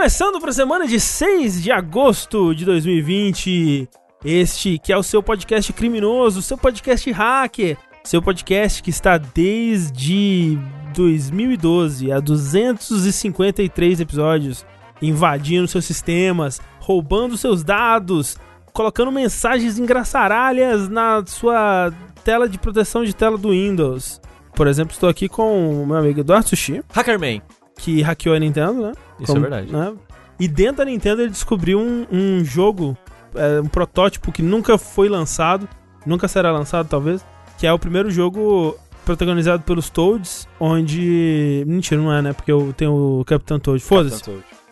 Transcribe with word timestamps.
Começando 0.00 0.40
para 0.40 0.48
a 0.48 0.54
semana 0.54 0.86
de 0.86 0.98
6 0.98 1.62
de 1.62 1.70
agosto 1.70 2.54
de 2.54 2.64
2020. 2.64 3.86
Este 4.24 4.78
que 4.78 4.94
é 4.94 4.96
o 4.96 5.02
seu 5.02 5.22
podcast 5.22 5.70
criminoso, 5.74 6.40
seu 6.40 6.56
podcast 6.56 7.12
hacker, 7.12 7.76
seu 8.02 8.22
podcast 8.22 8.82
que 8.82 8.88
está 8.88 9.18
desde 9.18 10.58
2012 10.94 12.10
a 12.10 12.18
253 12.18 14.00
episódios, 14.00 14.64
invadindo 15.02 15.68
seus 15.68 15.84
sistemas, 15.84 16.62
roubando 16.78 17.36
seus 17.36 17.62
dados, 17.62 18.38
colocando 18.72 19.12
mensagens 19.12 19.78
engraçaralhas 19.78 20.88
na 20.88 21.22
sua 21.26 21.92
tela 22.24 22.48
de 22.48 22.58
proteção 22.58 23.04
de 23.04 23.14
tela 23.14 23.36
do 23.36 23.50
Windows. 23.50 24.18
Por 24.54 24.66
exemplo, 24.66 24.94
estou 24.94 25.10
aqui 25.10 25.28
com 25.28 25.82
o 25.82 25.86
meu 25.86 25.98
amigo 25.98 26.20
Eduardo 26.20 26.48
Sushi, 26.48 26.82
Hackerman. 26.90 27.42
que 27.76 28.00
hackeou 28.00 28.34
a 28.34 28.38
Nintendo, 28.38 28.80
né? 28.80 28.92
Isso 29.20 29.36
é 29.36 29.40
verdade. 29.40 29.72
né? 29.72 29.94
E 30.38 30.48
dentro 30.48 30.78
da 30.78 30.84
Nintendo 30.84 31.22
ele 31.22 31.30
descobriu 31.30 31.78
um, 31.78 32.06
um 32.10 32.44
jogo, 32.44 32.96
é, 33.34 33.60
um 33.60 33.68
protótipo 33.68 34.32
que 34.32 34.42
nunca 34.42 34.78
foi 34.78 35.08
lançado, 35.08 35.68
nunca 36.06 36.26
será 36.28 36.50
lançado 36.50 36.88
talvez, 36.88 37.24
que 37.58 37.66
é 37.66 37.72
o 37.72 37.78
primeiro 37.78 38.10
jogo 38.10 38.76
protagonizado 39.04 39.62
pelos 39.64 39.90
Toads, 39.90 40.48
onde... 40.58 41.64
Mentira, 41.66 42.00
não 42.00 42.12
é, 42.12 42.22
né? 42.22 42.32
Porque 42.32 42.50
eu 42.50 42.72
tenho 42.76 43.20
o 43.20 43.24
Capitão 43.24 43.58
Toad. 43.58 43.82
Foda-se. 43.82 44.22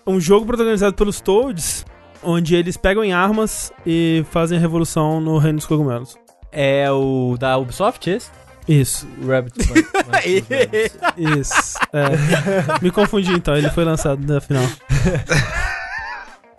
Um 0.06 0.20
jogo 0.20 0.46
protagonizado 0.46 0.94
pelos 0.94 1.20
Toads, 1.20 1.84
onde 2.22 2.54
eles 2.54 2.76
pegam 2.76 3.04
em 3.04 3.12
armas 3.12 3.72
e 3.84 4.24
fazem 4.30 4.56
a 4.56 4.60
revolução 4.60 5.20
no 5.20 5.38
Reino 5.38 5.58
dos 5.58 5.66
Cogumelos. 5.66 6.16
É 6.50 6.90
o 6.90 7.36
da 7.38 7.58
Ubisoft, 7.58 8.08
esse? 8.08 8.30
Isso, 8.68 9.06
O 9.22 9.26
Rabbit. 9.28 9.54
isso. 11.16 11.78
É. 11.92 12.82
Me 12.82 12.90
confundi 12.90 13.32
então, 13.32 13.56
ele 13.56 13.70
foi 13.70 13.84
lançado 13.84 14.20
na 14.30 14.40
final. 14.40 14.64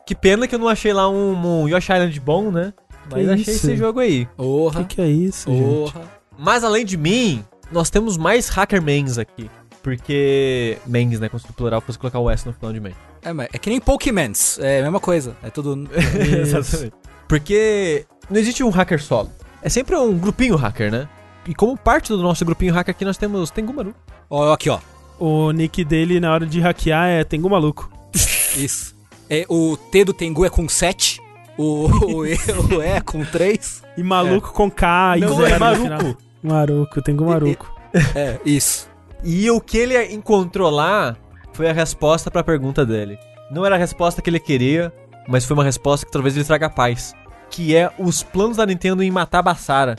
que 0.05 0.15
pena 0.15 0.47
que 0.47 0.55
eu 0.55 0.59
não 0.59 0.67
achei 0.67 0.91
lá 0.91 1.07
um, 1.09 1.63
um 1.63 1.67
Yoshi 1.69 1.91
Island 1.91 2.19
bom, 2.19 2.52
né? 2.52 2.73
Mas 3.11 3.25
Que 3.25 3.31
achei 3.33 3.53
isso? 3.55 3.67
esse 3.67 3.77
jogo 3.77 3.99
aí. 3.99 4.27
O 4.37 4.43
Porra. 4.43 4.83
que, 4.83 4.95
que 4.95 5.02
é 5.02 5.07
isso, 5.07 5.49
gente? 5.52 5.63
Porra. 5.63 6.02
Mas 6.37 6.63
além 6.63 6.85
de 6.85 6.97
mim, 6.97 7.43
nós 7.71 7.89
temos 7.89 8.17
mais 8.17 8.49
Hackermans 8.49 9.17
aqui. 9.17 9.49
Porque. 9.83 10.77
Mans, 10.85 11.19
né? 11.19 11.30
Como 11.30 11.39
se 11.39 11.47
no 11.47 11.53
plural 11.53 11.81
fosse 11.81 11.97
colocar 11.97 12.19
o 12.19 12.30
S 12.30 12.45
no 12.45 12.53
final 12.53 12.73
de 12.73 12.80
man. 12.80 12.91
É, 13.21 13.33
mas 13.33 13.47
é 13.53 13.57
que 13.57 13.69
nem 13.69 13.80
Pokémons. 13.80 14.59
É 14.59 14.80
a 14.80 14.83
mesma 14.83 14.99
coisa. 14.99 15.35
É 15.43 15.49
tudo. 15.49 15.89
Exatamente. 16.41 16.93
Porque 17.27 18.05
não 18.30 18.39
existe 18.39 18.63
um 18.63 18.69
hacker 18.69 19.02
solo. 19.02 19.30
É 19.61 19.69
sempre 19.69 19.95
um 19.95 20.17
grupinho 20.17 20.55
hacker, 20.55 20.91
né? 20.91 21.07
E 21.50 21.55
como 21.55 21.75
parte 21.75 22.09
do 22.09 22.22
nosso 22.22 22.45
grupinho 22.45 22.72
hacker 22.72 22.92
aqui, 22.92 23.03
nós 23.03 23.17
temos 23.17 23.50
Tengumaru. 23.50 23.95
ó, 24.30 24.53
aqui, 24.53 24.69
ó. 24.69 24.78
O 25.19 25.52
nick 25.52 25.83
dele 25.83 26.19
na 26.19 26.31
hora 26.31 26.45
de 26.45 26.59
hackear 26.59 27.08
é 27.09 27.23
Tengu 27.23 27.50
Maluco. 27.50 27.89
Isso. 28.55 28.95
É, 29.28 29.47
o 29.50 29.75
T 29.75 30.05
do 30.05 30.14
Tengu 30.14 30.45
é 30.45 30.50
com 30.50 30.70
7. 30.70 31.20
O, 31.58 31.88
o, 31.88 32.25
e, 32.25 32.36
o 32.72 32.83
E 32.83 32.86
é 32.86 33.02
com 33.02 33.25
3. 33.25 33.83
E 33.97 34.03
maluco 34.03 34.53
com 34.53 34.70
K 34.70 35.17
e 35.17 35.22
Não, 35.22 35.45
é 35.45 35.58
Maruco. 35.58 36.17
Maruco, 36.44 37.02
Tengu 37.02 37.25
Maruco. 37.25 37.75
É, 38.16 38.39
isso. 38.45 38.88
E 39.23 39.50
o 39.50 39.59
que 39.59 39.80
ele 39.80 40.14
encontrou 40.14 40.70
lá 40.70 41.17
foi 41.52 41.67
a 41.67 41.73
resposta 41.73 42.30
pra 42.30 42.44
pergunta 42.44 42.86
dele. 42.86 43.17
Não 43.52 43.66
era 43.66 43.73
a 43.73 43.80
resposta 43.80 44.22
que 44.22 44.30
ele 44.30 44.39
queria, 44.39 44.93
mas 45.27 45.45
foi 45.45 45.55
uma 45.55 45.64
resposta 45.64 46.05
que 46.05 46.11
talvez 46.11 46.36
ele 46.36 46.45
traga 46.45 46.70
paz. 46.70 47.14
Que 47.49 47.76
é 47.76 47.92
os 47.98 48.21
planos 48.21 48.58
da 48.58 48.65
Nintendo 48.67 49.02
em 49.02 49.09
matar 49.09 49.42
Bassara. 49.42 49.95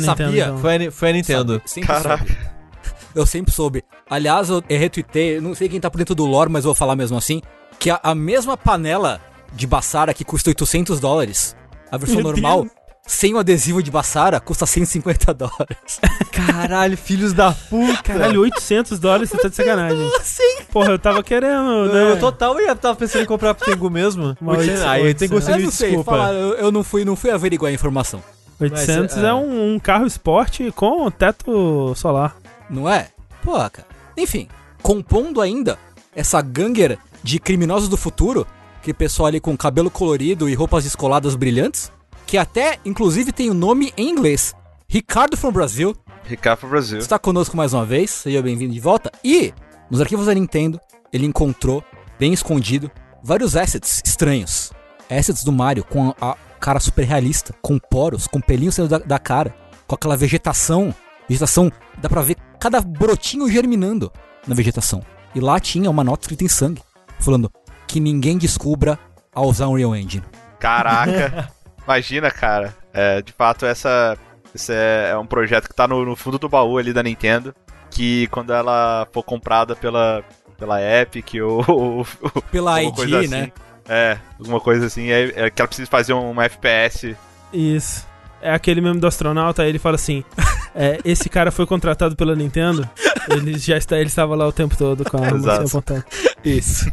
Foi 0.00 0.08
a 0.08 0.14
Sabia? 0.14 0.26
Nintendo, 0.26 0.42
então. 0.42 0.58
Foi 0.58 0.86
a, 0.86 0.92
foi 0.92 1.10
a 1.10 1.12
Nintendo. 1.12 1.52
Sabe, 1.52 1.68
sempre 1.68 2.00
soube. 2.02 2.36
Eu 3.14 3.26
sempre 3.26 3.52
soube. 3.52 3.84
Aliás, 4.08 4.48
eu 4.48 4.62
retuitei, 4.68 5.40
não 5.40 5.54
sei 5.54 5.68
quem 5.68 5.80
tá 5.80 5.90
por 5.90 5.98
dentro 5.98 6.14
do 6.14 6.24
lore, 6.24 6.50
mas 6.50 6.64
eu 6.64 6.68
vou 6.68 6.74
falar 6.74 6.96
mesmo 6.96 7.16
assim, 7.16 7.42
que 7.78 7.90
a, 7.90 8.00
a 8.02 8.14
mesma 8.14 8.56
panela 8.56 9.20
de 9.52 9.66
Bassara 9.66 10.14
que 10.14 10.24
custa 10.24 10.50
800 10.50 10.98
dólares, 10.98 11.56
a 11.90 11.96
versão 11.98 12.16
Meu 12.16 12.24
normal, 12.24 12.62
Deus. 12.62 12.72
sem 13.06 13.34
o 13.34 13.38
adesivo 13.38 13.82
de 13.82 13.90
Bassara, 13.90 14.40
custa 14.40 14.64
150 14.64 15.34
dólares. 15.34 16.00
Caralho, 16.32 16.96
filhos 16.96 17.34
da 17.34 17.52
puta. 17.52 18.02
Caralho, 18.02 18.40
800 18.40 18.98
dólares, 18.98 19.28
você 19.28 19.38
tá 19.38 19.48
de 19.48 19.56
sacanagem. 19.56 20.10
Sim. 20.24 20.64
Porra, 20.70 20.92
eu 20.92 20.98
tava 20.98 21.22
querendo, 21.22 21.92
né? 21.92 22.12
eu 22.12 22.18
total 22.18 22.58
ia 22.60 22.74
tava 22.74 22.96
pensando 22.96 23.22
em 23.22 23.26
comprar 23.26 23.54
pro 23.54 23.66
Tengu 23.66 23.90
mesmo. 23.90 24.34
Mas 24.40 24.58
800, 24.58 24.82
aí 24.84 25.14
tem 25.14 25.28
800. 25.28 25.30
gosto 25.30 25.50
Eu 25.50 25.64
não 25.64 25.70
sei, 25.70 25.88
desculpa. 25.88 26.10
falar, 26.10 26.32
eu, 26.32 26.54
eu 26.54 26.72
não 26.72 26.82
fui, 26.82 27.04
não 27.04 27.14
fui 27.14 27.30
averiguar 27.30 27.70
a 27.70 27.74
informação. 27.74 28.22
800 28.62 29.16
Mas, 29.16 29.24
é, 29.24 29.28
é- 29.28 29.34
um, 29.34 29.74
um 29.74 29.78
carro 29.78 30.06
esporte 30.06 30.70
com 30.72 31.10
teto 31.10 31.94
solar. 31.94 32.36
Não 32.70 32.88
é? 32.88 33.08
Pô, 33.42 33.52
cara. 33.52 33.86
Enfim, 34.16 34.48
compondo 34.82 35.40
ainda 35.40 35.78
essa 36.14 36.40
ganger 36.40 36.98
de 37.22 37.38
criminosos 37.38 37.88
do 37.88 37.96
futuro, 37.96 38.46
que 38.82 38.92
pessoal 38.92 39.28
ali 39.28 39.40
com 39.40 39.56
cabelo 39.56 39.90
colorido 39.90 40.48
e 40.48 40.54
roupas 40.54 40.84
descoladas 40.84 41.34
brilhantes, 41.36 41.90
que 42.26 42.36
até, 42.36 42.78
inclusive, 42.84 43.32
tem 43.32 43.50
o 43.50 43.54
nome 43.54 43.92
em 43.96 44.08
inglês. 44.08 44.54
Ricardo 44.88 45.36
from 45.36 45.52
Brasil 45.52 45.96
Ricardo 46.24 46.60
pro 46.60 46.68
Brasil. 46.68 46.98
está 46.98 47.18
conosco 47.18 47.56
mais 47.56 47.72
uma 47.72 47.84
vez, 47.84 48.10
seja 48.10 48.42
bem-vindo 48.42 48.72
de 48.72 48.80
volta. 48.80 49.10
E, 49.24 49.52
nos 49.90 50.00
arquivos 50.00 50.26
da 50.26 50.34
Nintendo, 50.34 50.80
ele 51.12 51.26
encontrou, 51.26 51.82
bem 52.18 52.32
escondido, 52.32 52.90
vários 53.22 53.56
assets 53.56 54.02
estranhos. 54.04 54.72
Assets 55.10 55.44
do 55.44 55.52
Mario 55.52 55.84
com 55.84 56.10
a, 56.20 56.30
a 56.32 56.36
cara 56.62 56.78
super 56.78 57.04
realista, 57.04 57.52
com 57.60 57.76
poros, 57.78 58.28
com 58.28 58.40
pelinhos 58.40 58.76
saindo 58.76 58.88
da, 58.88 58.98
da 58.98 59.18
cara, 59.18 59.52
com 59.86 59.94
aquela 59.96 60.16
vegetação. 60.16 60.94
Vegetação, 61.28 61.70
dá 61.98 62.08
pra 62.08 62.22
ver 62.22 62.36
cada 62.60 62.80
brotinho 62.80 63.50
germinando 63.50 64.12
na 64.46 64.54
vegetação. 64.54 65.02
E 65.34 65.40
lá 65.40 65.58
tinha 65.58 65.90
uma 65.90 66.04
nota 66.04 66.22
escrita 66.22 66.44
em 66.44 66.48
sangue, 66.48 66.82
falando 67.18 67.50
que 67.86 67.98
ninguém 67.98 68.38
descubra 68.38 68.98
ao 69.34 69.46
usar 69.48 69.66
Unreal 69.66 69.96
Engine. 69.96 70.24
Caraca. 70.60 71.50
Imagina, 71.84 72.30
cara. 72.30 72.74
É, 72.92 73.20
de 73.22 73.32
fato, 73.32 73.66
essa, 73.66 74.16
esse 74.54 74.72
é, 74.72 75.10
é 75.10 75.18
um 75.18 75.26
projeto 75.26 75.68
que 75.68 75.74
tá 75.74 75.88
no, 75.88 76.04
no 76.04 76.14
fundo 76.14 76.38
do 76.38 76.48
baú 76.48 76.78
ali 76.78 76.92
da 76.92 77.02
Nintendo. 77.02 77.54
Que 77.90 78.26
quando 78.28 78.52
ela 78.52 79.06
for 79.12 79.22
comprada 79.22 79.74
pela, 79.74 80.22
pela 80.58 80.80
Epic 80.80 81.34
ou, 81.42 81.64
ou- 81.68 82.42
Pela 82.50 82.82
ID, 82.82 82.94
coisa 82.94 83.18
assim, 83.18 83.28
né? 83.28 83.52
É, 83.94 84.16
alguma 84.38 84.58
coisa 84.60 84.86
assim. 84.86 85.10
É, 85.10 85.46
é 85.46 85.50
que 85.50 85.60
ela 85.60 85.68
precisa 85.68 85.90
fazer 85.90 86.12
um 86.14 86.40
FPS. 86.40 87.14
Isso. 87.52 88.06
É 88.40 88.52
aquele 88.52 88.80
mesmo 88.80 88.98
do 89.00 89.06
astronauta, 89.06 89.62
aí 89.62 89.68
ele 89.68 89.78
fala 89.78 89.96
assim: 89.96 90.24
é, 90.74 90.98
esse 91.04 91.28
cara 91.28 91.50
foi 91.50 91.66
contratado 91.66 92.16
pela 92.16 92.34
Nintendo. 92.34 92.88
Ele 93.30 93.58
já 93.58 93.76
está, 93.76 93.96
ele 93.98 94.06
estava 94.08 94.34
lá 94.34 94.46
o 94.48 94.52
tempo 94.52 94.76
todo 94.76 95.04
com 95.04 95.18
a 95.22 95.28
Exato. 95.36 95.66
apontando. 95.66 96.04
Isso. 96.44 96.90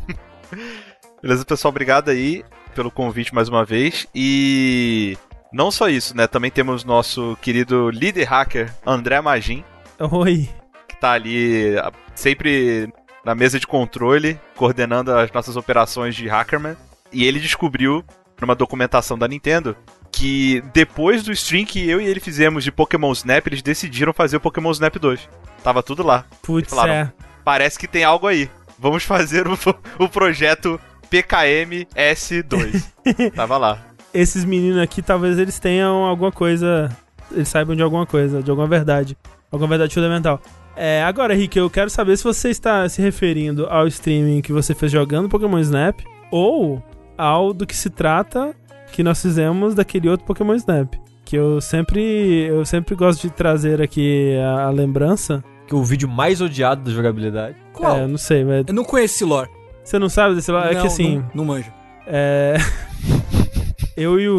Beleza, 1.21 1.45
pessoal? 1.45 1.69
Obrigado 1.69 2.09
aí 2.09 2.43
pelo 2.75 2.91
convite 2.91 3.33
mais 3.33 3.49
uma 3.49 3.65
vez. 3.65 4.07
E 4.13 5.17
não 5.51 5.71
só 5.71 5.89
isso, 5.89 6.15
né? 6.15 6.27
Também 6.27 6.51
temos 6.51 6.83
nosso 6.83 7.37
querido 7.41 7.89
líder 7.89 8.25
hacker, 8.25 8.71
André 8.85 9.19
Magin. 9.21 9.63
Oi. 9.99 10.49
que 10.87 10.95
tá 10.97 11.11
ali 11.11 11.77
a- 11.77 11.91
sempre 12.15 12.91
na 13.25 13.35
mesa 13.35 13.59
de 13.59 13.67
controle, 13.67 14.39
coordenando 14.55 15.11
as 15.13 15.31
nossas 15.31 15.55
operações 15.57 16.15
de 16.15 16.27
Hackerman. 16.27 16.75
E 17.11 17.25
ele 17.25 17.39
descobriu, 17.39 18.03
numa 18.39 18.55
documentação 18.55 19.17
da 19.17 19.27
Nintendo, 19.27 19.75
que 20.11 20.61
depois 20.73 21.23
do 21.23 21.31
stream 21.31 21.65
que 21.65 21.87
eu 21.89 22.01
e 22.01 22.05
ele 22.05 22.19
fizemos 22.19 22.63
de 22.63 22.71
Pokémon 22.71 23.11
Snap, 23.11 23.45
eles 23.47 23.61
decidiram 23.61 24.13
fazer 24.13 24.37
o 24.37 24.39
Pokémon 24.39 24.71
Snap 24.71 24.95
2. 24.95 25.29
Tava 25.63 25.83
tudo 25.83 26.03
lá. 26.03 26.25
Putz, 26.41 26.69
Falaram. 26.69 26.93
é. 26.93 27.13
Parece 27.43 27.79
que 27.79 27.87
tem 27.87 28.03
algo 28.03 28.27
aí. 28.27 28.49
Vamos 28.77 29.03
fazer 29.03 29.47
o, 29.47 29.57
o 29.99 30.09
projeto 30.09 30.79
PKM 31.09 31.85
S2. 31.95 32.83
Tava 33.35 33.57
lá. 33.57 33.79
Esses 34.13 34.45
meninos 34.45 34.81
aqui, 34.81 35.01
talvez 35.01 35.37
eles 35.37 35.59
tenham 35.59 36.05
alguma 36.05 36.31
coisa. 36.31 36.89
Eles 37.31 37.47
saibam 37.47 37.75
de 37.75 37.81
alguma 37.81 38.05
coisa, 38.05 38.41
de 38.41 38.49
alguma 38.49 38.67
verdade. 38.67 39.17
Alguma 39.51 39.69
verdade 39.69 39.93
fundamental. 39.93 40.41
É, 40.75 41.03
agora, 41.03 41.33
Rick, 41.33 41.57
eu 41.57 41.69
quero 41.69 41.89
saber 41.89 42.17
se 42.17 42.23
você 42.23 42.49
está 42.49 42.87
se 42.87 43.01
referindo 43.01 43.67
ao 43.67 43.85
streaming 43.87 44.41
que 44.41 44.53
você 44.53 44.73
fez 44.73 44.91
jogando 44.91 45.27
Pokémon 45.27 45.59
Snap 45.59 45.99
ou 46.31 46.81
ao 47.19 47.53
do 47.53 47.67
que 47.67 47.75
se 47.75 47.89
trata 47.89 48.53
que 48.91 49.03
nós 49.03 49.21
fizemos 49.21 49.75
daquele 49.75 50.09
outro 50.09 50.25
Pokémon 50.25 50.53
Snap. 50.55 50.93
Que 51.25 51.35
eu 51.35 51.61
sempre, 51.61 52.01
eu 52.47 52.65
sempre 52.65 52.95
gosto 52.95 53.21
de 53.27 53.29
trazer 53.29 53.81
aqui 53.81 54.35
a, 54.37 54.63
a 54.67 54.69
lembrança. 54.71 55.43
Que 55.67 55.75
é 55.75 55.77
o 55.77 55.83
vídeo 55.83 56.09
mais 56.09 56.41
odiado 56.41 56.81
da 56.83 56.91
jogabilidade. 56.91 57.55
Qual? 57.73 57.97
É, 57.97 58.03
eu 58.03 58.07
não 58.07 58.17
sei, 58.17 58.43
mas 58.43 58.63
Eu 58.67 58.73
não 58.73 58.83
conheço 58.83 59.13
esse 59.15 59.25
lore. 59.25 59.49
você 59.83 59.99
não 59.99 60.09
sabe 60.09 60.33
desse? 60.35 60.49
É 60.51 60.73
Não, 60.73 60.81
que 60.81 60.87
assim, 60.87 61.17
Não, 61.17 61.29
não 61.35 61.45
manjo. 61.45 61.71
é... 62.07 62.55
eu 64.01 64.19
e 64.19 64.29
o, 64.29 64.33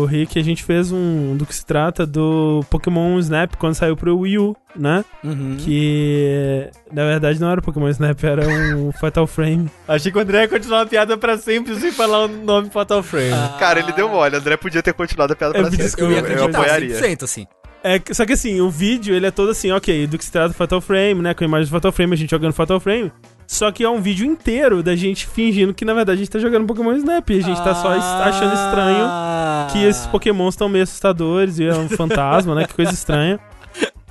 o 0.00 0.04
Rick, 0.04 0.38
a 0.38 0.42
gente 0.42 0.64
fez 0.64 0.90
um 0.90 1.36
do 1.36 1.44
que 1.46 1.54
se 1.54 1.64
trata 1.64 2.06
do 2.06 2.64
Pokémon 2.70 3.18
Snap 3.18 3.54
quando 3.56 3.74
saiu 3.74 3.96
pro 3.96 4.18
Wii 4.18 4.38
U, 4.38 4.56
né? 4.74 5.04
Uhum. 5.22 5.56
Que 5.58 6.68
na 6.92 7.04
verdade 7.04 7.40
não 7.40 7.50
era 7.50 7.60
Pokémon 7.62 7.88
Snap, 7.88 8.22
era 8.24 8.46
um 8.48 8.90
Fatal 8.98 9.26
Frame. 9.26 9.70
Achei 9.86 10.10
que 10.10 10.18
o 10.18 10.20
André 10.20 10.42
ia 10.42 10.48
continuar 10.48 10.82
a 10.82 10.86
piada 10.86 11.16
pra 11.16 11.36
sempre 11.38 11.74
sem 11.76 11.92
falar 11.92 12.24
o 12.24 12.28
nome 12.28 12.70
Fatal 12.70 13.02
Frame. 13.02 13.32
Ah, 13.32 13.56
Cara, 13.58 13.80
ele 13.80 13.92
deu 13.92 14.08
mole. 14.08 14.36
André 14.36 14.56
podia 14.56 14.82
ter 14.82 14.92
continuado 14.94 15.32
a 15.32 15.36
piada 15.36 15.56
Eu 15.56 15.62
pra 15.62 15.70
me 15.70 15.76
sempre. 15.76 15.84
desculpa, 15.84 16.12
Eu 16.12 16.26
ia 16.26 16.32
eu 16.38 16.44
apoiaria. 16.46 17.00
100%, 17.00 17.22
assim. 17.24 17.46
É, 17.84 18.00
só 18.12 18.24
que 18.24 18.32
assim, 18.34 18.60
o 18.60 18.70
vídeo 18.70 19.12
ele 19.14 19.26
é 19.26 19.30
todo 19.32 19.50
assim, 19.50 19.72
ok, 19.72 20.06
do 20.06 20.16
que 20.16 20.24
se 20.24 20.30
trata 20.30 20.50
do 20.50 20.54
Fatal 20.54 20.80
Frame, 20.80 21.20
né? 21.20 21.34
Com 21.34 21.42
a 21.42 21.46
imagem 21.48 21.66
do 21.66 21.70
Fatal 21.72 21.90
Frame, 21.90 22.12
a 22.14 22.16
gente 22.16 22.30
jogando 22.30 22.52
Fatal 22.52 22.78
Frame. 22.78 23.10
Só 23.52 23.70
que 23.70 23.84
é 23.84 23.88
um 23.90 24.00
vídeo 24.00 24.24
inteiro 24.24 24.82
da 24.82 24.96
gente 24.96 25.26
fingindo 25.26 25.74
que 25.74 25.84
na 25.84 25.92
verdade 25.92 26.16
a 26.16 26.18
gente 26.24 26.30
tá 26.30 26.38
jogando 26.38 26.66
Pokémon 26.66 26.92
Snap. 26.94 27.28
E 27.30 27.38
a 27.38 27.42
gente 27.42 27.62
tá 27.62 27.74
só 27.74 27.94
es- 27.94 28.02
achando 28.02 28.54
estranho 28.54 29.04
Ah. 29.06 29.68
que 29.70 29.84
esses 29.84 30.06
Pokémons 30.06 30.54
estão 30.54 30.70
meio 30.70 30.84
assustadores 30.84 31.58
e 31.58 31.64
é 31.66 31.74
um 31.74 31.86
fantasma, 31.88 32.54
né? 32.54 32.64
Que 32.66 32.72
coisa 32.72 32.92
estranha. 32.92 33.38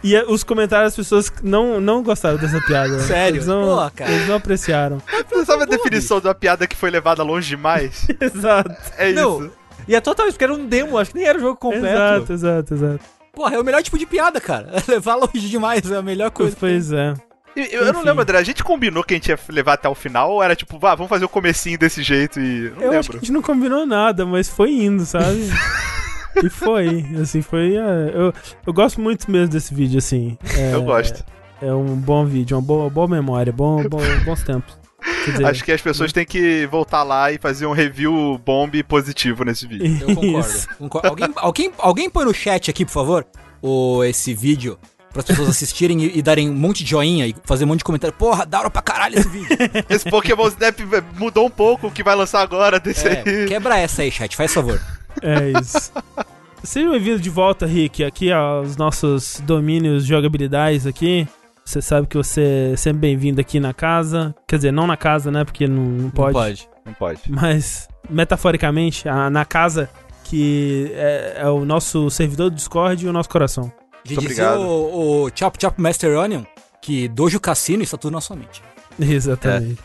E 0.03 0.15
eh, 0.15 0.23
os 0.27 0.43
comentários 0.43 0.89
das 0.91 0.95
pessoas 0.95 1.33
não, 1.43 1.81
não 1.81 2.03
gostaram 2.03 2.37
dessa 2.37 2.61
piada. 2.61 2.99
Sério? 3.01 3.37
Eles 3.37 3.47
não, 3.47 3.63
Pô, 3.63 3.91
cara. 3.95 4.11
eles 4.11 4.27
não 4.27 4.35
apreciaram. 4.35 5.01
Você 5.29 5.45
sabe 5.45 5.63
a 5.63 5.65
definição 5.65 6.19
de 6.19 6.27
uma 6.27 6.35
piada 6.35 6.67
que 6.67 6.75
foi 6.75 6.91
levada 6.91 7.23
longe 7.23 7.47
demais? 7.49 8.05
Exato. 8.21 8.75
É 8.97 9.11
Não, 9.11 9.45
isso. 9.45 9.51
E 9.87 9.95
é 9.95 9.99
totalmente, 10.01 10.33
porque 10.33 10.43
era 10.43 10.53
um 10.53 10.65
demo, 10.67 10.97
acho 10.99 11.09
que 11.11 11.17
nem 11.17 11.27
era 11.27 11.37
o 11.37 11.41
jogo 11.41 11.55
completo. 11.57 11.87
Exato, 11.87 12.33
exato, 12.33 12.73
exato. 12.75 12.99
Porra, 13.33 13.55
é 13.55 13.59
o 13.59 13.63
melhor 13.63 13.81
tipo 13.81 13.97
de 13.97 14.05
piada, 14.05 14.39
cara. 14.39 14.69
Levar 14.87 15.15
longe 15.15 15.49
demais 15.49 15.89
é 15.91 15.97
a 15.97 16.01
melhor 16.03 16.29
coisa. 16.29 16.55
Pois 16.59 16.91
é. 16.91 17.13
Eu, 17.55 17.63
eu 17.85 17.93
não 17.93 18.03
lembro, 18.03 18.21
André, 18.21 18.37
a 18.37 18.43
gente 18.43 18.63
combinou 18.63 19.03
que 19.03 19.13
a 19.13 19.17
gente 19.17 19.27
ia 19.29 19.39
levar 19.49 19.73
até 19.73 19.89
o 19.89 19.95
final 19.95 20.31
ou 20.31 20.41
era 20.43 20.55
tipo, 20.55 20.79
vá, 20.79 20.95
vamos 20.95 21.09
fazer 21.09 21.25
o 21.25 21.29
comecinho 21.29 21.77
desse 21.77 22.01
jeito 22.01 22.39
e. 22.39 22.71
Não 22.77 22.81
Eu 22.93 22.99
acho 22.99 23.09
que 23.09 23.15
lembro. 23.15 23.17
a 23.17 23.19
gente 23.19 23.31
não 23.31 23.41
combinou 23.41 23.85
nada, 23.85 24.25
mas 24.25 24.47
foi 24.49 24.71
indo, 24.71 25.05
sabe? 25.05 25.49
e 26.43 26.49
foi, 26.49 27.05
assim, 27.21 27.41
foi. 27.41 27.75
é, 27.75 28.11
eu, 28.13 28.33
eu 28.65 28.73
gosto 28.73 29.01
muito 29.01 29.29
mesmo 29.29 29.49
desse 29.49 29.73
vídeo, 29.73 29.97
assim. 29.97 30.37
É, 30.57 30.73
Eu 30.73 30.83
gosto. 30.83 31.23
É 31.61 31.71
um 31.73 31.95
bom 31.95 32.25
vídeo, 32.25 32.57
uma 32.57 32.63
boa, 32.63 32.89
boa 32.89 33.07
memória, 33.07 33.51
bom, 33.53 33.83
bom- 33.87 33.99
bons 34.25 34.41
tempos. 34.43 34.79
Quer 35.25 35.31
dizer, 35.31 35.45
Acho 35.45 35.63
que 35.63 35.71
as 35.71 35.81
pessoas 35.81 36.11
têm 36.11 36.25
que 36.25 36.65
voltar 36.67 37.03
lá 37.03 37.31
e 37.31 37.37
fazer 37.37 37.65
um 37.67 37.71
review 37.71 38.39
bomb 38.43 38.71
positivo 38.83 39.43
nesse 39.43 39.67
vídeo. 39.67 39.97
Eu 40.07 40.15
concordo. 40.15 40.67
Concordo. 40.77 41.07
Alguém, 41.07 41.29
alguém, 41.35 41.71
alguém 41.77 42.09
põe 42.09 42.25
no 42.25 42.33
chat 42.33 42.69
aqui, 42.71 42.85
por 42.85 42.91
favor, 42.91 43.25
o, 43.61 44.03
esse 44.03 44.33
vídeo. 44.33 44.77
Para 45.11 45.19
as 45.19 45.25
pessoas 45.25 45.49
assistirem 45.49 46.01
e, 46.03 46.17
e 46.19 46.21
darem 46.21 46.49
um 46.49 46.53
monte 46.55 46.83
de 46.83 46.89
joinha 46.91 47.27
e 47.27 47.35
fazer 47.43 47.65
um 47.65 47.67
monte 47.67 47.79
de 47.79 47.83
comentário. 47.83 48.15
Porra, 48.15 48.45
da 48.45 48.59
hora 48.59 48.69
pra 48.69 48.81
caralho 48.81 49.19
esse 49.19 49.27
vídeo. 49.27 49.49
Esse 49.89 50.09
Pokémon 50.09 50.47
Snap 50.47 50.79
mudou 51.17 51.45
um 51.47 51.49
pouco 51.49 51.87
o 51.87 51.91
que 51.91 52.01
vai 52.03 52.15
lançar 52.15 52.41
agora 52.41 52.79
desse 52.79 53.07
É, 53.07 53.23
aí. 53.25 53.45
quebra 53.47 53.77
essa 53.77 54.01
aí, 54.03 54.11
chat, 54.11 54.35
faz 54.35 54.53
favor. 54.53 54.79
É 55.21 55.59
isso. 55.59 55.91
Seja 56.63 56.89
bem-vindo 56.91 57.19
de 57.19 57.29
volta, 57.29 57.65
Rick, 57.65 58.03
aqui 58.03 58.31
aos 58.31 58.77
nossos 58.77 59.41
domínios 59.43 60.05
jogabilidades 60.05 60.85
aqui. 60.87 61.27
Você 61.65 61.81
sabe 61.81 62.07
que 62.07 62.15
você 62.17 62.71
é 62.73 62.75
sempre 62.77 62.99
bem-vindo 62.99 63.41
aqui 63.41 63.59
na 63.59 63.73
casa. 63.73 64.33
Quer 64.47 64.55
dizer, 64.57 64.71
não 64.71 64.87
na 64.87 64.95
casa, 64.97 65.29
né? 65.31 65.43
Porque 65.43 65.67
não, 65.67 65.83
não 65.83 66.09
pode. 66.09 66.33
Não 66.33 66.41
pode. 66.41 66.69
Não 66.85 66.93
pode. 66.93 67.21
Mas, 67.27 67.87
metaforicamente, 68.09 69.07
a- 69.09 69.29
na 69.29 69.43
casa 69.45 69.89
que 70.23 70.89
é, 70.95 71.37
é 71.41 71.47
o 71.49 71.65
nosso 71.65 72.09
servidor 72.09 72.49
do 72.49 72.55
Discord 72.55 73.05
e 73.05 73.09
o 73.09 73.13
nosso 73.13 73.27
coração. 73.29 73.71
De 74.03 74.15
Muito 74.15 74.27
dizer 74.29 74.43
obrigado. 74.47 74.61
o, 74.67 75.23
o 75.25 75.31
Chop 75.35 75.57
Chop 75.61 75.79
Master 75.81 76.17
Onion 76.17 76.43
que 76.81 77.07
Dojo 77.07 77.39
Cassino 77.39 77.83
está 77.83 77.97
tudo 77.97 78.13
na 78.13 78.21
sua 78.21 78.35
mente. 78.35 78.61
Exatamente. 78.99 79.79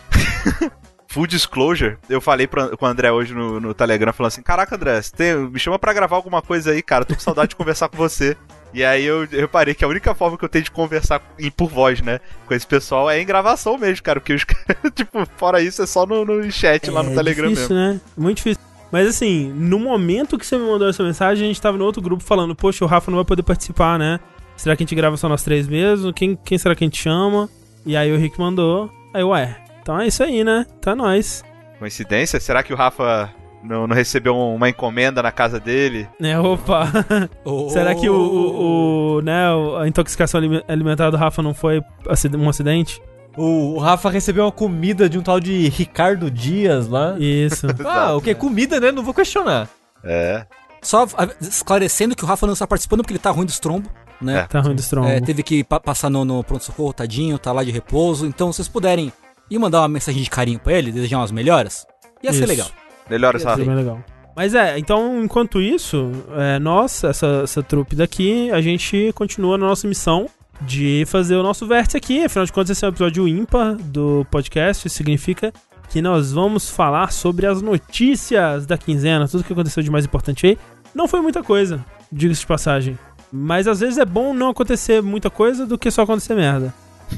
Full 1.09 1.27
disclosure, 1.27 1.97
eu 2.11 2.21
falei 2.21 2.47
pro, 2.47 2.77
com 2.77 2.85
o 2.85 2.89
André 2.89 3.11
hoje 3.11 3.33
no, 3.33 3.59
no 3.61 3.73
Telegram, 3.73 4.13
falando 4.13 4.29
assim: 4.33 4.43
Caraca, 4.43 4.75
André, 4.75 5.01
você 5.01 5.11
tem- 5.17 5.37
me 5.37 5.59
chama 5.59 5.79
pra 5.79 5.93
gravar 5.93 6.17
alguma 6.17 6.43
coisa 6.43 6.73
aí, 6.73 6.83
cara. 6.83 7.05
Tô 7.07 7.15
com 7.15 7.21
saudade 7.21 7.51
de 7.51 7.57
conversar 7.57 7.89
com 7.89 7.97
você. 7.97 8.37
E 8.75 8.85
aí 8.85 9.05
eu, 9.05 9.27
reparei 9.27 9.75
que 9.75 9.85
a 9.85 9.89
única 9.89 10.15
forma 10.15 10.37
que 10.37 10.45
eu 10.45 10.49
tenho 10.49 10.65
de 10.65 10.71
conversar 10.71 11.23
em, 11.39 11.51
por 11.51 11.71
voz, 11.71 12.03
né, 12.03 12.21
com 12.47 12.53
esse 12.53 12.67
pessoal 12.67 13.09
é 13.09 13.19
em 13.19 13.25
gravação 13.25 13.79
mesmo, 13.79 14.03
cara. 14.03 14.21
Porque 14.21 14.35
os 14.35 14.45
caras, 14.45 14.77
tipo, 14.95 15.27
fora 15.39 15.63
isso, 15.63 15.81
é 15.83 15.87
só 15.87 16.05
no, 16.05 16.25
no 16.25 16.51
chat 16.51 16.91
lá 16.91 17.03
no 17.03 17.15
Telegram 17.15 17.49
difícil, 17.49 17.75
mesmo. 17.75 17.95
né? 17.95 18.01
Muito 18.17 18.37
difícil. 18.39 18.61
Mas 18.93 19.09
assim, 19.09 19.53
no 19.55 19.79
momento 19.79 20.39
que 20.39 20.47
você 20.47 20.57
me 20.57 20.65
mandou 20.71 20.89
essa 20.89 21.03
mensagem, 21.03 21.45
a 21.45 21.49
gente 21.49 21.61
tava 21.61 21.77
no 21.77 21.85
outro 21.85 22.01
grupo 22.01 22.23
falando, 22.23 22.55
poxa, 22.55 22.85
o 22.85 22.89
Rafa 22.89 23.11
não 23.11 23.17
vai 23.17 23.25
poder 23.25 23.43
participar, 23.43 23.99
né? 23.99 24.21
Será 24.57 24.75
que 24.77 24.83
a 24.83 24.85
gente 24.87 24.95
grava 24.95 25.17
só 25.17 25.29
nós 25.29 25.43
três 25.43 25.67
mesmo? 25.69 26.13
Quem, 26.13 26.37
quem 26.45 26.57
será 26.57 26.75
que 26.75 26.83
a 26.85 26.87
gente 26.87 27.01
chama? 27.03 27.49
E 27.85 27.97
aí 27.97 28.13
o 28.13 28.17
Rick 28.19 28.39
mandou. 28.39 28.91
Aí, 29.13 29.23
ué, 29.23 29.57
então 29.83 30.01
é 30.01 30.07
isso 30.07 30.23
aí, 30.23 30.43
né? 30.45 30.65
Tá 30.81 30.95
nós. 30.95 31.45
Coincidência? 31.79 32.41
Será 32.41 32.63
que 32.63 32.73
o 32.73 32.77
Rafa 32.77 33.29
não, 33.63 33.87
não 33.87 33.95
recebeu 33.95 34.35
um- 34.35 34.55
uma 34.55 34.69
encomenda 34.69 35.23
na 35.23 35.31
casa 35.31 35.61
dele? 35.61 36.09
Né, 36.19 36.39
opa. 36.39 36.89
Será 37.69 37.95
que 37.95 38.09
o, 38.09 38.15
o, 38.15 39.17
o, 39.19 39.21
né, 39.21 39.51
o- 39.53 39.77
a 39.77 39.87
intoxicação 39.89 40.39
alime- 40.39 40.63
alimentar 40.67 41.11
do 41.11 41.17
Rafa 41.17 41.43
não 41.43 41.53
foi 41.53 41.81
um 42.39 42.49
acidente? 42.49 43.01
O, 43.37 43.79
Rafa 43.79 44.09
recebeu 44.11 44.45
uma 44.45 44.53
comida 44.53 45.09
de 45.09 45.19
um 45.19 45.23
tal 45.23 45.39
de 45.39 45.69
Ricardo 45.69 46.31
Dias 46.31 46.89
lá. 46.89 47.17
Isso. 47.19 47.67
Ah, 47.85 48.15
o 48.17 48.21
que? 48.21 48.35
Comida, 48.35 48.81
né? 48.81 48.91
Não 48.91 49.03
vou 49.03 49.13
questionar. 49.15 49.69
É. 50.03 50.47
Só 50.83 51.07
esclarecendo 51.41 52.15
que 52.15 52.25
o 52.25 52.27
Rafa 52.27 52.47
não 52.47 52.53
está 52.55 52.67
participando 52.67 53.01
porque 53.01 53.13
ele 53.13 53.19
tá 53.19 53.31
ruim 53.31 53.45
do 53.47 53.51
estrombo, 53.51 53.91
né? 54.21 54.41
É. 54.41 54.43
Tá 54.47 54.61
ruim 54.61 54.75
do 54.75 54.81
estômago. 54.81 55.11
É, 55.13 55.21
teve 55.21 55.43
que 55.43 55.65
pa- 55.65 55.81
passar 55.81 56.09
no, 56.11 56.25
no 56.25 56.43
pronto-socorro, 56.45 56.93
tadinho, 56.93 57.39
tá 57.39 57.53
lá 57.53 57.65
de 57.65 57.71
repouso. 57.71 58.27
Então, 58.27 58.53
se 58.53 58.57
vocês 58.57 58.69
puderem 58.69 59.13
ir 59.51 59.59
mandar 59.59 59.81
uma 59.81 59.89
mensagem 59.89 60.23
de 60.23 60.31
carinho 60.31 60.59
pra 60.59 60.73
ele, 60.75 60.93
desejar 60.93 61.19
umas 61.19 61.33
melhoras, 61.33 61.87
ia 62.23 62.33
ser 62.33 62.41
Isso. 62.41 62.49
legal. 62.49 62.69
Melhoras, 63.11 63.43
é 63.43 63.45
Rafa. 63.49 63.65
bem 63.65 63.75
legal. 63.75 64.01
Mas 64.35 64.55
é, 64.55 64.79
então, 64.79 65.23
enquanto 65.25 65.61
isso, 65.63 66.11
é, 66.37 66.59
nós, 66.59 67.03
essa, 67.05 67.41
essa 67.45 67.63
trupe 67.63 67.97
daqui, 67.97 68.51
a 68.51 68.61
gente 68.61 69.11
continua 69.15 69.57
na 69.57 69.67
nossa 69.67 69.89
missão 69.89 70.29
de 70.61 71.05
fazer 71.07 71.37
o 71.37 71.43
nosso 71.43 71.67
vértice 71.67 71.97
aqui. 71.97 72.25
Afinal 72.25 72.47
de 72.47 72.53
contas, 72.53 72.71
esse 72.71 72.85
é 72.85 72.89
um 72.89 72.91
episódio 72.91 73.29
ímpar 73.29 73.75
do 73.77 74.27
podcast. 74.31 74.87
Isso 74.87 74.97
significa 74.97 75.53
que 75.89 76.03
nós 76.03 76.33
vamos 76.33 76.69
falar 76.69 77.13
sobre 77.13 77.47
as 77.47 77.63
notícias 77.63 78.67
da 78.67 78.77
quinzena, 78.77 79.29
tudo 79.29 79.45
que 79.45 79.53
aconteceu 79.53 79.83
de 79.83 79.91
mais 79.91 80.05
importante 80.05 80.47
aí. 80.47 80.59
Não 80.95 81.07
foi 81.07 81.21
muita 81.21 81.43
coisa, 81.43 81.85
diga-se 82.11 82.41
de 82.41 82.47
passagem. 82.47 82.99
Mas 83.33 83.67
às 83.67 83.81
vezes 83.81 83.99
é 83.99 84.05
bom 84.05 84.33
não 84.33 84.49
acontecer 84.51 85.03
muita 85.03 85.29
coisa 85.31 85.67
do 85.67 85.77
que 85.77 85.91
só 85.91 86.03
acontecer 86.03 86.35
merda. 86.35 86.73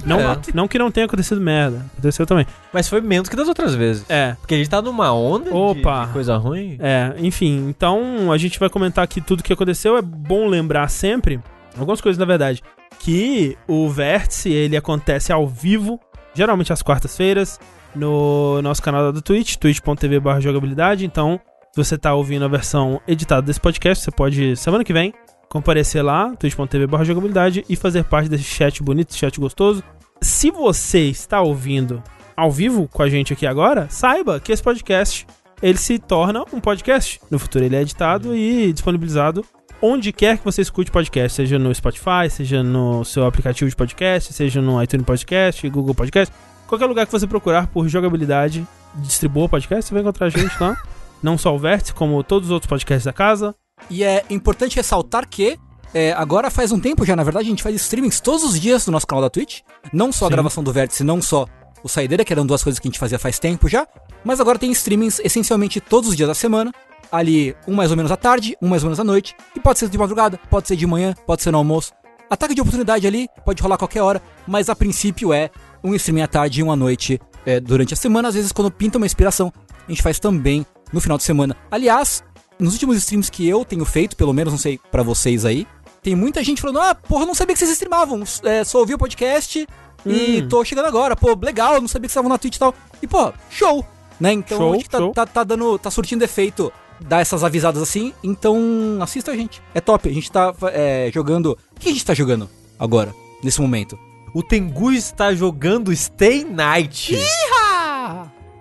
Não, 0.05 0.21
É. 0.21 0.37
não 0.53 0.69
que 0.69 0.79
não 0.79 0.91
tenha 0.91 1.07
acontecido 1.07 1.41
merda, 1.41 1.83
aconteceu 1.95 2.27
também. 2.27 2.47
Mas 2.75 2.89
foi 2.89 3.01
menos 3.01 3.27
que 3.29 3.35
das 3.37 3.49
outras 3.49 3.75
vezes. 3.75 4.05
É, 4.09 4.35
Porque 4.39 4.55
a 4.55 4.59
gente 4.59 4.69
tá 4.69 4.83
numa 4.83 5.13
onda 5.15 5.51
de- 5.51 5.57
Opa. 5.57 6.05
de 6.07 6.13
coisa 6.13 6.37
ruim. 6.37 6.77
É, 6.79 7.15
enfim, 7.19 7.67
então 7.71 8.31
a 8.31 8.37
gente 8.37 8.59
vai 8.61 8.69
comentar 8.69 9.03
aqui 9.03 9.21
tudo 9.21 9.43
que 9.43 9.53
aconteceu. 9.53 9.97
É 9.97 10.03
bom 10.03 10.47
lembrar 10.47 10.89
sempre, 10.89 11.41
algumas 11.79 12.03
coisas 12.03 12.19
na 12.19 12.27
verdade, 12.27 12.63
que 12.99 13.57
o 13.67 13.89
Vértice 13.89 14.51
ele 14.51 14.77
acontece 14.77 15.33
ao 15.33 15.47
vivo, 15.47 16.01
geralmente 16.35 16.73
às 16.73 16.83
quartas-feiras, 16.83 17.59
no 17.95 18.61
nosso 18.63 18.83
canal 18.83 19.13
do 19.13 19.23
Twitch, 19.23 19.57
twitch.tv 19.57 20.21
jogabilidade. 20.41 21.05
Então, 21.05 21.41
se 21.73 21.85
você 21.85 21.97
tá 21.97 22.15
ouvindo 22.15 22.45
a 22.45 22.49
versão 22.49 23.01
editada 23.07 23.43
desse 23.43 23.61
podcast, 23.61 24.05
você 24.05 24.11
pode, 24.11 24.57
semana 24.57 24.85
que 24.85 24.93
vem, 24.93 25.13
comparecer 25.49 26.05
lá, 26.05 26.35
twitch.tv 26.37 27.05
jogabilidade 27.05 27.65
e 27.69 27.77
fazer 27.77 28.05
parte 28.05 28.29
desse 28.29 28.45
chat 28.45 28.83
bonito, 28.83 29.15
chat 29.15 29.39
gostoso. 29.41 29.83
Se 30.21 30.51
você 30.51 31.09
está 31.09 31.41
ouvindo 31.41 32.03
ao 32.37 32.51
vivo 32.51 32.89
com 32.89 33.03
a 33.03 33.09
gente 33.09 33.33
aqui 33.33 33.47
agora, 33.47 33.87
saiba 33.89 34.41
que 34.41 34.53
esse 34.53 34.63
podcast 34.63 35.27
ele 35.63 35.79
se 35.79 35.99
torna 35.99 36.45
um 36.53 36.61
podcast. 36.61 37.21
No 37.31 37.39
futuro 37.39 37.65
ele 37.65 37.77
é 37.77 37.83
editado 37.83 38.35
e 38.35 38.73
disponibilizado 38.73 39.45
onde 39.81 40.13
quer 40.13 40.39
que 40.39 40.45
você 40.45 40.63
escute 40.63 40.91
podcast, 40.91 41.37
seja 41.37 41.59
no 41.59 41.75
Spotify, 41.75 42.29
seja 42.31 42.63
no 42.63 43.05
seu 43.05 43.27
aplicativo 43.27 43.69
de 43.69 43.77
podcast, 43.77 44.33
seja 44.33 44.61
no 44.61 44.83
iTunes 44.83 45.07
Podcast, 45.07 45.69
Google 45.69 45.95
Podcast, 45.95 46.35
qualquer 46.67 46.87
lugar 46.87 47.07
que 47.07 47.13
você 47.13 47.27
procurar 47.27 47.69
por 47.69 47.89
jogabilidade, 47.89 48.67
distribua 48.97 49.49
podcast, 49.49 49.87
você 49.87 49.95
vai 49.95 50.03
encontrar 50.03 50.27
a 50.27 50.31
gente 50.31 50.55
lá. 50.61 50.77
Não 51.23 51.37
só 51.37 51.55
o 51.55 51.59
Vértice, 51.59 51.93
como 51.93 52.23
todos 52.23 52.49
os 52.49 52.53
outros 52.53 52.69
podcasts 52.69 53.05
da 53.05 53.13
casa. 53.13 53.55
E 53.91 54.05
é 54.05 54.25
importante 54.31 54.77
ressaltar 54.77 55.29
que 55.29 55.59
é, 55.93 56.13
agora 56.13 56.51
faz 56.51 56.71
um 56.71 56.79
tempo 56.79 57.05
já, 57.05 57.17
na 57.17 57.25
verdade, 57.25 57.47
a 57.47 57.51
gente 57.51 57.63
faz 57.63 57.75
streamings 57.75 58.21
todos 58.21 58.45
os 58.45 58.61
dias 58.61 58.87
no 58.87 58.93
nosso 58.93 59.07
canal 59.07 59.23
da 59.23 59.31
Twitch. 59.31 59.61
Não 59.93 60.13
só 60.13 60.27
a 60.27 60.29
Sim. 60.29 60.35
gravação 60.35 60.63
do 60.63 60.73
Vértice, 60.73 61.03
não 61.03 61.21
só 61.21 61.47
o 61.83 61.89
Saideira, 61.89 62.25
que 62.25 62.33
eram 62.33 62.47
duas 62.47 62.63
coisas 62.63 62.79
que 62.79 62.87
a 62.87 62.91
gente 62.91 62.99
fazia 62.99 63.19
faz 63.19 63.39
tempo 63.39 63.69
já. 63.69 63.87
Mas 64.25 64.41
agora 64.41 64.59
tem 64.59 64.71
streamings 64.71 65.21
essencialmente 65.21 65.81
todos 65.81 66.11
os 66.11 66.17
dias 66.17 66.29
da 66.29 66.35
semana. 66.35 66.73
Ali, 67.11 67.57
um 67.67 67.75
mais 67.75 67.91
ou 67.91 67.97
menos 67.97 68.13
à 68.13 68.17
tarde, 68.17 68.57
um 68.61 68.69
mais 68.69 68.83
ou 68.83 68.89
menos 68.89 69.01
à 69.01 69.05
noite. 69.05 69.35
E 69.57 69.61
pode 69.61 69.79
ser 69.79 69.89
de 69.89 69.97
madrugada, 69.99 70.39
pode 70.51 70.69
ser 70.69 70.77
de 70.77 70.87
manhã, 70.87 71.15
pode 71.27 71.43
ser 71.43 71.51
no 71.51 71.59
almoço. 71.59 71.93
Ataque 72.31 72.55
de 72.55 72.61
oportunidade 72.61 73.07
ali, 73.07 73.29
pode 73.45 73.63
rolar 73.63 73.79
qualquer 73.79 74.03
hora. 74.03 74.21
Mas 74.47 74.69
a 74.69 74.77
princípio 74.77 75.33
é 75.33 75.51
um 75.83 75.95
streaming 75.95 76.23
à 76.23 76.29
tarde 76.29 76.61
e 76.61 76.63
um 76.63 76.71
à 76.71 76.77
noite 76.77 77.19
é, 77.47 77.59
durante 77.59 77.95
a 77.95 77.97
semana. 77.97 78.29
Às 78.29 78.35
vezes, 78.35 78.53
quando 78.53 78.71
pinta 78.71 78.99
uma 78.99 79.07
inspiração, 79.07 79.53
a 79.87 79.91
gente 79.91 80.03
faz 80.03 80.19
também 80.19 80.67
no 80.93 81.01
final 81.01 81.17
de 81.17 81.25
semana. 81.25 81.57
Aliás, 81.71 82.23
nos 82.59 82.75
últimos 82.75 82.99
streams 82.99 83.31
que 83.31 83.49
eu 83.49 83.65
tenho 83.65 83.85
feito, 83.85 84.17
pelo 84.17 84.33
menos 84.35 84.53
não 84.53 84.59
sei 84.59 84.79
pra 84.91 85.03
vocês 85.03 85.47
aí, 85.47 85.67
tem 86.03 86.15
muita 86.15 86.45
gente 86.45 86.61
falando: 86.61 86.81
ah, 86.81 86.95
porra, 86.95 87.25
não 87.25 87.35
sabia 87.35 87.55
que 87.55 87.59
vocês 87.59 87.71
streamavam, 87.71 88.23
é, 88.45 88.65
só 88.65 88.79
ouvi 88.81 88.95
o 88.95 88.99
podcast 88.99 89.67
e 90.07 90.43
Hum. 90.43 90.49
tô 90.49 90.65
chegando 90.65 90.87
agora, 90.87 91.17
pô, 91.17 91.37
legal, 91.43 91.81
não 91.81 91.89
sabia 91.89 92.07
que 92.07 92.13
vocês 92.13 92.13
estavam 92.13 92.29
na 92.29 92.39
Twitch 92.39 92.57
e 92.57 92.59
tal. 92.59 92.75
E, 93.03 93.07
pô, 93.07 93.33
show, 93.51 93.85
né? 94.21 94.33
Então 94.33 94.59
Show, 94.59 94.75
acho 94.75 94.85
que 94.85 94.91
tá, 94.91 95.11
tá, 95.13 95.27
tá 95.27 95.45
dando, 95.45 95.79
tá 95.79 95.91
surtindo 95.91 96.25
efeito 96.25 96.73
dar 97.01 97.21
essas 97.21 97.45
avisadas 97.45 97.83
assim, 97.83 98.13
então 98.23 98.99
assista 99.01 99.33
a 99.33 99.37
gente. 99.37 99.63
É 99.75 99.81
top, 99.81 100.09
a 100.09 100.13
gente 100.13 100.31
tá 100.31 100.55
é, 100.73 101.11
jogando. 101.13 101.59
O 101.77 101.81
que 101.81 101.89
a 101.89 101.93
gente 101.93 102.05
tá 102.05 102.15
jogando 102.15 102.49
agora, 102.79 103.15
nesse 103.43 103.61
momento? 103.61 103.99
O 104.35 104.43
Tengu 104.43 104.93
está 104.93 105.35
jogando 105.35 105.95
Stay 105.95 106.45
Night. 106.45 107.17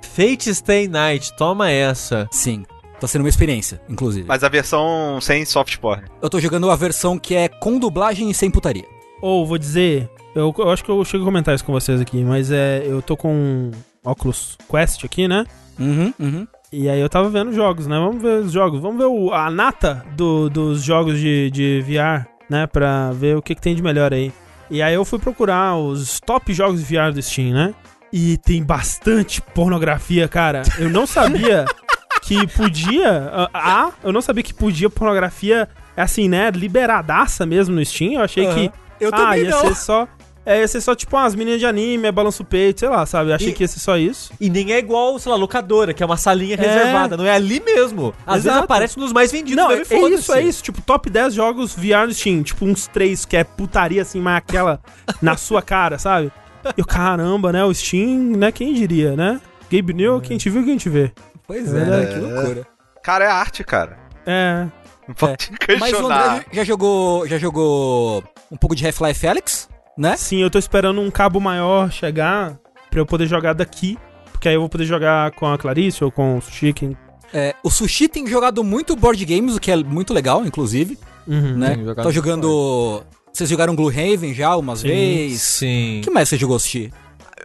Fate 0.02 0.54
Stay 0.54 0.88
Night, 0.88 1.36
toma 1.38 1.70
essa. 1.70 2.28
Sim, 2.32 2.66
tá 3.00 3.08
sendo 3.08 3.22
uma 3.22 3.30
experiência, 3.30 3.82
inclusive. 3.88 4.28
Mas 4.28 4.44
a 4.44 4.50
versão 4.50 5.20
sem 5.22 5.46
soft 5.46 5.78
porn. 5.78 6.04
Eu 6.22 6.30
tô 6.30 6.40
jogando 6.40 6.72
a 6.72 6.76
versão 6.76 7.20
que 7.20 7.36
é 7.36 7.48
com 7.48 7.78
dublagem 7.78 8.30
e 8.30 8.34
sem 8.34 8.50
putaria. 8.50 8.86
Ou 9.22 9.46
vou 9.46 9.58
dizer, 9.58 10.10
eu, 10.36 10.54
eu 10.58 10.70
acho 10.70 10.84
que 10.84 10.90
eu 10.90 11.04
chego 11.04 11.24
a 11.24 11.26
comentar 11.26 11.54
isso 11.54 11.66
com 11.66 11.74
vocês 11.74 12.00
aqui, 12.00 12.24
mas 12.24 12.52
é, 12.52 12.84
eu 12.86 13.02
tô 13.02 13.18
com 13.18 13.34
um 13.34 13.72
Oculus 14.04 14.58
Quest 14.70 15.04
aqui, 15.04 15.28
né? 15.28 15.46
Uhum, 15.80 16.14
uhum. 16.20 16.48
E 16.72 16.90
aí 16.90 17.00
eu 17.00 17.08
tava 17.10 17.30
vendo 17.30 17.54
jogos, 17.54 17.88
né? 17.88 17.98
Vamos 17.98 18.22
ver 18.22 18.40
os 18.42 18.52
jogos. 18.52 18.82
Vamos 18.82 18.98
ver 18.98 19.06
o, 19.06 19.34
a 19.34 19.50
nata 19.50 20.06
do- 20.16 20.50
dos 20.50 20.84
jogos 20.84 21.18
de, 21.20 21.50
de 21.50 21.82
VR, 21.82 22.28
né? 22.50 22.68
Pra 22.68 23.12
ver 23.12 23.38
o 23.38 23.42
que, 23.42 23.56
que 23.56 23.62
tem 23.62 23.74
de 23.76 23.82
melhor 23.82 24.14
aí. 24.14 24.34
E 24.70 24.82
aí 24.82 24.94
eu 24.94 25.06
fui 25.06 25.18
procurar 25.18 25.78
os 25.78 26.20
top 26.20 26.54
jogos 26.54 26.86
de 26.86 26.94
VR 26.96 27.14
do 27.14 27.22
Steam, 27.22 27.54
né? 27.54 27.74
E 28.12 28.38
tem 28.38 28.64
bastante 28.64 29.42
pornografia, 29.42 30.28
cara. 30.28 30.64
Eu 30.78 30.90
não 30.90 31.08
sabia 31.08 31.66
que 32.22 32.46
podia. 32.48 33.50
ah, 33.54 33.92
eu 34.04 34.12
não 34.12 34.22
sabia 34.22 34.44
que 34.44 34.54
podia 34.54 34.90
pornografia, 34.90 35.70
assim, 35.96 36.28
né? 36.28 36.52
Liberadaça 36.52 37.46
mesmo 37.46 37.76
no 37.76 37.86
Steam. 37.86 38.14
Eu 38.16 38.22
achei 38.22 38.46
que. 38.48 38.72
Eu 39.00 39.10
ah, 39.14 39.38
ia 39.38 39.52
não. 39.52 39.60
ser 39.62 39.76
só. 39.76 40.08
É, 40.50 40.60
ia 40.62 40.68
ser 40.68 40.80
só 40.80 40.96
tipo 40.96 41.18
umas 41.18 41.36
meninas 41.36 41.60
de 41.60 41.66
anime, 41.66 42.10
balança 42.10 42.42
o 42.42 42.46
peito, 42.46 42.80
sei 42.80 42.88
lá, 42.90 43.06
sabe? 43.06 43.34
Achei 43.34 43.50
E- 43.50 43.54
que 43.54 43.64
ia 43.64 43.68
ser 43.68 43.80
só 43.82 43.98
isso. 43.98 44.32
E 44.40 44.50
nem 44.50 44.72
é 44.72 44.78
igual, 44.80 45.20
sei 45.20 45.30
lá, 45.30 45.38
locadora, 45.38 45.94
que 45.94 46.02
é 46.02 46.06
uma 46.06 46.16
salinha 46.16 46.56
É. 46.56 46.58
reservada. 46.58 47.18
Não 47.18 47.26
é 47.26 47.32
ali 47.32 47.60
mesmo. 47.60 48.14
Às 48.26 48.36
vezes 48.36 48.52
Exato. 48.52 48.64
aparece 48.64 48.98
nos 48.98 49.12
mais 49.12 49.30
vendidos. 49.30 49.62
Não, 49.62 49.68
mesmo, 49.70 49.94
é, 49.94 50.00
e 50.00 50.04
é 50.06 50.10
isso, 50.16 50.34
é 50.34 50.42
isso. 50.42 50.64
Tipo, 50.64 50.82
top 50.82 51.10
10 51.10 51.34
jogos 51.34 51.76
VR 51.76 52.08
no 52.08 52.14
Steam. 52.14 52.44
Tipo, 52.44 52.66
uns 52.66 52.88
três 52.88 53.26
que 53.26 53.36
é 53.36 53.44
putaria 53.44 54.02
assim, 54.02 54.22
mas 54.22 54.38
aquela 54.38 54.80
na 55.22 55.36
sua 55.36 55.62
cara, 55.62 56.00
sabe? 56.00 56.32
E 56.78 56.80
eu, 56.80 56.86
caramba, 56.86 57.52
né? 57.52 57.66
O 57.66 57.74
Steam, 57.74 58.18
né? 58.38 58.50
Quem 58.52 58.74
diria, 58.74 59.16
né? 59.18 59.42
Gabe 59.70 59.92
New, 59.94 60.22
quem 60.22 60.38
te 60.38 60.50
viu, 60.50 60.64
quem 60.64 60.78
te 60.78 60.88
vê. 60.90 61.12
Pois 61.46 61.74
é, 61.74 61.82
É. 61.82 61.86
né? 61.86 62.06
Que 62.06 62.20
loucura. 62.20 62.68
Cara, 63.04 63.26
é 63.26 63.28
arte, 63.28 63.64
cara. 63.66 63.98
É. 64.26 64.66
Não 65.08 65.14
pode 65.16 65.50
Mas 65.80 65.94
o. 65.94 66.06
André 66.06 66.46
já 66.54 66.64
jogou, 66.64 67.28
já 67.28 67.38
jogou 67.38 68.24
um 68.52 68.56
pouco 68.58 68.76
de 68.76 68.86
Half-Life 68.86 69.26
Alyx, 69.28 69.70
né? 69.98 70.16
Sim, 70.18 70.38
eu 70.38 70.50
tô 70.50 70.60
esperando 70.60 71.02
um 71.02 71.10
cabo 71.10 71.40
maior 71.40 71.92
chegar 71.92 72.58
pra 72.90 73.00
eu 73.00 73.06
poder 73.06 73.28
jogar 73.28 73.54
daqui. 73.54 73.98
Porque 74.32 74.48
aí 74.48 74.54
eu 74.56 74.60
vou 74.60 74.70
poder 74.70 74.86
jogar 74.86 75.32
com 75.32 75.48
a 75.48 75.58
Clarice 75.58 76.04
ou 76.04 76.12
com 76.12 76.38
o 76.38 76.42
Sushi. 76.42 76.72
Quem... 76.72 76.96
É, 77.34 77.56
o 77.64 77.72
Sushi 77.72 78.08
tem 78.08 78.28
jogado 78.28 78.64
muito 78.64 78.96
board 78.96 79.26
games, 79.26 79.56
o 79.56 79.60
que 79.60 79.72
é 79.72 79.76
muito 79.76 80.14
legal, 80.14 80.46
inclusive, 80.46 80.98
Uhum. 81.28 81.58
né? 81.58 81.76
Tá 81.96 82.12
jogando... 82.12 83.02
Vocês 83.34 83.50
jogaram 83.50 83.76
Gloomhaven 83.76 84.34
já 84.34 84.56
umas 84.56 84.80
Sim, 84.80 84.88
vezes? 84.88 85.42
Sim. 85.42 86.00
O 86.00 86.04
que 86.04 86.10
mais 86.12 86.30
você 86.30 86.38
jogou, 86.38 86.58
Sushi? 86.60 86.94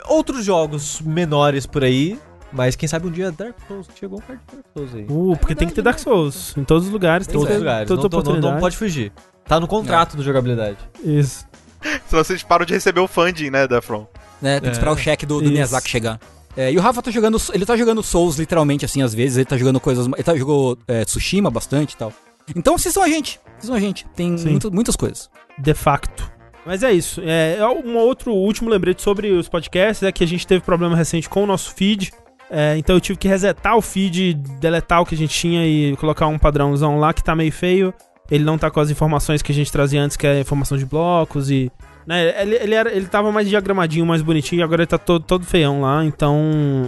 Outros 0.06 0.44
jogos 0.44 1.00
menores 1.00 1.64
por 1.66 1.82
aí, 1.82 2.18
mas 2.52 2.76
quem 2.76 2.86
sabe 2.88 3.06
um 3.06 3.10
dia 3.10 3.32
Dark 3.32 3.56
Souls. 3.66 3.86
Chegou 3.98 4.18
um 4.18 4.22
par 4.22 4.36
de 4.36 4.42
Dark 4.52 4.66
Souls 4.74 4.94
aí. 4.94 5.06
Uh, 5.08 5.36
porque 5.38 5.54
tem 5.54 5.66
que 5.68 5.74
ter 5.74 5.82
Dark 5.82 5.98
Souls. 5.98 6.54
Em 6.56 6.64
todos 6.64 6.86
os 6.86 6.90
lugares, 6.92 7.26
Em 7.26 7.30
tem 7.30 7.40
todos 7.40 7.54
os 7.54 7.58
lugares. 7.58 7.88
Não, 7.88 7.96
não, 7.96 8.40
não, 8.40 8.52
não 8.52 8.60
pode 8.60 8.76
fugir. 8.76 9.12
Tá 9.46 9.58
no 9.58 9.66
contrato 9.66 10.16
do 10.16 10.22
jogabilidade. 10.22 10.76
Isso. 11.02 11.46
Senão 12.08 12.22
vocês 12.24 12.42
param 12.42 12.64
de 12.64 12.72
receber 12.74 13.00
o 13.00 13.08
funding, 13.08 13.50
né, 13.50 13.66
da 13.66 13.80
From. 13.82 14.06
Né? 14.40 14.54
Tem 14.54 14.62
que 14.62 14.68
É. 14.68 14.72
esperar 14.72 14.92
o 14.92 14.96
cheque 14.96 15.24
do, 15.26 15.40
do. 15.40 15.50
Miyazaki 15.50 15.88
chegar. 15.88 16.20
É, 16.56 16.70
e 16.70 16.76
o 16.76 16.80
Rafa 16.80 17.00
tá 17.02 17.10
jogando. 17.10 17.40
Ele 17.52 17.64
tá 17.64 17.76
jogando 17.76 18.02
Souls, 18.02 18.36
literalmente, 18.38 18.84
assim, 18.84 19.00
às 19.02 19.14
vezes. 19.14 19.36
Ele 19.38 19.44
tá 19.46 19.56
jogando 19.56 19.80
coisas. 19.80 20.06
Ele 20.06 20.22
tá 20.22 20.36
jogou 20.36 20.76
é, 20.86 21.04
Tsushima 21.04 21.50
bastante 21.50 21.92
e 21.92 21.96
tal. 21.96 22.12
Então 22.54 22.74
assistam 22.74 23.02
a 23.02 23.08
gente. 23.08 23.40
Assistam 23.56 23.76
a 23.76 23.80
gente. 23.80 24.06
Tem 24.14 24.30
muito- 24.32 24.70
muitas 24.72 24.94
coisas. 24.96 25.30
De 25.58 25.72
facto. 25.74 26.30
Mas 26.66 26.82
é 26.82 26.92
isso. 26.92 27.20
É, 27.24 27.56
é 27.58 27.66
um 27.66 27.96
outro 27.96 28.32
último 28.32 28.68
lembrete 28.68 29.00
sobre 29.02 29.30
os 29.32 29.48
podcasts 29.48 30.02
é 30.02 30.12
que 30.12 30.22
a 30.22 30.26
gente 30.26 30.46
teve 30.46 30.60
problema 30.62 30.94
recente 30.96 31.28
com 31.28 31.42
o 31.42 31.46
nosso 31.46 31.74
feed. 31.74 32.12
É, 32.50 32.76
então 32.76 32.94
eu 32.96 33.00
tive 33.00 33.18
que 33.18 33.26
resetar 33.26 33.76
o 33.76 33.80
feed, 33.80 34.34
deletar 34.34 35.00
o 35.00 35.06
que 35.06 35.14
a 35.14 35.18
gente 35.18 35.34
tinha 35.34 35.66
e 35.66 35.96
colocar 35.96 36.26
um 36.26 36.38
padrãozão 36.38 36.98
lá 36.98 37.12
que 37.14 37.24
tá 37.24 37.34
meio 37.34 37.50
feio. 37.50 37.94
Ele 38.32 38.44
não 38.44 38.56
tá 38.56 38.70
com 38.70 38.80
as 38.80 38.90
informações 38.90 39.42
que 39.42 39.52
a 39.52 39.54
gente 39.54 39.70
trazia 39.70 40.02
antes, 40.02 40.16
que 40.16 40.26
é 40.26 40.40
informação 40.40 40.78
de 40.78 40.86
blocos 40.86 41.50
e. 41.50 41.70
Né, 42.06 42.40
ele, 42.40 42.56
ele, 42.56 42.74
era, 42.74 42.90
ele 42.90 43.06
tava 43.06 43.30
mais 43.30 43.46
diagramadinho, 43.46 44.06
mais 44.06 44.22
bonitinho, 44.22 44.60
e 44.60 44.62
agora 44.62 44.80
ele 44.80 44.86
tá 44.86 44.96
todo, 44.96 45.22
todo 45.22 45.44
feião 45.44 45.82
lá, 45.82 46.02
então. 46.02 46.40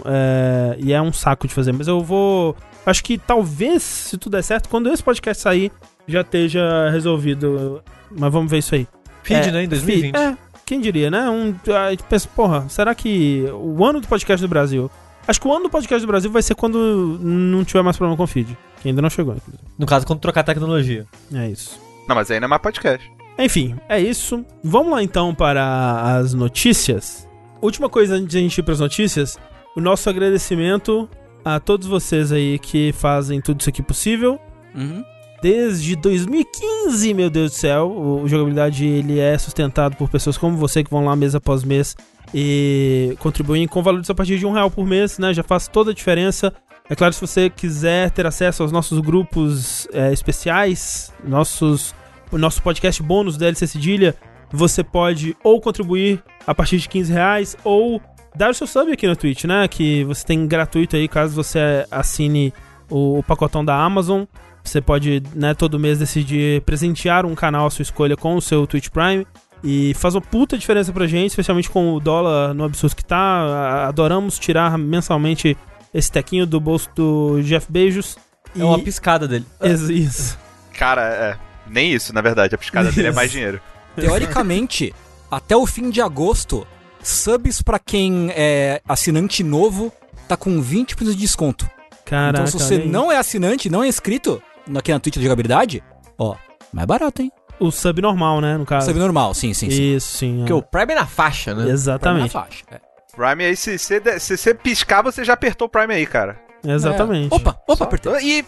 É, 0.06 0.76
e 0.78 0.90
é 0.90 1.02
um 1.02 1.12
saco 1.12 1.46
de 1.46 1.52
fazer. 1.52 1.72
Mas 1.72 1.86
eu 1.86 2.00
vou. 2.00 2.56
Acho 2.86 3.04
que 3.04 3.18
talvez, 3.18 3.82
se 3.82 4.16
tudo 4.16 4.32
der 4.32 4.42
certo, 4.42 4.70
quando 4.70 4.90
esse 4.90 5.02
podcast 5.02 5.42
sair, 5.42 5.70
já 6.08 6.22
esteja 6.22 6.88
resolvido. 6.90 7.82
Mas 8.10 8.32
vamos 8.32 8.50
ver 8.50 8.58
isso 8.58 8.74
aí. 8.74 8.88
Feed, 9.22 9.48
É, 9.48 9.52
né? 9.52 9.64
Em 9.64 9.68
2020. 9.68 10.16
Feed, 10.16 10.16
É, 10.16 10.38
quem 10.64 10.80
diria, 10.80 11.10
né? 11.10 11.28
Um, 11.28 11.54
a 11.76 11.90
gente 11.90 12.04
pensa, 12.04 12.26
porra, 12.34 12.66
será 12.70 12.94
que 12.94 13.44
o 13.52 13.84
ano 13.84 14.00
do 14.00 14.08
podcast 14.08 14.40
do 14.40 14.48
Brasil. 14.48 14.90
Acho 15.28 15.40
que 15.40 15.46
o 15.46 15.52
ano 15.52 15.64
do 15.64 15.70
podcast 15.70 16.04
do 16.04 16.08
Brasil 16.08 16.30
vai 16.30 16.42
ser 16.42 16.54
quando 16.54 17.18
não 17.20 17.64
tiver 17.64 17.82
mais 17.82 17.98
problema 17.98 18.16
com 18.16 18.22
o 18.24 18.26
feed. 18.26 18.56
Que 18.84 18.90
ainda 18.90 19.00
não 19.00 19.08
chegou, 19.08 19.34
inclusive. 19.34 19.64
No 19.78 19.86
caso, 19.86 20.06
quando 20.06 20.20
trocar 20.20 20.42
tecnologia. 20.42 21.06
É 21.32 21.48
isso. 21.48 21.80
Não, 22.06 22.14
mas 22.14 22.30
aí 22.30 22.38
não 22.38 22.44
é 22.44 22.48
mais 22.48 22.60
podcast. 22.60 23.10
Enfim, 23.38 23.74
é 23.88 23.98
isso. 23.98 24.44
Vamos 24.62 24.92
lá 24.92 25.02
então 25.02 25.34
para 25.34 26.18
as 26.18 26.34
notícias. 26.34 27.26
Última 27.62 27.88
coisa 27.88 28.16
antes 28.16 28.28
de 28.28 28.36
a 28.36 28.40
gente 28.42 28.58
ir 28.58 28.62
para 28.62 28.74
as 28.74 28.80
notícias: 28.80 29.38
o 29.74 29.80
nosso 29.80 30.10
agradecimento 30.10 31.08
a 31.42 31.58
todos 31.58 31.86
vocês 31.86 32.30
aí 32.30 32.58
que 32.58 32.92
fazem 32.92 33.40
tudo 33.40 33.60
isso 33.60 33.70
aqui 33.70 33.82
possível. 33.82 34.38
Uhum. 34.74 35.02
Desde 35.40 35.96
2015, 35.96 37.14
meu 37.14 37.30
Deus 37.30 37.52
do 37.52 37.54
céu, 37.54 37.88
o, 37.90 38.22
o 38.22 38.28
jogabilidade 38.28 38.84
ele 38.84 39.18
é 39.18 39.38
sustentado 39.38 39.96
por 39.96 40.10
pessoas 40.10 40.36
como 40.36 40.58
você 40.58 40.84
que 40.84 40.90
vão 40.90 41.06
lá 41.06 41.16
mês 41.16 41.34
após 41.34 41.64
mês 41.64 41.96
e 42.34 43.16
contribuem 43.18 43.66
com 43.66 43.82
valores 43.82 44.10
a 44.10 44.14
partir 44.14 44.38
de 44.38 44.44
um 44.44 44.52
real 44.52 44.70
por 44.70 44.86
mês, 44.86 45.18
né? 45.18 45.32
Já 45.32 45.42
faz 45.42 45.68
toda 45.68 45.92
a 45.92 45.94
diferença. 45.94 46.52
É 46.88 46.94
claro, 46.94 47.14
se 47.14 47.20
você 47.20 47.48
quiser 47.48 48.10
ter 48.10 48.26
acesso 48.26 48.62
aos 48.62 48.70
nossos 48.70 49.00
grupos 49.00 49.88
é, 49.90 50.12
especiais, 50.12 51.10
nossos, 51.24 51.94
o 52.30 52.36
nosso 52.36 52.62
podcast 52.62 53.02
bônus 53.02 53.38
da 53.38 53.46
LC 53.46 53.66
Cedilha, 53.66 54.14
você 54.52 54.84
pode 54.84 55.34
ou 55.42 55.62
contribuir 55.62 56.22
a 56.46 56.54
partir 56.54 56.76
de 56.76 56.86
15 56.86 57.10
reais 57.10 57.56
ou 57.64 58.02
dar 58.36 58.50
o 58.50 58.54
seu 58.54 58.66
sub 58.66 58.92
aqui 58.92 59.06
no 59.06 59.16
Twitch, 59.16 59.44
né? 59.44 59.66
Que 59.66 60.04
você 60.04 60.26
tem 60.26 60.46
gratuito 60.46 60.94
aí 60.94 61.08
caso 61.08 61.34
você 61.34 61.86
assine 61.90 62.52
o, 62.90 63.18
o 63.18 63.22
pacotão 63.22 63.64
da 63.64 63.74
Amazon. 63.74 64.24
Você 64.62 64.82
pode, 64.82 65.22
né, 65.34 65.54
todo 65.54 65.78
mês 65.78 65.98
decidir 65.98 66.60
presentear 66.62 67.24
um 67.24 67.34
canal 67.34 67.66
à 67.66 67.70
sua 67.70 67.82
escolha 67.82 68.14
com 68.14 68.36
o 68.36 68.42
seu 68.42 68.66
Twitch 68.66 68.90
Prime. 68.90 69.26
E 69.62 69.94
faz 69.94 70.14
uma 70.14 70.20
puta 70.20 70.58
diferença 70.58 70.92
pra 70.92 71.06
gente, 71.06 71.30
especialmente 71.30 71.70
com 71.70 71.94
o 71.94 72.00
dólar 72.00 72.52
no 72.52 72.64
absurdo 72.64 72.94
que 72.94 73.04
tá. 73.04 73.86
Adoramos 73.88 74.38
tirar 74.38 74.76
mensalmente 74.76 75.56
esse 75.94 76.10
tequinho 76.10 76.44
do 76.46 76.60
bolso 76.60 76.90
do 76.94 77.40
Jeff 77.42 77.70
Bezos. 77.70 78.18
É 78.58 78.64
uma 78.64 78.78
piscada 78.78 79.26
dele. 79.26 79.46
Isso. 79.90 80.36
Cara, 80.76 81.02
é. 81.02 81.38
Nem 81.66 81.92
isso, 81.92 82.12
na 82.12 82.20
verdade. 82.20 82.54
A 82.54 82.58
piscada 82.58 82.92
dele 82.92 83.06
é 83.06 83.10
Isso. 83.10 83.16
mais 83.16 83.30
dinheiro. 83.30 83.60
Teoricamente, 83.96 84.94
até 85.30 85.56
o 85.56 85.64
fim 85.64 85.88
de 85.88 86.00
agosto, 86.02 86.66
subs 87.02 87.62
pra 87.62 87.78
quem 87.78 88.30
é 88.34 88.82
assinante 88.86 89.42
novo 89.42 89.92
tá 90.28 90.36
com 90.36 90.60
20% 90.62 90.96
de 91.04 91.14
desconto. 91.14 91.68
Caraca. 92.04 92.40
então, 92.40 92.46
se 92.46 92.52
você 92.52 92.78
não 92.78 93.10
é 93.10 93.16
assinante, 93.16 93.70
não 93.70 93.82
é 93.82 93.88
inscrito 93.88 94.42
aqui 94.76 94.92
na 94.92 95.00
Twitch 95.00 95.16
da 95.16 95.22
jogabilidade, 95.22 95.82
ó, 96.18 96.34
mais 96.72 96.86
barato, 96.86 97.22
hein? 97.22 97.32
O 97.58 97.70
sub 97.70 98.02
normal, 98.02 98.40
né, 98.40 98.58
no 98.58 98.66
caso. 98.66 98.86
Sub 98.86 98.98
normal, 98.98 99.32
sim, 99.32 99.54
sim, 99.54 99.70
sim. 99.70 99.94
Isso, 99.94 100.18
sim. 100.18 100.38
Porque 100.38 100.52
é. 100.52 100.54
o 100.54 100.62
Prime 100.62 100.92
é 100.92 100.96
na 100.96 101.06
faixa, 101.06 101.54
né? 101.54 101.70
Exatamente. 101.70 102.34
Na 102.34 102.40
faixa. 102.42 102.64
é. 102.70 102.80
Prime 103.14 103.44
aí, 103.44 103.56
se 103.56 103.78
você 103.78 104.54
piscar, 104.54 105.02
você 105.02 105.24
já 105.24 105.32
apertou 105.34 105.66
o 105.66 105.70
Prime 105.70 105.94
aí, 105.94 106.06
cara. 106.06 106.40
Exatamente. 106.66 107.32
É. 107.32 107.36
Opa, 107.36 107.50
opa, 107.66 107.76
Só- 107.76 107.84
apertei. 107.84 108.12
Ih, 108.38 108.44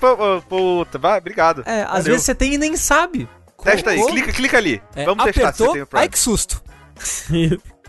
puta, 0.49 0.99
vai, 0.99 1.19
obrigado. 1.19 1.63
É, 1.67 1.83
às 1.83 1.89
Valeu. 1.91 2.05
vezes 2.05 2.23
você 2.23 2.35
tem 2.35 2.55
e 2.55 2.59
nem 2.59 2.77
sabe. 2.77 3.29
Testa 3.63 3.91
aí, 3.91 4.07
clica, 4.07 4.33
clica 4.33 4.57
ali. 4.59 4.83
é, 4.95 5.05
Vamos 5.05 5.25
testar 5.25 5.53
se 5.53 5.59
você 5.59 5.65
apertou, 5.65 5.73
tem 5.75 5.83
o 5.83 5.87
Prime. 5.87 6.01
ai 6.03 6.09
que 6.09 6.19
susto. 6.19 6.63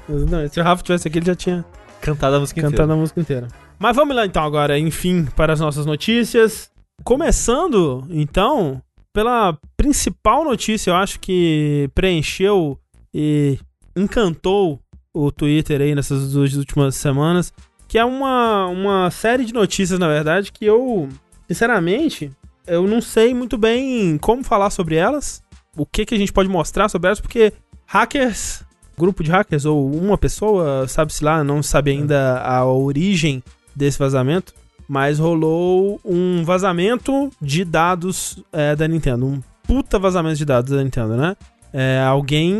Não, 0.09 0.47
se 0.49 0.59
o 0.59 0.63
Rafa 0.63 0.83
tivesse 0.83 1.07
aqui, 1.07 1.19
ele 1.19 1.25
já 1.25 1.35
tinha 1.35 1.65
Cantada 2.01 2.37
a 2.37 2.39
música 2.39 2.61
cantado 2.61 2.75
inteira. 2.75 2.93
a 2.93 2.97
música 2.97 3.19
inteira. 3.19 3.47
Mas 3.79 3.95
vamos 3.95 4.15
lá 4.15 4.25
então 4.25 4.43
agora, 4.43 4.77
enfim, 4.79 5.25
para 5.35 5.53
as 5.53 5.59
nossas 5.59 5.85
notícias. 5.85 6.69
Começando, 7.03 8.05
então, 8.09 8.81
pela 9.13 9.57
principal 9.75 10.43
notícia, 10.43 10.91
eu 10.91 10.95
acho 10.95 11.19
que 11.19 11.89
preencheu 11.93 12.77
e 13.13 13.59
encantou 13.95 14.79
o 15.17 15.31
Twitter 15.31 15.81
aí 15.81 15.95
nessas 15.95 16.31
duas 16.31 16.53
últimas 16.53 16.95
semanas, 16.95 17.51
que 17.87 17.97
é 17.97 18.05
uma, 18.05 18.67
uma 18.67 19.09
série 19.09 19.45
de 19.45 19.53
notícias, 19.53 19.97
na 19.97 20.07
verdade, 20.07 20.51
que 20.51 20.65
eu, 20.65 21.07
sinceramente, 21.47 22.31
eu 22.65 22.87
não 22.87 23.01
sei 23.01 23.33
muito 23.33 23.57
bem 23.57 24.17
como 24.17 24.43
falar 24.43 24.69
sobre 24.69 24.95
elas, 24.95 25.41
o 25.75 25.85
que, 25.85 26.05
que 26.05 26.15
a 26.15 26.17
gente 26.17 26.33
pode 26.33 26.49
mostrar 26.49 26.89
sobre 26.89 27.07
elas, 27.07 27.21
porque 27.21 27.53
hackers, 27.85 28.63
grupo 28.97 29.23
de 29.23 29.31
hackers 29.31 29.65
ou 29.65 29.89
uma 29.91 30.17
pessoa, 30.17 30.87
sabe-se 30.87 31.23
lá, 31.23 31.43
não 31.43 31.63
sabe 31.63 31.91
ainda 31.91 32.41
a 32.41 32.65
origem 32.65 33.41
desse 33.75 33.97
vazamento, 33.97 34.53
mas 34.87 35.19
rolou 35.19 35.99
um 36.03 36.43
vazamento 36.43 37.29
de 37.41 37.63
dados 37.63 38.43
é, 38.51 38.75
da 38.75 38.87
Nintendo, 38.87 39.25
um 39.25 39.41
puta 39.63 39.99
vazamento 39.99 40.37
de 40.37 40.45
dados 40.45 40.71
da 40.71 40.83
Nintendo, 40.83 41.15
né? 41.17 41.35
É, 41.73 42.01
alguém 42.05 42.55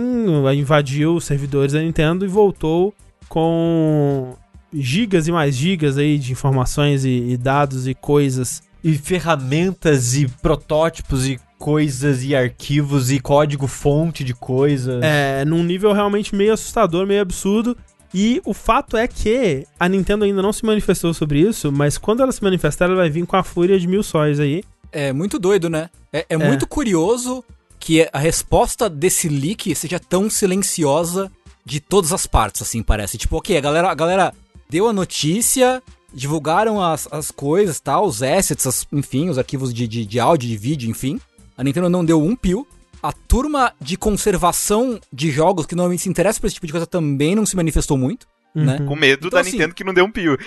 invadiu 0.56 1.16
os 1.16 1.24
servidores 1.24 1.74
da 1.74 1.80
Nintendo 1.80 2.26
e 2.26 2.28
voltou 2.28 2.94
com 3.30 4.36
gigas 4.74 5.28
e 5.28 5.32
mais 5.32 5.56
gigas 5.56 5.98
aí 5.98 6.18
de 6.18 6.32
informações 6.32 7.06
e, 7.06 7.30
e 7.30 7.38
dados 7.38 7.88
e 7.88 7.94
coisas 7.94 8.62
E 8.84 8.94
ferramentas 8.94 10.16
e 10.16 10.28
protótipos 10.28 11.28
e 11.28 11.40
coisas 11.58 12.24
e 12.24 12.36
arquivos 12.36 13.12
e 13.12 13.20
código-fonte 13.20 14.24
de 14.24 14.34
coisas. 14.34 15.02
É, 15.04 15.44
num 15.46 15.64
nível 15.64 15.92
realmente 15.94 16.36
meio 16.36 16.54
assustador, 16.54 17.06
meio 17.08 17.22
absurdo. 17.22 17.76
E 18.14 18.42
o 18.46 18.54
fato 18.54 18.96
é 18.96 19.08
que 19.08 19.66
a 19.80 19.90
Nintendo 19.90 20.24
ainda 20.24 20.42
não 20.42 20.54
se 20.54 20.66
manifestou 20.66 21.14
sobre 21.14 21.40
isso, 21.40 21.72
mas 21.72 21.98
quando 21.98 22.24
ela 22.24 22.32
se 22.32 22.42
manifestar, 22.42 22.86
ela 22.86 22.96
vai 22.96 23.10
vir 23.10 23.26
com 23.26 23.36
a 23.36 23.44
fúria 23.44 23.80
de 23.80 23.88
mil 23.88 24.02
sóis 24.02 24.40
aí. 24.40 24.64
É 24.92 25.12
muito 25.12 25.38
doido, 25.38 25.70
né? 25.70 25.90
É, 26.14 26.26
é 26.30 26.38
muito 26.38 26.66
curioso 26.66 27.44
que 27.88 28.06
a 28.12 28.20
resposta 28.20 28.90
desse 28.90 29.30
leak 29.30 29.74
seja 29.74 29.98
tão 29.98 30.30
silenciosa 30.30 31.32
de 31.64 31.80
todas 31.80 32.12
as 32.12 32.28
partes, 32.28 32.62
assim, 32.62 32.84
parece. 32.84 33.18
Tipo, 33.18 33.38
ok, 33.38 33.56
a 33.58 33.62
galera, 33.62 33.90
a 33.90 33.96
galera 33.96 34.34
deu 34.70 34.90
a 34.90 34.92
notícia, 34.94 35.82
divulgaram 36.14 36.84
as, 36.84 37.08
as 37.10 37.32
coisas, 37.32 37.80
tal, 37.80 38.06
os 38.06 38.22
assets, 38.22 38.68
as- 38.68 38.86
enfim, 38.92 39.30
os 39.30 39.38
arquivos 39.38 39.74
de, 39.74 39.88
de, 39.88 40.06
de 40.06 40.20
áudio, 40.20 40.50
de 40.50 40.58
vídeo, 40.58 40.90
enfim. 40.90 41.18
A 41.58 41.64
Nintendo 41.64 41.90
não 41.90 42.04
deu 42.04 42.22
um 42.22 42.36
pio. 42.36 42.68
A 43.02 43.14
turma 43.14 43.72
de 43.80 43.96
conservação 43.96 45.00
de 45.14 45.32
jogos, 45.32 45.66
que 45.66 45.74
normalmente 45.74 46.04
se 46.04 46.10
interessa 46.10 46.42
por 46.42 46.48
esse 46.48 46.56
tipo 46.56 46.66
de 46.68 46.74
coisa, 46.74 46.86
também 46.86 47.36
não 47.36 47.46
se 47.46 47.56
manifestou 47.56 47.98
muito, 47.98 48.28
né? 48.54 48.80
Com 48.86 48.98
medo 48.98 49.28
Então, 49.28 49.38
da 49.38 49.40
assim- 49.40 49.52
Nintendo 49.54 49.74
que 49.76 49.86
não 49.86 49.94
deu 49.94 50.04
um 50.04 50.12
pio. 50.12 50.38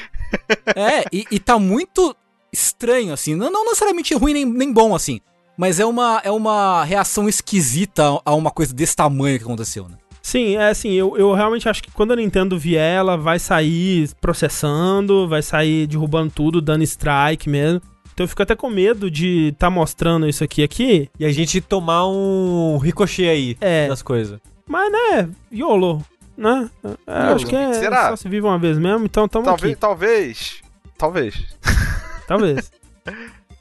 É, 0.76 1.04
e, 1.10 1.24
e 1.30 1.38
tá 1.38 1.58
muito 1.58 2.14
estranho, 2.52 3.14
assim. 3.14 3.34
Não, 3.34 3.50
não 3.50 3.64
necessariamente 3.64 4.12
ruim 4.14 4.34
nem, 4.34 4.44
nem 4.44 4.70
bom, 4.70 4.94
assim. 4.94 5.22
Mas 5.60 5.78
é 5.78 5.84
uma, 5.84 6.22
é 6.24 6.30
uma 6.30 6.82
reação 6.84 7.28
esquisita 7.28 8.18
a 8.24 8.34
uma 8.34 8.50
coisa 8.50 8.72
desse 8.72 8.96
tamanho 8.96 9.36
que 9.36 9.44
aconteceu, 9.44 9.86
né? 9.90 9.96
Sim, 10.22 10.56
é 10.56 10.70
assim, 10.70 10.92
eu, 10.92 11.18
eu 11.18 11.34
realmente 11.34 11.68
acho 11.68 11.82
que 11.82 11.90
quando 11.90 12.12
a 12.14 12.16
Nintendo 12.16 12.58
vier, 12.58 12.96
ela 12.96 13.14
vai 13.18 13.38
sair 13.38 14.08
processando, 14.22 15.28
vai 15.28 15.42
sair 15.42 15.86
derrubando 15.86 16.32
tudo, 16.34 16.62
dando 16.62 16.82
strike 16.84 17.46
mesmo. 17.46 17.82
Então 18.14 18.24
eu 18.24 18.28
fico 18.28 18.42
até 18.42 18.56
com 18.56 18.70
medo 18.70 19.10
de 19.10 19.54
tá 19.58 19.68
mostrando 19.68 20.26
isso 20.26 20.42
aqui 20.42 20.62
aqui. 20.62 21.10
E 21.18 21.26
a 21.26 21.30
gente 21.32 21.60
tomar 21.60 22.06
um 22.08 22.78
ricochet 22.78 23.28
aí 23.28 23.58
É. 23.60 23.86
das 23.86 24.00
coisas. 24.00 24.40
Mas, 24.66 24.90
né, 24.90 25.28
YOLO, 25.52 26.02
né? 26.38 26.70
É, 27.06 27.18
acho 27.34 27.44
que 27.44 27.54
é 27.54 27.74
Será? 27.74 28.08
só 28.08 28.16
se 28.16 28.30
vive 28.30 28.46
uma 28.46 28.58
vez 28.58 28.78
mesmo, 28.78 29.04
então 29.04 29.28
tamo 29.28 29.44
Talvez, 29.44 29.72
aqui. 29.72 29.78
talvez. 29.78 30.62
Talvez. 30.96 31.34
Talvez. 32.26 32.72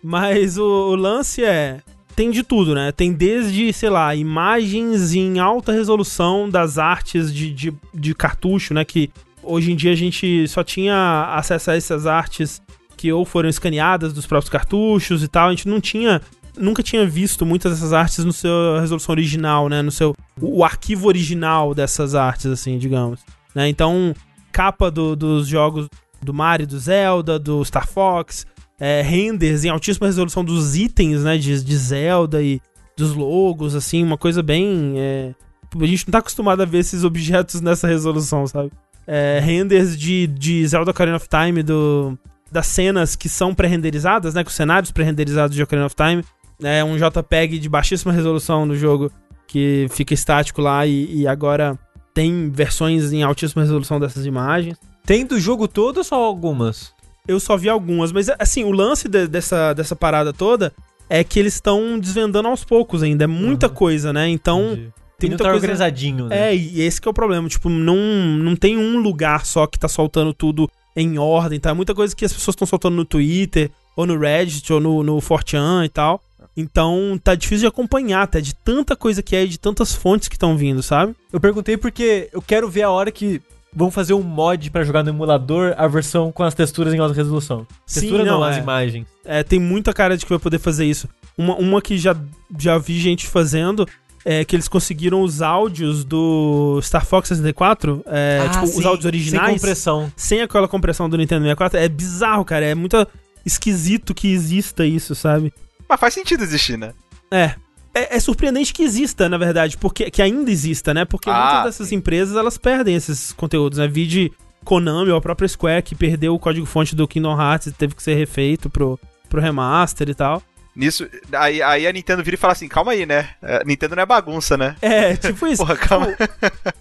Mas 0.03 0.57
o, 0.57 0.63
o 0.63 0.95
lance 0.95 1.43
é. 1.43 1.81
Tem 2.15 2.31
de 2.31 2.43
tudo, 2.43 2.75
né? 2.75 2.91
Tem 2.91 3.13
desde, 3.13 3.71
sei 3.71 3.89
lá, 3.89 4.13
imagens 4.13 5.13
em 5.13 5.39
alta 5.39 5.71
resolução 5.71 6.49
das 6.49 6.77
artes 6.77 7.33
de, 7.33 7.49
de, 7.53 7.73
de 7.93 8.13
cartucho, 8.13 8.73
né? 8.73 8.83
Que 8.83 9.09
hoje 9.41 9.71
em 9.71 9.75
dia 9.75 9.91
a 9.93 9.95
gente 9.95 10.45
só 10.49 10.61
tinha 10.63 11.29
acesso 11.33 11.71
a 11.71 11.75
essas 11.75 12.05
artes 12.05 12.61
que 12.97 13.11
ou 13.13 13.23
foram 13.23 13.47
escaneadas 13.47 14.11
dos 14.11 14.25
próprios 14.25 14.49
cartuchos 14.49 15.23
e 15.23 15.27
tal. 15.29 15.47
A 15.47 15.51
gente 15.51 15.67
não 15.67 15.79
tinha. 15.79 16.21
Nunca 16.57 16.83
tinha 16.83 17.05
visto 17.07 17.45
muitas 17.45 17.71
dessas 17.71 17.93
artes 17.93 18.25
no 18.25 18.33
seu 18.33 18.77
resolução 18.81 19.13
original, 19.13 19.69
né? 19.69 19.81
No 19.81 19.91
seu. 19.91 20.13
O, 20.41 20.65
arquivo 20.65 21.07
original 21.07 21.73
dessas 21.73 22.15
artes, 22.15 22.47
assim, 22.47 22.77
digamos. 22.77 23.21
Né? 23.55 23.69
Então, 23.69 24.13
capa 24.51 24.91
do- 24.91 25.15
dos 25.15 25.47
jogos 25.47 25.87
do 26.21 26.33
Mario, 26.33 26.67
do 26.67 26.77
Zelda, 26.77 27.39
do 27.39 27.63
Star 27.63 27.87
Fox, 27.87 28.45
é, 28.79 29.01
renders 29.01 29.65
em 29.65 29.69
altíssima 29.69 30.07
resolução 30.07 30.43
dos 30.43 30.75
itens, 30.75 31.23
né, 31.23 31.37
de, 31.37 31.63
de 31.63 31.77
Zelda 31.77 32.41
e 32.41 32.61
dos 32.95 33.13
logos, 33.13 33.75
assim, 33.75 34.03
uma 34.03 34.17
coisa 34.17 34.41
bem... 34.41 34.93
é, 34.97 35.33
a 35.79 35.85
gente 35.85 36.07
não 36.07 36.11
tá 36.11 36.19
acostumado 36.19 36.61
a 36.61 36.65
ver 36.65 36.79
esses 36.79 37.03
objetos 37.03 37.59
nessa 37.61 37.87
resolução, 37.87 38.47
sabe? 38.47 38.71
É, 39.05 39.39
renders 39.41 39.97
de, 39.97 40.27
de 40.27 40.67
Zelda 40.67 40.91
Ocarina 40.91 41.17
of 41.17 41.27
Time, 41.27 41.63
do, 41.63 42.17
das 42.51 42.67
cenas 42.67 43.15
que 43.15 43.27
são 43.27 43.53
pré-renderizadas, 43.53 44.33
né, 44.33 44.43
com 44.43 44.49
os 44.49 44.55
cenários 44.55 44.91
pré-renderizados 44.91 45.55
de 45.55 45.63
Ocarina 45.63 45.87
of 45.87 45.95
Time, 45.95 46.23
é 46.61 46.83
um 46.83 46.97
JPEG 46.97 47.57
de 47.57 47.69
baixíssima 47.69 48.11
resolução 48.11 48.65
no 48.65 48.75
jogo 48.75 49.11
que 49.47 49.87
fica 49.89 50.13
estático 50.13 50.61
lá 50.61 50.85
e, 50.85 51.21
e 51.21 51.27
agora 51.27 51.77
tem 52.13 52.49
versões 52.49 53.11
em 53.13 53.23
altíssima 53.23 53.63
resolução 53.63 53.99
dessas 53.99 54.25
imagens. 54.25 54.77
Tem 55.05 55.25
do 55.25 55.39
jogo 55.39 55.67
todo 55.67 55.97
ou 55.97 56.03
só 56.03 56.15
algumas? 56.15 56.93
Eu 57.29 57.39
só 57.39 57.55
vi 57.55 57.69
algumas, 57.69 58.11
mas 58.11 58.27
assim, 58.39 58.63
o 58.63 58.71
lance 58.71 59.07
de- 59.07 59.27
dessa, 59.27 59.73
dessa 59.73 59.95
parada 59.95 60.33
toda 60.33 60.73
é 61.09 61.23
que 61.23 61.39
eles 61.39 61.53
estão 61.55 61.99
desvendando 61.99 62.47
aos 62.47 62.63
poucos 62.63 63.03
ainda. 63.03 63.23
É 63.23 63.27
muita 63.27 63.67
Uhum. 63.67 63.73
coisa, 63.73 64.11
né? 64.11 64.27
Então, 64.29 64.73
Entendi. 64.73 64.93
tem 65.17 65.27
e 65.27 65.29
muita 65.31 65.43
tá 65.43 65.49
coisa. 65.51 65.63
organizadinho, 65.65 66.25
né? 66.27 66.49
É, 66.51 66.55
e 66.55 66.81
esse 66.81 66.99
que 66.99 67.07
é 67.07 67.11
o 67.11 67.13
problema. 67.13 67.47
Tipo, 67.47 67.69
não, 67.69 67.95
não 67.95 68.55
tem 68.55 68.77
um 68.77 68.99
lugar 68.99 69.45
só 69.45 69.67
que 69.67 69.77
tá 69.77 69.87
soltando 69.87 70.33
tudo 70.33 70.69
em 70.95 71.17
ordem, 71.19 71.59
tá? 71.59 71.73
Muita 71.73 71.93
coisa 71.95 72.15
que 72.15 72.25
as 72.25 72.33
pessoas 72.33 72.53
estão 72.55 72.67
soltando 72.67 72.95
no 72.95 73.05
Twitter, 73.05 73.69
ou 73.95 74.05
no 74.05 74.17
Reddit, 74.17 74.71
ou 74.73 74.79
no, 74.79 75.03
no 75.03 75.19
4chan 75.21 75.85
e 75.85 75.89
tal. 75.89 76.21
Então, 76.57 77.19
tá 77.23 77.35
difícil 77.35 77.61
de 77.61 77.67
acompanhar, 77.67 78.23
até 78.23 78.41
de 78.41 78.53
tanta 78.53 78.95
coisa 78.95 79.21
que 79.23 79.35
é 79.35 79.43
e 79.43 79.47
de 79.47 79.57
tantas 79.59 79.93
fontes 79.93 80.27
que 80.27 80.35
estão 80.35 80.57
vindo, 80.57 80.81
sabe? 80.83 81.15
Eu 81.31 81.39
perguntei 81.39 81.77
porque 81.77 82.27
eu 82.33 82.41
quero 82.41 82.69
ver 82.69 82.81
a 82.83 82.89
hora 82.91 83.11
que 83.11 83.41
vão 83.73 83.91
fazer 83.91 84.13
um 84.13 84.23
mod 84.23 84.69
pra 84.71 84.83
jogar 84.83 85.03
no 85.03 85.09
emulador 85.09 85.73
a 85.77 85.87
versão 85.87 86.31
com 86.31 86.43
as 86.43 86.53
texturas 86.53 86.93
em 86.93 86.99
alta 86.99 87.13
resolução. 87.13 87.65
Sim, 87.85 88.01
Textura 88.01 88.25
não, 88.25 88.39
não, 88.39 88.43
as 88.43 88.57
é. 88.57 88.59
imagens. 88.59 89.07
É, 89.23 89.43
tem 89.43 89.59
muita 89.59 89.93
cara 89.93 90.17
de 90.17 90.25
que 90.25 90.29
vai 90.29 90.39
poder 90.39 90.59
fazer 90.59 90.85
isso. 90.85 91.07
Uma, 91.37 91.55
uma 91.55 91.81
que 91.81 91.97
já, 91.97 92.15
já 92.57 92.77
vi 92.77 92.99
gente 92.99 93.27
fazendo 93.27 93.87
é 94.25 94.43
que 94.43 94.55
eles 94.55 94.67
conseguiram 94.67 95.21
os 95.21 95.41
áudios 95.41 96.03
do 96.03 96.79
Star 96.81 97.05
Fox 97.05 97.29
64, 97.29 98.03
é, 98.05 98.43
Ah, 98.45 98.49
tipo, 98.49 98.65
os 98.65 98.71
sim, 98.71 98.83
áudios 98.85 99.03
Sem 99.03 99.07
originais, 99.09 99.53
compressão. 99.53 100.11
sem 100.15 100.41
aquela 100.41 100.67
compressão 100.67 101.09
do 101.09 101.17
Nintendo 101.17 101.43
64. 101.43 101.79
É 101.79 101.87
bizarro, 101.87 102.43
cara. 102.43 102.65
É 102.65 102.75
muito 102.75 103.07
esquisito 103.45 104.13
que 104.13 104.27
exista 104.31 104.85
isso, 104.85 105.15
sabe? 105.15 105.53
Mas 105.87 105.99
faz 105.99 106.13
sentido 106.13 106.43
existir, 106.43 106.77
né? 106.77 106.93
É. 107.31 107.55
É, 107.93 108.15
é 108.17 108.19
surpreendente 108.19 108.73
que 108.73 108.83
exista, 108.83 109.27
na 109.27 109.37
verdade, 109.37 109.77
porque 109.77 110.11
que 110.11 110.21
ainda 110.21 110.51
exista, 110.51 110.93
né? 110.93 111.05
Porque 111.05 111.29
Ah, 111.29 111.43
muitas 111.43 111.63
dessas 111.65 111.87
sim. 111.89 111.95
empresas 111.95 112.35
elas 112.35 112.57
perdem 112.57 112.95
esses 112.95 113.31
conteúdos, 113.33 113.79
né? 113.79 113.87
Vide 113.87 114.31
Konami 114.63 115.09
ou 115.11 115.17
a 115.17 115.21
própria 115.21 115.47
Square 115.47 115.81
que 115.81 115.95
perdeu 115.95 116.33
o 116.35 116.39
código-fonte 116.39 116.95
do 116.95 117.07
Kingdom 117.07 117.39
Hearts 117.39 117.67
e 117.67 117.71
teve 117.71 117.95
que 117.95 118.03
ser 118.03 118.15
refeito 118.15 118.69
pro, 118.69 118.99
pro 119.29 119.41
remaster 119.41 120.09
e 120.09 120.13
tal. 120.13 120.43
Nisso, 120.75 121.05
aí, 121.33 121.61
aí 121.61 121.87
a 121.87 121.91
Nintendo 121.91 122.23
vira 122.23 122.35
e 122.35 122.37
fala 122.37 122.53
assim: 122.53 122.67
calma 122.67 122.91
aí, 122.91 123.05
né? 123.05 123.29
É, 123.41 123.65
Nintendo 123.65 123.95
não 123.95 124.03
é 124.03 124.05
bagunça, 124.05 124.55
né? 124.55 124.75
É, 124.81 125.15
tipo 125.17 125.47
isso. 125.47 125.57
Porra, 125.65 125.75
calma. 125.75 126.07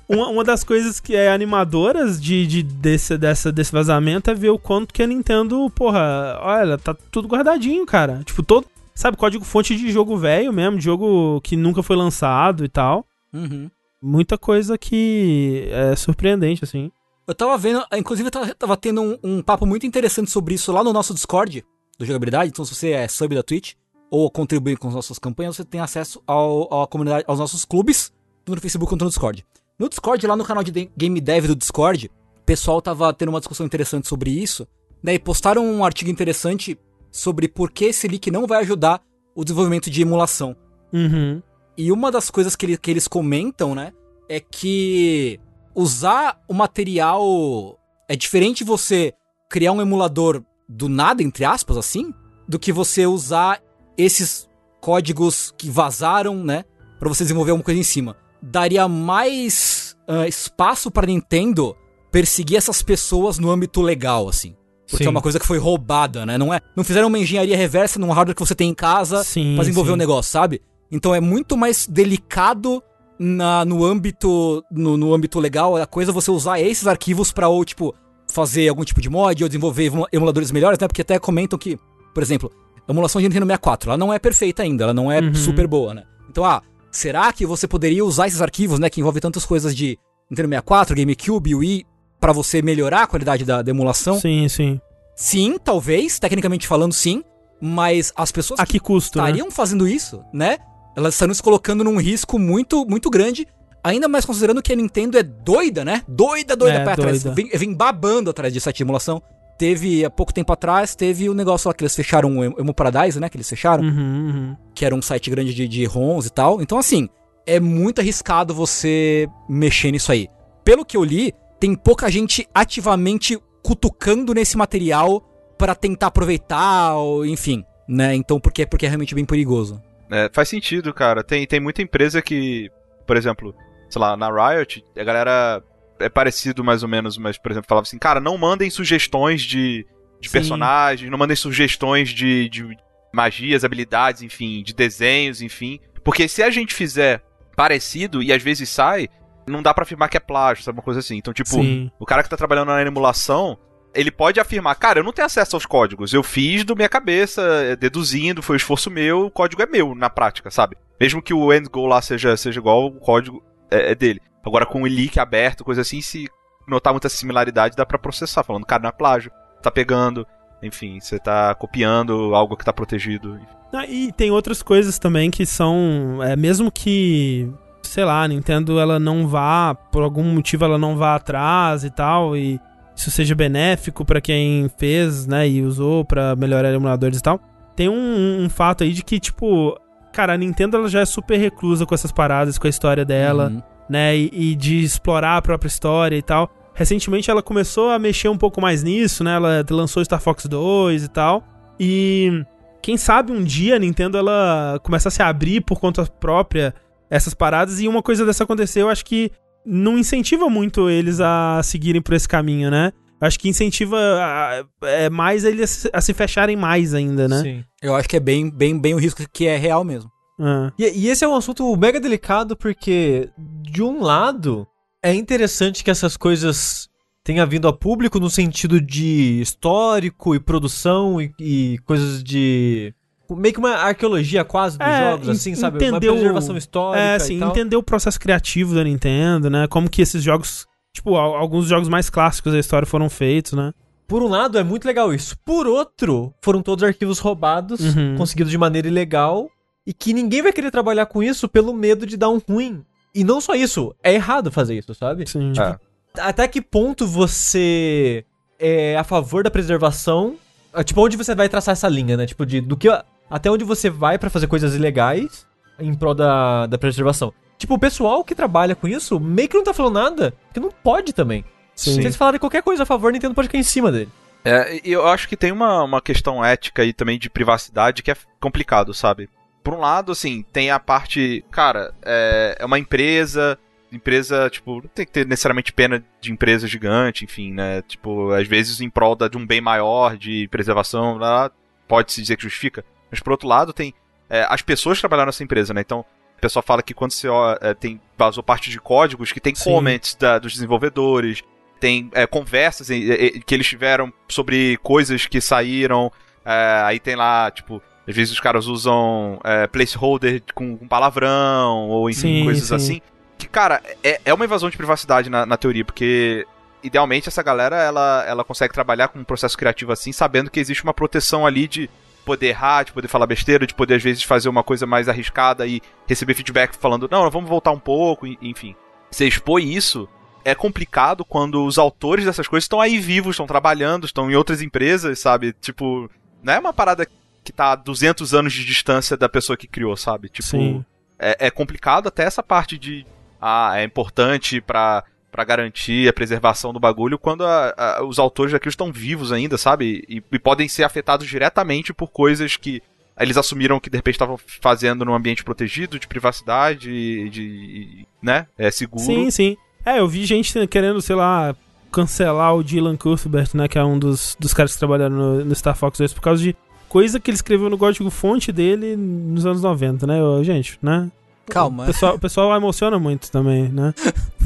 Uma, 0.09 0.29
uma 0.29 0.45
das 0.45 0.63
coisas 0.63 1.01
que 1.01 1.17
é 1.17 1.33
animadoras 1.33 2.21
de, 2.21 2.47
de, 2.47 2.63
desse, 2.63 3.17
dessa, 3.19 3.51
desse 3.51 3.73
vazamento 3.73 4.31
é 4.31 4.35
ver 4.35 4.51
o 4.51 4.59
quanto 4.59 4.93
que 4.95 5.03
a 5.03 5.07
Nintendo, 5.07 5.69
porra, 5.71 6.39
olha, 6.43 6.79
tá 6.79 6.95
tudo 7.11 7.27
guardadinho, 7.27 7.85
cara. 7.87 8.21
Tipo, 8.25 8.43
todo. 8.43 8.67
Sabe, 8.99 9.17
código-fonte 9.17 9.77
de 9.77 9.93
jogo 9.93 10.17
velho 10.17 10.53
mesmo, 10.53 10.77
de 10.77 10.83
jogo 10.85 11.41
que 11.43 11.55
nunca 11.57 11.85
foi 11.85 11.95
lançado 11.95 12.65
e 12.65 12.69
tal. 12.69 13.07
Uhum. 13.33 13.71
Muita 14.03 14.37
coisa 14.37 14.77
que 14.77 15.69
é 15.71 15.95
surpreendente, 15.95 16.65
assim. 16.65 16.91
Eu 17.25 17.33
tava 17.33 17.57
vendo, 17.57 17.81
inclusive 17.97 18.27
eu 18.27 18.55
tava, 18.57 18.77
tendo 18.77 19.01
um, 19.01 19.17
um 19.23 19.41
papo 19.41 19.65
muito 19.65 19.87
interessante 19.87 20.33
sobre 20.33 20.55
isso 20.55 20.73
lá 20.73 20.83
no 20.83 20.93
nosso 20.93 21.15
Discord 21.15 21.65
do 21.97 22.05
Jogabilidade. 22.05 22.51
Então, 22.51 22.65
se 22.65 22.75
você 22.75 22.91
é 22.91 23.07
sub 23.07 23.37
da 23.37 23.43
Twitch 23.45 23.75
ou 24.11 24.29
contribui 24.33 24.77
com 24.77 24.89
as 24.89 24.95
nossas 24.95 25.17
campanhas, 25.17 25.55
você 25.55 25.65
tem 25.65 25.81
acesso 25.81 26.21
ao, 26.27 26.83
à 26.83 26.85
comunidade, 26.89 27.25
aos 27.29 27.39
nossos 27.39 27.65
clubes, 27.65 28.13
tanto 28.45 28.57
no 28.57 28.61
Facebook 28.61 28.91
quanto 28.91 29.05
no 29.05 29.11
Discord. 29.11 29.47
No 29.79 29.89
Discord, 29.89 30.27
lá 30.27 30.35
no 30.35 30.45
canal 30.45 30.65
de 30.65 30.73
de- 30.73 30.91
Game 30.97 31.21
Dev 31.21 31.47
do 31.47 31.55
Discord, 31.55 32.11
o 32.37 32.45
pessoal 32.45 32.83
tava 32.83 33.15
tendo 33.15 33.29
uma 33.29 33.39
discussão 33.39 33.65
interessante 33.65 34.09
sobre 34.09 34.31
isso. 34.33 34.67
Daí 35.05 35.21
postaram 35.21 35.65
um 35.65 35.85
artigo 35.85 36.11
interessante 36.11 36.77
sobre 37.11 37.49
por 37.49 37.71
que 37.71 37.87
esse 37.87 38.07
leak 38.09 38.31
não 38.31 38.47
vai 38.47 38.61
ajudar 38.61 39.01
o 39.35 39.45
desenvolvimento 39.45 39.91
de 39.91 40.03
emulação. 40.03 40.57
Uhum. 40.93 41.43
E 41.77 41.93
uma 41.93 42.11
das 42.11 42.31
coisas 42.31 42.57
que, 42.57 42.67
ele- 42.67 42.77
que 42.79 42.91
eles 42.91 43.07
comentam, 43.07 43.75
né, 43.75 43.93
é 44.29 44.41
que 44.41 45.39
usar 45.75 46.41
o 46.49 46.55
material 46.55 47.79
é 48.09 48.17
diferente 48.17 48.65
você 48.65 49.13
criar 49.49 49.73
um 49.73 49.81
emulador 49.81 50.43
do 50.69 50.89
nada, 50.89 51.23
entre 51.23 51.45
aspas, 51.45 51.77
assim, 51.77 52.13
do 52.49 52.59
que 52.59 52.73
você 52.73 53.07
usar 53.07 53.63
esses 53.97 54.49
códigos 54.81 55.53
que 55.57 55.71
vazaram, 55.71 56.43
né, 56.45 56.65
Pra 56.99 57.09
você 57.09 57.23
desenvolver 57.23 57.53
alguma 57.53 57.65
coisa 57.65 57.79
em 57.79 57.85
cima. 57.85 58.17
Daria 58.43 58.89
mais 58.89 59.97
ah, 60.09 60.27
espaço 60.27 60.91
pra 60.91 61.07
Nintendo 61.07 61.77
perseguir 62.11 62.57
essas 62.57 62.83
pessoas 62.83 63.39
no 63.39 63.51
âmbito 63.53 63.81
legal, 63.81 64.29
assim. 64.29 64.57
Porque 64.89 65.05
Sim. 65.05 65.09
é 65.09 65.11
uma 65.11 65.21
coisa 65.21 65.39
que 65.39 65.47
foi 65.47 65.59
roubada, 65.59 66.25
né? 66.25 66.39
Não 66.39 66.53
é, 66.53 66.61
não 66.75 66.83
fizeram 66.83 67.09
uma 67.09 67.19
engenharia 67.19 67.57
reversa 67.57 67.99
num 67.99 68.11
hardware 68.11 68.35
que 68.35 68.41
você 68.41 68.55
tem 68.55 68.71
em 68.71 68.75
casa 68.75 69.23
Sim, 69.23 69.55
pra 69.55 69.63
desenvolver 69.65 69.91
sim. 69.91 69.95
um 69.95 69.99
negócio, 69.99 70.33
sabe? 70.33 70.63
Então 70.91 71.15
é 71.15 71.21
muito 71.21 71.57
mais 71.57 71.87
delicado 71.87 72.83
na, 73.19 73.65
no 73.65 73.85
âmbito 73.85 74.65
no, 74.71 74.97
no 74.97 75.13
âmbito 75.15 75.39
legal 75.41 75.77
a 75.77 75.87
coisa 75.87 76.11
é 76.11 76.15
você 76.15 76.31
usar 76.31 76.61
esses 76.61 76.87
arquivos 76.87 77.33
pra 77.33 77.49
ou 77.49 77.65
tipo 77.65 77.95
fazer 78.31 78.69
algum 78.69 78.85
tipo 78.85 79.01
de 79.01 79.11
mod 79.11 79.43
ou 79.43 79.49
desenvolver 79.49 79.87
emu- 79.87 80.07
emuladores 80.13 80.51
melhores, 80.51 80.79
né? 80.79 80.87
Porque 80.87 81.03
até 81.03 81.19
comentam 81.19 81.59
que, 81.59 81.79
por 82.15 82.23
exemplo, 82.23 82.51
a 82.87 82.93
emulação 82.93 83.21
de 83.21 83.29
Nintendo 83.29 83.47
64, 83.47 83.91
ela 83.91 83.99
não 83.99 84.13
é 84.13 84.19
perfeita 84.19 84.63
ainda, 84.63 84.85
ela 84.85 84.95
não 84.95 85.11
é 85.11 85.21
Uhum. 85.21 85.35
super 85.35 85.67
boa, 85.67 85.93
né? 85.95 86.05
Então, 86.31 86.45
ah, 86.45 86.63
será 86.91 87.33
que 87.33 87.45
você 87.47 87.67
poderia 87.67 88.05
usar 88.05 88.27
esses 88.27 88.41
arquivos, 88.43 88.79
né, 88.79 88.89
que 88.91 89.01
envolvem 89.01 89.21
tantas 89.21 89.45
coisas 89.47 89.75
de 89.75 89.99
Nintendo 90.31 90.49
64, 90.49 90.95
GameCube, 90.95 91.55
Wii, 91.55 91.87
pra 92.21 92.33
você 92.33 92.61
melhorar 92.63 93.03
a 93.03 93.07
qualidade 93.07 93.45
da, 93.45 93.63
da 93.63 93.71
emulação? 93.71 94.19
Sim, 94.21 94.49
sim. 94.49 94.81
Sim, 95.15 95.59
talvez, 95.63 96.19
tecnicamente 96.19 96.67
falando, 96.67 96.93
sim. 96.93 97.25
mas 97.61 98.13
as 98.15 98.31
pessoas 98.31 98.61
A 98.61 98.67
que 98.67 98.79
custo, 98.79 99.19
né? 99.19 99.25
estariam 99.25 99.51
fazendo 99.51 99.87
isso, 99.89 100.23
né? 100.33 100.59
Elas 100.97 101.15
estariam 101.15 101.35
se 101.35 101.43
colocando 101.43 101.83
num 101.85 101.99
risco 101.99 102.39
muito, 102.39 102.85
muito 102.87 103.11
grande. 103.11 103.47
Ainda 103.83 104.09
mais 104.09 104.25
considerando 104.25 104.63
que 104.63 104.73
a 104.73 104.77
Nintendo 104.77 105.19
é 105.19 105.23
doida, 105.23 105.85
né? 105.85 106.03
Doida, 106.09 106.57
doida 106.57 106.79
É, 106.79 106.85
pra 106.85 106.97
doida. 106.97 107.33
Vem, 107.33 107.49
vem 107.49 107.73
babando 107.75 108.31
atrás 108.31 108.53
disso, 108.53 108.69
essa 108.69 108.83
emulação. 108.83 109.23
Teve, 109.57 110.05
há 110.05 110.11
pouco 110.11 110.33
tempo 110.33 110.53
atrás, 110.53 110.95
teve 110.95 111.29
o 111.29 111.35
negócio 111.35 111.69
lá 111.69 111.75
que 111.75 111.83
eles 111.83 111.95
fecharam 111.95 112.39
o 112.39 112.45
Emo 112.45 112.75
Paradise, 112.75 113.19
né? 113.19 113.29
Que 113.29 113.37
eles 113.37 113.49
fecharam. 113.49 113.83
Uhum, 113.83 113.91
uhum. 113.91 114.57
Que 114.75 114.85
era 114.85 114.95
um 114.95 115.03
site 115.03 115.31
grande 115.31 115.53
de, 115.55 115.67
de 115.67 115.85
ROMs 115.85 116.27
e 116.27 116.31
tal. 116.31 116.61
Então, 116.63 116.79
assim, 116.79 117.09
é 117.47 117.59
muito 117.59 118.01
arriscado 118.01 118.55
você 118.55 119.29
mexer 119.49 119.91
nisso 119.91 120.13
aí. 120.13 120.29
Pelo 120.65 120.85
que 120.85 120.97
eu 120.97 121.03
li, 121.03 121.33
tem 121.59 121.75
pouca 121.75 122.11
gente 122.11 122.49
ativamente 122.55 123.39
cutucando 123.63 124.33
nesse 124.33 124.57
material 124.57 125.21
pra 125.59 125.75
tentar 125.75 126.07
aproveitar, 126.09 126.95
ou, 126.95 127.27
enfim, 127.27 127.65
né? 127.89 128.15
Então, 128.15 128.39
porque, 128.39 128.65
porque 128.65 128.87
é 128.87 128.89
realmente 128.89 129.15
bem 129.15 129.25
perigoso. 129.25 129.83
É, 130.11 130.31
faz 130.33 130.49
sentido, 130.49 130.95
cara. 130.95 131.23
Tem, 131.23 131.47
tem 131.47 131.61
muita 131.61 131.83
empresa 131.83 132.23
que, 132.23 132.71
por 133.07 133.17
exemplo, 133.17 133.55
sei 133.91 134.01
lá, 134.01 134.17
na 134.17 134.29
Riot, 134.31 134.85
a 134.97 135.05
galera 135.05 135.63
é 135.99 136.09
parecido 136.09 136.63
mais 136.63 136.83
ou 136.83 136.89
menos, 136.89 137.19
mas, 137.19 137.37
por 137.37 137.51
exemplo, 137.51 137.69
falava 137.69 137.87
assim, 137.87 137.99
cara, 137.99 138.21
não 138.21 138.39
mandem 138.39 138.71
sugestões 138.71 139.43
de, 139.43 139.87
de 140.21 140.29
Sim. 140.29 140.33
personagens, 140.33 141.11
não 141.11 141.19
mandem 141.19 141.37
sugestões 141.37 142.11
de, 142.11 142.49
de 142.49 142.77
magias, 143.13 143.65
habilidades, 143.65 144.23
enfim, 144.23 144.63
de 144.63 144.73
desenhos, 144.73 145.43
enfim. 145.43 145.81
Porque 146.05 146.29
se 146.29 146.43
a 146.43 146.51
gente 146.51 146.75
fizer 146.75 147.23
parecido 147.57 148.23
e 148.23 148.33
às 148.33 148.43
vezes 148.43 148.69
sai, 148.69 149.09
não 149.49 149.63
dá 149.63 149.73
pra 149.73 149.83
afirmar 149.83 150.09
que 150.09 150.17
é 150.17 150.21
plágio, 150.21 150.65
sabe? 150.65 150.79
Uma 150.79 150.85
coisa 150.85 151.01
assim. 151.01 151.17
Então, 151.17 151.33
tipo, 151.33 151.51
Sim. 151.51 151.91
o 151.99 152.07
cara 152.07 152.23
que 152.23 152.29
tá 152.29 152.37
trabalhando 152.37 152.69
na 152.69 152.83
emulação, 152.83 153.59
ele 153.95 154.11
pode 154.11 154.39
afirmar, 154.39 154.75
cara, 154.77 155.01
eu 155.01 155.05
não 155.05 155.13
tenho 155.13 155.27
acesso 155.27 155.57
aos 155.57 155.67
códigos, 155.67 156.13
eu 156.13 156.23
fiz 156.23 156.65
do 156.65 156.77
minha 156.77 156.89
cabeça, 156.89 157.43
é, 157.43 157.77
deduzindo, 157.77 158.43
foi 158.43 158.55
um 158.55 158.59
esforço 158.59 158.91
meu, 158.91 159.27
o 159.27 159.31
código 159.31 159.63
é 159.63 159.67
meu 159.67 159.95
na 159.95 160.11
prática, 160.11 160.51
sabe? 160.51 160.77
Mesmo 161.01 161.23
que 161.23 161.35
o 161.35 161.53
end 161.53 161.69
goal 161.69 161.87
lá 161.87 162.03
seja, 162.03 162.37
seja 162.37 162.61
igual, 162.61 162.87
o 162.87 163.01
código 163.01 163.43
é, 163.71 163.93
é 163.93 163.95
dele. 163.95 164.21
Agora 164.45 164.67
com 164.67 164.83
o 164.83 164.87
leak 164.87 165.19
aberto, 165.19 165.65
coisa 165.65 165.81
assim, 165.81 166.01
se 166.01 166.29
notar 166.67 166.93
muita 166.93 167.09
similaridade, 167.09 167.77
dá 167.77 167.87
pra 167.87 167.99
processar, 167.99 168.43
falando, 168.43 168.67
cara, 168.67 168.83
não 168.83 168.89
é 168.89 168.93
plágio, 168.93 169.31
tá 169.63 169.71
pegando, 169.71 170.27
enfim, 170.63 171.01
você 171.01 171.19
tá 171.19 171.55
copiando 171.55 172.35
algo 172.35 172.57
que 172.57 172.65
tá 172.65 172.73
protegido. 172.73 173.39
Ah, 173.73 173.87
e 173.87 174.13
tem 174.13 174.31
outras 174.31 174.63
coisas 174.63 174.99
também 174.99 175.31
que 175.31 175.45
são. 175.45 176.21
É, 176.23 176.35
mesmo 176.35 176.71
que. 176.71 177.51
Sei 177.89 178.05
lá, 178.05 178.23
a 178.23 178.29
Nintendo 178.29 178.79
ela 178.79 178.99
não 178.99 179.27
vá, 179.27 179.75
por 179.75 180.03
algum 180.03 180.23
motivo 180.23 180.65
ela 180.65 180.77
não 180.79 180.97
vá 180.97 181.15
atrás 181.15 181.85
e 181.85 181.91
tal, 181.91 182.37
e 182.37 182.61
isso 182.95 183.11
seja 183.11 183.35
benéfico 183.35 184.05
pra 184.05 184.21
quem 184.21 184.69
fez, 184.77 185.27
né, 185.27 185.49
e 185.49 185.63
usou 185.63 186.05
pra 186.05 186.37
melhorar 186.37 186.73
emuladores 186.73 187.19
e 187.19 187.23
tal. 187.23 187.41
Tem 187.75 187.89
um, 187.89 188.45
um 188.45 188.49
fato 188.51 188.85
aí 188.85 188.93
de 188.93 189.03
que, 189.03 189.19
tipo, 189.21 189.79
cara, 190.13 190.35
a 190.35 190.37
Nintendo 190.37 190.77
ela 190.77 190.89
já 190.89 191.01
é 191.01 191.05
super 191.07 191.39
reclusa 191.39 191.87
com 191.87 191.95
essas 191.95 192.13
paradas, 192.13 192.59
com 192.59 192.67
a 192.67 192.71
história 192.71 193.05
dela 193.05 193.49
Uhum. 193.49 193.63
né, 193.89 194.17
e, 194.17 194.31
e 194.33 194.55
de 194.55 194.83
explorar 194.83 195.37
a 195.37 195.43
própria 195.43 195.69
história 195.69 196.17
e 196.17 196.23
tal. 196.23 196.51
Recentemente 196.75 197.31
ela 197.31 197.43
começou 197.43 197.91
a 197.91 197.99
mexer 197.99 198.29
um 198.29 198.37
pouco 198.39 198.61
mais 198.61 198.83
nisso, 198.85 199.25
né? 199.25 199.35
Ela 199.35 199.65
lançou 199.71 200.05
Star 200.05 200.21
Fox 200.21 200.47
2 200.47 201.05
e 201.05 201.09
tal. 201.09 201.43
E 201.81 202.45
quem 202.81 202.97
sabe 202.97 203.33
um 203.33 203.43
dia 203.43 203.75
a 203.75 203.79
Nintendo 203.81 204.17
ela 204.17 204.79
começa 204.85 205.09
a 205.09 205.11
se 205.11 205.21
abrir 205.21 205.61
por 205.61 205.81
conta 205.81 206.05
própria 206.07 206.73
essas 207.11 207.35
paradas 207.35 207.81
e 207.81 207.89
uma 207.89 208.03
coisa 208.03 208.25
dessa 208.27 208.45
aconteceu, 208.45 208.87
eu 208.87 208.91
acho 208.91 209.05
que 209.05 209.31
não 209.65 209.99
incentiva 209.99 210.49
muito 210.49 210.89
eles 210.89 211.21
a 211.21 211.61
seguirem 211.63 212.01
por 212.03 212.15
esse 212.15 212.29
caminho, 212.29 212.71
né? 212.71 212.93
Eu 213.21 213.27
Acho 213.27 213.39
que 213.41 213.49
incentiva 213.49 213.97
a- 213.99 214.65
é, 214.83 215.11
mais 215.11 215.45
eles 215.45 215.63
a 215.63 215.67
se- 215.67 215.91
a 215.95 216.01
se 216.01 216.15
fecharem 216.15 216.57
mais 216.57 216.95
ainda, 216.95 217.27
né? 217.27 217.43
Sim. 217.43 217.65
Eu 217.83 217.95
acho 217.97 218.09
que 218.09 218.17
é 218.17 218.21
bem, 218.21 218.49
bem, 218.49 218.79
bem 218.79 218.95
o 218.95 218.99
risco 218.99 219.23
que 219.33 219.47
é 219.47 219.57
real 219.57 219.83
mesmo. 219.85 220.09
Ah, 220.41 220.73
E, 220.79 220.85
e 220.85 221.09
esse 221.09 221.25
é 221.25 221.29
um 221.29 221.35
assunto 221.35 221.77
mega 221.77 221.99
delicado 221.99 222.57
porque, 222.57 223.29
de 223.63 223.83
um 223.83 224.01
lado, 224.03 224.67
é 225.03 225.13
interessante 225.13 225.83
que 225.83 225.91
essas 225.91 226.17
coisas 226.17 226.89
tenham 227.25 227.45
vindo 227.47 227.67
a 227.67 227.73
público 227.73 228.21
no 228.21 228.31
sentido 228.31 228.81
de 228.81 229.41
histórico 229.43 230.35
e 230.35 230.41
produção 230.41 231.21
e, 231.21 231.33
e 231.41 231.79
coisas 231.85 232.23
de. 232.23 232.95
Meio 233.37 233.53
que 233.53 233.59
uma 233.61 233.75
arqueologia 233.75 234.45
quase 234.45 234.79
dos 234.79 234.87
É, 234.87 235.11
jogos, 235.11 235.29
assim, 235.29 235.55
sabe? 235.55 235.77
entendeu- 235.77 236.13
Uma 236.13 236.19
preservação 236.21 236.57
histórica. 236.57 237.03
É, 237.05 237.13
e 237.13 237.17
assim, 237.17 237.39
tal. 237.39 237.51
entender 237.51 237.77
o 237.77 237.83
processo 237.83 238.19
criativo 238.19 238.75
da 238.75 238.83
Nintendo, 238.85 239.51
né? 239.51 239.67
Como 239.69 239.89
que 239.91 240.01
esses 240.03 240.23
jogos, 240.23 240.67
tipo, 240.95 241.15
al- 241.17 241.35
alguns 241.37 241.67
jogos 241.67 241.89
mais 241.89 242.09
clássicos 242.09 242.53
da 242.53 242.59
história 242.59 242.87
foram 242.87 243.09
feitos, 243.11 243.53
né? 243.53 243.73
Por 244.07 244.23
um 244.23 244.29
lado, 244.29 244.57
é 244.59 244.65
muito 244.65 244.87
legal 244.87 245.13
isso. 245.13 245.37
Por 245.45 245.67
outro, 245.67 246.33
foram 246.43 246.63
todos 246.63 246.83
arquivos 246.83 247.19
roubados, 247.19 247.81
Uhum. 247.95 248.17
conseguidos 248.17 248.51
de 248.51 248.57
maneira 248.57 248.89
ilegal, 248.89 249.49
e 249.87 249.93
que 249.93 250.15
ninguém 250.15 250.41
vai 250.43 250.53
querer 250.53 250.71
trabalhar 250.71 251.05
com 251.07 251.23
isso 251.23 251.47
pelo 251.49 251.75
medo 251.75 252.07
de 252.07 252.17
dar 252.17 252.31
um 252.31 252.39
ruim. 252.49 252.83
E 253.15 253.23
não 253.25 253.41
só 253.41 253.55
isso, 253.55 253.95
é 254.03 254.15
errado 254.15 254.51
fazer 254.51 254.79
isso, 254.79 254.95
sabe? 254.95 255.29
Sim. 255.29 255.53
É. 255.61 255.77
Até 256.21 256.49
que 256.49 256.61
ponto 256.63 257.07
você 257.07 258.25
é 258.59 258.97
a 258.97 259.05
favor 259.05 259.43
da 259.45 259.51
preservação? 259.51 260.37
Ah, 260.73 260.83
Tipo, 260.83 261.03
onde 261.05 261.17
você 261.17 261.35
vai 261.35 261.49
traçar 261.49 261.73
essa 261.73 261.89
linha, 261.89 262.17
né? 262.17 262.27
Tipo, 262.27 262.45
de 262.47 262.61
do 262.61 262.77
que 262.77 262.89
até 263.31 263.51
onde 263.51 263.65
você 263.65 263.89
vai 263.91 264.19
pra 264.19 264.31
fazer 264.31 264.47
coisas 264.47 264.75
ilegais 264.75 265.47
em 265.79 265.95
prol 265.95 266.15
da, 266.15 266.67
da 266.67 266.79
preservação. 266.79 267.33
Tipo, 267.57 267.75
o 267.75 267.79
pessoal 267.79 268.23
que 268.25 268.35
trabalha 268.35 268.75
com 268.75 268.87
isso 268.87 269.19
meio 269.19 269.49
que 269.49 269.57
não 269.57 269.65
tá 269.65 269.75
falando 269.75 269.95
nada, 269.95 270.35
porque 270.47 270.61
não 270.61 270.71
pode 270.71 271.13
também. 271.13 271.45
Sim. 271.75 271.95
Se 271.95 272.01
eles 272.01 272.17
falarem 272.17 272.41
qualquer 272.41 272.63
coisa 272.63 272.83
a 272.83 272.87
favor, 272.87 273.13
Nintendo 273.13 273.35
pode 273.35 273.49
cair 273.49 273.61
em 273.61 273.65
cima 273.65 273.91
dele. 273.93 274.09
É, 274.45 274.81
e 274.89 274.93
eu 274.93 275.07
acho 275.07 275.29
que 275.29 275.37
tem 275.37 275.51
uma, 275.53 275.83
uma 275.83 276.01
questão 276.01 276.45
ética 276.45 276.83
aí 276.83 276.93
também 276.93 277.19
de 277.19 277.29
privacidade 277.29 278.03
que 278.03 278.11
é 278.11 278.17
complicado, 278.41 278.95
sabe? 278.95 279.29
Por 279.63 279.75
um 279.75 279.81
lado, 279.81 280.13
assim, 280.13 280.45
tem 280.53 280.71
a 280.71 280.79
parte. 280.79 281.45
Cara, 281.51 281.93
é, 282.03 282.57
é 282.61 282.65
uma 282.65 282.79
empresa. 282.79 283.59
Empresa, 283.91 284.49
tipo, 284.51 284.75
não 284.83 284.89
tem 284.95 285.07
que 285.07 285.13
ter 285.13 285.27
necessariamente 285.27 285.73
pena 285.73 286.05
de 286.21 286.31
empresa 286.31 286.67
gigante, 286.67 287.25
enfim, 287.25 287.53
né? 287.53 287.83
Tipo, 287.83 288.31
às 288.33 288.47
vezes 288.47 288.81
em 288.81 288.91
prol 288.91 289.17
da- 289.17 289.29
de 289.29 289.37
um 289.39 289.47
bem 289.47 289.61
maior, 289.61 290.17
de 290.17 290.47
preservação, 290.49 291.17
lá, 291.17 291.51
pode-se 291.87 292.21
dizer 292.21 292.37
que 292.37 292.43
justifica. 292.43 292.85
Mas 293.11 293.21
por 293.21 293.31
outro 293.33 293.49
lado, 293.49 293.73
tem 293.73 293.95
é, 294.31 294.47
as 294.49 294.61
pessoas 294.63 294.99
que 294.99 295.03
trabalharam 295.03 295.29
nessa 295.29 295.43
empresa, 295.43 295.73
né? 295.73 295.81
Então, 295.81 296.01
o 296.01 296.41
pessoal 296.41 296.63
fala 296.63 296.83
que 296.83 296.93
quando 296.95 297.13
você 297.13 297.29
ó, 297.29 297.57
é, 297.61 297.75
tem, 297.75 298.01
vazou 298.17 298.43
parte 298.43 298.71
de 298.71 298.79
códigos 298.81 299.33
que 299.33 299.41
tem 299.41 299.55
Sim. 299.55 299.65
comments 299.73 300.15
da- 300.15 300.39
dos 300.39 300.53
desenvolvedores, 300.53 301.43
tem 301.81 302.11
é, 302.13 302.27
conversas 302.27 302.91
em- 302.91 303.41
que 303.41 303.55
eles 303.55 303.67
tiveram 303.67 304.13
sobre 304.29 304.77
coisas 304.83 305.27
que 305.27 305.41
saíram. 305.41 306.13
é, 306.45 306.83
aí 306.85 306.99
tem 307.01 307.15
lá, 307.17 307.51
tipo, 307.51 307.83
às 308.07 308.15
vezes 308.17 308.33
os 308.33 308.41
caras 308.41 308.67
usam 308.67 309.39
é, 309.45 309.67
placeholder 309.67 310.43
com, 310.55 310.77
com 310.79 310.89
palavrão, 310.89 311.89
ou 311.89 312.09
enfim, 312.09 312.21
Sim, 312.41 312.45
coisas 312.45 312.67
sim. 312.69 312.75
assim. 312.75 313.01
Que, 313.37 313.47
cara, 313.47 313.83
é, 314.03 314.21
é 314.25 314.35
uma 314.35 314.45
invasão 314.45 314.69
de 314.71 314.77
privacidade 314.77 315.29
na, 315.31 315.45
na 315.47 315.57
teoria, 315.57 315.85
porque 315.85 316.47
idealmente 316.83 317.29
essa 317.29 317.43
galera 317.43 317.77
ela, 317.77 318.25
ela 318.27 318.45
consegue 318.45 318.73
trabalhar 318.73 319.09
com 319.09 319.19
um 319.19 319.25
processo 319.25 319.57
criativo 319.59 319.93
assim, 319.93 320.11
sabendo 320.13 320.51
que 320.51 320.59
existe 320.61 320.83
uma 320.85 320.95
proteção 320.95 321.47
ali 321.47 321.67
de 321.69 321.91
poder 322.29 322.49
errar, 322.49 322.83
de 322.83 322.93
poder 322.93 323.09
falar 323.09 323.27
besteira, 323.27 323.67
de 323.67 323.73
poder 323.73 323.95
às 323.95 324.03
vezes 324.03 324.23
fazer 324.23 324.51
uma 324.51 324.63
coisa 324.63 324.87
mais 324.87 325.09
arriscada 325.09 325.67
e 325.67 325.81
receber 326.07 326.35
feedback 326.35 326.77
falando, 326.77 327.09
não, 327.11 327.31
vamos 327.31 327.49
voltar 327.49 327.71
um 327.71 327.79
pouco, 327.79 328.27
enfim. 328.27 328.77
Você 329.11 329.27
expor 329.27 329.63
isso 329.63 330.07
é 330.45 330.55
complicado 330.55 331.25
quando 331.25 331.65
os 331.65 331.79
autores 331.79 332.27
dessas 332.27 332.47
coisas 332.47 332.65
estão 332.65 332.83
aí 332.83 332.99
vivos, 332.99 333.31
estão 333.31 333.47
trabalhando, 333.47 334.05
estão 334.05 334.31
em 334.31 334.35
outras 334.35 334.61
empresas, 334.61 335.19
sabe? 335.19 335.55
Tipo, 335.55 336.11
não 336.43 336.53
é 336.53 336.59
uma 336.59 336.73
parada 336.73 337.07
que 337.43 337.51
tá 337.51 337.73
a 337.73 337.77
200 337.77 338.35
anos 338.35 338.53
de 338.53 338.63
distância 338.63 339.17
da 339.17 339.29
pessoa 339.29 339.57
que 339.57 339.67
criou, 339.67 339.97
sabe? 339.97 340.29
Tipo, 340.29 340.49
Sim. 340.49 340.85
é, 341.19 341.47
é 341.47 341.51
complicado 341.51 342.09
até 342.09 342.25
essa 342.25 342.43
parte 342.43 342.77
de 342.77 343.07
ah, 343.41 343.73
é 343.75 343.85
importante 343.85 344.61
pra, 344.61 345.03
pra 345.39 345.45
garantir 345.45 346.09
a 346.09 346.13
preservação 346.13 346.73
do 346.73 346.81
bagulho 346.81 347.17
quando 347.17 347.45
a- 347.47 347.73
a- 347.79 348.05
os 348.05 348.19
autores 348.19 348.51
daquilo 348.53 348.71
estão 348.71 348.91
vivos 348.91 349.31
ainda, 349.31 349.57
sabe? 349.57 350.05
E, 350.09 350.21
e 350.33 350.39
podem 350.41 350.67
ser 350.69 350.83
afetados 350.83 351.29
diretamente 351.29 351.95
por 351.95 352.09
coisas 352.09 352.57
que 352.57 352.83
eles 353.21 353.37
assumiram 353.37 353.79
que 353.79 353.89
de 353.89 353.97
repente 353.97 354.17
estavam 354.17 354.37
fazendo 354.61 355.05
num 355.05 355.15
ambiente 355.15 355.45
protegido, 355.45 355.97
de 355.97 356.09
privacidade, 356.09 356.89
de, 356.91 357.29
de- 357.31 358.07
né? 358.21 358.49
É 358.59 358.69
seguro. 358.73 359.05
Sim, 359.05 359.31
sim. 359.31 359.57
É, 359.87 360.01
eu 360.01 360.09
vi 360.09 360.25
gente 360.25 360.67
querendo, 360.67 361.01
sei 361.01 361.15
lá, 361.15 361.55
cancelar 361.93 362.57
o 362.57 362.65
Dylan 362.65 362.97
Cuthbert, 362.97 363.51
né? 363.55 363.69
Que 363.69 363.79
é 363.79 363.85
um 363.85 363.97
dos, 363.97 364.37
dos 364.41 364.53
caras 364.53 364.73
que 364.73 364.79
trabalharam 364.81 365.15
no, 365.15 365.45
no 365.45 365.55
Star 365.55 365.77
Fox 365.77 365.99
2 365.99 366.15
por 366.15 366.21
causa 366.21 366.43
de 366.43 366.57
coisa 366.89 367.21
que 367.21 367.31
ele 367.31 367.37
escreveu 367.37 367.71
no 367.71 367.79
código 367.79 368.11
fonte 368.11 368.51
dele 368.51 368.97
nos 368.97 369.47
anos 369.47 369.63
90, 369.63 370.05
né? 370.05 370.21
Ô, 370.21 370.43
Gente, 370.43 370.77
né? 370.83 371.09
O 371.47 371.51
Calma. 371.53 371.87
pessoal, 371.87 372.17
o 372.17 372.19
pessoal 372.19 372.57
emociona 372.57 372.99
muito 372.99 373.31
também, 373.31 373.69
né? 373.69 373.95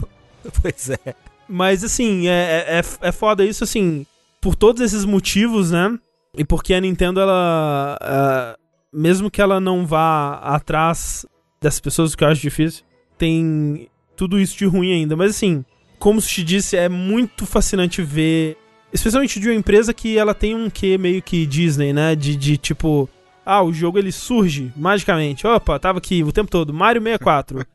pois 0.63 0.91
é. 0.91 1.15
Mas 1.49 1.85
assim, 1.85 2.29
é, 2.29 2.65
é, 2.69 2.79
é- 2.79 3.09
é 3.09 3.13
foda 3.13 3.45
isso, 3.45 3.63
assim, 3.65 4.07
por 4.41 4.55
todos 4.55 4.81
esses 4.83 5.05
motivos, 5.05 5.71
né? 5.71 5.99
E 6.37 6.45
porque 6.45 6.73
a 6.75 6.81
Nintendo, 6.81 7.21
ela. 7.21 7.99
ah, 8.01 8.57
mesmo 8.93 9.31
que 9.31 9.41
ela 9.41 9.61
não 9.61 9.87
vá 9.87 10.35
atrás 10.43 11.27
dessas 11.61 11.81
pessoas, 11.81 12.15
que 12.15 12.25
eu 12.25 12.29
acho 12.29 12.41
difícil, 12.41 12.85
tem 13.19 13.89
tudo 14.17 14.39
isso 14.39 14.57
de 14.57 14.65
ruim 14.67 14.93
ainda. 14.93 15.17
Mas 15.17 15.31
assim, 15.33 15.65
como 15.99 16.21
se 16.21 16.29
te 16.29 16.45
disse, 16.45 16.77
é 16.77 16.89
muito 16.89 17.47
fascinante 17.47 18.03
ver 18.03 18.57
especialmente 18.93 19.41
de 19.41 19.49
uma 19.49 19.55
empresa 19.55 19.95
que 19.95 20.19
ela 20.19 20.35
tem 20.35 20.55
um 20.55 20.69
quê 20.69 20.99
meio 20.99 21.23
que 21.23 21.47
Disney, 21.47 21.93
né? 21.93 22.15
De, 22.15 22.37
de 22.37 22.57
tipo, 22.59 23.09
ah, 23.45 23.63
o 23.63 23.73
jogo 23.73 23.99
ele 23.99 24.13
surge 24.13 24.73
magicamente. 24.77 25.47
Opa, 25.47 25.79
tava 25.79 25.99
aqui 25.99 26.23
o 26.23 26.33
tempo 26.33 26.51
todo, 26.51 26.75
Mario 26.75 27.01
64. 27.03 27.67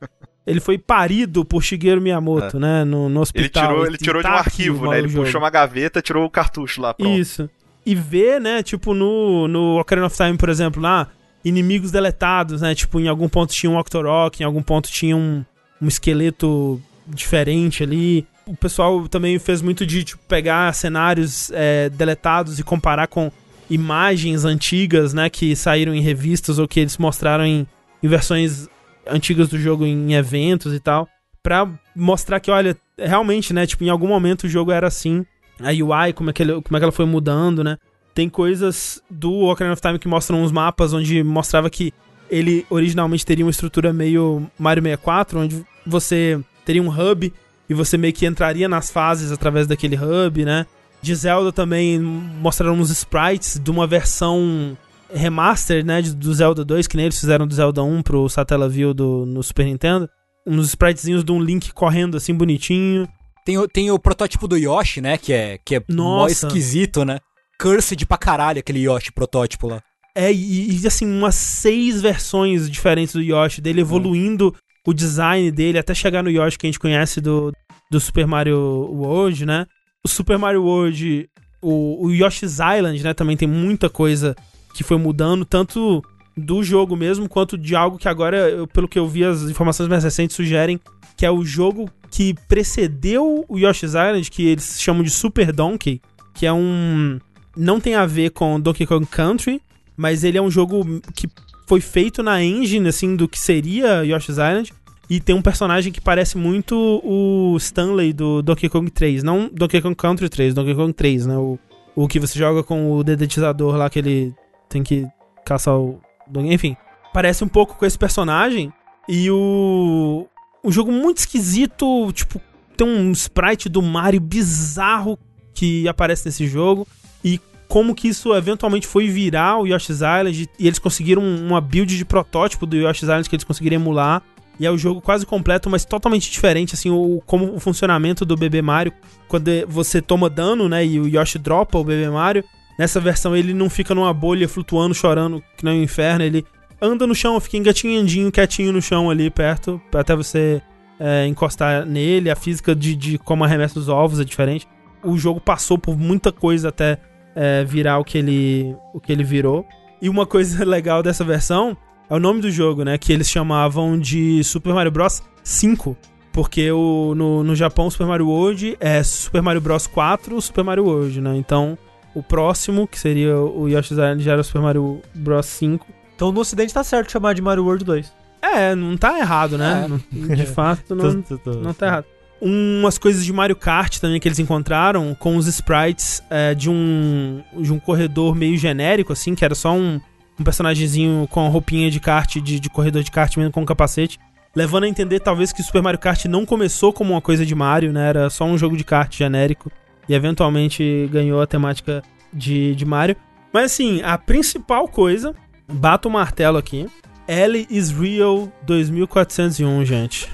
Ele 0.50 0.60
foi 0.60 0.78
parido 0.78 1.44
por 1.44 1.62
Shigeru 1.62 2.00
Miyamoto, 2.00 2.58
né? 2.58 2.84
No, 2.84 3.08
no 3.08 3.16
Ele 3.16 3.18
hospital. 3.18 3.68
tirou, 3.68 3.86
ele 3.86 3.98
tirou 3.98 4.22
de 4.22 4.28
tá 4.28 4.34
um 4.34 4.38
aqui 4.38 4.48
arquivo, 4.48 4.90
né? 4.90 4.98
Ele 4.98 5.08
jogo. 5.08 5.24
puxou 5.24 5.40
uma 5.40 5.50
gaveta, 5.50 6.02
tirou 6.02 6.24
o 6.24 6.30
cartucho 6.30 6.80
lá, 6.80 6.94
pronto. 6.94 7.18
Isso. 7.18 7.48
E 7.84 7.94
ver, 7.94 8.40
né, 8.40 8.62
tipo, 8.62 8.92
no, 8.92 9.48
no 9.48 9.78
Ocarina 9.80 10.06
of 10.06 10.16
Time, 10.16 10.36
por 10.36 10.48
exemplo, 10.48 10.82
lá, 10.82 11.08
inimigos 11.44 11.90
deletados, 11.90 12.60
né? 12.60 12.74
Tipo, 12.74 13.00
em 13.00 13.08
algum 13.08 13.28
ponto 13.28 13.52
tinha 13.52 13.70
um 13.70 13.78
Octorok, 13.78 14.42
em 14.42 14.44
algum 14.44 14.62
ponto 14.62 14.90
tinha 14.90 15.16
um, 15.16 15.44
um 15.80 15.88
esqueleto 15.88 16.80
diferente 17.06 17.82
ali. 17.82 18.26
O 18.46 18.56
pessoal 18.56 19.08
também 19.08 19.38
fez 19.38 19.62
muito 19.62 19.86
de, 19.86 20.04
tipo, 20.04 20.22
pegar 20.28 20.72
cenários 20.74 21.50
é, 21.52 21.88
deletados 21.90 22.58
e 22.58 22.62
comparar 22.62 23.06
com 23.06 23.30
imagens 23.70 24.44
antigas, 24.44 25.12
né, 25.12 25.28
que 25.28 25.54
saíram 25.54 25.94
em 25.94 26.00
revistas 26.00 26.58
ou 26.58 26.66
que 26.66 26.80
eles 26.80 26.96
mostraram 26.96 27.44
em, 27.44 27.66
em 28.02 28.08
versões 28.08 28.68
antigas 29.08 29.48
do 29.48 29.58
jogo 29.58 29.84
em 29.86 30.14
eventos 30.14 30.72
e 30.74 30.80
tal, 30.80 31.08
pra 31.42 31.68
mostrar 31.94 32.40
que, 32.40 32.50
olha, 32.50 32.76
realmente, 32.98 33.52
né, 33.52 33.66
tipo, 33.66 33.84
em 33.84 33.88
algum 33.90 34.08
momento 34.08 34.44
o 34.44 34.48
jogo 34.48 34.70
era 34.70 34.86
assim, 34.86 35.24
a 35.60 35.70
UI, 35.70 36.12
como 36.12 36.30
é 36.30 36.32
que, 36.32 36.42
ele- 36.42 36.60
como 36.62 36.76
é 36.76 36.78
que 36.78 36.84
ela 36.84 36.92
foi 36.92 37.06
mudando, 37.06 37.64
né? 37.64 37.76
Tem 38.14 38.28
coisas 38.28 39.00
do 39.08 39.32
Ocarina 39.44 39.72
of 39.72 39.82
Time 39.82 39.98
que 39.98 40.08
mostram 40.08 40.42
uns 40.42 40.50
mapas 40.52 40.92
onde 40.92 41.22
mostrava 41.22 41.70
que 41.70 41.92
ele 42.30 42.66
originalmente 42.68 43.24
teria 43.24 43.44
uma 43.44 43.50
estrutura 43.50 43.92
meio 43.92 44.46
Mario 44.58 44.82
64, 44.82 45.38
onde 45.40 45.64
você 45.86 46.38
teria 46.64 46.82
um 46.82 46.88
hub 46.90 47.32
e 47.68 47.74
você 47.74 47.96
meio 47.96 48.12
que 48.12 48.26
entraria 48.26 48.68
nas 48.68 48.90
fases 48.90 49.30
através 49.32 49.66
daquele 49.66 49.96
hub, 49.96 50.44
né? 50.44 50.66
De 51.00 51.14
Zelda 51.14 51.52
também 51.52 51.98
mostraram 52.00 52.74
uns 52.74 52.90
sprites 52.90 53.58
de 53.58 53.70
uma 53.70 53.86
versão 53.86 54.76
remaster, 55.12 55.84
né, 55.84 56.02
de- 56.02 56.14
do 56.14 56.32
Zelda 56.34 56.64
2, 56.64 56.86
que 56.86 56.96
nem 56.96 57.06
eles 57.06 57.18
fizeram 57.18 57.46
do 57.46 57.54
Zelda 57.54 57.82
1 57.82 58.02
pro 58.02 58.28
Satellaview 58.28 58.92
do 58.94 59.24
no 59.26 59.42
Super 59.42 59.64
Nintendo. 59.66 60.08
Uns 60.46 60.68
spritezinhos 60.68 61.24
de 61.24 61.32
um 61.32 61.40
Link 61.42 61.72
correndo 61.72 62.16
assim 62.16 62.34
bonitinho. 62.34 63.08
Tem, 63.44 63.58
o- 63.58 63.68
tem 63.68 63.90
o 63.90 63.98
protótipo 63.98 64.46
do 64.48 64.56
Yoshi, 64.56 65.00
né? 65.00 65.16
Que 65.18 65.32
é, 65.32 65.58
que 65.64 65.74
é 65.76 65.80
mó 65.80 66.22
Nossa. 66.22 66.46
esquisito, 66.46 67.04
né? 67.04 67.18
Cursed 67.60 68.04
pra 68.06 68.16
caralho 68.18 68.58
aquele 68.60 68.80
Yoshi 68.80 69.10
protótipo 69.12 69.68
lá. 69.68 69.82
É, 70.14 70.32
e, 70.32 70.80
e, 70.82 70.86
assim, 70.86 71.06
umas 71.06 71.34
seis 71.34 72.00
versões 72.00 72.68
diferentes 72.70 73.14
do 73.14 73.22
Yoshi, 73.22 73.60
dele 73.60 73.80
evoluindo 73.82 74.54
o 74.86 74.92
design 74.92 75.50
dele 75.50 75.78
até 75.78 75.94
chegar 75.94 76.22
no 76.22 76.30
Yoshi 76.30 76.58
que 76.58 76.66
a 76.66 76.68
gente 76.68 76.78
conhece 76.78 77.20
do, 77.20 77.52
do 77.90 78.00
Super 78.00 78.26
Mario 78.26 78.58
World, 78.58 79.44
né? 79.46 79.66
O 80.04 80.08
Super 80.08 80.38
Mario 80.38 80.62
World, 80.64 81.28
o, 81.62 82.06
o 82.06 82.10
Yoshi's 82.12 82.58
Island, 82.58 83.02
né? 83.02 83.12
Também 83.14 83.36
tem 83.36 83.46
muita 83.48 83.88
coisa 83.90 84.34
que 84.78 84.84
foi 84.84 84.96
mudando, 84.96 85.44
tanto 85.44 86.00
do 86.36 86.62
jogo 86.62 86.96
mesmo, 86.96 87.28
quanto 87.28 87.58
de 87.58 87.74
algo 87.74 87.98
que 87.98 88.08
agora, 88.08 88.36
eu- 88.48 88.66
pelo 88.68 88.86
que 88.86 88.96
eu 88.96 89.08
vi, 89.08 89.24
as 89.24 89.42
informações 89.42 89.88
mais 89.88 90.04
recentes 90.04 90.36
sugerem 90.36 90.78
que 91.16 91.26
é 91.26 91.30
o 91.32 91.44
jogo 91.44 91.90
que 92.12 92.32
precedeu 92.46 93.44
o 93.48 93.58
Yoshi's 93.58 93.90
Island, 93.90 94.30
que 94.30 94.46
eles 94.46 94.80
chamam 94.80 95.02
de 95.02 95.10
Super 95.10 95.50
Donkey, 95.52 96.00
que 96.32 96.46
é 96.46 96.52
um. 96.52 97.18
Não 97.56 97.80
tem 97.80 97.96
a 97.96 98.06
ver 98.06 98.30
com 98.30 98.60
Donkey 98.60 98.86
Kong 98.86 99.04
Country, 99.04 99.60
mas 99.96 100.22
ele 100.22 100.38
é 100.38 100.42
um 100.42 100.48
jogo 100.50 100.84
que 101.16 101.26
foi 101.66 101.80
feito 101.80 102.22
na 102.22 102.40
engine, 102.40 102.86
assim, 102.88 103.16
do 103.16 103.26
que 103.26 103.36
seria 103.38 104.04
Yoshi's 104.04 104.36
Island. 104.36 104.72
E 105.10 105.18
tem 105.18 105.34
um 105.34 105.42
personagem 105.42 105.90
que 105.92 106.00
parece 106.00 106.38
muito 106.38 107.00
o 107.02 107.56
Stanley 107.56 108.12
do 108.12 108.42
Donkey 108.42 108.68
Kong 108.68 108.88
3. 108.90 109.24
Não 109.24 109.50
Donkey 109.52 109.80
Kong 109.82 109.96
Country 109.96 110.28
3, 110.28 110.54
Donkey 110.54 110.74
Kong 110.76 110.92
3, 110.92 111.26
né? 111.26 111.36
O, 111.36 111.58
o 111.96 112.06
que 112.06 112.20
você 112.20 112.38
joga 112.38 112.62
com 112.62 112.92
o 112.92 113.02
dedetizador 113.02 113.74
lá, 113.76 113.90
que 113.90 113.98
ele 113.98 114.32
tem 114.68 114.82
que 114.82 115.06
caçar 115.44 115.76
o. 115.76 116.00
Enfim. 116.36 116.76
Parece 117.12 117.42
um 117.42 117.48
pouco 117.48 117.76
com 117.76 117.86
esse 117.86 117.98
personagem. 117.98 118.72
E 119.08 119.30
o. 119.30 120.26
Um 120.62 120.70
jogo 120.70 120.90
muito 120.90 121.18
esquisito, 121.18 122.12
tipo, 122.12 122.40
tem 122.76 122.86
um 122.86 123.12
sprite 123.12 123.68
do 123.68 123.80
Mario 123.80 124.20
bizarro 124.20 125.18
que 125.54 125.88
aparece 125.88 126.26
nesse 126.26 126.46
jogo. 126.46 126.86
E 127.24 127.40
como 127.68 127.94
que 127.94 128.08
isso 128.08 128.34
eventualmente 128.34 128.86
foi 128.86 129.08
virar 129.08 129.58
o 129.58 129.66
Yoshi's 129.66 129.96
Island 129.96 130.48
e 130.58 130.66
eles 130.66 130.78
conseguiram 130.78 131.22
uma 131.22 131.60
build 131.60 131.96
de 131.96 132.04
protótipo 132.04 132.66
do 132.66 132.76
Yoshi's 132.76 133.02
Island 133.04 133.28
que 133.28 133.36
eles 133.36 133.44
conseguiram 133.44 133.76
emular. 133.76 134.22
E 134.60 134.66
é 134.66 134.70
o 134.70 134.78
jogo 134.78 135.00
quase 135.00 135.24
completo, 135.24 135.70
mas 135.70 135.84
totalmente 135.84 136.30
diferente, 136.30 136.74
assim, 136.74 136.90
o, 136.90 137.22
como 137.24 137.54
o 137.54 137.60
funcionamento 137.60 138.24
do 138.24 138.36
bebê 138.36 138.60
Mario. 138.60 138.92
Quando 139.28 139.48
você 139.68 140.02
toma 140.02 140.28
dano, 140.28 140.68
né, 140.68 140.84
e 140.84 140.98
o 140.98 141.06
Yoshi 141.06 141.38
dropa 141.38 141.78
o 141.78 141.84
bebê 141.84 142.10
Mario, 142.10 142.44
nessa 142.78 143.00
versão 143.00 143.36
ele 143.36 143.52
não 143.52 143.68
fica 143.68 143.94
numa 143.94 144.14
bolha 144.14 144.48
flutuando, 144.48 144.94
chorando, 144.94 145.42
que 145.56 145.64
nem 145.64 145.80
o 145.80 145.82
inferno, 145.82 146.24
ele 146.24 146.46
anda 146.80 147.06
no 147.06 147.14
chão, 147.14 147.38
fica 147.40 147.56
engatinhandinho, 147.56 148.30
quietinho 148.30 148.72
no 148.72 148.80
chão 148.80 149.10
ali 149.10 149.28
perto, 149.28 149.80
até 149.92 150.14
você 150.14 150.62
é, 150.98 151.26
encostar 151.26 151.84
nele. 151.84 152.30
A 152.30 152.36
física 152.36 152.74
de, 152.74 152.94
de 152.94 153.18
como 153.18 153.44
arremessa 153.44 153.78
os 153.78 153.88
ovos 153.88 154.20
é 154.20 154.24
diferente. 154.24 154.66
O 155.02 155.16
jogo 155.16 155.40
passou 155.40 155.78
por 155.78 155.96
muita 155.96 156.32
coisa 156.32 156.68
até 156.68 156.98
é, 157.34 157.64
virar 157.64 157.98
o 157.98 158.04
que, 158.04 158.18
ele, 158.18 158.76
o 158.92 159.00
que 159.00 159.12
ele 159.12 159.24
virou. 159.24 159.66
E 160.00 160.08
uma 160.08 160.26
coisa 160.26 160.62
legal 160.66 161.02
dessa 161.02 161.24
versão 161.24 161.76
é 162.08 162.14
o 162.14 162.18
nome 162.18 162.40
do 162.40 162.50
jogo, 162.50 162.84
né? 162.84 162.96
Que 162.96 163.12
eles 163.12 163.28
chamavam 163.28 163.98
de 163.98 164.42
Super 164.44 164.72
Mario 164.72 164.92
Bros 164.92 165.22
5. 165.42 165.96
Porque 166.32 166.70
o, 166.70 167.14
no, 167.16 167.42
no 167.42 167.54
Japão, 167.56 167.90
Super 167.90 168.06
Mario 168.06 168.28
World 168.28 168.76
é 168.78 169.02
Super 169.02 169.42
Mario 169.42 169.60
Bros 169.60 169.88
4 169.88 170.40
Super 170.40 170.62
Mario 170.62 170.84
World, 170.84 171.20
né? 171.20 171.36
Então, 171.36 171.76
o 172.18 172.22
próximo, 172.22 172.86
que 172.86 172.98
seria 172.98 173.36
o 173.36 173.68
Yoshi's 173.68 173.92
Island, 173.92 174.22
já 174.22 174.32
era 174.32 174.42
Super 174.42 174.62
Mario 174.62 175.00
Bros 175.14 175.46
5. 175.46 175.86
Então 176.14 176.32
no 176.32 176.40
ocidente 176.40 176.74
tá 176.74 176.82
certo 176.82 177.12
chamar 177.12 177.34
de 177.34 177.42
Mario 177.42 177.64
World 177.64 177.84
2. 177.84 178.12
É, 178.42 178.74
não 178.74 178.96
tá 178.96 179.18
errado, 179.18 179.56
né? 179.58 179.84
É. 179.84 179.88
Não- 179.88 180.34
De 180.36 180.46
fato, 180.46 180.94
não, 180.94 181.24
não 181.62 181.74
tá 181.74 181.86
errado. 181.86 182.04
Umas 182.40 182.98
coisas 182.98 183.24
de 183.24 183.32
Mario 183.32 183.56
Kart 183.56 183.98
também 183.98 184.20
que 184.20 184.28
eles 184.28 184.38
encontraram 184.38 185.12
com 185.14 185.36
os 185.36 185.48
sprites 185.48 186.22
é, 186.30 186.54
de 186.54 186.70
um 186.70 187.42
de 187.58 187.72
um 187.72 187.80
corredor 187.80 188.34
meio 188.36 188.56
genérico, 188.56 189.12
assim, 189.12 189.34
que 189.34 189.44
era 189.44 189.56
só 189.56 189.72
um, 189.74 190.00
um 190.38 190.44
personagemzinho 190.44 191.26
com 191.30 191.44
a 191.44 191.48
roupinha 191.48 191.90
de 191.90 191.98
kart, 191.98 192.36
de, 192.36 192.60
de 192.60 192.70
corredor 192.70 193.02
de 193.02 193.10
kart 193.10 193.36
mesmo 193.36 193.50
com 193.52 193.64
capacete. 193.66 194.18
Levando 194.54 194.84
a 194.84 194.88
entender, 194.88 195.20
talvez, 195.20 195.52
que 195.52 195.60
o 195.60 195.64
Super 195.64 195.82
Mario 195.82 196.00
Kart 196.00 196.24
não 196.24 196.46
começou 196.46 196.92
como 196.92 197.12
uma 197.12 197.20
coisa 197.20 197.44
de 197.44 197.54
Mario, 197.54 197.92
né? 197.92 198.08
Era 198.08 198.30
só 198.30 198.44
um 198.44 198.56
jogo 198.56 198.76
de 198.76 198.82
kart 198.82 199.14
genérico. 199.14 199.70
E 200.08 200.14
eventualmente 200.14 201.08
ganhou 201.12 201.40
a 201.40 201.46
temática 201.46 202.02
de, 202.32 202.74
de 202.74 202.84
Mario. 202.84 203.16
Mas 203.52 203.72
assim, 203.72 204.00
a 204.02 204.16
principal 204.18 204.88
coisa, 204.88 205.34
bato 205.70 206.08
o 206.08 206.12
martelo 206.12 206.56
aqui. 206.58 206.86
Ellie 207.26 207.66
is 207.68 207.90
Real 207.90 208.50
2401, 208.66 209.84
gente. 209.84 210.28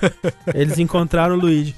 Eles 0.54 0.78
encontraram 0.78 1.34
o 1.36 1.38
Luigi. 1.38 1.74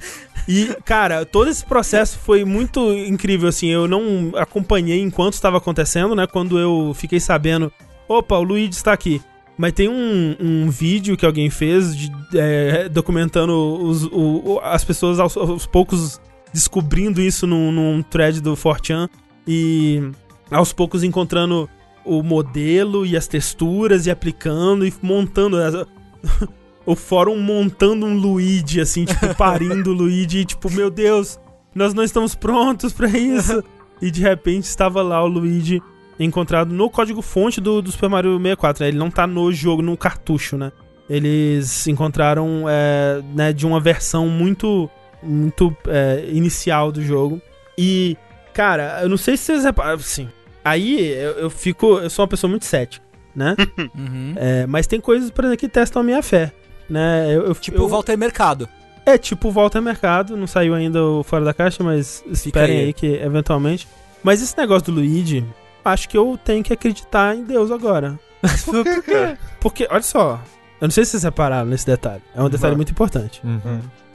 E, 0.47 0.67
cara, 0.85 1.25
todo 1.25 1.49
esse 1.49 1.65
processo 1.65 2.17
foi 2.19 2.45
muito 2.45 2.79
incrível, 2.93 3.49
assim. 3.49 3.67
Eu 3.67 3.87
não 3.87 4.31
acompanhei 4.37 5.01
enquanto 5.01 5.33
estava 5.33 5.57
acontecendo, 5.57 6.15
né? 6.15 6.25
Quando 6.25 6.57
eu 6.57 6.93
fiquei 6.95 7.19
sabendo, 7.19 7.71
opa, 8.07 8.37
o 8.37 8.43
Luigi 8.43 8.71
está 8.71 8.93
aqui. 8.93 9.21
Mas 9.57 9.73
tem 9.73 9.89
um, 9.89 10.35
um 10.39 10.69
vídeo 10.69 11.15
que 11.17 11.25
alguém 11.25 11.49
fez 11.49 11.95
de- 11.95 12.11
é, 12.33 12.87
documentando 12.89 13.53
os, 13.83 14.05
o- 14.05 14.59
as 14.63 14.83
pessoas 14.83 15.19
aos, 15.19 15.35
aos 15.37 15.65
poucos 15.67 16.19
descobrindo 16.53 17.21
isso 17.21 17.45
num, 17.47 17.71
num 17.71 18.01
thread 18.03 18.41
do 18.41 18.53
4chan 18.55 19.09
e 19.47 20.01
aos 20.49 20.73
poucos 20.73 21.03
encontrando 21.03 21.69
o 22.03 22.21
modelo 22.23 23.05
e 23.05 23.15
as 23.15 23.27
texturas 23.27 24.05
e 24.05 24.11
aplicando 24.11 24.85
e 24.85 24.93
montando. 25.01 25.57
as- 25.57 25.85
o 26.85 26.95
fórum 26.95 27.37
montando 27.39 28.05
um 28.05 28.15
Luigi, 28.17 28.81
assim, 28.81 29.05
tipo, 29.05 29.33
parindo 29.37 29.91
o 29.91 29.93
Luigi, 29.93 30.39
e, 30.39 30.45
tipo, 30.45 30.69
meu 30.71 30.89
Deus, 30.89 31.39
nós 31.75 31.93
não 31.93 32.03
estamos 32.03 32.33
prontos 32.35 32.91
pra 32.91 33.07
isso. 33.07 33.63
e 34.01 34.09
de 34.09 34.19
repente 34.21 34.63
estava 34.65 35.01
lá 35.03 35.23
o 35.23 35.27
Luigi 35.27 35.81
encontrado 36.19 36.73
no 36.73 36.89
código-fonte 36.89 37.61
do, 37.61 37.81
do 37.81 37.91
Super 37.91 38.09
Mario 38.09 38.31
64. 38.37 38.83
né? 38.83 38.89
Ele 38.89 38.97
não 38.97 39.09
tá 39.11 39.25
no 39.27 39.51
jogo, 39.53 39.81
no 39.81 39.95
cartucho, 39.95 40.57
né? 40.57 40.71
Eles 41.09 41.87
encontraram, 41.87 42.63
é, 42.67 43.21
né, 43.35 43.51
de 43.53 43.65
uma 43.65 43.79
versão 43.79 44.27
muito, 44.27 44.89
muito 45.23 45.75
é, 45.87 46.25
inicial 46.31 46.91
do 46.91 47.01
jogo. 47.01 47.41
E, 47.77 48.17
cara, 48.53 48.99
eu 49.01 49.09
não 49.09 49.17
sei 49.17 49.37
se 49.37 49.43
vocês 49.45 49.63
reparam, 49.63 49.93
assim, 49.93 50.29
aí 50.63 51.09
eu, 51.13 51.31
eu 51.33 51.49
fico, 51.49 51.99
eu 51.99 52.09
sou 52.09 52.23
uma 52.23 52.29
pessoa 52.29 52.49
muito 52.49 52.65
cética, 52.65 53.03
né? 53.35 53.55
Uhum. 53.95 54.33
É, 54.35 54.65
mas 54.67 54.87
tem 54.87 54.99
coisas, 54.99 55.29
por 55.31 55.43
exemplo, 55.45 55.59
que 55.59 55.69
testam 55.69 56.01
a 56.01 56.05
minha 56.05 56.21
fé. 56.21 56.51
Né? 56.89 57.27
Eu, 57.33 57.45
eu- 57.47 57.55
Tipo 57.55 57.77
eu- 57.77 57.83
o 57.85 57.87
Walter 57.87 58.17
Mercado. 58.17 58.67
É 59.05 59.17
tipo 59.17 59.49
Volta 59.49 59.79
ao 59.79 59.83
Mercado. 59.83 60.37
Não 60.37 60.45
saiu 60.45 60.75
ainda 60.75 61.03
o 61.03 61.23
Fora 61.23 61.43
da 61.43 61.53
Caixa, 61.55 61.83
mas 61.83 62.23
esperem 62.29 62.77
aí. 62.79 62.85
aí. 62.85 62.93
que 62.93 63.07
eventualmente. 63.07 63.87
Mas 64.21 64.41
esse 64.43 64.55
negócio 64.55 64.83
do 64.85 64.91
Luigi, 64.99 65.43
acho 65.83 66.07
que 66.07 66.15
eu 66.15 66.37
tenho 66.45 66.63
que 66.63 66.71
acreditar 66.71 67.35
em 67.35 67.43
Deus 67.43 67.71
agora. 67.71 68.19
Por 68.65 68.83
quê? 69.03 69.37
Porque, 69.59 69.87
olha 69.89 70.03
só. 70.03 70.39
Eu 70.79 70.87
não 70.87 70.91
sei 70.91 71.03
se 71.05 71.11
vocês 71.11 71.23
repararam 71.23 71.67
nesse 71.67 71.85
detalhe. 71.85 72.21
É 72.35 72.43
um 72.43 72.49
detalhe 72.49 72.71
Não. 72.73 72.77
muito 72.77 72.91
importante. 72.91 73.41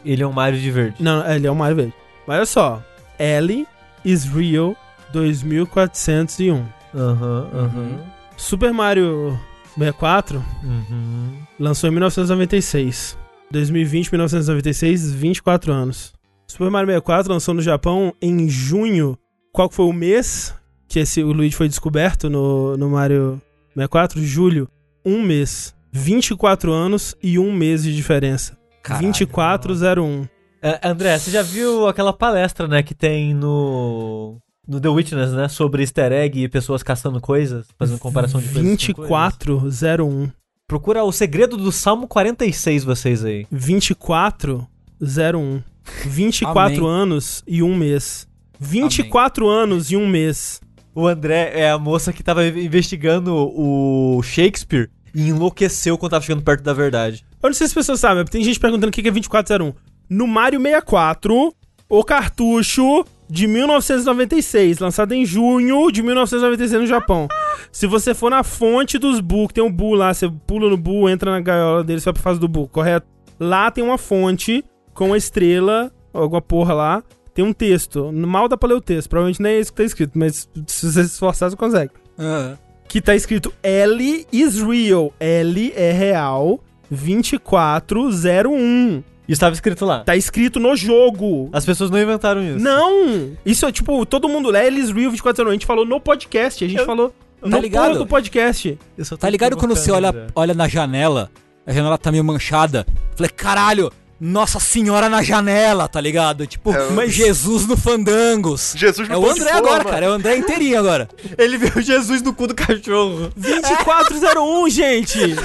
Ele 0.06 0.22
é 0.22 0.26
um 0.26 0.32
Mario 0.32 0.60
de 0.60 0.70
verde. 0.70 0.96
Não, 1.02 1.22
é, 1.24 1.36
ele 1.36 1.46
é 1.46 1.50
o 1.50 1.54
Mario 1.56 1.76
Verde. 1.76 1.94
Mas 2.26 2.36
olha 2.36 2.46
só. 2.46 2.82
Ellie 3.18 3.66
is 4.04 4.24
Real 4.24 4.76
2401. 5.12 6.64
Aham, 6.94 7.48
aham. 7.52 7.98
Super 8.36 8.72
Mario 8.72 9.38
64 9.74 10.42
Uhum. 10.62 11.38
lançou 11.58 11.88
em 11.88 11.92
1996. 11.92 13.18
2020, 13.50 14.10
1996, 14.12 15.12
24 15.12 15.72
anos. 15.72 16.12
Super 16.46 16.70
Mario 16.70 16.86
64 16.88 17.32
lançou 17.32 17.54
no 17.54 17.62
Japão 17.62 18.12
em 18.20 18.48
junho. 18.48 19.16
Qual 19.52 19.70
foi 19.70 19.86
o 19.86 19.92
mês 19.92 20.54
que 20.88 20.98
esse, 21.00 21.22
o 21.22 21.32
Luigi 21.32 21.56
foi 21.56 21.68
descoberto 21.68 22.28
no, 22.30 22.76
no 22.76 22.90
Mario 22.90 23.40
64? 23.74 24.20
Julho. 24.22 24.68
Um 25.04 25.22
mês. 25.22 25.74
24 25.92 26.72
anos 26.72 27.14
e 27.22 27.38
um 27.38 27.52
mês 27.52 27.82
de 27.82 27.94
diferença. 27.94 28.56
Caralho. 28.86 29.06
2401. 29.06 30.28
É, 30.62 30.88
André, 30.88 31.18
você 31.18 31.30
já 31.30 31.42
viu 31.42 31.86
aquela 31.88 32.12
palestra, 32.12 32.68
né, 32.68 32.82
que 32.82 32.94
tem 32.94 33.32
no. 33.34 34.38
No 34.66 34.80
The 34.80 34.88
Witness, 34.88 35.32
né? 35.32 35.46
Sobre 35.48 35.82
easter 35.82 36.10
egg 36.10 36.42
e 36.42 36.48
pessoas 36.48 36.82
caçando 36.82 37.20
coisas, 37.20 37.66
fazendo 37.78 38.00
comparação 38.00 38.40
de 38.40 38.48
coisas. 38.48 38.86
com 38.86 38.94
coisas? 39.04 39.36
2401. 39.38 40.32
Procura 40.66 41.04
o 41.04 41.12
segredo 41.12 41.56
do 41.56 41.70
Salmo 41.70 42.08
46, 42.08 42.82
vocês 42.82 43.24
aí. 43.24 43.46
2401. 43.52 45.62
24 46.04 46.84
Amém. 46.84 47.02
anos 47.02 47.44
e 47.46 47.62
um 47.62 47.76
mês. 47.76 48.26
24 48.58 49.48
anos 49.48 49.92
e 49.92 49.96
um 49.96 50.08
mês. 50.08 50.60
O 50.92 51.06
André 51.06 51.52
é 51.54 51.70
a 51.70 51.78
moça 51.78 52.12
que 52.12 52.24
tava 52.24 52.44
investigando 52.44 53.32
o 53.36 54.20
Shakespeare 54.24 54.90
e 55.14 55.28
enlouqueceu 55.28 55.96
quando 55.96 56.10
tava 56.10 56.24
chegando 56.24 56.42
perto 56.42 56.64
da 56.64 56.72
verdade. 56.72 57.24
Eu 57.46 57.50
não 57.50 57.54
sei 57.54 57.66
se 57.66 57.70
as 57.70 57.74
pessoas 57.74 58.00
sabem, 58.00 58.24
tem 58.24 58.42
gente 58.42 58.58
perguntando 58.58 58.88
o 58.88 58.90
que 58.90 59.06
é 59.06 59.10
2401. 59.10 59.72
No 60.10 60.26
Mario 60.26 60.60
64, 60.60 61.54
o 61.88 62.04
cartucho 62.04 63.04
de 63.28 63.46
1996, 63.46 64.80
lançado 64.80 65.12
em 65.12 65.24
junho 65.24 65.90
de 65.92 66.02
1996 66.02 66.82
no 66.82 66.86
Japão. 66.86 67.28
Se 67.70 67.86
você 67.86 68.14
for 68.14 68.30
na 68.30 68.42
fonte 68.42 68.98
dos 68.98 69.20
Buu, 69.20 69.46
que 69.46 69.54
tem 69.54 69.62
um 69.64 69.70
Buu 69.70 69.94
lá, 69.94 70.12
você 70.12 70.28
pula 70.46 70.68
no 70.68 70.76
Buu, 70.76 71.08
entra 71.08 71.30
na 71.30 71.40
gaiola 71.40 71.84
dele, 71.84 72.00
você 72.00 72.06
vai 72.06 72.14
pra 72.14 72.22
fase 72.22 72.40
do 72.40 72.48
Buu, 72.48 72.68
correto? 72.68 73.06
Lá 73.38 73.70
tem 73.70 73.84
uma 73.84 73.98
fonte 73.98 74.64
com 74.92 75.06
uma 75.06 75.16
estrela, 75.16 75.92
alguma 76.12 76.42
porra 76.42 76.74
lá, 76.74 77.02
tem 77.32 77.44
um 77.44 77.52
texto. 77.52 78.10
Mal 78.12 78.48
dá 78.48 78.56
pra 78.56 78.68
ler 78.70 78.74
o 78.74 78.80
texto, 78.80 79.08
provavelmente 79.08 79.40
nem 79.40 79.52
é 79.52 79.60
isso 79.60 79.72
que 79.72 79.76
tá 79.76 79.84
escrito, 79.84 80.18
mas 80.18 80.48
se 80.66 80.90
você 80.90 81.04
se 81.04 81.12
esforçar, 81.12 81.50
você 81.50 81.56
consegue 81.56 81.92
Ah, 82.18 82.56
que 82.88 83.00
tá 83.00 83.14
escrito 83.14 83.52
L 83.62 84.26
is 84.32 84.60
real. 84.60 85.12
L 85.20 85.72
é 85.76 85.92
real. 85.92 86.60
2401. 86.90 89.02
Isso 89.28 89.40
tava 89.40 89.54
escrito 89.54 89.84
lá. 89.84 90.00
Tá 90.04 90.16
escrito 90.16 90.60
no 90.60 90.76
jogo. 90.76 91.48
As 91.52 91.64
pessoas 91.64 91.90
não 91.90 92.00
inventaram 92.00 92.42
isso. 92.42 92.58
Não! 92.64 93.32
Isso 93.44 93.66
é 93.66 93.72
tipo, 93.72 94.06
todo 94.06 94.28
mundo 94.28 94.50
lê 94.50 94.66
L 94.66 94.78
is 94.80 94.90
real 94.90 95.10
2401. 95.10 95.48
A 95.48 95.52
gente 95.52 95.66
falou 95.66 95.84
no 95.84 96.00
podcast. 96.00 96.64
A 96.64 96.68
gente 96.68 96.84
falou 96.84 97.12
no 97.42 97.58
ligado? 97.58 97.98
do 97.98 98.06
podcast. 98.06 98.78
Eu 98.96 99.18
Tá 99.18 99.28
ligado 99.28 99.56
quando 99.56 99.74
você 99.74 99.90
olha, 99.90 100.28
olha 100.34 100.54
na 100.54 100.68
janela, 100.68 101.30
a 101.66 101.72
janela 101.72 101.98
tá 101.98 102.12
meio 102.12 102.22
manchada? 102.24 102.86
Falei, 103.16 103.30
caralho, 103.30 103.90
Nossa 104.20 104.60
Senhora 104.60 105.08
na 105.08 105.22
janela, 105.22 105.88
tá 105.88 106.00
ligado? 106.00 106.46
Tipo, 106.46 106.72
É, 106.72 106.90
mas 106.90 107.12
Jesus 107.12 107.66
no 107.66 107.76
Fandangos. 107.76 108.74
Jesus 108.76 109.08
no 109.08 109.14
É 109.14 109.18
o 109.18 109.28
André 109.28 109.52
forma. 109.52 109.58
agora, 109.58 109.84
cara. 109.84 110.06
É 110.06 110.08
o 110.08 110.12
André 110.12 110.36
inteirinho 110.36 110.78
agora. 110.78 111.08
Ele 111.36 111.58
viu 111.58 111.82
Jesus 111.82 112.22
no 112.22 112.32
cu 112.32 112.46
do 112.46 112.54
cachorro. 112.54 113.32
2401, 113.36 114.70
gente! 114.70 115.18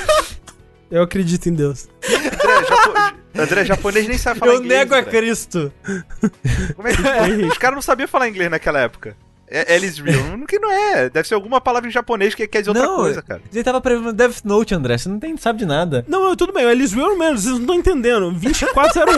Eu 0.91 1.01
acredito 1.03 1.47
em 1.47 1.53
Deus. 1.53 1.87
André, 2.03 2.65
japo... 2.67 2.93
André, 3.41 3.65
japonês 3.65 4.07
nem 4.07 4.17
sabe 4.17 4.39
falar 4.39 4.53
Eu 4.53 4.59
inglês. 4.63 4.79
nego 4.79 4.93
a 4.93 4.99
André. 4.99 5.11
Cristo. 5.11 5.71
Como 6.75 6.87
é 6.87 6.91
que... 6.93 7.01
Os 7.47 7.57
caras 7.57 7.75
não 7.75 7.81
sabiam 7.81 8.07
falar 8.09 8.27
inglês 8.27 8.51
naquela 8.51 8.79
época. 8.79 9.15
É 9.47 9.75
Alice 9.75 10.01
Real. 10.01 10.21
Que 10.47 10.59
não 10.59 10.69
é. 10.71 11.09
Deve 11.09 11.27
ser 11.27 11.33
alguma 11.35 11.61
palavra 11.61 11.87
em 11.87 11.91
japonês 11.91 12.35
que 12.35 12.45
quer 12.47 12.59
dizer 12.59 12.71
outra 12.71 12.85
Não, 12.85 12.95
coisa, 12.97 13.21
cara. 13.21 13.41
Ele 13.53 13.63
tava 13.63 13.79
prevendo 13.79 14.11
Death 14.11 14.43
Note, 14.43 14.73
André. 14.75 14.97
Você 14.97 15.07
não 15.07 15.17
tem, 15.19 15.35
sabe 15.37 15.59
de 15.59 15.65
nada. 15.65 16.03
Não, 16.09 16.27
eu- 16.29 16.35
tudo 16.35 16.51
bem, 16.53 16.63
eles 16.65 16.91
viram 16.91 17.17
menos, 17.17 17.41
vocês 17.43 17.53
não 17.55 17.61
estão 17.61 17.75
entendendo. 17.75 18.31
2401. 18.33 19.17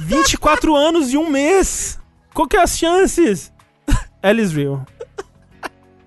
24 0.00 0.74
anos 0.76 1.12
e 1.12 1.16
um 1.18 1.28
mês. 1.28 1.98
Qual 2.32 2.46
que 2.46 2.56
é 2.56 2.62
as 2.62 2.78
chances? 2.78 3.52
Alice 4.22 4.54
Real. 4.54 4.84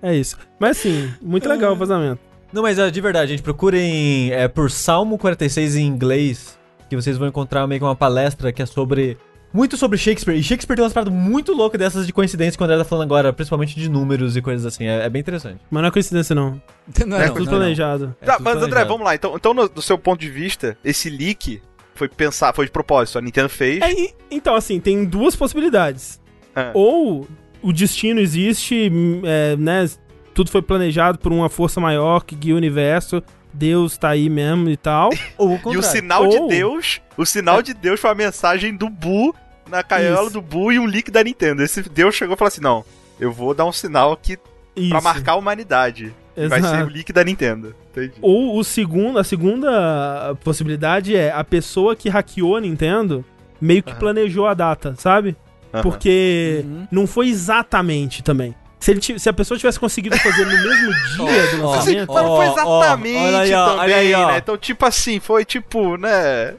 É 0.02 0.14
isso. 0.14 0.38
Mas 0.58 0.76
sim, 0.78 1.12
muito 1.20 1.48
legal 1.48 1.72
o 1.72 1.76
vazamento. 1.76 2.20
Não, 2.54 2.62
mas 2.62 2.76
de 2.92 3.00
verdade, 3.00 3.32
gente, 3.32 3.42
procurem 3.42 4.30
é, 4.32 4.46
por 4.46 4.70
Salmo 4.70 5.18
46 5.18 5.74
em 5.74 5.86
inglês, 5.86 6.56
que 6.88 6.94
vocês 6.94 7.16
vão 7.18 7.26
encontrar 7.26 7.66
meio 7.66 7.80
que 7.80 7.84
uma 7.84 7.96
palestra 7.96 8.52
que 8.52 8.62
é 8.62 8.66
sobre. 8.66 9.18
Muito 9.52 9.76
sobre 9.76 9.98
Shakespeare. 9.98 10.36
E 10.36 10.42
Shakespeare 10.42 10.76
tem 10.76 10.84
umas 10.84 10.92
paradas 10.92 11.12
muito 11.12 11.52
loucas 11.52 11.78
dessas 11.78 12.06
de 12.06 12.12
coincidência 12.12 12.56
que 12.56 12.62
o 12.62 12.64
André 12.64 12.76
tá 12.78 12.84
falando 12.84 13.04
agora, 13.06 13.32
principalmente 13.32 13.74
de 13.78 13.88
números 13.88 14.36
e 14.36 14.42
coisas 14.42 14.64
assim. 14.66 14.84
É, 14.84 15.04
é 15.04 15.08
bem 15.08 15.20
interessante. 15.20 15.58
Mas 15.70 15.80
não 15.82 15.88
é 15.88 15.90
coincidência, 15.92 16.32
não. 16.34 16.60
Não, 17.06 17.16
É 17.16 17.26
não, 17.26 17.34
Tudo 17.34 17.44
não, 17.46 17.52
não. 17.52 17.58
planejado. 17.58 18.14
É 18.20 18.24
Tá, 18.26 18.32
tudo 18.36 18.44
mas 18.44 18.54
André, 18.56 18.66
planejado. 18.68 18.88
vamos 18.88 19.04
lá. 19.04 19.14
Então, 19.16 19.34
então 19.36 19.52
no- 19.54 19.68
do 19.68 19.82
seu 19.82 19.96
ponto 19.98 20.20
de 20.20 20.28
vista, 20.30 20.76
esse 20.84 21.08
leak 21.10 21.60
foi 21.94 22.08
pensar, 22.08 22.52
foi 22.54 22.66
de 22.66 22.70
propósito. 22.72 23.18
A 23.18 23.20
Nintendo 23.20 23.48
fez. 23.48 23.80
É, 23.82 23.92
e- 23.92 24.14
então, 24.30 24.54
assim, 24.56 24.78
tem 24.80 25.04
duas 25.04 25.34
possibilidades. 25.36 26.20
Ah. 26.54 26.70
Ou 26.74 27.26
o 27.62 27.72
destino 27.72 28.18
existe, 28.20 28.90
hum, 28.92 29.22
é, 29.24 29.56
né? 29.56 29.88
Tudo 30.34 30.50
foi 30.50 30.60
planejado 30.62 31.18
por 31.18 31.32
uma 31.32 31.48
força 31.48 31.80
maior 31.80 32.24
que 32.24 32.34
guia 32.34 32.54
o 32.54 32.56
universo. 32.56 33.22
Deus 33.52 33.96
tá 33.96 34.08
aí 34.10 34.28
mesmo 34.28 34.68
e 34.68 34.76
tal. 34.76 35.10
Ou 35.38 35.60
o 35.64 35.72
E 35.72 35.76
o 35.76 35.82
sinal 35.82 36.24
Ou- 36.24 36.30
de 36.48 36.56
Deus, 36.56 37.00
o 37.16 37.24
sinal 37.24 37.62
de 37.62 37.72
Deus 37.72 38.00
foi 38.00 38.10
a 38.10 38.14
mensagem 38.14 38.74
do 38.76 38.88
Boo 38.90 39.32
na 39.70 39.82
caiola 39.82 40.24
Isso. 40.24 40.32
do 40.32 40.42
Boo 40.42 40.72
e 40.72 40.78
um 40.78 40.86
leak 40.86 41.10
da 41.10 41.22
Nintendo. 41.22 41.62
Esse 41.62 41.82
Deus 41.88 42.14
chegou 42.16 42.34
e 42.34 42.38
falou 42.38 42.48
assim: 42.48 42.60
"Não, 42.60 42.84
eu 43.20 43.32
vou 43.32 43.54
dar 43.54 43.64
um 43.64 43.70
sinal 43.72 44.12
aqui 44.12 44.36
Isso. 44.74 44.88
pra 44.90 45.00
marcar 45.00 45.32
a 45.32 45.36
humanidade". 45.36 46.12
E 46.36 46.48
Vai 46.48 46.60
ser 46.60 46.66
Exato. 46.66 46.84
o 46.86 46.92
leak 46.92 47.12
da 47.12 47.22
Nintendo. 47.22 47.76
Entendi. 47.92 48.14
Ou 48.20 48.58
o 48.58 48.64
segundo, 48.64 49.20
a 49.20 49.24
segunda 49.24 50.34
possibilidade 50.42 51.14
é 51.14 51.30
a 51.30 51.44
pessoa 51.44 51.94
que 51.94 52.08
hackeou 52.08 52.56
a 52.56 52.60
Nintendo 52.60 53.24
meio 53.60 53.84
que 53.84 53.92
Aham. 53.92 54.00
planejou 54.00 54.48
a 54.48 54.52
data, 54.54 54.96
sabe? 54.98 55.36
Aham. 55.72 55.82
Porque 55.84 56.62
Uhum. 56.64 56.88
não 56.90 57.06
foi 57.06 57.28
exatamente 57.28 58.20
também. 58.20 58.52
Se, 58.84 58.90
ele 58.90 59.18
se 59.18 59.28
a 59.30 59.32
pessoa 59.32 59.56
tivesse 59.56 59.80
conseguido 59.80 60.14
fazer 60.18 60.44
no 60.44 60.50
mesmo 60.50 60.92
dia 61.16 61.56
do 61.56 61.66
lançamento. 61.66 62.12
Mas 62.12 62.22
não 62.22 62.36
foi 62.36 62.46
Ó, 62.46 62.48
ó, 62.48 62.52
exatamente 62.52 63.16
olha 63.16 63.38
aí, 63.38 63.54
ó, 63.54 63.66
também, 63.66 63.80
olha 63.80 63.96
aí, 63.96 64.14
ó. 64.14 64.26
né? 64.26 64.38
Então, 64.38 64.58
tipo 64.58 64.84
assim, 64.84 65.18
foi 65.18 65.42
tipo, 65.42 65.96
né? 65.96 66.54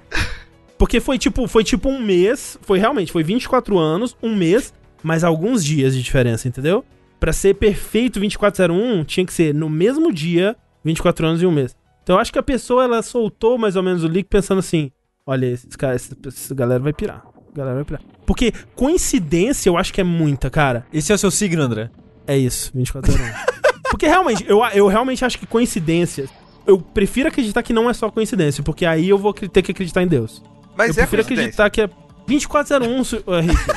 Porque 0.76 1.00
foi 1.00 1.20
tipo, 1.20 1.48
foi 1.48 1.64
tipo 1.64 1.88
um 1.88 2.02
mês, 2.02 2.58
foi 2.64 2.80
realmente, 2.80 3.12
foi 3.12 3.22
24 3.22 3.78
anos, 3.78 4.18
um 4.24 4.36
mês, 4.36 4.74
mas 5.04 5.24
alguns 5.24 5.64
dias 5.64 5.96
de 5.96 6.02
diferença, 6.02 6.48
entendeu? 6.48 6.84
Pra 7.20 7.32
ser 7.32 7.54
perfeito 7.54 8.20
2401, 8.20 9.04
tinha 9.04 9.24
que 9.24 9.32
ser 9.32 9.54
no 9.54 9.70
mesmo 9.70 10.12
dia, 10.12 10.56
24 10.84 11.28
anos 11.28 11.44
e 11.44 11.46
um 11.46 11.52
mês. 11.52 11.78
Então 12.02 12.16
eu 12.16 12.20
acho 12.20 12.34
que 12.34 12.40
a 12.40 12.44
pessoa, 12.44 12.86
ela 12.86 13.04
soltou 13.04 13.56
mais 13.56 13.76
ou 13.76 13.84
menos 13.84 14.04
o 14.04 14.08
leak 14.08 14.28
pensando 14.28 14.58
assim, 14.58 14.92
olha, 15.28 15.46
esses 15.46 15.76
caras, 15.76 16.12
essa, 16.12 16.16
essa 16.28 16.56
galera 16.56 16.82
vai 16.82 16.92
pirar. 16.92 17.24
A 17.54 17.56
galera 17.56 17.76
vai 17.76 17.86
pirar. 17.86 18.02
Porque 18.26 18.52
coincidência 18.74 19.70
eu 19.70 19.78
acho 19.78 19.94
que 19.94 20.02
é 20.02 20.04
muita, 20.04 20.50
cara. 20.50 20.88
Esse 20.92 21.12
é 21.12 21.16
o 21.16 21.20
seu 21.20 21.30
signo, 21.30 21.62
André. 21.62 21.92
É 22.28 22.38
isso, 22.38 22.72
2401. 22.74 23.34
porque 23.90 24.08
realmente, 24.08 24.44
eu, 24.48 24.64
eu 24.74 24.88
realmente 24.88 25.24
acho 25.26 25.38
que 25.40 25.46
coincidências... 25.46 26.30
Eu 26.68 26.80
prefiro 26.80 27.28
acreditar 27.30 27.62
que 27.62 27.72
não 27.72 27.88
é 27.88 27.94
só 27.94 28.10
coincidência, 28.10 28.64
porque 28.64 28.88
aí 28.88 29.08
eu 29.08 29.20
vou 29.20 29.32
ter 29.34 29.62
que 29.62 29.72
acreditar 29.72 30.02
em 30.02 30.08
Deus. 30.08 30.42
Mas 30.76 30.98
eu 30.98 31.04
é 31.04 31.06
prefiro 31.06 31.24
coincidência. 31.24 31.64
acreditar 31.64 31.70
que 31.70 31.82
é 31.82 31.90
2401, 32.28 33.04
su- 33.04 33.24
uh, 33.28 33.36
Henrique. 33.36 33.62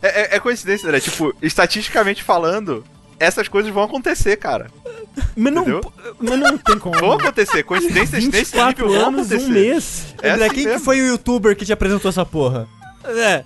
É, 0.00 0.22
é- 0.34 0.36
é 0.36 0.40
coincidência, 0.40 0.86
André. 0.88 1.00
Tipo, 1.00 1.34
estatisticamente 1.40 2.22
falando, 2.22 2.84
essas 3.18 3.46
coisas 3.48 3.72
vão 3.72 3.84
acontecer, 3.84 4.36
cara. 4.36 4.68
mas, 5.36 5.52
não, 5.52 5.62
Entendeu? 5.62 5.92
mas 6.20 6.38
não 6.40 6.58
tem 6.58 6.78
como. 6.78 6.98
Vão 6.98 7.12
acontecer. 7.12 7.62
Coincidências 7.62 8.24
nesse 8.24 8.30
24 8.56 8.86
nível 8.86 9.00
vão 9.00 9.08
anos, 9.10 9.26
acontecer. 9.30 9.50
um 9.50 9.52
mês. 9.54 10.14
É 10.22 10.30
assim 10.32 10.40
quem 10.48 10.50
que 10.64 10.64
mesmo. 10.70 10.80
foi 10.84 11.00
o 11.02 11.06
youtuber 11.06 11.54
que 11.56 11.64
te 11.64 11.72
apresentou 11.72 12.08
essa 12.08 12.24
porra? 12.26 12.66
É. 13.04 13.44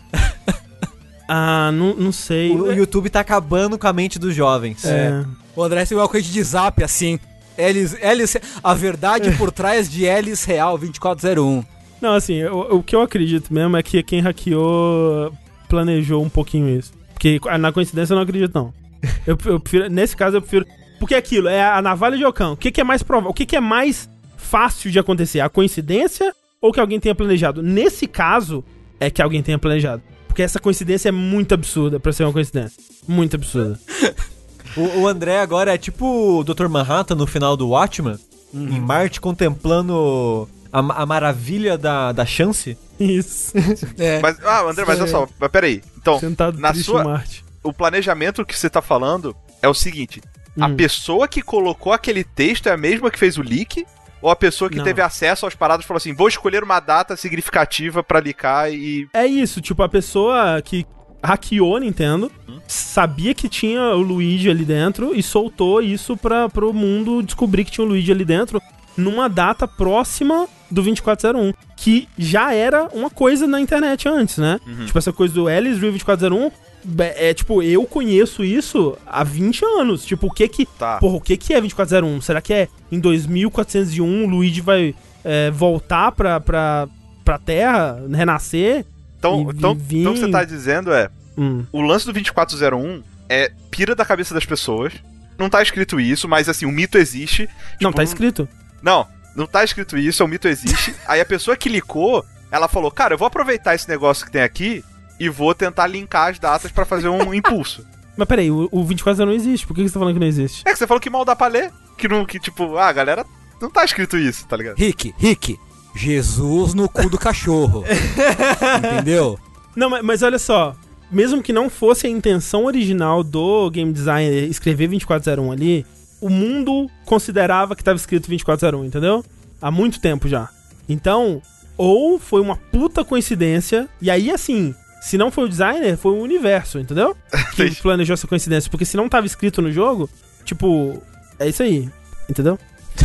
Ah, 1.29 1.71
não, 1.73 1.95
não 1.95 2.13
sei. 2.13 2.51
O, 2.51 2.65
o 2.65 2.73
YouTube 2.73 3.11
tá 3.11 3.21
acabando 3.21 3.79
com 3.79 3.87
a 3.87 3.93
mente 3.93 4.19
dos 4.19 4.35
jovens. 4.35 4.85
É. 4.85 5.25
O 5.55 5.63
André 5.63 5.81
é 5.81 5.87
igual 5.91 6.09
coisa 6.09 6.31
de 6.31 6.43
zap, 6.43 6.83
assim. 6.83 7.19
Elis, 7.57 7.97
Elis, 8.01 8.37
a 8.63 8.75
verdade 8.75 9.31
por 9.33 9.51
trás 9.51 9.91
de 9.91 10.05
Elis 10.05 10.45
Real 10.45 10.77
2401. 10.77 11.65
Não, 12.01 12.15
assim, 12.15 12.45
o, 12.45 12.77
o 12.77 12.83
que 12.83 12.95
eu 12.95 13.01
acredito 13.01 13.53
mesmo 13.53 13.77
é 13.77 13.83
que 13.83 14.03
quem 14.03 14.21
hackeou 14.21 15.33
planejou 15.69 16.23
um 16.23 16.29
pouquinho 16.29 16.69
isso. 16.69 16.93
Porque 17.15 17.41
na 17.59 17.73
coincidência 17.73 18.13
eu 18.13 18.17
não 18.17 18.23
acredito, 18.23 18.55
não. 18.55 18.75
Eu, 19.27 19.37
eu 19.45 19.61
prefiro, 19.61 19.89
nesse 19.91 20.17
caso 20.17 20.37
eu 20.37 20.41
prefiro. 20.41 20.67
Porque 20.99 21.15
é 21.15 21.19
aquilo, 21.19 21.49
é 21.49 21.63
a 21.63 21.83
navalha 21.83 22.17
de 22.17 22.25
Ocão. 22.25 22.53
O 22.53 22.57
que, 22.57 22.71
que 22.71 22.81
é 22.81 22.85
mais 22.85 23.03
provável? 23.03 23.31
O 23.31 23.35
que, 23.35 23.45
que 23.45 23.57
é 23.57 23.61
mais 23.61 24.09
fácil 24.37 24.91
de 24.91 24.99
acontecer? 24.99 25.41
A 25.41 25.49
coincidência 25.49 26.35
ou 26.61 26.73
que 26.73 26.81
alguém 26.81 26.99
tenha 26.99 27.15
planejado? 27.15 27.63
Nesse 27.63 28.07
caso, 28.07 28.65
é 28.99 29.11
que 29.11 29.21
alguém 29.21 29.43
tenha 29.43 29.59
planejado. 29.59 30.03
Porque 30.37 30.43
essa 30.43 30.61
coincidência 30.61 31.09
é 31.09 31.13
muito 31.13 31.55
absurda 31.55 31.99
pra 31.99 32.13
ser 32.13 32.25
uma 32.25 32.33
coincidência. 32.35 32.79
Muito 33.09 33.37
absurda. 33.37 33.81
O, 34.77 35.01
o 35.01 35.09
André 35.09 35.41
agora 35.41 35.73
é 35.75 35.79
tipo 35.79 36.05
o 36.39 36.45
Dr. 36.45 36.69
Manhattan 36.69 37.15
no 37.15 37.27
final 37.27 37.57
do 37.57 37.71
Watchmen, 37.71 38.19
em 38.53 38.79
Marte, 38.79 39.19
contemplando 39.23 40.47
A, 40.71 40.81
a 40.81 41.07
maravilha 41.07 41.79
da, 41.79 42.13
da 42.13 42.27
chance. 42.27 42.77
Isso. 43.01 43.55
É. 43.97 44.21
Mas, 44.21 44.37
ah, 44.45 44.65
André, 44.69 44.85
mas 44.87 45.01
olha 45.01 45.09
só, 45.11 45.27
mas 45.41 45.51
peraí. 45.51 45.83
Então, 45.97 46.21
Sentado 46.21 46.59
na 46.61 46.75
sua- 46.75 47.03
Marte. 47.03 47.43
o 47.63 47.73
planejamento 47.73 48.45
que 48.45 48.55
você 48.55 48.69
tá 48.69 48.83
falando 48.83 49.35
é 49.63 49.69
o 49.69 49.73
seguinte: 49.73 50.21
a 50.61 50.67
Hum. 50.67 50.77
pessoa 50.77 51.27
que 51.27 51.41
colocou 51.41 51.95
aquele 51.95 52.23
texto 52.23 52.67
é 52.67 52.73
a 52.73 52.77
mesma 52.77 53.11
que 53.11 53.19
fez 53.19 53.39
o 53.39 53.43
leak? 53.43 53.87
Ou 54.27 54.33
a 54.33 54.35
pessoa 54.35 54.69
que 54.69 54.79
Não. 54.79 54.83
teve 54.83 55.01
acesso 55.01 55.47
às 55.47 55.55
paradas 55.55 55.87
falou 55.87 55.99
assim: 55.99 56.13
vou 56.13 56.27
escolher 56.27 56.65
uma 56.65 56.81
data 56.81 57.17
significativa 57.17 58.03
pra 58.03 58.19
licar 58.19 58.73
e. 58.73 59.09
É 59.15 59.25
isso, 59.25 59.61
tipo, 59.61 59.85
a 59.85 59.89
pessoa 59.89 60.61
que 60.63 60.85
hackeou 61.23 61.77
a 61.77 61.81
Nintendo 61.81 62.29
sabia 62.67 63.33
que 63.33 63.49
tinha 63.49 63.81
o 63.95 64.03
Luigi 64.03 64.51
ali 64.51 64.65
dentro 64.65 65.15
e 65.15 65.23
soltou 65.23 65.81
isso 65.81 66.17
pra, 66.17 66.49
pro 66.49 66.73
mundo 66.73 67.23
descobrir 67.23 67.65
que 67.65 67.71
tinha 67.71 67.85
o 67.85 67.89
Luigi 67.89 68.11
ali 68.11 68.25
dentro 68.25 68.61
numa 68.97 69.29
data 69.29 69.69
próxima 69.69 70.49
do 70.69 70.83
2401, 70.83 71.55
que 71.77 72.09
já 72.19 72.53
era 72.53 72.89
uma 72.93 73.09
coisa 73.11 73.47
na 73.47 73.61
internet 73.61 74.09
antes, 74.09 74.39
né? 74.39 74.59
Tipo, 74.87 74.99
essa 74.99 75.13
coisa 75.13 75.33
do 75.35 75.47
Alice 75.47 75.79
Real 75.79 75.93
2401 75.93 76.51
é, 76.99 77.31
é, 77.31 77.35
tipo, 77.35 77.63
eu 77.63 77.85
conheço 77.85 78.45
isso 78.45 78.97
há 79.07 79.25
20 79.25 79.65
anos. 79.65 80.05
Tipo, 80.05 80.29
o 80.29 80.31
que 80.31 80.49
que 80.49 80.67
Tá. 80.67 80.99
Porra, 80.99 81.17
o 81.17 81.21
que, 81.21 81.37
que 81.37 81.53
é 81.55 81.61
2401? 81.61 82.21
Será 82.21 82.41
que 82.41 82.53
é 82.53 82.69
em 82.91 82.99
2401 83.01 84.25
o 84.25 84.29
Luigi 84.29 84.61
vai 84.61 84.95
é, 85.25 85.51
voltar 85.51 86.13
pra, 86.13 86.41
pra, 86.41 86.89
pra 87.25 87.39
Terra, 87.39 88.01
renascer? 88.13 88.85
Então, 89.19 89.41
E 89.41 89.43
então, 89.57 89.79
então 89.91 90.13
o 90.13 90.15
que 90.15 90.21
você 90.21 90.31
tá 90.31 90.45
dizendo 90.45 90.93
é: 90.93 91.09
Hum. 91.37 91.65
o 91.73 91.81
lance 91.81 92.07
do 92.07 92.13
2401 92.13 93.03
é 93.29 93.51
pira 93.71 93.95
da 93.95 94.05
cabeça 94.05 94.33
das 94.33 94.45
pessoas. 94.45 94.93
Não 95.39 95.51
tá 95.51 95.61
escrito 95.63 96.01
isso, 96.01 96.29
mas 96.29 96.49
assim, 96.49 96.65
o 96.65 96.73
mito 96.73 96.97
existe. 96.97 97.49
Não, 97.81 97.91
Tipo, 97.91 97.97
tá 97.97 98.03
escrito. 98.03 98.49
Não, 98.83 99.07
não 99.35 99.47
tá 99.47 99.63
escrito 99.65 99.99
isso, 99.99 100.25
o 100.25 100.29
mito 100.29 100.49
existe. 100.49 100.95
Aí 101.07 101.21
a 101.21 101.27
pessoa 101.27 101.57
que 101.57 101.69
licou, 101.69 102.25
ela 102.51 102.69
falou: 102.69 102.91
Cara, 102.91 103.15
eu 103.15 103.19
vou 103.19 103.27
aproveitar 103.27 103.75
esse 103.75 103.89
negócio 103.89 104.25
que 104.25 104.33
tem 104.33 104.43
aqui 104.43 104.83
e 105.19 105.29
vou 105.29 105.55
tentar 105.55 105.87
linkar 105.87 106.31
as 106.31 106.39
datas 106.39 106.71
pra 106.71 106.85
fazer 106.85 107.09
um 107.09 107.33
impulso. 107.35 107.87
Mas 108.17 108.27
peraí, 108.27 108.51
o, 108.51 108.69
o 108.73 108.83
2401 108.83 109.27
não 109.27 109.33
existe. 109.33 109.67
Por 109.67 109.75
que 109.75 109.83
que 109.83 109.89
você 109.89 109.95
tá 109.95 110.01
falando 110.01 110.15
que 110.15 110.21
não 110.21 110.27
existe? 110.27 110.63
É 110.67 110.73
que 110.73 110.79
você 110.79 110.87
falou 110.87 111.01
que 111.01 111.11
mal 111.11 111.25
dá 111.25 111.37
pra 111.37 111.49
ler. 111.49 111.73
Que 111.99 112.09
não, 112.09 112.25
que 112.25 112.39
tipo, 112.39 112.77
ah, 112.77 112.93
galera, 112.93 113.27
não 113.61 113.71
tá 113.71 113.85
escrito 113.85 114.17
isso, 114.17 114.47
tá 114.47 114.57
ligado? 114.57 114.77
Rick, 114.77 115.15
Rick, 115.19 115.59
Jesus 115.95 116.75
no 116.75 116.89
cu 116.89 117.09
do 117.09 117.19
cachorro. 117.19 117.85
Entendeu? 118.95 119.39
Não, 119.75 119.91
mas, 119.91 120.03
mas 120.03 120.23
olha 120.23 120.39
só. 120.39 120.75
Mesmo 121.11 121.43
que 121.43 121.53
não 121.53 121.71
fosse 121.71 122.07
a 122.07 122.11
intenção 122.11 122.65
original 122.65 123.23
do 123.23 123.71
game 123.71 123.93
designer 123.93 124.49
escrever 124.49 124.89
2401 124.89 125.53
ali, 125.53 125.87
o 126.21 126.29
mundo 126.29 126.91
considerava 127.05 127.77
que 127.77 127.85
tava 127.85 127.97
escrito 127.97 128.29
2401, 128.29 128.85
entendeu? 128.85 129.25
Há 129.61 129.71
muito 129.71 130.01
tempo 130.01 130.29
já. 130.29 130.49
Então, 130.89 131.41
ou 131.77 132.19
foi 132.19 132.41
uma 132.41 132.57
puta 132.57 133.05
coincidência, 133.05 133.89
e 134.01 134.11
aí 134.11 134.31
assim, 134.31 134.75
se 135.07 135.17
não 135.17 135.31
foi 135.31 135.45
o 135.45 135.49
designer, 135.49 135.97
foi 135.97 136.11
o 136.11 136.21
universo, 136.21 136.81
entendeu? 136.81 137.17
Que 137.55 137.71
planejou 137.81 138.15
essa 138.15 138.27
coincidência. 138.27 138.69
Porque 138.69 138.85
se 138.85 138.97
não 138.97 139.09
tava 139.09 139.25
escrito 139.25 139.63
no 139.63 139.71
jogo, 139.71 140.11
tipo, 140.45 141.01
é 141.39 141.49
isso 141.49 141.63
aí, 141.63 141.89
entendeu? 142.29 142.59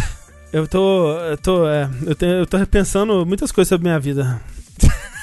Eu 0.52 0.68
tô. 0.68 1.12
Eu 1.12 1.38
tô. 1.38 1.68
É, 1.68 1.90
eu, 2.06 2.14
tenho, 2.14 2.34
eu 2.34 2.46
tô 2.46 2.58
repensando 2.58 3.26
muitas 3.26 3.54
coisas 3.54 3.70
sobre 3.70 3.88
minha 3.88 3.98
vida. 3.98 4.42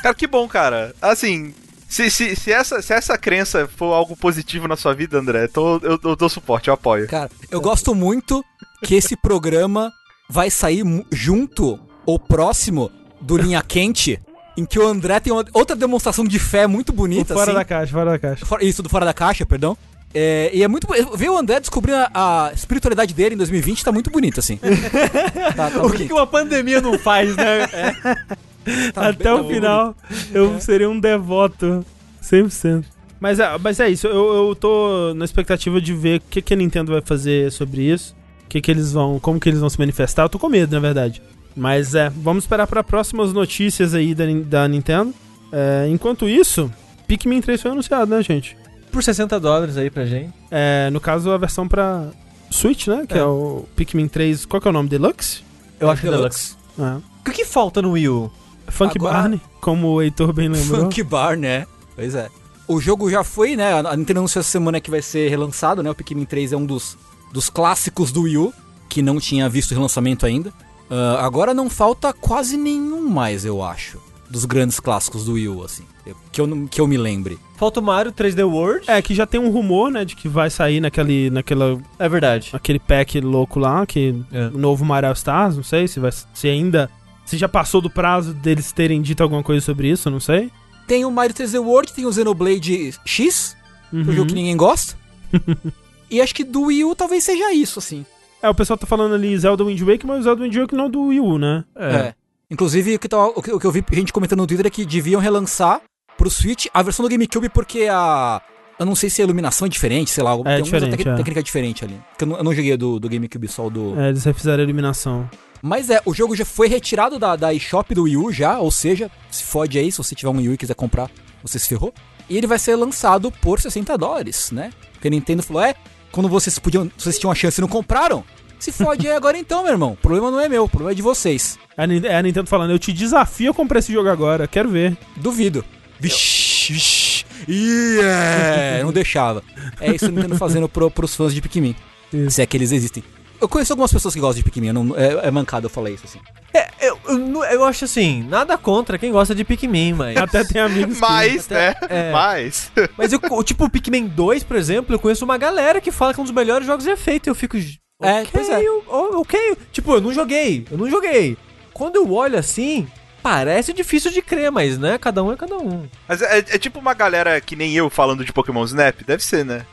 Cara, 0.02 0.14
que 0.14 0.26
bom, 0.26 0.48
cara. 0.48 0.94
Assim, 1.02 1.52
se, 1.86 2.10
se, 2.10 2.34
se, 2.34 2.50
essa, 2.50 2.80
se 2.80 2.94
essa 2.94 3.18
crença 3.18 3.68
for 3.76 3.92
algo 3.92 4.16
positivo 4.16 4.66
na 4.66 4.74
sua 4.74 4.94
vida, 4.94 5.18
André, 5.18 5.46
tô, 5.46 5.78
eu, 5.82 5.98
eu 6.02 6.16
dou 6.16 6.30
suporte, 6.30 6.68
eu 6.68 6.74
apoio. 6.74 7.06
Cara, 7.08 7.30
eu 7.50 7.60
gosto 7.60 7.94
muito 7.94 8.42
que 8.82 8.94
esse 8.94 9.16
programa 9.16 9.92
vai 10.30 10.48
sair 10.48 10.82
junto 11.12 11.78
ou 12.06 12.18
próximo 12.18 12.90
do 13.20 13.36
Linha 13.36 13.60
Quente, 13.60 14.18
em 14.60 14.64
que 14.66 14.78
o 14.78 14.86
André 14.86 15.20
tem 15.20 15.32
uma- 15.32 15.44
outra 15.52 15.76
demonstração 15.76 16.24
de 16.24 16.38
fé 16.38 16.66
muito 16.66 16.92
bonita. 16.92 17.32
fora 17.34 17.50
assim. 17.52 17.58
da 17.58 17.64
caixa, 17.64 17.92
fora 17.92 18.10
da 18.10 18.18
caixa. 18.18 18.44
Fora- 18.46 18.64
Isso, 18.64 18.82
do 18.82 18.88
Fora 18.88 19.04
da 19.06 19.14
Caixa, 19.14 19.46
perdão. 19.46 19.76
É, 20.14 20.50
e 20.54 20.62
é 20.62 20.68
muito. 20.68 20.86
Ver 21.16 21.28
o 21.28 21.36
André 21.38 21.60
descobrir 21.60 21.92
a, 21.92 22.10
a 22.14 22.52
espiritualidade 22.54 23.12
dele 23.12 23.34
em 23.34 23.38
2020 23.38 23.84
tá 23.84 23.92
muito 23.92 24.10
bonito, 24.10 24.40
assim. 24.40 24.56
tá, 25.54 25.70
tá 25.70 25.78
O 25.78 25.82
que, 25.82 25.88
bonito. 25.90 26.06
que 26.06 26.12
uma 26.12 26.26
pandemia 26.26 26.80
não 26.80 26.98
faz, 26.98 27.36
né? 27.36 27.68
Tá 28.92 29.08
Até 29.08 29.32
o 29.32 29.36
tá 29.38 29.42
bem 29.44 29.54
final, 29.54 29.96
eu 30.32 30.60
seria 30.60 30.90
um 30.90 31.00
devoto. 31.00 31.82
100%. 32.22 32.84
Mas 33.18 33.40
é, 33.40 33.56
mas 33.58 33.80
é 33.80 33.88
isso, 33.88 34.06
eu, 34.06 34.48
eu 34.48 34.54
tô 34.54 35.14
na 35.14 35.24
expectativa 35.24 35.80
de 35.80 35.94
ver 35.94 36.18
o 36.18 36.22
que, 36.28 36.42
que 36.42 36.52
a 36.52 36.56
Nintendo 36.56 36.92
vai 36.92 37.00
fazer 37.00 37.50
sobre 37.50 37.82
isso. 37.82 38.14
O 38.44 38.48
que, 38.48 38.60
que 38.60 38.70
eles 38.70 38.92
vão. 38.92 39.18
Como 39.20 39.40
que 39.40 39.48
eles 39.48 39.60
vão 39.60 39.70
se 39.70 39.78
manifestar. 39.78 40.22
Eu 40.24 40.28
tô 40.28 40.38
com 40.38 40.48
medo, 40.50 40.72
na 40.74 40.80
verdade. 40.80 41.22
Mas 41.58 41.94
é, 41.94 42.08
vamos 42.08 42.44
esperar 42.44 42.66
para 42.66 42.84
próximas 42.84 43.32
notícias 43.32 43.94
aí 43.94 44.14
da, 44.14 44.24
da 44.46 44.68
Nintendo. 44.68 45.12
É, 45.52 45.88
enquanto 45.90 46.28
isso, 46.28 46.70
Pikmin 47.06 47.40
3 47.40 47.60
foi 47.60 47.70
anunciado, 47.72 48.10
né, 48.14 48.22
gente? 48.22 48.56
Por 48.92 49.02
60 49.02 49.38
dólares 49.40 49.76
aí 49.76 49.90
pra 49.90 50.06
gente. 50.06 50.32
É, 50.50 50.88
no 50.90 51.00
caso, 51.00 51.30
a 51.30 51.36
versão 51.36 51.66
pra 51.66 52.06
Switch, 52.50 52.86
né? 52.86 53.04
Que 53.06 53.14
é, 53.14 53.18
É. 53.18 53.24
o 53.24 53.64
Pikmin 53.76 54.08
3. 54.08 54.46
Qual 54.46 54.60
que 54.60 54.68
é 54.68 54.70
o 54.70 54.72
nome? 54.72 54.88
Deluxe? 54.88 55.42
Eu 55.80 55.90
acho 55.90 56.02
que 56.02 56.08
é 56.08 56.10
Deluxe. 56.10 56.56
Deluxe. 56.76 57.02
É. 57.26 57.28
O 57.28 57.32
que 57.32 57.44
falta 57.44 57.82
no 57.82 57.92
Wii 57.92 58.08
U? 58.08 58.30
Funk 58.68 58.96
Agora- 58.98 59.14
Barney, 59.14 59.40
como 59.60 59.88
o 59.88 60.02
Heitor 60.02 60.32
bem 60.32 60.48
lembrou. 60.48 60.80
Funk 60.86 61.02
Bar, 61.02 61.36
né? 61.36 61.66
Pois 61.96 62.14
é. 62.14 62.28
O 62.66 62.80
jogo 62.80 63.10
já 63.10 63.24
foi, 63.24 63.56
né? 63.56 63.72
A 63.72 63.96
Nintendo 63.96 64.20
anunciou 64.20 64.40
essa 64.40 64.50
semana 64.50 64.80
que 64.80 64.90
vai 64.90 65.00
ser 65.02 65.28
relançado, 65.28 65.82
né? 65.82 65.90
O 65.90 65.94
Pikmin 65.94 66.24
3 66.26 66.52
é 66.52 66.56
um 66.56 66.64
dos, 66.66 66.96
dos 67.32 67.48
clássicos 67.50 68.12
do 68.12 68.22
Wii 68.22 68.36
U, 68.38 68.52
que 68.88 69.00
não 69.02 69.18
tinha 69.18 69.48
visto 69.48 69.72
relançamento 69.72 70.24
ainda. 70.26 70.52
Ah, 70.90 71.18
agora 71.24 71.52
não 71.54 71.68
falta 71.68 72.12
quase 72.12 72.56
nenhum 72.56 73.08
mais, 73.08 73.44
eu 73.44 73.62
acho. 73.62 73.98
Dos 74.30 74.44
grandes 74.44 74.78
clássicos 74.78 75.24
do 75.24 75.32
Wii 75.34 75.48
U, 75.48 75.64
assim. 75.64 75.84
Que 76.32 76.40
eu, 76.40 76.68
que 76.70 76.80
eu 76.80 76.86
me 76.86 76.96
lembre. 76.96 77.38
Falta 77.56 77.80
o 77.80 77.82
Mario 77.82 78.12
3D 78.12 78.42
World. 78.46 78.84
É, 78.90 79.00
que 79.02 79.14
já 79.14 79.26
tem 79.26 79.38
um 79.40 79.50
rumor, 79.50 79.90
né, 79.90 80.04
de 80.04 80.14
que 80.16 80.28
vai 80.28 80.48
sair 80.50 80.80
naquele, 80.80 81.28
naquela, 81.30 81.78
É 81.98 82.08
verdade. 82.08 82.50
aquele 82.52 82.78
pack 82.78 83.20
louco 83.20 83.58
lá, 83.58 83.84
que 83.86 84.14
É. 84.32 84.46
o 84.48 84.58
novo 84.58 84.84
Mario 84.84 85.12
Stars, 85.12 85.56
não 85.56 85.62
sei 85.62 85.86
se 85.88 85.98
vai 86.00 86.10
se 86.12 86.48
ainda 86.48 86.90
se 87.26 87.36
já 87.36 87.48
passou 87.48 87.80
do 87.82 87.90
prazo 87.90 88.32
deles 88.32 88.72
terem 88.72 89.02
dito 89.02 89.22
alguma 89.22 89.42
coisa 89.42 89.64
sobre 89.64 89.90
isso, 89.90 90.10
não 90.10 90.20
sei. 90.20 90.50
Tem 90.86 91.04
o 91.04 91.10
Mario 91.10 91.34
3D 91.34 91.58
World, 91.58 91.92
tem 91.92 92.06
o 92.06 92.12
Xenoblade 92.12 92.94
X, 93.04 93.54
Uhum. 93.92 94.00
o 94.02 94.12
jogo 94.12 94.28
que 94.28 94.34
ninguém 94.34 94.56
gosta. 94.56 94.94
e 96.10 96.20
acho 96.22 96.34
que 96.34 96.44
do 96.44 96.62
Wii 96.64 96.84
U 96.84 96.94
talvez 96.94 97.24
seja 97.24 97.52
isso, 97.52 97.78
assim. 97.78 98.04
É, 98.42 98.48
o 98.48 98.54
pessoal 98.54 98.76
tá 98.78 98.86
falando 98.86 99.14
ali 99.14 99.36
Zelda 99.38 99.64
Wind 99.64 99.80
Waker, 99.80 100.06
mas 100.06 100.20
o 100.20 100.22
Zelda 100.22 100.42
Wind 100.42 100.54
Waker 100.56 100.76
não 100.78 100.86
é 100.86 100.88
do 100.88 101.02
Wii 101.06 101.20
U, 101.20 101.38
né? 101.38 101.64
É. 101.76 102.14
Inclusive, 102.50 102.94
o 102.94 102.98
que, 102.98 103.08
tava- 103.08 103.32
o 103.34 103.42
que- 103.42 103.52
o 103.52 103.58
que 103.60 103.66
eu 103.66 103.72
vi 103.72 103.84
gente 103.92 104.12
comentando 104.12 104.38
no 104.40 104.46
Twitter 104.46 104.66
é 104.66 104.70
que 104.70 104.84
deviam 104.86 105.20
relançar 105.20 105.80
pro 106.16 106.30
Switch 106.30 106.66
a 106.72 106.82
versão 106.82 107.04
do 107.04 107.08
GameCube 107.10 107.48
porque 107.48 107.86
a. 107.90 108.40
Eu 108.78 108.86
não 108.86 108.94
sei 108.94 109.10
se 109.10 109.20
a 109.20 109.24
iluminação 109.24 109.66
é 109.66 109.68
diferente, 109.68 110.08
sei 110.10 110.22
lá. 110.22 110.30
tem 110.30 110.38
alguma 110.38 110.60
diferente, 110.62 110.96
tec- 110.96 111.06
é. 111.06 111.16
técnica 111.16 111.42
diferente 111.42 111.84
ali. 111.84 112.00
Porque 112.10 112.22
eu 112.24 112.28
não, 112.28 112.36
eu 112.38 112.44
não 112.44 112.54
joguei 112.54 112.76
do, 112.76 113.00
do 113.00 113.08
GameCube, 113.08 113.48
só 113.48 113.66
o 113.66 113.70
do. 113.70 114.00
É, 114.00 114.08
eles 114.10 114.22
refizeram 114.24 114.60
a 114.60 114.62
eliminação. 114.62 115.28
Mas 115.60 115.90
é, 115.90 116.00
o 116.06 116.14
jogo 116.14 116.36
já 116.36 116.44
foi 116.44 116.68
retirado 116.68 117.18
da, 117.18 117.34
da 117.34 117.52
eShop 117.52 117.92
do 117.92 118.04
Wii 118.04 118.16
U 118.16 118.32
já, 118.32 118.60
ou 118.60 118.70
seja, 118.70 119.10
se 119.30 119.42
fode 119.42 119.76
aí, 119.78 119.90
se 119.90 119.98
você 119.98 120.14
tiver 120.14 120.30
um 120.30 120.36
Wii 120.36 120.48
U 120.50 120.52
e 120.52 120.56
quiser 120.56 120.74
comprar, 120.74 121.10
você 121.42 121.58
se 121.58 121.68
ferrou. 121.68 121.92
E 122.30 122.36
ele 122.36 122.46
vai 122.46 122.58
ser 122.58 122.76
lançado 122.76 123.32
por 123.32 123.58
60 123.60 123.98
dólares, 123.98 124.52
né? 124.52 124.70
Porque 124.92 125.08
a 125.08 125.10
Nintendo 125.10 125.42
falou, 125.42 125.62
é, 125.62 125.74
quando 126.10 126.28
vocês 126.28 126.58
podiam, 126.58 126.90
vocês 126.96 127.18
tinham 127.18 127.30
a 127.30 127.34
chance 127.34 127.60
e 127.60 127.62
não 127.62 127.68
compraram, 127.68 128.24
se 128.58 128.72
fode 128.72 129.06
aí 129.06 129.14
agora 129.14 129.38
então, 129.38 129.62
meu 129.62 129.72
irmão. 129.72 129.92
O 129.92 129.96
problema 129.96 130.30
não 130.30 130.40
é 130.40 130.48
meu, 130.48 130.64
o 130.64 130.68
problema 130.68 130.92
é 130.92 130.94
de 130.94 131.02
vocês. 131.02 131.58
É 131.76 131.82
a, 131.82 131.84
é 132.18 132.22
Nintendo 132.22 132.48
falando, 132.48 132.70
eu 132.70 132.78
te 132.78 132.92
desafio 132.92 133.50
a 133.52 133.54
comprar 133.54 133.78
esse 133.78 133.92
jogo 133.92 134.08
agora, 134.08 134.48
quero 134.48 134.68
ver. 134.68 134.96
Duvido. 135.16 135.64
Vixe, 136.00 136.72
vixe. 136.72 137.24
Yeah! 137.48 138.84
Não 138.84 138.92
deixava. 138.92 139.42
É 139.80 139.94
isso 139.94 140.06
a 140.06 140.08
Nintendo 140.08 140.36
fazendo 140.36 140.68
pro, 140.68 140.90
pros 140.90 141.14
fãs 141.14 141.32
de 141.32 141.40
Pikmin. 141.40 141.74
Isso. 142.12 142.32
Se 142.32 142.42
é 142.42 142.46
que 142.46 142.56
eles 142.56 142.72
existem. 142.72 143.02
Eu 143.40 143.48
conheço 143.48 143.72
algumas 143.72 143.92
pessoas 143.92 144.14
que 144.14 144.20
gostam 144.20 144.38
de 144.42 144.44
Pikmin, 144.44 144.68
eu 144.68 144.74
não, 144.74 144.96
é, 144.96 145.28
é 145.28 145.30
mancado 145.30 145.66
eu 145.66 145.70
falar 145.70 145.90
isso 145.90 146.04
assim. 146.04 146.18
É, 146.52 146.68
eu, 146.80 146.98
eu, 147.06 147.44
eu 147.44 147.64
acho 147.64 147.84
assim, 147.84 148.22
nada 148.28 148.58
contra 148.58 148.98
quem 148.98 149.12
gosta 149.12 149.34
de 149.34 149.44
Pikmin, 149.44 149.92
mas. 149.92 150.16
Até 150.18 150.42
tem 150.44 150.60
amigos 150.60 150.94
que- 150.96 151.00
Mas, 151.00 151.48
né? 151.48 151.74
é. 151.88 152.10
Mas. 152.12 152.72
Mas 152.98 153.12
eu, 153.12 153.20
o 153.30 153.42
tipo, 153.44 153.64
o 153.64 153.70
Pikmin 153.70 154.06
2, 154.08 154.42
por 154.42 154.56
exemplo, 154.56 154.94
eu 154.94 154.98
conheço 154.98 155.24
uma 155.24 155.38
galera 155.38 155.80
que 155.80 155.92
fala 155.92 156.12
que 156.12 156.18
é 156.18 156.22
um 156.22 156.24
dos 156.24 156.34
melhores 156.34 156.66
jogos 156.66 156.84
já 156.84 156.96
feito. 156.96 157.28
Eu 157.28 157.34
fico. 157.34 157.56
É, 158.02 158.20
ok, 158.20 158.28
pois 158.32 158.48
é. 158.48 158.60
eu- 158.62 158.84
ok. 159.20 159.56
Tipo, 159.72 159.94
eu 159.94 160.00
não 160.00 160.12
joguei, 160.12 160.66
eu 160.70 160.76
não 160.78 160.90
joguei. 160.90 161.36
Quando 161.72 161.96
eu 161.96 162.12
olho 162.12 162.36
assim, 162.38 162.88
parece 163.22 163.72
difícil 163.72 164.10
de 164.10 164.20
crer, 164.20 164.50
mas 164.50 164.76
né, 164.78 164.98
cada 164.98 165.22
um 165.22 165.32
é 165.32 165.36
cada 165.36 165.56
um. 165.56 165.86
Mas 166.08 166.22
é, 166.22 166.38
é 166.38 166.58
tipo 166.58 166.80
uma 166.80 166.94
galera 166.94 167.40
que 167.40 167.54
nem 167.54 167.72
eu 167.74 167.88
falando 167.88 168.24
de 168.24 168.32
Pokémon 168.32 168.64
Snap? 168.64 169.00
Deve 169.06 169.22
ser, 169.22 169.44
né? 169.44 169.64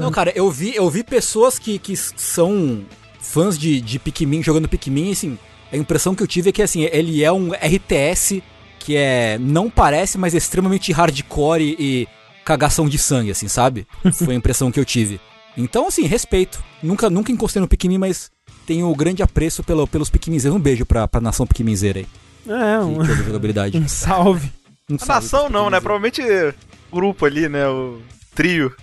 Não, 0.00 0.10
cara, 0.10 0.32
eu 0.34 0.50
vi, 0.50 0.74
eu 0.74 0.88
vi 0.90 1.02
pessoas 1.02 1.58
que, 1.58 1.78
que 1.78 1.96
são 1.96 2.84
fãs 3.20 3.58
de, 3.58 3.80
de 3.80 3.98
Pikmin 3.98 4.42
jogando 4.42 4.68
Pikmin, 4.68 5.08
e, 5.08 5.12
assim, 5.12 5.38
a 5.72 5.76
impressão 5.76 6.14
que 6.14 6.22
eu 6.22 6.26
tive 6.26 6.50
é 6.50 6.52
que 6.52 6.62
assim, 6.62 6.82
ele 6.82 7.22
é 7.22 7.30
um 7.30 7.52
RTS 7.52 8.42
que 8.78 8.96
é 8.96 9.38
não 9.38 9.70
parece, 9.70 10.18
mas 10.18 10.34
extremamente 10.34 10.90
hardcore 10.92 11.62
e, 11.62 11.76
e 11.78 12.08
cagação 12.44 12.88
de 12.88 12.98
sangue, 12.98 13.30
assim, 13.30 13.46
sabe? 13.46 13.86
Foi 14.14 14.34
a 14.34 14.36
impressão 14.36 14.72
que 14.72 14.80
eu 14.80 14.84
tive. 14.84 15.20
Então, 15.56 15.86
assim, 15.86 16.06
respeito. 16.06 16.62
Nunca, 16.82 17.10
nunca 17.10 17.30
encostei 17.30 17.60
no 17.60 17.68
Pikmin, 17.68 17.98
mas 17.98 18.30
tenho 18.66 18.92
grande 18.94 19.22
apreço 19.22 19.62
pelo, 19.62 19.86
pelos 19.86 20.08
Pikminzeiros. 20.08 20.56
Um 20.56 20.62
beijo 20.62 20.86
pra, 20.86 21.06
pra 21.06 21.20
nação 21.20 21.46
Pikminzeira 21.46 22.00
aí. 22.00 22.06
É, 22.48 22.78
Que, 22.78 22.84
um, 22.84 23.04
que 23.04 23.12
é 23.12 23.14
da 23.14 23.22
jogabilidade. 23.22 23.76
um 23.78 23.88
salve. 23.88 24.50
Um 24.88 24.94
A 24.94 24.98
salve 24.98 25.24
nação 25.24 25.40
pros 25.40 25.52
não, 25.52 25.70
né? 25.70 25.80
Provavelmente 25.80 26.22
grupo 26.90 27.26
ali, 27.26 27.48
né? 27.48 27.68
O 27.68 28.00
trio. 28.34 28.74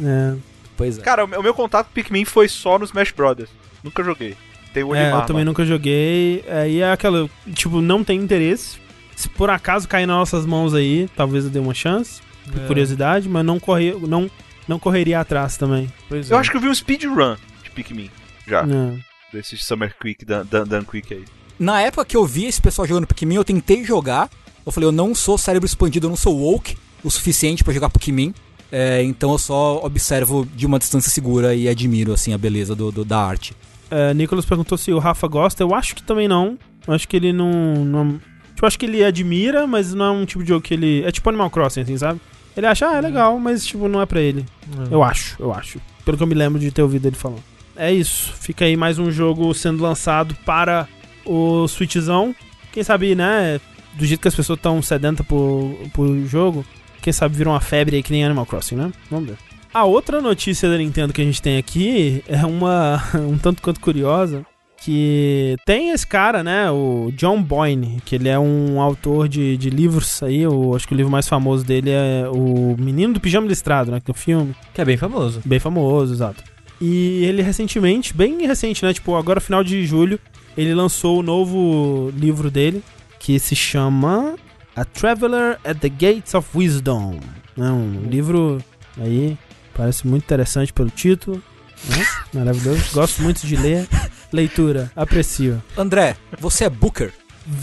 É, 0.00 0.34
Pois 0.76 0.98
é. 0.98 1.02
Cara, 1.02 1.24
o 1.24 1.42
meu 1.42 1.54
contato 1.54 1.86
com 1.88 1.92
Pikmin 1.92 2.24
foi 2.24 2.48
só 2.48 2.78
no 2.78 2.84
Smash 2.84 3.10
Brothers. 3.12 3.50
Nunca 3.84 4.02
joguei. 4.02 4.36
Tem 4.72 4.82
o 4.82 4.94
é, 4.94 5.02
Olimar 5.04 5.22
eu 5.22 5.26
também 5.26 5.42
lá. 5.44 5.50
nunca 5.50 5.64
joguei. 5.66 6.42
É, 6.46 6.68
e 6.68 6.80
é 6.80 6.90
aquela, 6.90 7.28
tipo, 7.54 7.80
não 7.80 8.02
tem 8.02 8.18
interesse. 8.18 8.78
Se 9.14 9.28
por 9.28 9.50
acaso 9.50 9.86
cair 9.86 10.06
nas 10.06 10.16
nossas 10.16 10.46
mãos 10.46 10.72
aí, 10.74 11.08
talvez 11.14 11.44
eu 11.44 11.50
dê 11.50 11.58
uma 11.58 11.74
chance, 11.74 12.20
por 12.50 12.62
É. 12.62 12.66
curiosidade, 12.66 13.28
mas 13.28 13.44
não, 13.44 13.60
correr, 13.60 13.94
não, 14.08 14.30
não 14.66 14.78
correria 14.78 15.20
atrás 15.20 15.56
também. 15.58 15.92
Pois 16.08 16.30
Eu 16.30 16.38
é. 16.38 16.40
acho 16.40 16.50
que 16.50 16.56
eu 16.56 16.60
vi 16.60 16.68
um 16.68 16.74
speedrun 16.74 17.36
de 17.62 17.70
Pikmin. 17.70 18.10
Já. 18.48 18.62
É. 18.62 18.98
Desses 19.32 19.64
Summer 19.64 19.94
Quick, 20.00 20.24
Dan, 20.24 20.46
Dan, 20.50 20.64
Dan 20.66 20.84
Quick 20.84 21.12
aí. 21.14 21.24
Na 21.58 21.80
época 21.82 22.04
que 22.06 22.16
eu 22.16 22.24
vi 22.24 22.46
esse 22.46 22.60
pessoal 22.60 22.88
jogando 22.88 23.06
Pikmin, 23.06 23.34
eu 23.36 23.44
tentei 23.44 23.84
jogar. 23.84 24.30
Eu 24.64 24.72
falei, 24.72 24.88
eu 24.88 24.92
não 24.92 25.14
sou 25.14 25.36
cérebro 25.36 25.66
expandido, 25.66 26.06
eu 26.06 26.10
não 26.10 26.16
sou 26.16 26.36
woke 26.36 26.76
o 27.04 27.10
suficiente 27.10 27.62
pra 27.62 27.72
jogar 27.74 27.90
Pikmin. 27.90 28.34
É, 28.74 29.02
então 29.02 29.30
eu 29.32 29.38
só 29.38 29.84
observo 29.84 30.48
de 30.56 30.64
uma 30.64 30.78
distância 30.78 31.10
segura 31.10 31.54
e 31.54 31.68
admiro 31.68 32.12
assim 32.14 32.32
a 32.32 32.38
beleza 32.38 32.74
do, 32.74 32.90
do- 32.90 33.04
da 33.04 33.18
arte. 33.22 33.54
É, 33.90 34.14
Nicolas 34.14 34.46
perguntou 34.46 34.78
se 34.78 34.90
o 34.90 34.98
Rafa 34.98 35.28
gosta. 35.28 35.62
Eu 35.62 35.74
acho 35.74 35.94
que 35.94 36.02
também 36.02 36.26
não. 36.26 36.56
Eu 36.88 36.94
acho 36.94 37.06
que 37.06 37.14
ele 37.16 37.32
não. 37.32 37.84
não 37.84 38.12
tipo, 38.54 38.62
eu 38.64 38.66
acho 38.66 38.78
que 38.78 38.86
ele 38.86 39.04
admira, 39.04 39.66
mas 39.66 39.92
não 39.92 40.06
é 40.06 40.10
um 40.10 40.24
tipo 40.24 40.42
de 40.42 40.48
jogo 40.48 40.62
que 40.62 40.72
ele. 40.72 41.04
É 41.04 41.12
tipo 41.12 41.28
Animal 41.28 41.50
Crossing, 41.50 41.82
assim, 41.82 41.98
sabe? 41.98 42.18
Ele 42.56 42.66
acha, 42.66 42.88
ah, 42.88 42.96
é 42.96 43.00
legal, 43.02 43.38
mas 43.38 43.64
tipo, 43.66 43.86
não 43.88 44.00
é 44.00 44.06
pra 44.06 44.20
ele. 44.20 44.44
É. 44.90 44.94
Eu 44.94 45.02
acho, 45.02 45.36
eu 45.38 45.52
acho. 45.52 45.78
Pelo 46.04 46.16
que 46.16 46.22
eu 46.22 46.26
me 46.26 46.34
lembro 46.34 46.58
de 46.58 46.70
ter 46.70 46.82
ouvido 46.82 47.06
ele 47.06 47.16
falando. 47.16 47.42
É 47.76 47.92
isso. 47.92 48.32
Fica 48.40 48.64
aí 48.64 48.76
mais 48.76 48.98
um 48.98 49.10
jogo 49.10 49.52
sendo 49.54 49.82
lançado 49.82 50.34
para 50.46 50.88
o 51.26 51.66
Switchzão. 51.68 52.34
Quem 52.72 52.82
sabe, 52.82 53.14
né? 53.14 53.60
Do 53.98 54.06
jeito 54.06 54.20
que 54.20 54.28
as 54.28 54.34
pessoas 54.34 54.58
estão 54.58 54.80
sedentas 54.80 55.24
por, 55.26 55.76
por 55.92 56.08
jogo, 56.26 56.64
quem 57.02 57.12
sabe 57.12 57.36
vira 57.36 57.50
uma 57.50 57.60
febre 57.60 57.96
aí 57.96 58.02
que 58.02 58.12
nem 58.12 58.24
Animal 58.24 58.46
Crossing, 58.46 58.76
né? 58.76 58.92
Vamos 59.10 59.28
ver. 59.28 59.36
A 59.74 59.84
outra 59.84 60.20
notícia 60.20 60.68
da 60.68 60.76
Nintendo 60.76 61.12
que 61.12 61.22
a 61.22 61.24
gente 61.24 61.40
tem 61.40 61.56
aqui 61.56 62.22
é 62.28 62.44
uma 62.44 63.02
um 63.16 63.36
tanto 63.36 63.62
quanto 63.62 63.80
curiosa. 63.80 64.44
Que 64.84 65.56
tem 65.64 65.90
esse 65.90 66.04
cara, 66.04 66.42
né? 66.42 66.68
O 66.68 67.12
John 67.14 67.40
Boyne, 67.40 68.02
que 68.04 68.16
ele 68.16 68.28
é 68.28 68.36
um 68.36 68.80
autor 68.80 69.28
de, 69.28 69.56
de 69.56 69.70
livros 69.70 70.20
aí. 70.24 70.44
O, 70.44 70.74
acho 70.74 70.88
que 70.88 70.94
o 70.94 70.96
livro 70.96 71.10
mais 71.10 71.28
famoso 71.28 71.64
dele 71.64 71.90
é 71.90 72.28
O 72.28 72.74
Menino 72.76 73.14
do 73.14 73.20
Pijama 73.20 73.46
Listrado, 73.46 73.92
né? 73.92 74.00
Que 74.00 74.10
é 74.10 74.12
um 74.12 74.14
filme. 74.14 74.56
Que 74.74 74.80
é 74.80 74.84
bem 74.84 74.96
famoso. 74.96 75.40
Bem 75.44 75.60
famoso, 75.60 76.12
exato. 76.12 76.42
E 76.80 77.24
ele 77.24 77.42
recentemente, 77.42 78.12
bem 78.12 78.44
recente, 78.44 78.84
né? 78.84 78.92
Tipo, 78.92 79.14
agora 79.14 79.40
final 79.40 79.62
de 79.62 79.86
julho, 79.86 80.18
ele 80.56 80.74
lançou 80.74 81.20
o 81.20 81.22
novo 81.22 82.12
livro 82.16 82.50
dele, 82.50 82.82
que 83.20 83.38
se 83.38 83.54
chama 83.54 84.34
A 84.74 84.84
Traveler 84.84 85.58
at 85.64 85.78
the 85.78 85.88
Gates 85.88 86.34
of 86.34 86.48
Wisdom. 86.54 87.20
É 87.58 87.62
um 87.62 88.02
livro 88.08 88.62
aí, 88.98 89.36
parece 89.74 90.06
muito 90.06 90.24
interessante 90.24 90.72
pelo 90.72 90.88
título. 90.90 91.42
Né? 91.88 92.06
Maravilhoso. 92.32 92.94
Gosto 92.94 93.22
muito 93.22 93.46
de 93.46 93.56
ler. 93.56 93.86
Leitura, 94.32 94.90
aprecio. 94.96 95.62
André, 95.76 96.16
você 96.40 96.64
é 96.64 96.70
Booker? 96.70 97.12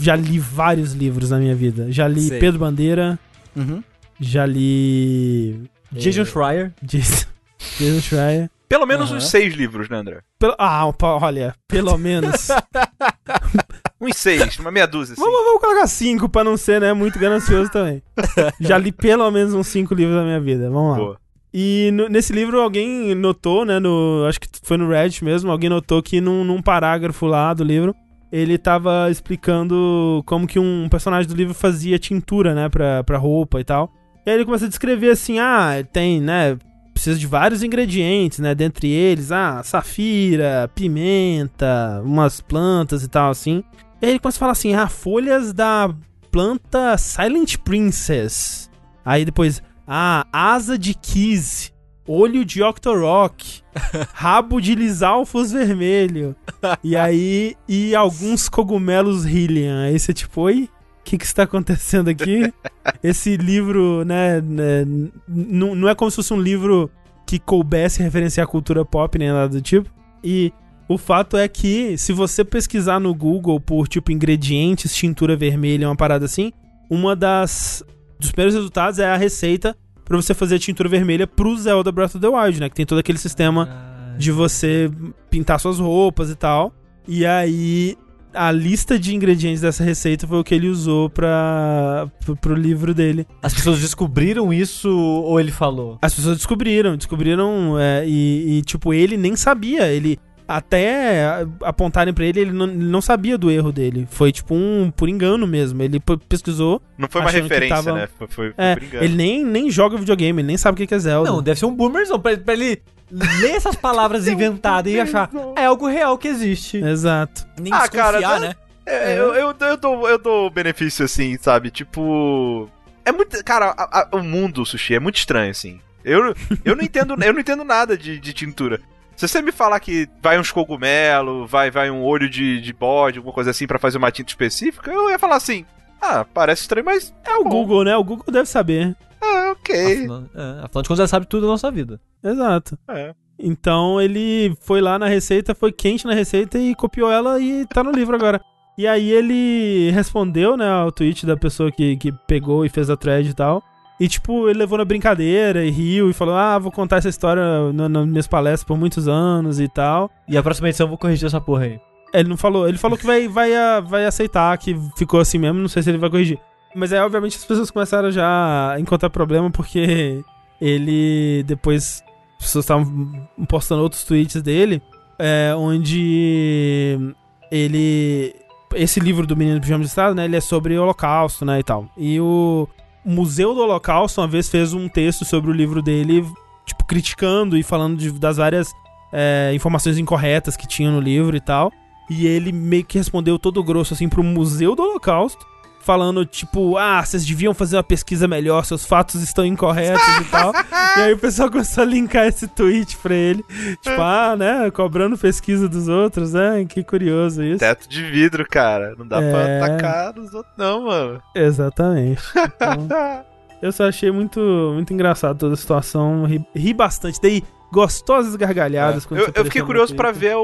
Já 0.00 0.14
li 0.14 0.38
vários 0.38 0.92
livros 0.92 1.30
na 1.30 1.38
minha 1.38 1.54
vida. 1.54 1.90
Já 1.90 2.06
li 2.06 2.20
Sei. 2.28 2.38
Pedro 2.38 2.60
Bandeira, 2.60 3.18
Uhum. 3.56 3.82
já 4.20 4.46
li. 4.46 5.68
Jason 5.90 6.24
Schreier. 6.24 6.72
Jason 6.82 7.26
Jason 7.80 8.00
Schreier. 8.00 8.50
Pelo 8.70 8.86
menos 8.86 9.08
Aham. 9.10 9.16
uns 9.18 9.28
seis 9.28 9.52
livros, 9.52 9.88
né, 9.88 9.96
André? 9.96 10.20
Ah, 10.56 10.88
olha, 11.20 11.54
pelo 11.66 11.98
menos. 11.98 12.48
Uns 14.00 14.16
seis, 14.16 14.58
uma 14.58 14.70
meia 14.70 14.86
dúzia, 14.86 15.12
assim. 15.12 15.20
vamos, 15.22 15.44
vamos 15.44 15.60
colocar 15.60 15.86
cinco 15.86 16.26
pra 16.28 16.42
não 16.42 16.56
ser, 16.56 16.80
né, 16.80 16.92
muito 16.94 17.18
ganancioso 17.18 17.70
também. 17.70 18.02
Já 18.58 18.78
li 18.78 18.92
pelo 18.92 19.30
menos 19.30 19.52
uns 19.52 19.66
cinco 19.66 19.92
livros 19.92 20.16
da 20.16 20.22
minha 20.22 20.40
vida. 20.40 20.70
Vamos 20.70 20.92
lá. 20.92 20.96
Boa. 20.96 21.18
E 21.52 21.90
no- 21.92 22.08
nesse 22.08 22.32
livro 22.32 22.60
alguém 22.62 23.14
notou, 23.14 23.66
né, 23.66 23.78
no, 23.78 24.24
acho 24.26 24.40
que 24.40 24.48
foi 24.62 24.78
no 24.78 24.88
Reddit 24.88 25.22
mesmo, 25.22 25.50
alguém 25.50 25.68
notou 25.68 26.02
que 26.02 26.18
num, 26.20 26.44
num 26.44 26.62
parágrafo 26.62 27.26
lá 27.26 27.52
do 27.52 27.62
livro, 27.64 27.94
ele 28.32 28.56
tava 28.56 29.08
explicando 29.10 30.22
como 30.24 30.46
que 30.46 30.58
um 30.58 30.88
personagem 30.88 31.28
do 31.28 31.36
livro 31.36 31.52
fazia 31.52 31.98
tintura, 31.98 32.54
né, 32.54 32.68
pra, 32.70 33.04
pra 33.04 33.18
roupa 33.18 33.60
e 33.60 33.64
tal. 33.64 33.92
E 34.24 34.30
aí 34.30 34.36
ele 34.36 34.44
começa 34.46 34.64
a 34.64 34.68
descrever 34.68 35.10
assim, 35.10 35.38
ah, 35.40 35.72
tem, 35.92 36.20
né, 36.22 36.56
precisa 37.00 37.18
de 37.18 37.26
vários 37.26 37.62
ingredientes, 37.62 38.40
né, 38.40 38.54
dentre 38.54 38.90
eles, 38.90 39.32
ah, 39.32 39.62
safira, 39.62 40.70
pimenta, 40.74 42.02
umas 42.04 42.42
plantas 42.42 43.02
e 43.02 43.08
tal, 43.08 43.30
assim. 43.30 43.64
E 44.02 44.06
aí 44.06 44.12
ele 44.12 44.18
começa 44.18 44.36
a 44.36 44.40
falar 44.40 44.52
assim, 44.52 44.74
ah, 44.74 44.86
folhas 44.86 45.54
da 45.54 45.94
planta 46.30 46.98
Silent 46.98 47.56
Princess. 47.64 48.70
Aí 49.02 49.24
depois, 49.24 49.62
ah, 49.88 50.26
asa 50.30 50.78
de 50.78 50.92
Kiss, 50.92 51.72
olho 52.06 52.44
de 52.44 52.62
Octorok, 52.62 53.62
rabo 54.12 54.60
de 54.60 54.74
Lisalfos 54.74 55.52
vermelho. 55.52 56.36
E 56.84 56.94
aí, 56.96 57.56
e 57.66 57.94
alguns 57.94 58.46
cogumelos 58.46 59.24
Hylian. 59.24 59.84
Aí 59.84 59.98
você 59.98 60.12
tipo, 60.12 60.42
oi? 60.42 60.68
O 61.10 61.12
que 61.12 61.18
que 61.18 61.26
está 61.26 61.42
acontecendo 61.42 62.08
aqui? 62.08 62.54
Esse 63.02 63.36
livro, 63.36 64.04
né, 64.04 64.40
né, 64.40 64.86
não 65.26 65.88
é 65.88 65.94
como 65.96 66.08
se 66.08 66.14
fosse 66.14 66.32
um 66.32 66.40
livro 66.40 66.88
que 67.26 67.36
coubesse 67.40 68.00
referenciar 68.00 68.46
a 68.46 68.48
cultura 68.48 68.84
pop 68.84 69.18
nem 69.18 69.28
nada 69.28 69.48
do 69.48 69.60
tipo. 69.60 69.90
E 70.22 70.52
o 70.88 70.96
fato 70.96 71.36
é 71.36 71.48
que, 71.48 71.98
se 71.98 72.12
você 72.12 72.44
pesquisar 72.44 73.00
no 73.00 73.12
Google 73.12 73.58
por, 73.58 73.88
tipo, 73.88 74.12
ingredientes, 74.12 74.94
tintura 74.94 75.34
vermelha, 75.34 75.88
uma 75.88 75.96
parada 75.96 76.26
assim, 76.26 76.52
uma 76.88 77.16
das 77.16 77.82
dos 78.16 78.30
primeiros 78.30 78.54
resultados 78.54 79.00
é 79.00 79.10
a 79.10 79.16
receita 79.16 79.76
pra 80.04 80.16
você 80.16 80.32
fazer 80.32 80.54
a 80.54 80.58
tintura 80.60 80.88
vermelha 80.88 81.26
pro 81.26 81.56
Zelda 81.56 81.90
Breath 81.90 82.14
of 82.14 82.20
the 82.20 82.28
Wild, 82.28 82.60
né? 82.60 82.68
Que 82.68 82.76
tem 82.76 82.86
todo 82.86 82.98
aquele 82.98 83.18
sistema 83.18 83.68
de 84.16 84.30
você 84.30 84.88
pintar 85.28 85.58
suas 85.58 85.80
roupas 85.80 86.30
e 86.30 86.36
tal. 86.36 86.72
E 87.08 87.26
aí 87.26 87.98
a 88.34 88.50
lista 88.50 88.98
de 88.98 89.14
ingredientes 89.14 89.60
dessa 89.60 89.82
receita 89.82 90.26
foi 90.26 90.38
o 90.38 90.44
que 90.44 90.54
ele 90.54 90.68
usou 90.68 91.10
pra, 91.10 92.08
pro, 92.24 92.36
pro 92.36 92.54
livro 92.54 92.94
dele. 92.94 93.26
As 93.42 93.54
pessoas 93.54 93.80
descobriram 93.80 94.52
isso 94.52 94.90
ou 94.90 95.38
ele 95.40 95.50
falou? 95.50 95.98
As 96.02 96.14
pessoas 96.14 96.36
descobriram, 96.36 96.96
descobriram 96.96 97.78
é, 97.78 98.04
e, 98.06 98.58
e, 98.58 98.62
tipo, 98.62 98.92
ele 98.94 99.16
nem 99.16 99.36
sabia, 99.36 99.88
ele 99.88 100.18
até 100.56 101.24
a- 101.24 101.46
apontarem 101.62 102.12
pra 102.12 102.24
ele, 102.24 102.40
ele 102.40 102.52
não, 102.52 102.66
ele 102.66 102.76
não 102.84 103.00
sabia 103.00 103.38
do 103.38 103.50
erro 103.50 103.70
dele. 103.72 104.06
Foi 104.10 104.32
tipo 104.32 104.54
um 104.54 104.90
por 104.94 105.08
engano 105.08 105.46
mesmo. 105.46 105.82
Ele 105.82 106.00
pesquisou, 106.28 106.82
Não 106.98 107.08
foi 107.08 107.20
uma 107.20 107.30
referência, 107.30 107.76
tava- 107.76 107.92
né? 107.92 108.08
Foi, 108.18 108.26
foi, 108.28 108.52
foi 108.52 108.64
é, 108.64 108.74
por 108.74 108.82
engano. 108.84 109.04
ele 109.04 109.14
nem, 109.16 109.44
nem 109.44 109.70
joga 109.70 109.96
videogame, 109.96 110.40
ele 110.40 110.46
nem 110.48 110.56
sabe 110.56 110.74
o 110.74 110.76
que 110.78 110.86
que 110.86 110.94
é 110.94 110.98
Zelda. 110.98 111.30
Não, 111.30 111.42
deve 111.42 111.58
ser 111.58 111.66
um 111.66 111.74
boomerzão. 111.74 112.18
Pra, 112.18 112.36
pra 112.36 112.54
ele 112.54 112.82
ler 113.10 113.50
essas 113.52 113.74
palavras 113.76 114.26
inventadas 114.28 114.92
e 114.92 114.98
achar 115.00 115.30
é 115.56 115.64
algo 115.66 115.86
real 115.88 116.16
que 116.18 116.28
existe. 116.28 116.78
Exato. 116.78 117.46
Nem 117.60 117.72
Ah, 117.72 117.88
cara, 117.88 118.38
né? 118.38 118.54
É, 118.86 119.16
eu, 119.18 119.34
eu, 119.34 119.54
eu, 119.60 119.76
dou, 119.76 120.08
eu 120.08 120.18
dou 120.18 120.50
benefício 120.50 121.04
assim, 121.04 121.36
sabe? 121.40 121.70
Tipo. 121.70 122.68
É 123.04 123.12
muito. 123.12 123.42
Cara, 123.44 123.74
a- 123.76 124.00
a- 124.00 124.16
o 124.16 124.22
mundo, 124.22 124.64
sushi, 124.66 124.94
é 124.94 125.00
muito 125.00 125.16
estranho, 125.16 125.50
assim. 125.50 125.78
Eu, 126.04 126.34
eu 126.64 126.74
não 126.74 126.82
entendo, 126.82 127.14
eu 127.22 127.32
não 127.32 127.40
entendo 127.40 127.62
nada 127.62 127.96
de, 127.96 128.18
de 128.18 128.32
tintura. 128.32 128.80
Se 129.20 129.28
você 129.28 129.42
me 129.42 129.52
falar 129.52 129.78
que 129.80 130.08
vai 130.22 130.40
uns 130.40 130.50
cogumelos, 130.50 131.50
vai, 131.50 131.70
vai 131.70 131.90
um 131.90 132.02
olho 132.02 132.26
de, 132.26 132.58
de 132.58 132.72
bode, 132.72 133.18
alguma 133.18 133.34
coisa 133.34 133.50
assim 133.50 133.66
pra 133.66 133.78
fazer 133.78 133.98
uma 133.98 134.10
tinta 134.10 134.30
específica, 134.30 134.90
eu 134.90 135.10
ia 135.10 135.18
falar 135.18 135.36
assim. 135.36 135.66
Ah, 136.00 136.24
parece 136.24 136.62
estranho, 136.62 136.86
mas 136.86 137.14
É 137.22 137.34
o 137.34 137.44
bom. 137.44 137.50
Google, 137.50 137.84
né? 137.84 137.94
O 137.98 138.02
Google 138.02 138.32
deve 138.32 138.48
saber. 138.48 138.96
Ah, 139.20 139.50
ok. 139.52 139.92
Afinal, 139.92 140.22
é, 140.34 140.64
afinal 140.64 140.82
de 140.82 140.88
contas, 140.88 140.98
ela 141.00 141.06
sabe 141.08 141.26
tudo 141.26 141.42
da 141.42 141.48
nossa 141.48 141.70
vida. 141.70 142.00
Exato. 142.24 142.78
É. 142.88 143.14
Então 143.38 144.00
ele 144.00 144.56
foi 144.62 144.80
lá 144.80 144.98
na 144.98 145.06
receita, 145.06 145.54
foi 145.54 145.70
quente 145.70 146.06
na 146.06 146.14
receita 146.14 146.58
e 146.58 146.74
copiou 146.74 147.12
ela 147.12 147.38
e 147.38 147.66
tá 147.66 147.84
no 147.84 147.92
livro 147.92 148.16
agora. 148.16 148.40
E 148.78 148.86
aí 148.86 149.10
ele 149.10 149.90
respondeu, 149.90 150.56
né, 150.56 150.66
ao 150.66 150.90
tweet 150.90 151.26
da 151.26 151.36
pessoa 151.36 151.70
que, 151.70 151.94
que 151.98 152.10
pegou 152.26 152.64
e 152.64 152.70
fez 152.70 152.88
a 152.88 152.96
thread 152.96 153.28
e 153.28 153.34
tal. 153.34 153.62
E 154.00 154.08
tipo, 154.08 154.48
ele 154.48 154.58
levou 154.60 154.78
na 154.78 154.84
brincadeira 154.84 155.62
e 155.62 155.70
riu 155.70 156.08
e 156.08 156.14
falou: 156.14 156.34
Ah, 156.34 156.58
vou 156.58 156.72
contar 156.72 156.96
essa 156.96 157.08
história 157.10 157.70
na- 157.72 157.88
nas 157.88 158.06
minhas 158.06 158.26
palestras 158.26 158.64
por 158.64 158.78
muitos 158.78 159.06
anos 159.06 159.60
e 159.60 159.68
tal. 159.68 160.10
E 160.26 160.38
a 160.38 160.42
próxima 160.42 160.68
edição 160.70 160.86
eu 160.86 160.88
vou 160.88 160.96
corrigir 160.98 161.26
essa 161.26 161.40
porra 161.40 161.64
aí. 161.64 161.78
Ele 162.14 162.28
não 162.30 162.36
falou, 162.38 162.66
ele 162.68 162.78
falou 162.78 162.96
que 162.98 163.04
vai, 163.06 163.28
vai, 163.28 163.54
a- 163.54 163.80
vai 163.80 164.06
aceitar 164.06 164.56
que 164.58 164.74
ficou 164.96 165.20
assim 165.20 165.36
mesmo, 165.38 165.60
não 165.60 165.68
sei 165.68 165.82
se 165.82 165.90
ele 165.90 165.98
vai 165.98 166.08
corrigir. 166.10 166.38
Mas 166.74 166.92
aí, 166.92 166.98
obviamente, 167.00 167.36
as 167.36 167.44
pessoas 167.44 167.70
começaram 167.70 168.10
já 168.10 168.72
a 168.72 168.80
encontrar 168.80 169.10
problema 169.10 169.50
porque 169.50 170.22
ele 170.60 171.42
depois. 171.46 172.02
As 172.38 172.46
pessoas 172.46 172.64
estavam 172.64 173.28
postando 173.46 173.82
outros 173.82 174.02
tweets 174.02 174.40
dele, 174.40 174.80
é, 175.18 175.52
onde 175.54 177.14
ele. 177.50 178.34
Esse 178.74 179.00
livro 179.00 179.26
do 179.26 179.36
Menino 179.36 179.58
do 179.58 179.62
Pijama 179.62 179.82
de 179.82 179.88
Estado, 179.90 180.14
né? 180.14 180.24
Ele 180.24 180.36
é 180.36 180.40
sobre 180.40 180.78
o 180.78 180.82
Holocausto, 180.82 181.44
né? 181.44 181.58
E 181.58 181.62
tal. 181.62 181.88
E 181.98 182.20
o 182.20 182.68
Museu 183.04 183.54
do 183.54 183.60
Holocausto 183.60 184.20
uma 184.20 184.28
vez 184.28 184.48
fez 184.48 184.72
um 184.72 184.88
texto 184.88 185.24
sobre 185.24 185.50
o 185.50 185.54
livro 185.54 185.80
dele, 185.82 186.24
tipo, 186.66 186.84
criticando 186.84 187.56
e 187.56 187.62
falando 187.62 187.96
de- 187.98 188.12
das 188.12 188.36
várias 188.36 188.72
é, 189.12 189.50
informações 189.54 189.98
incorretas 189.98 190.56
que 190.56 190.68
tinha 190.68 190.90
no 190.90 191.00
livro 191.00 191.36
e 191.36 191.40
tal. 191.40 191.72
E 192.08 192.26
ele 192.26 192.52
meio 192.52 192.84
que 192.84 192.98
respondeu 192.98 193.38
todo 193.38 193.62
grosso, 193.62 193.94
assim, 193.94 194.08
pro 194.08 194.22
Museu 194.22 194.74
do 194.76 194.82
Holocausto. 194.82 195.44
Falando, 195.82 196.26
tipo, 196.26 196.76
ah, 196.76 197.02
vocês 197.04 197.24
deviam 197.24 197.54
fazer 197.54 197.76
uma 197.76 197.82
pesquisa 197.82 198.28
melhor, 198.28 198.64
seus 198.64 198.84
fatos 198.84 199.20
estão 199.22 199.44
incorretos 199.46 200.02
e 200.20 200.24
tal. 200.30 200.52
E 200.96 201.00
aí 201.02 201.12
o 201.12 201.18
pessoal 201.18 201.48
começou 201.48 201.82
a 201.82 201.86
linkar 201.86 202.26
esse 202.26 202.48
tweet 202.48 202.96
pra 202.96 203.14
ele. 203.14 203.44
Tipo, 203.80 204.00
ah, 204.00 204.34
né, 204.36 204.68
cobrando 204.72 205.16
pesquisa 205.16 205.68
dos 205.68 205.86
outros, 205.86 206.32
né? 206.32 206.64
Que 206.68 206.82
curioso 206.82 207.44
isso. 207.44 207.60
Teto 207.60 207.88
de 207.88 208.02
vidro, 208.02 208.44
cara. 208.48 208.94
Não 208.98 209.06
dá 209.06 209.22
É. 209.22 209.30
pra 209.30 209.66
atacar 209.66 210.18
os 210.18 210.34
outros, 210.34 210.52
não, 210.58 210.86
mano. 210.86 211.22
Exatamente. 211.34 212.20
Então, 212.36 212.88
eu 213.62 213.70
só 213.70 213.88
achei 213.88 214.10
muito, 214.10 214.40
muito 214.74 214.92
engraçado 214.92 215.38
toda 215.38 215.54
a 215.54 215.56
situação. 215.56 216.24
Ri, 216.24 216.44
ri 216.56 216.74
bastante. 216.74 217.20
Dei 217.20 217.44
gostosas 217.72 218.34
gargalhadas. 218.34 219.06
quando 219.06 219.20
Eu, 219.20 219.30
eu 219.32 219.44
fiquei 219.44 219.62
curioso 219.62 219.94
pra 219.94 220.10
Twitter. 220.12 220.30
ver 220.30 220.36
o- 220.36 220.42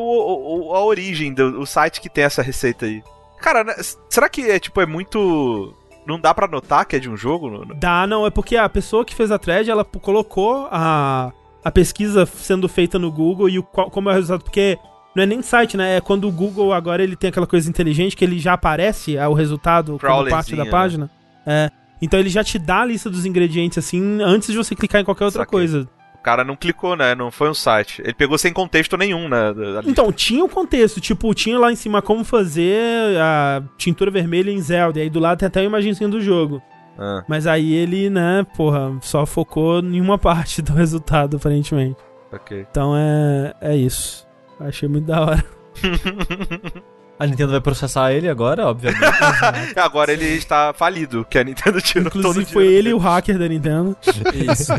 o- 0.70 0.74
a 0.76 0.84
origem 0.84 1.34
do 1.34 1.60
o 1.60 1.66
site 1.66 2.00
que 2.00 2.08
tem 2.08 2.22
essa 2.22 2.40
receita 2.40 2.86
aí. 2.86 3.02
Cara, 3.40 3.64
né, 3.64 3.74
será 4.08 4.28
que 4.28 4.42
é 4.42 4.58
tipo 4.58 4.80
é 4.80 4.86
muito. 4.86 5.74
Não 6.06 6.20
dá 6.20 6.32
pra 6.32 6.46
notar 6.46 6.86
que 6.86 6.96
é 6.96 6.98
de 6.98 7.10
um 7.10 7.16
jogo? 7.16 7.74
Dá, 7.74 8.06
não, 8.06 8.24
é 8.24 8.30
porque 8.30 8.56
a 8.56 8.68
pessoa 8.68 9.04
que 9.04 9.14
fez 9.14 9.32
a 9.32 9.38
thread, 9.38 9.68
ela 9.68 9.84
colocou 9.84 10.68
a, 10.70 11.32
a 11.64 11.70
pesquisa 11.70 12.24
sendo 12.26 12.68
feita 12.68 12.96
no 12.96 13.10
Google 13.10 13.48
e 13.48 13.58
o, 13.58 13.62
como 13.62 14.08
é 14.08 14.12
o 14.12 14.14
resultado, 14.14 14.44
porque 14.44 14.78
não 15.16 15.22
é 15.24 15.26
nem 15.26 15.42
site, 15.42 15.76
né? 15.76 15.96
É 15.96 16.00
quando 16.00 16.28
o 16.28 16.32
Google 16.32 16.72
agora 16.72 17.02
ele 17.02 17.16
tem 17.16 17.28
aquela 17.28 17.46
coisa 17.46 17.68
inteligente 17.68 18.14
que 18.14 18.24
ele 18.24 18.38
já 18.38 18.52
aparece 18.52 19.16
é, 19.16 19.26
o 19.26 19.32
resultado 19.32 19.98
como 19.98 20.28
parte 20.28 20.54
da 20.54 20.64
né? 20.64 20.70
página. 20.70 21.10
É. 21.44 21.70
Então 22.00 22.20
ele 22.20 22.28
já 22.28 22.44
te 22.44 22.58
dá 22.58 22.82
a 22.82 22.84
lista 22.84 23.08
dos 23.08 23.24
ingredientes 23.24 23.78
assim 23.78 24.20
antes 24.22 24.52
de 24.52 24.56
você 24.56 24.76
clicar 24.76 25.00
em 25.00 25.04
qualquer 25.04 25.24
outra 25.24 25.40
Saquei. 25.40 25.58
coisa. 25.58 25.88
O 26.26 26.28
cara 26.28 26.42
não 26.42 26.56
clicou, 26.56 26.96
né? 26.96 27.14
Não 27.14 27.30
foi 27.30 27.48
um 27.48 27.54
site. 27.54 28.02
Ele 28.02 28.12
pegou 28.12 28.36
sem 28.36 28.52
contexto 28.52 28.96
nenhum, 28.96 29.28
né? 29.28 29.54
Então, 29.86 30.10
tinha 30.10 30.44
o 30.44 30.48
contexto, 30.48 31.00
tipo, 31.00 31.32
tinha 31.32 31.56
lá 31.56 31.70
em 31.70 31.76
cima 31.76 32.02
como 32.02 32.24
fazer 32.24 33.16
a 33.20 33.62
tintura 33.78 34.10
vermelha 34.10 34.50
em 34.50 34.60
Zelda, 34.60 34.98
e 34.98 35.02
aí 35.02 35.08
do 35.08 35.20
lado 35.20 35.38
tem 35.38 35.46
até 35.46 35.60
uma 35.60 35.66
imagenzinha 35.66 36.08
do 36.08 36.20
jogo. 36.20 36.60
Ah. 36.98 37.22
Mas 37.28 37.46
aí 37.46 37.72
ele, 37.72 38.10
né, 38.10 38.44
porra, 38.56 38.98
só 39.02 39.24
focou 39.24 39.78
em 39.78 40.00
uma 40.00 40.18
parte 40.18 40.60
do 40.60 40.72
resultado, 40.72 41.36
aparentemente. 41.36 41.96
Ok. 42.32 42.66
Então 42.68 42.96
é, 42.96 43.54
é 43.60 43.76
isso. 43.76 44.26
Achei 44.58 44.88
muito 44.88 45.06
da 45.06 45.20
hora. 45.20 45.44
A 47.18 47.26
Nintendo 47.26 47.52
vai 47.52 47.60
processar 47.60 48.12
ele 48.12 48.28
agora, 48.28 48.66
obviamente. 48.66 49.00
Agora 49.76 50.12
ele 50.12 50.26
está 50.26 50.74
falido, 50.74 51.24
que 51.24 51.38
a 51.38 51.44
Nintendo 51.44 51.80
tirou 51.80 52.10
todo 52.10 52.16
o 52.16 52.20
Inclusive 52.20 52.52
foi 52.52 52.66
ele 52.66 52.92
o 52.92 52.98
hacker 52.98 53.38
da 53.38 53.48
Nintendo. 53.48 53.96
Isso. 54.34 54.74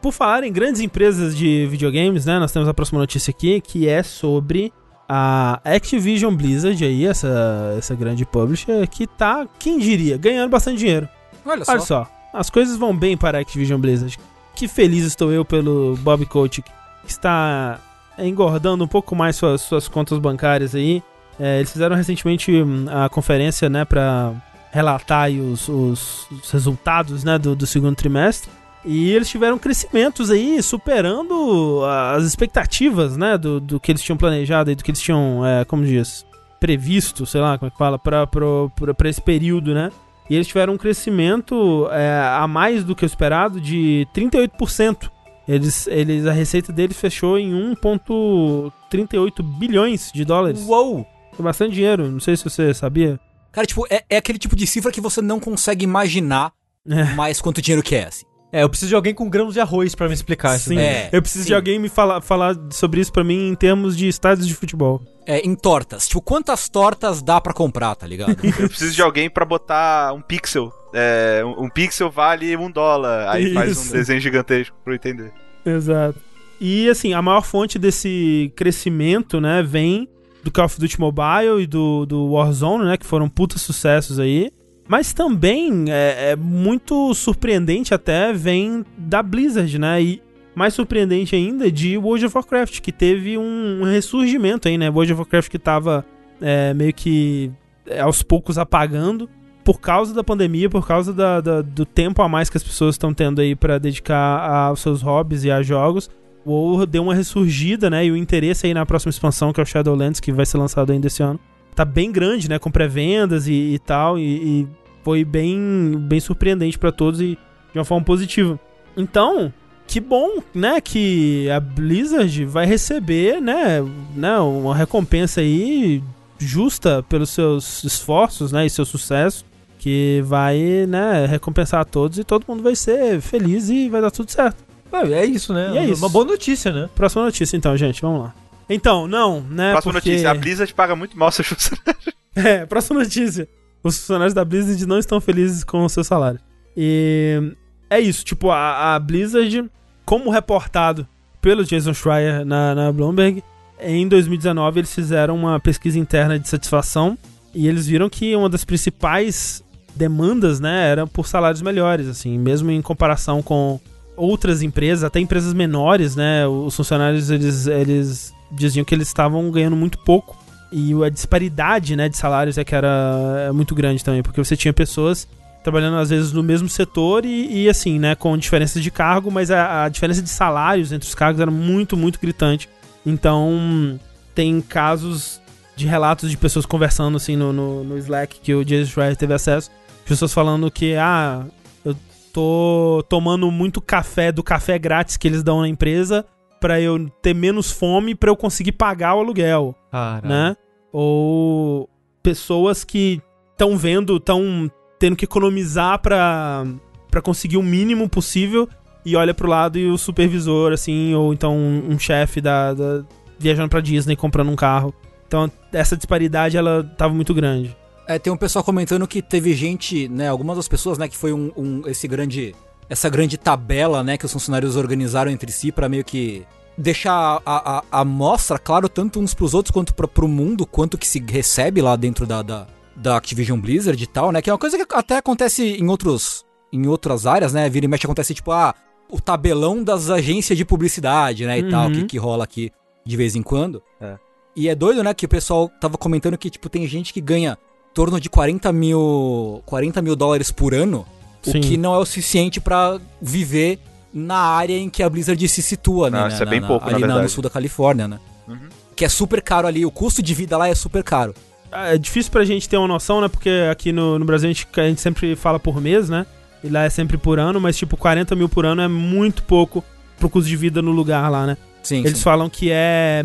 Por 0.00 0.12
falar 0.12 0.44
em 0.44 0.52
grandes 0.52 0.80
empresas 0.80 1.36
de 1.36 1.66
videogames, 1.66 2.26
né, 2.26 2.38
nós 2.38 2.52
temos 2.52 2.68
a 2.68 2.74
próxima 2.74 3.00
notícia 3.00 3.30
aqui, 3.30 3.60
que 3.60 3.88
é 3.88 4.02
sobre 4.02 4.72
a 5.08 5.60
Activision 5.64 6.34
Blizzard 6.34 6.84
aí, 6.84 7.06
essa, 7.06 7.74
essa 7.78 7.94
grande 7.94 8.24
publisher, 8.24 8.86
que 8.88 9.06
tá, 9.06 9.46
quem 9.58 9.78
diria, 9.78 10.16
ganhando 10.16 10.50
bastante 10.50 10.78
dinheiro. 10.78 11.08
Olha 11.44 11.64
só. 11.64 11.72
Olha 11.72 11.80
só, 11.80 12.06
as 12.32 12.50
coisas 12.50 12.76
vão 12.76 12.96
bem 12.96 13.16
para 13.16 13.38
a 13.38 13.40
Activision 13.40 13.80
Blizzard. 13.80 14.18
Que 14.54 14.66
feliz 14.68 15.04
estou 15.04 15.32
eu 15.32 15.44
pelo 15.44 15.96
Bob 15.98 16.24
Kotick, 16.26 16.68
que 17.04 17.10
está 17.10 17.78
engordando 18.18 18.82
um 18.84 18.88
pouco 18.88 19.14
mais 19.14 19.36
suas, 19.36 19.60
suas 19.62 19.86
contas 19.88 20.18
bancárias 20.18 20.74
aí. 20.74 21.02
É, 21.38 21.58
eles 21.58 21.70
fizeram 21.70 21.94
recentemente 21.94 22.50
hum, 22.50 22.86
a 22.90 23.08
conferência, 23.08 23.68
né, 23.68 23.84
para 23.84 24.32
relatar 24.72 25.30
os, 25.30 25.68
os- 25.68 26.26
os 26.30 26.50
resultados, 26.50 27.22
né, 27.24 27.38
do, 27.38 27.54
do 27.54 27.66
segundo 27.66 27.94
trimestre. 27.94 28.50
E 28.86 29.10
eles 29.10 29.28
tiveram 29.28 29.58
crescimentos 29.58 30.30
aí, 30.30 30.62
superando 30.62 31.82
as 32.14 32.24
expectativas, 32.24 33.16
né, 33.16 33.36
do, 33.36 33.58
do 33.60 33.80
que 33.80 33.90
eles 33.90 34.00
tinham 34.02 34.16
planejado 34.16 34.70
e 34.70 34.74
do 34.76 34.84
que 34.84 34.90
eles 34.92 35.00
tinham, 35.00 35.44
é, 35.44 35.64
como 35.64 35.84
diz, 35.84 36.24
previsto, 36.60 37.26
sei 37.26 37.40
lá 37.40 37.58
como 37.58 37.66
é 37.68 37.70
que 37.70 37.76
fala, 37.78 37.98
para 37.98 39.08
esse 39.10 39.20
período, 39.20 39.74
né. 39.74 39.90
E 40.30 40.34
eles 40.34 40.46
tiveram 40.46 40.74
um 40.74 40.78
crescimento 40.78 41.88
é, 41.90 42.20
a 42.40 42.46
mais 42.46 42.84
do 42.84 42.94
que 42.94 43.04
o 43.04 43.06
esperado 43.06 43.60
de 43.60 44.06
38%. 44.14 45.10
Eles, 45.48 45.86
eles, 45.86 46.26
a 46.26 46.32
receita 46.32 46.72
deles 46.72 46.98
fechou 46.98 47.38
em 47.38 47.52
1,38 47.74 49.42
bilhões 49.42 50.10
de 50.12 50.24
dólares. 50.24 50.64
Uou! 50.66 51.06
É 51.38 51.42
bastante 51.42 51.74
dinheiro, 51.74 52.10
não 52.10 52.20
sei 52.20 52.36
se 52.36 52.44
você 52.44 52.72
sabia. 52.72 53.20
Cara, 53.52 53.66
tipo, 53.66 53.86
é, 53.90 54.04
é 54.08 54.16
aquele 54.16 54.38
tipo 54.38 54.56
de 54.56 54.66
cifra 54.66 54.90
que 54.90 55.00
você 55.00 55.20
não 55.22 55.38
consegue 55.38 55.84
imaginar 55.84 56.52
É. 56.88 57.04
mais 57.14 57.40
quanto 57.40 57.60
dinheiro 57.62 57.82
que 57.82 57.94
é, 57.94 58.06
assim. 58.06 58.24
É, 58.52 58.62
eu 58.62 58.68
preciso 58.68 58.88
de 58.90 58.94
alguém 58.94 59.12
com 59.12 59.28
grãos 59.28 59.54
de 59.54 59.60
arroz 59.60 59.94
pra 59.94 60.08
me 60.08 60.14
explicar 60.14 60.56
isso. 60.56 60.68
Sim. 60.68 60.76
daí. 60.76 60.84
É, 60.84 61.10
Eu 61.12 61.20
preciso 61.20 61.44
sim. 61.44 61.48
de 61.48 61.54
alguém 61.54 61.78
me 61.78 61.88
falar, 61.88 62.20
falar 62.20 62.56
sobre 62.70 63.00
isso 63.00 63.12
pra 63.12 63.24
mim 63.24 63.48
em 63.48 63.54
termos 63.54 63.96
de 63.96 64.08
estádios 64.08 64.46
de 64.46 64.54
futebol. 64.54 65.02
É, 65.26 65.40
em 65.40 65.54
tortas. 65.56 66.06
Tipo, 66.06 66.20
quantas 66.22 66.68
tortas 66.68 67.20
dá 67.20 67.40
pra 67.40 67.52
comprar, 67.52 67.94
tá 67.96 68.06
ligado? 68.06 68.36
Eu 68.58 68.68
preciso 68.68 68.94
de 68.94 69.02
alguém 69.02 69.28
pra 69.28 69.44
botar 69.44 70.12
um 70.14 70.20
pixel. 70.22 70.72
É, 70.94 71.42
um, 71.44 71.64
um 71.64 71.68
pixel 71.68 72.10
vale 72.10 72.56
um 72.56 72.70
dólar. 72.70 73.28
Aí 73.28 73.52
faz 73.52 73.72
Isso. 73.72 73.90
um 73.90 73.92
desenho 73.92 74.20
gigantesco 74.20 74.76
pra 74.82 74.92
eu 74.92 74.96
entender. 74.96 75.32
Exato. 75.64 76.18
E 76.60 76.88
assim, 76.88 77.12
a 77.12 77.20
maior 77.20 77.42
fonte 77.42 77.78
desse 77.78 78.50
crescimento, 78.56 79.40
né, 79.40 79.62
vem 79.62 80.08
do 80.42 80.50
Call 80.50 80.64
of 80.64 80.80
Duty 80.80 80.98
Mobile 80.98 81.60
e 81.60 81.66
do, 81.66 82.06
do 82.06 82.30
Warzone, 82.30 82.84
né, 82.84 82.96
que 82.96 83.04
foram 83.04 83.28
putas 83.28 83.60
sucessos 83.60 84.18
aí. 84.18 84.50
Mas 84.88 85.12
também 85.12 85.86
é, 85.88 86.30
é 86.32 86.36
muito 86.36 87.12
surpreendente 87.14 87.92
até 87.92 88.32
vem 88.32 88.84
da 88.96 89.22
Blizzard, 89.22 89.78
né? 89.78 90.00
E 90.02 90.22
mais 90.54 90.74
surpreendente 90.74 91.34
ainda 91.34 91.70
de 91.70 91.98
World 91.98 92.26
of 92.26 92.36
Warcraft, 92.36 92.80
que 92.80 92.92
teve 92.92 93.36
um, 93.36 93.82
ressurgimento 93.84 94.68
aí, 94.68 94.78
né? 94.78 94.88
World 94.88 95.12
of 95.12 95.20
Warcraft 95.22 95.50
que 95.50 95.58
tava 95.58 96.04
é, 96.40 96.72
meio 96.72 96.94
que 96.94 97.50
é, 97.86 98.00
aos 98.00 98.22
poucos 98.22 98.58
apagando 98.58 99.28
por 99.64 99.80
causa 99.80 100.14
da 100.14 100.22
pandemia, 100.22 100.70
por 100.70 100.86
causa 100.86 101.12
da- 101.12 101.40
da- 101.40 101.60
do 101.62 101.84
tempo 101.84 102.22
a 102.22 102.28
mais 102.28 102.48
que 102.48 102.56
as 102.56 102.62
pessoas 102.62 102.94
estão 102.94 103.12
tendo 103.12 103.40
aí 103.40 103.56
pra 103.56 103.78
dedicar 103.78 104.48
aos 104.68 104.80
seus 104.80 105.02
hobbies 105.02 105.42
e 105.42 105.50
a 105.50 105.60
jogos. 105.62 106.08
O 106.44 106.52
WoW 106.52 106.86
deu 106.86 107.02
uma 107.02 107.14
ressurgida, 107.14 107.90
né? 107.90 108.06
E 108.06 108.12
o 108.12 108.16
interesse 108.16 108.66
aí 108.66 108.72
na 108.72 108.86
próxima 108.86 109.10
expansão, 109.10 109.52
que 109.52 109.58
é 109.58 109.62
o 109.64 109.66
Shadowlands, 109.66 110.20
que 110.20 110.30
vai 110.30 110.46
ser 110.46 110.58
lançado 110.58 110.92
ainda 110.92 111.08
esse 111.08 111.20
ano, 111.20 111.40
tá 111.76 111.84
bem 111.84 112.10
grande, 112.10 112.48
né? 112.48 112.58
Com 112.58 112.70
pré-vendas 112.70 113.46
e, 113.46 113.52
e 113.52 113.78
tal. 113.78 114.18
E, 114.18 114.22
e 114.62 114.68
foi 115.04 115.24
bem, 115.24 115.94
bem 116.00 116.18
surpreendente 116.18 116.78
pra 116.78 116.90
todos 116.90 117.20
e 117.20 117.38
de 117.72 117.78
uma 117.78 117.84
forma 117.84 118.04
positiva. 118.04 118.58
Então, 118.96 119.52
que 119.86 120.00
bom, 120.00 120.42
né? 120.54 120.80
Que 120.80 121.48
a 121.50 121.60
Blizzard 121.60 122.44
vai 122.46 122.66
receber, 122.66 123.40
né? 123.40 123.84
né 124.14 124.38
uma 124.38 124.74
recompensa 124.74 125.42
aí 125.42 126.02
justa 126.38 127.04
pelos 127.08 127.30
seus 127.30 127.84
esforços, 127.84 128.50
né? 128.50 128.64
E 128.66 128.70
seu 128.70 128.84
sucesso. 128.84 129.44
Que 129.78 130.20
vai, 130.24 130.84
né, 130.88 131.26
recompensar 131.26 131.80
a 131.80 131.84
todos 131.84 132.18
e 132.18 132.24
todo 132.24 132.44
mundo 132.48 132.60
vai 132.60 132.74
ser 132.74 133.20
feliz 133.20 133.68
e 133.68 133.88
vai 133.88 134.00
dar 134.00 134.10
tudo 134.10 134.28
certo. 134.32 134.64
É, 134.90 135.12
é 135.12 135.24
isso, 135.24 135.52
né? 135.52 135.70
E 135.74 135.78
é 135.78 135.84
isso. 135.84 136.02
Uma 136.02 136.08
boa 136.08 136.24
notícia, 136.24 136.72
né? 136.72 136.88
Próxima 136.92 137.22
notícia, 137.24 137.56
então, 137.56 137.76
gente, 137.76 138.02
vamos 138.02 138.22
lá. 138.22 138.34
Então, 138.68 139.06
não, 139.06 139.40
né? 139.40 139.72
Próxima 139.72 139.94
porque... 139.94 140.10
notícia: 140.10 140.30
a 140.30 140.34
Blizzard 140.34 140.74
paga 140.74 140.96
muito 140.96 141.16
mal 141.18 141.30
seus 141.32 141.48
funcionários. 141.48 142.16
É, 142.36 142.66
próxima 142.66 143.00
notícia. 143.00 143.48
Os 143.82 143.96
funcionários 143.96 144.34
da 144.34 144.44
Blizzard 144.44 144.84
não 144.84 144.98
estão 144.98 145.18
felizes 145.22 145.64
com 145.64 145.82
o 145.82 145.88
seu 145.88 146.04
salário. 146.04 146.38
E 146.76 147.54
é 147.88 147.98
isso, 147.98 148.22
tipo, 148.22 148.50
a, 148.50 148.94
a 148.94 148.98
Blizzard, 148.98 149.70
como 150.04 150.30
reportado 150.30 151.08
pelo 151.40 151.64
Jason 151.64 151.94
Schreier 151.94 152.44
na, 152.44 152.74
na 152.74 152.92
Bloomberg, 152.92 153.42
em 153.80 154.06
2019 154.06 154.80
eles 154.80 154.94
fizeram 154.94 155.34
uma 155.34 155.58
pesquisa 155.58 155.98
interna 155.98 156.38
de 156.38 156.48
satisfação 156.48 157.16
e 157.54 157.68
eles 157.68 157.86
viram 157.86 158.08
que 158.10 158.34
uma 158.36 158.48
das 158.48 158.64
principais 158.64 159.62
demandas, 159.94 160.60
né, 160.60 160.90
era 160.90 161.06
por 161.06 161.26
salários 161.26 161.62
melhores, 161.62 162.06
assim, 162.06 162.36
mesmo 162.38 162.70
em 162.70 162.82
comparação 162.82 163.42
com 163.42 163.80
outras 164.14 164.62
empresas, 164.62 165.04
até 165.04 165.20
empresas 165.20 165.54
menores, 165.54 166.14
né, 166.14 166.46
os 166.46 166.76
funcionários, 166.76 167.30
eles, 167.30 167.66
eles 167.66 168.34
diziam 168.50 168.84
que 168.84 168.94
eles 168.94 169.08
estavam 169.08 169.50
ganhando 169.50 169.76
muito 169.76 169.98
pouco 169.98 170.36
e 170.72 170.92
a 171.02 171.08
disparidade, 171.08 171.96
né, 171.96 172.08
de 172.08 172.16
salários 172.16 172.58
é 172.58 172.64
que 172.64 172.74
era 172.74 173.46
é 173.48 173.52
muito 173.52 173.74
grande 173.74 174.04
também, 174.04 174.22
porque 174.22 174.42
você 174.42 174.56
tinha 174.56 174.72
pessoas 174.72 175.28
trabalhando 175.62 175.96
às 175.96 176.10
vezes 176.10 176.32
no 176.32 176.42
mesmo 176.42 176.68
setor 176.68 177.24
e, 177.24 177.64
e, 177.64 177.68
assim, 177.68 177.98
né, 177.98 178.14
com 178.14 178.36
diferenças 178.38 178.82
de 178.82 178.90
cargo, 178.90 179.30
mas 179.30 179.50
a, 179.50 179.84
a 179.84 179.88
diferença 179.88 180.22
de 180.22 180.28
salários 180.28 180.92
entre 180.92 181.08
os 181.08 181.14
cargos 181.14 181.40
era 181.40 181.50
muito, 181.50 181.96
muito 181.96 182.20
gritante. 182.20 182.68
Então, 183.04 183.98
tem 184.34 184.60
casos 184.60 185.40
de 185.74 185.86
relatos 185.86 186.30
de 186.30 186.36
pessoas 186.36 186.64
conversando 186.64 187.16
assim 187.16 187.36
no, 187.36 187.52
no, 187.52 187.84
no 187.84 187.98
Slack 187.98 188.40
que 188.40 188.54
o 188.54 188.64
Jason 188.64 188.90
Schreier 188.90 189.16
teve 189.16 189.34
acesso, 189.34 189.70
pessoas 190.04 190.32
falando 190.32 190.70
que, 190.70 190.94
ah, 190.94 191.44
eu 191.84 191.96
tô 192.32 193.04
tomando 193.08 193.50
muito 193.50 193.80
café 193.80 194.30
do 194.30 194.42
café 194.42 194.78
grátis 194.78 195.16
que 195.16 195.26
eles 195.26 195.42
dão 195.42 195.60
na 195.60 195.68
empresa 195.68 196.24
pra 196.66 196.80
eu 196.80 197.08
ter 197.22 197.32
menos 197.32 197.70
fome 197.70 198.12
pra 198.12 198.28
eu 198.28 198.34
conseguir 198.36 198.72
pagar 198.72 199.14
o 199.14 199.20
aluguel 199.20 199.72
Cara. 199.92 200.26
né? 200.28 200.56
Ou 200.92 201.88
pessoas 202.24 202.82
que 202.82 203.22
estão 203.52 203.76
vendo, 203.76 204.16
estão 204.16 204.68
tendo 204.98 205.14
que 205.14 205.24
economizar 205.24 206.00
pra, 206.00 206.66
pra 207.08 207.22
conseguir 207.22 207.56
o 207.56 207.62
mínimo 207.62 208.08
possível 208.08 208.68
e 209.04 209.14
olha 209.14 209.32
pro 209.32 209.48
lado 209.48 209.78
e 209.78 209.86
o 209.88 209.96
supervisor, 209.96 210.72
assim, 210.72 211.14
ou 211.14 211.32
então 211.32 211.56
um, 211.56 211.90
um 211.92 211.98
chefe 212.00 212.40
da, 212.40 212.74
da, 212.74 213.04
viajando 213.38 213.68
pra 213.68 213.80
Disney, 213.80 214.16
comprando 214.16 214.50
um 214.50 214.56
carro. 214.56 214.92
Então, 215.28 215.48
essa 215.72 215.96
disparidade, 215.96 216.56
ela 216.56 216.82
tava 216.98 217.14
muito 217.14 217.32
grande. 217.32 217.76
É, 218.08 218.18
tem 218.18 218.32
um 218.32 218.36
pessoal 218.36 218.64
comentando 218.64 219.06
que 219.06 219.22
teve 219.22 219.54
gente, 219.54 220.08
né, 220.08 220.28
algumas 220.28 220.56
das 220.56 220.66
pessoas, 220.66 220.98
né, 220.98 221.06
que 221.06 221.16
foi 221.16 221.32
um, 221.32 221.52
um- 221.56 221.82
esse 221.86 222.08
grande, 222.08 222.56
essa 222.88 223.08
grande 223.08 223.36
tabela, 223.36 224.02
né, 224.02 224.16
que 224.16 224.24
os 224.26 224.32
funcionários 224.32 224.76
organizaram 224.76 225.30
entre 225.30 225.50
si 225.50 225.72
pra 225.72 225.88
meio 225.88 226.04
que 226.04 226.44
deixar 226.78 227.40
a, 227.44 227.78
a, 227.78 227.84
a 227.90 228.00
amostra, 228.00 228.58
claro, 228.58 228.88
tanto 228.88 229.18
uns 229.18 229.32
pros 229.34 229.54
outros 229.54 229.70
quanto 229.72 229.94
pra, 229.94 230.06
pro 230.06 230.28
mundo, 230.28 230.66
quanto 230.66 230.98
que 230.98 231.06
se 231.06 231.18
recebe 231.18 231.80
lá 231.80 231.96
dentro 231.96 232.26
da, 232.26 232.42
da, 232.42 232.66
da 232.94 233.16
Activision 233.16 233.58
Blizzard 233.58 234.02
e 234.02 234.06
tal, 234.06 234.30
né, 234.30 234.42
que 234.42 234.50
é 234.50 234.52
uma 234.52 234.58
coisa 234.58 234.76
que 234.78 234.94
até 234.94 235.16
acontece 235.16 235.64
em 235.64 235.88
outros, 235.88 236.44
em 236.72 236.86
outras 236.86 237.26
áreas, 237.26 237.52
né, 237.52 237.68
vira 237.68 237.86
e 237.86 237.88
mexe 237.88 238.06
acontece 238.06 238.34
tipo, 238.34 238.52
ah, 238.52 238.74
o 239.10 239.20
tabelão 239.20 239.82
das 239.82 240.10
agências 240.10 240.56
de 240.58 240.64
publicidade, 240.64 241.46
né, 241.46 241.58
e 241.58 241.62
Uhum. 241.64 241.70
tal, 241.70 241.90
que, 241.90 242.04
que 242.04 242.18
rola 242.18 242.44
aqui 242.44 242.70
de 243.04 243.16
vez 243.16 243.34
em 243.36 243.42
quando. 243.42 243.82
É. 244.00 244.16
E 244.54 244.68
é 244.68 244.74
doido, 244.74 245.02
né, 245.02 245.14
que 245.14 245.24
o 245.26 245.28
pessoal 245.28 245.70
tava 245.80 245.96
comentando 245.96 246.36
que, 246.36 246.50
tipo, 246.50 246.68
tem 246.68 246.86
gente 246.86 247.12
que 247.12 247.20
ganha 247.20 247.52
em 247.90 247.94
torno 247.94 248.20
de 248.20 248.28
40 248.28 248.70
mil, 248.72 249.62
40 249.64 250.02
mil 250.02 250.14
dólares 250.16 250.50
por 250.50 250.74
ano, 250.74 251.06
Sim. 251.52 251.58
o 251.58 251.60
que 251.62 251.76
não 251.76 251.94
é 251.94 251.98
o 251.98 252.04
suficiente 252.04 252.60
pra 252.60 252.98
viver 253.20 253.78
na 254.12 254.36
área 254.38 254.76
em 254.76 254.88
que 254.88 255.02
a 255.02 255.08
Blizzard 255.10 255.46
se 255.48 255.62
situa, 255.62 256.08
né? 256.10 256.18
Não, 256.18 256.28
na- 256.28 256.34
isso 256.34 256.42
é 256.42 256.46
bem 256.46 256.60
na- 256.60 256.66
pouco, 256.66 256.86
na 256.86 256.92
ali 256.96 257.02
no 257.02 257.08
verdade. 257.12 257.30
sul 257.32 257.42
da 257.42 257.50
Califórnia, 257.50 258.08
né? 258.08 258.18
Uhum. 258.48 258.58
Que 258.94 259.04
é 259.04 259.08
super 259.08 259.42
caro 259.42 259.66
ali, 259.66 259.84
o 259.84 259.90
custo 259.90 260.22
de 260.22 260.32
vida 260.34 260.56
lá 260.56 260.68
é 260.68 260.74
super 260.74 261.02
caro. 261.04 261.34
Ah, 261.70 261.94
É 261.94 261.98
difícil 261.98 262.30
pra 262.32 262.44
gente 262.44 262.68
ter 262.68 262.76
uma 262.78 262.88
noção, 262.88 263.20
né? 263.20 263.28
Porque 263.28 263.50
aqui 263.70 263.92
no, 263.92 264.18
no 264.18 264.24
Brasil 264.24 264.48
a 264.48 264.52
gente, 264.52 264.66
a 264.76 264.88
gente 264.88 265.00
sempre 265.00 265.36
fala 265.36 265.58
por 265.60 265.80
mês, 265.80 266.08
né? 266.08 266.24
E 266.64 266.68
lá 266.68 266.84
é 266.84 266.88
sempre 266.90 267.18
por 267.18 267.38
ano, 267.38 267.60
mas 267.60 267.76
tipo, 267.76 267.96
40 267.96 268.34
mil 268.34 268.48
por 268.48 268.64
ano 268.64 268.80
é 268.80 268.88
muito 268.88 269.42
pouco 269.42 269.84
pro 270.18 270.30
custo 270.30 270.48
de 270.48 270.56
vida 270.56 270.80
no 270.80 270.90
lugar 270.92 271.28
lá, 271.30 271.46
né? 271.46 271.56
Sim, 271.82 271.98
Eles 271.98 272.16
sim. 272.18 272.24
falam 272.24 272.48
que 272.48 272.70
é 272.72 273.22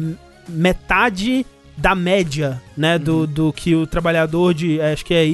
metade 0.49 1.45
da 1.77 1.95
média, 1.95 2.61
né? 2.77 2.97
Uhum. 2.97 3.03
Do, 3.03 3.27
do 3.27 3.53
que 3.53 3.73
o 3.75 3.87
trabalhador 3.87 4.53
de. 4.53 4.79
é, 4.79 4.93
Acho 4.93 5.05
que 5.05 5.13
é 5.13 5.25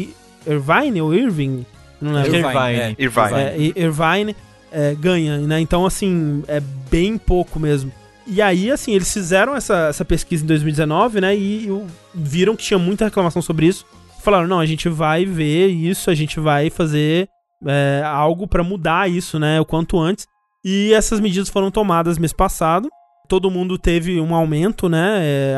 Irvine 0.46 1.02
ou 1.02 1.14
Irving? 1.14 1.66
Não 2.02 2.14
lembro. 2.14 2.36
Irvine, 2.36 2.80
é. 2.80 2.96
Irvine. 2.98 3.40
É, 3.40 3.82
Irvine 3.84 4.36
é, 4.72 4.96
ganha, 4.96 5.38
né? 5.40 5.60
Então, 5.60 5.86
assim, 5.86 6.44
é 6.48 6.60
bem 6.92 7.18
pouco 7.18 7.60
mesmo. 7.60 7.92
E 8.26 8.42
aí, 8.42 8.70
assim, 8.70 8.94
eles 8.94 9.12
fizeram 9.12 9.56
essa, 9.56 9.88
essa 9.88 10.04
pesquisa 10.04 10.44
em 10.44 10.48
2019, 10.48 11.22
né? 11.22 11.36
E, 11.36 11.72
o- 11.72 11.88
viram 12.14 12.56
que 12.56 12.64
tinha 12.64 12.78
muita 12.78 13.06
reclamação 13.06 13.42
sobre 13.42 13.66
isso. 13.68 13.86
Falaram, 14.22 14.48
não, 14.48 14.60
a 14.60 14.66
gente 14.66 14.90
vai 14.90 15.26
ver 15.26 15.68
isso, 15.68 16.10
a 16.10 16.16
gente 16.16 16.40
vai 16.40 16.70
fazer 16.70 17.30
é, 17.66 18.02
algo 18.06 18.46
pra 18.46 18.64
mudar 18.64 19.10
isso, 19.10 19.40
né? 19.40 19.60
O 19.62 19.66
quanto 19.66 19.98
antes. 20.00 20.26
E 20.66 20.92
essas 20.94 21.20
medidas 21.22 21.48
foram 21.50 21.72
tomadas 21.72 22.18
mês 22.18 22.34
passado. 22.34 22.90
Todo 23.30 23.50
mundo 23.50 23.78
teve 23.78 24.20
um 24.20 24.36
aumento, 24.36 24.88
né? 24.90 25.20
é, 25.22 25.56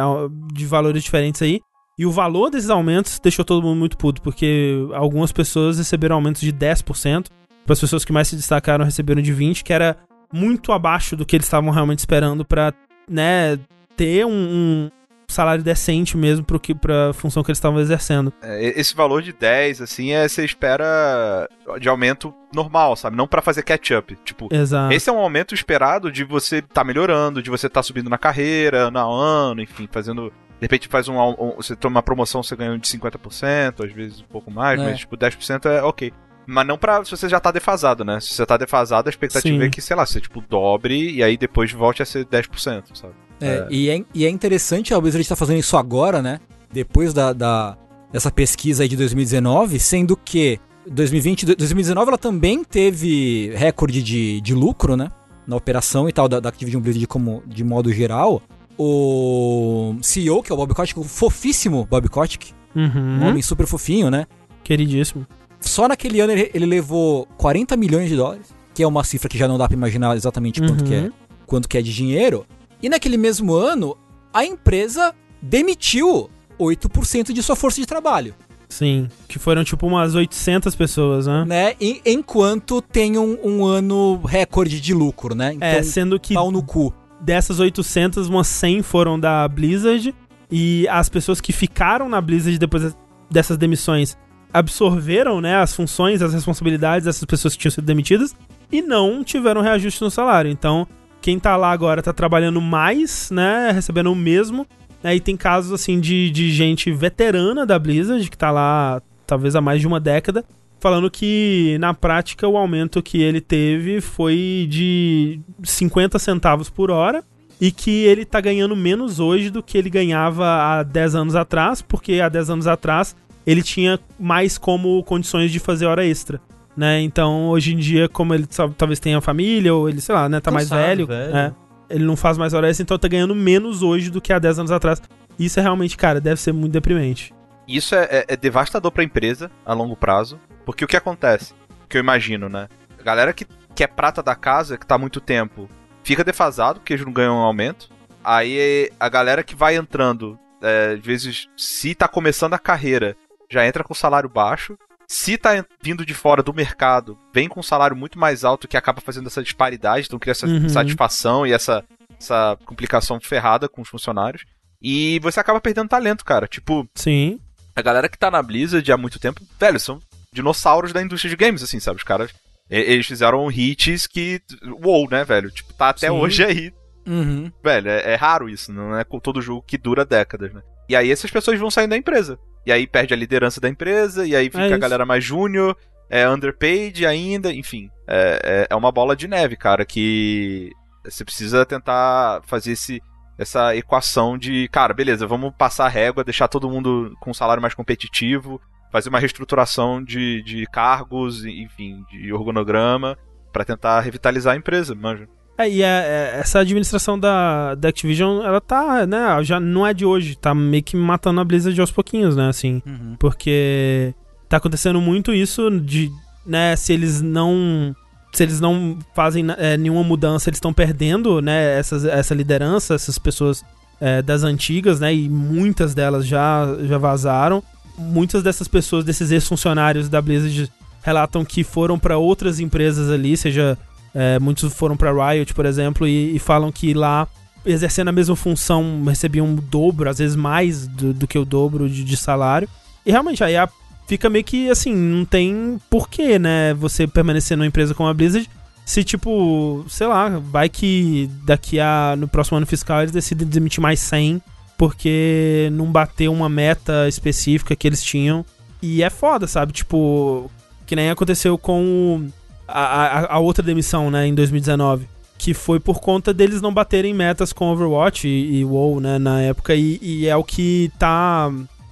de 0.54 0.66
valores 0.66 1.04
diferentes 1.04 1.42
aí. 1.42 1.60
E 2.00 2.06
o 2.06 2.12
valor 2.12 2.50
desses 2.50 2.70
aumentos 2.70 3.20
deixou 3.20 3.44
todo 3.44 3.62
mundo 3.62 3.78
muito 3.78 3.98
puto, 3.98 4.22
porque 4.22 4.88
algumas 4.94 5.34
pessoas 5.34 5.78
receberam 5.78 6.16
aumentos 6.16 6.42
de 6.42 6.54
10%. 6.54 7.28
Para 7.66 7.74
as 7.74 7.80
pessoas 7.82 8.06
que 8.06 8.14
mais 8.14 8.30
se 8.30 8.38
destacaram 8.38 8.86
receberam 8.86 9.22
de 9.22 9.34
20, 9.34 9.66
que 9.66 9.74
era 9.74 9.98
muito 10.32 10.72
abaixo 10.72 11.18
do 11.18 11.26
que 11.26 11.36
eles 11.36 11.46
estavam 11.46 11.72
realmente 11.72 12.00
esperando 12.00 12.46
pra, 12.46 12.74
né, 13.10 13.60
ter 13.98 14.26
um, 14.26 14.32
um 14.32 14.90
salário 15.28 15.62
decente 15.62 16.16
mesmo 16.16 16.46
pro 16.46 16.58
que 16.58 16.74
pra 16.74 17.12
função 17.12 17.44
que 17.44 17.52
eles 17.52 17.58
estavam 17.58 17.82
exercendo. 17.82 18.32
É, 18.42 18.80
Esse 18.80 18.96
valor 18.96 19.22
de 19.22 19.34
10, 19.34 19.82
assim, 19.82 20.12
é 20.12 20.26
você 20.26 20.46
espera 20.46 21.50
de 21.82 21.90
aumento 21.90 22.34
normal, 22.56 22.96
sabe? 22.96 23.18
Não 23.18 23.28
pra 23.28 23.42
fazer 23.42 23.62
catch-up. 23.64 24.18
Tipo, 24.24 24.48
Exato. 24.52 24.94
esse 24.94 25.10
é 25.10 25.14
um 25.14 25.20
aumento 25.20 25.54
esperado 25.54 26.10
de 26.10 26.24
você 26.24 26.62
tá 26.62 26.82
melhorando, 26.82 27.44
de 27.44 27.50
você 27.50 27.68
tá 27.68 27.84
subindo 27.84 28.10
na 28.10 28.18
carreira, 28.18 28.88
ano 28.88 29.00
a 29.00 29.04
ano, 29.04 29.62
enfim, 29.62 29.86
fazendo. 29.92 30.32
De 30.60 30.66
repente 30.66 30.88
faz 30.88 31.08
um, 31.08 31.18
um- 31.18 31.54
Você 31.58 31.76
toma 31.76 31.96
uma 31.98 32.04
promoção, 32.04 32.44
você 32.44 32.56
ganha 32.56 32.78
de 32.78 32.88
50%, 32.88 33.84
às 33.86 33.92
vezes 33.92 34.22
um 34.22 34.26
pouco 34.32 34.52
mais, 34.52 34.80
É. 34.80 34.84
mas 34.84 35.00
tipo, 35.00 35.16
10% 35.18 35.66
é 35.68 35.82
ok. 35.84 36.12
Mas 36.46 36.66
não 36.68 36.78
pra. 36.78 37.04
Se 37.06 37.12
você 37.12 37.30
já 37.30 37.40
tá 37.40 37.52
defasado, 37.52 38.04
né? 38.04 38.20
Se 38.20 38.34
você 38.34 38.46
tá 38.46 38.58
defasado, 38.58 39.08
a 39.08 39.12
expectativa 39.12 39.58
Sim. 39.60 39.64
é 39.66 39.70
que, 39.70 39.82
sei 39.82 39.96
lá, 39.96 40.06
você 40.06 40.20
tipo 40.20 40.42
dobre 40.42 41.12
e 41.12 41.22
aí 41.24 41.38
depois 41.38 41.72
volte 41.72 42.02
a 42.02 42.06
ser 42.06 42.26
10%, 42.26 42.96
sabe? 42.98 43.14
É, 43.40 43.68
E, 43.70 43.90
é, 43.90 44.04
e 44.14 44.26
é 44.26 44.30
interessante 44.30 44.94
a 44.94 45.00
Blizzard 45.00 45.22
estar 45.22 45.36
fazendo 45.36 45.60
isso 45.60 45.78
agora, 45.78 46.22
né? 46.22 46.40
Depois 46.72 47.14
da, 47.14 47.34
da- 47.34 47.78
dessa 48.12 48.32
pesquisa 48.32 48.82
aí 48.84 48.90
de 48.90 48.98
2019, 48.98 49.80
sendo 49.80 50.18
que 50.18 50.60
2020, 50.90 51.46
2019 51.56 52.08
ela 52.10 52.18
também 52.18 52.64
teve 52.64 53.52
recorde 53.56 54.02
de, 54.02 54.42
de 54.42 54.54
lucro, 54.56 54.98
né? 54.98 55.10
Na 55.48 55.56
operação 55.56 56.10
e 56.10 56.12
tal 56.14 56.28
da, 56.28 56.40
da 56.40 56.50
Activision 56.50 56.82
Blizzard 56.82 57.06
como, 57.08 57.44
de 57.46 57.64
modo 57.64 57.94
geral. 57.94 58.42
O 58.82 59.96
CEO, 60.02 60.42
que 60.42 60.52
é 60.52 60.54
o 60.56 60.58
Bob 60.58 60.74
Kotick, 60.74 60.98
o 61.00 61.04
fofíssimo 61.04 61.86
Bob 61.90 62.08
Kotick, 62.10 62.52
um 62.76 62.84
Uhum. 62.86 63.28
homem 63.28 63.42
super 63.42 63.68
fofinho, 63.68 64.10
né? 64.10 64.26
Queridíssimo. 64.64 65.28
Só 65.60 65.88
naquele 65.88 66.20
ano 66.22 66.32
ele, 66.32 66.50
ele 66.54 66.66
levou 66.66 67.26
40 67.38 67.76
milhões 67.76 68.10
de 68.10 68.16
dólares, 68.16 68.48
que 68.74 68.82
é 68.82 68.88
uma 68.88 69.04
cifra 69.04 69.28
que 69.28 69.38
já 69.38 69.48
não 69.48 69.58
dá 69.58 69.68
pra 69.68 69.76
imaginar 69.76 70.16
exatamente 70.16 70.62
quanto, 70.62 70.82
Uhum. 70.82 70.88
que, 70.88 70.94
é, 70.94 71.10
quanto 71.46 71.68
que 71.68 71.78
é 71.78 71.82
de 71.82 71.94
dinheiro. 71.94 72.46
E 72.82 72.88
naquele 72.90 73.18
mesmo 73.18 73.54
ano, 73.54 73.98
a 74.34 74.46
empresa 74.46 75.14
demitiu 75.42 76.30
8% 76.58 77.34
de 77.34 77.44
sua 77.44 77.56
força 77.56 77.80
de 77.82 77.86
trabalho, 77.88 78.34
Sim. 78.72 79.08
Que 79.28 79.40
foram 79.40 79.64
tipo 79.64 79.88
umas 79.88 80.14
800 80.14 80.76
pessoas, 80.76 81.26
né? 81.26 81.44
né? 81.44 81.74
E- 81.82 82.04
enquanto 82.06 82.80
tem 82.84 83.18
um, 83.18 83.36
um 83.44 83.66
ano 83.66 84.22
recorde 84.24 84.80
de 84.80 84.94
lucro, 84.94 85.34
né? 85.34 85.54
Então, 85.56 85.68
é, 85.68 85.82
sendo 85.82 86.20
que 86.20 86.36
pau 86.36 86.52
no 86.52 86.62
cu. 86.62 86.94
Dessas 87.22 87.60
800, 87.60 88.28
umas 88.28 88.48
100 88.48 88.82
foram 88.82 89.20
da 89.20 89.48
Blizzard. 89.48 90.14
E 90.52 90.88
as 90.88 91.10
pessoas 91.10 91.40
que 91.40 91.54
ficaram 91.54 92.10
na 92.10 92.20
Blizzard 92.20 92.58
depois 92.58 92.96
dessas 93.30 93.58
demissões 93.58 94.18
absorveram, 94.52 95.40
né, 95.40 95.58
as 95.58 95.76
funções, 95.76 96.22
as 96.22 96.34
responsabilidades 96.34 97.06
dessas 97.06 97.24
pessoas 97.24 97.54
que 97.54 97.60
tinham 97.60 97.72
sido 97.72 97.86
demitidas 97.86 98.36
e 98.72 98.82
não 98.82 99.24
tiveram 99.24 99.62
reajuste 99.62 100.02
no 100.02 100.10
salário. 100.10 100.50
Então, 100.50 100.88
quem 101.22 101.40
tá 101.40 101.56
lá 101.56 101.72
agora 101.72 102.02
tá 102.02 102.12
trabalhando 102.12 102.60
mais, 102.60 103.30
né, 103.30 103.72
recebendo 103.72 104.12
o 104.12 104.16
mesmo. 104.16 104.66
né, 105.04 105.16
e 105.16 105.20
tem 105.20 105.38
casos, 105.38 105.72
assim, 105.72 106.00
de, 106.00 106.30
de 106.32 106.52
gente 106.52 106.92
veterana 106.92 107.66
da 107.66 107.78
Blizzard, 107.78 108.28
que 108.30 108.38
tá 108.38 108.52
lá 108.52 109.02
talvez 109.26 109.56
há 109.56 109.62
mais 109.62 109.80
de 109.80 109.88
uma 109.88 110.00
década, 110.00 110.44
falando 110.80 111.10
que 111.12 111.78
na 111.80 111.94
prática 111.94 112.48
o 112.48 112.58
aumento 112.58 113.02
que 113.04 113.22
ele 113.22 113.42
teve 113.42 114.02
foi 114.02 114.68
de 114.70 115.40
50 115.64 116.18
centavos 116.20 116.70
por 116.70 116.90
hora 116.92 117.24
e 117.60 117.72
que 117.72 118.06
ele 118.06 118.24
tá 118.26 118.40
ganhando 118.40 118.76
menos 118.76 119.20
hoje 119.20 119.50
do 119.50 119.62
que 119.62 119.78
ele 119.78 119.90
ganhava 119.90 120.46
há 120.46 120.84
10 120.84 121.16
anos 121.16 121.36
atrás, 121.36 121.82
porque 121.82 122.22
há 122.22 122.30
10 122.30 122.50
anos 122.52 122.68
atrás 122.68 123.16
ele 123.46 123.62
tinha 123.62 124.00
mais 124.20 124.58
como 124.58 125.04
condições 125.04 125.52
de 125.52 125.60
fazer 125.60 125.86
hora 125.86 126.06
extra. 126.06 126.40
Né? 126.78 127.02
Então, 127.02 127.50
hoje 127.50 127.74
em 127.74 127.78
dia, 127.78 128.08
como 128.08 128.34
ele 128.34 128.48
talvez 128.78 129.00
tenha 129.02 129.20
família, 129.20 129.74
ou 129.74 129.90
ele, 129.90 130.00
sei 130.00 130.16
lá, 130.16 130.30
né, 130.30 130.40
tá 130.40 130.50
mais 130.50 130.70
velho, 130.70 131.06
velho. 131.08 131.36
é, 131.36 131.54
ele 131.90 132.06
não 132.06 132.16
faz 132.16 132.38
mais 132.38 132.54
hora 132.54 132.70
extra, 132.70 132.84
então 132.84 132.98
tá 132.98 133.08
ganhando 133.10 133.36
menos 133.36 133.82
hoje 133.84 134.10
do 134.10 134.22
que 134.22 134.32
há 134.32 134.40
10 134.40 134.60
anos 134.60 134.72
atrás. 134.72 135.02
Isso 135.38 135.60
é 135.60 135.64
realmente, 135.64 135.98
cara, 135.98 136.22
deve 136.22 136.40
ser 136.40 136.54
muito 136.54 136.72
deprimente. 136.72 137.34
Isso 137.68 137.94
é, 137.96 138.04
é- 138.10 138.26
é 138.30 138.38
devastador 138.38 138.92
pra 138.92 139.04
empresa 139.04 139.52
a 139.66 139.74
longo 139.74 139.96
prazo, 139.98 140.40
porque 140.66 140.84
o 140.86 140.88
que 140.88 140.98
acontece? 140.98 141.54
Que 141.88 141.98
eu 141.98 142.02
imagino, 142.02 142.48
né? 142.50 142.68
A 143.00 143.04
galera 143.04 143.34
que, 143.34 143.46
que 143.76 143.84
é 143.84 143.88
prata 143.88 144.22
da 144.22 144.36
casa, 144.36 144.78
que 144.78 144.86
tá 144.86 144.96
há 144.96 144.98
muito 145.00 145.20
tempo, 145.22 145.70
fica 146.04 146.24
defasado, 146.24 146.80
porque 146.80 146.94
eles 146.94 147.06
não 147.06 147.14
ganham 147.14 147.36
um 147.36 147.40
aumento. 147.42 147.90
Aí 148.24 148.92
a 149.00 149.10
galera 149.10 149.44
que 149.44 149.56
vai 149.56 149.76
entrando, 149.76 150.38
é, 150.62 150.96
às 151.00 151.06
vezes, 151.06 151.48
se 151.58 151.96
tá 151.96 152.08
começando 152.08 152.54
a 152.54 152.60
carreira, 152.60 153.16
já 153.50 153.66
entra 153.66 153.84
com 153.84 153.94
salário 153.94 154.30
baixo. 154.30 154.78
Se 155.08 155.38
tá 155.38 155.66
vindo 155.82 156.06
de 156.06 156.14
fora 156.14 156.44
do 156.44 156.54
mercado, 156.54 157.18
vem 157.34 157.48
com 157.50 157.62
um 157.62 157.64
salário 157.64 157.96
muito 157.96 158.20
mais 158.20 158.44
alto 158.44 158.68
que 158.68 158.78
acaba 158.78 159.02
fazendo 159.02 159.26
essa 159.26 159.42
disparidade, 159.42 160.06
então 160.06 160.20
cria 160.20 160.34
essa 160.34 160.46
Uhum. 160.46 160.70
satisfação 160.70 161.48
e 161.48 161.52
essa, 161.52 161.84
essa 162.20 162.56
complicação 162.66 163.20
ferrada 163.20 163.68
com 163.68 163.82
os 163.82 163.90
funcionários. 163.90 164.44
E 164.80 165.20
você 165.20 165.40
acaba 165.40 165.60
perdendo 165.60 165.90
talento, 165.90 166.24
cara. 166.24 166.48
Tipo, 166.48 166.88
Sim. 166.94 167.40
a 167.76 167.82
galera 167.82 168.08
que 168.08 168.20
tá 168.20 168.30
na 168.30 168.44
Blizzard 168.44 168.92
há 168.92 168.98
muito 168.98 169.18
tempo, 169.20 169.42
velho, 169.60 169.80
são 169.80 170.00
dinossauros 170.34 170.94
da 170.94 171.02
indústria 171.02 171.30
de 171.30 171.36
games, 171.36 171.64
assim, 171.64 171.80
sabe? 171.80 171.98
Os 171.98 172.04
caras. 172.04 172.32
Eles 172.70 173.08
fizeram 173.08 173.50
hits 173.52 174.06
que. 174.06 174.40
Uou, 174.84 175.10
né, 175.10 175.24
velho? 175.24 175.50
Tipo, 175.50 175.74
tá 175.74 175.90
até 175.90 176.08
Sim. 176.08 176.14
hoje 176.14 176.44
aí. 176.44 176.72
Uhum. 177.08 177.52
Velho, 177.64 177.90
é, 177.90 178.14
é 178.14 178.16
raro 178.16 178.48
isso, 178.48 178.72
não 178.72 178.96
é 178.96 179.04
com 179.04 179.20
todo 179.20 179.42
jogo 179.42 179.64
que 179.66 179.78
dura 179.78 180.06
décadas, 180.06 180.54
né? 180.54 180.62
E 180.88 180.96
aí 180.96 181.12
essas 181.12 181.32
pessoas 181.32 181.60
vão 181.60 181.72
saindo 181.72 181.90
da 181.92 181.98
empresa. 181.98 182.38
E 182.66 182.72
aí 182.72 182.86
perde 182.86 183.14
a 183.14 183.18
liderança 183.18 183.60
da 183.60 183.68
empresa, 183.68 184.28
e 184.28 184.36
aí 184.36 184.46
fica 184.46 184.62
a 184.62 184.68
isso. 184.68 184.78
galera 184.78 185.06
mais 185.06 185.24
júnior, 185.24 185.76
é 186.10 186.30
underpaid 186.30 187.06
ainda, 187.06 187.52
enfim. 187.52 187.90
É, 188.08 188.40
é, 188.44 188.68
é 188.70 188.76
uma 188.76 188.92
bola 188.92 189.16
de 189.16 189.28
neve, 189.28 189.56
cara, 189.56 189.84
que 189.86 190.70
você 191.04 191.26
precisa 191.26 191.66
tentar 191.66 192.42
fazer 192.46 192.74
esse, 192.74 193.02
essa 193.38 193.76
equação 193.76 194.38
de, 194.38 194.68
cara, 194.70 194.94
beleza, 194.94 195.26
vamos 195.26 195.54
passar 195.58 195.86
a 195.86 195.90
régua, 195.90 196.24
deixar 196.24 196.48
todo 196.48 196.70
mundo 196.70 197.16
com 197.20 197.32
um 197.32 197.34
salário 197.34 197.62
mais 197.62 197.74
competitivo, 197.74 198.62
fazer 198.92 199.10
uma 199.10 199.20
reestruturação 199.20 200.04
de, 200.04 200.42
de 200.44 200.66
cargos, 200.68 201.46
enfim, 201.46 202.04
de 202.12 202.32
organograma, 202.34 203.18
pra 203.52 203.64
tentar 203.66 204.00
revitalizar 204.02 204.54
a 204.54 204.58
empresa, 204.58 204.96
manja. 204.96 205.28
É, 205.58 205.70
e 205.70 205.84
é- 205.84 205.86
é- 205.86 206.40
essa 206.40 206.60
administração 206.60 207.20
da, 207.20 207.76
da 207.76 207.90
Activision, 207.90 208.42
ela 208.46 208.62
tá, 208.62 209.06
né, 209.06 209.44
já 209.44 209.60
não 209.60 209.86
é 209.86 209.94
de 209.94 210.06
hoje, 210.06 210.38
tá 210.38 210.56
meio 210.56 210.82
que 210.82 210.96
matando 210.96 211.42
a 211.42 211.44
Blizzard 211.44 211.80
aos 211.82 211.92
pouquinhos, 211.92 212.36
né, 212.36 212.48
assim. 212.48 212.82
Uhum. 212.86 213.16
Porque 213.20 214.14
tá 214.48 214.58
acontecendo 214.58 215.02
muito 215.02 215.34
isso 215.34 215.70
de, 215.82 216.10
né, 216.46 216.76
se 216.76 216.94
eles 216.94 217.22
não 217.22 217.96
se 218.32 218.44
eles 218.44 218.60
não 218.62 219.00
fazem 219.16 219.44
é, 219.58 219.76
nenhuma 219.76 220.04
mudança, 220.04 220.50
eles 220.52 220.58
estão 220.58 220.72
perdendo, 220.72 221.42
né, 221.42 221.80
essas, 221.80 222.06
essa 222.06 222.34
liderança, 222.36 222.94
essas 222.94 223.18
pessoas 223.18 223.64
é, 224.00 224.22
das 224.22 224.44
antigas, 224.44 225.00
né, 225.00 225.14
e 225.14 225.28
muitas 225.28 225.94
delas 225.96 226.26
já, 226.28 226.64
já 226.84 226.98
vazaram. 227.00 227.64
Muitas 228.00 228.42
dessas 228.42 228.68
pessoas, 228.68 229.04
desses 229.04 229.30
ex-funcionários 229.32 230.08
da 230.10 230.22
Blizzard, 230.22 230.72
relatam 231.04 231.44
que 231.44 231.64
foram 231.64 232.00
para 232.00 232.18
outras 232.18 232.60
empresas 232.60 233.10
ali, 233.10 233.36
seja 233.38 233.78
é, 234.16 234.40
muitos 234.40 234.74
foram 234.74 234.98
para 234.98 235.12
Riot, 235.12 235.54
por 235.54 235.66
exemplo, 235.66 236.08
e, 236.08 236.36
e 236.36 236.40
falam 236.40 236.72
que 236.72 236.94
lá 236.94 237.28
exercendo 237.66 238.08
a 238.08 238.12
mesma 238.12 238.36
função 238.36 239.04
recebiam 239.06 239.46
um 239.46 239.56
dobro, 239.56 240.10
às 240.10 240.18
vezes 240.18 240.36
mais 240.36 240.88
do, 240.88 241.14
do 241.14 241.28
que 241.28 241.38
o 241.38 241.46
dobro 241.46 241.90
de, 241.90 242.04
de 242.04 242.18
salário. 242.18 242.68
E 243.06 243.12
realmente 243.12 243.44
aí 243.44 243.56
a- 243.58 243.70
fica 244.08 244.30
meio 244.30 244.44
que 244.44 244.70
assim, 244.70 244.96
não 244.96 245.26
tem 245.26 245.78
porquê, 245.90 246.40
né, 246.40 246.74
você 246.74 247.06
permanecer 247.06 247.58
numa 247.58 247.68
empresa 247.68 247.94
como 247.94 248.10
a 248.10 248.14
Blizzard. 248.14 248.50
Se, 248.86 249.04
tipo, 249.04 249.86
sei 249.88 250.08
lá, 250.08 250.30
vai 250.40 250.68
que 250.68 251.30
daqui 251.46 251.80
a. 251.80 252.16
no 252.18 252.28
próximo 252.28 252.58
ano 252.58 252.66
fiscal 252.66 253.02
eles 253.02 253.12
decidem 253.12 253.48
demitir 253.48 253.80
mais 253.80 254.00
100 254.00 254.42
porque 254.80 255.68
não 255.74 255.88
bateu 255.92 256.32
uma 256.32 256.48
meta 256.48 257.06
específica 257.10 257.76
que 257.76 257.86
eles 257.86 258.02
tinham. 258.02 258.46
E 258.82 259.04
é 259.04 259.10
foda, 259.10 259.46
sabe? 259.46 259.74
Tipo, 259.74 260.50
que 260.88 260.96
nem 260.96 261.10
aconteceu 261.10 261.58
com 261.58 262.28
a, 262.66 262.80
a, 262.82 263.36
a 263.36 263.40
outra 263.40 263.62
demissão, 263.62 264.10
né, 264.10 264.26
em 264.26 264.34
2019. 264.34 265.06
Que 265.38 265.54
foi 265.54 265.80
por 265.82 266.00
conta 266.00 266.34
deles 266.34 266.62
não 266.62 266.74
baterem 266.74 267.14
metas 267.14 267.52
com 267.52 267.70
Overwatch 267.72 268.26
e, 268.28 268.60
e 268.60 268.66
WoW, 268.66 269.02
né, 269.02 269.20
na 269.20 269.42
época. 269.42 269.76
E, 269.76 270.00
e 270.02 270.28
é 270.28 270.36
o 270.38 270.44
que 270.46 270.90
tá 270.98 271.52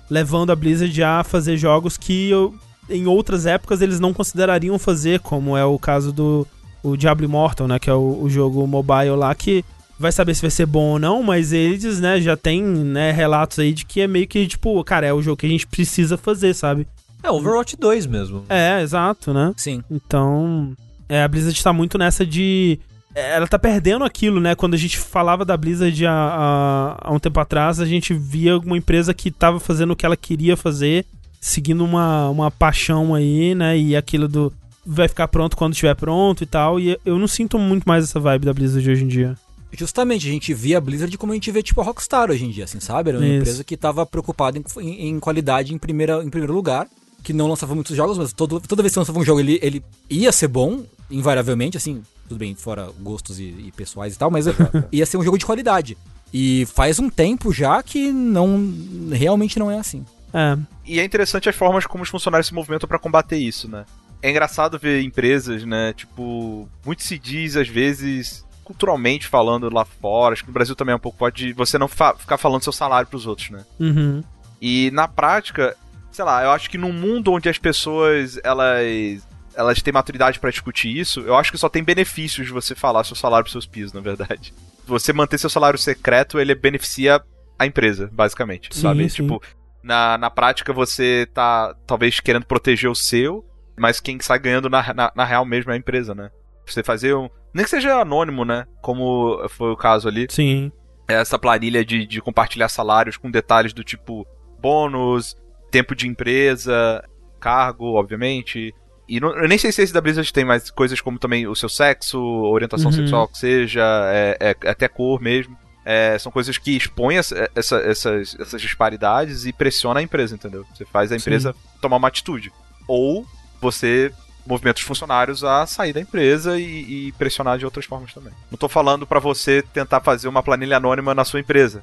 levando 0.10 0.52
a 0.52 0.56
Blizzard 0.56 1.04
a 1.04 1.24
fazer 1.26 1.58
jogos 1.58 1.98
que 1.98 2.30
eu- 2.30 2.56
em 2.90 3.06
outras 3.06 3.46
épocas 3.46 3.82
eles 3.82 4.00
não 4.00 4.14
considerariam 4.14 4.80
fazer, 4.80 5.20
como 5.20 5.58
é 5.58 5.66
o 5.66 5.78
caso 5.78 6.14
do 6.14 6.48
o 6.82 6.96
Diablo 6.96 7.26
Immortal, 7.26 7.68
né, 7.68 7.80
que 7.80 7.90
é 7.90 7.94
o, 7.94 8.20
o 8.22 8.30
jogo 8.30 8.66
mobile 8.66 9.10
lá, 9.18 9.36
que 9.36 9.66
vai 10.00 10.12
saber 10.12 10.36
se 10.36 10.42
vai 10.42 10.52
ser 10.52 10.66
bom 10.66 10.92
ou 10.94 11.00
não, 11.00 11.24
mas 11.24 11.52
eles, 11.54 12.00
né, 12.00 12.20
já 12.22 12.36
tem, 12.38 12.62
né, 12.64 13.12
relatos 13.12 13.60
aí 13.60 13.74
de 13.74 13.86
que 13.86 14.02
é 14.02 14.08
meio 14.08 14.28
que, 14.28 14.46
tipo, 14.48 14.84
cara, 14.84 15.06
é 15.08 15.14
o 15.14 15.22
jogo 15.22 15.38
que 15.38 15.46
a 15.46 15.50
gente 15.50 15.66
precisa 15.68 16.18
fazer, 16.18 16.54
sabe? 16.54 16.88
É, 17.24 17.32
Overwatch 17.32 17.76
2 17.78 18.06
mesmo. 18.06 18.44
É, 18.48 18.82
exato, 18.82 19.34
né? 19.34 19.52
Sim. 19.58 19.84
Então, 19.90 20.74
é, 21.10 21.24
a 21.24 21.28
Blizzard 21.28 21.62
tá 21.64 21.74
muito 21.74 21.98
nessa 21.98 22.24
de. 22.26 22.80
é, 23.16 23.36
Ela 23.36 23.48
tá 23.48 23.58
perdendo 23.58 24.06
aquilo, 24.06 24.40
né? 24.40 24.54
Quando 24.54 24.76
a 24.76 24.78
gente 24.78 24.98
falava 25.00 25.44
da 25.44 25.58
Blizzard 25.58 26.06
há, 26.06 26.12
há- 26.12 26.98
há 27.02 27.12
um 27.12 27.18
tempo 27.20 27.40
atrás, 27.40 27.80
a 27.80 27.86
gente 27.86 28.14
via 28.14 28.58
uma 28.60 28.78
empresa 28.78 29.14
que 29.16 29.32
tava 29.32 29.60
fazendo 29.60 29.92
o 29.92 29.96
que 29.96 30.06
ela 30.06 30.16
queria 30.16 30.56
fazer, 30.56 31.06
seguindo 31.42 31.84
uma, 31.84 32.30
uma 32.30 32.52
paixão 32.52 33.16
aí, 33.16 33.56
né? 33.56 33.78
E 33.78 33.96
aquilo 33.96 34.28
do. 34.28 34.54
Vai 34.86 35.08
ficar 35.08 35.28
pronto 35.28 35.58
quando 35.58 35.74
estiver 35.74 35.96
pronto 35.96 36.44
e 36.44 36.46
tal. 36.46 36.80
E 36.80 36.98
eu 37.04 37.18
não 37.18 37.28
sinto 37.28 37.58
muito 37.60 37.84
mais 37.86 38.04
essa 38.04 38.20
vibe 38.20 38.46
da 38.46 38.54
Blizzard 38.54 38.90
hoje 38.90 39.04
em 39.04 39.08
dia. 39.08 39.36
Justamente, 39.74 40.28
a 40.28 40.32
gente 40.32 40.54
via 40.54 40.78
a 40.78 40.82
Blizzard 40.82 41.18
como 41.18 41.32
a 41.34 41.36
gente 41.36 41.52
vê, 41.52 41.62
tipo, 41.62 41.82
a 41.82 41.84
Rockstar 41.84 42.32
hoje 42.32 42.46
em 42.46 42.50
dia, 42.52 42.64
assim, 42.64 42.80
sabe? 42.80 43.10
Era 43.10 43.20
uma 43.20 43.26
Isso. 43.28 43.36
empresa 43.38 43.64
que 43.64 43.76
tava 43.78 44.06
preocupada 44.06 44.58
em, 44.58 44.64
em- 44.82 45.10
em 45.10 45.20
qualidade 45.20 45.74
em, 45.74 45.78
primeira, 45.78 46.24
em 46.24 46.30
primeiro 46.30 46.54
lugar, 46.54 46.88
que 47.24 47.34
não 47.34 47.48
lançava 47.48 47.76
muitos 47.76 47.96
jogos, 47.96 48.18
mas 48.18 48.32
todo, 48.32 48.60
toda 48.62 48.82
vez 48.82 48.94
que 48.94 49.00
lançava 49.00 49.20
um 49.20 49.26
jogo, 49.26 49.40
ele, 49.42 49.60
ele 49.62 49.84
ia 50.10 50.32
ser 50.32 50.48
bom, 50.48 50.84
invariavelmente, 51.12 51.76
assim, 51.78 52.02
tudo 52.30 52.40
bem, 52.40 52.56
fora 52.56 52.90
gostos 53.02 53.40
e, 53.40 53.44
e 53.44 53.72
pessoais 53.76 54.16
e 54.16 54.18
tal, 54.18 54.32
mas 54.32 54.46
ia 54.92 55.06
ser 55.06 55.18
um 55.18 55.24
jogo 55.24 55.38
de 55.38 55.46
qualidade. 55.46 55.98
E 56.34 56.66
faz 56.74 57.00
um 57.00 57.10
tempo 57.10 57.52
já 57.54 57.82
que 57.84 58.12
não 58.12 58.74
realmente 59.12 59.60
não 59.60 59.70
é 59.72 59.78
assim. 59.80 60.06
É. 60.34 60.58
E 60.86 61.00
é 61.00 61.04
interessante 61.06 61.48
as 61.50 61.56
formas 61.56 61.86
como 61.86 62.04
os 62.04 62.10
funcionários 62.10 62.48
se 62.48 62.54
movimentam 62.54 62.88
pra 62.88 63.00
combater 63.00 63.38
isso, 63.38 63.68
né? 63.70 63.86
É 64.22 64.30
engraçado 64.30 64.78
ver 64.80 65.02
empresas, 65.04 65.64
né? 65.64 65.94
Tipo, 65.94 66.68
muito 66.86 67.04
se 67.04 67.18
diz 67.20 67.56
às 67.56 67.68
vezes, 67.68 68.44
culturalmente 68.68 69.28
falando 69.28 69.74
lá 69.74 69.86
fora, 69.86 70.34
acho 70.34 70.44
que 70.44 70.50
no 70.50 70.54
Brasil 70.54 70.76
também 70.76 70.92
é 70.92 70.96
um 70.96 71.00
pouco 71.00 71.18
pode 71.18 71.54
você 71.54 71.78
não 71.78 71.88
fa- 71.88 72.14
ficar 72.16 72.38
falando 72.38 72.62
seu 72.64 72.74
salário 72.74 73.08
pros 73.08 73.26
outros, 73.26 73.50
né? 73.50 73.66
Uhum. 73.80 74.22
E 74.62 74.92
na 74.92 75.08
prática, 75.08 75.74
sei 76.12 76.26
lá, 76.26 76.44
eu 76.44 76.52
acho 76.52 76.70
que 76.70 76.78
num 76.78 76.92
mundo 76.92 77.32
onde 77.32 77.48
as 77.48 77.58
pessoas 77.58 78.38
elas 78.44 79.26
elas 79.56 79.82
têm 79.82 79.94
maturidade 79.94 80.40
pra 80.40 80.52
discutir 80.52 80.96
isso, 80.96 81.22
eu 81.22 81.36
acho 81.36 81.50
que 81.52 81.58
só 81.58 81.70
tem 81.70 81.84
benefícios 81.84 82.46
de 82.46 82.54
você 82.54 82.76
falar 82.76 83.04
seu 83.06 83.16
salário 83.16 83.44
pros 83.46 83.54
seus 83.54 83.66
pisos, 83.66 83.94
na 83.94 84.02
verdade. 84.02 84.54
Você 84.86 85.12
manter 85.12 85.38
seu 85.38 85.50
salário 85.50 85.78
secreto, 85.78 86.40
ele 86.40 86.56
beneficia 86.56 87.22
a 87.60 87.66
empresa, 87.66 88.10
basicamente, 88.14 88.70
Sim, 88.74 88.82
sabe? 88.84 89.10
sim. 89.10 89.24
Tipo, 89.24 89.42
na, 89.84 90.18
na 90.18 90.30
prática 90.30 90.72
você 90.72 91.28
tá 91.34 91.76
talvez 91.86 92.22
querendo 92.22 92.46
proteger 92.46 92.90
o 92.90 92.96
seu, 92.96 93.44
mas 93.78 94.00
quem 94.00 94.18
sai 94.22 94.40
ganhando 94.40 94.70
na, 94.70 94.94
na, 94.94 95.12
na 95.14 95.26
real 95.26 95.44
mesmo 95.44 95.72
é 95.72 95.74
a 95.74 95.78
empresa, 95.78 96.16
né? 96.16 96.30
Você 96.66 96.84
fazer 96.84 97.14
um. 97.16 97.30
Nem 97.58 97.64
que 97.64 97.70
seja 97.72 98.00
anônimo, 98.00 98.46
né? 98.46 98.66
Como 98.82 99.44
foi 99.50 99.72
o 99.72 99.76
caso 99.78 100.08
ali 100.08 100.28
Sim. 100.30 100.72
essa 101.08 101.40
planilha 101.40 101.84
de, 101.84 102.06
de 102.06 102.22
compartilhar 102.22 102.70
salários 102.70 103.18
com 103.18 103.32
detalhes 103.32 103.74
do 103.74 103.84
tipo 103.84 104.26
bônus, 104.62 105.36
tempo 105.72 105.96
de 105.96 106.08
empresa, 106.08 107.04
cargo, 107.40 107.94
obviamente. 107.96 108.74
E 109.10 109.20
não- 109.20 109.36
eu 109.38 109.48
nem 109.48 109.58
sei 109.58 109.72
se 109.72 109.82
esse 109.82 109.94
da 109.94 110.02
Blizzard 110.02 110.32
tem 110.32 110.46
mais 110.46 110.70
coisas 110.70 111.02
como 111.02 111.18
também 111.18 111.48
o 111.48 111.56
seu 111.56 111.70
sexo, 111.70 112.20
orientação 112.22 112.92
Uhum. 112.92 112.96
sexual 112.98 113.28
que 113.28 113.38
seja, 113.38 113.84
é, 114.14 114.38
é- 114.64 114.70
até 114.70 114.88
cor 114.88 115.22
mesmo. 115.22 115.58
É, 115.86 116.18
são 116.20 116.32
coisas 116.32 116.58
que 116.58 116.76
expõem 116.76 117.18
essa- 117.18 117.50
essa- 117.56 117.80
essas, 117.80 118.36
essas 118.40 118.62
disparidades 118.62 119.46
e 119.46 119.54
pressiona 119.54 120.02
a 120.02 120.04
empresa, 120.04 120.36
entendeu? 120.36 120.66
Você 120.76 120.84
faz 120.86 121.12
a 121.12 121.16
empresa 121.16 121.56
tomar 121.82 121.96
uma 121.98 122.10
atitude. 122.10 122.52
Ou 122.88 123.26
você 123.62 124.12
movimenta 124.48 124.80
os 124.80 124.86
funcionários 124.86 125.44
a 125.44 125.66
sair 125.68 125.94
da 125.94 126.00
empresa 126.00 126.58
e, 126.58 127.08
e 127.08 127.12
pressionar 127.14 127.58
de 127.58 127.66
outras 127.66 127.86
formas 127.86 128.14
também. 128.14 128.32
Não 128.50 128.58
tô 128.58 128.70
falando 128.70 129.06
pra 129.06 129.20
você 129.20 129.62
tentar 129.74 130.02
fazer 130.02 130.28
uma 130.28 130.42
planilha 130.42 130.78
anônima 130.78 131.14
na 131.14 131.26
sua 131.26 131.40
empresa. 131.40 131.82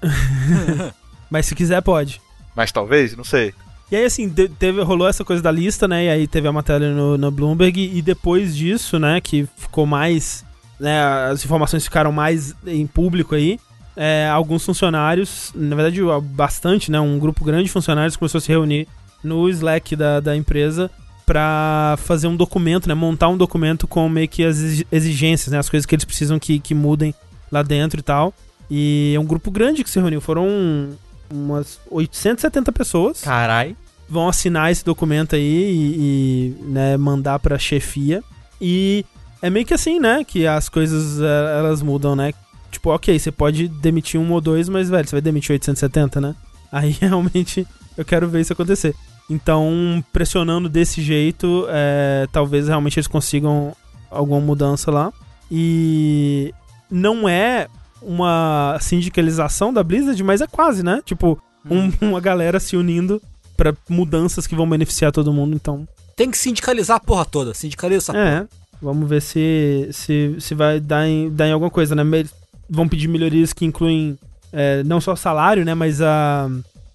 Mas 1.30 1.46
se 1.46 1.54
quiser, 1.54 1.82
pode. 1.82 2.20
Mas 2.56 2.72
talvez, 2.72 3.16
não 3.16 3.24
sei. 3.24 3.54
E 3.90 3.96
aí, 3.96 4.04
assim, 4.04 4.28
teve, 4.58 4.82
rolou 4.82 5.06
essa 5.06 5.24
coisa 5.24 5.42
da 5.42 5.50
lista, 5.50 5.86
né? 5.86 6.06
E 6.06 6.08
aí 6.08 6.26
teve 6.26 6.48
a 6.48 6.52
matéria 6.52 6.90
no, 6.92 7.18
no 7.18 7.30
Bloomberg. 7.30 7.90
E 7.96 8.00
depois 8.00 8.56
disso, 8.56 8.98
né? 8.98 9.20
Que 9.20 9.46
ficou 9.56 9.86
mais. 9.86 10.44
Né, 10.80 11.02
as 11.30 11.44
informações 11.44 11.84
ficaram 11.84 12.10
mais 12.10 12.54
em 12.66 12.86
público 12.86 13.34
aí. 13.34 13.60
é, 13.96 14.28
alguns 14.28 14.64
funcionários, 14.64 15.52
na 15.54 15.76
verdade, 15.76 16.00
bastante, 16.22 16.90
né? 16.90 16.98
Um 16.98 17.18
grupo 17.18 17.44
grande 17.44 17.64
de 17.64 17.70
funcionários 17.70 18.16
começou 18.16 18.38
a 18.38 18.40
se 18.40 18.48
reunir 18.48 18.88
no 19.22 19.48
Slack 19.48 19.94
da, 19.96 20.20
da 20.20 20.36
empresa 20.36 20.90
pra 21.26 21.96
fazer 21.98 22.26
um 22.26 22.36
documento, 22.36 22.88
né? 22.88 22.94
Montar 22.94 23.28
um 23.28 23.36
documento 23.36 23.86
com 23.86 24.08
meio 24.08 24.28
que 24.28 24.44
as 24.44 24.58
exi- 24.58 24.86
exigências, 24.92 25.52
né? 25.52 25.58
As 25.58 25.68
coisas 25.68 25.86
que 25.86 25.94
eles 25.94 26.04
precisam 26.04 26.38
que, 26.38 26.58
que 26.58 26.74
mudem 26.74 27.14
lá 27.50 27.62
dentro 27.62 28.00
e 28.00 28.02
tal. 28.02 28.32
E 28.70 29.12
é 29.16 29.20
um 29.20 29.24
grupo 29.24 29.50
grande 29.50 29.82
que 29.84 29.90
se 29.90 29.98
reuniu. 29.98 30.20
Foram 30.20 30.90
umas 31.30 31.78
870 31.90 32.72
pessoas 32.72 33.22
Carai. 33.22 33.76
vão 34.08 34.28
assinar 34.28 34.70
esse 34.70 34.84
documento 34.84 35.34
aí 35.34 35.42
e, 35.42 36.54
e, 36.60 36.64
né, 36.64 36.96
mandar 36.96 37.38
pra 37.38 37.58
chefia. 37.58 38.22
E 38.60 39.04
é 39.42 39.50
meio 39.50 39.66
que 39.66 39.74
assim, 39.74 39.98
né? 40.00 40.24
Que 40.24 40.46
as 40.46 40.68
coisas 40.68 41.20
eh, 41.20 41.58
elas 41.58 41.82
mudam, 41.82 42.14
né? 42.16 42.32
Tipo, 42.70 42.90
ok, 42.90 43.18
você 43.18 43.30
pode 43.30 43.68
demitir 43.68 44.18
um 44.20 44.32
ou 44.32 44.40
dois, 44.40 44.68
mas, 44.68 44.88
velho, 44.90 45.06
você 45.06 45.14
vai 45.16 45.22
demitir 45.22 45.52
870, 45.52 46.20
né? 46.20 46.34
Aí 46.72 46.90
realmente 47.00 47.66
eu 47.96 48.04
quero 48.04 48.28
ver 48.28 48.40
isso 48.40 48.52
acontecer. 48.52 48.94
Então, 49.28 50.04
pressionando 50.12 50.68
desse 50.68 51.00
jeito, 51.02 51.66
é, 51.68 52.26
talvez 52.30 52.68
realmente 52.68 52.98
eles 52.98 53.06
consigam 53.06 53.74
alguma 54.10 54.40
mudança 54.40 54.90
lá. 54.90 55.12
E 55.50 56.52
não 56.90 57.28
é 57.28 57.68
uma 58.02 58.76
sindicalização 58.80 59.72
da 59.72 59.82
Blizzard, 59.82 60.22
mas 60.22 60.40
é 60.40 60.46
quase, 60.46 60.82
né? 60.82 61.00
Tipo, 61.04 61.38
um- 61.70 61.90
uma 62.02 62.20
galera 62.20 62.60
se 62.60 62.76
unindo 62.76 63.20
pra 63.56 63.74
mudanças 63.88 64.46
que 64.46 64.54
vão 64.54 64.68
beneficiar 64.68 65.10
todo 65.12 65.32
mundo, 65.32 65.54
então. 65.54 65.86
Tem 66.16 66.30
que 66.30 66.36
sindicalizar 66.38 66.96
a 66.96 67.00
porra 67.00 67.24
toda. 67.24 67.54
Sindicaliza 67.54 67.98
essa 67.98 68.12
porra. 68.12 68.24
É, 68.24 68.46
vamos 68.82 69.08
ver 69.08 69.22
se, 69.22 69.88
se, 69.92 70.36
se 70.38 70.54
vai 70.54 70.78
dar 70.80 71.06
em, 71.08 71.30
dar 71.30 71.48
em 71.48 71.52
alguma 71.52 71.70
coisa, 71.70 71.94
né? 71.94 72.02
Eles 72.18 72.32
vão 72.68 72.86
pedir 72.88 73.08
melhorias 73.08 73.52
que 73.52 73.64
incluem 73.64 74.18
é, 74.52 74.82
não 74.84 75.00
só 75.00 75.16
salário, 75.16 75.64
né? 75.64 75.74
Mas 75.74 76.00
a 76.02 76.48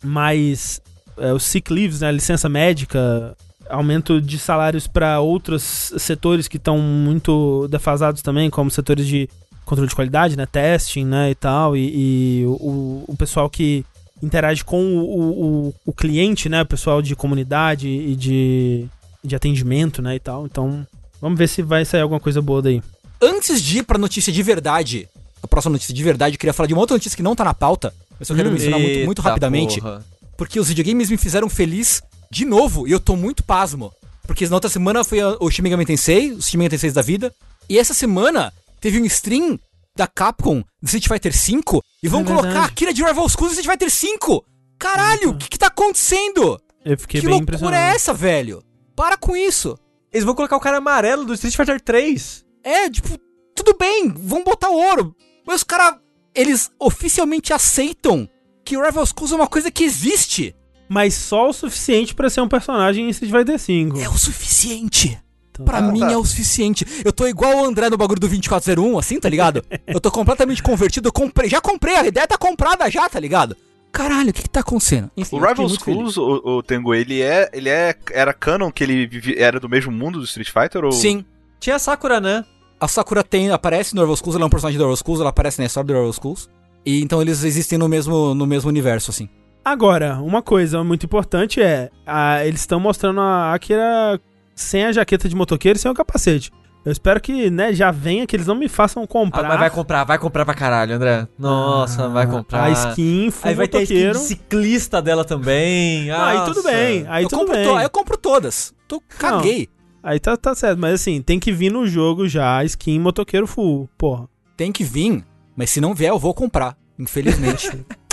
mais 0.03 0.81
é, 1.19 1.33
os 1.33 1.43
sick 1.43 1.71
leaves, 1.71 2.01
né? 2.01 2.07
A 2.07 2.11
licença 2.11 2.47
médica, 2.49 3.35
aumento 3.69 4.21
de 4.21 4.37
salários 4.39 4.87
para 4.87 5.19
outros 5.19 5.93
setores 5.97 6.47
que 6.47 6.57
estão 6.57 6.77
muito 6.79 7.67
defasados 7.69 8.21
também, 8.21 8.49
como 8.49 8.71
setores 8.71 9.05
de 9.07 9.29
controle 9.65 9.89
de 9.89 9.95
qualidade, 9.95 10.35
né? 10.37 10.45
Testing, 10.45 11.05
né? 11.05 11.29
E 11.31 11.35
tal. 11.35 11.77
E, 11.77 12.41
e 12.41 12.45
o, 12.45 13.03
o 13.07 13.15
pessoal 13.17 13.49
que 13.49 13.85
interage 14.21 14.65
com 14.65 14.83
o, 14.97 15.67
o, 15.67 15.75
o- 15.85 15.93
cliente, 15.93 16.49
né? 16.49 16.61
O 16.61 16.65
pessoal 16.65 17.01
de 17.01 17.15
comunidade 17.15 17.87
e 17.87 18.15
de, 18.15 18.85
de 19.23 19.35
atendimento, 19.35 20.01
né? 20.01 20.15
E 20.15 20.19
tal. 20.19 20.45
Então, 20.45 20.85
vamos 21.21 21.37
ver 21.37 21.47
se 21.47 21.61
vai 21.61 21.85
sair 21.85 22.01
alguma 22.01 22.19
coisa 22.19 22.41
boa 22.41 22.61
daí. 22.61 22.81
Antes 23.21 23.61
de 23.61 23.79
ir 23.79 23.83
pra 23.83 23.97
notícia 23.97 24.31
de 24.33 24.41
verdade, 24.41 25.07
a 25.43 25.47
próxima 25.47 25.73
notícia 25.73 25.93
de 25.93 26.03
verdade, 26.03 26.35
eu 26.35 26.39
queria 26.39 26.53
falar 26.53 26.67
de 26.67 26.73
uma 26.73 26.81
outra 26.81 26.95
notícia 26.95 27.15
que 27.15 27.23
não 27.23 27.35
tá 27.35 27.43
na 27.43 27.53
pauta, 27.53 27.93
mas 28.19 28.29
eu 28.29 28.35
quero 28.35 28.51
mencionar 28.51 28.79
muito, 28.79 29.05
muito 29.05 29.21
rapidamente, 29.21 29.79
porra. 29.81 30.03
Porque 30.39 30.57
os 30.57 30.69
videogames 30.69 31.09
me 31.09 31.17
fizeram 31.17 31.49
feliz 31.49 32.01
de 32.31 32.45
novo, 32.45 32.87
e 32.87 32.91
eu 32.93 32.99
tô 32.99 33.17
muito 33.17 33.43
pasmo. 33.43 33.91
Porque 34.25 34.47
na 34.47 34.55
outra 34.55 34.69
semana 34.69 35.03
foi 35.03 35.19
o 35.21 35.51
Shin 35.51 35.63
Megami 35.63 35.85
Tensei, 35.85 36.31
os 36.31 36.47
Shin 36.47 36.55
Megami 36.55 36.69
Tensei 36.69 36.91
da 36.91 37.01
vida, 37.01 37.35
e 37.67 37.77
essa 37.77 37.93
semana 37.93 38.53
teve 38.79 39.01
um 39.01 39.05
stream 39.05 39.59
da 39.97 40.07
Capcom 40.07 40.63
de 40.81 40.97
Street 40.97 41.09
Fighter 41.09 41.33
V, 41.33 41.81
e 42.01 42.07
vão 42.07 42.21
É 42.21 42.23
colocar 42.23 42.73
Kira 42.73 42.93
de 42.93 43.03
Rival 43.03 43.27
Schools 43.27 43.53
no 43.53 43.59
Street 43.59 43.79
Fighter 43.79 43.89
V! 43.89 44.41
Caralho, 44.79 45.31
o 45.31 45.37
que 45.37 45.49
que 45.49 45.59
tá 45.59 45.67
acontecendo? 45.67 46.57
Eu 46.85 46.97
fiquei 46.97 47.19
que 47.19 47.27
bem 47.27 47.35
loucura 47.35 47.75
é 47.75 47.89
essa, 47.93 48.13
velho? 48.13 48.63
Para 48.95 49.17
com 49.17 49.35
isso. 49.35 49.77
Eles 50.09 50.23
vão 50.23 50.35
colocar 50.35 50.55
o 50.55 50.61
cara 50.61 50.77
amarelo 50.77 51.25
do 51.25 51.33
Street 51.33 51.57
Fighter 51.57 51.81
3. 51.81 52.45
É, 52.63 52.89
tipo, 52.89 53.09
tudo 53.53 53.75
bem, 53.77 54.07
vão 54.07 54.41
botar 54.45 54.69
ouro. 54.69 55.13
Mas 55.45 55.57
os 55.57 55.63
caras, 55.63 55.99
eles 56.33 56.71
oficialmente 56.79 57.51
aceitam 57.51 58.29
que 58.69 58.77
o 58.77 58.83
Rival 58.85 59.03
Schools 59.05 59.31
é 59.31 59.35
uma 59.35 59.47
coisa 59.47 59.71
que 59.71 59.83
existe. 59.83 60.55
Mas 60.87 61.15
só 61.15 61.49
o 61.49 61.53
suficiente 61.53 62.13
pra 62.13 62.29
ser 62.29 62.41
um 62.41 62.47
personagem 62.47 63.05
em 63.07 63.09
Street 63.09 63.31
Fighter 63.33 63.57
V. 63.57 63.99
É 64.01 64.07
o 64.07 64.15
suficiente. 64.17 65.19
Então, 65.51 65.65
Pra 65.65 65.79
Ah, 65.79 65.81
mim 65.81 66.01
tá. 66.01 66.11
é 66.11 66.17
o 66.17 66.23
suficiente. 66.23 66.85
Eu 67.03 67.11
tô 67.11 67.27
igual 67.27 67.57
o 67.57 67.65
André 67.65 67.89
no 67.89 67.97
bagulho 67.97 68.19
do 68.19 68.27
2401, 68.27 68.97
assim, 68.99 69.19
tá 69.19 69.27
ligado? 69.27 69.63
eu 69.87 69.99
tô 69.99 70.11
completamente 70.11 70.61
convertido, 70.61 71.07
eu 71.07 71.11
comprei, 71.11 71.49
já 71.49 71.59
comprei, 71.59 71.95
a 71.95 72.05
ideia 72.07 72.27
tá 72.27 72.37
comprada 72.37 72.89
já, 72.91 73.09
tá 73.09 73.19
ligado? 73.19 73.57
Caralho, 73.91 74.29
o 74.29 74.33
que 74.33 74.43
que 74.43 74.49
tá 74.49 74.59
acontecendo? 74.59 75.09
Enfim, 75.17 75.35
O 75.35 75.39
Rival. 75.39 75.67
Schools, 75.69 76.15
o, 76.17 76.57
o 76.57 76.63
Tengu, 76.63 76.93
ele 76.93 77.21
é. 77.23 77.49
Ele 77.51 77.69
é. 77.69 77.95
Era 78.11 78.33
canon 78.33 78.71
que 78.71 78.83
ele 78.83 79.09
era 79.37 79.59
do 79.59 79.67
mesmo 79.67 79.91
mundo 79.91 80.19
do 80.19 80.25
Street 80.25 80.49
Fighter? 80.51 80.85
Ou... 80.85 80.91
Sim, 80.91 81.25
Tinha 81.59 81.75
a 81.75 81.79
Sakura, 81.79 82.19
né? 82.21 82.45
a 82.79 82.87
Sakura 82.87 83.23
tem, 83.23 83.49
aparece 83.51 83.93
no 83.95 84.01
Rival 84.01 84.15
Schools, 84.15 84.35
ela 84.35 84.45
é 84.45 84.47
um 84.47 84.49
personagem 84.49 84.77
do 84.77 84.83
Rival 84.83 84.95
Schools, 84.95 85.19
ela 85.19 85.31
aparece 85.31 85.59
na 85.59 85.65
história 85.65 85.87
do 85.87 85.93
Rival 85.93 86.13
Schools. 86.13 86.49
E 86.85 87.01
então 87.01 87.21
eles 87.21 87.43
existem 87.43 87.77
no 87.77 87.87
mesmo, 87.89 88.33
no 88.33 88.45
mesmo 88.45 88.69
universo, 88.69 89.11
assim. 89.11 89.29
Agora, 89.63 90.15
uma 90.21 90.41
coisa 90.41 90.83
muito 90.83 91.05
importante 91.05 91.61
é, 91.61 91.89
a- 92.05 92.43
eles 92.45 92.61
estão 92.61 92.79
mostrando 92.79 93.19
a 93.21 93.53
Akira 93.53 94.19
sem 94.55 94.85
a 94.85 94.91
jaqueta 94.91 95.27
de 95.29 95.35
motoqueiro 95.35 95.77
e 95.77 95.81
sem 95.81 95.91
o 95.91 95.93
capacete. 95.93 96.51
Eu 96.85 96.93
espero 96.93 97.19
que, 97.19 97.49
né, 97.49 97.73
já 97.73 97.91
venha, 97.91 98.25
que 98.25 98.35
eles 98.35 98.47
não 98.47 98.55
me 98.55 98.69
façam 98.69 99.03
Ah, 99.03 99.07
comprar 99.07 99.43
mas 99.47 99.59
vai 99.59 99.69
comprar, 99.69 100.03
vai 100.05 100.17
comprar 100.17 100.45
pra 100.45 100.53
caralho, 100.53 100.95
André. 100.95 101.27
Nossa, 101.37 102.07
vai 102.07 102.25
comprar. 102.25 102.63
a 102.63 102.69
skin 102.71 103.29
full 103.29 103.49
Aí 103.49 103.53
vai 103.55 103.67
ter 103.67 103.79
a 103.79 103.81
skin 103.83 103.93
motoqueiro. 103.95 104.19
de 104.19 104.25
ciclista 104.25 105.01
dela 105.01 105.25
também. 105.25 106.09
Ah, 106.11 106.29
aí 106.29 106.45
tudo 106.45 106.63
bem, 106.63 107.05
aí 107.09 107.23
eu, 107.23 107.29
tudo 107.29 107.39
compro 107.39 107.55
bem. 107.55 107.65
to- 107.67 107.79
eu 107.81 107.89
compro 107.89 108.17
todas. 108.17 108.73
Tô 108.87 109.01
caguei. 109.19 109.67
Aí 110.01 110.19
tá, 110.19 110.37
tá 110.37 110.55
certo, 110.55 110.79
mas 110.79 110.93
assim, 110.93 111.21
tem 111.21 111.37
que 111.37 111.51
vir 111.51 111.69
no 111.69 111.85
jogo 111.85 112.27
já 112.29 112.57
a 112.59 112.63
skin 112.63 112.97
motoqueiro 112.99 113.45
full, 113.45 113.89
porra. 113.97 114.27
Tem 114.55 114.71
que 114.71 114.83
vir, 114.83 115.23
mas 115.59 115.69
se 115.69 115.81
não 115.81 115.93
vier, 115.93 116.09
eu 116.11 116.17
vou 116.17 116.33
comprar. 116.33 116.77
Infelizmente. 116.97 117.69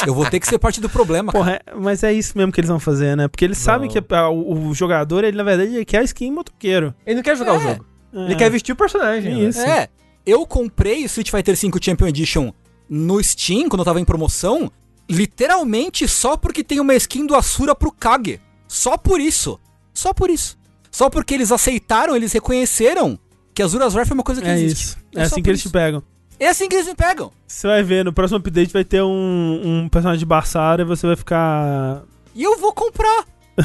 eu 0.06 0.12
vou 0.14 0.26
ter 0.26 0.38
que 0.40 0.46
ser 0.46 0.58
parte 0.58 0.80
do 0.80 0.88
problema, 0.88 1.32
cara. 1.32 1.44
Porra, 1.44 1.60
é- 1.64 1.74
mas 1.80 2.02
é 2.02 2.12
isso 2.12 2.36
mesmo 2.36 2.50
que 2.52 2.60
eles 2.60 2.68
vão 2.68 2.78
fazer, 2.80 3.16
né? 3.16 3.28
Porque 3.28 3.44
eles 3.44 3.58
sabem 3.58 3.88
Vão. 3.88 4.02
que 4.02 4.14
a- 4.14 4.28
o, 4.28 4.68
o 4.68 4.74
jogador, 4.74 5.24
ele 5.24 5.36
na 5.36 5.42
verdade, 5.42 5.74
ele 5.74 5.84
quer 5.84 5.98
a 5.98 6.02
skin 6.02 6.30
motoqueiro. 6.32 6.94
Ele 7.06 7.16
não 7.16 7.22
quer 7.22 7.36
jogar 7.36 7.52
o 7.54 7.56
É. 7.56 7.60
jogo. 7.60 7.86
É. 8.12 8.24
Ele 8.26 8.34
quer 8.36 8.50
vestir 8.50 8.72
o 8.72 8.76
personagem. 8.76 9.32
né? 9.34 9.48
Isso. 9.48 9.60
É, 9.60 9.88
eu 10.24 10.44
comprei 10.46 11.02
o 11.02 11.06
Street 11.06 11.30
Fighter 11.30 11.56
V 11.56 11.70
Champion 11.82 12.06
Edition 12.08 12.52
no 12.88 13.22
Steam, 13.22 13.68
quando 13.68 13.80
eu 13.80 13.84
tava 13.84 14.00
em 14.00 14.04
promoção, 14.04 14.70
literalmente 15.08 16.06
só 16.08 16.36
porque 16.36 16.62
tem 16.64 16.78
uma 16.80 16.94
skin 16.94 17.26
do 17.26 17.34
Asura 17.34 17.74
pro 17.74 17.90
Kage. 17.92 18.40
Só 18.68 18.96
por 18.96 19.20
isso. 19.20 19.58
Só 19.92 20.12
por 20.12 20.30
isso. 20.30 20.56
Só 20.90 21.10
porque 21.10 21.34
eles 21.34 21.50
aceitaram, 21.52 22.14
eles 22.16 22.32
reconheceram 22.32 23.18
que 23.54 23.62
Azura's 23.62 23.94
Wrath 23.94 24.10
é 24.10 24.14
uma 24.14 24.22
coisa 24.22 24.40
que 24.40 24.48
É 24.48 24.54
existe. 24.54 24.82
isso. 24.84 24.96
É 25.14 25.20
É 25.20 25.22
assim 25.24 25.42
que 25.42 25.50
eles 25.50 25.60
te 25.60 25.64
isso. 25.66 25.72
pegam. 25.72 26.02
É 26.38 26.48
assim 26.48 26.68
que 26.68 26.74
eles 26.76 26.86
me 26.86 26.94
pegam. 26.94 27.30
Você 27.46 27.66
vai 27.66 27.82
ver, 27.82 28.04
no 28.04 28.12
próximo 28.12 28.38
update 28.38 28.72
vai 28.72 28.84
ter 28.84 29.02
um, 29.02 29.60
um 29.84 29.88
personagem 29.88 30.18
de 30.18 30.26
Bassara 30.26 30.82
e 30.82 30.84
você 30.84 31.06
vai 31.06 31.16
ficar 31.16 32.02
E 32.34 32.42
eu 32.42 32.58
vou 32.58 32.72
comprar. 32.72 33.24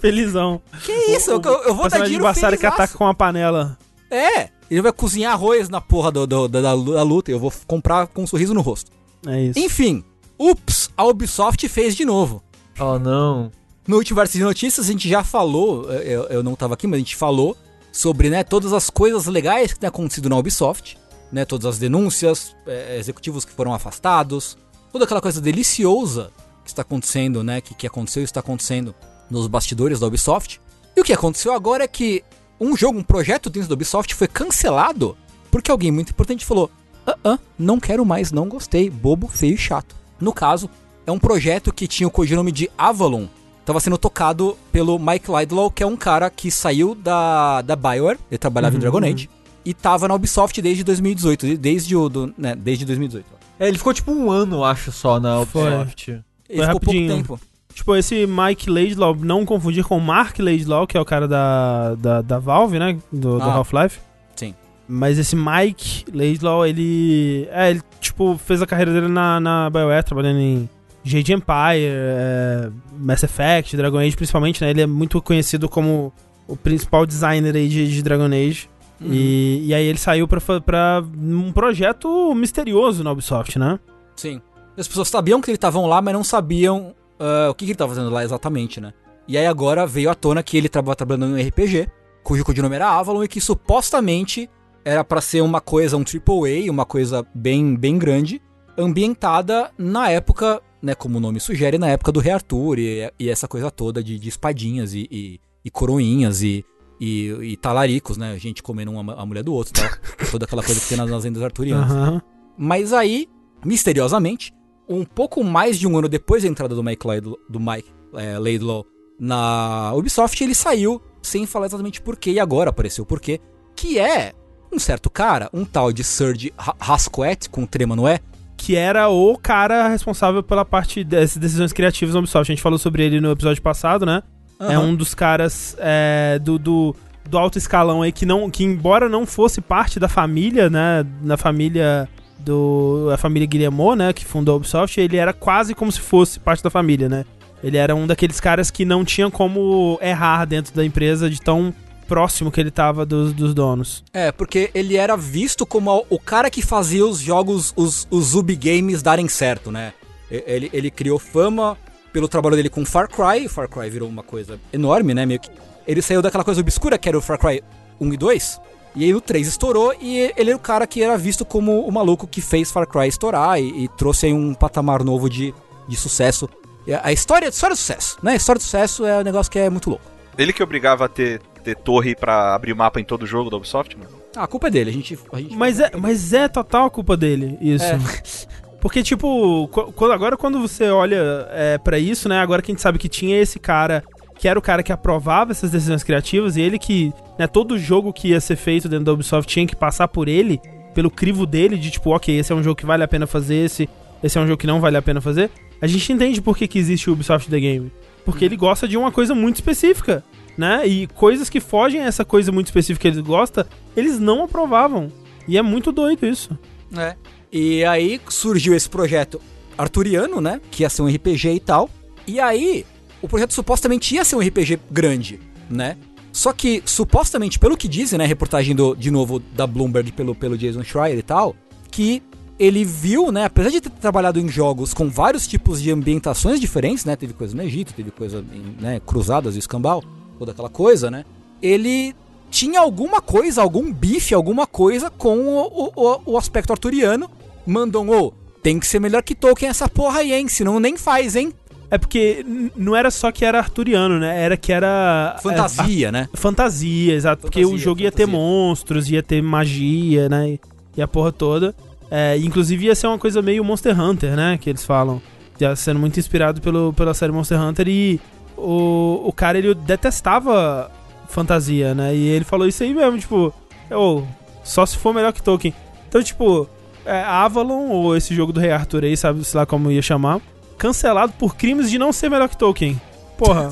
felizão. 0.00 0.60
Que 0.84 0.92
isso? 0.92 1.30
eu, 1.30 1.40
eu 1.40 1.40
vou 1.40 1.52
dar 1.88 1.90
personagem 1.90 2.02
de 2.04 2.04
dinheiro 2.10 2.24
Bassara 2.24 2.56
que 2.56 2.66
ataca 2.66 2.96
com 2.96 3.04
uma 3.04 3.14
panela. 3.14 3.78
É, 4.10 4.50
ele 4.70 4.82
vai 4.82 4.92
cozinhar 4.92 5.32
arroz 5.32 5.68
na 5.68 5.80
porra 5.80 6.10
do, 6.12 6.26
do- 6.26 6.48
da, 6.48 6.60
da 6.60 7.02
luta 7.02 7.30
e 7.30 7.34
eu 7.34 7.38
vou 7.38 7.52
comprar 7.66 8.06
com 8.08 8.22
um 8.22 8.26
sorriso 8.26 8.52
no 8.52 8.60
rosto. 8.60 8.90
É 9.26 9.40
isso. 9.40 9.58
Enfim, 9.58 10.04
ups, 10.38 10.90
a 10.96 11.04
Ubisoft 11.04 11.66
fez 11.68 11.96
de 11.96 12.04
novo. 12.04 12.42
Oh, 12.78 12.98
não. 12.98 13.50
No 13.88 13.96
último 13.96 14.16
vértice 14.16 14.38
de 14.38 14.44
notícias, 14.44 14.86
a 14.86 14.92
gente 14.92 15.08
já 15.08 15.24
falou, 15.24 15.90
eu, 15.90 16.24
eu 16.24 16.42
não 16.42 16.54
tava 16.54 16.74
aqui, 16.74 16.86
mas 16.86 16.96
a 16.96 16.98
gente 16.98 17.16
falou 17.16 17.56
sobre 17.90 18.28
né, 18.30 18.44
todas 18.44 18.72
as 18.72 18.90
coisas 18.90 19.26
legais 19.26 19.72
que 19.72 19.78
têm 19.80 19.88
acontecido 19.88 20.28
na 20.28 20.36
Ubisoft, 20.36 20.96
né, 21.32 21.44
todas 21.44 21.66
as 21.66 21.78
denúncias, 21.78 22.54
é, 22.66 22.98
executivos 22.98 23.44
que 23.44 23.52
foram 23.52 23.72
afastados, 23.72 24.56
toda 24.92 25.04
aquela 25.04 25.20
coisa 25.20 25.40
deliciosa 25.40 26.30
que 26.62 26.70
está 26.70 26.82
acontecendo, 26.82 27.42
né, 27.42 27.60
que, 27.60 27.74
que 27.74 27.86
aconteceu 27.86 28.22
e 28.22 28.24
está 28.24 28.40
acontecendo 28.40 28.94
nos 29.30 29.46
bastidores 29.46 29.98
da 29.98 30.06
Ubisoft. 30.06 30.60
E 30.94 31.00
o 31.00 31.04
que 31.04 31.12
aconteceu 31.12 31.52
agora 31.52 31.84
é 31.84 31.88
que 31.88 32.22
um 32.60 32.76
jogo, 32.76 32.98
um 32.98 33.02
projeto 33.02 33.48
dentro 33.48 33.68
da 33.68 33.74
Ubisoft 33.74 34.14
foi 34.14 34.28
cancelado 34.28 35.16
porque 35.52 35.70
alguém 35.70 35.92
muito 35.92 36.10
importante 36.10 36.46
falou: 36.46 36.70
ah, 37.06 37.16
ah, 37.22 37.38
não 37.58 37.78
quero 37.78 38.04
mais, 38.04 38.32
não 38.32 38.48
gostei, 38.48 38.88
bobo, 38.88 39.28
feio 39.28 39.54
e 39.54 39.58
chato. 39.58 39.94
No 40.18 40.32
caso, 40.32 40.68
é 41.06 41.12
um 41.12 41.18
projeto 41.18 41.72
que 41.72 41.86
tinha 41.86 42.08
o 42.08 42.10
codinome 42.10 42.50
de 42.50 42.70
Avalon, 42.76 43.26
estava 43.60 43.78
sendo 43.78 43.98
tocado 43.98 44.56
pelo 44.72 44.98
Mike 44.98 45.30
Laidlaw, 45.30 45.70
que 45.70 45.82
é 45.82 45.86
um 45.86 45.96
cara 45.96 46.30
que 46.30 46.50
saiu 46.50 46.94
da, 46.94 47.60
da 47.60 47.76
Bioware, 47.76 48.18
ele 48.30 48.38
trabalhava 48.38 48.76
em 48.76 48.78
Dragon 48.78 49.04
Age, 49.04 49.28
e 49.64 49.72
tava 49.74 50.08
na 50.08 50.14
Ubisoft 50.14 50.60
desde 50.60 50.82
2018, 50.84 51.56
desde 51.56 51.96
o 51.96 52.08
do, 52.08 52.34
né, 52.36 52.54
desde 52.54 52.84
2018. 52.84 53.24
É, 53.60 53.68
ele 53.68 53.78
ficou 53.78 53.94
tipo 53.94 54.10
um 54.12 54.30
ano, 54.30 54.64
acho, 54.64 54.90
só 54.92 55.20
na 55.20 55.44
Foi. 55.46 55.62
Ubisoft. 55.72 56.08
Ele 56.10 56.22
Foi 56.58 56.66
ficou 56.66 56.80
pouco 56.80 56.86
rapidinho. 56.98 57.16
tempo. 57.16 57.40
Tipo, 57.74 57.96
esse 57.96 58.26
Mike 58.26 58.68
Laidlaw, 58.68 59.16
não 59.16 59.46
confundir 59.46 59.82
com 59.84 59.96
o 59.96 60.00
Mark 60.00 60.38
Laidlaw, 60.38 60.86
que 60.86 60.96
é 60.96 61.00
o 61.00 61.04
cara 61.06 61.26
da, 61.26 61.94
da, 61.94 62.20
da 62.20 62.38
Valve, 62.38 62.78
né? 62.78 62.98
Do, 63.10 63.38
do 63.38 63.42
Ah. 63.42 63.54
Half-Life. 63.54 63.98
Sim. 64.36 64.54
Mas 64.86 65.18
esse 65.18 65.34
Mike 65.34 66.04
Laidlaw, 66.12 66.66
ele. 66.66 67.48
É, 67.50 67.70
ele, 67.70 67.80
tipo, 67.98 68.36
fez 68.44 68.60
a 68.60 68.66
carreira 68.66 68.92
dele 68.92 69.08
na, 69.08 69.40
na 69.40 69.70
BioWare, 69.70 70.04
trabalhando 70.04 70.38
em 70.40 70.68
Jade 71.02 71.32
Empire, 71.32 71.86
é, 71.88 72.68
Mass 72.98 73.22
Effect, 73.22 73.74
Dragon 73.74 73.98
Age, 73.98 74.16
principalmente, 74.16 74.60
né? 74.62 74.68
Ele 74.68 74.82
é 74.82 74.86
muito 74.86 75.22
conhecido 75.22 75.66
como 75.66 76.12
o 76.46 76.54
principal 76.56 77.06
designer 77.06 77.56
aí 77.56 77.68
de, 77.68 77.88
de 77.90 78.02
Dragon 78.02 78.26
Age. 78.26 78.68
Uhum. 79.04 79.12
E, 79.12 79.66
e 79.66 79.74
aí 79.74 79.84
ele 79.84 79.98
saiu 79.98 80.28
pra 80.28 81.02
um 81.16 81.52
projeto 81.52 82.34
misterioso 82.34 83.02
na 83.02 83.12
Ubisoft, 83.12 83.58
né? 83.58 83.78
Sim. 84.16 84.40
As 84.76 84.88
pessoas 84.88 85.08
sabiam 85.08 85.40
que 85.40 85.50
eles 85.50 85.56
estavam 85.56 85.86
lá, 85.86 86.00
mas 86.00 86.14
não 86.14 86.24
sabiam 86.24 86.94
ah, 87.22 87.48
o 87.50 87.54
que, 87.54 87.64
que 87.64 87.70
ele 87.70 87.74
estava 87.74 87.94
fazendo 87.94 88.12
lá 88.12 88.24
exatamente, 88.24 88.80
né? 88.80 88.92
E 89.28 89.38
aí 89.38 89.46
agora 89.46 89.86
veio 89.86 90.10
à 90.10 90.14
tona 90.14 90.42
que 90.42 90.56
ele 90.56 90.66
estava 90.66 90.94
trabalhando 90.96 91.38
em 91.38 91.44
um 91.44 91.48
RPG, 91.48 91.88
cujo 92.24 92.44
codinome 92.44 92.74
era 92.74 92.88
Avalon, 92.90 93.22
e 93.22 93.28
que 93.28 93.40
supostamente 93.40 94.50
era 94.84 95.04
pra 95.04 95.20
ser 95.20 95.40
uma 95.42 95.60
coisa, 95.60 95.96
um 95.96 96.00
AAA, 96.00 96.68
uma 96.68 96.84
coisa 96.84 97.24
bem, 97.32 97.76
bem 97.76 97.96
grande, 97.96 98.42
ambientada 98.76 99.70
na 99.78 100.10
época, 100.10 100.60
né, 100.82 100.96
como 100.96 101.18
o 101.18 101.20
nome 101.20 101.38
sugere, 101.38 101.78
na 101.78 101.88
época 101.88 102.10
do 102.10 102.18
Rei 102.18 102.32
Arthur 102.32 102.80
e, 102.80 103.12
e 103.18 103.30
essa 103.30 103.46
coisa 103.46 103.70
toda 103.70 104.02
de, 104.02 104.18
de 104.18 104.28
espadinhas 104.28 104.92
e, 104.92 105.06
e, 105.08 105.40
e 105.64 105.70
coroinhas 105.70 106.42
e, 106.42 106.64
e, 107.04 107.30
e 107.42 107.56
talaricos, 107.56 108.16
né? 108.16 108.38
Gente 108.38 108.62
comendo 108.62 108.92
uma, 108.92 109.14
a 109.14 109.26
mulher 109.26 109.42
do 109.42 109.52
outro, 109.52 109.72
tal. 109.72 109.90
toda 110.30 110.44
aquela 110.44 110.62
coisa 110.62 110.80
que 110.80 110.88
tem 110.88 110.96
nas, 110.96 111.10
nas 111.10 111.24
lendas 111.24 111.42
arturianas. 111.42 111.90
Aham. 111.90 112.22
Mas 112.56 112.92
aí, 112.92 113.28
misteriosamente, 113.64 114.54
um 114.88 115.04
pouco 115.04 115.42
mais 115.42 115.80
de 115.80 115.88
um 115.88 115.98
ano 115.98 116.08
depois 116.08 116.44
da 116.44 116.48
entrada 116.48 116.76
do 116.76 116.82
Mike 116.82 117.04
Laidlaw, 117.04 117.36
do 117.48 117.58
Mike, 117.58 117.90
é, 118.14 118.38
Laidlaw 118.38 118.86
na 119.18 119.92
Ubisoft, 119.94 120.40
ele 120.44 120.54
saiu 120.54 121.02
sem 121.20 121.44
falar 121.44 121.66
exatamente 121.66 122.00
porquê, 122.00 122.30
e 122.30 122.40
agora 122.40 122.70
apareceu 122.70 123.04
porquê, 123.04 123.40
que 123.74 123.98
é 123.98 124.32
um 124.72 124.78
certo 124.78 125.10
cara, 125.10 125.50
um 125.52 125.64
tal 125.64 125.92
de 125.92 126.04
Serge 126.04 126.52
Hasquet, 126.78 127.50
com 127.50 127.66
trema 127.66 127.96
no 127.96 128.06
é, 128.06 128.20
que 128.56 128.76
era 128.76 129.08
o 129.08 129.36
cara 129.36 129.88
responsável 129.88 130.40
pela 130.40 130.64
parte 130.64 131.02
das 131.02 131.36
decisões 131.36 131.72
criativas 131.72 132.12
da 132.12 132.20
Ubisoft. 132.20 132.52
A 132.52 132.54
gente 132.54 132.62
falou 132.62 132.78
sobre 132.78 133.04
ele 133.04 133.20
no 133.20 133.32
episódio 133.32 133.60
passado, 133.60 134.06
né? 134.06 134.22
É 134.70 134.78
um 134.78 134.94
dos 134.94 135.14
caras 135.14 135.76
é, 135.78 136.38
do, 136.38 136.58
do, 136.58 136.96
do 137.28 137.38
alto 137.38 137.58
escalão 137.58 138.02
aí 138.02 138.12
que 138.12 138.26
não 138.26 138.50
que 138.50 138.64
embora 138.64 139.08
não 139.08 139.26
fosse 139.26 139.60
parte 139.60 139.98
da 139.98 140.08
família, 140.08 140.68
né, 140.68 141.04
na 141.22 141.36
família 141.36 142.08
do 142.38 143.08
a 143.12 143.16
família 143.16 143.46
Guillemot, 143.46 143.96
né, 143.96 144.12
que 144.12 144.24
fundou 144.24 144.54
a 144.54 144.56
Ubisoft, 144.56 145.00
ele 145.00 145.16
era 145.16 145.32
quase 145.32 145.74
como 145.74 145.90
se 145.90 146.00
fosse 146.00 146.38
parte 146.38 146.62
da 146.62 146.70
família, 146.70 147.08
né? 147.08 147.24
Ele 147.62 147.76
era 147.76 147.94
um 147.94 148.06
daqueles 148.06 148.40
caras 148.40 148.70
que 148.70 148.84
não 148.84 149.04
tinha 149.04 149.30
como 149.30 149.98
errar 150.02 150.44
dentro 150.44 150.74
da 150.74 150.84
empresa 150.84 151.30
de 151.30 151.40
tão 151.40 151.72
próximo 152.08 152.50
que 152.50 152.60
ele 152.60 152.70
tava 152.70 153.06
dos, 153.06 153.32
dos 153.32 153.54
donos. 153.54 154.02
É, 154.12 154.32
porque 154.32 154.70
ele 154.74 154.96
era 154.96 155.16
visto 155.16 155.64
como 155.64 156.04
o 156.10 156.18
cara 156.18 156.50
que 156.50 156.60
fazia 156.60 157.06
os 157.06 157.20
jogos, 157.20 157.72
os, 157.76 158.06
os 158.10 158.34
Ubi 158.34 158.56
Games 158.56 159.00
darem 159.00 159.28
certo, 159.28 159.70
né? 159.70 159.92
Ele, 160.28 160.68
ele 160.72 160.90
criou 160.90 161.18
fama 161.18 161.76
pelo 162.12 162.28
trabalho 162.28 162.56
dele 162.56 162.68
com 162.68 162.84
Far 162.84 163.08
Cry, 163.08 163.48
Far 163.48 163.68
Cry 163.68 163.88
virou 163.88 164.08
uma 164.08 164.22
coisa 164.22 164.60
enorme, 164.72 165.14
né? 165.14 165.24
Meio 165.24 165.40
que. 165.40 165.50
Ele 165.86 166.02
saiu 166.02 166.22
daquela 166.22 166.44
coisa 166.44 166.60
obscura 166.60 166.98
que 166.98 167.08
era 167.08 167.18
o 167.18 167.20
Far 167.20 167.38
Cry 167.38 167.62
1 168.00 168.12
e 168.12 168.16
2, 168.16 168.60
E 168.94 169.04
aí 169.04 169.14
o 169.14 169.20
3 169.20 169.48
estourou 169.48 169.94
e 170.00 170.32
ele 170.36 170.50
era 170.50 170.56
o 170.56 170.60
cara 170.60 170.86
que 170.86 171.02
era 171.02 171.16
visto 171.16 171.44
como 171.44 171.80
o 171.80 171.90
maluco 171.90 172.26
que 172.26 172.40
fez 172.40 172.70
Far 172.70 172.86
Cry 172.86 173.08
estourar 173.08 173.60
e, 173.60 173.84
e 173.84 173.88
trouxe 173.88 174.26
aí 174.26 174.32
um 174.32 174.54
patamar 174.54 175.02
novo 175.02 175.28
de, 175.28 175.52
de 175.88 175.96
sucesso. 175.96 176.48
E 176.86 176.94
a 176.94 177.12
história, 177.12 177.48
a 177.48 177.50
história 177.50 177.74
de 177.74 177.80
sucesso, 177.80 178.18
né? 178.22 178.32
A 178.32 178.36
história 178.36 178.58
de 178.58 178.64
sucesso 178.64 179.04
é 179.04 179.18
um 179.18 179.22
negócio 179.24 179.50
que 179.50 179.58
é 179.58 179.70
muito 179.70 179.90
louco. 179.90 180.04
Ele 180.36 180.52
que 180.52 180.62
obrigava 180.62 181.04
a 181.06 181.08
ter, 181.08 181.40
ter 181.64 181.76
torre 181.76 182.14
pra 182.14 182.54
abrir 182.54 182.74
mapa 182.74 183.00
em 183.00 183.04
todo 183.04 183.26
jogo 183.26 183.50
da 183.50 183.56
Ubisoft, 183.56 183.96
mano. 183.96 184.10
Ah, 184.34 184.44
a 184.44 184.46
culpa 184.46 184.68
é 184.68 184.70
dele, 184.70 184.90
a 184.90 184.92
gente. 184.92 185.18
A 185.32 185.40
gente 185.40 185.54
Mas 185.56 185.78
é, 185.78 185.90
mas 185.96 186.32
é 186.32 186.48
total 186.48 186.90
culpa 186.90 187.16
dele, 187.16 187.58
isso. 187.60 187.84
É. 187.84 187.98
Porque, 188.82 189.00
tipo, 189.02 189.68
qu- 189.68 189.92
quando- 189.92 190.10
agora 190.12 190.36
quando 190.36 190.60
você 190.60 190.90
olha 190.90 191.46
é, 191.50 191.78
para 191.78 191.98
isso, 192.00 192.28
né? 192.28 192.40
Agora 192.40 192.60
que 192.60 192.70
a 192.70 192.74
gente 192.74 192.82
sabe 192.82 192.98
que 192.98 193.08
tinha 193.08 193.38
esse 193.40 193.58
cara 193.60 194.02
que 194.38 194.48
era 194.48 194.58
o 194.58 194.62
cara 194.62 194.82
que 194.82 194.92
aprovava 194.92 195.52
essas 195.52 195.70
decisões 195.70 196.02
criativas 196.02 196.56
e 196.56 196.60
ele 196.60 196.76
que, 196.76 197.12
né, 197.38 197.46
todo 197.46 197.78
jogo 197.78 198.12
que 198.12 198.28
ia 198.30 198.40
ser 198.40 198.56
feito 198.56 198.88
dentro 198.88 199.04
da 199.04 199.12
Ubisoft 199.12 199.48
tinha 199.50 199.64
que 199.64 199.76
passar 199.76 200.08
por 200.08 200.26
ele, 200.26 200.60
pelo 200.94 201.08
crivo 201.12 201.46
dele, 201.46 201.78
de 201.78 201.92
tipo, 201.92 202.10
ok, 202.10 202.36
esse 202.36 202.50
é 202.52 202.54
um 202.56 202.62
jogo 202.62 202.74
que 202.74 202.84
vale 202.84 203.04
a 203.04 203.08
pena 203.08 203.24
fazer, 203.24 203.54
esse, 203.66 203.88
esse 204.20 204.36
é 204.36 204.40
um 204.40 204.46
jogo 204.46 204.56
que 204.58 204.66
não 204.66 204.80
vale 204.80 204.96
a 204.96 205.02
pena 205.02 205.20
fazer. 205.20 205.48
A 205.80 205.86
gente 205.86 206.12
entende 206.12 206.42
por 206.42 206.56
que, 206.56 206.66
que 206.66 206.76
existe 206.76 207.08
o 207.08 207.12
Ubisoft 207.12 207.48
The 207.48 207.60
Game. 207.60 207.92
Porque 208.24 208.44
ele 208.44 208.56
gosta 208.56 208.88
de 208.88 208.96
uma 208.96 209.12
coisa 209.12 209.32
muito 209.32 209.56
específica, 209.56 210.24
né? 210.58 210.84
E 210.88 211.06
coisas 211.06 211.48
que 211.48 211.60
fogem 211.60 212.00
a 212.02 212.06
essa 212.06 212.24
coisa 212.24 212.50
muito 212.50 212.66
específica 212.66 213.08
que 213.08 213.16
ele 213.16 213.22
gosta, 213.22 213.64
eles 213.96 214.18
não 214.18 214.42
aprovavam. 214.42 215.06
E 215.46 215.56
é 215.56 215.62
muito 215.62 215.92
doido 215.92 216.26
isso. 216.26 216.58
É. 216.96 217.14
E 217.52 217.84
aí 217.84 218.20
surgiu 218.28 218.74
esse 218.74 218.88
projeto 218.88 219.40
arturiano, 219.76 220.40
né? 220.40 220.60
Que 220.70 220.82
ia 220.82 220.90
ser 220.90 221.02
um 221.02 221.06
RPG 221.06 221.50
e 221.50 221.60
tal. 221.60 221.90
E 222.26 222.40
aí, 222.40 222.86
o 223.20 223.28
projeto 223.28 223.52
supostamente 223.52 224.14
ia 224.14 224.24
ser 224.24 224.36
um 224.36 224.40
RPG 224.40 224.80
grande, 224.90 225.38
né? 225.68 225.96
Só 226.32 226.52
que, 226.52 226.82
supostamente, 226.86 227.58
pelo 227.58 227.76
que 227.76 227.86
dizem, 227.86 228.18
né? 228.18 228.24
Reportagem 228.24 228.74
do, 228.74 228.94
de 228.94 229.10
novo 229.10 229.38
da 229.38 229.66
Bloomberg 229.66 230.12
pelo, 230.12 230.34
pelo 230.34 230.56
Jason 230.56 230.82
Schreier 230.82 231.18
e 231.18 231.22
tal, 231.22 231.54
que 231.90 232.22
ele 232.58 232.84
viu, 232.84 233.30
né? 233.30 233.44
Apesar 233.44 233.70
de 233.70 233.80
ter 233.80 233.90
trabalhado 233.90 234.40
em 234.40 234.48
jogos 234.48 234.94
com 234.94 235.10
vários 235.10 235.46
tipos 235.46 235.82
de 235.82 235.90
ambientações 235.90 236.58
diferentes, 236.58 237.04
né? 237.04 237.16
Teve 237.16 237.34
coisa 237.34 237.54
no 237.54 237.62
Egito, 237.62 237.92
teve 237.92 238.10
coisa 238.10 238.44
em 238.52 238.80
né, 238.80 239.00
cruzadas 239.04 239.56
e 239.56 239.58
escambau, 239.58 240.02
toda 240.38 240.52
aquela 240.52 240.70
coisa, 240.70 241.10
né? 241.10 241.24
Ele 241.60 242.14
tinha 242.50 242.80
alguma 242.80 243.20
coisa, 243.20 243.62
algum 243.62 243.92
bife, 243.92 244.34
alguma 244.34 244.66
coisa 244.66 245.10
com 245.10 245.38
o, 245.38 245.92
o, 245.94 246.32
o 246.32 246.38
aspecto 246.38 246.72
arturiano. 246.72 247.30
Mandam, 247.66 248.08
ô, 248.08 248.32
tem 248.62 248.78
que 248.78 248.86
ser 248.86 249.00
melhor 249.00 249.22
que 249.22 249.34
Tolkien 249.34 249.70
essa 249.70 249.88
porra 249.88 250.20
aí, 250.20 250.32
hein? 250.32 250.48
Senão 250.48 250.78
nem 250.78 250.96
faz, 250.96 251.36
hein? 251.36 251.52
É 251.90 251.98
porque 251.98 252.42
não 252.74 252.96
era 252.96 253.10
só 253.10 253.30
que 253.30 253.44
era 253.44 253.58
arturiano, 253.58 254.18
né? 254.18 254.42
Era 254.42 254.56
que 254.56 254.72
era. 254.72 255.36
Fantasia, 255.42 256.10
né? 256.10 256.26
é, 256.32 256.36
fantasia, 256.36 257.12
exato. 257.12 257.42
porque 257.42 257.60
o 257.60 257.64
Fantasia, 257.64 257.84
jogo 257.84 258.00
ia 258.00 258.10
ter 258.10 258.24
fantasia. 258.24 258.40
monstros, 258.40 259.10
ia 259.10 259.22
ter 259.22 259.42
magia, 259.42 260.26
né? 260.26 260.58
E, 260.96 261.02
a 261.02 261.06
porra 261.06 261.30
toda. 261.30 261.74
É, 262.10 262.38
inclusive 262.38 262.86
ia 262.86 262.94
ser 262.94 263.08
uma 263.08 263.18
coisa 263.18 263.42
meio 263.42 263.62
Monster 263.62 264.00
Hunter, 264.00 264.34
né? 264.34 264.58
Que 264.58 264.70
eles 264.70 264.84
falam. 264.86 265.20
Já 265.60 265.76
sendo 265.76 266.00
muito 266.00 266.18
inspirado 266.18 266.62
pelo, 266.62 266.94
pela 266.94 267.12
série 267.12 267.30
Monster 267.30 267.60
Hunter. 267.60 267.86
E 267.86 268.18
o, 268.56 269.20
o 269.26 269.32
cara, 269.32 269.58
ele 269.58 269.74
detestava 269.74 270.90
fantasia, 271.28 271.94
né? 271.94 272.16
E 272.16 272.26
ele 272.26 272.44
falou 272.44 272.66
isso 272.66 272.82
aí 272.82 272.94
mesmo, 272.94 273.18
tipo. 273.18 273.52
Ô, 273.90 274.22
só 274.64 274.86
se 274.86 274.96
for 274.96 275.12
melhor 275.12 275.32
que 275.34 275.42
Tolkien. 275.42 275.74
Então, 276.08 276.22
tipo, 276.22 276.66
é, 277.06 277.22
Avalon, 277.22 277.88
ou 277.88 278.16
esse 278.16 278.34
jogo 278.34 278.52
do 278.52 278.60
Rei 278.60 278.70
Arthur 278.70 279.04
aí, 279.04 279.16
sabe, 279.16 279.44
sei 279.44 279.58
lá 279.58 279.66
como 279.66 279.90
ia 279.90 280.02
chamar, 280.02 280.40
cancelado 280.78 281.32
por 281.38 281.54
crimes 281.56 281.90
de 281.90 281.98
não 281.98 282.12
ser 282.12 282.28
melhor 282.28 282.48
que 282.48 282.56
Tolkien. 282.56 283.00
Porra. 283.38 283.70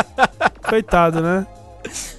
Coitado, 0.68 1.20
né? 1.20 1.46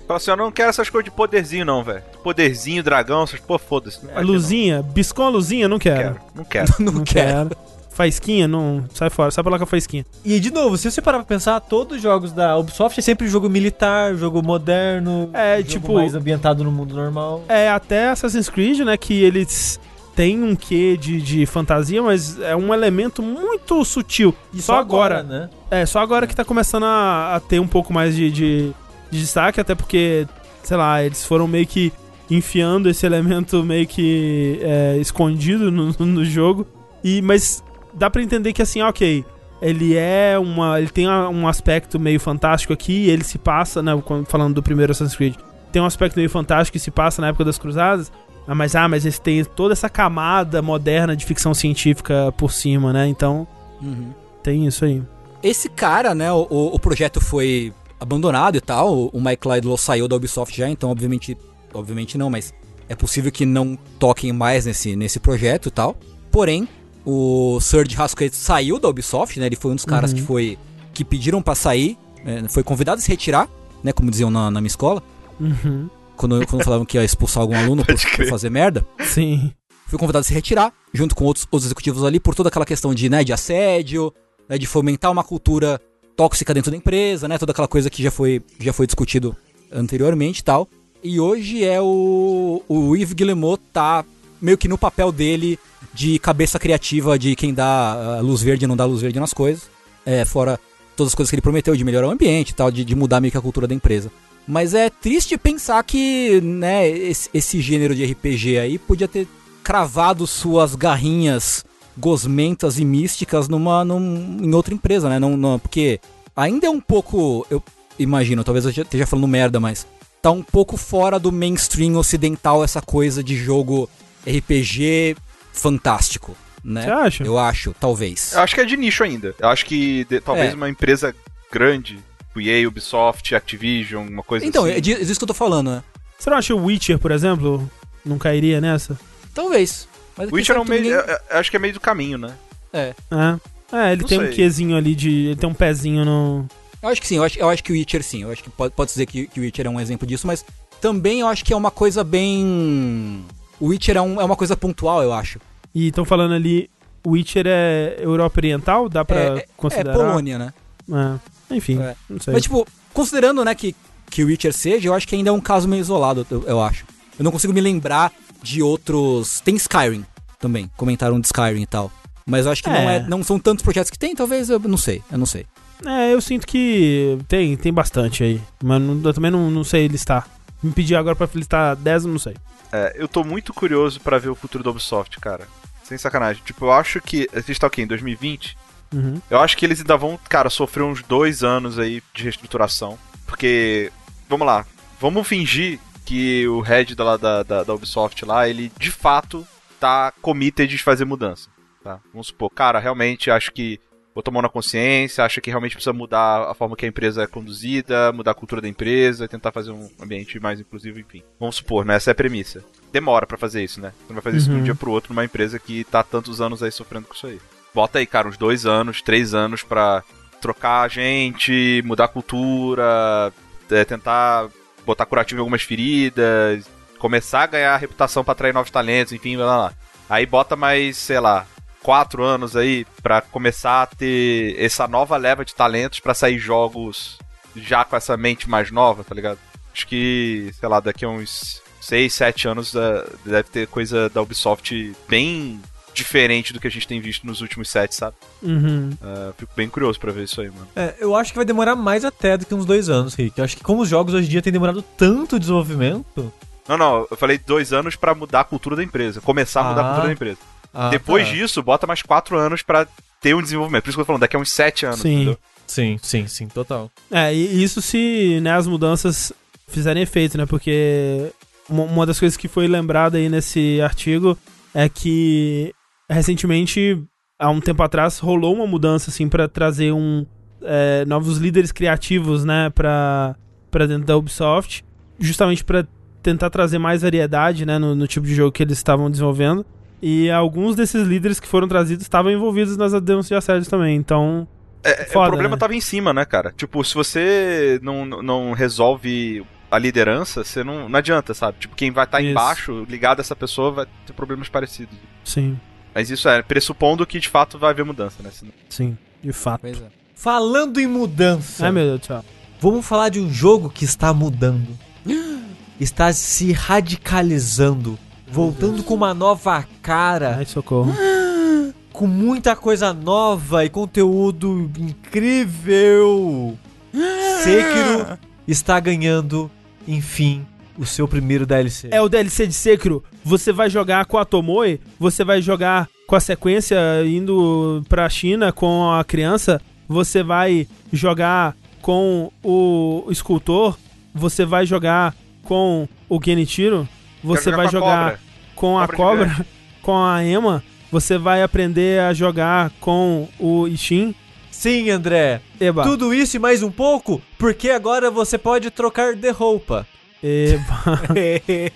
Fala 0.08 0.18
assim, 0.18 0.32
eu 0.32 0.38
não 0.38 0.52
quero 0.52 0.70
essas 0.70 0.90
coisas 0.90 1.06
de 1.06 1.12
poderzinho, 1.12 1.64
não, 1.66 1.84
velho. 1.84 2.02
Poderzinho, 2.24 2.82
dragão, 2.82 3.24
essas 3.24 3.40
pô, 3.40 3.60
foda-se. 3.60 4.04
Não 4.06 4.22
luzinha, 4.24 4.82
biscou 4.82 5.26
a 5.26 5.30
luzinha? 5.30 5.68
Não 5.68 5.76
não. 5.76 5.80
quero. 5.80 6.16
Não 6.34 6.44
quero. 6.44 6.74
Não, 6.80 6.94
Não 6.94 7.04
quero. 7.04 7.50
quero. 7.50 7.70
Faisquinha? 7.92 8.48
Não. 8.48 8.86
Sai 8.94 9.10
fora, 9.10 9.30
sai 9.30 9.44
pra 9.44 9.52
lá 9.52 9.58
com 9.58 9.66
a 9.66 9.68
faisquinha. 9.68 10.06
E 10.24 10.40
de 10.40 10.52
novo, 10.52 10.78
se 10.78 10.90
você 10.90 11.02
parar 11.02 11.18
pra 11.20 11.26
pensar, 11.28 11.60
todos 11.60 11.98
os 11.98 12.02
jogos 12.02 12.32
da 12.32 12.58
Ubisoft 12.58 12.98
é 12.98 13.04
sempre 13.04 13.28
jogo 13.28 13.50
militar, 13.50 14.16
jogo 14.16 14.42
moderno, 14.42 15.30
É, 15.34 15.58
jogo 15.58 15.70
tipo- 15.70 15.94
mais 15.96 16.16
ambientado 16.16 16.64
no 16.64 16.72
mundo 16.72 16.96
normal. 16.96 17.44
É, 17.50 17.70
até 17.70 18.08
Assassin's 18.10 18.48
Creed, 18.50 18.80
né? 18.80 18.96
Que 18.96 19.22
eles 19.22 19.80
têm 20.20 20.44
um 20.44 20.54
quê 20.54 20.98
de, 20.98 21.22
de 21.22 21.46
fantasia, 21.46 22.04
mas 22.04 22.38
é 22.42 22.54
um 22.54 22.74
elemento 22.74 23.24
muito 23.24 23.86
sutil. 23.86 24.36
E 24.54 24.62
só 24.62 24.76
agora. 24.76 25.24
né? 25.24 25.50
É, 25.72 25.86
só 25.86 26.00
agora 26.00 26.28
que 26.28 26.36
tá 26.36 26.44
começando 26.44 26.84
a, 26.84 27.36
a 27.36 27.40
ter 27.40 27.62
um 27.62 27.68
pouco 27.68 27.94
mais 27.94 28.14
de, 28.14 28.30
de, 28.30 28.72
de 29.10 29.18
destaque, 29.22 29.62
até 29.62 29.74
porque, 29.74 30.28
sei 30.62 30.76
lá, 30.76 31.02
eles 31.02 31.24
foram 31.24 31.48
meio 31.48 31.66
que 31.66 31.94
enfiando 32.30 32.90
esse 32.90 33.06
elemento 33.06 33.64
meio 33.64 33.88
que 33.88 34.60
é, 34.62 34.98
escondido 34.98 35.72
no, 35.72 35.94
no 36.06 36.26
jogo. 36.26 36.68
E, 37.02 37.22
mas 37.22 37.64
dá 37.94 38.10
pra 38.10 38.22
entender 38.22 38.52
que 38.52 38.62
assim, 38.62 38.82
ok, 38.82 39.24
ele 39.62 39.96
é 39.96 40.38
uma. 40.38 40.82
Ele 40.82 40.90
tem 40.90 41.08
um 41.08 41.48
aspecto 41.48 41.98
meio 41.98 42.20
fantástico 42.20 42.74
aqui, 42.74 43.10
ele 43.10 43.24
se 43.24 43.38
passa, 43.38 43.82
né? 43.82 43.94
Falando 44.28 44.56
do 44.56 44.62
primeiro 44.62 44.92
Assassin's 44.92 45.16
Creed, 45.16 45.36
tem 45.72 45.82
um 45.82 45.86
aspecto 45.86 46.18
meio 46.18 46.30
fantástico 46.30 46.74
que 46.74 46.80
se 46.80 46.92
passa 46.92 47.22
na 47.22 47.30
época 47.30 47.46
das 47.46 47.58
cruzadas. 47.58 48.12
Ah, 48.52 48.56
mas 48.56 48.76
ah, 48.76 48.88
mas 48.88 49.06
eles 49.06 49.20
têm 49.20 49.44
toda 49.46 49.74
essa 49.74 49.88
camada 49.88 50.60
moderna 50.62 51.16
de 51.16 51.24
ficção 51.24 51.54
científica 51.54 52.34
por 52.36 52.52
cima, 52.52 52.92
né? 52.92 53.08
Então, 53.08 53.48
Uhum. 53.80 54.12
tem 54.42 54.66
isso 54.66 54.84
aí. 54.86 55.04
Esse 55.44 55.70
cara, 55.70 56.16
né, 56.16 56.32
o, 56.34 56.48
o 56.50 56.80
projeto 56.80 57.22
foi 57.22 57.72
abandonado 58.00 58.56
e 58.58 58.62
tal, 58.62 59.12
o- 59.14 59.22
Mike 59.22 59.48
Lydlow 59.48 59.78
saiu 59.78 60.08
da 60.08 60.16
Ubisoft 60.16 60.58
já, 60.58 60.68
então 60.70 60.90
obviamente, 60.90 61.38
obviamente 61.74 62.18
não, 62.18 62.30
mas 62.30 62.52
é 62.90 62.96
possível 62.96 63.32
que 63.32 63.46
não 63.46 63.78
toquem 64.00 64.34
mais 64.34 64.66
nesse, 64.66 64.96
nesse 64.96 65.20
projeto 65.20 65.68
e 65.68 65.72
tal. 65.72 65.96
Porém, 66.32 66.68
o 67.06 67.60
Serge 67.62 67.96
Hasquet 68.02 68.36
saiu 68.36 68.80
da 68.80 68.90
Ubisoft, 68.90 69.40
né, 69.40 69.46
ele 69.46 69.56
foi 69.56 69.72
um 69.72 69.76
dos 69.76 69.86
caras 69.86 70.12
Uhum. 70.12 70.18
que 70.18 70.24
foi 70.24 70.58
que 70.94 71.06
pediram 71.06 71.42
pra 71.42 71.54
sair, 71.56 71.98
é, 72.26 72.44
foi 72.50 72.64
convidado 72.64 72.98
a 72.98 73.02
se 73.02 73.10
retirar, 73.12 73.48
né, 73.84 73.94
como 73.94 74.10
diziam 74.10 74.32
na, 74.32 74.50
na 74.50 74.60
minha 74.60 74.68
escola, 74.70 75.04
Uhum. 75.40 75.88
Quando, 76.20 76.46
quando 76.46 76.64
falavam 76.66 76.86
que 76.86 76.98
ia 76.98 77.04
expulsar 77.04 77.42
algum 77.42 77.56
aluno 77.56 77.86
por, 77.86 77.96
por 77.96 78.26
fazer 78.28 78.50
merda. 78.50 78.86
Sim. 79.06 79.52
foi 79.88 79.98
convidado 79.98 80.22
a 80.22 80.24
se 80.24 80.34
retirar, 80.34 80.74
junto 80.94 81.16
com 81.16 81.24
outros, 81.24 81.48
outros 81.50 81.68
executivos 81.68 82.04
ali, 82.04 82.20
por 82.20 82.36
toda 82.36 82.50
aquela 82.50 82.66
questão 82.66 82.94
de, 82.94 83.10
né, 83.10 83.24
de 83.24 83.32
assédio, 83.32 84.14
né, 84.48 84.58
de 84.58 84.68
fomentar 84.68 85.10
uma 85.12 85.24
cultura 85.24 85.80
tóxica 86.18 86.54
dentro 86.54 86.70
da 86.70 86.76
empresa, 86.76 87.28
né, 87.28 87.38
toda 87.38 87.54
aquela 87.54 87.68
coisa 87.68 87.90
que 87.90 88.04
já 88.04 88.12
foi, 88.12 88.42
já 88.60 88.74
foi 88.74 88.86
discutido 88.86 89.36
anteriormente 89.72 90.40
e 90.40 90.44
tal. 90.44 90.68
E 91.02 91.20
hoje 91.22 91.64
é 91.64 91.80
o, 91.80 92.62
o 92.68 92.96
Yves 92.96 93.14
Guillemot 93.14 93.62
tá 93.72 94.04
meio 94.42 94.58
que 94.58 94.68
no 94.68 94.78
papel 94.78 95.14
dele 95.14 95.58
de 95.94 96.20
cabeça 96.20 96.60
criativa 96.60 97.18
de 97.18 97.36
quem 97.38 97.54
dá 97.54 98.18
ah, 98.18 98.22
luz 98.22 98.42
verde 98.42 98.66
e 98.66 98.68
não 98.68 98.76
dá 98.76 98.84
luz 98.84 99.02
verde 99.02 99.20
nas 99.20 99.34
coisas. 99.34 99.70
É, 100.06 100.26
fora 100.26 100.60
todas 100.98 101.12
as 101.12 101.16
coisas 101.16 101.30
que 101.30 101.36
ele 101.36 101.42
prometeu 101.42 101.74
de 101.74 101.84
melhorar 101.86 102.08
o 102.08 102.12
ambiente 102.12 102.50
e 102.50 102.54
tal, 102.54 102.70
de, 102.70 102.84
de 102.84 102.96
mudar 102.96 103.22
meio 103.22 103.32
que 103.32 103.38
a 103.38 103.42
cultura 103.42 103.66
da 103.66 103.74
empresa. 103.74 104.12
Mas 104.52 104.74
é 104.74 104.90
triste 104.90 105.38
pensar 105.38 105.84
que, 105.84 106.42
né, 106.42 106.90
esse, 106.90 107.30
esse 107.32 107.62
gênero 107.62 107.94
de 107.94 108.04
RPG 108.04 108.58
aí 108.58 108.80
podia 108.80 109.08
ter 109.08 109.28
cravado 109.64 110.26
suas 110.26 110.74
garrinhas 110.74 111.64
gosmentas 111.96 112.80
e 112.80 112.84
místicas 112.84 113.48
numa, 113.48 113.86
num- 113.86 114.40
em 114.42 114.52
outra 114.56 114.74
empresa, 114.74 115.08
né? 115.08 115.20
Não, 115.20 115.38
não- 115.38 115.60
porque 115.60 116.00
ainda 116.36 116.66
é 116.66 116.70
um 116.70 116.80
pouco, 116.82 117.46
eu 117.52 117.62
imagino, 118.00 118.44
talvez 118.44 118.66
eu 118.66 118.72
já 118.72 118.82
esteja 118.82 119.06
falando 119.06 119.28
merda, 119.28 119.60
mas 119.60 119.86
tá 120.20 120.32
um 120.32 120.42
pouco 120.42 120.78
fora 120.78 121.20
do 121.20 121.32
mainstream 121.32 121.96
ocidental 121.96 122.64
essa 122.64 122.82
coisa 122.82 123.24
de 123.24 123.36
jogo 123.36 123.88
RPG 124.28 125.16
fantástico, 125.54 126.36
né? 126.64 126.84
Você 126.86 126.90
acha? 126.90 127.24
Eu 127.24 127.38
acho, 127.38 127.76
talvez. 127.80 128.34
Eu 128.34 128.40
acho 128.42 128.56
que 128.56 128.62
é 128.62 128.66
de 128.66 128.78
nicho 128.78 129.04
ainda. 129.04 129.36
Eu 129.40 129.50
acho 129.50 129.64
que 129.66 130.06
de- 130.06 130.22
talvez 130.22 130.54
É. 130.54 130.56
uma 130.56 130.70
empresa 130.70 131.14
grande, 131.52 132.00
tipo 132.30 132.42
EA, 132.42 132.68
Ubisoft, 132.68 133.36
Activision, 133.36 134.08
uma 134.08 134.24
coisa 134.24 134.46
Então, 134.46 134.64
assim. 134.66 134.74
é 134.74 134.80
di- 134.80 134.94
é 134.94 135.00
disso 135.00 135.20
que 135.20 135.24
eu 135.24 135.28
tô 135.28 135.34
falando, 135.34 135.72
né? 135.72 135.84
Você 136.18 136.30
não 136.30 136.38
acha 136.38 136.56
o 136.56 136.64
Witcher, 136.66 136.98
por 137.00 137.12
exemplo, 137.12 137.70
não 138.06 138.18
cairia 138.18 138.62
nessa? 138.62 138.98
Talvez. 139.34 139.88
Mas 140.18 140.32
Witcher 140.32 140.56
é 140.56 140.60
um 140.60 140.66
meio, 140.66 140.82
ninguém- 140.82 140.98
eu- 140.98 141.06
eu 141.06 141.38
acho 141.38 141.50
que 141.50 141.56
é 141.58 141.60
meio 141.60 141.74
do 141.74 141.80
caminho, 141.80 142.18
né? 142.18 142.34
É. 142.74 142.94
É. 143.12 143.40
É, 143.72 143.92
ele 143.94 144.02
Não 144.02 144.08
tem 144.10 144.20
um 144.20 144.24
sei. 144.26 144.34
quezinho 144.34 144.76
ali 144.76 144.96
de. 144.96 145.10
Ele 145.28 145.36
tem 145.36 145.48
um 145.50 145.54
pezinho 145.54 146.04
no. 146.04 146.48
Eu 146.82 146.90
acho 146.90 147.00
que 147.02 147.08
sim, 147.08 147.18
eu 147.18 147.24
acho, 147.24 147.38
eu 147.40 147.50
acho 147.50 147.64
que 147.64 147.72
o 147.72 147.76
Witcher 147.76 148.04
sim. 148.04 148.24
Eu 148.24 148.32
acho 148.32 148.44
que 148.44 148.50
pode, 148.50 148.74
pode 148.74 148.90
dizer 148.90 149.06
que, 149.06 149.28
que 149.28 149.40
o 149.40 149.44
Witcher 149.44 149.68
é 149.68 149.70
um 149.70 149.80
exemplo 149.80 150.08
disso, 150.08 150.26
mas 150.26 150.44
também 150.82 151.20
eu 151.22 151.28
acho 151.28 151.46
que 151.46 151.54
é 151.54 151.56
uma 151.56 151.70
coisa 151.72 152.04
bem. 152.04 153.24
O 153.60 153.68
Witcher 153.68 153.96
é, 153.98 154.02
um- 154.02 154.20
é 154.20 154.24
uma 154.26 154.36
coisa 154.36 154.58
pontual, 154.58 155.04
eu 155.04 155.14
acho. 155.14 155.40
E 155.74 155.88
estão 155.88 156.04
falando 156.06 156.34
ali. 156.34 156.70
Witcher 157.08 157.46
é 157.48 157.96
Europa 158.02 158.40
Oriental? 158.40 158.90
Dá 158.90 159.06
pra 159.06 159.20
É, 159.20 159.38
é 159.38 159.46
considerar? 159.56 159.94
Polônia, 159.94 160.38
né? 160.38 160.54
É. 160.92 161.20
Enfim, 161.52 161.80
É. 161.82 161.96
não 162.10 162.20
sei. 162.20 162.34
Mas, 162.34 162.44
tipo, 162.44 162.68
considerando, 162.94 163.44
né, 163.44 163.54
que, 163.56 163.76
que 164.10 164.24
o 164.24 164.28
Witcher 164.28 164.54
seja, 164.54 164.88
eu 164.90 164.94
acho 164.94 165.08
que 165.08 165.16
ainda 165.16 165.30
é 165.30 165.34
um 165.34 165.40
caso 165.42 165.68
meio 165.68 165.82
isolado, 165.82 166.26
eu, 166.30 166.44
eu 166.48 166.62
acho. 166.62 166.86
Eu 167.18 167.24
não 167.24 167.32
consigo 167.32 167.54
me 167.54 167.62
lembrar 167.62 168.12
de 168.42 168.62
outros. 168.62 169.40
Tem 169.42 169.56
Skyrim 169.56 170.06
também, 170.40 170.70
comentaram 170.78 171.20
de 171.20 171.28
Skyrim 171.28 171.62
e 171.62 171.66
tal. 171.68 171.92
Mas 172.26 172.46
eu 172.46 172.52
acho 172.52 172.64
que 172.64 172.70
não, 172.70 172.76
É. 172.78 172.98
é, 172.98 173.00
não 173.08 173.24
são 173.24 173.40
tantos 173.40 173.64
projetos 173.64 173.90
que 173.90 173.98
tem, 173.98 174.16
talvez, 174.16 174.50
eu 174.50 174.60
não 174.60 174.78
sei, 174.78 175.02
eu 175.12 175.18
não 175.18 175.26
sei. 175.26 175.46
É, 175.86 176.14
eu 176.14 176.22
sinto 176.22 176.46
que 176.46 177.18
tem, 177.28 177.56
tem 177.58 177.74
bastante 177.74 178.24
aí. 178.24 178.42
Mas 178.64 178.82
não- 178.82 179.02
eu 179.04 179.14
também 179.14 179.32
não, 179.32 179.50
não 179.50 179.64
sei 179.64 179.88
listar. 179.88 180.28
me 180.62 180.72
pedir 180.74 180.96
agora 180.96 181.16
pra 181.16 181.28
listar 181.34 181.76
10, 181.78 182.04
eu 182.06 182.12
não 182.12 182.20
sei. 182.20 182.36
É, 182.72 182.94
eu 182.96 183.08
tô 183.08 183.24
muito 183.24 183.54
curioso 183.54 184.00
pra 184.02 184.18
ver 184.20 184.30
o 184.30 184.36
futuro 184.36 184.64
da 184.64 184.70
Ubisoft, 184.70 185.18
cara. 185.20 185.48
Sem 185.84 185.98
sacanagem. 185.98 186.44
Tipo, 186.46 186.66
eu 186.66 186.72
acho 186.74 187.02
que. 187.02 187.28
A 187.34 187.40
gente 187.40 187.60
tá 187.60 187.66
o 187.66 187.70
quê? 187.70 187.82
Em 187.82 187.88
2020? 187.88 188.58
Uhum. 188.94 189.22
Eu 189.30 189.40
acho 189.40 189.56
que 189.58 189.66
eles 189.66 189.80
ainda 189.80 189.98
vão, 189.98 190.20
cara, 190.30 190.50
sofrer 190.50 190.84
uns 190.84 191.02
dois 191.04 191.44
anos 191.44 191.78
aí 191.78 192.02
de 192.14 192.24
reestruturação. 192.24 192.98
Porque, 193.26 193.92
vamos 194.28 194.48
lá, 194.48 194.66
vamos 195.00 195.28
fingir 195.28 195.80
que 196.06 196.48
o 196.48 196.62
head 196.62 196.96
da, 196.96 197.16
da, 197.18 197.44
da, 197.44 197.64
da 197.64 197.74
Ubisoft 197.74 198.26
lá, 198.26 198.50
ele 198.50 198.72
de 198.80 198.90
fato 198.92 199.48
tá 199.80 200.12
committed 200.22 200.68
de 200.70 200.82
fazer 200.84 201.06
mudança. 201.06 201.50
Tá? 201.84 202.00
Vamos 202.12 202.28
supor, 202.28 202.50
cara, 202.50 202.80
realmente 202.80 203.30
acho 203.30 203.52
que 203.52 203.80
botou 204.14 204.32
a 204.32 204.34
mão 204.34 204.42
na 204.42 204.50
consciência, 204.50 205.24
acha 205.24 205.40
que 205.40 205.50
realmente 205.52 205.76
precisa 205.76 205.94
mudar 205.94 206.50
a 206.50 206.54
forma 206.56 206.76
que 206.76 206.84
a 206.84 206.90
empresa 206.90 207.24
é 207.24 207.28
conduzida, 207.28 208.12
mudar 208.12 208.32
a 208.32 208.34
cultura 208.36 208.60
da 208.60 208.68
empresa, 208.68 209.28
tentar 209.28 209.52
fazer 209.52 209.72
um 209.72 209.88
ambiente 210.02 210.40
mais 210.40 210.60
inclusivo, 210.60 211.00
enfim. 211.00 211.24
Vamos 211.40 211.56
supor, 211.58 211.86
né? 211.86 211.96
Essa 211.96 212.10
é 212.10 212.14
a 212.14 212.16
premissa. 212.16 212.64
Demora 212.92 213.26
pra 213.28 213.38
fazer 213.38 213.64
isso, 213.64 213.80
né? 213.80 213.94
Você 214.00 214.06
não 214.10 214.16
vai 214.16 214.24
fazer 214.24 214.38
isso 214.38 214.48
de 214.50 214.56
um 214.56 214.58
Uhum. 214.58 214.64
dia 214.64 214.76
pro 214.76 214.92
outro 214.92 215.14
numa 215.14 215.24
empresa 215.24 215.60
que 215.60 215.84
tá 215.86 216.04
tantos 216.04 216.42
anos 216.42 216.62
aí 216.64 216.72
sofrendo 216.72 217.06
com 217.08 217.14
isso 217.14 217.28
aí. 217.28 217.40
Bota 217.80 218.00
aí, 218.00 218.06
cara, 218.06 218.28
uns 218.28 218.36
dois 218.36 218.66
anos, 218.66 219.02
três 219.02 219.34
anos 219.34 219.64
pra 219.64 220.04
trocar 220.42 220.82
a 220.82 220.90
gente, 220.90 221.82
mudar 221.86 222.04
a 222.04 222.08
cultura, 222.10 223.32
é, 223.72 223.86
tentar 223.86 224.50
botar 224.86 225.06
curativo 225.06 225.40
em 225.40 225.44
algumas 225.44 225.62
feridas, 225.62 226.70
começar 226.98 227.44
a 227.44 227.48
ganhar 227.48 227.78
reputação 227.78 228.22
pra 228.22 228.34
atrair 228.34 228.54
novos 228.54 228.70
talentos, 228.70 229.14
enfim, 229.14 229.38
lá, 229.38 229.56
lá. 229.56 229.74
Aí 230.10 230.26
bota 230.26 230.58
mais, 230.58 230.98
sei 230.98 231.22
lá, 231.22 231.48
quatro 231.82 232.22
anos 232.22 232.58
aí 232.58 232.86
pra 233.02 233.22
começar 233.22 233.84
a 233.84 233.86
ter 233.86 234.62
essa 234.62 234.86
nova 234.86 235.16
leva 235.16 235.46
de 235.46 235.56
talentos 235.56 236.02
pra 236.02 236.14
sair 236.14 236.38
jogos 236.38 237.18
já 237.56 237.86
com 237.86 237.96
essa 237.96 238.18
mente 238.18 238.50
mais 238.50 238.72
nova, 238.72 239.06
tá 239.06 239.16
ligado? 239.16 239.40
Acho 239.74 239.88
que, 239.88 240.52
sei 240.60 240.68
lá, 240.68 240.82
daqui 240.82 241.06
a 241.06 241.10
uns 241.10 241.62
seis, 241.80 242.14
sete 242.14 242.46
anos 242.46 242.76
eh, 242.76 243.06
deve 243.24 243.44
ter 243.44 243.68
coisa 243.68 244.10
da 244.10 244.22
Ubisoft 244.22 244.94
bem 245.08 245.62
diferente 245.94 246.54
do 246.54 246.60
que 246.60 246.68
a 246.68 246.72
gente 246.72 246.88
tem 246.88 247.00
visto 247.02 247.26
nos 247.26 247.42
últimos 247.42 247.70
sete, 247.70 247.96
sabe? 247.96 248.16
Uhum. 248.42 248.90
Eh, 249.02 249.32
fico 249.38 249.52
bem 249.56 249.68
curioso 249.70 250.00
pra 250.00 250.12
ver 250.12 250.24
isso 250.24 250.40
aí, 250.42 250.50
mano. 250.50 250.68
É, 250.76 250.96
eu 251.00 251.16
acho 251.16 251.32
que 251.32 251.38
vai 251.38 251.46
demorar 251.46 251.76
mais 251.76 252.06
até 252.06 252.38
do 252.38 252.46
que 252.46 252.54
uns 252.56 252.66
dois 252.66 252.90
anos, 252.90 253.16
Rick. 253.16 253.38
Eu 253.38 253.44
acho 253.46 253.58
que 253.58 253.64
como 253.64 253.82
os 253.82 253.90
jogos 253.90 254.14
hoje 254.14 254.28
em 254.28 254.30
dia 254.30 254.42
têm 254.42 254.54
demorado 254.54 254.82
tanto 254.82 255.36
o 255.36 255.40
desenvolvimento. 255.40 256.32
Não, 256.68 256.78
não, 256.78 257.08
eu 257.10 257.18
falei 257.18 257.38
dois 257.38 257.74
anos 257.74 257.96
pra 257.96 258.14
mudar 258.14 258.42
a 258.42 258.44
cultura 258.44 258.76
da 258.76 258.84
empresa, 258.84 259.20
começar 259.22 259.62
a 259.62 259.70
mudar 259.70 259.82
Ah. 259.82 259.86
a 259.86 259.88
cultura 259.90 260.08
da 260.08 260.14
empresa. 260.14 260.38
Ah, 260.74 260.90
Depois 260.90 261.28
tá. 261.28 261.34
disso, 261.34 261.64
bota 261.64 261.88
mais 261.88 262.02
quatro 262.04 262.38
anos 262.38 262.62
pra 262.62 262.88
ter 263.20 263.34
um 263.36 263.42
desenvolvimento. 263.42 263.84
Por 263.84 263.90
isso 263.90 263.98
que 263.98 264.02
eu 264.02 264.06
tô 264.06 264.08
falando, 264.08 264.22
daqui 264.22 264.36
a 264.36 264.40
uns 264.40 264.52
sete 264.52 264.86
anos, 264.86 265.00
Sim. 265.00 265.16
entendeu? 265.16 265.38
Sim, 265.66 266.00
sim, 266.02 266.28
sim, 266.28 266.48
total. 266.48 266.92
É, 267.12 267.34
e 267.34 267.64
isso 267.64 267.82
se 267.82 268.40
né, 268.42 268.54
as 268.54 268.66
mudanças 268.68 269.34
fizerem 269.68 270.02
efeito, 270.04 270.38
né? 270.38 270.46
Porque 270.46 271.32
uma, 271.68 271.84
uma 271.84 272.06
das 272.06 272.20
coisas 272.20 272.36
que 272.38 272.48
foi 272.48 272.68
lembrada 272.68 273.18
aí 273.18 273.30
nesse 273.30 273.80
artigo 273.82 274.38
é 274.74 274.88
que 274.90 275.74
recentemente, 276.10 277.02
há 277.38 277.50
um 277.50 277.60
tempo 277.62 277.82
atrás, 277.84 278.20
rolou 278.20 278.56
uma 278.56 278.68
mudança 278.68 279.10
assim 279.10 279.28
para 279.30 279.48
trazer 279.48 279.92
um 279.92 280.26
é, 280.62 281.06
novos 281.06 281.38
líderes 281.38 281.72
criativos, 281.72 282.44
né, 282.44 282.70
para 282.70 283.36
para 283.72 283.86
dentro 283.86 284.06
da 284.06 284.18
Ubisoft, 284.18 284.84
justamente 285.20 285.64
para 285.64 285.88
tentar 286.24 286.50
trazer 286.50 286.80
mais 286.80 287.04
variedade, 287.04 287.66
né, 287.68 287.78
no, 287.78 287.94
no 287.94 288.08
tipo 288.08 288.26
de 288.26 288.34
jogo 288.34 288.52
que 288.52 288.64
eles 288.64 288.78
estavam 288.78 289.12
desenvolvendo. 289.12 289.64
E 290.02 290.30
alguns 290.32 290.76
desses 290.76 291.08
líderes 291.08 291.40
que 291.40 291.48
foram 291.48 291.68
trazidos 291.68 292.04
estavam 292.04 292.32
envolvidos 292.32 292.76
nas 292.78 292.94
denúncias 292.94 293.28
de 293.28 293.36
assédio 293.36 293.70
também. 293.70 293.96
Então, 293.96 294.48
É, 294.84 295.06
Foda, 295.06 295.26
o 295.26 295.30
problema 295.30 295.56
né? 295.56 295.60
tava 295.60 295.76
em 295.76 295.82
cima, 295.82 296.12
né, 296.14 296.26
cara? 296.26 296.52
Tipo, 296.58 296.84
se 296.84 296.96
você 296.96 297.80
não, 297.84 298.06
não 298.06 298.54
resolve 298.54 299.46
a 299.70 299.78
liderança, 299.78 300.44
você 300.44 300.64
não, 300.64 300.90
não 300.90 300.98
adianta, 300.98 301.34
sabe? 301.36 301.60
Tipo, 301.60 301.76
quem 301.76 301.92
vai 301.92 302.06
estar 302.06 302.22
Isso. 302.22 302.32
embaixo, 302.32 302.86
ligado 302.90 303.20
a 303.20 303.22
essa 303.22 303.36
pessoa, 303.36 303.72
vai 303.72 303.86
ter 304.06 304.14
problemas 304.14 304.50
parecidos. 304.50 304.98
sim, 305.24 305.60
Mas 305.94 306.10
isso 306.10 306.28
é 306.30 306.42
pressupondo 306.42 307.06
que 307.06 307.20
de 307.20 307.28
fato 307.30 307.58
vai 307.58 307.72
haver 307.72 307.84
mudança, 307.86 308.22
né? 308.24 308.30
Senão- 308.32 308.54
sim, 308.70 308.98
de 309.24 309.34
fato. 309.34 309.62
Pois 309.62 309.78
é. 309.82 309.88
Falando 310.16 310.80
em 310.80 310.88
mudança, 310.88 311.66
Ai, 311.66 311.72
meu 311.72 311.86
Deus 311.86 312.00
do 312.02 312.06
céu. 312.08 312.26
vamos 312.60 312.86
falar 312.86 313.10
de 313.10 313.20
um 313.20 313.32
jogo 313.32 313.70
que 313.70 313.86
está 313.86 314.14
mudando. 314.14 314.78
Está 315.80 316.12
se 316.12 316.52
radicalizando. 316.52 317.98
Voltando 318.30 318.84
com 318.84 318.94
uma 318.96 319.14
nova 319.14 319.66
cara. 319.82 320.36
Ai, 320.38 320.46
socorro. 320.46 320.94
com 321.94 322.06
muita 322.06 322.54
coisa 322.56 322.94
nova 322.94 323.64
e 323.64 323.70
conteúdo 323.70 324.70
incrível. 324.78 326.58
Sekiro 327.44 328.18
está 328.48 328.80
ganhando, 328.80 329.50
enfim, 329.88 330.46
o 330.78 330.86
seu 330.86 331.08
primeiro 331.08 331.46
DLC. 331.46 331.88
É 331.92 332.02
o 332.02 332.10
DLC 332.10 332.46
de 332.48 332.54
Sekiro. 332.54 333.04
Você 333.24 333.52
vai 333.52 333.70
jogar 333.70 334.06
com 334.06 334.18
a 334.18 334.26
Tomoe, 334.26 334.80
você 335.00 335.24
vai 335.24 335.42
jogar 335.42 335.88
com 336.08 336.16
a 336.16 336.20
sequência 336.20 336.78
indo 337.06 337.84
pra 337.88 338.10
China 338.10 338.52
com 338.52 338.92
a 338.92 339.04
criança, 339.04 339.62
você 339.88 340.24
vai 340.24 340.68
jogar 340.92 341.56
com 341.82 342.32
o 342.44 343.06
escultor, 343.10 343.78
você 344.14 344.46
vai 344.46 344.66
jogar 344.66 345.16
com 345.44 345.88
o 346.08 346.20
Genichiro, 346.24 346.88
você 347.24 347.52
vai 347.52 347.66
com 347.66 347.70
a 347.70 347.72
jogar 347.72 348.04
cobra. 348.04 348.20
com 348.56 348.80
a 348.80 348.88
Cobra 348.88 348.98
cobra, 348.98 349.46
com 349.82 350.04
a 350.04 350.24
Emma, 350.24 350.64
você 350.92 351.18
vai 351.18 351.44
aprender 351.44 352.02
a 352.02 352.14
jogar 352.14 352.72
com 352.80 353.28
o 353.40 353.68
Ishin. 353.68 354.16
Sim, 354.52 354.90
André. 354.90 355.42
Eba. 355.60 355.84
Tudo 355.84 356.14
isso 356.14 356.36
e 356.36 356.40
mais 356.40 356.64
um 356.64 356.72
pouco, 356.72 357.22
porque 357.38 357.70
agora 357.70 358.12
você 358.12 358.38
pode 358.38 358.70
trocar 358.72 359.16
de 359.16 359.30
roupa. 359.32 359.88
Eba. 360.22 361.02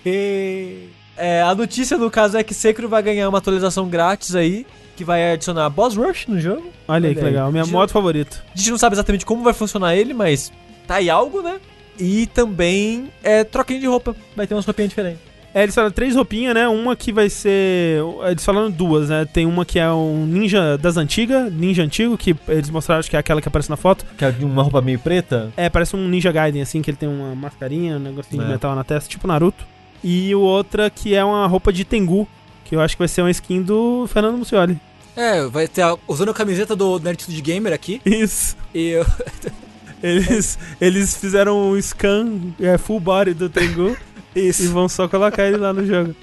é, 1.16 1.42
a 1.42 1.54
notícia 1.54 1.96
no 1.96 2.10
caso 2.10 2.36
é 2.36 2.42
que 2.44 2.54
Sekiro 2.54 2.88
vai 2.88 3.02
ganhar 3.02 3.28
uma 3.28 3.38
atualização 3.38 3.88
grátis 3.88 4.34
aí, 4.34 4.66
que 4.96 5.04
vai 5.04 5.32
adicionar 5.32 5.68
Boss 5.70 5.96
Rush 5.96 6.26
no 6.28 6.40
jogo. 6.40 6.70
Olha 6.86 7.08
aí 7.08 7.14
que 7.14 7.20
aí. 7.20 7.26
legal. 7.26 7.50
Minha 7.50 7.66
moto 7.66 7.90
favorita. 7.90 8.42
A 8.54 8.58
gente 8.58 8.70
não 8.70 8.78
sabe 8.78 8.94
exatamente 8.94 9.26
como 9.26 9.42
vai 9.42 9.52
funcionar 9.52 9.96
ele, 9.96 10.14
mas 10.14 10.52
tá 10.86 10.96
aí 10.96 11.10
algo, 11.10 11.42
né? 11.42 11.60
E 11.98 12.26
também 12.28 13.10
é 13.22 13.44
troquinho 13.44 13.80
de 13.80 13.86
roupa. 13.86 14.14
Vai 14.36 14.46
ter 14.46 14.54
umas 14.54 14.64
roupinhas 14.64 14.90
diferentes. 14.90 15.20
É, 15.54 15.62
eles 15.62 15.72
falaram 15.72 15.92
três 15.92 16.16
roupinhas, 16.16 16.52
né? 16.52 16.66
Uma 16.66 16.96
que 16.96 17.12
vai 17.12 17.30
ser. 17.30 18.00
Eles 18.28 18.44
falaram 18.44 18.68
duas, 18.68 19.08
né? 19.08 19.24
Tem 19.24 19.46
uma 19.46 19.64
que 19.64 19.78
é 19.78 19.88
um 19.88 20.26
ninja 20.26 20.76
das 20.76 20.96
antigas, 20.96 21.52
ninja 21.52 21.84
antigo, 21.84 22.18
que 22.18 22.34
eles 22.48 22.68
mostraram 22.70 22.98
acho 22.98 23.08
que 23.08 23.14
é 23.14 23.20
aquela 23.20 23.40
que 23.40 23.46
aparece 23.46 23.70
na 23.70 23.76
foto. 23.76 24.04
Que 24.18 24.24
é 24.24 24.34
uma 24.40 24.62
roupa 24.64 24.80
meio 24.80 24.98
preta. 24.98 25.52
É, 25.56 25.70
parece 25.70 25.94
um 25.94 26.08
Ninja 26.08 26.32
Gaiden, 26.32 26.60
assim, 26.60 26.82
que 26.82 26.90
ele 26.90 26.96
tem 26.96 27.08
uma 27.08 27.36
mascarinha, 27.36 27.96
um 27.96 28.00
negocinho 28.00 28.42
de 28.42 28.48
É. 28.48 28.52
metal 28.52 28.74
na 28.74 28.82
testa, 28.82 29.08
tipo 29.08 29.28
Naruto. 29.28 29.64
E 30.04 30.34
o 30.34 30.40
outra 30.40 30.90
que 30.90 31.14
é 31.14 31.24
uma 31.24 31.46
roupa 31.46 31.72
de 31.72 31.84
Tengu, 31.84 32.28
que 32.64 32.76
eu 32.76 32.80
acho 32.80 32.94
que 32.94 33.00
vai 33.00 33.08
ser 33.08 33.22
uma 33.22 33.30
skin 33.30 33.62
do 33.62 34.06
Fernando 34.06 34.36
Muccioli. 34.36 34.78
É, 35.16 35.46
vai 35.46 35.66
ter 35.66 35.82
a, 35.82 35.96
usando 36.06 36.30
a 36.30 36.34
camiseta 36.34 36.76
do 36.76 36.98
Nerditude 36.98 37.40
Gamer 37.40 37.72
aqui. 37.72 38.02
Isso. 38.04 38.56
E 38.74 38.88
eu, 38.88 39.06
Eles, 40.04 40.58
eles 40.78 41.16
fizeram 41.16 41.70
um 41.70 41.80
scan 41.80 42.38
é, 42.60 42.76
full 42.76 43.00
body 43.00 43.32
do 43.32 43.48
Tengu 43.48 43.96
e 44.36 44.50
vão 44.66 44.86
só 44.86 45.08
colocar 45.08 45.46
ele 45.46 45.56
lá 45.56 45.72
no 45.72 45.86
jogo. 45.86 46.14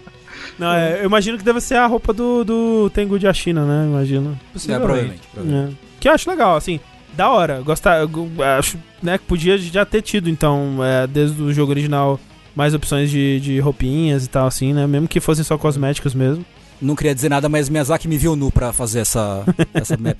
Não, 0.59 0.71
é, 0.71 0.99
eu 0.99 1.05
imagino 1.05 1.35
que 1.35 1.43
deve 1.43 1.59
ser 1.59 1.75
a 1.75 1.87
roupa 1.87 2.13
do, 2.13 2.43
do 2.43 2.91
Tengu 2.91 3.17
de 3.17 3.33
China, 3.33 3.65
né? 3.65 3.87
Imagino. 3.87 4.39
é, 4.55 4.77
provavelmente. 4.77 5.21
provavelmente. 5.33 5.73
É. 5.73 5.99
Que 5.99 6.07
eu 6.07 6.11
acho 6.13 6.29
legal, 6.29 6.55
assim, 6.55 6.79
da 7.13 7.31
hora. 7.31 7.61
Gostar, 7.61 8.07
acho 8.59 8.77
né, 9.01 9.17
que 9.17 9.23
podia 9.23 9.57
já 9.57 9.83
ter 9.83 10.03
tido, 10.03 10.29
então, 10.29 10.77
é, 10.83 11.07
desde 11.07 11.41
o 11.41 11.51
jogo 11.51 11.71
original, 11.71 12.19
mais 12.55 12.73
opções 12.73 13.09
de, 13.09 13.39
de 13.39 13.59
roupinhas 13.59 14.25
e 14.25 14.29
tal, 14.29 14.47
assim, 14.47 14.73
né? 14.73 14.85
Mesmo 14.87 15.07
que 15.07 15.19
fossem 15.19 15.43
só 15.43 15.57
cosméticos 15.57 16.13
mesmo. 16.13 16.45
Não 16.81 16.95
queria 16.95 17.13
dizer 17.13 17.29
nada, 17.29 17.47
mas 17.47 17.69
Miyazaki 17.69 18.07
me 18.07 18.17
viu 18.17 18.35
nu 18.35 18.51
pra 18.51 18.73
fazer 18.73 18.99
essa, 19.01 19.45
essa 19.73 19.95
map. 19.97 20.19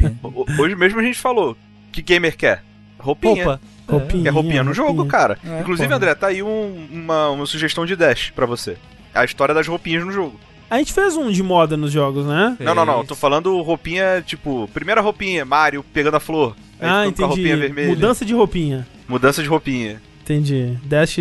Hoje 0.60 0.76
mesmo 0.76 1.00
a 1.00 1.04
gente 1.04 1.18
falou. 1.18 1.58
que 1.92 2.02
gamer 2.02 2.38
quer? 2.38 2.64
Roupinha. 3.00 3.44
Roupa. 3.46 3.62
Roupinha. 3.90 4.24
Quer 4.24 4.30
roupinha 4.30 4.64
no 4.64 4.74
jogo, 4.74 5.06
cara. 5.08 5.38
É, 5.44 5.60
Inclusive, 5.62 5.88
porra. 5.88 5.98
André, 5.98 6.16
tá 6.16 6.28
aí 6.28 6.44
um- 6.44 6.88
uma, 6.92 7.30
uma 7.32 7.46
sugestão 7.48 7.86
de 7.86 7.96
dash 7.96 8.32
pra 8.36 8.46
você. 8.46 8.78
A 9.14 9.26
história 9.26 9.54
das 9.56 9.68
roupinhas 9.68 10.06
no 10.06 10.12
jogo. 10.12 10.40
A 10.70 10.78
gente 10.78 10.94
fez 10.94 11.18
um 11.18 11.30
de 11.32 11.44
moda 11.44 11.76
nos 11.76 11.92
jogos, 11.92 12.26
né? 12.26 12.56
Não, 12.60 12.74
não, 12.74 12.86
não. 12.86 13.04
Tô 13.04 13.14
falando 13.16 13.60
roupinha, 13.62 14.24
tipo, 14.26 14.70
primeira 14.74 15.02
roupinha, 15.02 15.44
Mario 15.44 15.84
pegando 15.92 16.16
a 16.16 16.20
flor. 16.20 16.56
Aí 16.80 16.88
ah, 16.88 16.92
ficando 16.92 16.92
com 16.92 17.02
a 17.02 17.08
entendi. 17.08 17.24
roupinha 17.28 17.58
vermelha. 17.58 17.90
Mudança 17.90 18.24
de 18.24 18.34
roupinha. 18.34 18.88
Mudança 19.10 19.42
de 19.44 19.50
roupinha. 19.50 20.02
Entendi. 20.24 20.78
Dash 20.86 21.18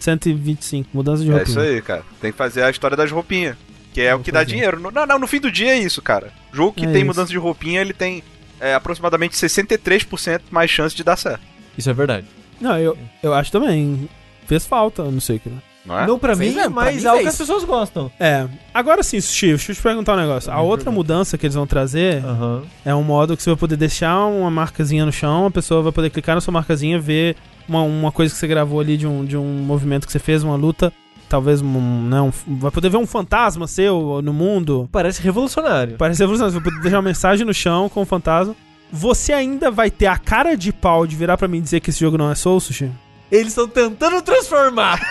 125, 0.00 0.88
mudança 0.94 1.22
de 1.22 1.30
É 1.30 1.32
roupinha. 1.34 1.50
isso 1.50 1.60
aí, 1.60 1.82
cara. 1.82 2.04
Tem 2.20 2.30
que 2.32 2.38
fazer 2.38 2.62
a 2.62 2.70
história 2.70 2.96
das 2.96 3.10
roupinhas. 3.10 3.56
Que 3.92 4.02
é 4.02 4.10
Vou 4.12 4.20
o 4.20 4.24
que 4.24 4.30
dá 4.30 4.40
fazer. 4.40 4.50
dinheiro. 4.52 4.78
No- 4.78 4.90
Não, 4.90 5.06
não, 5.06 5.18
no 5.18 5.26
fim 5.26 5.40
do 5.40 5.50
dia 5.50 5.70
é 5.72 5.78
isso, 5.78 6.00
cara. 6.02 6.32
Jogo 6.52 6.72
que 6.74 6.84
É 6.84 6.88
tem 6.88 6.98
isso. 6.98 7.06
mudança 7.06 7.30
de 7.30 7.38
roupinha, 7.38 7.80
ele 7.80 7.92
tem 7.92 8.22
é, 8.60 8.74
aproximadamente 8.74 9.36
63% 9.36 10.42
mais 10.50 10.70
chance 10.70 10.94
de 10.94 11.02
dar 11.04 11.16
certo. 11.16 11.40
Isso 11.76 11.88
é 11.88 11.92
verdade. 11.92 12.26
Não, 12.60 12.76
eu, 12.78 12.96
eu 13.22 13.32
acho 13.34 13.50
também. 13.52 14.08
Fez 14.46 14.66
falta, 14.66 15.02
não 15.04 15.20
sei 15.20 15.36
o 15.36 15.40
que. 15.40 15.48
né? 15.48 15.58
Não 15.88 15.98
é? 15.98 16.06
Não 16.06 16.18
pra 16.18 16.36
Fez 16.36 16.54
mim, 16.54 16.60
pra 16.60 16.70
mas 16.70 16.96
mim 16.96 17.02
é 17.04 17.06
algo 17.08 17.18
que 17.18 17.24
fez. 17.24 17.34
as 17.34 17.38
pessoas 17.46 17.64
gostam. 17.64 18.10
É. 18.20 18.46
Agora 18.72 19.02
sim, 19.02 19.20
Sushi, 19.20 19.48
deixa 19.48 19.72
eu 19.72 19.76
te 19.76 19.82
perguntar 19.82 20.14
um 20.14 20.20
negócio. 20.20 20.52
A 20.52 20.60
outra 20.60 20.90
mudança 20.90 21.36
que 21.38 21.46
eles 21.46 21.54
vão 21.56 21.66
trazer 21.66 22.24
Aham. 22.24 22.62
é 22.84 22.94
um 22.94 23.02
modo 23.02 23.36
que 23.36 23.42
você 23.42 23.50
vai 23.50 23.56
poder 23.56 23.76
deixar 23.76 24.24
uma 24.26 24.50
marcazinha 24.50 25.04
no 25.04 25.12
chão, 25.12 25.46
a 25.46 25.50
pessoa 25.50 25.82
vai 25.82 25.90
poder 25.92 26.10
clicar 26.10 26.34
na 26.34 26.40
sua 26.40 26.52
marcazinha, 26.52 26.98
ver 27.00 27.34
uma, 27.68 27.82
uma 27.82 28.12
coisa 28.12 28.32
que 28.32 28.38
você 28.38 28.46
gravou 28.46 28.78
ali 28.80 28.96
de 28.96 29.06
um, 29.06 29.24
de 29.24 29.36
um 29.36 29.44
movimento 29.64 30.06
que 30.06 30.12
você 30.12 30.18
fez, 30.18 30.44
uma 30.44 30.54
luta. 30.56 30.92
Talvez 31.28 31.60
um, 31.60 32.02
né, 32.08 32.20
um- 32.22 32.32
vai 32.56 32.70
poder 32.70 32.88
ver 32.88 32.96
um 32.96 33.06
fantasma 33.06 33.66
seu 33.66 34.22
no 34.22 34.32
mundo. 34.32 34.88
Parece 34.90 35.20
revolucionário. 35.22 35.96
Parece 35.98 36.22
evolução. 36.22 36.48
Você 36.48 36.54
vai 36.54 36.64
poder 36.64 36.80
deixar 36.80 36.96
uma 36.96 37.02
mensagem 37.02 37.44
no 37.44 37.52
chão 37.52 37.86
com 37.90 38.00
o 38.00 38.06
fantasma. 38.06 38.56
Você 38.90 39.34
ainda 39.34 39.70
vai 39.70 39.90
ter 39.90 40.06
a 40.06 40.16
cara 40.16 40.56
de 40.56 40.72
pau 40.72 41.06
de 41.06 41.14
virar 41.14 41.36
pra 41.36 41.46
mim 41.46 41.58
e 41.58 41.60
dizer 41.60 41.80
que 41.80 41.90
esse 41.90 42.00
jogo 42.00 42.16
não 42.16 42.30
é 42.30 42.34
Soul, 42.34 42.60
Sushi? 42.60 42.90
Eles 43.30 43.48
estão 43.48 43.68
tentando 43.68 44.22
transformar. 44.22 44.98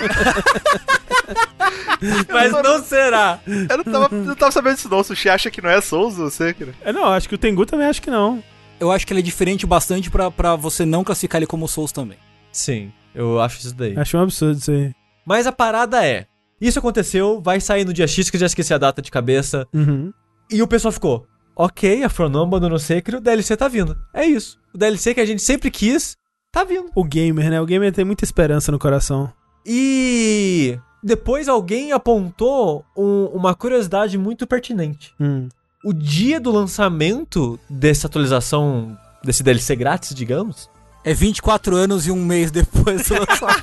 mas 2.30 2.52
não 2.52 2.84
será. 2.84 3.40
Eu 3.48 3.78
não 3.78 3.84
tava, 3.84 4.16
não 4.16 4.36
tava 4.36 4.52
sabendo 4.52 4.76
disso 4.76 4.90
não. 4.90 5.00
O 5.00 5.04
Sushi 5.04 5.30
acha 5.30 5.52
que 5.52 5.62
não 5.62 5.70
é 5.70 5.80
Souls, 5.82 6.16
você, 6.16 6.54
cara. 6.54 6.74
É, 6.82 6.92
não, 6.92 7.06
acho 7.06 7.30
que 7.30 7.36
o 7.36 7.38
Tengu 7.38 7.66
também 7.66 7.88
acho 7.88 8.02
que 8.02 8.10
não. 8.10 8.44
Eu 8.80 8.92
acho 8.92 9.06
que 9.06 9.14
ele 9.14 9.20
é 9.20 9.24
diferente 9.24 9.66
bastante 9.66 10.10
pra, 10.10 10.32
pra 10.32 10.56
você 10.56 10.86
não 10.86 11.04
classificar 11.04 11.40
ele 11.40 11.48
como 11.48 11.68
Souls 11.68 11.92
também. 11.92 12.18
Sim, 12.52 12.92
eu 13.14 13.40
acho 13.40 13.60
isso 13.60 13.76
daí. 13.76 13.98
Acho 13.98 14.18
um 14.18 14.22
absurdo 14.22 14.58
isso 14.58 14.72
aí. 14.72 14.94
Mas 15.26 15.46
a 15.46 15.52
parada 15.52 16.06
é: 16.06 16.26
isso 16.60 16.80
aconteceu, 16.80 17.42
vai 17.42 17.60
sair 17.60 17.86
no 17.86 17.94
dia 17.94 18.08
X, 18.08 18.30
que 18.30 18.38
eu 18.38 18.42
já 18.42 18.48
esqueci 18.48 18.74
a 18.74 18.78
data 18.78 19.02
de 19.02 19.12
cabeça. 19.12 19.68
Uhum. 19.74 20.12
E 20.50 20.62
o 20.62 20.68
pessoal 20.68 20.92
ficou: 20.92 21.28
ok, 21.56 22.04
a 22.04 22.10
From 22.10 22.30
não 22.30 22.44
abandonou 22.44 22.78
o 22.78 22.80
Sekiro, 22.80 23.18
o 23.18 23.22
DLC 23.22 23.58
tá 23.58 23.68
vindo. 23.68 23.98
É 24.14 24.26
isso. 24.26 24.58
O 24.74 24.78
DLC 24.78 25.14
que 25.14 25.20
a 25.20 25.26
gente 25.26 25.42
sempre 25.42 25.70
quis, 25.70 26.16
tá 26.60 26.64
vindo. 26.64 26.90
O 26.96 27.04
gamer, 27.04 27.50
né? 27.50 27.62
O 27.62 27.66
gamer 27.66 27.92
tem 27.94 28.06
muita 28.06 28.24
esperança 28.24 28.72
no 28.72 28.80
coração. 28.80 29.32
E 29.66 30.80
depois 31.04 31.48
alguém 31.48 31.92
apontou 31.92 32.84
um- 32.96 33.26
uma 33.34 33.54
curiosidade 33.54 34.18
muito 34.18 34.48
pertinente. 34.48 35.14
Hum. 35.20 35.50
O 35.84 35.94
dia 35.94 36.40
do 36.40 36.52
lançamento 36.52 37.60
dessa 37.70 38.08
atualização, 38.08 38.98
desse 39.24 39.44
DLC 39.44 39.76
grátis, 39.76 40.16
digamos, 40.16 40.70
É 41.10 41.14
24 41.14 41.76
anos 41.76 42.06
e 42.06 42.12
um 42.12 42.24
mês 42.24 42.52
depois 42.52 43.08
do 43.08 43.14
lançamento. 43.14 43.62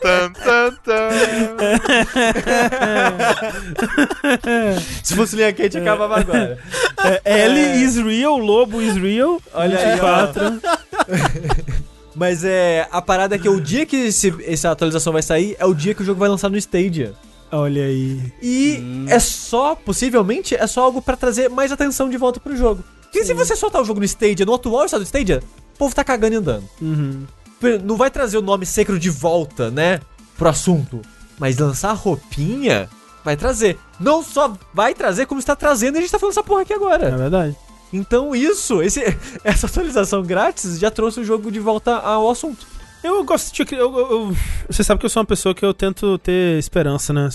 Tan, 0.00 0.32
tan, 0.32 0.74
tan. 0.84 1.10
se 5.02 5.14
fosse 5.16 5.36
linha 5.36 5.52
quente, 5.52 5.76
acabava 5.78 6.20
agora. 6.20 6.58
É, 7.24 7.42
L 7.46 7.82
is 7.84 7.96
real, 7.96 8.38
Lobo 8.38 8.80
is 8.80 8.94
real. 8.96 9.40
Olha 9.52 9.78
aí, 9.78 10.00
ó. 10.00 10.26
24. 10.26 10.60
Mas 12.14 12.44
é. 12.44 12.86
A 12.92 13.02
parada 13.02 13.34
é 13.34 13.38
que 13.38 13.48
o 13.48 13.60
dia 13.60 13.84
que 13.84 13.96
esse- 13.96 14.34
essa 14.46 14.70
atualização 14.70 15.12
vai 15.12 15.22
sair 15.22 15.56
é 15.58 15.66
o 15.66 15.74
dia 15.74 15.94
que 15.94 16.02
o 16.02 16.04
jogo 16.04 16.20
vai 16.20 16.28
lançar 16.28 16.48
no 16.48 16.56
Stadia. 16.56 17.12
Olha 17.50 17.82
aí. 17.84 18.32
E 18.42 19.06
é 19.08 19.18
só, 19.18 19.74
possivelmente, 19.74 20.54
é 20.54 20.66
só 20.66 20.82
algo 20.84 21.02
pra 21.02 21.16
trazer 21.16 21.48
mais 21.50 21.70
atenção 21.72 22.08
de 22.08 22.16
volta 22.16 22.38
pro 22.40 22.56
jogo. 22.56 22.82
Porque 23.14 23.24
se 23.26 23.32
você 23.32 23.54
soltar 23.54 23.80
o 23.80 23.84
jogo 23.84 24.00
no 24.00 24.04
Stadia, 24.04 24.44
no 24.44 24.54
atual 24.54 24.84
estado 24.84 25.02
do 25.02 25.06
Stadia, 25.06 25.40
o 25.74 25.78
povo 25.78 25.94
tá 25.94 26.02
cagando 26.02 26.34
e 26.34 26.36
andando. 26.38 26.64
Uhum. 26.82 27.24
Não 27.84 27.96
vai 27.96 28.10
trazer 28.10 28.36
o 28.36 28.42
nome 28.42 28.66
Secro 28.66 28.98
de 28.98 29.08
volta, 29.08 29.70
né? 29.70 30.00
Pro 30.36 30.48
assunto. 30.48 31.00
Mas 31.38 31.56
lançar 31.56 31.92
roupinha 31.92 32.88
vai 33.24 33.36
trazer. 33.36 33.78
Não 34.00 34.20
só 34.20 34.56
vai 34.74 34.94
trazer, 34.94 35.26
como 35.26 35.38
está 35.38 35.54
trazendo 35.54 35.94
e 35.94 35.98
a 35.98 36.00
gente 36.00 36.10
tá 36.10 36.18
falando 36.18 36.32
essa 36.32 36.42
porra 36.42 36.62
aqui 36.62 36.72
É 36.72 36.76
agora. 36.76 37.16
verdade. 37.16 37.56
Então 37.92 38.34
isso, 38.34 38.82
esse, 38.82 39.00
essa 39.44 39.66
atualização 39.68 40.20
grátis 40.24 40.76
já 40.80 40.90
trouxe 40.90 41.20
o 41.20 41.24
jogo 41.24 41.52
de 41.52 41.60
volta 41.60 41.94
ao 41.96 42.28
assunto. 42.28 42.66
Eu 43.04 43.22
gosto 43.24 43.52
de. 43.54 43.74
Eu, 43.74 43.78
eu- 43.78 44.10
eu- 44.10 44.36
você 44.68 44.82
sabe 44.82 44.98
que 44.98 45.04
eu 45.06 45.10
sou 45.10 45.20
uma 45.20 45.26
pessoa 45.26 45.54
que 45.54 45.64
eu 45.64 45.74
tento 45.74 46.16
ter 46.18 46.58
esperança, 46.58 47.12
né? 47.12 47.28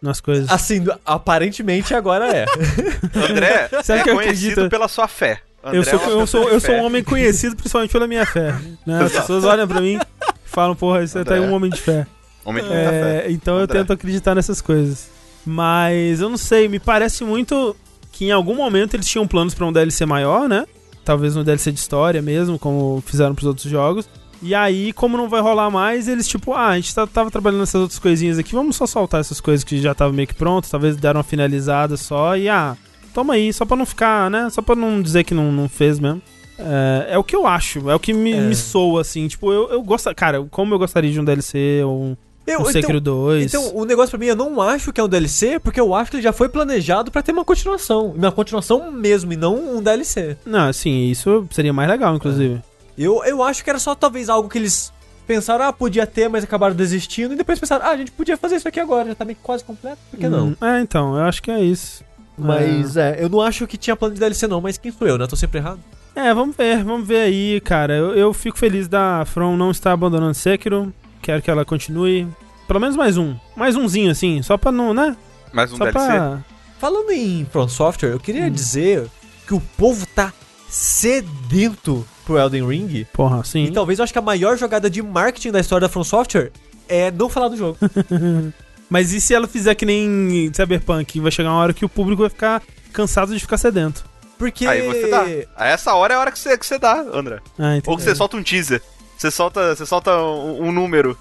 Nas 0.00 0.20
coisas. 0.20 0.50
Assim, 0.50 0.84
aparentemente 1.04 1.92
agora 1.94 2.26
é. 2.34 2.46
André 3.30 3.68
Sabe 3.82 4.00
é 4.00 4.02
que 4.04 4.10
eu 4.10 4.14
conhecido 4.14 4.50
acredito? 4.52 4.70
pela 4.70 4.86
sua 4.88 5.08
fé. 5.08 5.40
André 5.64 5.78
Eu 5.80 5.84
sou, 5.84 5.98
é 6.00 6.12
eu, 6.12 6.26
sou, 6.26 6.48
eu 6.48 6.60
sou 6.60 6.74
um 6.76 6.84
homem 6.84 7.02
conhecido 7.02 7.56
principalmente 7.56 7.90
pela 7.90 8.06
minha 8.06 8.24
fé. 8.24 8.54
Né? 8.86 9.02
As 9.02 9.12
pessoas 9.12 9.44
olham 9.44 9.66
pra 9.66 9.80
mim 9.80 9.98
e 9.98 10.28
falam, 10.44 10.76
porra, 10.76 11.04
você 11.06 11.24
tá 11.24 11.34
aí 11.34 11.40
um 11.40 11.52
homem 11.52 11.70
de 11.70 11.80
fé. 11.80 12.06
Homem 12.44 12.62
de 12.62 12.68
muita 12.70 12.84
É, 12.84 13.22
fé. 13.22 13.26
então 13.32 13.56
eu 13.56 13.64
André. 13.64 13.80
tento 13.80 13.92
acreditar 13.92 14.34
nessas 14.36 14.60
coisas. 14.62 15.08
Mas 15.44 16.20
eu 16.20 16.28
não 16.28 16.36
sei, 16.36 16.68
me 16.68 16.78
parece 16.78 17.24
muito 17.24 17.74
que 18.12 18.26
em 18.26 18.30
algum 18.30 18.54
momento 18.54 18.94
eles 18.94 19.06
tinham 19.08 19.26
planos 19.26 19.54
pra 19.54 19.66
um 19.66 19.72
DLC 19.72 20.06
maior, 20.06 20.48
né? 20.48 20.64
Talvez 21.04 21.36
um 21.36 21.42
DLC 21.44 21.70
de 21.72 21.78
história 21.80 22.22
mesmo, 22.22 22.58
como 22.58 23.02
fizeram 23.04 23.34
pros 23.34 23.46
outros 23.46 23.68
jogos. 23.70 24.08
E 24.46 24.54
aí, 24.54 24.92
como 24.92 25.16
não 25.16 25.28
vai 25.28 25.40
rolar 25.40 25.70
mais, 25.70 26.06
eles 26.08 26.28
tipo, 26.28 26.52
ah, 26.54 26.68
a 26.68 26.76
gente 26.76 26.94
tá- 26.94 27.06
tava 27.06 27.30
trabalhando 27.30 27.60
nessas 27.60 27.80
outras 27.80 27.98
coisinhas 27.98 28.38
aqui, 28.38 28.52
vamos 28.54 28.76
só 28.76 28.86
soltar 28.86 29.20
essas 29.20 29.40
coisas 29.40 29.64
que 29.64 29.78
já 29.80 29.92
estavam 29.92 30.14
meio 30.14 30.28
que 30.28 30.34
prontas, 30.34 30.70
talvez 30.70 30.96
deram 30.96 31.18
uma 31.18 31.24
finalizada 31.24 31.96
só 31.96 32.36
e 32.36 32.48
ah, 32.48 32.76
toma 33.12 33.34
aí, 33.34 33.52
só 33.52 33.64
pra 33.64 33.76
não 33.76 33.84
ficar, 33.86 34.30
né? 34.30 34.48
Só 34.50 34.62
pra 34.62 34.76
não 34.76 35.02
dizer 35.02 35.24
que 35.24 35.34
não, 35.34 35.50
não 35.50 35.68
fez 35.68 35.98
mesmo. 35.98 36.22
É, 36.58 37.08
é 37.10 37.18
o 37.18 37.24
que 37.24 37.34
eu 37.36 37.46
acho, 37.46 37.90
é 37.90 37.94
o 37.94 38.00
que 38.00 38.12
me, 38.14 38.32
É. 38.32 38.40
me 38.40 38.54
soa, 38.54 39.00
assim. 39.02 39.26
Tipo, 39.28 39.52
eu, 39.52 39.68
eu 39.70 39.82
gosto. 39.82 40.14
Cara, 40.14 40.42
como 40.50 40.72
eu 40.74 40.78
gostaria 40.78 41.10
de 41.10 41.20
um 41.20 41.24
DLC 41.24 41.82
ou 41.84 42.02
um, 42.02 42.16
Eu, 42.46 42.60
um 42.60 42.64
Sekiro 42.66 43.00
2. 43.00 43.44
Então, 43.44 43.76
o 43.76 43.84
negócio 43.84 44.10
pra 44.10 44.18
mim, 44.20 44.26
eu 44.26 44.36
não 44.36 44.62
acho 44.62 44.92
que 44.92 45.00
é 45.00 45.04
um 45.04 45.08
DLC, 45.08 45.58
porque 45.58 45.80
eu 45.80 45.94
acho 45.94 46.10
que 46.10 46.16
ele 46.16 46.22
já 46.22 46.32
foi 46.32 46.48
planejado 46.48 47.10
pra 47.10 47.20
ter 47.20 47.32
uma 47.32 47.44
continuação. 47.44 48.06
Uma 48.16 48.30
continuação 48.32 48.90
mesmo, 48.92 49.32
e 49.32 49.36
não 49.36 49.76
um 49.76 49.82
DLC. 49.82 50.36
Não, 50.46 50.68
assim, 50.68 51.10
isso 51.10 51.46
seria 51.50 51.72
mais 51.72 51.90
legal, 51.90 52.14
inclusive. 52.14 52.60
Eu, 52.96 53.22
eu 53.24 53.42
acho 53.42 53.62
que 53.62 53.70
era 53.70 53.78
só 53.78 53.94
talvez 53.94 54.28
algo 54.28 54.48
que 54.48 54.58
eles 54.58 54.92
pensaram, 55.26 55.64
ah, 55.64 55.72
podia 55.72 56.06
ter, 56.06 56.28
mas 56.28 56.44
acabaram 56.44 56.74
desistindo, 56.74 57.34
e 57.34 57.36
depois 57.36 57.58
pensaram, 57.58 57.84
ah, 57.84 57.90
a 57.90 57.96
gente 57.96 58.12
podia 58.12 58.36
fazer 58.36 58.56
isso 58.56 58.68
aqui 58.68 58.78
agora, 58.78 59.08
já 59.08 59.14
tá 59.14 59.24
meio 59.24 59.36
que 59.36 59.42
quase 59.42 59.64
completo, 59.64 59.98
por 60.10 60.18
que 60.20 60.28
não? 60.28 60.48
Hum, 60.48 60.56
É, 60.60 60.80
então, 60.80 61.16
eu 61.16 61.24
acho 61.24 61.42
que 61.42 61.50
é 61.50 61.60
isso. 61.60 62.04
Mas 62.38 62.96
é, 62.96 63.16
eu 63.22 63.28
não 63.28 63.40
acho 63.40 63.66
que 63.66 63.76
tinha 63.76 63.96
plano 63.96 64.14
de 64.14 64.20
DLC 64.20 64.46
não, 64.46 64.60
mas 64.60 64.76
quem 64.78 64.92
sou 64.92 65.06
eu, 65.08 65.16
né? 65.18 65.26
Tô 65.26 65.34
sempre 65.36 65.58
errado. 65.58 65.80
É, 66.14 66.32
vamos 66.32 66.54
ver, 66.56 66.84
vamos 66.84 67.06
ver 67.06 67.20
aí, 67.22 67.60
cara. 67.62 67.94
Eu, 67.94 68.14
eu 68.14 68.32
fico 68.34 68.58
feliz 68.58 68.86
da 68.88 69.24
From 69.26 69.56
não 69.56 69.70
estar 69.70 69.92
abandonando 69.92 70.34
Sekiro. 70.34 70.92
Quero 71.22 71.40
que 71.42 71.50
ela 71.50 71.64
continue. 71.64 72.26
Pelo 72.66 72.78
menos 72.80 72.94
mais 72.96 73.16
um. 73.16 73.34
Mais 73.56 73.74
umzinho, 73.74 74.10
assim, 74.10 74.42
só 74.42 74.56
pra 74.58 74.70
não, 74.70 74.92
né? 74.94 75.16
Mais 75.52 75.72
um 75.72 75.76
só 75.76 75.84
DLC. 75.84 75.98
pra. 75.98 76.44
Falando 76.78 77.10
em 77.10 77.44
From 77.46 77.68
Software, 77.68 78.10
eu 78.10 78.20
queria 78.20 78.50
dizer 78.50 79.06
que 79.46 79.54
o 79.54 79.60
povo 79.76 80.06
tá 80.14 80.32
sedento 80.68 82.06
pro 82.26 82.36
Elden 82.38 82.66
Ring. 82.66 83.06
Porra, 83.12 83.42
sim. 83.44 83.64
E 83.64 83.70
talvez 83.70 83.98
eu 83.98 84.02
acho 84.02 84.12
que 84.12 84.18
a 84.18 84.22
maior 84.22 84.58
jogada 84.58 84.90
de 84.90 85.00
marketing 85.00 85.52
da 85.52 85.60
história 85.60 85.86
da 85.86 85.92
From 85.92 86.04
Software 86.04 86.50
é 86.88 87.10
não 87.10 87.28
falar 87.30 87.48
do 87.48 87.56
jogo. 87.56 87.78
Mas 88.90 89.12
e 89.12 89.20
se 89.20 89.34
ela 89.34 89.46
fizer 89.48 89.74
que 89.74 89.86
nem 89.86 90.50
Cyberpunk? 90.54 91.18
Vai 91.20 91.30
chegar 91.30 91.50
uma 91.50 91.58
hora 91.60 91.72
que 91.72 91.84
o 91.84 91.88
público 91.88 92.22
vai 92.22 92.30
ficar 92.30 92.62
cansado 92.92 93.32
de 93.32 93.40
ficar 93.40 93.56
sedento. 93.58 94.04
Porque. 94.38 94.66
Aí 94.66 94.86
você 94.86 95.08
dá. 95.08 95.24
A 95.56 95.66
essa 95.66 95.94
hora 95.94 96.14
é 96.14 96.16
a 96.16 96.20
hora 96.20 96.30
que 96.30 96.38
você, 96.38 96.56
que 96.58 96.66
você 96.66 96.78
dá, 96.78 97.04
André. 97.12 97.40
Ah, 97.58 97.80
Ou 97.86 97.96
que 97.96 98.02
você 98.02 98.14
solta 98.14 98.36
um 98.36 98.42
teaser. 98.42 98.82
Você 99.16 99.30
solta, 99.30 99.74
você 99.74 99.86
solta 99.86 100.14
um, 100.20 100.66
um 100.68 100.72
número. 100.72 101.16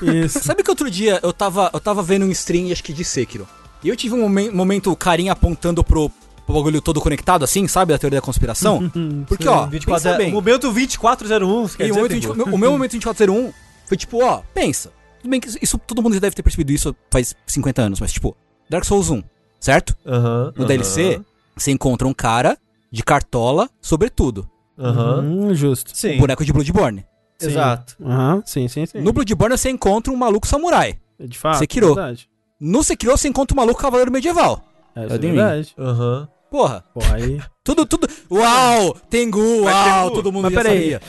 Isso. 0.00 0.38
Sabe 0.42 0.62
que 0.62 0.70
outro 0.70 0.88
dia 0.90 1.18
eu 1.22 1.32
tava, 1.32 1.68
eu 1.74 1.80
tava 1.80 2.02
vendo 2.02 2.24
um 2.24 2.30
stream, 2.30 2.70
acho 2.70 2.82
que 2.82 2.92
de 2.92 3.04
Sekiro. 3.04 3.46
E 3.82 3.88
eu 3.88 3.96
tive 3.96 4.14
um 4.14 4.20
momen- 4.20 4.50
momento 4.50 4.94
carinha 4.96 5.32
apontando 5.32 5.82
pro, 5.84 6.10
pro 6.46 6.54
bagulho 6.54 6.80
todo 6.82 7.00
conectado, 7.00 7.44
assim, 7.44 7.66
sabe? 7.68 7.92
Da 7.92 7.98
teoria 7.98 8.18
da 8.20 8.24
conspiração. 8.24 8.90
Porque, 9.26 9.48
ó, 9.48 9.66
24, 9.66 10.02
pensa 10.02 10.16
bem. 10.18 10.30
O 10.30 10.34
momento 10.34 10.70
2401, 10.72 11.68
você 11.68 11.76
quer 11.76 11.84
E 11.84 11.86
o, 11.86 11.88
dizer, 11.94 12.00
momento 12.00 12.20
Tengu? 12.20 12.34
20 12.44 12.54
o 12.54 12.58
meu 12.58 12.70
momento 12.72 12.90
2401 12.92 13.52
foi 13.86 13.96
tipo, 13.96 14.22
ó, 14.24 14.42
pensa. 14.52 14.90
Tudo 15.20 15.30
bem 15.30 15.40
que 15.40 15.48
isso- 15.62 15.78
todo 15.78 16.02
mundo 16.02 16.14
já 16.14 16.20
deve 16.20 16.36
ter 16.36 16.42
percebido 16.42 16.70
isso 16.72 16.94
faz 17.10 17.34
50 17.46 17.82
anos, 17.82 18.00
mas 18.00 18.12
tipo, 18.12 18.36
Dark 18.68 18.84
Souls 18.84 19.08
1, 19.10 19.22
certo? 19.58 19.96
Aham. 20.06 20.52
No 20.56 20.64
DLC, 20.66 21.20
você 21.56 21.70
encontra 21.70 22.06
um 22.06 22.12
cara 22.14 22.58
de 22.90 23.02
cartola, 23.02 23.68
sobretudo. 23.80 24.48
Aham. 24.78 25.20
Hum, 25.20 25.54
justo. 25.54 25.90
Sim. 25.96 26.16
Um 26.16 26.20
boneco 26.20 26.44
de 26.44 26.52
Bloodborne. 26.52 27.04
Sim. 27.38 27.48
Exato. 27.48 27.96
Aham, 28.04 28.42
sim, 28.44 28.68
sim, 28.68 28.86
sim. 28.86 29.00
No 29.00 29.12
Bloodborne 29.12 29.56
você 29.56 29.70
encontra 29.70 30.12
um 30.12 30.16
maluco 30.16 30.46
samurai. 30.46 30.98
De 31.18 31.38
fato. 31.38 31.58
Sekiro. 31.58 31.92
É 31.92 31.94
verdade. 31.94 32.28
No 32.60 32.82
Sekiro 32.84 33.16
você 33.16 33.28
encontra 33.28 33.54
um 33.54 33.60
maluco 33.60 33.80
cavaleiro 33.80 34.10
medieval. 34.12 34.64
É, 34.96 35.06
isso 35.06 35.14
é 35.14 35.18
Ring. 35.18 35.32
verdade. 35.32 35.74
Aham. 35.78 36.28
Porra, 36.54 36.84
Porra, 36.94 37.16
aí. 37.16 37.40
tudo, 37.64 37.84
tudo. 37.84 38.06
Uau! 38.30 38.96
Tengu, 39.10 39.62
uau! 39.64 40.02
Tengu, 40.04 40.14
todo 40.14 40.30
mundo 40.30 40.44
mas 40.44 40.54
peraí. 40.54 41.00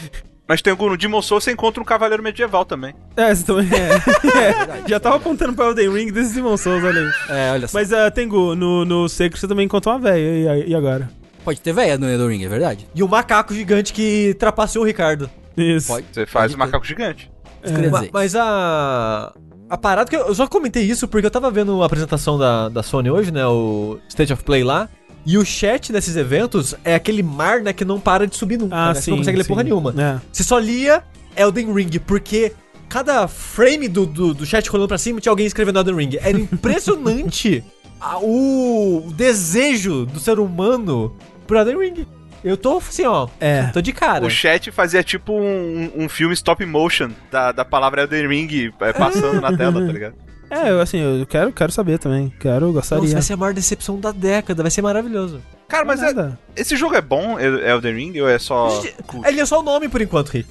Mas 0.48 0.60
tem 0.60 0.72
algum 0.72 0.90
no 0.90 0.98
Demon 0.98 1.22
Souls, 1.22 1.44
você 1.44 1.52
encontra 1.52 1.80
um 1.80 1.86
cavaleiro 1.86 2.24
medieval 2.24 2.66
também. 2.66 2.96
É, 3.16 3.36
você 3.36 3.44
também 3.44 3.68
é. 3.72 3.94
É, 4.82 4.82
Já 4.90 5.00
tava 5.00 5.18
apontando 5.18 5.54
pra 5.54 5.66
Elden 5.66 5.94
Ring 5.94 6.12
desses 6.12 6.34
Demon 6.34 6.58
Souls, 6.58 6.84
olha 6.84 7.00
aí. 7.00 7.12
É, 7.30 7.52
olha 7.52 7.68
só. 7.68 7.78
Mas, 7.78 7.92
uh, 7.92 8.10
Tengu, 8.12 8.56
no, 8.56 8.86
no 8.86 9.08
Sekiro 9.08 9.40
você 9.40 9.48
também 9.48 9.66
encontrou 9.68 9.94
uma 9.94 10.02
velha, 10.02 10.66
e, 10.66 10.72
e 10.72 10.76
agora? 10.76 11.12
Pode 11.44 11.62
ter 11.62 11.74
véia 11.74 11.96
no 11.96 12.10
Elden 12.10 12.28
Ring, 12.40 12.46
é 12.46 12.50
verdade? 12.50 12.88
E 12.96 13.04
o 13.04 13.08
macaco 13.08 13.54
gigante 13.54 13.94
que 13.94 14.36
trapaceou 14.40 14.84
o 14.84 14.88
Ricardo. 14.88 15.30
Isso. 15.56 15.90
Pode. 15.90 16.08
Você 16.12 16.26
faz 16.26 16.56
o 16.56 16.58
macaco 16.58 16.84
gigante. 16.84 17.30
Queria 17.64 17.92
Ma-. 17.92 18.06
Mas 18.12 18.36
a. 18.36 19.32
A 19.70 19.78
parada 19.78 20.10
que 20.10 20.16
eu, 20.16 20.28
eu 20.28 20.34
só 20.34 20.48
comentei 20.48 20.84
isso 20.84 21.08
porque 21.08 21.26
eu 21.26 21.32
tava 21.32 21.52
vendo 21.52 21.84
a 21.84 21.86
apresentação 21.86 22.38
da, 22.38 22.70
da 22.70 22.82
Sony 22.82 23.12
hoje, 23.12 23.32
né? 23.32 23.46
O 23.46 24.00
State 24.10 24.34
of 24.34 24.44
Play 24.44 24.64
lá. 24.64 24.90
E 25.26 25.38
o 25.38 25.46
chat 25.46 25.92
desses 25.92 26.16
eventos 26.16 26.76
é 26.84 26.94
aquele 26.96 27.24
mar, 27.24 27.62
né, 27.62 27.74
que 27.74 27.84
não 27.84 28.00
para 28.00 28.28
de 28.28 28.36
subir 28.36 28.58
nunca. 28.60 28.76
Ah, 28.76 28.88
né? 28.90 28.94
sim. 28.96 29.02
Você 29.02 29.10
não 29.12 29.18
consegue 29.18 29.38
ler 29.38 29.44
sim. 29.44 29.48
porra 29.50 29.64
nenhuma. 29.64 29.94
É. 29.98 30.22
Você 30.32 30.44
só 30.44 30.60
lia 30.60 31.04
Elden 31.36 31.74
Ring, 31.74 32.00
porque 32.06 32.54
cada 32.88 33.28
frame 33.28 33.88
do, 33.88 34.06
do, 34.06 34.34
do 34.34 34.46
chat 34.46 34.70
rolando 34.70 34.88
pra 34.88 34.98
cima 34.98 35.20
tinha 35.20 35.32
alguém 35.32 35.46
escrevendo 35.48 35.80
Elden 35.80 35.96
Ring. 35.96 36.18
Era 36.22 36.40
impressionante 36.40 37.64
a- 38.00 38.20
o 38.20 39.12
desejo 39.16 40.06
do 40.06 40.20
ser 40.20 40.40
humano 40.40 41.16
pro 41.48 41.58
Elden 41.58 41.78
Ring. 41.80 42.08
Eu 42.44 42.56
tô 42.56 42.78
assim, 42.78 43.04
ó. 43.06 43.28
É. 43.40 43.64
Tô 43.74 43.82
de 43.82 43.92
cara. 43.92 44.24
O 44.24 44.30
chat 44.30 44.70
fazia 44.70 45.04
tipo 45.04 45.34
um, 45.34 45.92
um 45.96 46.08
filme 46.08 46.34
stop 46.36 46.64
motion 46.64 47.10
da, 47.32 47.52
da 47.52 47.66
palavra 47.66 48.04
Elden 48.04 48.28
Ring 48.28 48.72
é, 48.82 48.94
passando 48.94 49.42
na 49.42 49.50
tela, 49.58 49.84
tá 49.84 49.92
ligado? 49.92 50.14
É, 50.50 50.70
eu, 50.70 50.80
assim, 50.80 50.98
eu 51.00 51.26
quero, 51.26 51.52
quero 51.52 51.72
saber 51.72 51.98
também. 52.00 52.32
Quero, 52.40 52.72
gostaria. 52.72 53.02
Nossa, 53.04 53.14
vai 53.14 53.22
ser 53.22 53.34
a 53.34 53.38
maior 53.38 53.54
decepção 53.54 54.00
da 54.00 54.12
década, 54.12 54.62
vai 54.64 54.72
ser 54.72 54.82
maravilhoso. 54.82 55.42
Cara, 55.68 55.84
mas 55.84 56.02
é- 56.02 56.32
esse 56.56 56.76
jogo 56.76 56.96
é 56.96 57.02
bom, 57.02 57.40
El- 57.40 57.60
Elden 57.60 57.96
Ring, 57.96 58.20
ou 58.22 58.30
é 58.30 58.38
só. 58.38 58.82
Ele 59.26 59.42
é 59.42 59.46
só 59.46 59.60
o 59.60 59.64
nome 59.64 59.90
por 59.90 60.02
enquanto, 60.02 60.30
Rick. 60.30 60.48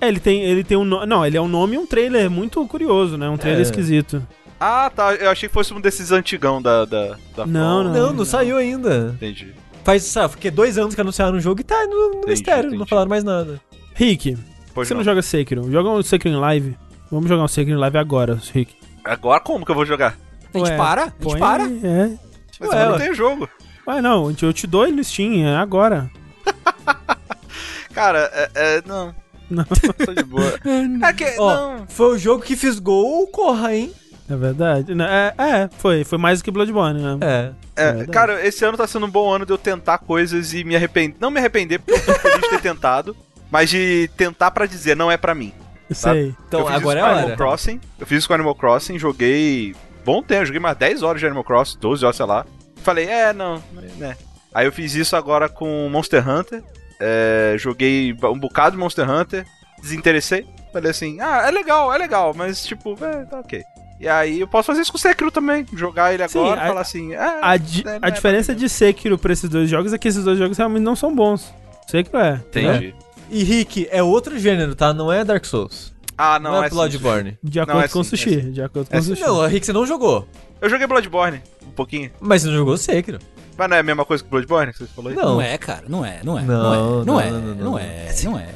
É, 0.00 0.08
ele 0.08 0.20
tem, 0.20 0.42
ele 0.42 0.64
tem 0.64 0.76
um 0.76 0.84
nome. 0.84 1.06
Não, 1.06 1.24
ele 1.26 1.36
é 1.36 1.40
um 1.40 1.48
nome 1.48 1.74
e 1.74 1.78
um 1.78 1.86
trailer 1.86 2.30
muito 2.30 2.64
curioso, 2.66 3.16
né? 3.16 3.28
Um 3.28 3.36
trailer 3.36 3.60
É. 3.60 3.62
esquisito. 3.62 4.24
Ah, 4.60 4.90
tá. 4.94 5.14
Eu 5.14 5.30
achei 5.30 5.48
que 5.48 5.52
fosse 5.52 5.74
um 5.74 5.80
desses 5.80 6.12
antigão 6.12 6.62
da. 6.62 6.84
da, 6.84 7.16
da 7.36 7.46
Não, 7.46 7.82
From. 7.84 7.92
Não, 7.92 8.12
não 8.12 8.24
saiu 8.24 8.56
ainda. 8.56 9.12
Entendi. 9.16 9.52
Faz, 9.84 10.04
sabe, 10.04 10.34
porque 10.34 10.50
dois 10.50 10.78
anos 10.78 10.94
que 10.94 11.00
anunciaram 11.00 11.36
o 11.36 11.40
jogo 11.40 11.60
e 11.60 11.64
tá 11.64 11.84
no, 11.88 11.90
no 11.90 12.08
Entendi, 12.18 12.26
mistério, 12.30 12.68
não 12.70 12.76
entendi. 12.76 12.88
falaram 12.90 13.08
mais 13.08 13.24
nada. 13.24 13.60
Rick, 13.94 14.36
Pois 14.72 14.86
você 14.86 14.94
não. 14.94 14.98
não. 15.00 15.04
joga 15.04 15.20
Sekiro? 15.22 15.70
Joga 15.72 15.90
um 15.90 16.02
Sekiro 16.04 16.32
em 16.34 16.38
live. 16.38 16.76
Vamos 17.10 17.28
jogar 17.28 17.42
um 17.42 17.48
Sekiro 17.48 17.76
em 17.76 17.80
live 17.80 17.98
agora, 17.98 18.38
Rick. 18.54 18.72
Agora 19.04 19.40
como 19.40 19.64
que 19.64 19.70
eu 19.70 19.74
vou 19.74 19.84
jogar? 19.86 20.16
A 20.54 20.58
gente 20.58 20.70
Ué, 20.70 20.76
para, 20.76 21.02
a 21.02 21.04
gente 21.06 21.14
Põe- 21.20 21.38
para. 21.40 21.64
É. 21.64 22.18
Mas 22.60 22.70
Ué, 22.70 22.82
eu 22.82 22.86
não 22.86 22.92
ué. 22.92 22.98
tenho 22.98 23.14
jogo. 23.14 23.48
Ué, 23.86 24.00
não, 24.02 24.34
eu 24.40 24.52
te 24.52 24.66
dou 24.66 24.84
ele 24.86 24.96
no 24.96 25.04
Steam, 25.04 25.44
é 25.46 25.56
agora. 25.56 26.10
Cara, 27.94 28.30
é. 28.32 28.50
é- 28.54 28.82
não. 28.86 29.14
Não. 29.50 29.64
Tô 30.06 30.14
de 30.14 30.22
boa. 30.24 30.54
É 31.06 31.12
que. 31.12 31.34
Ó, 31.38 31.54
não. 31.78 31.86
foi 31.88 32.14
o 32.14 32.18
jogo 32.18 32.42
que 32.42 32.56
fisgou 32.56 33.22
o 33.22 33.26
Corra, 33.26 33.74
hein? 33.74 33.92
É 34.30 34.36
verdade. 34.36 34.94
Não, 34.94 35.04
É, 35.04 35.34
é, 35.36 35.68
foi. 35.78 36.04
Foi 36.04 36.16
mais 36.16 36.40
do 36.40 36.44
que 36.44 36.50
Bloodborne, 36.50 37.00
né? 37.02 37.18
É. 37.20 37.52
É, 37.74 37.86
verdade. 37.92 38.10
cara, 38.10 38.46
esse 38.46 38.64
ano 38.64 38.76
tá 38.78 38.86
sendo 38.86 39.06
um 39.06 39.10
bom 39.10 39.30
ano 39.30 39.44
de 39.44 39.52
eu 39.52 39.58
tentar 39.58 39.98
coisas 39.98 40.54
e 40.54 40.62
me 40.64 40.76
arrepender. 40.76 41.16
Não 41.20 41.30
me 41.30 41.38
arrepender, 41.38 41.78
porque 41.80 41.92
eu 42.00 42.04
tô 42.04 42.20
feliz 42.20 42.40
de 42.42 42.48
ter 42.50 42.60
tentado, 42.60 43.16
mas 43.50 43.68
de 43.70 44.08
tentar 44.16 44.50
pra 44.50 44.64
dizer, 44.66 44.94
não 44.96 45.10
é 45.10 45.16
pra 45.16 45.34
mim. 45.34 45.52
Sei. 45.90 46.34
Então, 46.48 46.60
eu 46.60 46.68
agora 46.68 46.98
é 46.98 47.02
com 47.02 47.06
a 47.08 47.10
Animal 47.12 47.26
hora. 47.28 47.36
Crossing. 47.36 47.80
Eu 47.98 48.06
fiz 48.06 48.18
isso 48.18 48.28
com 48.28 48.34
Animal 48.34 48.54
Crossing, 48.54 48.98
joguei. 48.98 49.74
Bom 50.04 50.22
tempo, 50.22 50.46
joguei 50.46 50.60
mais 50.60 50.76
10 50.76 51.02
horas 51.02 51.20
de 51.20 51.26
Animal 51.26 51.44
Crossing, 51.44 51.78
12 51.78 52.04
horas, 52.04 52.16
sei 52.16 52.26
lá. 52.26 52.44
Falei, 52.76 53.06
é, 53.06 53.32
não, 53.32 53.62
né. 53.98 54.16
Aí 54.54 54.66
eu 54.66 54.72
fiz 54.72 54.94
isso 54.94 55.14
agora 55.16 55.48
com 55.48 55.88
Monster 55.90 56.26
Hunter. 56.28 56.62
é, 57.00 57.54
joguei 57.58 58.12
um 58.24 58.38
bocado 58.38 58.72
de 58.76 58.78
Monster 58.82 59.08
Hunter, 59.08 59.44
desinteressei. 59.80 60.46
Falei 60.72 60.90
assim, 60.90 61.20
ah, 61.20 61.42
é 61.46 61.50
legal, 61.50 61.92
é 61.92 61.98
legal, 61.98 62.32
mas 62.34 62.64
tipo, 62.64 62.96
é, 63.04 63.24
tá 63.24 63.40
ok. 63.40 63.62
E 64.00 64.08
aí 64.08 64.40
eu 64.40 64.48
posso 64.48 64.66
fazer 64.66 64.80
isso 64.82 64.90
com 64.90 64.98
o 64.98 65.00
Sekiro 65.00 65.30
também. 65.30 65.64
Jogar 65.74 66.12
ele 66.14 66.26
Sim, 66.28 66.38
agora 66.40 66.60
e 66.60 66.64
a- 66.64 66.66
falar 66.68 66.80
assim, 66.80 67.14
ah, 67.14 67.38
A, 67.42 67.56
di- 67.56 67.84
é, 67.86 67.98
a 68.02 68.08
é 68.08 68.10
diferença 68.10 68.52
mim. 68.52 68.58
de 68.58 68.68
Sekiro 68.68 69.16
pra 69.18 69.32
esses 69.32 69.48
dois 69.48 69.68
jogos 69.70 69.92
é 69.92 69.98
que 69.98 70.08
esses 70.08 70.24
dois 70.24 70.38
jogos 70.38 70.56
realmente 70.58 70.82
não 70.82 70.96
são 70.96 71.14
bons. 71.14 71.54
Sekiro 71.86 72.18
é. 72.18 72.34
Entendi. 72.48 72.94
E 73.32 73.42
Rick, 73.42 73.88
é 73.90 74.02
outro 74.02 74.38
gênero, 74.38 74.74
tá? 74.74 74.92
Não 74.92 75.10
é 75.10 75.24
Dark 75.24 75.44
Souls. 75.44 75.92
Ah, 76.18 76.38
Não, 76.38 76.52
não, 76.52 76.62
é 76.62 76.66
é 76.66 76.68
sim. 76.68 76.74
Bloodborne. 76.74 77.38
De 77.42 77.58
acordo 77.58 77.80
é 77.82 77.88
com 77.88 77.98
o 78.00 78.04
sim, 78.04 78.10
Sushi. 78.10 78.34
é 78.38 78.40
de 78.42 78.62
acordo 78.62 78.88
com 78.90 78.96
É 78.96 79.00
o. 79.00 79.02
Sushi. 79.02 79.20
Não, 79.22 79.46
Rick, 79.46 79.64
você 79.66 79.72
não 79.72 79.86
jogou. 79.86 80.28
Eu 80.60 80.68
joguei 80.70 80.86
Bloodborne, 80.86 81.40
um 81.66 81.70
pouquinho. 81.70 82.10
Mas 82.20 82.42
você 82.42 82.48
não 82.48 82.54
jogou 82.56 82.76
Sekiro. 82.76 83.18
Mas 83.56 83.68
não 83.68 83.76
é 83.76 83.80
a 83.80 83.82
mesma 83.82 84.04
coisa 84.04 84.22
que 84.22 84.28
Bloodborne 84.30 84.72
que 84.72 84.78
você 84.78 84.86
falou 84.86 85.10
aí? 85.10 85.16
Não. 85.16 85.24
Não 85.34 85.40
é, 85.42 85.56
cara, 85.58 85.84
não 85.88 86.04
é, 86.04 86.20
não 86.22 86.38
é. 86.38 86.42
Não, 86.42 86.54
Não, 86.62 86.72
é, 86.72 86.76
não, 86.76 87.04
não 87.04 87.20
é, 87.20 87.30
não, 87.30 87.40
não, 87.40 87.54
não 87.54 87.64
não. 87.72 87.78
é, 87.78 88.14
não 88.24 88.38
é. 88.38 88.48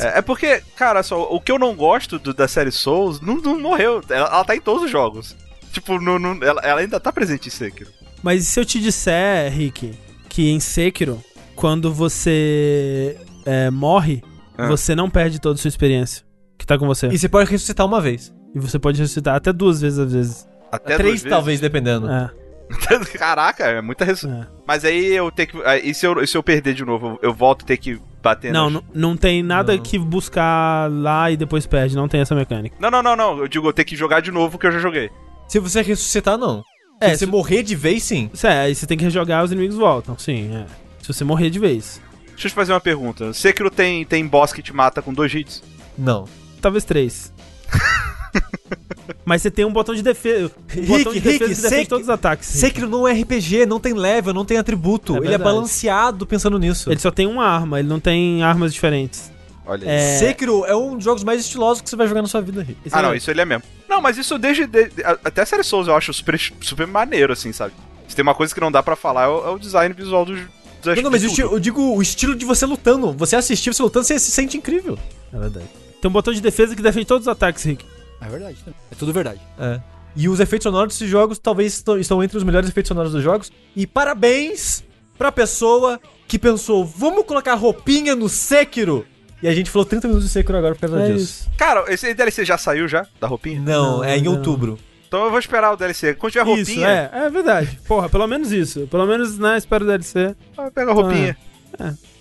É, 0.00 0.18
é 0.18 0.22
porque, 0.22 0.60
cara, 0.76 1.02
só, 1.04 1.22
o 1.32 1.40
que 1.40 1.52
eu 1.52 1.58
não 1.58 1.74
gosto 1.74 2.18
do- 2.18 2.34
da 2.34 2.48
série 2.48 2.72
Souls 2.72 3.20
não, 3.20 3.36
não 3.36 3.60
morreu. 3.60 4.00
Ela, 4.10 4.26
ela 4.26 4.44
tá 4.44 4.56
em 4.56 4.60
todos 4.60 4.82
os 4.82 4.90
jogos. 4.90 5.36
Tipo, 5.72 6.00
no, 6.00 6.18
no- 6.18 6.44
ela, 6.44 6.60
ela 6.62 6.80
ainda 6.80 6.98
tá 6.98 7.12
presente 7.12 7.46
em 7.46 7.50
Sekiro. 7.52 7.90
Mas 8.22 8.42
e 8.42 8.46
se 8.46 8.58
eu 8.58 8.64
te 8.64 8.80
disser, 8.80 9.52
Rick, 9.52 9.92
que 10.28 10.50
em 10.50 10.58
Sekiro, 10.58 11.22
quando 11.54 11.92
você 11.94 13.16
é, 13.44 13.70
morre, 13.70 14.22
Ah. 14.56 14.66
você 14.68 14.94
não 14.94 15.08
perde 15.10 15.40
toda 15.40 15.54
a 15.54 15.58
sua 15.58 15.68
experiência 15.68 16.24
que 16.58 16.66
tá 16.66 16.78
com 16.78 16.86
você. 16.86 17.08
E 17.08 17.18
você 17.18 17.28
pode 17.28 17.50
ressuscitar 17.50 17.84
uma 17.86 18.00
vez. 18.00 18.32
E 18.54 18.58
você 18.58 18.78
pode 18.78 19.00
ressuscitar 19.00 19.34
até 19.34 19.52
duas 19.52 19.80
vezes 19.80 19.98
às 19.98 20.12
vezes. 20.12 20.48
Até 20.70 20.96
Três, 20.96 21.02
duas 21.02 21.22
vezes. 21.22 21.30
talvez, 21.30 21.60
dependendo. 21.60 22.08
É, 22.10 22.30
Caraca, 23.18 23.64
é 23.64 23.80
muita 23.82 24.04
res... 24.04 24.24
é. 24.24 24.46
Mas 24.66 24.84
aí 24.84 25.12
eu 25.14 25.30
tenho 25.30 25.48
que. 25.48 25.62
aí, 25.64 25.90
E 25.90 25.94
se 25.94 26.06
eu, 26.06 26.26
se 26.26 26.36
eu 26.36 26.42
perder 26.42 26.74
de 26.74 26.84
novo, 26.84 27.18
eu, 27.22 27.32
volto 27.32 27.62
a 27.62 27.66
ter 27.66 27.76
que 27.76 28.00
bater 28.22 28.52
Não, 28.52 28.70
nas- 28.70 28.82
não, 28.94 29.10
não 29.10 29.16
tem 29.16 29.42
nada 29.42 29.76
Não. 29.76 29.82
que 29.82 29.98
buscar 29.98 30.90
lá 30.90 31.30
e 31.30 31.36
depois 31.36 31.66
perde. 31.66 31.94
Não 31.94 32.08
tem 32.08 32.20
essa 32.20 32.34
mecânica. 32.34 32.74
não, 32.80 32.90
não, 32.90 33.02
não, 33.02 33.14
não. 33.16 33.38
Eu 33.38 33.48
digo, 33.48 33.68
eu 33.68 33.72
tenho 33.72 33.86
que 33.86 33.96
jogar 33.96 34.20
de 34.20 34.30
novo 34.30 34.56
o 34.56 34.58
que 34.58 34.66
eu 34.66 34.72
já 34.72 34.78
joguei. 34.78 35.10
Se 35.48 35.58
você 35.58 35.82
ressuscitar, 35.82 36.38
não. 36.38 36.62
É, 37.00 37.10
se 37.10 37.18
você 37.18 37.24
se- 37.26 37.30
morrer 37.30 37.62
de 37.62 37.74
vez, 37.76 38.02
sim. 38.02 38.30
Isso 38.32 38.46
é, 38.46 38.60
aí 38.60 38.74
você 38.74 38.86
tem 38.86 38.96
que 38.96 39.04
rejogar, 39.04 39.44
os 39.44 39.52
inimigos 39.52 39.76
voltam. 39.76 40.16
Sim, 40.18 40.54
é. 40.54 40.64
Se 41.02 41.12
você 41.12 41.22
morrer 41.24 41.50
de 41.50 41.58
vez. 41.58 42.00
Deixa 42.34 42.46
eu 42.48 42.50
te 42.50 42.54
fazer 42.54 42.72
uma 42.72 42.80
pergunta. 42.80 43.32
Sekiro 43.32 43.70
tem, 43.70 44.04
tem 44.04 44.26
boss 44.26 44.52
que 44.52 44.62
te 44.62 44.72
mata 44.72 45.00
com 45.00 45.12
dois 45.12 45.32
hits? 45.34 45.62
Não. 45.96 46.26
Talvez 46.60 46.84
três. 46.84 47.32
Mas 49.24 49.42
você 49.42 49.50
tem 49.50 49.64
um 49.64 49.72
botão 49.72 49.94
de 49.94 50.02
defesa. 50.02 50.50
Um 50.56 50.74
Rick, 50.74 50.86
botão 50.86 51.12
de 51.12 51.20
defesa 51.20 51.44
Rick, 51.46 51.54
que 51.56 51.62
defende 51.62 51.76
Sek- 51.76 51.88
todos 51.88 52.04
os 52.04 52.10
ataques. 52.10 52.48
Rick. 52.48 52.60
Sekiro 52.60 52.88
não 52.88 53.06
é 53.08 53.12
RPG, 53.12 53.64
não 53.66 53.80
tem 53.80 53.92
level, 53.94 54.34
não 54.34 54.44
tem 54.44 54.58
atributo. 54.58 55.16
É 55.16 55.18
ele 55.26 55.34
é 55.34 55.38
balanceado 55.38 56.26
pensando 56.26 56.58
nisso. 56.58 56.90
Ele 56.90 57.00
só 57.00 57.10
tem 57.10 57.26
uma 57.26 57.46
arma, 57.46 57.78
ele 57.78 57.88
não 57.88 58.00
tem 58.00 58.42
armas 58.42 58.72
diferentes. 58.74 59.32
Olha. 59.66 59.88
É, 59.88 60.18
Sekiro 60.18 60.64
é 60.66 60.76
um 60.76 60.96
dos 60.96 61.04
jogos 61.04 61.24
mais 61.24 61.40
estilosos 61.40 61.80
que 61.82 61.88
você 61.88 61.96
vai 61.96 62.06
jogar 62.06 62.20
na 62.20 62.28
sua 62.28 62.42
vida, 62.42 62.62
Rick. 62.62 62.78
esse 62.84 62.94
Ah, 62.94 62.98
é- 62.98 63.02
não, 63.02 63.14
isso 63.14 63.30
ele 63.30 63.40
é 63.40 63.44
mesmo. 63.46 63.62
Não, 63.88 64.00
mas 64.02 64.18
isso 64.18 64.38
desde. 64.38 64.66
de- 64.66 64.90
até 65.24 65.42
a 65.42 65.46
série 65.46 65.62
Souls 65.62 65.86
eu 65.88 65.94
acho 65.96 66.12
super, 66.12 66.38
super 66.60 66.86
maneiro, 66.86 67.32
assim, 67.32 67.50
sabe? 67.52 67.72
Se 68.08 68.14
tem 68.14 68.22
uma 68.22 68.34
coisa 68.34 68.54
que 68.54 68.60
não 68.60 68.70
dá 68.70 68.82
pra 68.82 68.94
falar 68.96 69.24
é 69.24 69.28
o, 69.28 69.46
é 69.46 69.50
o 69.50 69.58
design 69.58 69.94
visual 69.94 70.24
dos. 70.26 70.40
Não, 70.84 71.02
não, 71.02 71.10
mas 71.10 71.22
eu, 71.38 71.52
eu 71.52 71.58
digo 71.58 71.94
o 71.96 72.02
estilo 72.02 72.34
de 72.34 72.44
você 72.44 72.66
lutando. 72.66 73.12
Você 73.12 73.36
assistir 73.36 73.72
você 73.72 73.82
lutando, 73.82 74.04
você 74.06 74.18
se 74.18 74.30
sente 74.30 74.56
incrível. 74.56 74.98
É 75.32 75.38
verdade. 75.38 75.66
Tem 76.00 76.08
um 76.08 76.12
botão 76.12 76.32
de 76.34 76.40
defesa 76.40 76.76
que 76.76 76.82
defende 76.82 77.06
todos 77.06 77.26
os 77.26 77.32
ataques, 77.32 77.62
Rick. 77.64 77.84
É 78.20 78.28
verdade. 78.28 78.56
É 78.90 78.94
tudo 78.94 79.12
verdade. 79.12 79.40
É. 79.58 79.80
E 80.16 80.28
os 80.28 80.38
efeitos 80.40 80.64
sonoros 80.64 80.94
desses 80.94 81.10
jogos 81.10 81.38
talvez 81.38 81.74
estão, 81.74 81.98
estão 81.98 82.22
entre 82.22 82.36
os 82.38 82.44
melhores 82.44 82.68
efeitos 82.68 82.88
sonoros 82.88 83.12
dos 83.12 83.22
jogos. 83.22 83.50
E 83.74 83.86
parabéns 83.86 84.84
pra 85.18 85.32
pessoa 85.32 86.00
que 86.28 86.38
pensou, 86.38 86.84
vamos 86.84 87.24
colocar 87.26 87.54
roupinha 87.54 88.14
no 88.14 88.28
Sekiro. 88.28 89.04
E 89.42 89.48
a 89.48 89.54
gente 89.54 89.70
falou 89.70 89.84
30 89.84 90.06
minutos 90.08 90.26
de 90.26 90.32
Sekiro 90.32 90.56
agora 90.56 90.74
por 90.74 90.80
causa 90.88 91.02
É 91.02 91.12
disso. 91.12 91.24
isso. 91.24 91.50
Cara, 91.58 91.84
esse 91.92 92.14
DLC 92.14 92.44
já 92.44 92.56
saiu 92.56 92.86
já? 92.88 93.06
Da 93.20 93.26
roupinha? 93.26 93.60
Não, 93.60 93.96
Não, 93.98 94.04
é 94.04 94.16
em 94.16 94.22
não. 94.22 94.32
outubro. 94.36 94.78
Então 95.14 95.26
eu 95.26 95.30
vou 95.30 95.38
esperar 95.38 95.72
o 95.72 95.76
DLC. 95.76 96.14
Quando 96.14 96.32
tiver 96.32 96.44
Isso, 96.44 96.72
roupinha, 96.72 96.88
é, 96.88 97.26
é 97.26 97.30
verdade. 97.30 97.78
Porra, 97.86 98.08
pelo 98.08 98.26
menos 98.26 98.50
isso. 98.50 98.88
Pelo 98.88 99.06
menos, 99.06 99.38
né, 99.38 99.56
espero 99.56 99.84
o 99.84 99.86
DLC. 99.86 100.34
ah, 100.58 100.68
pega 100.74 100.90
a 100.90 100.94
roupinha. 100.94 101.36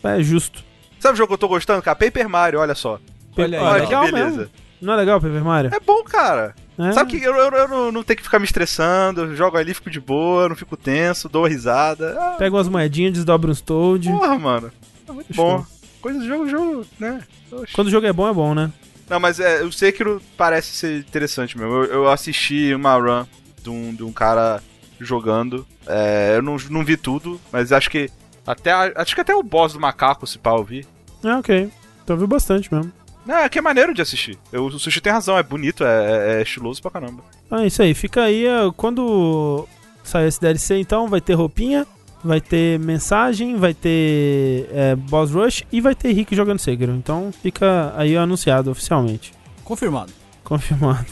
É 0.03 0.21
justo. 0.21 0.63
Sabe 0.99 1.15
o 1.15 1.17
jogo 1.17 1.29
que 1.29 1.33
eu 1.33 1.37
tô 1.39 1.47
gostando, 1.47 1.81
cara? 1.81 1.95
Paper 1.95 2.29
Mario, 2.29 2.59
olha 2.59 2.75
só. 2.75 2.99
Olha 3.35 3.57
aí, 3.59 3.65
Ó, 3.65 3.67
ó. 3.67 3.73
legal 3.73 4.05
que 4.05 4.11
beleza. 4.11 4.37
mesmo. 4.37 4.51
Não 4.79 4.93
é 4.93 4.97
legal 4.97 5.19
Paper 5.19 5.43
Mario? 5.43 5.71
É 5.73 5.79
bom, 5.79 6.03
cara. 6.03 6.53
É. 6.77 6.91
Sabe 6.91 7.17
que 7.17 7.23
eu, 7.25 7.33
eu, 7.35 7.49
eu 7.51 7.67
não, 7.67 7.91
não 7.91 8.03
tenho 8.03 8.17
que 8.17 8.23
ficar 8.23 8.37
me 8.37 8.45
estressando, 8.45 9.21
eu 9.21 9.35
jogo 9.35 9.57
ali, 9.57 9.73
fico 9.73 9.89
de 9.89 9.99
boa, 9.99 10.47
não 10.47 10.55
fico 10.55 10.77
tenso, 10.77 11.27
dou 11.27 11.47
risada. 11.47 12.15
Ah, 12.19 12.35
Pega 12.37 12.55
umas 12.55 12.69
moedinhas, 12.69 13.13
desdobra 13.13 13.49
uns 13.49 13.59
Toad. 13.59 14.07
porra, 14.07 14.37
mano. 14.37 14.71
É 15.09 15.11
muito 15.11 15.33
bom. 15.33 15.65
Coisa 15.99 16.19
do 16.19 16.27
jogo, 16.27 16.47
jogo, 16.47 16.85
né? 16.99 17.21
Oxe. 17.51 17.73
Quando 17.73 17.87
o 17.87 17.91
jogo 17.91 18.05
é 18.05 18.13
bom, 18.13 18.29
é 18.29 18.33
bom, 18.33 18.53
né? 18.53 18.71
Não, 19.09 19.19
mas 19.19 19.39
é, 19.39 19.63
o 19.63 19.71
Sekiro 19.71 20.21
parece 20.37 20.69
ser 20.75 20.99
interessante 20.99 21.57
mesmo. 21.57 21.73
Eu, 21.73 21.83
eu 21.85 22.09
assisti 22.09 22.73
uma 22.73 22.95
run 22.95 23.25
de 23.61 23.69
um, 23.69 23.93
de 23.93 24.03
um 24.03 24.11
cara 24.11 24.61
jogando. 24.99 25.65
É, 25.85 26.33
eu 26.35 26.41
não, 26.41 26.55
não 26.69 26.83
vi 26.83 26.95
tudo, 26.97 27.39
mas 27.51 27.71
acho 27.71 27.89
que 27.89 28.09
até 28.45 28.71
acho 28.71 29.13
que 29.15 29.21
até 29.21 29.33
o 29.35 29.43
boss 29.43 29.73
do 29.73 29.79
macaco, 29.79 30.25
se 30.27 30.37
pá, 30.39 30.51
eu 30.51 30.63
vi. 30.63 30.85
É, 31.23 31.33
ok. 31.35 31.69
Então 32.03 32.17
viu 32.17 32.27
bastante 32.27 32.73
mesmo. 32.73 32.91
Não, 33.25 33.37
é 33.37 33.47
que 33.49 33.57
é 33.57 33.61
maneiro 33.61 33.93
de 33.93 34.01
assistir. 34.01 34.37
Eu, 34.51 34.65
o 34.65 34.79
Sushi 34.79 34.99
tem 34.99 35.13
razão, 35.13 35.37
é 35.37 35.43
bonito, 35.43 35.83
é, 35.85 35.87
é- 35.87 36.39
é 36.39 36.41
estiloso 36.41 36.81
pra 36.81 36.91
caramba. 36.91 37.23
Ah, 37.49 37.65
isso 37.65 37.81
aí. 37.81 37.93
Fica 37.93 38.23
aí. 38.23 38.45
é, 38.45 38.69
Quando 38.75 39.65
sair 40.03 40.27
esse 40.27 40.41
DLC, 40.41 40.77
então, 40.79 41.07
vai 41.07 41.21
ter 41.21 41.33
roupinha, 41.33 41.87
vai 42.23 42.39
ter 42.41 42.79
mensagem, 42.79 43.57
vai 43.57 43.73
ter 43.73 44.67
é, 44.71 44.95
boss 44.95 45.31
rush 45.31 45.63
e 45.71 45.81
vai 45.81 45.93
ter 45.95 46.11
Rick 46.13 46.35
jogando 46.35 46.59
Sekiro. 46.59 46.93
Então 46.93 47.31
fica 47.41 47.93
aí 47.97 48.15
anunciado 48.15 48.71
oficialmente. 48.71 49.33
Confirmado. 49.63 50.11
Confirmado. 50.43 51.05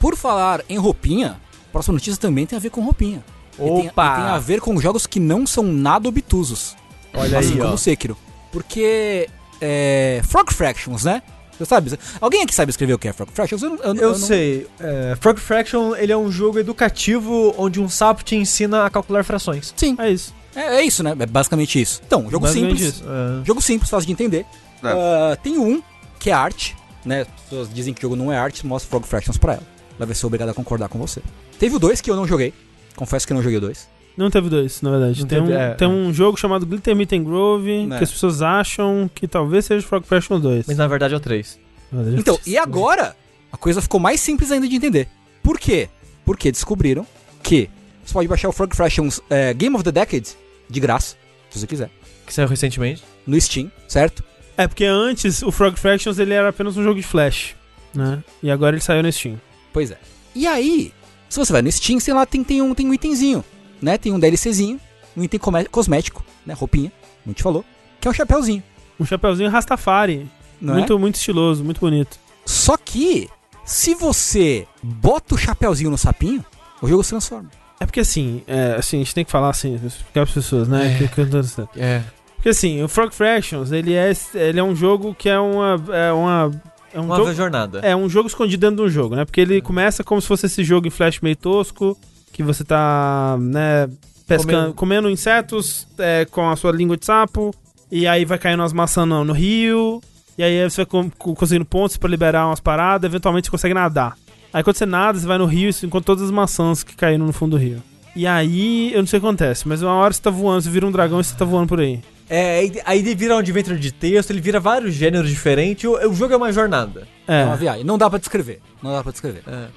Por 0.00 0.16
falar 0.16 0.62
em 0.68 0.78
roupinha, 0.78 1.36
a 1.68 1.72
próxima 1.72 1.94
notícia 1.94 2.20
também 2.20 2.46
tem 2.46 2.56
a 2.56 2.60
ver 2.60 2.70
com 2.70 2.80
roupinha. 2.82 3.22
E 3.54 3.56
tem, 3.64 3.84
e 3.86 3.88
Opa! 3.88 4.14
tem 4.16 4.24
a 4.26 4.38
ver 4.38 4.60
com 4.60 4.78
jogos 4.80 5.06
que 5.06 5.18
não 5.18 5.46
são 5.46 5.64
nada 5.64 6.08
obtusos. 6.08 6.76
Olha 7.12 7.38
assim 7.38 7.54
aí, 7.54 7.58
como 7.58 7.72
ó. 7.72 7.76
Sekiro. 7.76 8.16
Porque. 8.52 9.28
É. 9.60 10.20
Frog 10.24 10.52
Fractions, 10.54 11.04
né? 11.04 11.20
Você 11.58 11.64
sabe? 11.64 11.98
Alguém 12.20 12.42
aqui 12.42 12.54
sabe 12.54 12.70
escrever 12.70 12.92
o 12.94 12.98
que 12.98 13.08
é 13.08 13.12
Frog 13.12 13.32
Fractions? 13.32 13.60
Eu, 13.64 13.70
não- 13.70 13.76
eu, 13.82 13.94
Eu 13.96 14.08
não- 14.10 14.14
sei. 14.14 14.68
É, 14.78 15.16
Frog 15.20 15.40
Fraction, 15.40 15.96
ele 15.96 16.12
é 16.12 16.16
um 16.16 16.30
jogo 16.30 16.56
educativo 16.60 17.52
onde 17.58 17.80
um 17.80 17.88
sapo 17.88 18.22
te 18.22 18.36
ensina 18.36 18.84
a 18.86 18.90
calcular 18.90 19.24
frações. 19.24 19.74
Sim, 19.76 19.96
É 19.98 20.08
isso. 20.08 20.32
É, 20.60 20.76
é 20.76 20.82
isso, 20.84 21.02
né? 21.02 21.14
É 21.18 21.26
basicamente 21.26 21.80
isso. 21.80 22.00
Então, 22.06 22.22
jogo 22.30 22.40
Basicamente 22.46 22.78
simples. 22.78 22.94
isso. 22.96 23.04
É. 23.04 23.44
Jogo 23.44 23.60
simples, 23.62 23.90
fácil 23.90 24.06
de 24.06 24.12
entender. 24.12 24.44
É. 24.82 24.88
Ah, 24.88 25.36
tem 25.42 25.58
um, 25.58 25.82
que 26.18 26.30
é 26.30 26.32
arte. 26.32 26.76
né? 27.04 27.22
As 27.22 27.42
pessoas 27.44 27.72
dizem 27.72 27.92
que 27.94 28.00
o 28.00 28.02
jogo 28.02 28.16
não 28.16 28.32
é 28.32 28.36
arte, 28.38 28.66
mostra 28.66 28.88
Frog 28.90 29.06
Fractions 29.06 29.36
pra 29.38 29.54
ela. 29.54 29.62
Ela 29.98 30.06
vai 30.06 30.14
ser 30.14 30.26
obrigada 30.26 30.50
a 30.52 30.54
concordar 30.54 30.88
com 30.88 30.98
você. 30.98 31.20
Teve 31.58 31.76
o 31.76 31.78
2 31.78 32.00
que 32.00 32.10
eu 32.10 32.16
não 32.16 32.26
joguei. 32.26 32.52
Confesso 32.94 33.26
que 33.26 33.32
eu 33.32 33.36
não 33.36 33.42
joguei 33.42 33.58
o 33.58 33.60
2. 33.60 33.88
Não 34.16 34.30
teve 34.32 34.48
dois, 34.48 34.82
na 34.82 34.90
verdade. 34.90 35.20
Não 35.20 35.28
tem, 35.28 35.38
teve, 35.40 35.52
um, 35.52 35.56
é. 35.56 35.74
tem 35.74 35.86
um 35.88 36.12
jogo 36.12 36.36
chamado 36.36 36.66
Glitter 36.66 36.96
Meet 36.96 37.12
and 37.12 37.22
Grove, 37.22 37.86
Né. 37.86 37.98
que 37.98 38.04
as 38.04 38.10
pessoas 38.10 38.42
acham 38.42 39.08
que 39.14 39.28
talvez 39.28 39.64
seja 39.64 39.86
o 39.86 39.88
Frog 39.88 40.04
Fractions 40.04 40.42
2. 40.42 40.66
Mas 40.66 40.76
na 40.76 40.88
verdade 40.88 41.14
é 41.14 41.16
o 41.16 41.20
3. 41.20 41.56
Na 41.92 41.98
verdade, 42.02 42.20
Então, 42.20 42.36
e 42.44 42.58
agora 42.58 43.14
a 43.52 43.56
coisa 43.56 43.80
ficou 43.80 44.00
mais 44.00 44.20
simples 44.20 44.50
ainda 44.50 44.66
de 44.66 44.74
entender. 44.74 45.06
Por 45.40 45.56
quê? 45.56 45.88
Porque 46.24 46.50
descobriram 46.50 47.06
que 47.44 47.70
você 48.04 48.12
pode 48.12 48.26
baixar 48.26 48.48
o 48.48 48.52
Frog 48.52 48.74
Fractions 48.74 49.20
é, 49.30 49.54
Game 49.54 49.76
of 49.76 49.84
the 49.84 49.92
Decade 49.92 50.30
de 50.68 50.80
graça, 50.80 51.16
se 51.50 51.58
você 51.58 51.66
quiser, 51.66 51.90
Que 52.26 52.32
saiu 52.34 52.48
recentemente. 52.48 53.02
no 53.26 53.40
Steam, 53.40 53.70
certo? 53.86 54.22
É, 54.56 54.66
porque 54.66 54.84
antes 54.84 55.42
o 55.42 55.50
Frog 55.52 55.78
Fractions 55.78 56.18
ele 56.18 56.34
era 56.34 56.48
apenas 56.48 56.76
um 56.76 56.82
jogo 56.82 57.00
de 57.00 57.06
Flash, 57.06 57.54
né? 57.94 58.22
E 58.42 58.50
agora 58.50 58.74
ele 58.76 58.82
saiu 58.82 59.02
no 59.02 59.12
Steam. 59.12 59.40
Pois 59.72 59.90
é. 59.90 59.98
E 60.34 60.46
aí, 60.46 60.92
se 61.28 61.38
você 61.38 61.52
vai 61.52 61.62
no 61.62 61.70
Steam, 61.70 62.00
sei 62.00 62.12
lá, 62.14 62.26
tem, 62.26 62.42
tem, 62.42 62.60
um, 62.60 62.74
tem 62.74 62.88
um 62.88 62.94
itemzinho, 62.94 63.44
né? 63.80 63.96
Tem 63.96 64.12
um 64.12 64.18
DLCzinho, 64.18 64.80
um 65.16 65.22
item 65.22 65.40
cosmético, 65.70 66.24
né? 66.44 66.54
Roupinha, 66.54 66.92
como 67.22 67.34
te 67.34 67.42
falou, 67.42 67.64
que 68.00 68.08
é 68.08 68.10
um 68.10 68.14
chapéuzinho, 68.14 68.62
Um 68.98 69.04
chapeuzinho 69.06 69.48
Rastafari. 69.50 70.28
não 70.60 70.74
é? 70.74 70.78
muito, 70.78 70.98
muito 70.98 71.14
estiloso, 71.14 71.64
muito 71.64 71.80
bonito. 71.80 72.18
Só 72.44 72.76
que, 72.76 73.28
se 73.64 73.94
você 73.94 74.66
bota 74.82 75.34
o 75.34 75.38
chapéuzinho 75.38 75.90
no 75.90 75.98
sapinho, 75.98 76.44
o 76.82 76.88
jogo 76.88 77.02
se 77.04 77.10
transforma. 77.10 77.50
É 77.80 77.86
porque 77.86 78.00
assim, 78.00 78.42
é, 78.46 78.74
assim, 78.78 78.96
a 78.96 79.00
gente 79.00 79.14
tem 79.14 79.24
que 79.24 79.30
falar 79.30 79.50
assim, 79.50 79.74
explicar 79.84 80.22
as 80.22 80.30
pessoas, 80.30 80.66
né? 80.68 80.94
É. 80.94 80.98
Que- 80.98 81.08
que 81.08 81.20
eu 81.20 81.30
tô. 81.30 81.68
É. 81.76 82.02
Porque 82.34 82.48
assim, 82.50 82.82
o 82.82 82.88
Frog 82.88 83.12
Fractions, 83.14 83.72
ele 83.72 83.94
é, 83.94 84.12
ele 84.34 84.58
é 84.60 84.62
um 84.62 84.74
jogo 84.74 85.14
que 85.14 85.28
é 85.28 85.38
uma. 85.38 85.76
É 85.92 86.12
uma. 86.12 86.50
É 86.92 86.98
um, 87.00 87.04
Uma 87.04 87.16
jogo, 87.16 87.34
jornada. 87.34 87.80
é 87.82 87.94
um 87.94 88.08
jogo 88.08 88.28
escondido 88.28 88.60
dentro 88.60 88.76
de 88.84 88.90
um 88.90 88.92
jogo, 88.92 89.14
né? 89.14 89.24
Porque 89.24 89.40
ele 89.42 89.60
começa 89.60 90.02
como 90.02 90.20
se 90.22 90.26
fosse 90.26 90.46
esse 90.46 90.64
jogo 90.64 90.86
em 90.86 90.90
flash 90.90 91.20
meio 91.20 91.36
tosco, 91.36 91.96
que 92.32 92.42
você 92.42 92.64
tá, 92.64 93.36
né, 93.38 93.88
pescando, 94.26 94.52
Comendo. 94.52 94.74
comendo, 94.74 95.10
insetos 95.10 95.86
é, 95.98 96.24
com 96.30 96.48
a 96.48 96.56
sua 96.56 96.72
língua 96.72 96.96
de 96.96 97.04
sapo, 97.04 97.54
e 97.92 98.06
aí 98.06 98.24
vai 98.24 98.38
caindo 98.38 98.60
umas 98.60 98.72
maçãs 98.72 99.06
no, 99.06 99.22
no 99.22 99.34
rio, 99.34 100.00
e 100.38 100.42
aí 100.42 100.68
você 100.68 100.84
vai 100.86 101.10
conseguindo 101.18 101.66
pontos 101.66 101.98
pra 101.98 102.08
liberar 102.08 102.46
umas 102.46 102.58
paradas, 102.60 103.06
eventualmente 103.08 103.46
você 103.48 103.50
consegue 103.50 103.74
nadar. 103.74 104.16
Aí 104.52 104.62
quando 104.62 104.76
você 104.76 104.86
nada, 104.86 105.18
você 105.18 105.26
vai 105.26 105.38
no 105.38 105.46
rio 105.46 105.68
e 105.68 105.72
você 105.72 105.86
encontra 105.86 106.06
todas 106.06 106.24
as 106.24 106.30
maçãs 106.30 106.82
que 106.82 106.96
caíram 106.96 107.26
no 107.26 107.32
fundo 107.32 107.56
do 107.56 107.62
rio. 107.62 107.82
E 108.16 108.26
aí, 108.26 108.92
eu 108.92 109.00
não 109.00 109.06
sei 109.06 109.18
o 109.18 109.20
que 109.20 109.26
acontece, 109.26 109.68
mas 109.68 109.82
uma 109.82 109.92
hora 109.94 110.12
você 110.12 110.20
tá 110.22 110.30
voando, 110.30 110.62
você 110.62 110.70
vira 110.70 110.86
um 110.86 110.90
dragão 110.90 111.20
e 111.20 111.24
você 111.24 111.36
tá 111.36 111.44
voando 111.44 111.68
por 111.68 111.80
aí. 111.80 112.00
É, 112.28 112.70
aí- 112.84 112.98
ele 112.98 113.14
vira 113.14 113.34
um 113.34 113.38
adventure 113.38 113.78
de 113.78 113.92
texto, 113.92 114.30
ele 114.30 114.40
vira 114.40 114.58
vários 114.58 114.94
gêneros 114.94 115.30
diferentes. 115.30 115.84
O, 115.84 115.92
o 116.08 116.14
jogo 116.14 116.34
é 116.34 116.36
uma 116.36 116.52
jornada. 116.52 117.06
É 117.26 117.44
uma 117.44 117.54
É. 117.54 117.56
viagem. 117.56 117.84
Não 117.84 117.96
dá 117.96 118.10
pra 118.10 118.18
descrever. 118.18 118.60
Não 118.82 118.92
dá 118.92 119.02
pra 119.02 119.12
descrever. 119.12 119.42
É. 119.46 119.68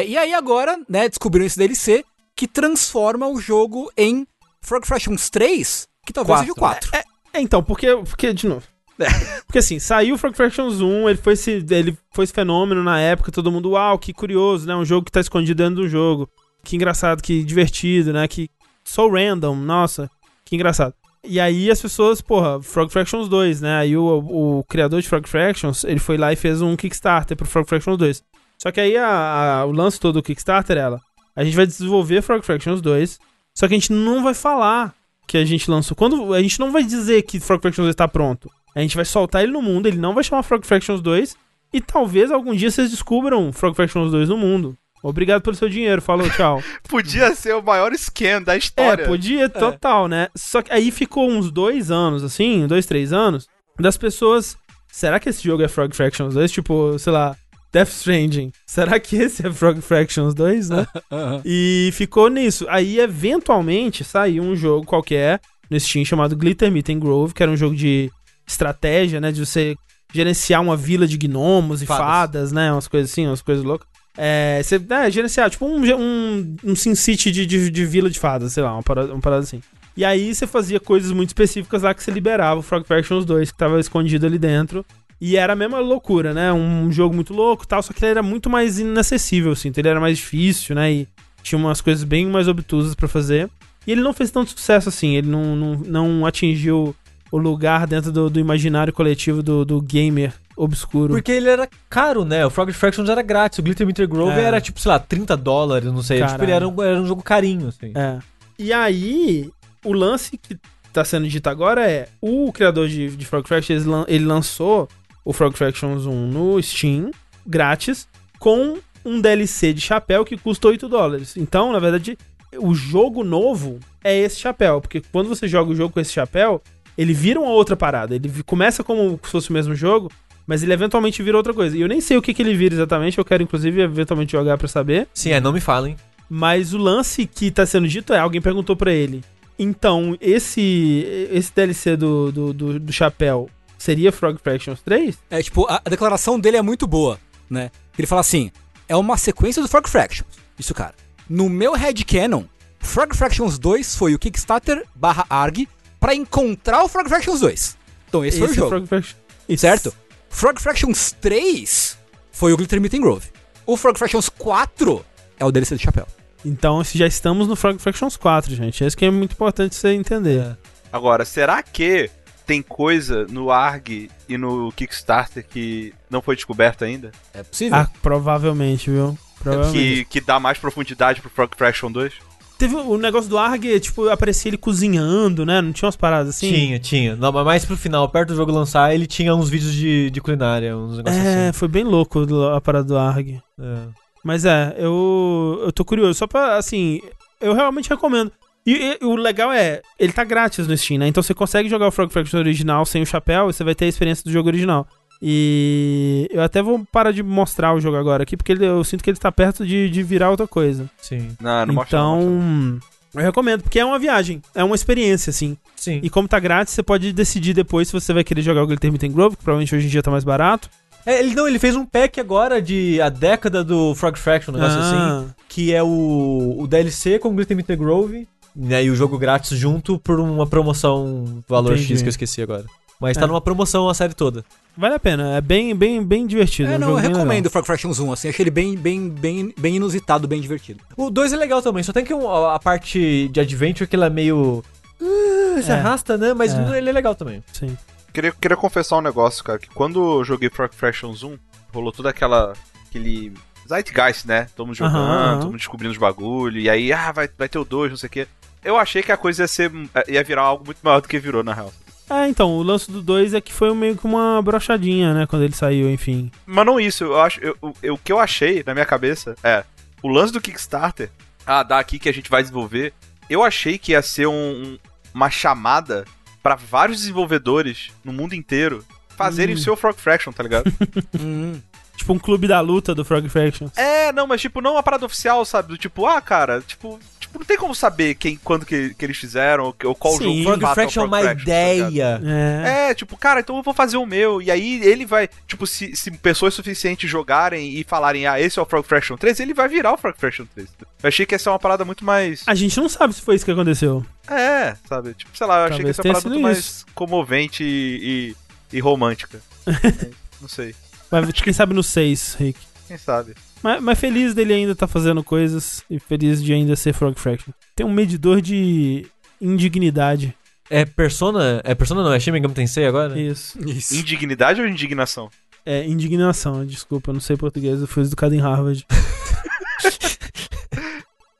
É, 0.00 0.06
e 0.06 0.16
aí 0.16 0.32
agora, 0.34 0.78
né, 0.88 1.08
descobriram 1.08 1.46
esse 1.46 1.58
DLC 1.58 2.04
que 2.36 2.46
transforma 2.46 3.26
o 3.26 3.40
jogo 3.40 3.90
em 3.96 4.26
Frog 4.60 4.86
Fractions 4.86 5.28
3, 5.30 5.86
que 6.06 6.12
talvez 6.12 6.40
seja 6.40 6.52
o 6.52 6.54
4. 6.54 6.90
É, 6.94 7.40
então, 7.40 7.62
porque, 7.62 7.86
porque 8.08 8.32
de 8.32 8.46
novo. 8.46 8.62
Porque 9.46 9.58
assim, 9.58 9.78
saiu 9.78 10.14
o 10.14 10.18
Frog 10.18 10.36
Fractions 10.36 10.80
1, 10.80 11.08
ele 11.08 11.18
foi, 11.18 11.32
esse, 11.34 11.64
ele 11.70 11.96
foi 12.12 12.24
esse 12.24 12.32
fenômeno 12.32 12.82
na 12.82 13.00
época, 13.00 13.30
todo 13.32 13.50
mundo, 13.52 13.70
uau, 13.70 13.98
que 13.98 14.12
curioso, 14.12 14.66
né? 14.66 14.74
Um 14.74 14.84
jogo 14.84 15.04
que 15.06 15.12
tá 15.12 15.20
escondido 15.20 15.62
dentro 15.62 15.82
do 15.82 15.88
jogo. 15.88 16.28
Que 16.64 16.76
engraçado, 16.76 17.22
que 17.22 17.42
divertido, 17.44 18.12
né? 18.12 18.26
Que 18.26 18.50
so 18.84 19.08
random, 19.08 19.54
nossa, 19.56 20.10
que 20.44 20.56
engraçado. 20.56 20.92
E 21.24 21.38
aí 21.40 21.70
as 21.70 21.80
pessoas, 21.80 22.20
porra, 22.20 22.60
Frog 22.62 22.90
Fractions 22.92 23.28
2, 23.28 23.60
né? 23.60 23.76
Aí 23.78 23.96
o, 23.96 24.58
o 24.58 24.64
criador 24.64 25.00
de 25.00 25.08
Frog 25.08 25.28
Fractions, 25.28 25.84
ele 25.84 26.00
foi 26.00 26.16
lá 26.16 26.32
e 26.32 26.36
fez 26.36 26.60
um 26.60 26.74
Kickstarter 26.76 27.36
pro 27.36 27.46
Frog 27.46 27.68
Fractions 27.68 27.96
2. 27.96 28.22
Só 28.58 28.72
que 28.72 28.80
aí 28.80 28.96
a- 28.96 29.60
a- 29.60 29.64
o 29.66 29.72
lance 29.72 30.00
todo 30.00 30.14
do 30.14 30.22
Kickstarter 30.22 30.76
é 30.76 30.80
ela. 30.80 31.00
A 31.36 31.44
gente 31.44 31.54
vai 31.56 31.66
desenvolver 31.66 32.22
Frog 32.22 32.42
Fractions 32.44 32.80
2, 32.80 33.18
só 33.54 33.68
que 33.68 33.74
a 33.74 33.76
gente 33.78 33.92
não 33.92 34.22
vai 34.24 34.34
falar 34.34 34.92
que 35.26 35.36
a 35.38 35.44
gente 35.44 35.70
lançou. 35.70 35.96
Quando 35.96 36.32
a 36.34 36.42
gente 36.42 36.58
não 36.58 36.72
vai 36.72 36.82
dizer 36.82 37.22
que 37.22 37.38
Frog 37.38 37.60
Fractions 37.62 37.84
2 37.86 37.92
está 37.94 38.08
pronto. 38.08 38.50
A 38.78 38.80
gente 38.80 38.94
vai 38.94 39.04
soltar 39.04 39.42
ele 39.42 39.50
no 39.50 39.60
mundo, 39.60 39.86
ele 39.86 39.98
não 39.98 40.14
vai 40.14 40.22
chamar 40.22 40.44
Frog 40.44 40.64
Fractions 40.64 41.00
2 41.00 41.34
e 41.72 41.80
talvez 41.80 42.30
algum 42.30 42.54
dia 42.54 42.70
vocês 42.70 42.92
descubram 42.92 43.52
Frog 43.52 43.74
Fractions 43.74 44.12
2 44.12 44.28
no 44.28 44.36
mundo. 44.36 44.76
Obrigado 45.02 45.42
pelo 45.42 45.56
seu 45.56 45.68
dinheiro, 45.68 46.00
falou, 46.00 46.30
tchau. 46.30 46.62
Podia 46.88 47.34
ser 47.34 47.56
o 47.56 47.62
maior 47.62 47.92
scam 47.94 48.40
da 48.40 48.54
é, 48.54 48.58
história. 48.58 49.04
podia, 49.04 49.48
total, 49.48 50.06
né? 50.06 50.28
Só 50.36 50.62
que 50.62 50.72
aí 50.72 50.92
ficou 50.92 51.28
uns 51.28 51.50
dois 51.50 51.90
anos, 51.90 52.22
assim, 52.22 52.68
dois, 52.68 52.86
três 52.86 53.12
anos, 53.12 53.48
das 53.80 53.96
pessoas. 53.96 54.56
Será 54.92 55.18
que 55.18 55.28
esse 55.28 55.42
jogo 55.42 55.64
é 55.64 55.66
Frog 55.66 55.92
Fractions 55.92 56.34
2? 56.34 56.52
Tipo, 56.52 56.96
sei 57.00 57.12
lá, 57.12 57.36
Death 57.72 57.88
Stranding. 57.88 58.52
Será 58.64 59.00
que 59.00 59.16
esse 59.16 59.44
é 59.44 59.52
Frog 59.52 59.80
Fractions 59.80 60.34
2, 60.34 60.70
né? 60.70 60.86
E 61.44 61.90
ficou 61.94 62.28
nisso. 62.28 62.64
Aí, 62.68 63.00
eventualmente, 63.00 64.04
saiu 64.04 64.44
um 64.44 64.54
jogo 64.54 64.86
qualquer 64.86 65.40
no 65.68 65.78
Steam 65.80 66.04
chamado 66.04 66.36
Glitter 66.36 66.70
Meet 66.70 66.90
and 66.90 67.00
Grove, 67.00 67.34
que 67.34 67.42
era 67.42 67.50
um 67.50 67.56
jogo 67.56 67.74
de 67.74 68.08
estratégia, 68.48 69.20
né? 69.20 69.30
De 69.30 69.44
você 69.44 69.76
gerenciar 70.12 70.62
uma 70.62 70.76
vila 70.76 71.06
de 71.06 71.16
gnomos 71.18 71.82
e 71.82 71.86
fadas, 71.86 72.06
Fadas. 72.06 72.52
né? 72.52 72.72
Umas 72.72 72.88
coisas 72.88 73.10
assim, 73.10 73.26
umas 73.26 73.42
coisas 73.42 73.64
loucas. 73.64 73.86
É, 74.16 74.60
você, 74.62 74.80
é, 74.90 75.10
gerenciar, 75.10 75.48
tipo 75.48 75.64
um, 75.64 75.80
um, 75.94 76.56
um 76.64 76.74
Sin 76.74 76.94
City 76.94 77.30
de, 77.30 77.46
de, 77.46 77.70
de 77.70 77.86
vila 77.86 78.10
de 78.10 78.18
fadas, 78.18 78.52
sei 78.52 78.64
lá, 78.64 78.72
uma 78.72 78.82
parada, 78.82 79.12
uma 79.12 79.20
parada 79.20 79.42
assim. 79.42 79.60
E 79.96 80.04
aí 80.04 80.34
você 80.34 80.46
fazia 80.46 80.80
coisas 80.80 81.12
muito 81.12 81.28
específicas 81.28 81.82
lá 81.82 81.94
que 81.94 82.02
você 82.02 82.10
liberava 82.10 82.58
o 82.58 82.62
Frog 82.62 82.84
Fractions 82.84 83.24
2, 83.24 83.52
que 83.52 83.58
tava 83.58 83.78
escondido 83.78 84.26
ali 84.26 84.38
dentro. 84.38 84.84
E 85.20 85.36
era 85.36 85.52
a 85.52 85.56
mesma 85.56 85.80
loucura, 85.80 86.32
né? 86.32 86.52
Um 86.52 86.90
jogo 86.90 87.14
muito 87.14 87.34
louco 87.34 87.64
e 87.64 87.66
tal, 87.66 87.82
só 87.82 87.92
que 87.92 88.04
ele 88.04 88.10
era 88.10 88.22
muito 88.22 88.48
mais 88.48 88.78
inacessível, 88.78 89.52
assim. 89.52 89.68
Então 89.68 89.80
ele 89.80 89.88
era 89.88 90.00
mais 90.00 90.18
difícil, 90.18 90.74
né? 90.74 90.92
E 90.92 91.08
tinha 91.42 91.58
umas 91.58 91.80
coisas 91.80 92.04
bem 92.04 92.26
mais 92.26 92.46
obtusas 92.46 92.94
pra 92.94 93.08
fazer. 93.08 93.50
E 93.86 93.92
ele 93.92 94.00
não 94.00 94.12
fez 94.12 94.30
tanto 94.30 94.50
sucesso 94.50 94.88
assim, 94.88 95.16
ele 95.16 95.28
não, 95.28 95.56
não, 95.56 95.74
não 95.74 96.26
atingiu 96.26 96.94
o 97.30 97.38
lugar 97.38 97.86
dentro 97.86 98.10
do, 98.10 98.30
do 98.30 98.40
imaginário 98.40 98.92
coletivo 98.92 99.42
do, 99.42 99.64
do 99.64 99.80
gamer 99.80 100.32
obscuro. 100.56 101.14
Porque 101.14 101.32
ele 101.32 101.48
era 101.48 101.68
caro, 101.88 102.24
né? 102.24 102.44
O 102.44 102.50
Frog 102.50 102.72
Fractions 102.72 103.08
era 103.08 103.22
grátis. 103.22 103.58
O 103.58 103.62
Glitter 103.62 103.86
Meter 103.86 104.08
Grove 104.08 104.38
É. 104.38 104.42
era 104.44 104.60
tipo, 104.60 104.80
sei 104.80 104.90
lá, 104.90 104.98
30 104.98 105.36
dólares, 105.36 105.92
não 105.92 106.02
sei. 106.02 106.24
Tipo, 106.24 106.42
ele 106.42 106.52
era 106.52 106.66
um, 106.66 106.82
era 106.82 107.00
um 107.00 107.06
jogo 107.06 107.22
carinho, 107.22 107.68
assim. 107.68 107.92
É. 107.94 108.18
E 108.58 108.72
aí, 108.72 109.50
o 109.84 109.92
lance 109.92 110.36
que 110.36 110.58
tá 110.92 111.04
sendo 111.04 111.28
dito 111.28 111.48
agora 111.48 111.88
é: 111.88 112.08
o 112.20 112.52
criador 112.52 112.88
de, 112.88 113.16
de 113.16 113.24
Frog 113.26 113.46
Fractions, 113.46 113.84
ele 114.08 114.24
lançou 114.24 114.88
o 115.24 115.32
Frog 115.32 115.56
Fractions 115.56 116.06
1 116.06 116.26
no 116.28 116.60
Steam, 116.62 117.10
grátis, 117.46 118.08
com 118.38 118.78
um 119.04 119.20
DLC 119.20 119.72
de 119.72 119.80
chapéu 119.80 120.24
que 120.24 120.36
custa 120.36 120.68
8 120.68 120.88
dólares. 120.88 121.36
Então, 121.36 121.72
na 121.72 121.78
verdade, 121.78 122.18
o 122.58 122.74
jogo 122.74 123.22
novo 123.22 123.78
é 124.02 124.16
esse 124.18 124.40
chapéu. 124.40 124.80
Porque 124.80 125.02
quando 125.12 125.28
você 125.28 125.46
joga 125.46 125.70
o 125.70 125.74
jogo 125.76 125.92
com 125.92 126.00
esse 126.00 126.12
chapéu, 126.12 126.60
ele 126.98 127.14
vira 127.14 127.38
uma 127.38 127.52
outra 127.52 127.76
parada. 127.76 128.16
Ele 128.16 128.42
começa 128.44 128.82
como 128.82 129.18
se 129.22 129.30
fosse 129.30 129.50
o 129.50 129.52
mesmo 129.52 129.72
jogo, 129.72 130.10
mas 130.44 130.64
ele 130.64 130.72
eventualmente 130.72 131.22
vira 131.22 131.36
outra 131.36 131.54
coisa. 131.54 131.76
E 131.76 131.80
eu 131.80 131.86
nem 131.86 132.00
sei 132.00 132.16
o 132.16 132.22
que, 132.22 132.34
que 132.34 132.42
ele 132.42 132.54
vira 132.54 132.74
exatamente, 132.74 133.16
eu 133.16 133.24
quero 133.24 133.44
inclusive 133.44 133.80
eventualmente 133.80 134.32
jogar 134.32 134.58
pra 134.58 134.66
saber. 134.66 135.06
Sim, 135.14 135.30
é, 135.30 135.40
não 135.40 135.52
me 135.52 135.60
falem. 135.60 135.96
Mas 136.28 136.74
o 136.74 136.78
lance 136.78 137.24
que 137.24 137.52
tá 137.52 137.64
sendo 137.64 137.86
dito 137.86 138.12
é, 138.12 138.18
alguém 138.18 138.40
perguntou 138.40 138.74
pra 138.74 138.92
ele. 138.92 139.22
Então, 139.56 140.16
esse 140.20 141.28
esse 141.30 141.52
DLC 141.54 141.96
do, 141.96 142.32
do, 142.32 142.52
do, 142.52 142.80
do 142.80 142.92
chapéu 142.92 143.48
seria 143.78 144.12
Frog 144.12 144.38
Fractions 144.42 144.80
3? 144.82 145.18
É, 145.30 145.42
tipo, 145.42 145.66
a, 145.66 145.80
a 145.84 145.88
declaração 145.88 146.38
dele 146.38 146.56
é 146.56 146.62
muito 146.62 146.86
boa, 146.86 147.18
né? 147.48 147.70
Ele 147.96 148.06
fala 148.06 148.20
assim: 148.20 148.50
é 148.88 148.96
uma 148.96 149.16
sequência 149.16 149.62
do 149.62 149.68
Frog 149.68 149.88
Fractions. 149.88 150.28
Isso, 150.58 150.74
cara. 150.74 150.94
No 151.28 151.48
meu 151.48 151.74
headcanon, 151.74 152.44
Frog 152.80 153.16
Fractions 153.16 153.58
2 153.58 153.94
foi 153.94 154.14
o 154.14 154.18
Kickstarter 154.18 154.84
barra 154.94 155.26
ARG 155.28 155.68
pra 155.98 156.14
encontrar 156.14 156.84
o 156.84 156.88
Frog 156.88 157.08
Fractions 157.08 157.40
2. 157.40 157.76
Então 158.08 158.24
esse, 158.24 158.38
foi 158.38 158.48
o 158.48 158.50
é 158.50 158.54
jogo, 158.54 158.68
Frog 158.68 158.86
Fractions. 158.86 159.16
Isso. 159.48 159.60
certo? 159.60 159.94
Frog 160.30 160.60
Fractions 160.60 161.12
3 161.20 161.98
foi 162.32 162.52
o 162.52 162.56
Glitter 162.56 162.80
Meet 162.80 162.94
and 162.94 163.00
Grove. 163.00 163.26
O 163.66 163.76
Frog 163.76 163.98
Fractions 163.98 164.28
4 164.28 165.04
é 165.38 165.44
o 165.44 165.52
DLC 165.52 165.74
do 165.74 165.80
chapéu. 165.80 166.06
Então, 166.44 166.82
já 166.84 167.06
estamos 167.06 167.48
no 167.48 167.56
Frog 167.56 167.78
Fractions 167.78 168.16
4, 168.16 168.54
gente. 168.54 168.84
Isso 168.84 168.96
que 168.96 169.04
é 169.04 169.10
muito 169.10 169.32
importante 169.32 169.74
você 169.74 169.88
entender. 169.88 170.56
Agora, 170.92 171.24
será 171.24 171.62
que 171.62 172.10
tem 172.46 172.62
coisa 172.62 173.26
no 173.26 173.50
ARG 173.50 174.10
e 174.28 174.38
no 174.38 174.72
Kickstarter 174.72 175.44
que 175.46 175.92
não 176.08 176.22
foi 176.22 176.34
descoberta 176.34 176.84
ainda? 176.84 177.10
É 177.34 177.42
possível. 177.42 177.76
Ah, 177.76 177.90
provavelmente, 178.00 178.90
viu? 178.90 179.18
Provavelmente. 179.38 180.04
Que, 180.04 180.04
que 180.04 180.20
dá 180.20 180.40
mais 180.40 180.56
profundidade 180.56 181.20
pro 181.20 181.28
Frog 181.30 181.54
Fraction 181.56 181.92
2? 181.92 182.14
Teve 182.58 182.74
o 182.74 182.98
negócio 182.98 183.30
do 183.30 183.38
Arg, 183.38 183.78
tipo, 183.78 184.08
aparecia 184.08 184.48
ele 184.50 184.56
cozinhando, 184.58 185.46
né? 185.46 185.60
Não 185.62 185.72
tinha 185.72 185.86
umas 185.86 185.94
paradas 185.94 186.30
assim? 186.30 186.52
Tinha, 186.52 186.78
tinha. 186.80 187.14
Não, 187.14 187.30
mas 187.30 187.44
mais 187.44 187.64
pro 187.64 187.76
final, 187.76 188.08
perto 188.08 188.30
do 188.30 188.34
jogo 188.36 188.50
lançar, 188.50 188.92
ele 188.92 189.06
tinha 189.06 189.32
uns 189.32 189.48
vídeos 189.48 189.72
de, 189.72 190.10
de 190.10 190.20
culinária, 190.20 190.76
uns 190.76 190.96
negócios 190.96 191.24
É, 191.24 191.52
foi 191.52 191.68
bem 191.68 191.84
louco 191.84 192.26
a 192.52 192.60
parada 192.60 192.84
do 192.84 192.98
Arg. 192.98 193.28
assim. 193.28 193.40
É. 193.60 193.88
Mas 194.24 194.44
é, 194.44 194.74
eu, 194.76 195.62
eu 195.64 195.72
tô 195.72 195.84
curioso. 195.84 196.18
Só 196.18 196.26
pra, 196.26 196.56
assim, 196.56 197.00
eu 197.40 197.54
realmente 197.54 197.88
recomendo. 197.88 198.32
E, 198.66 198.98
e 199.00 199.04
o 199.04 199.14
legal 199.14 199.50
é, 199.52 199.80
ele 199.98 200.12
tá 200.12 200.24
grátis 200.24 200.66
no 200.66 200.76
Steam, 200.76 200.98
né? 200.98 201.06
Então 201.08 201.22
você 201.22 201.32
consegue 201.32 201.68
jogar 201.68 201.86
o 201.86 201.90
Frog 201.92 202.12
Fractions 202.12 202.38
original 202.38 202.84
sem 202.84 203.00
o 203.02 203.06
chapéu 203.06 203.48
e 203.48 203.52
você 203.52 203.64
vai 203.64 203.74
ter 203.74 203.84
a 203.86 203.88
experiência 203.88 204.24
do 204.24 204.32
jogo 204.32 204.48
original. 204.48 204.86
E 205.20 206.28
eu 206.30 206.42
até 206.42 206.62
vou 206.62 206.84
parar 206.90 207.12
de 207.12 207.22
mostrar 207.22 207.74
o 207.74 207.80
jogo 207.80 207.96
agora 207.96 208.22
aqui, 208.22 208.36
porque 208.36 208.52
ele- 208.52 208.64
eu 208.66 208.82
sinto 208.84 209.02
que 209.02 209.10
ele 209.10 209.16
está 209.18 209.30
perto 209.32 209.66
de, 209.66 209.90
de 209.90 210.02
virar 210.02 210.30
outra 210.30 210.46
coisa. 210.46 210.88
Sim. 211.00 211.28
Não, 211.40 211.66
não 211.66 211.74
mostra 211.74 211.98
não, 211.98 212.20
então, 212.20 212.30
mostra 212.30 212.88
eu 213.14 213.22
recomendo, 213.22 213.62
porque 213.62 213.78
é 213.80 213.84
uma 213.84 213.98
viagem, 213.98 214.40
é 214.54 214.62
uma 214.62 214.74
experiência, 214.76 215.30
assim. 215.30 215.56
Sim. 215.74 215.98
E 216.02 216.10
como 216.10 216.28
tá 216.28 216.38
grátis, 216.38 216.74
você 216.74 216.82
pode 216.82 217.12
decidir 217.12 217.54
depois 217.54 217.88
se 217.88 217.92
você 217.94 218.12
vai 218.12 218.22
querer 218.22 218.42
jogar 218.42 218.62
o 218.62 218.66
Glitter 218.66 218.92
Meet 218.92 219.10
Grove, 219.12 219.36
que 219.36 219.42
provavelmente 219.42 219.74
hoje 219.74 219.86
em 219.86 219.90
dia 219.90 220.02
tá 220.02 220.10
mais 220.10 220.24
barato. 220.24 220.68
É, 221.06 221.20
ele, 221.20 221.34
não, 221.34 221.48
ele 221.48 221.58
fez 221.58 221.74
um 221.74 221.86
pack 221.86 222.20
agora 222.20 222.60
de 222.60 223.00
a 223.00 223.08
década 223.08 223.64
do 223.64 223.94
Frog 223.94 224.16
Fraction, 224.18 224.52
um 224.52 224.56
negócio 224.58 224.78
assim. 224.78 224.94
Ah, 224.96 225.24
Que 225.48 225.72
é 225.72 225.82
o, 225.82 226.56
o 226.58 226.66
DLC 226.66 227.18
com 227.18 227.34
Glitter 227.34 227.56
Meter 227.56 227.78
Grove, 227.78 228.28
né? 228.54 228.84
E 228.84 228.90
o 228.90 228.94
jogo 228.94 229.16
grátis 229.16 229.56
junto 229.56 229.98
por 229.98 230.20
uma 230.20 230.46
promoção 230.46 231.42
valor 231.48 231.72
Entendi. 231.74 231.94
X 231.94 232.02
que 232.02 232.08
eu 232.08 232.10
esqueci 232.10 232.42
agora. 232.42 232.66
Mas 233.00 233.16
É. 233.16 233.20
tá 233.20 233.26
numa 233.26 233.40
promoção 233.40 233.88
a 233.88 233.94
série 233.94 234.12
toda. 234.14 234.44
Vale 234.76 234.94
a 234.94 234.98
pena, 234.98 235.36
é 235.36 235.40
bem, 235.40 235.74
bem, 235.74 236.02
bem 236.02 236.26
divertido. 236.26 236.70
É, 236.70 236.76
um 236.76 236.78
não, 236.78 236.86
jogo 236.88 236.98
eu 236.98 237.02
bem 237.02 237.10
recomendo 237.12 237.36
legal. 237.44 237.48
o 237.48 237.50
Frog 237.52 237.66
Fractions 237.66 237.98
1, 238.00 238.12
assim, 238.12 238.28
achei 238.28 238.42
ele 238.42 238.50
bem, 238.50 238.76
bem, 238.76 239.08
bem, 239.08 239.54
bem 239.58 239.76
inusitado, 239.76 240.26
bem 240.28 240.40
divertido. 240.40 240.80
O 240.96 241.10
2 241.10 241.32
é 241.32 241.36
legal 241.36 241.62
também, 241.62 241.82
só 241.82 241.92
tem 241.92 242.04
que 242.04 242.12
um- 242.14 242.28
a 242.28 242.58
parte 242.58 243.28
de 243.28 243.40
adventure 243.40 243.88
que 243.88 243.94
ela 243.96 244.06
é 244.06 244.10
meio. 244.10 244.64
Uh, 245.00 245.62
se 245.62 245.70
É. 245.70 245.74
arrasta, 245.74 246.16
né? 246.18 246.34
Mas 246.34 246.52
É. 246.54 246.78
ele 246.78 246.90
é 246.90 246.92
legal 246.92 247.14
também. 247.14 247.42
Sim. 247.52 247.76
Queria, 248.12 248.32
queria 248.32 248.56
confessar 248.56 248.96
um 248.98 249.00
negócio, 249.00 249.44
cara, 249.44 249.58
que 249.58 249.68
quando 249.68 250.18
eu 250.18 250.24
joguei 250.24 250.50
Frog 250.50 250.74
Fractions 250.74 251.22
1, 251.22 251.38
rolou 251.72 251.92
toda 251.92 252.10
aquela. 252.10 252.52
aquele. 252.88 253.32
Zeitgeist, 253.68 254.26
né? 254.26 254.46
Todo 254.56 254.66
mundo 254.66 254.76
jogando, 254.76 255.40
todo 255.40 255.46
mundo 255.48 255.58
descobrindo 255.58 255.92
os 255.92 255.98
bagulho, 255.98 256.58
e 256.58 256.70
aí, 256.70 256.90
ah, 256.90 257.12
vai, 257.12 257.28
vai 257.36 257.48
ter 257.50 257.58
o 257.58 257.64
2, 257.66 257.90
não 257.90 257.98
sei 257.98 258.06
o 258.06 258.10
quê. 258.10 258.26
Eu 258.64 258.78
achei 258.78 259.02
que 259.02 259.12
a 259.12 259.16
coisa 259.16 259.42
ia 259.42 259.46
ser. 259.48 259.70
ia 260.08 260.24
virar 260.24 260.40
algo 260.42 260.64
muito 260.64 260.78
maior 260.82 261.00
do 261.02 261.06
que 261.08 261.18
virou, 261.18 261.44
na 261.44 261.52
real. 261.52 261.70
É, 262.10 262.26
então, 262.28 262.52
o 262.52 262.62
lance 262.62 262.90
do 262.90 263.02
2 263.02 263.34
é 263.34 263.40
que 263.40 263.52
foi 263.52 263.72
meio 263.74 263.96
que 263.96 264.04
uma 264.06 264.40
brochadinha, 264.42 265.12
né, 265.12 265.26
quando 265.26 265.42
ele 265.42 265.54
saiu, 265.54 265.90
enfim. 265.90 266.30
Mas 266.46 266.64
não 266.66 266.80
isso, 266.80 267.04
eu 267.04 267.20
acho. 267.20 267.40
Eu, 267.40 267.56
eu- 267.82 267.94
o 267.94 267.98
que 267.98 268.10
eu 268.12 268.18
achei 268.18 268.62
na 268.66 268.72
minha 268.74 268.86
cabeça 268.86 269.34
é. 269.42 269.64
O 270.02 270.08
lance 270.08 270.32
do 270.32 270.40
Kickstarter, 270.40 271.10
ah, 271.46 271.62
dá 271.62 271.78
aqui 271.78 271.98
que 271.98 272.08
a 272.08 272.12
gente 272.12 272.30
vai 272.30 272.40
desenvolver. 272.42 272.92
Eu 273.28 273.42
achei 273.42 273.76
que 273.78 273.92
ia 273.92 274.00
ser 274.02 274.26
um- 274.26 274.32
um- 274.32 274.78
uma 275.12 275.28
chamada 275.28 276.04
pra 276.42 276.54
vários 276.54 276.98
desenvolvedores 276.98 277.88
no 278.04 278.12
mundo 278.12 278.34
inteiro 278.34 278.84
fazerem 279.16 279.54
Hum. 279.54 279.58
o 279.58 279.60
seu 279.60 279.76
Frog 279.76 279.96
Fraction, 280.00 280.32
tá 280.32 280.42
ligado? 280.42 280.72
Hum. 281.20 281.60
Tipo 281.96 282.12
um 282.12 282.18
clube 282.18 282.46
da 282.46 282.60
luta 282.60 282.94
do 282.94 283.04
Frog 283.04 283.28
Fractions. 283.28 283.76
É, 283.76 284.12
não, 284.12 284.24
mas 284.26 284.40
tipo, 284.40 284.60
não 284.60 284.74
uma 284.74 284.82
parada 284.84 285.04
oficial, 285.04 285.44
sabe? 285.44 285.68
Do 285.68 285.76
tipo, 285.76 286.06
ah, 286.06 286.20
cara, 286.20 286.60
tipo, 286.64 286.98
tipo 287.28 287.38
não 287.38 287.46
tem 287.46 287.56
como 287.56 287.74
saber 287.74 288.14
quem, 288.16 288.36
quando 288.42 288.66
que, 288.66 288.92
que 288.94 289.04
eles 289.04 289.16
fizeram, 289.16 289.64
ou, 289.66 289.72
que- 289.72 289.86
ou 289.86 289.94
qual 289.94 290.14
Sim. 290.14 290.24
jogo 290.24 290.34
de 290.36 290.42
Frog 290.60 290.74
Fraction 290.74 291.02
é 291.02 291.06
uma 291.06 291.22
tá 291.22 291.32
ideia. 291.32 292.20
É. 292.24 292.90
É, 292.90 292.94
tipo, 292.94 293.16
cara, 293.16 293.40
então 293.40 293.56
eu 293.56 293.62
vou 293.62 293.72
fazer 293.74 293.96
o 293.96 294.06
meu. 294.06 294.42
E 294.42 294.50
aí 294.50 294.80
ele 294.82 295.06
vai, 295.06 295.28
tipo, 295.46 295.66
se, 295.66 295.94
se 295.94 296.10
pessoas 296.10 296.54
suficientes 296.54 297.08
jogarem 297.08 297.74
e 297.78 297.84
falarem, 297.84 298.26
ah, 298.26 298.40
esse 298.40 298.58
é 298.58 298.62
o 298.62 298.66
Frog 298.66 298.86
Fraction 298.86 299.16
3, 299.16 299.40
ele 299.40 299.54
vai 299.54 299.68
virar 299.68 299.92
o 299.92 299.96
Frog 299.98 300.16
Fraction 300.18 300.46
3. 300.54 300.68
Eu 301.02 301.08
achei 301.08 301.24
que 301.26 301.34
ia 301.34 301.38
ser 301.38 301.50
uma 301.50 301.58
parada 301.58 301.84
muito 301.84 302.04
mais. 302.04 302.42
A 302.46 302.54
gente 302.54 302.78
não 302.80 302.88
sabe 302.88 303.14
se 303.14 303.20
foi 303.22 303.36
isso 303.36 303.44
que 303.44 303.50
aconteceu. 303.52 304.04
É, 304.28 304.74
sabe? 304.88 305.14
Tipo, 305.14 305.36
sei 305.36 305.46
lá, 305.46 305.60
eu 305.60 305.64
achei 305.66 305.80
que 305.80 305.86
ia 305.86 305.94
Talvez 305.94 305.96
ser 305.96 306.02
uma 306.08 306.14
parada 306.14 306.28
muito 306.28 306.42
mais 306.42 306.58
isso. 306.58 306.86
comovente 306.94 307.62
e, 307.64 308.34
e, 308.72 308.76
e 308.76 308.80
romântica. 308.80 309.40
É, 309.66 310.10
não 310.40 310.48
sei. 310.48 310.74
Mas 311.10 311.30
quem 311.32 311.52
sabe 311.52 311.72
no 311.74 311.82
6, 311.82 312.34
Rick. 312.38 312.58
Quem 312.86 312.98
sabe? 312.98 313.34
Mas, 313.62 313.82
mas 313.82 313.98
feliz 313.98 314.34
dele 314.34 314.52
ainda 314.54 314.74
tá 314.74 314.86
fazendo 314.86 315.22
coisas 315.22 315.82
e 315.90 315.98
feliz 315.98 316.42
de 316.42 316.52
ainda 316.52 316.76
ser 316.76 316.92
Frog 316.92 317.18
Fraction. 317.18 317.52
Tem 317.74 317.84
um 317.86 317.92
medidor 317.92 318.40
de 318.40 319.06
indignidade. 319.40 320.34
É 320.70 320.84
Persona. 320.84 321.60
É 321.64 321.74
Persona 321.74 322.02
não, 322.02 322.12
é 322.12 322.20
Shin 322.20 322.30
Megami 322.30 322.54
Tensei 322.54 322.86
agora? 322.86 323.18
Isso. 323.18 323.58
Isso. 323.68 323.96
Indignidade 323.96 324.60
ou 324.60 324.66
indignação? 324.68 325.30
É, 325.66 325.84
indignação, 325.86 326.64
desculpa, 326.64 327.10
eu 327.10 327.14
não 327.14 327.20
sei 327.20 327.36
português, 327.36 327.80
eu 327.80 327.86
fui 327.86 328.02
educado 328.02 328.34
em 328.34 328.38
Harvard. 328.38 328.86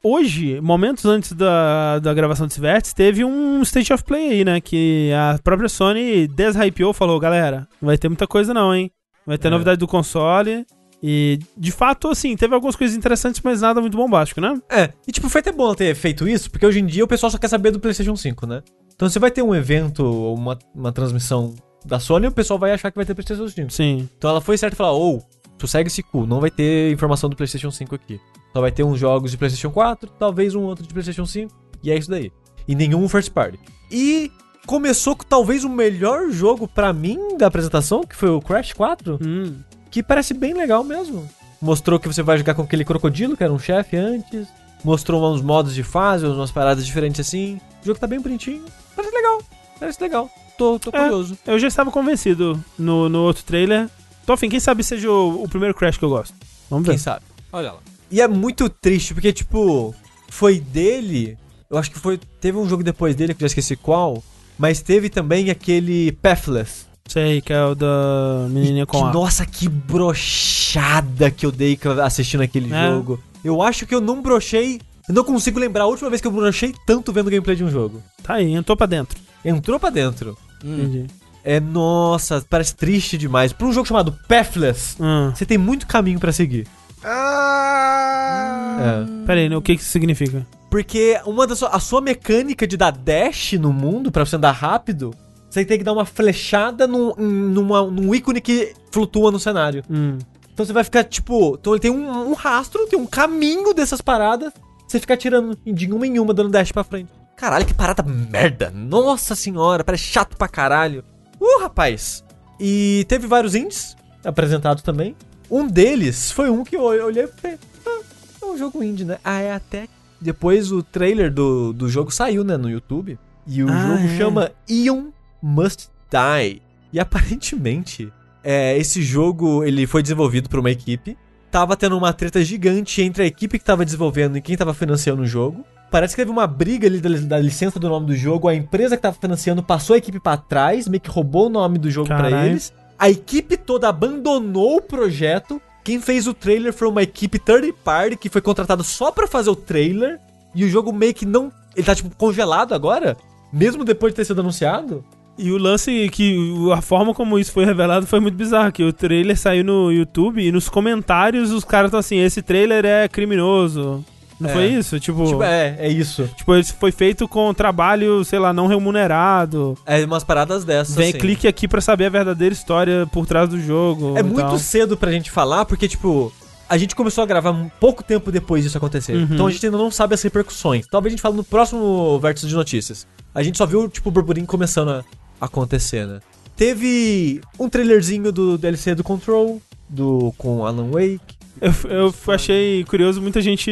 Hoje, 0.03 0.61
momentos 0.61 1.05
antes 1.07 1.33
da, 1.33 1.99
da 1.99 2.15
gravação 2.15 2.47
desse 2.47 2.61
vértice, 2.61 2.95
teve 2.95 3.25
um 3.25 3.61
State 3.63 3.93
of 3.93 4.05
Play 4.05 4.31
aí, 4.31 4.45
né? 4.45 4.61
Que 4.61 5.11
a 5.13 5.39
própria 5.43 5.69
Sony 5.69 6.29
deshypeou, 6.29 6.93
falou, 6.93 7.19
galera, 7.19 7.67
não 7.83 7.87
vai 7.89 7.99
ter 7.99 8.09
muita 8.09 8.27
coisa 8.27 8.55
não, 8.55 8.75
hein? 8.75 8.91
Vai 9.27 9.37
ter 9.39 9.49
É. 9.49 9.51
novidade 9.51 9.79
do 9.79 9.89
console. 9.89 10.65
E, 11.03 11.39
de 11.57 11.71
fato, 11.71 12.09
assim, 12.09 12.37
teve 12.37 12.55
algumas 12.55 12.75
coisas 12.75 12.97
interessantes, 12.97 13.41
mas 13.43 13.61
nada 13.61 13.81
muito 13.81 13.97
bombástico, 13.97 14.41
né? 14.41 14.61
É, 14.69 14.93
e 15.07 15.13
tipo, 15.13 15.29
foi 15.29 15.41
até 15.41 15.53
bom 15.53 15.73
ter 15.75 15.95
feito 15.95 16.27
isso, 16.29 16.51
porque 16.51 16.67
hoje 16.67 16.81
em 16.81 16.87
dia 16.87 17.05
o 17.05 17.09
pessoal 17.09 17.31
só 17.31 17.39
quer 17.39 17.49
saber 17.49 17.71
do 17.71 17.79
PlayStation 17.79 18.17
5, 18.17 18.47
né? 18.47 18.63
Então 18.95 19.09
você 19.09 19.19
vai 19.19 19.31
ter 19.31 19.43
um 19.43 19.55
evento 19.55 20.05
ou 20.05 20.35
uma, 20.35 20.59
uma 20.75 20.91
transmissão 20.91 21.55
da 21.85 22.01
Sony, 22.01 22.27
o 22.27 22.33
pessoal 22.33 22.59
vai 22.59 22.73
achar 22.73 22.91
que 22.91 22.97
vai 22.97 23.07
ter 23.07 23.15
PlayStation 23.15 23.49
5. 23.49 23.71
Sim. 23.71 24.09
Então 24.19 24.31
ela 24.31 24.41
foi 24.41 24.59
certa 24.59 24.75
e 24.75 24.77
falou: 24.77 25.01
ou, 25.01 25.23
sossegue 25.59 25.87
esse 25.87 26.03
cu, 26.03 26.27
não 26.27 26.41
vai 26.41 26.51
ter 26.51 26.93
informação 26.93 27.31
do 27.31 27.37
PlayStation 27.37 27.71
5 27.71 27.95
aqui. 27.95 28.21
Só 28.53 28.61
vai 28.61 28.73
ter 28.73 28.83
uns 28.83 28.99
jogos 28.99 29.31
de 29.31 29.37
PlayStation 29.37 29.71
4, 29.71 30.11
talvez 30.19 30.55
um 30.55 30.63
outro 30.63 30.85
de 30.85 30.93
PlayStation 30.93 31.27
5, 31.27 31.55
e 31.83 31.93
é 31.93 31.97
isso 31.97 32.11
daí. 32.11 32.33
E 32.67 32.75
nenhum 32.75 33.09
first 33.09 33.31
party. 33.31 33.59
E 33.91 34.33
começou 34.67 35.17
com 35.17 35.25
talvez 35.25 35.65
o 35.65 35.69
melhor 35.69 36.29
jogo 36.31 36.67
pra 36.69 36.93
mim 36.93 37.37
da 37.39 37.47
apresentação, 37.47 38.03
que 38.03 38.17
foi 38.17 38.29
o 38.29 38.41
Crash 38.41 38.73
4, 38.73 39.19
Hum. 39.23 39.55
Que 39.91 40.03
parece 40.03 40.35
bem 40.35 40.55
legal 40.55 40.83
mesmo. 40.85 41.29
Mostrou 41.61 41.99
que 41.99 42.07
você 42.07 42.23
vai 42.23 42.39
jogar 42.39 42.55
com 42.55 42.63
aquele 42.63 42.85
crocodilo, 42.85 43.37
que 43.37 43.43
era 43.43 43.53
um 43.53 43.59
chefe 43.59 43.97
antes. 43.97 44.47
Mostrou 44.85 45.33
uns 45.35 45.43
modos 45.43 45.75
de 45.75 45.83
fase, 45.83 46.25
umas 46.25 46.51
paradas 46.53 46.87
diferentes 46.87 47.21
assim. 47.27 47.61
O 47.83 47.87
jogo 47.87 47.99
tá 47.99 48.07
bem 48.07 48.21
bonitinho. 48.21 48.65
Parece 48.95 49.15
legal. 49.15 49.43
Parece 49.81 50.01
legal. 50.01 50.31
Tô, 50.57 50.79
tô 50.79 50.91
É. 50.91 51.01
curioso. 51.01 51.37
Eu 51.47 51.59
já 51.59 51.67
estava 51.69 51.91
convencido 51.91 52.63
no, 52.79 53.09
no 53.09 53.21
outro 53.23 53.43
trailer. 53.45 53.89
Tô 54.25 54.33
afim, 54.35 54.49
quem 54.49 54.61
sabe 54.61 54.85
seja 54.85 55.11
o, 55.11 55.43
o 55.45 55.49
primeiro 55.49 55.75
Crash 55.75 55.97
que 55.99 56.05
eu 56.05 56.09
gosto. 56.11 56.35
Vamos 56.71 56.87
ver. 56.87 56.93
Quem 56.93 56.99
sabe? 56.99 57.25
Olha 57.53 57.73
lá. 57.73 57.79
E 58.11 58.21
é 58.21 58.29
muito 58.29 58.69
triste, 58.69 59.13
porque, 59.15 59.33
tipo, 59.33 59.95
foi 60.29 60.61
dele. 60.61 61.37
Eu 61.71 61.77
acho 61.79 61.91
que 61.91 61.99
foi. 61.99 62.19
Teve 62.41 62.57
um 62.59 62.69
jogo 62.69 62.83
depois 62.83 63.15
dele, 63.17 63.35
que 63.35 63.43
eu 63.43 63.49
já 63.49 63.53
esqueci 63.53 63.75
qual. 63.77 64.23
Mas 64.59 64.81
teve 64.81 65.09
também 65.09 65.51
aquele 65.51 66.13
Pathless. 66.13 66.87
Sei, 67.09 67.41
que 67.41 67.53
é 67.53 67.65
o 67.65 67.75
da 67.75 68.47
menininha 68.51 68.85
com 68.87 68.99
que, 68.99 69.05
a... 69.05 69.13
nossa, 69.13 69.45
que 69.47 69.69
brochada 69.69 71.31
que 71.31 71.45
eu 71.47 71.51
dei 71.51 71.79
assistindo 72.05 72.43
aquele 72.43 72.73
É. 72.73 72.89
jogo. 72.89 73.19
Eu 73.43 73.63
acho 73.63 73.87
que 73.87 73.95
eu 73.95 74.01
não 74.01 74.21
brochei. 74.23 74.81
Eu 75.09 75.15
não 75.15 75.25
consigo 75.25 75.59
lembrar 75.59 75.85
a 75.85 75.87
última 75.87 76.11
vez 76.11 76.21
que 76.21 76.27
eu 76.27 76.31
brochei 76.33 76.75
tanto 76.87 77.13
vendo 77.13 77.31
gameplay 77.31 77.57
de 77.57 77.65
um 77.65 77.71
jogo. 77.71 78.03
Tá 78.23 78.35
aí, 78.35 78.53
entrou 78.53 78.77
pra 78.77 78.87
dentro. 78.87 79.19
Entrou 79.45 79.81
pra 79.81 79.89
dentro. 79.91 80.37
Hum. 80.63 80.75
Entendi. 80.75 81.07
É, 81.45 81.59
nossa, 81.59 82.45
parece 82.51 82.75
triste 82.77 83.17
demais. 83.17 83.53
Pra 83.55 83.67
um 83.67 83.73
jogo 83.73 83.89
chamado 83.89 84.15
Pathless, 84.29 84.97
Ah, 85.01 85.33
você 85.35 85.47
tem 85.47 85.57
muito 85.57 85.87
caminho 85.87 86.19
pra 86.21 86.31
seguir. 86.33 86.67
Ah! 87.03 88.79
É. 88.81 89.27
pera 89.27 89.41
aí, 89.41 89.49
né? 89.49 89.57
o 89.57 89.63
que 89.63 89.77
que 89.77 89.83
isso 89.83 89.91
significa? 89.91 90.47
Porque 90.71 91.19
uma 91.25 91.47
da 91.47 91.57
sua, 91.57 91.69
a 91.71 91.81
sua 91.81 92.01
mecânica 92.01 92.67
de 92.67 92.77
dar 92.77 92.91
dash 92.91 93.55
no 93.55 93.73
mundo 93.73 94.13
pra 94.13 94.27
você 94.27 94.37
andar 94.37 94.53
rápido, 94.53 95.15
você 95.49 95.65
tem 95.65 95.79
que 95.79 95.85
dar 95.85 95.93
uma 95.93 96.05
flechada 96.05 96.87
num, 96.87 97.15
numa- 97.17 97.91
num 97.91 98.15
ícone 98.15 98.41
que 98.41 98.75
flutua 98.93 99.31
no 99.31 99.39
cenário. 99.41 99.83
Hum. 99.91 100.19
Então 100.53 100.67
você 100.67 100.73
vai 100.73 100.85
ficar 100.85 101.05
tipo. 101.05 101.57
Então 101.61 101.73
ele 101.73 101.81
tem 101.81 101.91
um, 101.91 102.31
um 102.31 102.35
rastro, 102.35 102.87
tem 102.87 102.99
um 102.99 103.07
caminho 103.07 103.73
dessas 103.73 104.01
paradas. 104.01 104.53
Você 104.87 104.99
fica 104.99 105.17
tirando 105.17 105.57
de 105.65 105.93
uma 105.93 106.07
em 106.07 106.19
uma, 106.19 106.33
dando 106.35 106.49
dash 106.51 106.73
pra 106.73 106.83
frente. 106.85 107.11
Caralho, 107.37 107.65
que 107.67 107.75
parada 107.75 108.03
merda. 108.03 108.71
Nossa 108.75 109.35
senhora, 109.35 109.85
parece 109.85 110.05
chato 110.05 110.37
pra 110.37 110.49
caralho. 110.49 111.05
Uh, 111.41 111.61
rapaz. 111.63 112.25
E 112.59 113.05
teve 113.09 113.27
vários 113.29 113.55
indies 113.55 113.97
apresentados 114.25 114.83
também. 114.83 115.15
Um 115.51 115.67
deles 115.67 116.33
foi 116.33 116.51
um 116.51 116.65
que 116.65 116.75
eu 116.77 116.83
olhei 116.83 117.25
e 117.25 117.29
falei, 117.29 117.59
ah, 117.87 118.01
é 118.43 118.45
um 118.47 118.59
jogo 118.59 118.83
indie, 118.83 119.05
né? 119.05 119.19
Ah, 119.23 119.41
é 119.41 119.53
até. 119.53 119.87
Depois 120.21 120.73
o 120.73 120.83
trailer 120.83 121.33
do, 121.33 121.73
do 121.73 121.89
jogo 121.89 122.11
saiu, 122.11 122.43
né, 122.43 122.57
no 122.57 122.69
YouTube. 122.69 123.17
E 123.47 123.63
o 123.63 123.69
Ah, 123.71 123.79
jogo 123.83 124.03
é. 124.13 124.17
chama 124.19 124.51
Ion 124.69 125.05
Must 125.43 125.89
Die. 126.11 126.63
E 126.93 126.99
aparentemente, 126.99 128.13
é, 128.43 128.77
esse 128.79 129.03
jogo 129.03 129.65
ele 129.65 129.87
foi 129.87 130.03
desenvolvido 130.03 130.49
por 130.49 130.61
uma 130.61 130.71
equipe. 130.71 131.17
Tava 131.51 131.77
tendo 131.77 131.97
uma 131.97 132.13
treta 132.13 132.45
gigante 132.45 133.03
entre 133.03 133.23
a 133.23 133.27
equipe 133.27 133.59
que 133.59 133.65
tava 133.65 133.85
desenvolvendo 133.85 134.37
e 134.37 134.43
quem 134.43 134.57
tava 134.57 134.75
financiando 134.75 135.23
o 135.23 135.27
jogo. 135.27 135.65
Parece 135.91 136.15
que 136.15 136.21
teve 136.21 136.31
uma 136.31 136.47
briga 136.47 136.87
ali 136.87 137.01
da, 137.01 137.09
da 137.09 137.39
licença 137.39 137.79
do 137.79 137.89
nome 137.89 138.07
do 138.07 138.15
jogo. 138.15 138.49
A 138.49 138.55
empresa 138.55 138.97
que 138.97 139.03
tava 139.03 139.17
financiando 139.19 139.63
passou 139.63 139.95
a 139.95 139.99
equipe 139.99 140.21
pra 140.21 140.37
trás, 140.37 140.87
meio 140.87 141.01
que 141.01 141.09
roubou 141.09 141.47
o 141.47 141.51
nome 141.51 141.79
do 141.79 141.91
jogo 141.91 142.09
pra 142.09 142.17
Caralho. 142.19 142.51
eles. 142.51 142.73
A 142.99 143.09
equipe 143.09 143.57
toda 143.57 143.89
abandonou 143.89 144.77
o 144.77 144.83
projeto. 144.83 145.61
Quem 145.83 146.01
fez 146.01 146.27
o 146.27 146.35
trailer 146.35 146.73
foi 146.75 146.89
uma 146.89 147.03
equipe 147.03 147.39
third 147.39 147.73
party 147.83 148.17
que 148.17 148.29
foi 148.29 148.43
contratada 148.43 148.83
só 148.83 149.11
pra 149.11 149.27
fazer 149.27 149.49
o 149.49 149.57
trailer. 149.57 150.21
E 150.55 150.65
o 150.65 150.69
jogo 150.69 150.93
meio 150.93 151.15
que 151.15 151.25
não. 151.25 151.51
Ele 151.75 151.87
tá 151.87 151.95
tipo 151.95 152.15
congelado 152.17 152.75
agora, 152.75 153.17
mesmo 153.53 153.85
depois 153.85 154.13
de 154.13 154.17
ter 154.17 154.25
sido 154.27 154.41
anunciado. 154.41 155.05
E 155.39 155.53
o 155.53 155.57
lance 155.59 156.09
que 156.11 156.37
a 156.75 156.81
forma 156.83 157.15
como 157.15 157.39
isso 157.39 157.53
foi 157.53 157.65
revelado 157.65 158.07
foi 158.07 158.19
muito 158.19 158.35
bizarro, 158.35 158.73
que 158.73 158.83
o 158.83 158.93
trailer 158.93 159.39
saiu 159.39 159.65
no 159.65 159.93
YouTube 159.93 160.45
e 160.45 160.51
nos 160.51 160.69
comentários 160.69 161.53
os 161.53 161.65
caras 161.65 161.89
estão 161.89 162.01
assim, 162.01 162.17
esse 162.19 162.43
trailer 162.43 162.85
é 162.85 163.07
criminoso. 163.09 164.05
Não 164.41 164.51
É. 164.51 164.53
foi 164.53 164.67
isso? 164.67 165.01
Tipo, 165.01 165.25
Tipo, 165.27 165.43
é, 165.43 165.77
é 165.79 165.89
isso. 165.89 166.29
tipo, 166.37 166.55
isso 166.57 166.75
foi 166.79 166.93
feito 166.93 167.27
com 167.27 167.53
trabalho, 167.55 168.25
sei 168.25 168.39
lá, 168.39 168.53
não 168.53 168.67
remunerado. 168.69 169.77
É 169.87 170.05
umas 170.05 170.23
paradas 170.25 170.65
dessas. 170.65 170.95
Vem, 170.95 171.11
assim. 171.11 171.19
clique 171.19 171.47
aqui 171.49 171.67
pra 171.67 171.81
saber 171.81 172.07
a 172.07 172.11
verdadeira 172.11 172.53
história 172.53 173.07
por 173.13 173.27
trás 173.27 173.49
do 173.49 173.61
jogo. 173.61 174.17
É 174.17 174.23
muito 174.23 174.41
tal. 174.41 174.59
cedo 174.59 174.97
pra 174.97 175.11
gente 175.11 175.31
falar, 175.31 175.65
porque, 175.65 175.89
tipo, 175.89 176.33
a 176.69 176.77
gente 176.79 176.95
começou 176.95 177.25
a 177.25 177.27
gravar 177.27 177.51
um 177.51 177.69
pouco 177.81 178.03
tempo 178.05 178.31
depois 178.31 178.63
disso 178.63 178.77
acontecer. 178.79 179.15
Uhum. 179.17 179.29
Então 179.33 179.47
a 179.47 179.51
gente 179.51 179.65
ainda 179.67 179.79
não 179.79 179.91
sabe 179.91 180.15
as 180.15 180.23
repercussões. 180.23 180.87
Talvez 180.87 181.13
a 181.13 181.15
gente 181.17 181.23
fale 181.23 181.37
no 181.37 181.43
próximo 181.45 182.19
vértice 182.21 182.47
de 182.47 182.55
notícias. 182.55 183.07
A 183.35 183.43
gente 183.43 183.59
só 183.59 183.67
viu, 183.67 183.89
tipo, 183.89 184.09
o 184.09 184.13
burburinho 184.13 184.47
começando 184.47 184.91
a 184.91 185.05
acontecer, 185.41 186.07
né? 186.07 186.21
Teve 186.57 187.41
um 187.59 187.69
trailerzinho 187.69 188.33
do 188.33 188.59
DLC 188.59 188.95
do 188.95 189.05
Control, 189.05 189.63
do 189.89 190.35
com 190.37 190.67
Alan 190.67 190.91
Wake. 190.91 191.37
Eu, 191.61 191.73
eu 191.89 192.15
achei 192.35 192.85
curioso, 192.85 193.23
muita 193.23 193.41
gente. 193.41 193.71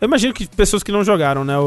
Eu 0.00 0.06
imagino 0.06 0.32
que 0.32 0.46
pessoas 0.46 0.82
que 0.82 0.92
não 0.92 1.04
jogaram, 1.04 1.44
né, 1.44 1.58
o, 1.58 1.62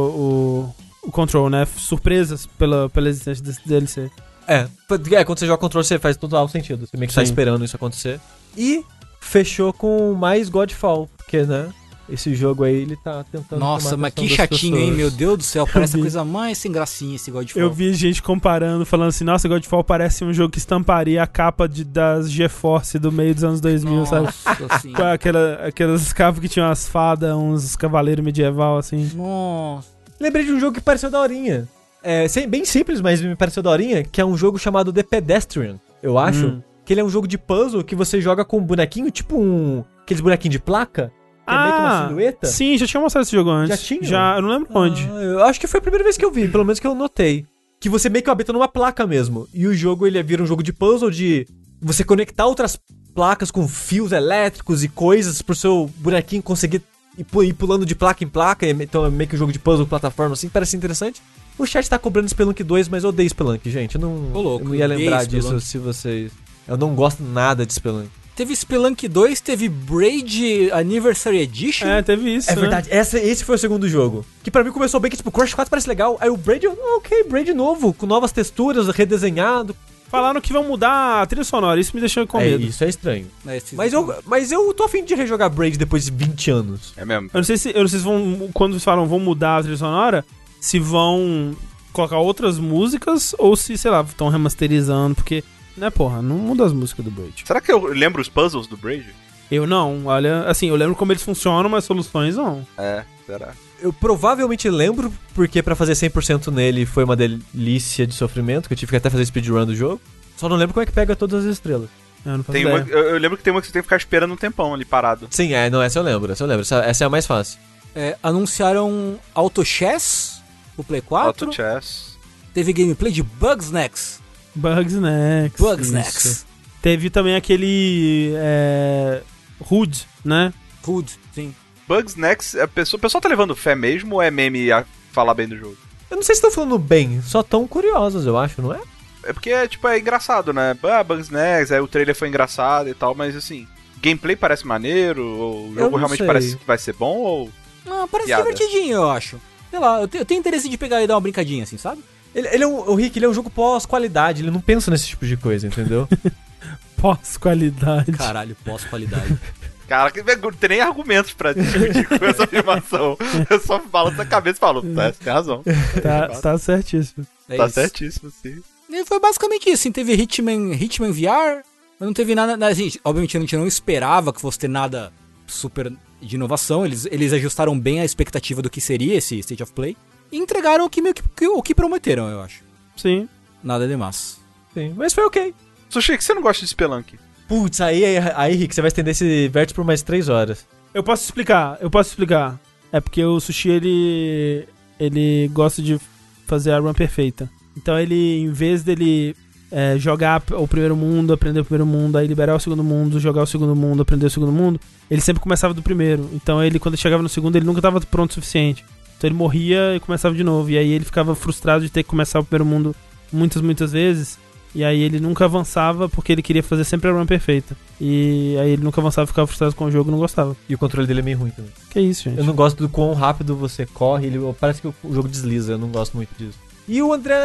o, 1.04 1.08
o 1.08 1.12
Control, 1.12 1.50
né? 1.50 1.66
Surpresas 1.66 2.46
pela, 2.46 2.90
pela 2.90 3.10
existência 3.10 3.44
desse 3.44 3.68
DLC. 3.68 4.10
É, 4.48 4.68
é, 5.12 5.24
quando 5.24 5.40
você 5.40 5.48
joga 5.48 5.60
Control, 5.60 5.84
você 5.84 6.00
faz 6.00 6.16
total 6.18 6.48
sentido. 6.48 6.86
Você 6.86 6.98
meio 6.98 7.10
que 7.10 7.16
tá 7.16 7.22
Sim. 7.22 7.32
esperando 7.32 7.66
isso 7.66 7.76
acontecer. 7.76 8.20
E 8.58 8.84
fechou 9.20 9.74
com 9.74 10.14
mais 10.14 10.50
Godfall, 10.50 11.10
porque, 11.18 11.44
né? 11.44 11.70
Esse 12.08 12.36
jogo 12.36 12.64
aí, 12.64 12.76
ele 12.76 12.96
tá 12.96 13.26
tentando. 13.32 13.60
Nossa, 13.60 13.98
mas 13.98 14.14
que 14.14 14.30
chatinho, 14.30 14.78
hein? 14.78 14.92
Meu 14.92 15.10
Deus 15.10 15.38
do 15.38 15.44
céu, 15.44 15.66
parece 15.66 15.98
a 15.98 16.00
coisa 16.00 16.24
mais 16.24 16.58
sem 16.58 16.72
gracinha 16.72 17.16
esse 17.16 17.32
Godfall. 17.32 17.62
Eu 17.62 17.72
vi 17.72 17.94
gente 17.94 18.22
comparando, 18.22 18.86
falando 18.86 19.10
assim: 19.10 19.24
nossa, 19.24 19.48
Godfall 19.48 19.84
parece 19.84 20.24
um 20.24 20.32
jogo 20.32 20.52
que 20.52 20.60
estamparia 20.60 21.24
a 21.24 21.28
capa 21.28 21.68
de, 21.68 21.84
das 21.84 22.30
GeForce 22.30 23.00
do 23.00 23.12
meio 23.12 23.34
dos 23.34 23.44
anos 23.44 23.60
2000, 23.60 24.06
sabe? 24.06 24.26
Nossa 24.26 24.88
Com 24.96 25.04
aquela, 25.04 25.54
aquelas 25.68 26.14
capas 26.14 26.40
que 26.40 26.48
tinham 26.48 26.70
as 26.70 26.88
fadas, 26.88 27.36
uns 27.36 27.76
cavaleiros 27.76 28.24
medieval, 28.24 28.78
assim. 28.78 29.10
Nossa. 29.16 29.88
Lembrei 30.20 30.46
de 30.46 30.52
um 30.52 30.60
jogo 30.60 30.76
que 30.76 30.82
pareceu 30.82 31.10
daorinha. 31.10 31.68
É 32.04 32.28
bem 32.48 32.64
simples, 32.66 33.02
mas 33.02 33.20
me 33.20 33.36
pareceu 33.36 33.64
daorinha, 33.64 34.04
que 34.04 34.22
é 34.22 34.26
um 34.26 34.38
jogo 34.38 34.60
chamado 34.60 34.94
The 34.94 35.02
Pedestrian, 35.02 35.80
eu 36.04 36.20
acho. 36.20 36.48
Hum. 36.48 36.62
Que 36.86 36.94
ele 36.94 37.02
é 37.02 37.04
um 37.04 37.10
jogo 37.10 37.28
de 37.28 37.36
puzzle 37.36 37.84
que 37.84 37.96
você 37.96 38.22
joga 38.22 38.46
com 38.46 38.60
um 38.60 38.64
bonequinho, 38.64 39.10
tipo 39.10 39.36
um. 39.40 39.84
Aqueles 40.04 40.22
bonequinhos 40.22 40.52
de 40.52 40.60
placa. 40.60 41.12
Que 41.46 41.54
é 41.54 41.58
meio 41.58 41.74
que 41.74 41.80
uma 41.80 42.08
silhueta. 42.08 42.40
Ah, 42.44 42.48
sim, 42.48 42.78
já 42.78 42.88
tinha 42.88 43.02
mostrado 43.02 43.24
esse 43.24 43.32
jogo 43.36 43.50
antes. 43.50 43.70
Já 43.80 43.86
tinha? 43.86 44.04
Já, 44.04 44.36
eu 44.38 44.42
não 44.42 44.50
lembro 44.50 44.68
onde. 44.74 45.02
Ah, 45.12 45.22
eu 45.22 45.44
acho 45.44 45.60
que 45.60 45.68
foi 45.68 45.78
a 45.80 45.82
primeira 45.82 46.04
vez 46.04 46.18
que 46.18 46.26
eu 46.26 46.32
vi, 46.32 46.48
pelo 46.48 46.66
menos 46.66 46.80
que 46.80 46.88
eu 46.88 46.96
notei. 46.96 47.46
Que 47.80 47.88
você 47.90 48.10
meio 48.10 48.24
que 48.24 48.30
habita 48.30 48.52
numa 48.52 48.68
placa 48.68 49.06
mesmo. 49.06 49.48
E 49.54 49.68
o 49.68 49.74
jogo 49.76 50.08
ele 50.08 50.22
vira 50.24 50.42
um 50.42 50.46
jogo 50.48 50.64
de 50.64 50.74
puzzle 50.74 51.12
de 51.12 51.46
você 51.82 52.04
conectar 52.04 52.46
outras 52.48 52.80
placas 53.14 53.52
com 53.52 53.68
fios 53.68 54.12
elétricos 54.12 54.84
e 54.84 54.90
coisas 54.90 55.42
pro 55.42 55.54
seu 55.56 55.90
bonequinho 55.98 56.42
conseguir 56.42 56.82
ir, 57.18 57.24
pu- 57.24 57.44
ir 57.44 57.54
pulando 57.54 57.86
de 57.86 57.94
placa 57.96 58.24
em 58.24 58.28
placa. 58.28 58.68
Então 58.68 59.06
é 59.06 59.10
meio 59.10 59.30
que 59.30 59.36
um 59.36 59.40
jogo 59.40 59.52
de 59.54 59.60
puzzle, 59.60 59.86
plataforma 59.86 60.34
assim, 60.34 60.50
parece 60.50 60.76
interessante. 60.76 61.22
O 61.58 61.66
chat 61.66 61.88
tá 61.90 61.98
cobrando 62.00 62.28
Spelunk 62.28 62.62
2, 62.64 62.90
mas 62.90 63.04
eu 63.04 63.10
odeio 63.12 63.30
Spelunk, 63.30 63.70
gente. 63.70 63.96
Eu 63.96 64.02
não, 64.02 64.16
louco, 64.34 64.66
eu 64.66 64.70
não 64.70 64.76
ia 64.76 64.88
lembrar 64.88 65.24
Spelunk. 65.24 65.50
disso 65.56 65.60
se 65.66 65.78
vocês. 65.78 66.32
Eu 66.68 66.76
não 66.78 66.96
gosto 66.96 67.22
nada 67.24 67.66
de 67.66 67.74
Spelunk. 67.74 68.10
Teve 68.36 68.54
Spelunk 68.56 69.08
2, 69.08 69.40
teve 69.40 69.70
Braid 69.70 70.70
Anniversary 70.72 71.38
Edition. 71.40 71.88
É, 71.88 72.02
teve 72.02 72.36
isso. 72.36 72.52
É 72.52 72.56
né? 72.56 72.62
verdade, 72.62 72.88
essa, 72.92 73.18
esse 73.18 73.46
foi 73.46 73.56
o 73.56 73.60
segundo 73.60 73.88
jogo. 73.88 74.26
Que 74.44 74.52
pra 74.52 74.64
mim 74.64 74.72
começou 74.72 75.00
bem, 75.00 75.10
que 75.10 75.16
tipo, 75.18 75.32
Crash 75.32 75.54
4 75.54 75.70
parece 75.70 75.88
legal. 75.88 76.18
Aí 76.20 76.30
o 76.30 76.36
Braid, 76.36 76.68
ah, 76.68 76.98
ok, 76.98 77.24
Braid 77.24 77.54
novo, 77.54 77.94
com 77.94 78.06
novas 78.06 78.32
texturas, 78.34 78.88
redesenhado. 78.90 79.76
Falaram 80.10 80.40
que 80.40 80.54
vão 80.54 80.64
mudar 80.64 81.22
a 81.22 81.26
trilha 81.26 81.44
sonora, 81.44 81.80
isso 81.80 81.92
me 81.96 82.00
deixou 82.00 82.28
com 82.28 82.40
É, 82.40 82.44
medo. 82.52 82.64
isso 82.64 82.84
é 82.84 82.90
estranho. 82.90 83.28
É, 83.48 83.62
Mas 83.74 83.92
eu, 83.92 84.16
mas 84.26 84.52
eu 84.52 84.74
tô 84.74 84.84
afim 84.84 85.04
de 85.04 85.16
rejogar 85.16 85.50
Braid 85.50 85.78
depois 85.78 86.06
de 86.06 86.12
20 86.12 86.52
anos. 86.52 86.94
É 86.96 87.04
mesmo. 87.06 87.30
Eu 87.34 87.38
não 87.40 87.44
sei 87.44 87.58
se, 87.58 87.70
eu 87.70 87.82
não 87.82 87.88
sei 87.88 88.00
se 88.00 88.06
vão, 88.06 88.50
quando 88.54 88.74
eles 88.74 88.84
falam 88.84 89.08
vão 89.08 89.20
mudar 89.20 89.58
a 89.58 89.62
trilha 89.62 89.78
sonora, 89.78 90.26
se 90.60 90.78
vão 90.78 91.56
colocar 91.92 92.20
outras 92.20 92.60
músicas 92.60 93.34
ou 93.38 93.56
se, 93.56 93.78
sei 93.78 93.90
lá, 93.90 94.02
estão 94.08 94.28
remasterizando, 94.30 95.16
porque, 95.16 95.44
né, 95.78 95.90
porra, 95.90 96.22
não 96.22 96.38
muda 96.38 96.66
as 96.66 96.74
músicas 96.74 97.06
do 97.06 97.12
Braid. 97.12 97.44
Será 97.46 97.62
que 97.62 97.72
eu 97.72 97.86
lembro 97.86 98.22
os 98.22 98.30
puzzles 98.30 98.68
do 98.68 98.78
Braid? 98.78 99.14
Eu 99.52 99.68
não, 99.68 100.08
olha, 100.08 100.44
assim, 100.44 100.70
eu 100.70 100.76
lembro 100.76 100.96
como 100.96 101.12
eles 101.12 101.22
funcionam, 101.22 101.70
mas 101.70 101.84
soluções 101.84 102.36
não. 102.36 102.66
É, 102.78 103.04
será? 103.26 103.54
Eu 103.82 103.94
provavelmente 103.94 104.70
lembro, 104.70 105.14
porque 105.34 105.62
pra 105.62 105.76
fazer 105.76 105.94
100% 105.94 106.52
nele 106.52 106.86
foi 106.86 107.04
uma 107.04 107.16
delícia 107.16 108.08
de 108.08 108.16
sofrimento, 108.16 108.68
que 108.68 108.74
eu 108.74 108.78
tive 108.78 108.92
que 108.92 108.96
até 108.96 109.10
fazer 109.10 109.26
speedrun 109.26 109.66
do 109.66 109.76
jogo. 109.76 110.02
Só 110.36 110.50
não 110.50 110.56
lembro 110.56 110.74
como 110.74 110.84
é 110.84 110.86
que 110.86 110.92
pega 110.92 111.16
todas 111.16 111.46
as 111.46 111.52
estrelas. 111.52 111.90
Eu 112.26 112.44
Tem 112.46 112.66
uma, 112.66 112.80
eu, 112.80 113.10
eu 113.10 113.18
lembro 113.20 113.38
que 113.38 113.44
tem 113.44 113.54
uma 113.54 113.62
que 113.62 113.68
você 113.68 113.74
tem 113.74 113.82
que 113.82 113.86
ficar 113.86 113.98
esperando 113.98 114.34
um 114.34 114.38
tempão 114.38 114.74
ali 114.74 114.84
parado. 114.84 115.28
Sim, 115.30 115.54
é, 115.54 115.70
não, 115.70 115.82
essa 115.82 116.00
eu 116.00 116.04
lembro, 116.04 116.32
essa 116.32 116.44
eu 116.44 116.48
lembro. 116.48 116.64
Essa, 116.64 116.78
essa 116.84 117.04
é 117.04 117.08
a 117.08 117.10
mais 117.10 117.28
fácil. 117.28 117.60
É, 117.94 118.18
anunciaram 118.24 119.20
Auto 119.34 119.64
Chess, 119.64 120.42
o 120.76 120.84
Play 120.84 121.02
4. 121.02 121.28
Auto 121.28 121.56
Chess. 121.56 122.18
Teve 122.54 122.74
gameplay 122.74 123.12
de 123.12 123.22
Bugsnax. 123.22 124.22
Bugsnax. 124.56 125.60
Bugsnax. 125.60 126.26
isso. 126.26 126.46
Teve 126.82 127.10
também 127.10 127.36
aquele. 127.36 128.34
É, 128.38 129.22
Hood, 129.70 130.08
né? 130.24 130.54
Hood, 130.88 131.12
sim. 131.34 131.54
Bugs 131.88 132.16
Next, 132.16 132.60
a 132.60 132.68
pessoa, 132.68 132.98
o 132.98 133.02
pessoal 133.02 133.22
tá 133.22 133.30
levando 133.30 133.56
fé 133.56 133.76
mesmo 133.76 134.16
ou 134.16 134.22
é 134.22 134.32
meme 134.32 134.72
a 134.72 134.84
falar 135.12 135.34
bem 135.36 135.48
do 135.48 135.56
jogo? 135.58 135.78
Eu 136.10 136.18
não 136.18 136.24
sei 136.24 136.34
se 136.36 136.40
estão 136.40 136.52
falando 136.52 136.78
bem, 136.80 137.22
só 137.22 137.44
tão 137.44 137.68
curiosos, 137.68 138.26
eu 138.26 138.38
acho, 138.38 138.62
não 138.62 138.74
é? 138.74 138.80
É 139.24 139.34
porque, 139.34 139.68
tipo, 139.68 139.88
é 139.88 140.00
engraçado, 140.00 140.52
né? 140.54 140.76
Ah, 140.84 141.04
Bugs 141.04 141.30
Next, 141.30 141.74
aí 141.74 141.80
o 141.80 141.88
trailer 141.88 142.16
foi 142.16 142.28
engraçado 142.28 142.90
e 142.90 142.94
tal, 142.94 143.14
mas 143.16 143.36
assim, 143.36 143.68
gameplay 144.02 144.36
parece 144.36 144.66
maneiro, 144.66 145.24
ou 145.26 145.70
o 145.70 145.74
jogo 145.76 145.98
realmente 145.98 146.20
sei. 146.20 146.28
parece 146.28 146.58
que 146.58 146.66
vai 146.66 146.78
ser 146.78 146.94
bom, 146.94 147.18
ou... 147.18 147.50
Ah, 147.88 148.08
parece 148.12 148.30
Piada. 148.30 148.44
divertidinho, 148.44 148.96
eu 148.96 149.10
acho. 149.12 149.40
Sei 149.70 149.80
lá, 149.80 150.02
eu, 150.02 150.08
te- 150.08 150.18
eu 150.18 150.26
tenho 150.26 150.40
interesse 150.40 150.68
de 150.70 150.78
pegar 150.78 151.04
e 151.04 151.08
dar 151.08 151.16
uma 151.16 151.22
brincadinha 151.22 151.64
assim, 151.64 151.78
sabe? 151.78 152.04
Ele, 152.36 152.48
ele 152.50 152.64
é 152.64 152.68
um, 152.68 152.90
o 152.90 152.94
Rick, 152.96 153.18
ele 153.18 153.26
é 153.26 153.30
um 153.30 153.34
jogo 153.34 153.50
pós-qualidade, 153.50 154.42
ele 154.44 154.52
não 154.52 154.60
pensa 154.62 154.92
nesse 154.92 155.08
tipo 155.08 155.26
de 155.26 155.38
coisa, 155.38 155.66
entendeu? 155.66 156.08
Pós-qualidade. 156.98 158.12
Caralho, 158.12 158.56
pós-qualidade. 158.64 159.38
Cara, 159.88 160.10
que 160.10 160.24
não 160.24 160.52
tem 160.52 160.70
nem 160.70 160.82
argumentos 160.82 161.34
pra 161.34 161.54
discutir 161.54 162.08
com 162.08 162.26
essa 162.26 162.46
afirmação. 162.46 163.16
Eu 163.48 163.60
só 163.60 163.80
falo 163.80 164.10
na 164.12 164.26
cabeça 164.26 164.58
e 164.58 164.60
falo, 164.60 164.82
tá, 164.82 165.12
você 165.14 165.24
tem 165.24 165.32
razão. 165.34 165.64
Tá, 166.02 166.28
tá 166.42 166.58
certíssimo. 166.58 167.26
É 167.48 167.58
Tá 167.58 167.66
isso. 167.66 167.74
certíssimo, 167.76 168.32
sim. 168.42 168.62
E 168.90 169.06
foi 169.06 169.20
basicamente 169.20 169.66
isso, 169.70 169.82
assim, 169.84 169.92
teve 169.92 170.14
Hitman, 170.14 170.74
Hitman 170.74 171.12
VR, 171.12 171.62
mas 172.00 172.08
não 172.08 172.14
teve 172.14 172.34
nada, 172.34 172.58
nada 172.58 172.72
assim, 172.72 172.92
obviamente 173.04 173.38
a 173.38 173.40
gente 173.40 173.56
não 173.56 173.68
esperava 173.68 174.34
que 174.34 174.42
fosse 174.42 174.58
ter 174.58 174.68
nada 174.68 175.14
super 175.46 175.94
de 176.20 176.36
inovação, 176.36 176.84
eles, 176.84 177.06
eles 177.12 177.32
ajustaram 177.34 177.80
bem 177.80 178.00
a 178.00 178.06
expectativa 178.06 178.64
do 178.64 178.70
que 178.70 178.82
seria 178.82 179.16
esse 179.16 179.38
State 179.38 179.62
of 179.62 179.72
Play, 179.74 179.96
e 180.32 180.38
entregaram 180.38 180.86
o 180.86 180.90
que, 180.90 181.02
meio 181.02 181.14
que, 181.16 181.24
que- 181.36 181.48
o 181.48 181.62
que 181.62 181.74
prometeram, 181.76 182.30
eu 182.30 182.42
acho. 182.42 182.62
Sim. 182.96 183.28
Nada 183.64 183.88
demais. 183.88 184.40
Sim, 184.74 184.94
mas 184.96 185.14
foi 185.14 185.24
ok. 185.26 185.54
Sushi, 185.90 186.18
que 186.18 186.24
você 186.24 186.34
não 186.34 186.42
gosta 186.42 186.62
de 186.64 186.70
Spelunk? 186.70 187.18
Putz, 187.48 187.80
aí, 187.82 188.04
aí, 188.04 188.18
aí, 188.36 188.56
Rick, 188.56 188.74
você 188.74 188.82
vai 188.82 188.88
estender 188.90 189.12
esse 189.12 189.48
vértice 189.50 189.74
por 189.76 189.86
mais 189.86 190.02
3 190.02 190.30
horas. 190.30 190.66
Eu 190.94 191.04
posso 191.04 191.24
explicar, 191.24 191.78
eu 191.82 191.90
posso 191.90 192.10
explicar. 192.10 192.60
É 192.92 193.00
porque 193.00 193.24
o 193.24 193.40
Sushi, 193.40 193.70
ele. 193.70 194.68
Ele 195.00 195.50
gosta 195.54 195.82
de 195.82 196.00
fazer 196.48 196.72
a 196.72 196.80
run 196.80 196.94
perfeita. 196.94 197.50
Então 197.76 198.00
ele, 198.00 198.40
em 198.40 198.52
vez 198.52 198.82
dele 198.84 199.36
é, 199.70 199.98
jogar 199.98 200.42
o 200.54 200.66
primeiro 200.68 200.96
mundo, 200.96 201.34
aprender 201.34 201.60
o 201.60 201.66
primeiro 201.66 201.86
mundo, 201.86 202.18
aí 202.18 202.26
liberar 202.26 202.56
o 202.56 202.60
segundo 202.60 202.84
mundo, 202.84 203.20
jogar 203.20 203.44
o 203.44 203.48
segundo 203.48 203.76
mundo, 203.76 204.02
aprender 204.04 204.26
o 204.28 204.30
segundo 204.30 204.54
mundo, 204.54 204.80
ele 205.12 205.20
sempre 205.20 205.42
começava 205.44 205.74
do 205.74 205.82
primeiro. 205.82 206.30
Então 206.34 206.64
ele, 206.64 206.80
quando 206.80 206.96
chegava 206.96 207.22
no 207.22 207.28
segundo, 207.28 207.58
ele 207.58 207.66
nunca 207.66 207.80
estava 207.80 208.00
pronto 208.00 208.32
o 208.32 208.34
suficiente. 208.36 208.86
Então 209.18 209.28
ele 209.28 209.36
morria 209.36 209.96
e 209.96 210.00
começava 210.00 210.36
de 210.36 210.44
novo. 210.44 210.70
E 210.70 210.78
aí 210.78 210.92
ele 210.92 211.06
ficava 211.06 211.36
frustrado 211.36 211.84
de 211.84 211.90
ter 211.90 212.04
que 212.04 212.10
começar 212.10 212.40
o 212.40 212.44
primeiro 212.44 212.66
mundo 212.66 212.96
muitas, 213.32 213.62
muitas 213.62 213.92
vezes. 213.92 214.38
E 214.76 214.84
aí 214.84 215.02
ele 215.02 215.22
nunca 215.22 215.46
avançava 215.46 216.10
porque 216.10 216.34
ele 216.34 216.42
queria 216.42 216.62
fazer 216.62 216.84
sempre 216.84 217.10
a 217.10 217.14
run 217.14 217.26
perfeita. 217.26 217.78
E 218.00 218.58
aí 218.60 218.72
ele 218.72 218.84
nunca 218.84 219.00
avançava, 219.00 219.26
ficava 219.26 219.48
frustrado 219.48 219.74
com 219.74 219.86
o 219.86 219.92
jogo 219.92 220.10
e 220.10 220.12
não 220.12 220.20
gostava. 220.20 220.56
E 220.68 220.76
o 220.76 220.78
controle 220.78 221.08
dele 221.08 221.22
é 221.22 221.24
meio 221.24 221.38
ruim 221.38 221.52
também. 221.52 221.72
Que 221.90 222.02
isso, 222.02 222.24
gente. 222.24 222.38
Eu 222.38 222.44
não 222.44 222.54
gosto 222.54 222.78
do 222.78 222.90
quão 222.90 223.14
rápido 223.14 223.56
você 223.56 223.86
corre, 223.86 224.28
ele, 224.28 224.38
parece 224.60 224.82
que 224.82 224.88
o 224.88 225.14
jogo 225.14 225.30
desliza, 225.30 225.74
eu 225.74 225.78
não 225.78 225.88
gosto 225.88 226.18
muito 226.18 226.30
disso. 226.38 226.60
E 226.88 227.02
o 227.02 227.14
André 227.14 227.36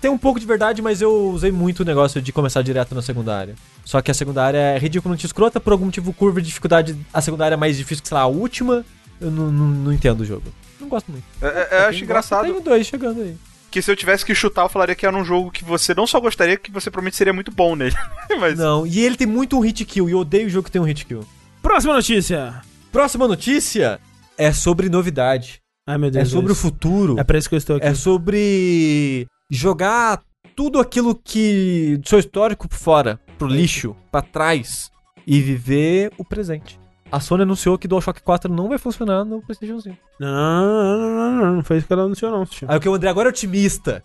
tem 0.00 0.10
um 0.10 0.18
pouco 0.18 0.38
de 0.38 0.46
verdade, 0.46 0.80
mas 0.82 1.00
eu 1.00 1.30
usei 1.30 1.50
muito 1.50 1.80
o 1.80 1.84
negócio 1.84 2.20
de 2.20 2.32
começar 2.32 2.62
direto 2.62 2.94
na 2.94 3.02
segunda 3.02 3.36
área. 3.36 3.54
Só 3.84 4.00
que 4.02 4.10
a 4.10 4.14
segunda 4.14 4.44
área 4.44 4.58
é 4.58 4.78
ridiculamente 4.78 5.26
escrota, 5.26 5.58
por 5.58 5.72
algum 5.72 5.86
motivo 5.86 6.12
curva 6.12 6.40
de 6.40 6.48
dificuldade, 6.48 6.96
a 7.12 7.20
segunda 7.20 7.46
área 7.46 7.54
é 7.54 7.58
mais 7.58 7.76
difícil 7.76 8.02
que, 8.02 8.08
sei 8.08 8.14
lá, 8.14 8.22
a 8.22 8.26
última. 8.26 8.84
Eu 9.20 9.30
não, 9.30 9.50
não, 9.50 9.66
não 9.66 9.92
entendo 9.92 10.20
o 10.20 10.24
jogo. 10.24 10.44
Não 10.80 10.88
gosto 10.88 11.10
muito. 11.10 11.24
É, 11.42 11.46
é, 11.46 11.78
acho 11.80 11.90
gosta, 11.90 12.04
engraçado 12.04 12.44
Tem 12.46 12.54
o 12.56 12.60
dois 12.60 12.86
chegando 12.86 13.20
aí. 13.22 13.36
que 13.70 13.82
se 13.82 13.90
eu 13.90 13.96
tivesse 13.96 14.24
que 14.24 14.34
chutar, 14.34 14.62
eu 14.64 14.68
falaria 14.68 14.94
que 14.94 15.04
era 15.06 15.16
um 15.16 15.24
jogo 15.24 15.50
que 15.50 15.64
você 15.64 15.94
não 15.94 16.06
só 16.06 16.20
gostaria, 16.20 16.56
que 16.56 16.70
você 16.70 16.90
provavelmente 16.90 17.16
seria 17.16 17.32
muito 17.32 17.50
bom 17.50 17.74
nele. 17.76 17.94
Mas 18.40 18.58
Não, 18.58 18.86
e 18.86 19.00
ele 19.00 19.16
tem 19.16 19.26
muito 19.26 19.56
um 19.56 19.60
hit 19.60 19.84
kill, 19.84 20.08
e 20.08 20.12
eu 20.12 20.18
odeio 20.18 20.46
o 20.46 20.50
jogo 20.50 20.64
que 20.66 20.70
tem 20.70 20.80
um 20.80 20.84
hit 20.84 21.04
kill. 21.04 21.24
Próxima 21.62 21.94
notícia. 21.94 22.62
Próxima 22.92 23.26
notícia 23.28 24.00
é 24.36 24.52
sobre 24.52 24.88
novidade. 24.88 25.60
Ai, 25.86 25.98
meu 25.98 26.08
É 26.08 26.12
Deus. 26.12 26.28
sobre 26.30 26.46
o 26.46 26.54
Luiz. 26.54 26.60
futuro. 26.60 27.18
É 27.18 27.24
pra 27.24 27.38
isso 27.38 27.48
que 27.48 27.54
eu 27.54 27.58
estou 27.58 27.76
aqui. 27.76 27.86
É 27.86 27.94
sobre 27.94 29.26
jogar 29.50 30.22
tudo 30.54 30.78
aquilo 30.78 31.14
que 31.14 31.98
do 32.02 32.08
seu 32.08 32.18
histórico 32.18 32.66
fora, 32.70 33.18
pro 33.38 33.46
lixo, 33.48 33.94
pra 34.10 34.20
trás 34.22 34.90
e 35.26 35.40
viver 35.40 36.12
o 36.18 36.24
presente. 36.24 36.77
A 37.10 37.20
Sony 37.20 37.42
anunciou 37.42 37.78
que 37.78 37.86
o 37.86 37.88
DualShock 37.88 38.22
4 38.22 38.52
não 38.52 38.68
vai 38.68 38.78
funcionar 38.78 39.24
no 39.24 39.40
PlayStation 39.42 39.80
5. 39.80 39.96
Não, 40.20 40.28
não, 40.28 40.98
não, 40.98 41.08
não, 41.08 41.32
não, 41.44 41.54
não 41.56 41.62
foi 41.64 41.78
isso 41.78 41.86
que 41.86 41.92
ela 41.92 42.02
anunciou, 42.02 42.30
não. 42.30 42.46
Aí 42.68 42.76
o 42.76 42.80
que 42.80 42.88
o 42.88 42.94
André 42.94 43.08
agora 43.10 43.28
é 43.28 43.30
otimista. 43.30 44.02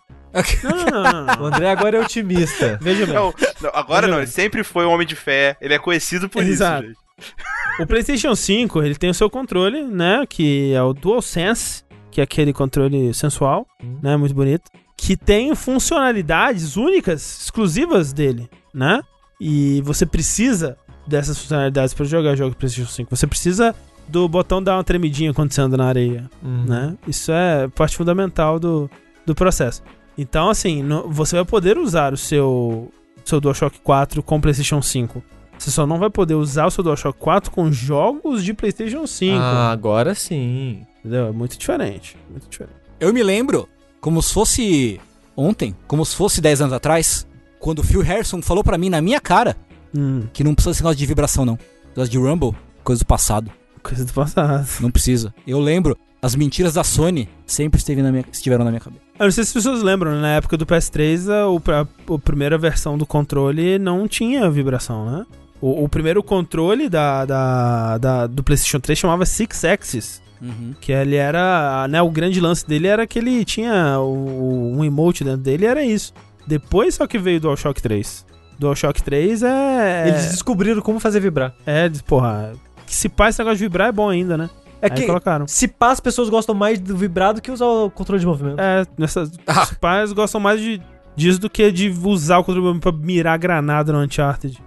Não, 0.64 0.72
não, 0.72 1.04
não, 1.04 1.26
não, 1.26 1.44
O. 1.44 1.46
André 1.46 1.70
agora 1.70 1.98
é 1.98 2.02
otimista. 2.02 2.78
Veja 2.82 3.06
bem. 3.06 3.14
Não, 3.14 3.34
não, 3.62 3.72
agora 3.74 4.08
não, 4.08 4.14
Veja 4.18 4.24
ele 4.24 4.32
sempre 4.32 4.64
foi 4.64 4.86
um 4.86 4.90
homem 4.90 5.06
de 5.06 5.16
fé, 5.16 5.56
ele 5.62 5.74
é 5.74 5.80
conhecido 5.80 6.28
por 6.30 6.44
Exato. 6.44 6.86
isso, 6.86 6.94
gente. 7.20 7.84
O 7.84 7.88
PlayStation 7.88 8.36
5, 8.36 8.82
ele 8.84 8.96
tem 8.96 9.10
o 9.10 9.14
seu 9.14 9.30
controle, 9.30 9.84
né? 9.84 10.26
Que 10.28 10.74
é 10.74 10.82
o 10.82 10.94
DualSense, 10.94 11.84
que 12.12 12.20
é 12.22 12.24
aquele 12.24 12.52
controle 12.54 13.14
sensual, 13.14 13.68
Hum. 13.84 14.00
né? 14.02 14.16
Muito 14.18 14.34
bonito. 14.34 14.70
Que 14.98 15.16
tem 15.18 15.54
funcionalidades 15.56 16.76
únicas, 16.78 17.44
exclusivas 17.44 18.14
dele, 18.14 18.50
né? 18.74 19.02
E 19.40 19.82
você 19.82 20.06
precisa 20.06 20.78
dessas 21.08 21.38
funcionalidades 21.38 21.94
para 21.94 22.06
jogar 22.06 22.36
jogos 22.36 22.56
PlayStation 22.56 22.90
5. 22.92 23.16
Você 23.16 23.28
precisa 23.28 23.76
do 24.08 24.28
botão 24.28 24.62
dar 24.62 24.76
uma 24.78 24.84
tremidinha 24.84 25.34
quando 25.34 25.52
você 25.52 25.62
anda 25.62 25.78
na 25.78 25.86
areia, 25.86 26.30
Uhum. 26.42 26.66
né? 26.66 26.98
Isso 27.08 27.32
é 27.32 27.68
parte 27.70 27.96
fundamental 27.96 28.60
do, 28.60 28.90
do 29.26 29.34
processo. 29.34 29.82
Então, 30.18 30.50
assim, 30.50 30.84
no- 30.84 31.10
você 31.10 31.36
vai 31.38 31.46
poder 31.46 31.78
usar 31.78 32.14
o 32.14 32.18
seu, 32.18 32.92
seu 33.26 33.40
DualShock 33.40 33.80
4 33.80 34.22
com 34.22 34.38
o 34.38 34.42
PlayStation 34.42 34.82
5. 34.82 35.24
Você 35.58 35.72
só 35.72 35.88
não 35.88 35.98
vai 35.98 36.10
poder 36.10 36.34
usar 36.36 36.66
o 36.66 36.72
seu 36.72 36.84
DualShock 36.84 37.18
4 37.18 37.50
com 37.52 37.72
jogos 37.72 38.44
de 38.44 38.54
PlayStation 38.54 39.08
5. 39.08 39.38
Ah, 39.40 39.72
agora 39.72 40.14
sim. 40.14 40.86
Entendeu? 41.00 41.28
É 41.28 41.32
muito 41.32 41.58
diferente. 41.58 42.18
Muito 42.30 42.48
diferente. 42.50 42.76
Eu 43.00 43.14
me 43.14 43.24
lembro, 43.24 43.68
como 44.02 44.22
se 44.22 44.34
fosse 44.34 45.00
ontem, 45.36 45.76
como 45.88 46.06
se 46.06 46.16
fosse 46.16 46.42
10 46.42 46.62
anos 46.62 46.74
atrás, 46.74 47.26
quando 47.60 47.80
o 47.80 47.84
Phil 47.84 48.02
Harrison 48.02 48.42
falou 48.42 48.64
pra 48.64 48.78
mim 48.78 48.90
na 48.90 49.02
minha 49.02 49.22
cara 49.22 49.56
Hum, 49.96 50.24
que 50.34 50.44
não 50.44 50.54
precisa 50.56 50.72
desse 50.72 50.82
negócio 50.84 50.98
de 50.98 51.06
vibração, 51.06 51.46
não. 51.46 51.58
Negócio 51.90 52.12
de 52.12 52.18
Rumble, 52.18 52.54
coisa 52.84 53.04
do 53.04 53.06
passado. 53.06 53.52
coisa 53.82 54.04
do 54.06 54.14
passado. 54.14 54.68
Não 54.80 54.90
precisa. 54.90 55.34
Eu 55.46 55.60
lembro, 55.60 55.98
as 56.22 56.36
mentiras 56.36 56.74
da 56.74 56.84
Sony 56.84 57.30
sempre 57.46 57.78
esteve 57.80 58.02
na 58.02 58.12
minha, 58.12 58.24
estiveram 58.32 58.64
na 58.66 58.72
minha 58.72 58.80
cabeça. 58.82 59.02
Eu 59.20 59.26
não 59.26 59.32
sei 59.32 59.44
se 59.44 59.50
as 59.50 59.54
pessoas 59.54 59.84
lembram, 59.84 60.12
né? 60.14 60.22
na 60.22 60.30
época 60.36 60.58
do 60.58 60.66
PS3, 60.66 61.30
a, 61.30 61.82
a, 61.82 62.14
a 62.16 62.20
primeira 62.20 62.58
versão 62.58 62.98
do 62.98 63.06
controle 63.06 63.78
não 63.78 64.08
tinha 64.08 64.50
vibração, 64.50 65.06
né? 65.12 65.26
O, 65.62 65.84
o 65.84 65.90
primeiro 65.90 66.22
controle 66.24 66.90
da, 66.90 67.24
da, 67.26 67.98
da- 67.98 68.28
do 68.28 68.44
PlayStation 68.44 68.80
3 68.80 68.98
chamava 69.00 69.26
Six 69.26 69.64
Axis. 69.64 70.22
Uhum. 70.42 70.74
Que 70.82 70.92
ele 70.92 71.16
era, 71.16 71.88
né, 71.88 72.02
o 72.02 72.10
grande 72.10 72.42
lance 72.42 72.68
dele 72.68 72.88
era 72.88 73.08
que 73.08 73.18
ele 73.20 73.46
tinha 73.46 73.98
o- 74.00 74.74
um 74.76 74.84
emote 74.84 75.24
dentro 75.24 75.42
dele, 75.42 75.66
era 75.66 75.84
isso. 75.86 76.12
Depois 76.46 76.96
só 76.96 77.08
que 77.08 77.18
veio 77.18 77.38
o 77.38 77.42
DualShock 77.42 77.82
3. 77.82 78.26
DualShock 78.60 79.02
3 79.04 79.44
é... 79.44 80.08
Eles 80.10 80.32
descobriram 80.32 80.82
como 80.82 81.00
fazer 81.00 81.20
vibrar. 81.20 81.54
É, 81.66 81.90
porra, 82.06 82.54
se 82.86 83.10
pá 83.10 83.30
esse 83.30 83.40
negócio 83.40 83.58
de 83.58 83.64
vibrar 83.64 83.90
é 83.90 83.92
bom 83.92 84.10
ainda, 84.10 84.38
né? 84.38 84.50
É 84.82 84.88
Aí 84.88 84.92
que 84.92 85.06
colocaram. 85.06 85.48
se 85.48 85.68
pá, 85.68 85.92
as 85.92 86.00
pessoas 86.00 86.30
gostam 86.30 86.54
mais 86.54 86.80
do 86.80 86.96
vibrado 86.98 87.42
que 87.42 87.50
usar 87.50 87.66
o 87.66 87.90
controle 87.90 88.20
de 88.20 88.26
movimento. 88.26 88.60
É, 88.60 88.86
nessas, 88.98 89.32
Ah. 89.48 89.64
os 89.64 89.72
pais 89.76 90.12
gostam 90.12 90.42
mais 90.42 90.60
de, 90.60 90.82
disso 91.16 91.40
do 91.40 91.50
que 91.50 91.72
de 91.72 91.90
usar 92.04 92.40
o 92.40 92.44
controle 92.44 92.80
pra 92.80 92.92
mirar 92.92 93.38
granada 93.38 93.94
no 93.94 94.00
Uncharted. 94.00 94.62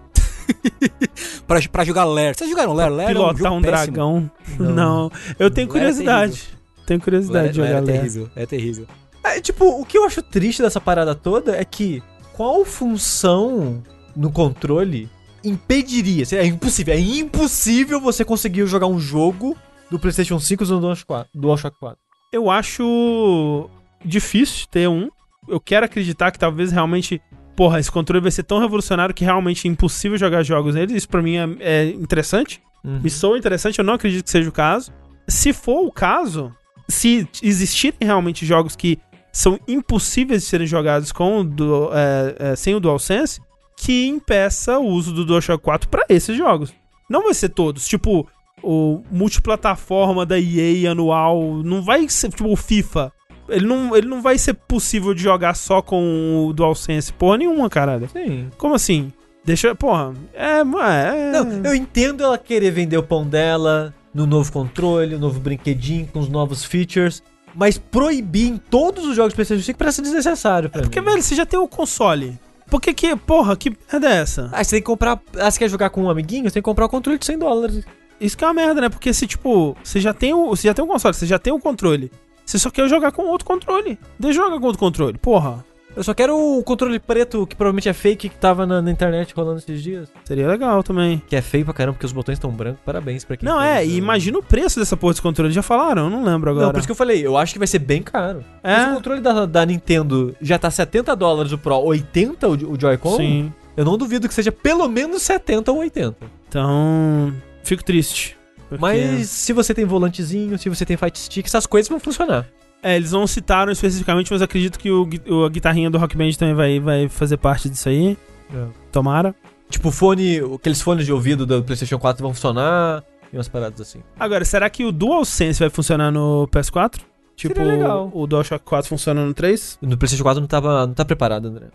Pra, 1.46 1.60
pra 1.70 1.84
jogar 1.84 2.04
Lair. 2.04 2.36
Vocês 2.36 2.50
jogaram 2.50 2.72
Lair? 2.72 2.90
Lair 2.92 3.08
é 3.08 3.12
um, 3.12 3.14
Pilotar 3.14 3.36
jogo 3.36 3.54
um 3.56 3.60
dragão. 3.60 4.30
Não. 4.58 4.70
Não. 4.74 5.12
Eu 5.38 5.50
tenho 5.50 5.66
é 5.68 5.70
curiosidade. 5.70 6.48
tenho 6.86 7.00
curiosidade 7.00 7.50
de 7.50 7.56
jogar 7.56 7.82
Lair 7.82 7.82
é 7.82 7.92
terrível. 7.98 8.30
É 8.36 8.46
terrível. 8.46 8.86
É, 9.24 9.40
tipo, 9.40 9.64
o 9.80 9.84
que 9.84 9.98
eu 9.98 10.04
acho 10.04 10.22
triste 10.22 10.62
dessa 10.62 10.80
parada 10.80 11.14
toda 11.14 11.56
é 11.56 11.64
que 11.64 12.02
qual 12.36 12.66
função 12.66 13.82
no 14.14 14.30
controle 14.30 15.08
impediria? 15.42 16.24
É 16.32 16.44
impossível, 16.44 16.94
é 16.94 17.00
impossível 17.00 17.98
você 17.98 18.24
conseguir 18.24 18.66
jogar 18.66 18.86
um 18.86 19.00
jogo 19.00 19.56
do 19.90 19.98
PlayStation 19.98 20.38
5 20.38 20.62
usando 20.62 20.78
o 20.78 20.80
DualShock 20.82 21.06
4. 21.06 21.30
DualShock 21.34 21.78
4. 21.78 21.98
Eu 22.32 22.50
acho 22.50 23.70
difícil 24.04 24.66
ter 24.70 24.86
um. 24.86 25.08
Eu 25.48 25.58
quero 25.58 25.86
acreditar 25.86 26.30
que 26.30 26.38
talvez 26.38 26.70
realmente. 26.70 27.20
Porra, 27.56 27.80
esse 27.80 27.90
controle 27.90 28.22
vai 28.22 28.30
ser 28.30 28.42
tão 28.42 28.58
revolucionário 28.58 29.14
que 29.14 29.24
realmente 29.24 29.66
é 29.66 29.70
impossível 29.70 30.18
jogar 30.18 30.42
jogos 30.42 30.74
nele. 30.74 30.94
Isso 30.94 31.08
pra 31.08 31.22
mim 31.22 31.36
é, 31.36 31.46
é 31.60 31.84
interessante. 31.86 32.60
Uhum. 32.84 33.00
Me 33.00 33.08
soa 33.08 33.38
interessante, 33.38 33.78
eu 33.78 33.84
não 33.84 33.94
acredito 33.94 34.24
que 34.24 34.30
seja 34.30 34.50
o 34.50 34.52
caso. 34.52 34.92
Se 35.26 35.54
for 35.54 35.86
o 35.86 35.90
caso, 35.90 36.52
se 36.86 37.26
existirem 37.42 37.96
realmente 38.02 38.44
jogos 38.44 38.76
que 38.76 38.98
são 39.36 39.58
impossíveis 39.68 40.42
de 40.42 40.48
serem 40.48 40.66
jogados 40.66 41.12
com 41.12 41.40
o 41.40 41.44
du- 41.44 41.90
é, 41.92 42.52
é, 42.52 42.56
sem 42.56 42.74
o 42.74 42.80
DualSense, 42.80 43.40
que 43.76 44.06
impeça 44.06 44.78
o 44.78 44.86
uso 44.86 45.12
do 45.12 45.24
DualShock 45.24 45.62
4 45.62 45.88
pra 45.88 46.04
esses 46.08 46.36
jogos. 46.36 46.72
Não 47.10 47.24
vai 47.24 47.34
ser 47.34 47.50
todos. 47.50 47.86
Tipo, 47.86 48.26
o 48.62 49.02
multiplataforma 49.10 50.24
da 50.26 50.38
EA 50.40 50.90
anual 50.92 51.62
não 51.62 51.82
vai 51.82 52.08
ser 52.08 52.30
tipo 52.30 52.50
o 52.50 52.56
FIFA. 52.56 53.12
Ele 53.48 53.66
não, 53.66 53.94
ele 53.94 54.08
não 54.08 54.22
vai 54.22 54.38
ser 54.38 54.54
possível 54.54 55.14
de 55.14 55.22
jogar 55.22 55.54
só 55.54 55.80
com 55.82 56.46
o 56.48 56.52
DualSense. 56.52 57.12
Porra 57.12 57.36
nenhuma, 57.38 57.68
caralho. 57.70 58.08
Sim. 58.12 58.48
Como 58.56 58.74
assim? 58.74 59.12
Deixa. 59.44 59.74
Porra. 59.74 60.14
É. 60.34 60.60
é 60.60 61.30
Não, 61.32 61.64
eu 61.64 61.74
entendo 61.74 62.24
ela 62.24 62.38
querer 62.38 62.70
vender 62.72 62.96
o 62.96 63.02
pão 63.02 63.24
dela 63.24 63.94
no 64.12 64.26
novo 64.26 64.50
controle, 64.50 65.12
no 65.14 65.20
novo 65.20 65.38
brinquedinho, 65.38 66.06
com 66.12 66.18
os 66.18 66.28
novos 66.28 66.64
features. 66.64 67.22
Mas 67.56 67.78
proibir 67.78 68.48
em 68.48 68.58
todos 68.58 69.06
os 69.06 69.16
jogos 69.16 69.32
PlayStation 69.32 69.64
5 69.64 69.78
parece 69.78 70.02
desnecessário 70.02 70.68
pra 70.68 70.82
Porque, 70.82 71.00
mim. 71.00 71.06
velho, 71.06 71.22
você 71.22 71.34
já 71.34 71.46
tem 71.46 71.58
o 71.58 71.66
console. 71.66 72.38
Por 72.70 72.80
que 72.80 72.92
que. 72.92 73.16
Porra, 73.16 73.56
que 73.56 73.70
merda 73.90 74.10
é 74.10 74.16
essa? 74.16 74.50
Ah, 74.52 74.62
você 74.62 74.72
tem 74.72 74.80
que 74.80 74.86
comprar. 74.86 75.18
Ah, 75.38 75.50
você 75.50 75.58
quer 75.58 75.70
jogar 75.70 75.88
com 75.90 76.02
um 76.02 76.10
amiguinho? 76.10 76.44
Você 76.44 76.54
tem 76.54 76.62
que 76.62 76.64
comprar 76.64 76.84
o 76.84 76.88
controle 76.88 77.18
de 77.18 77.24
100 77.24 77.38
dólares. 77.38 77.84
Isso 78.20 78.36
que 78.36 78.44
é 78.44 78.46
uma 78.46 78.54
merda, 78.54 78.80
né? 78.82 78.88
Porque 78.88 79.12
se, 79.14 79.26
tipo, 79.26 79.76
você 79.82 80.00
já 80.00 80.12
tem 80.12 80.34
o. 80.34 80.48
Você 80.48 80.68
já 80.68 80.74
tem 80.74 80.84
o 80.84 80.88
console, 80.88 81.14
você 81.14 81.26
já 81.26 81.38
tem 81.38 81.52
o 81.52 81.58
controle. 81.58 82.10
Você 82.44 82.58
só 82.58 82.70
quer 82.70 82.88
jogar 82.88 83.10
com 83.12 83.22
outro 83.22 83.46
controle. 83.46 83.98
Deixa 84.18 84.40
jogar 84.40 84.58
com 84.58 84.66
outro 84.66 84.78
controle. 84.78 85.16
Porra. 85.18 85.64
Eu 85.96 86.04
só 86.04 86.12
quero 86.12 86.36
o 86.36 86.62
controle 86.62 86.98
preto, 86.98 87.46
que 87.46 87.56
provavelmente 87.56 87.88
é 87.88 87.92
fake, 87.94 88.28
que 88.28 88.36
tava 88.36 88.66
na, 88.66 88.82
na 88.82 88.90
internet 88.90 89.32
rolando 89.34 89.58
esses 89.58 89.82
dias. 89.82 90.08
Seria 90.24 90.46
legal 90.46 90.82
também. 90.82 91.22
Que 91.26 91.34
é 91.34 91.40
feio 91.40 91.64
pra 91.64 91.72
caramba, 91.72 91.94
porque 91.94 92.04
os 92.04 92.12
botões 92.12 92.36
estão 92.36 92.50
brancos. 92.50 92.80
Parabéns 92.84 93.24
pra 93.24 93.34
quem 93.36 93.48
Não, 93.48 93.58
fez, 93.58 93.70
é, 93.70 93.74
né? 93.76 93.86
e 93.86 93.96
imagina 93.96 94.36
o 94.38 94.42
preço 94.42 94.78
dessa 94.78 94.94
porra 94.94 95.14
desse 95.14 95.22
controle. 95.22 95.50
Já 95.52 95.62
falaram? 95.62 96.04
Eu 96.04 96.10
não 96.10 96.22
lembro 96.22 96.50
agora. 96.50 96.66
Não, 96.66 96.72
por 96.72 96.78
isso 96.78 96.86
que 96.86 96.92
eu 96.92 96.96
falei, 96.96 97.26
eu 97.26 97.36
acho 97.38 97.54
que 97.54 97.58
vai 97.58 97.66
ser 97.66 97.78
bem 97.78 98.02
caro. 98.02 98.44
É. 98.62 98.84
Se 98.84 98.90
o 98.90 98.94
controle 98.96 99.20
da, 99.22 99.46
da 99.46 99.64
Nintendo 99.64 100.36
já 100.40 100.58
tá 100.58 100.70
70 100.70 101.16
dólares 101.16 101.50
o 101.52 101.56
Pro, 101.58 101.76
80 101.78 102.46
o, 102.46 102.52
o 102.72 102.78
Joy-Con, 102.78 103.16
Sim. 103.16 103.52
eu 103.74 103.84
não 103.84 103.96
duvido 103.96 104.28
que 104.28 104.34
seja 104.34 104.52
pelo 104.52 104.86
menos 104.90 105.22
70 105.22 105.72
ou 105.72 105.78
80. 105.78 106.14
Então. 106.48 107.32
Fico 107.64 107.82
triste. 107.82 108.36
porque- 108.68 108.80
Mas 108.82 109.28
se 109.30 109.52
você 109.52 109.72
tem 109.72 109.84
volantezinho, 109.86 110.58
se 110.58 110.68
você 110.68 110.84
tem 110.84 110.96
fight 110.96 111.18
stick, 111.18 111.46
essas 111.46 111.66
coisas 111.66 111.88
vão 111.88 111.98
funcionar. 111.98 112.46
É, 112.82 112.96
eles 112.96 113.12
não 113.12 113.26
citaram 113.26 113.72
especificamente, 113.72 114.32
mas 114.32 114.42
acredito 114.42 114.78
que 114.78 114.90
o, 114.90 115.08
o- 115.28 115.44
a 115.44 115.48
guitarrinha 115.48 115.90
do 115.90 115.98
Rock 115.98 116.16
Band 116.16 116.30
também 116.38 116.54
vai, 116.54 116.80
vai 116.80 117.08
fazer 117.08 117.36
parte 117.36 117.68
disso 117.68 117.88
aí. 117.88 118.16
É. 118.54 118.66
Tomara. 118.92 119.34
Tipo, 119.68 119.90
fone, 119.90 120.38
aqueles 120.54 120.80
fones 120.80 121.04
de 121.04 121.12
ouvido 121.12 121.44
do 121.44 121.62
PlayStation 121.64 121.98
4 121.98 122.22
vão 122.22 122.32
funcionar 122.32 123.02
e 123.32 123.36
umas 123.36 123.48
paradas 123.48 123.80
assim. 123.80 124.00
Agora, 124.18 124.44
será 124.44 124.70
que 124.70 124.84
o 124.84 124.92
DualSense 124.92 125.58
vai 125.58 125.68
funcionar 125.70 126.12
no 126.12 126.46
PS4? 126.48 127.00
Tipo, 127.34 127.56
Seria 127.56 127.72
legal. 127.72 128.10
o 128.14 128.26
DualShock 128.26 128.64
4 128.64 128.88
funciona 128.88 129.24
no 129.26 129.34
3? 129.34 129.78
No 129.82 129.96
PlayStation 129.98 130.22
4 130.22 130.40
não, 130.40 130.46
tava, 130.46 130.86
não 130.86 130.94
tá 130.94 131.04
preparado, 131.04 131.48
André. 131.48 131.66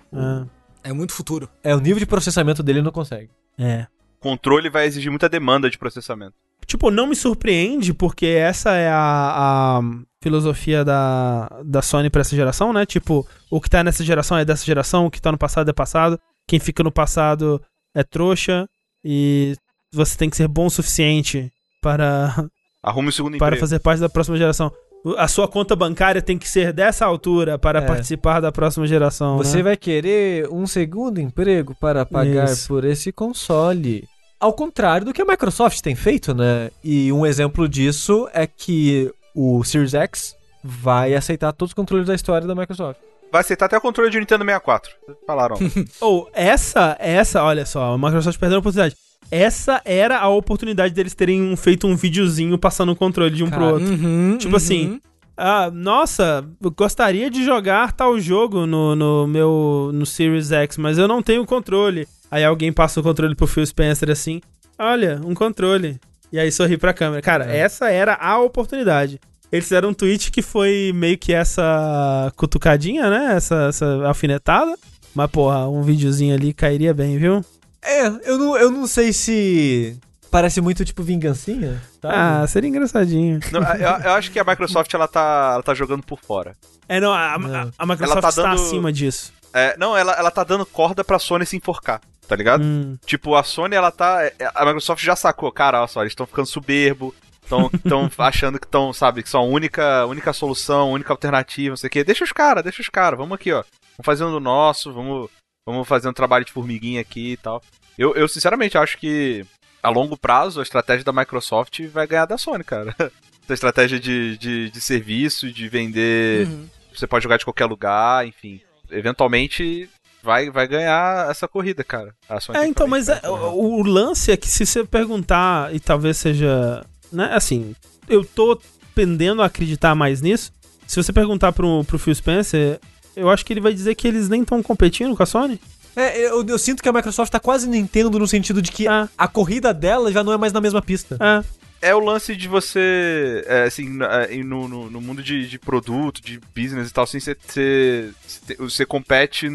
É. 0.84 0.90
É 0.90 0.94
muito 0.94 1.14
futuro. 1.14 1.50
É, 1.64 1.76
o 1.76 1.80
nível 1.80 2.00
de 2.00 2.06
processamento 2.06 2.64
dele 2.64 2.82
não 2.82 2.92
consegue. 2.92 3.30
É. 3.60 3.86
Controle 4.20 4.70
vai 4.70 4.86
exigir 4.88 5.12
muita 5.12 5.28
demanda 5.28 5.70
de 5.70 5.78
processamento. 5.78 6.34
Tipo, 6.66 6.90
não 6.92 7.08
me 7.08 7.16
surpreende, 7.16 7.94
porque 7.94 8.26
essa 8.28 8.72
é 8.72 8.90
a, 8.90 9.80
a 9.80 9.82
filosofia 10.24 10.86
da, 10.86 11.50
da 11.66 11.82
Sony 11.82 12.10
pra 12.10 12.22
essa 12.22 12.36
geração, 12.36 12.72
né? 12.72 12.86
Tipo, 12.86 13.28
o 13.50 13.60
que 13.60 13.70
tá 13.70 13.84
nessa 13.84 14.04
geração 14.04 14.38
é 14.38 14.46
dessa 14.46 14.66
geração, 14.66 15.06
o 15.06 15.12
que 15.12 15.22
tá 15.22 15.32
no 15.32 15.38
passado 15.38 15.70
é 15.70 15.74
passado. 15.74 16.20
Quem 16.48 16.60
fica 16.60 16.84
no 16.84 16.92
passado 16.92 17.62
é 17.96 18.04
trouxa. 18.04 18.68
E 19.04 19.56
você 19.94 20.16
tem 20.18 20.30
que 20.30 20.38
ser 20.38 20.48
bom 20.48 20.68
o 20.68 20.70
suficiente 20.72 21.52
para, 21.82 22.46
Arrume 22.84 23.10
o 23.10 23.12
segundo 23.12 23.38
para 23.38 23.48
emprego. 23.48 23.60
fazer 23.62 23.80
parte 23.80 24.00
da 24.00 24.10
próxima 24.10 24.38
geração. 24.38 24.72
A 25.18 25.28
sua 25.28 25.48
conta 25.48 25.76
bancária 25.76 26.22
tem 26.22 26.38
que 26.38 26.48
ser 26.48 26.72
dessa 26.72 27.06
altura 27.08 27.58
para 27.58 27.80
É. 27.82 27.86
participar 27.86 28.40
da 28.40 28.52
próxima 28.52 28.86
geração. 28.86 29.38
Você 29.38 29.58
né? 29.58 29.64
vai 29.64 29.78
querer 29.78 30.48
um 30.52 30.68
segundo 30.68 31.20
emprego 31.20 31.76
para 31.82 32.06
pagar 32.06 32.46
Isso. 32.46 32.68
por 32.68 32.86
esse 32.86 33.12
console. 33.12 34.08
Ao 34.42 34.52
contrário 34.52 35.06
do 35.06 35.14
que 35.14 35.22
a 35.22 35.26
Microsoft 35.26 35.80
tem 35.82 35.96
feito, 35.96 36.34
né? 36.34 36.72
E 36.84 37.12
um 37.14 37.26
exemplo 37.26 37.70
disso 37.70 38.28
é 38.34 38.48
que 38.48 39.10
o 39.36 39.64
Series 39.64 39.94
X 39.94 40.36
vai 40.64 41.14
aceitar 41.14 41.52
todos 41.54 41.70
os 41.70 41.74
controles 41.76 42.08
da 42.08 42.16
história 42.16 42.48
da 42.48 42.56
Microsoft. 42.56 43.00
Vai 43.32 43.42
aceitar 43.42 43.68
até 43.68 43.78
o 43.78 43.82
controle 43.82 44.10
de 44.10 44.20
Nintendo 44.20 44.44
64. 44.44 44.92
Falaram. 45.26 45.58
Ou 46.02 46.30
essa, 46.34 46.98
essa, 47.00 47.44
olha 47.44 47.66
só, 47.66 47.94
a 47.94 47.98
Microsoft 47.98 48.38
perdeu 48.40 48.58
a 48.58 48.60
oportunidade. 48.60 48.96
Essa 49.30 49.80
era 49.86 50.18
a 50.20 50.28
oportunidade 50.28 50.94
deles 50.94 51.14
terem 51.14 51.56
feito 51.56 51.88
um 51.88 51.96
videozinho 51.96 52.58
passando 52.58 52.92
o 52.92 52.96
controle 52.96 53.34
de 53.34 53.44
um 53.44 53.50
pro 53.50 53.60
Cara, 53.60 53.74
outro. 53.74 53.88
Uhum, 53.88 54.38
Tipo 54.38 54.58
assim, 54.58 55.00
Ah, 55.38 55.72
nossa, 55.72 56.44
eu 56.62 56.72
gostaria 56.72 57.30
de 57.30 57.46
jogar 57.46 57.94
tal 57.94 58.20
jogo 58.20 58.66
no, 58.66 58.96
no 58.96 59.28
meu 59.28 59.92
no 59.94 60.06
Series 60.06 60.52
X, 60.52 60.78
mas 60.78 60.98
eu 60.98 61.08
não 61.08 61.22
tenho 61.22 61.46
controle. 61.46 62.08
Aí 62.32 62.44
alguém 62.46 62.72
passa 62.72 63.00
o 63.00 63.04
controle 63.04 63.36
pro 63.36 63.46
Phil 63.46 63.66
Spencer 63.66 64.10
assim: 64.10 64.42
Olha, 64.80 65.20
um 65.24 65.34
controle. 65.36 66.00
E 66.32 66.40
aí 66.40 66.50
sorri 66.52 66.78
pra 66.78 66.94
câmera. 66.94 67.22
Cara, 67.22 67.52
É. 67.54 67.58
essa 67.60 67.90
era 67.92 68.16
a 68.16 68.40
oportunidade. 68.40 69.20
Eles 69.52 69.66
fizeram 69.66 69.90
um 69.90 69.94
tweet 69.94 70.32
que 70.32 70.42
foi 70.42 70.94
meio 70.96 71.18
que 71.18 71.34
essa 71.34 72.32
cutucadinha, 72.38 73.10
né? 73.10 73.34
Essa, 73.36 73.66
essa 73.68 73.86
alfinetada. 74.08 74.74
Mas, 75.14 75.30
porra, 75.30 75.68
um 75.68 75.82
videozinho 75.84 76.34
ali 76.34 76.54
cairia 76.54 76.94
bem, 76.94 77.18
viu? 77.18 77.44
É, 77.84 78.08
eu 78.24 78.38
não, 78.38 78.58
eu 78.58 78.72
não 78.72 78.88
sei 78.88 79.12
se. 79.12 80.00
Parece 80.30 80.62
muito 80.62 80.86
tipo 80.86 81.04
vingancinha. 81.04 81.82
Ah, 82.02 82.46
seria 82.48 82.70
engraçadinho. 82.70 83.42
Não, 83.52 83.62
eu, 83.74 83.90
eu 84.06 84.12
acho 84.14 84.32
que 84.32 84.40
a 84.40 84.44
Microsoft 84.46 84.94
ela 84.94 85.06
tá, 85.10 85.52
ela 85.56 85.64
tá 85.64 85.74
jogando 85.74 86.02
por 86.04 86.18
fora. 86.22 86.56
É, 86.88 87.02
não, 87.02 87.12
a, 87.12 87.34
a- 87.34 87.38
Não. 87.38 87.72
a 87.78 87.86
Microsoft 87.86 88.12
Ela 88.14 88.22
tá 88.22 88.30
está 88.30 88.42
dando- 88.44 88.54
acima 88.62 88.94
disso. 88.94 89.34
É, 89.54 89.76
não, 89.78 89.98
ela, 89.98 90.14
ela 90.14 90.32
tá 90.32 90.46
dando 90.46 90.66
corda 90.66 91.04
pra 91.04 91.20
Sony 91.20 91.46
se 91.46 91.58
enforcar, 91.58 92.00
tá 92.32 92.36
ligado? 92.38 92.64
Hum. 92.64 92.98
Tipo, 93.06 93.36
a 93.36 93.44
Sony, 93.44 93.76
ela 93.76 93.92
tá. 93.92 94.24
é, 94.24 94.34
A 94.56 94.64
Microsoft 94.64 95.04
já 95.04 95.18
sacou, 95.18 95.52
cara, 95.52 95.80
olha 95.80 95.88
só, 95.90 96.00
eles 96.00 96.12
estão 96.12 96.26
ficando 96.26 96.46
soberbo, 96.48 97.14
estão 97.44 97.70
achando 98.18 98.58
que 98.58 98.66
estão, 98.66 98.94
sabe, 98.94 99.22
que 99.22 99.30
são 99.30 99.42
a 99.42 99.46
única, 99.46 100.06
única 100.06 100.32
solução, 100.32 100.84
a 100.84 100.94
única 100.94 101.12
alternativa, 101.12 101.72
não 101.72 101.76
sei 101.76 101.90
o 101.90 101.92
quê. 101.92 102.06
Deixa 102.06 102.24
os 102.24 102.32
caras, 102.32 102.64
deixa 102.64 102.82
os 102.82 102.88
caras, 102.88 103.20
vamos 103.20 103.36
aqui, 103.36 103.52
ó. 103.52 103.66
Vamos 103.98 104.06
fazendo 104.06 104.30
o 104.30 104.40
nosso, 104.40 104.94
vamos, 104.94 105.30
vamos 105.68 105.86
fazer 105.86 106.08
um 106.08 106.14
trabalho 106.14 106.46
de 106.46 106.54
formiguinha 106.54 107.02
aqui 107.02 107.34
e 107.34 107.38
tal. 107.38 107.62
Eu, 107.98 108.16
eu 108.16 108.30
sinceramente 108.30 108.78
acho 108.78 108.98
que 108.98 109.46
a 109.84 109.90
longo 109.90 110.18
prazo 110.18 110.62
a 110.62 110.64
estratégia 110.64 111.04
da 111.04 111.12
Microsoft 111.12 111.82
vai 111.88 112.08
ganhar 112.08 112.28
da 112.28 112.38
Sony, 112.38 112.64
cara. 112.64 112.96
Essa 113.44 113.54
estratégia 113.56 114.00
de, 114.00 114.38
de, 114.38 114.70
de 114.70 114.80
serviço, 114.80 115.52
de 115.52 115.68
vender. 115.68 116.48
Uhum. 116.48 116.70
Você 116.96 117.06
pode 117.06 117.24
jogar 117.24 117.36
de 117.36 117.44
qualquer 117.44 117.66
lugar, 117.66 118.26
enfim. 118.26 118.62
Eventualmente 118.90 119.90
vai, 120.24 120.50
vai 120.50 120.68
ganhar 120.68 121.30
essa 121.30 121.48
corrida, 121.48 121.84
cara. 121.84 122.14
A 122.30 122.40
Sony 122.40 122.58
É, 122.60 122.66
então, 122.68 122.88
mas 122.88 123.10
é, 123.10 123.16
né? 123.16 123.30
o, 123.30 123.80
o 123.80 123.84
lance 123.84 124.32
é 124.32 124.38
que 124.38 124.50
se 124.50 124.66
você 124.66 124.84
perguntar, 124.84 125.74
e 125.74 125.80
talvez 125.80 126.18
seja. 126.18 126.84
Né, 127.12 127.30
assim, 127.34 127.76
eu 128.08 128.24
tô 128.24 128.60
pendendo 128.96 129.42
a 129.42 129.46
acreditar 129.46 129.96
mais 129.96 130.22
nisso. 130.22 130.52
Se 130.88 131.02
você 131.02 131.12
perguntar 131.14 131.52
pro, 131.54 131.84
pro 131.86 131.98
Phil 132.00 132.14
Spencer, 132.16 132.80
eu 133.16 133.30
acho 133.30 133.46
que 133.46 133.54
ele 133.54 133.62
vai 133.62 133.74
dizer 133.74 133.96
que 133.96 134.08
eles 134.08 134.28
nem 134.30 134.42
estão 134.42 134.62
competindo 134.62 135.16
com 135.16 135.24
a 135.24 135.26
Sony. 135.26 135.60
É, 135.96 136.18
eu, 136.28 136.46
eu 136.46 136.58
sinto 136.58 136.82
que 136.82 136.88
a 136.88 136.94
Microsoft 136.94 137.32
tá 137.32 137.40
quase 137.40 137.68
Nintendo 137.68 138.18
no 138.18 138.28
sentido 138.28 138.62
de 138.62 138.72
que 138.72 138.88
Ah. 138.88 139.10
a 139.18 139.28
corrida 139.28 139.74
dela 139.74 140.12
já 140.12 140.24
não 140.24 140.32
é 140.32 140.38
mais 140.38 140.54
na 140.54 140.62
mesma 140.62 140.82
pista. 140.82 141.18
É, 141.20 141.44
É 141.82 141.96
o 141.96 142.00
lance 142.00 142.36
de 142.36 142.48
você, 142.48 143.44
é, 143.48 143.64
assim, 143.64 143.98
é, 144.04 144.36
no, 144.44 144.68
no, 144.68 144.90
no 144.90 145.02
mundo 145.02 145.24
de, 145.24 145.48
de 145.48 145.58
produto, 145.58 146.22
de 146.22 146.40
business 146.56 146.90
e 146.90 146.94
tal, 146.94 147.06
assim, 147.06 147.20
você, 147.20 147.36
você, 147.44 148.14
você- 148.58 148.86
compete 148.86 149.50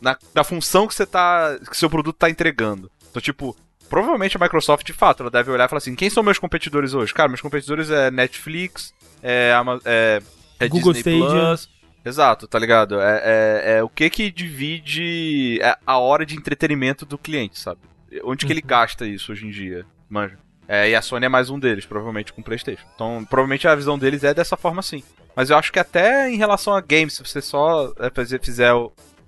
na, 0.00 0.16
na 0.34 0.42
função 0.42 0.86
que 0.86 0.94
você 0.94 1.04
tá, 1.04 1.58
que 1.68 1.76
seu 1.76 1.90
produto 1.90 2.16
tá 2.16 2.30
entregando. 2.30 2.90
Então, 3.10 3.20
tipo, 3.20 3.54
provavelmente 3.90 4.36
a 4.36 4.40
Microsoft, 4.40 4.86
de 4.86 4.92
fato, 4.94 5.22
ela 5.22 5.30
deve 5.30 5.50
olhar 5.50 5.66
e 5.66 5.68
falar 5.68 5.78
assim, 5.78 5.94
quem 5.94 6.08
são 6.08 6.22
meus 6.22 6.38
competidores 6.38 6.94
hoje? 6.94 7.12
Cara, 7.12 7.28
meus 7.28 7.40
competidores 7.42 7.90
é 7.90 8.10
Netflix, 8.10 8.94
é, 9.22 9.52
é, 9.84 10.22
é 10.60 10.68
Google 10.68 10.92
Disney 10.94 11.18
Stadia. 11.18 11.40
Plus. 11.40 11.76
Exato, 12.06 12.46
tá 12.46 12.58
ligado? 12.58 13.00
É, 13.00 13.20
é, 13.24 13.78
é 13.78 13.82
o 13.82 13.88
que 13.88 14.08
que 14.08 14.30
divide 14.30 15.58
é, 15.60 15.76
a 15.84 15.98
hora 15.98 16.24
de 16.24 16.36
entretenimento 16.36 17.04
do 17.04 17.18
cliente, 17.18 17.58
sabe? 17.58 17.80
Onde 18.22 18.46
que 18.46 18.52
ele 18.52 18.62
gasta 18.62 19.06
isso 19.06 19.32
hoje 19.32 19.46
em 19.46 19.50
dia, 19.50 19.84
manja? 20.08 20.38
É, 20.68 20.90
e 20.90 20.94
a 20.94 21.02
Sony 21.02 21.26
é 21.26 21.28
mais 21.28 21.48
um 21.48 21.58
deles, 21.58 21.86
provavelmente 21.86 22.32
com 22.32 22.40
o 22.40 22.44
PlayStation. 22.44 22.84
Então, 22.94 23.24
provavelmente 23.28 23.68
a 23.68 23.74
visão 23.74 23.98
deles 23.98 24.24
é 24.24 24.34
dessa 24.34 24.56
forma 24.56 24.82
sim. 24.82 25.02
Mas 25.34 25.50
eu 25.50 25.56
acho 25.56 25.72
que 25.72 25.78
até 25.78 26.30
em 26.30 26.36
relação 26.36 26.74
a 26.74 26.80
games, 26.80 27.14
se 27.14 27.24
você 27.24 27.40
só 27.40 27.92
é, 27.98 28.38
fizer 28.38 28.72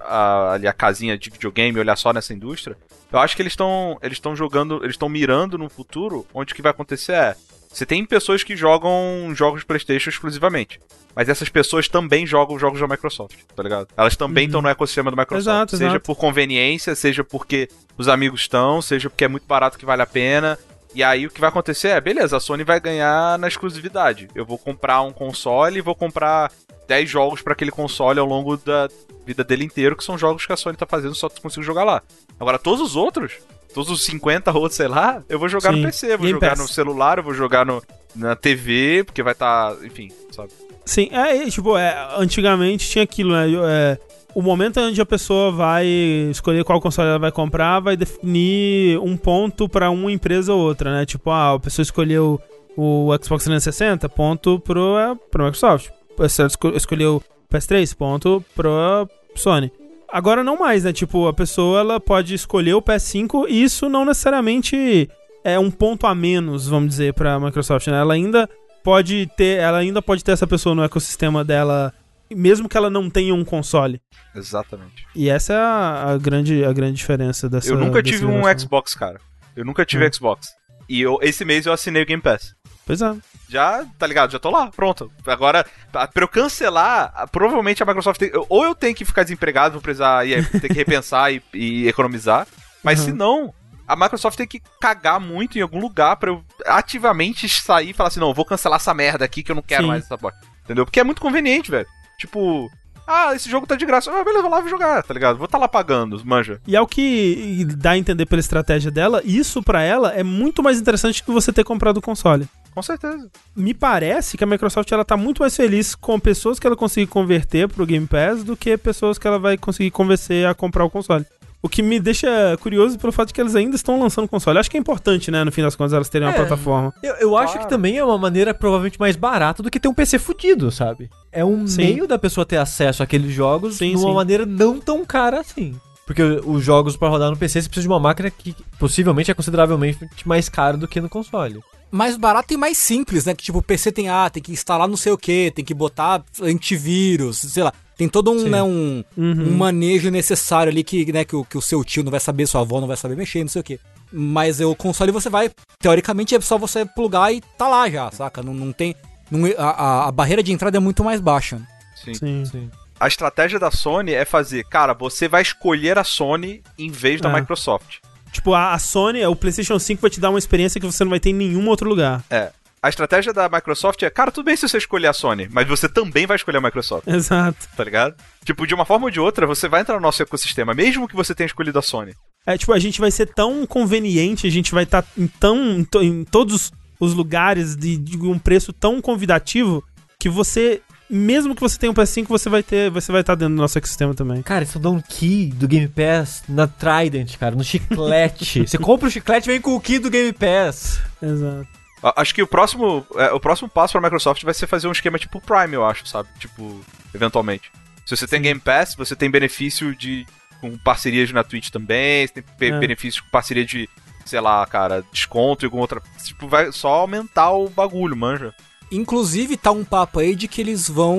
a, 0.01 0.53
ali 0.53 0.67
a 0.67 0.73
casinha 0.73 1.17
de 1.19 1.31
videogame 1.31 1.77
e 1.77 1.81
olhar 1.81 1.97
só 1.97 2.13
nessa 2.13 2.33
indústria, 2.33 2.77
eu 3.13 3.19
acho 3.19 3.37
que 3.37 3.43
eles 3.43 3.53
estão 3.53 3.99
eles 4.03 4.17
estão 4.17 4.35
jogando, 4.35 4.79
eles 4.83 4.95
estão 4.95 5.09
mirando 5.09 5.57
no 5.57 5.69
futuro, 5.69 6.27
onde 6.35 6.53
o 6.53 6.57
que 6.57 6.63
vai 6.63 6.71
acontecer 6.71 7.13
é, 7.13 7.37
você 7.71 7.85
tem 7.85 8.05
pessoas 8.05 8.43
que 8.43 8.57
jogam 8.57 9.33
jogos 9.35 9.61
de 9.61 9.67
PlayStation 9.67 10.09
exclusivamente. 10.09 10.81
Mas 11.15 11.29
essas 11.29 11.49
pessoas 11.49 11.89
também 11.89 12.27
jogam 12.27 12.59
jogos 12.59 12.81
da 12.81 12.87
Microsoft, 12.87 13.39
tá 13.55 13.63
ligado? 13.63 13.89
Elas 13.97 14.17
também 14.17 14.47
estão 14.47 14.63
no 14.63 14.69
ecossistema 14.69 15.11
da 15.11 15.17
Microsoft. 15.17 15.47
Exato, 15.47 15.77
seja 15.77 15.91
exato. 15.91 16.05
por 16.05 16.17
conveniência, 16.17 16.95
seja 16.95 17.25
porque 17.25 17.69
os 17.97 18.09
amigos 18.09 18.43
estão, 18.43 18.81
seja 18.81 19.11
porque 19.11 19.25
é 19.25 19.29
muito 19.29 19.47
barato 19.47 19.77
que 19.77 19.85
vale 19.85 20.03
a 20.03 20.07
pena. 20.07 20.59
E 20.95 21.03
aí 21.03 21.27
o 21.27 21.31
que 21.31 21.41
vai 21.41 21.49
acontecer 21.49 21.89
é, 21.89 22.01
beleza, 22.01 22.37
a 22.37 22.41
Sony 22.41 22.65
vai 22.65 22.81
ganhar 22.81 23.39
na 23.39 23.49
exclusividade. 23.49 24.29
Eu 24.35 24.45
vou 24.45 24.59
comprar 24.59 25.03
um 25.03 25.13
console 25.13 25.79
e 25.79 25.83
vou 25.83 25.95
comprar 25.95 26.51
10 26.87 27.09
jogos 27.09 27.43
pra 27.43 27.53
aquele 27.53 27.71
console 27.71 28.19
ao 28.19 28.27
longo 28.27 28.57
da 28.57 28.89
vida 29.27 29.45
dele 29.45 29.65
inteiro, 29.65 29.95
que 29.95 30.03
são 30.03 30.17
jogos 30.17 30.47
que 30.47 30.53
a 30.53 30.57
Sony 30.57 30.77
tá 30.77 30.87
fazendo, 30.87 31.15
só 31.15 31.29
tu 31.29 31.43
consigo 31.43 31.63
jogar 31.63 31.85
lá. 31.85 32.03
Agora, 32.41 32.59
todos 32.59 32.81
os 32.81 32.97
outros, 32.97 33.35
todos 33.75 33.91
os 33.91 34.05
50 34.05 34.51
outros, 34.53 34.77
sei 34.77 34.89
lá, 34.89 35.23
eu 35.29 35.39
vou 35.39 35.49
jogar 35.49 35.73
Sim, 35.73 35.81
no 35.81 35.87
PC, 35.87 36.09
vou 36.09 36.19
Game 36.19 36.31
jogar 36.33 36.51
Pass. 36.51 36.59
no 36.61 36.69
celular, 36.69 37.19
eu 37.19 37.25
vou 37.25 37.35
jogar 37.35 37.67
no, 37.67 37.83
na 38.17 38.35
TV, 38.35 39.05
porque 39.05 39.23
vai 39.23 39.35
estar, 39.35 39.77
enfim, 39.85 40.11
sabe? 40.33 40.51
Sim, 40.85 41.11
é, 41.13 41.37
e, 41.37 41.51
tipo, 41.51 41.77
é, 41.77 42.09
antigamente 42.17 42.89
tinha 42.89 43.05
aquilo, 43.05 43.33
né? 43.33 43.47
É, 43.67 43.99
o 44.39 44.43
momento 44.43 44.79
onde 44.79 45.01
a 45.01 45.05
pessoa 45.07 45.51
vai 45.51 45.85
escolher 46.31 46.63
qual 46.63 46.81
console 46.81 47.09
ela 47.09 47.19
vai 47.19 47.33
comprar 47.33 47.81
vai 47.81 47.97
definir 47.97 48.97
um 49.01 49.17
ponto 49.17 49.69
pra 49.69 49.91
uma 49.91 50.13
empresa 50.13 50.53
ou 50.53 50.61
outra, 50.61 50.93
né? 50.95 51.05
Tipo, 51.05 51.31
ah, 51.31 51.55
a 51.55 51.59
pessoa 51.59 51.83
escolheu 51.83 52.41
o 52.77 53.09
Xbox 53.21 53.43
360, 53.43 54.09
ponto 54.09 54.61
pro, 54.61 54.97
é, 54.97 55.13
pro 55.29 55.45
Microsoft. 55.45 55.91
Esco- 56.21 56.69
escolheu 56.77 57.17
o 57.17 57.55
PS3, 57.55 57.97
ponto 57.97 58.45
pro 58.55 59.09
Sony. 59.35 59.73
Agora 60.09 60.45
não 60.45 60.57
mais, 60.57 60.85
né? 60.85 60.93
Tipo, 60.93 61.27
a 61.27 61.33
pessoa 61.33 61.81
ela 61.81 61.99
pode 61.99 62.33
escolher 62.33 62.75
o 62.75 62.83
PS5 62.83 63.47
e 63.49 63.65
isso 63.65 63.89
não 63.89 64.05
necessariamente 64.05 65.11
é 65.43 65.59
um 65.59 65.71
ponto 65.71 66.07
a 66.07 66.15
menos, 66.15 66.69
vamos 66.69 66.91
dizer, 66.91 67.13
pra 67.13 67.41
Microsoft, 67.41 67.89
né? 67.89 67.99
Ela 68.01 68.15
ainda 68.15 68.49
pode 68.85 69.29
ter, 69.37 69.59
ela 69.59 69.79
ainda 69.79 70.01
pode 70.01 70.23
ter 70.23 70.31
essa 70.31 70.47
pessoa 70.47 70.75
no 70.77 70.85
ecossistema 70.85 71.45
dela, 71.45 71.93
mesmo 72.35 72.69
que 72.69 72.77
ela 72.77 72.91
não 72.91 73.09
tenha 73.11 73.35
um 73.35 73.45
console. 73.45 74.01
Exatamente. 74.35 75.07
E 75.15 75.29
essa 75.29 75.53
é 75.53 75.57
a, 75.57 76.05
a 76.13 76.19
grande, 76.19 76.65
a 76.65 76.73
grande 76.73 76.95
diferença 76.97 77.49
dessa. 77.49 77.69
eu 77.71 77.77
nunca 77.79 78.03
tive 78.03 78.25
um? 78.25 78.43
Xbox, 78.59 78.95
cara. 78.95 79.21
Eu 79.57 79.65
nunca 79.65 79.85
tive 79.85 80.07
Hum. 80.07 80.11
Xbox. 80.13 80.49
E 80.89 81.01
eu, 81.03 81.19
esse 81.21 81.45
mês 81.45 81.67
eu 81.67 81.73
assinei 81.73 82.03
o 82.03 82.07
Game 82.07 82.23
Pass. 82.23 82.55
Pois 82.87 83.03
é. 83.03 83.15
Já, 83.49 83.85
tá 83.99 84.07
ligado? 84.07 84.31
Já 84.31 84.39
tô 84.39 84.49
lá, 84.51 84.69
pronto. 84.71 85.11
Agora, 85.27 85.67
pra 85.93 86.09
eu 86.17 86.29
cancelar, 86.29 87.29
provavelmente 87.31 87.83
a 87.83 87.87
Microsoft 87.87 88.19
tem, 88.19 88.31
ou 88.49 88.65
eu 88.65 88.75
tenho 88.75 88.95
que 88.95 89.05
ficar 89.05 89.23
desempregado, 89.25 89.75
vou 89.75 89.83
precisar 89.83 90.27
ir, 90.27 90.49
ter 90.61 90.69
que 90.69 90.75
repensar 90.75 91.31
e, 91.33 91.43
e 91.53 91.89
economizar. 91.89 92.47
Mas 92.83 93.01
Uhum. 93.01 93.05
se 93.05 93.13
não, 93.13 93.55
a 93.87 93.95
Microsoft 93.95 94.37
tem 94.39 94.47
que 94.47 94.63
cagar 94.81 95.21
muito 95.21 95.59
em 95.59 95.61
algum 95.63 95.81
lugar 95.81 96.17
pra 96.17 96.31
eu 96.31 96.43
ativamente 96.67 97.47
sair 97.49 97.91
e 97.91 97.93
falar 97.93 98.09
assim: 98.09 98.21
não, 98.21 98.29
eu 98.29 98.35
vou 98.35 98.45
cancelar 98.45 98.77
essa 98.77 98.95
merda 98.95 99.25
aqui 99.25 99.43
que 99.43 99.51
eu 99.51 99.57
não 99.57 99.63
quero 99.63 99.83
Sim. 99.83 99.89
mais 99.89 100.05
essa 100.05 100.17
porra. 100.17 100.35
Entendeu? 100.65 100.85
Porque 100.87 101.01
é 101.01 101.05
muito 101.05 101.21
conveniente, 101.21 101.71
velho. 101.71 101.87
Tipo, 102.19 102.69
ah, 103.07 103.35
esse 103.35 103.49
jogo 103.49 103.67
tá 103.67 103.75
de 103.75 103.87
graça. 103.87 104.11
Ah, 104.11 104.23
beleza, 104.23 104.43
vou 104.43 104.51
lá 104.51 104.69
jogar, 104.69 105.03
tá 105.03 105.15
ligado? 105.15 105.39
Vou 105.39 105.47
estar 105.47 105.57
lá 105.57 105.67
pagando, 105.67 106.23
manja. 106.27 106.61
E 106.67 106.77
é 106.77 106.81
o 106.81 106.87
que 106.87 107.67
dá 107.77 107.93
a 107.93 107.99
entender 107.99 108.27
pela 108.27 108.41
estratégia 108.41 108.91
dela, 108.91 109.23
isso 109.25 109.63
pra 109.63 109.83
ela 109.83 110.13
é 110.13 110.23
muito 110.23 110.63
mais 110.63 110.79
interessante 110.79 111.25
que 111.25 111.31
você 111.31 111.51
ter 111.51 111.65
comprado 111.65 111.97
o 111.97 112.03
console. 112.03 112.47
Com 112.75 112.83
certeza. 112.83 113.31
Me 113.57 113.73
parece 113.73 114.37
que 114.37 114.45
a 114.45 114.47
Microsoft 114.47 114.93
ela 114.93 115.07
tá 115.07 115.17
muito 115.17 115.41
mais 115.41 115.57
feliz 115.57 115.95
com 115.95 116.21
pessoas 116.21 116.59
que 116.59 116.67
ela 116.67 116.77
conseguir 116.77 117.07
converter 117.07 117.67
pro 117.67 117.87
Game 117.87 118.07
Pass 118.07 118.45
do 118.45 118.57
que 118.57 118.77
pessoas 118.77 119.19
que 119.19 119.27
ela 119.27 119.39
vai 119.39 119.57
conseguir 119.57 119.91
convencer 119.91 120.47
a 120.47 120.55
comprar 120.55 120.85
o 120.85 120.91
console. 120.91 121.25
O 121.61 121.69
que 121.69 121.83
me 121.83 121.99
deixa 121.99 122.29
curioso 122.61 122.97
pelo 122.99 123.13
fato 123.13 123.29
de 123.29 123.35
que 123.35 123.41
eles 123.41 123.57
ainda 123.57 123.75
estão 123.75 124.01
lançando 124.01 124.29
console. 124.29 124.59
Acho 124.59 124.71
que 124.71 124.77
é 124.77 124.81
importante, 124.81 125.29
né, 125.31 125.43
no 125.43 125.51
fim 125.51 125.63
das 125.63 125.75
contas, 125.75 125.93
elas 125.93 126.09
terem 126.09 126.29
uma 126.29 126.33
É. 126.35 126.37
plataforma. 126.37 126.95
Eu, 127.03 127.15
eu 127.17 127.37
acho 127.37 127.55
Claro. 127.55 127.67
que 127.67 127.71
também 127.75 127.97
é 127.99 128.05
uma 128.05 128.17
maneira 128.17 128.55
provavelmente 128.55 128.99
mais 129.01 129.17
barata 129.17 129.61
do 129.63 129.69
que 129.71 129.81
ter 129.81 129.89
um 129.89 129.95
PC 129.95 130.21
fudido, 130.21 130.71
sabe? 130.71 131.11
É 131.33 131.45
um 131.45 131.67
Sim. 131.67 131.79
meio 131.83 132.07
da 132.07 132.17
pessoa 132.17 132.47
ter 132.47 132.59
acesso 132.59 133.03
àqueles 133.03 133.33
jogos 133.33 133.75
Sim, 133.77 133.91
de 133.91 133.97
uma 133.97 134.09
sim. 134.11 134.15
maneira 134.15 134.47
não 134.47 134.79
tão 134.79 135.05
cara 135.05 135.41
assim. 135.41 135.75
Porque 136.07 136.23
os 136.23 136.65
jogos 136.65 136.97
pra 136.97 137.09
rodar 137.09 137.29
no 137.31 137.37
PC 137.37 137.61
você 137.61 137.69
precisa 137.69 137.83
de 137.83 137.93
uma 137.93 138.01
máquina 138.01 138.31
que 138.31 138.55
possivelmente 138.79 139.31
é 139.31 139.35
consideravelmente 139.35 139.99
mais 140.25 140.49
caro 140.49 140.79
do 140.79 140.87
que 140.89 141.01
no 141.01 141.09
console. 141.09 141.61
Mais 141.91 142.17
barato 142.17 142.53
e 142.53 142.57
mais 142.57 142.77
simples, 142.77 143.25
né? 143.25 143.35
Que 143.35 143.43
tipo, 143.45 143.59
o 143.59 143.63
PC 143.63 143.91
tem, 143.93 144.09
ah, 144.09 144.29
tem 144.29 144.43
que 144.43 144.53
instalar 144.53 144.87
não 144.87 144.97
sei 144.97 145.11
o 145.13 145.19
que, 145.19 145.51
tem 145.51 145.65
que 145.65 145.73
botar 145.75 146.23
antivírus, 146.43 147.39
sei 147.39 147.63
lá. 147.63 147.73
Tem 147.97 148.09
todo 148.09 148.31
um, 148.31 148.49
né, 148.49 148.63
um, 148.63 149.03
Uhum. 149.17 149.49
um 149.49 149.57
manejo 149.57 150.11
necessário 150.11 150.71
ali 150.71 150.85
que, 150.85 151.11
né, 151.13 151.25
que, 151.25 151.35
o, 151.35 151.45
que 151.45 151.59
o 151.59 151.63
seu 151.63 151.83
tio 151.83 152.05
não 152.05 152.11
vai 152.13 152.21
saber, 152.21 152.47
sua 152.47 152.61
avó 152.61 152.81
não 152.81 152.87
vai 152.87 152.97
saber 152.97 153.17
mexer, 153.17 153.41
não 153.41 153.49
sei 153.49 153.61
o 153.61 153.65
que. 153.65 153.81
Mas 154.13 154.61
o 154.61 154.75
console 154.77 155.11
você 155.11 155.29
vai, 155.29 155.51
teoricamente 155.81 156.35
é 156.35 156.41
só 156.41 156.57
você 156.57 156.85
plugar 156.87 157.33
e 157.33 157.41
tá 157.57 157.67
lá 157.69 157.91
já, 157.91 158.11
saca? 158.13 158.43
Não, 158.43 158.55
não 158.55 158.73
tem. 158.73 158.95
não- 159.31 159.41
a, 159.59 159.71
a- 159.71 160.09
a 160.09 160.13
barreira 160.13 160.43
de 160.43 160.53
entrada 160.53 160.77
é 160.77 160.81
muito 160.81 161.03
mais 161.03 161.21
baixa. 161.21 161.61
Sim. 161.97 162.15
Sim. 162.15 162.45
Sim. 162.45 162.71
A 163.01 163.07
estratégia 163.09 163.59
da 163.59 163.71
Sony 163.71 164.13
é 164.13 164.25
fazer, 164.25 164.65
cara, 164.65 164.93
você 164.95 165.29
vai 165.29 165.43
escolher 165.43 165.99
a 165.99 166.05
Sony 166.05 166.63
em 166.79 166.91
vez 166.91 167.21
da 167.21 167.31
É. 167.31 167.41
Microsoft. 167.41 167.97
Tipo, 168.33 168.55
a, 168.55 168.73
a 168.75 168.79
Sony, 168.79 169.25
o 169.25 169.35
PlayStation 169.37 169.79
5 169.79 170.01
vai 170.01 170.11
te 170.11 170.21
dar 170.21 170.31
uma 170.31 170.39
experiência 170.39 170.81
que 170.81 170.87
você 170.87 171.03
não 171.05 171.11
vai 171.11 171.21
ter 171.21 171.31
em 171.31 171.35
nenhum 171.35 171.67
outro 171.69 171.89
lugar. 171.89 172.23
É. 172.31 172.51
A 172.81 172.89
estratégia 172.89 173.33
da 173.33 173.49
Microsoft 173.49 174.01
é, 174.05 174.11
cara, 174.11 174.31
tudo 174.31 174.45
bem 174.45 174.55
se 174.57 174.69
você 174.69 174.79
escolher 174.79 175.09
a 175.09 175.13
Sony, 175.13 175.49
mas 175.51 175.67
você 175.67 175.89
também 175.89 176.27
vai 176.27 176.37
escolher 176.37 176.59
a 176.59 176.61
Microsoft, 176.61 177.09
Exato. 177.09 177.67
tá 177.77 177.83
ligado? 177.83 178.15
Tipo, 178.45 178.67
de 178.69 178.73
uma 178.75 178.85
forma 178.85 179.07
ou 179.07 179.11
de 179.11 179.19
outra, 179.19 179.49
você 179.49 179.67
vai 179.69 179.81
entrar 179.81 179.97
no 179.97 180.01
nosso 180.01 180.23
ecossistema, 180.23 180.73
mesmo 180.75 181.09
que 181.09 181.17
você 181.17 181.35
tenha 181.35 181.47
escolhido 181.49 181.77
a 181.79 181.83
Sony. 181.83 182.15
É, 182.47 182.57
tipo, 182.57 182.73
a 182.73 182.79
gente 182.79 183.01
vai 183.01 183.11
ser 183.11 183.27
tão 183.35 183.67
conveniente, 183.67 184.47
a 184.47 184.51
gente 184.51 184.73
vai 184.73 184.85
estar 184.85 185.05
em 185.19 185.27
tão. 185.27 185.59
em 185.79 185.85
to- 185.85 186.03
em 186.03 186.25
todos 186.25 186.71
os 187.01 187.15
lugares 187.15 187.75
de, 187.77 187.97
de 187.97 188.17
um 188.19 188.39
preço 188.39 188.73
tão 188.73 189.01
convidativo 189.01 189.83
que 190.21 190.29
você, 190.29 190.81
mesmo 191.11 191.55
que 191.55 191.61
você 191.61 191.79
tenha 191.79 191.91
um 191.91 191.95
PS5, 191.95 192.27
você 192.29 192.49
vai 192.49 192.63
ter, 192.63 192.91
você 192.91 193.11
vai 193.13 193.21
estar 193.23 193.35
dentro 193.35 193.55
do 193.55 193.61
nosso 193.61 193.79
ecossistema 193.79 194.15
também. 194.15 194.43
Cara, 194.43 194.65
eles 194.65 194.77
dão 194.77 194.95
um 194.97 195.01
key 195.01 195.47
do 195.55 195.67
Game 195.69 195.89
Pass 195.89 196.43
na 196.49 196.67
Trident, 196.67 197.37
cara, 197.39 197.55
no 197.57 197.65
chiclete. 197.65 198.67
Você 198.69 198.79
compra 198.79 199.09
o 199.09 199.11
chiclete 199.11 199.49
e 199.49 199.53
vem 199.53 199.61
com 199.61 199.75
o 199.75 199.81
key 199.81 199.99
do 199.99 200.11
Game 200.11 200.33
Pass. 200.33 201.01
Exato. 201.23 201.67
A- 202.03 202.21
Acho 202.21 202.35
que 202.35 202.43
o 202.43 202.47
próximo, 202.47 203.07
é, 203.17 203.33
o 203.33 203.41
próximo 203.41 203.69
passo 203.69 203.93
pra 203.93 204.01
Microsoft 204.03 204.43
vai 204.45 204.55
ser 204.55 204.67
fazer 204.67 204.87
um 204.89 204.93
esquema 204.93 205.19
tipo 205.19 205.41
Prime, 205.41 205.75
eu 205.75 205.85
acho, 205.85 206.07
sabe? 206.07 206.29
Tipo, 206.39 206.81
eventualmente. 207.15 207.71
Se 208.07 208.17
você 208.17 208.27
tem 208.27 208.41
Game 208.41 208.61
Pass, 208.61 208.95
você 208.95 209.17
tem 209.17 209.31
benefício 209.31 209.95
de 209.97 210.27
com 210.61 210.77
parcerias 210.79 211.31
na 211.33 211.45
Twitch 211.45 211.71
também, 211.71 212.27
você 212.27 212.43
tem 212.59 212.73
É. 212.73 212.79
benefício 212.79 213.23
com 213.23 213.31
parceria 213.31 213.65
de, 213.65 213.89
sei 214.25 214.41
lá, 214.41 214.65
cara, 214.67 215.05
desconto 215.13 215.65
e 215.65 215.67
alguma 215.67 215.83
outra. 215.83 216.03
Tipo, 216.25 216.49
vai 216.49 216.73
só 216.73 216.89
aumentar 216.89 217.51
o 217.53 217.69
bagulho, 217.69 218.17
manja. 218.17 218.53
Inclusive, 218.91 219.57
tá 219.57 219.71
um 219.71 219.85
papo 219.85 220.19
aí 220.19 220.35
de 220.35 220.49
que 220.49 220.61
eles 220.61 220.89
vão. 220.89 221.19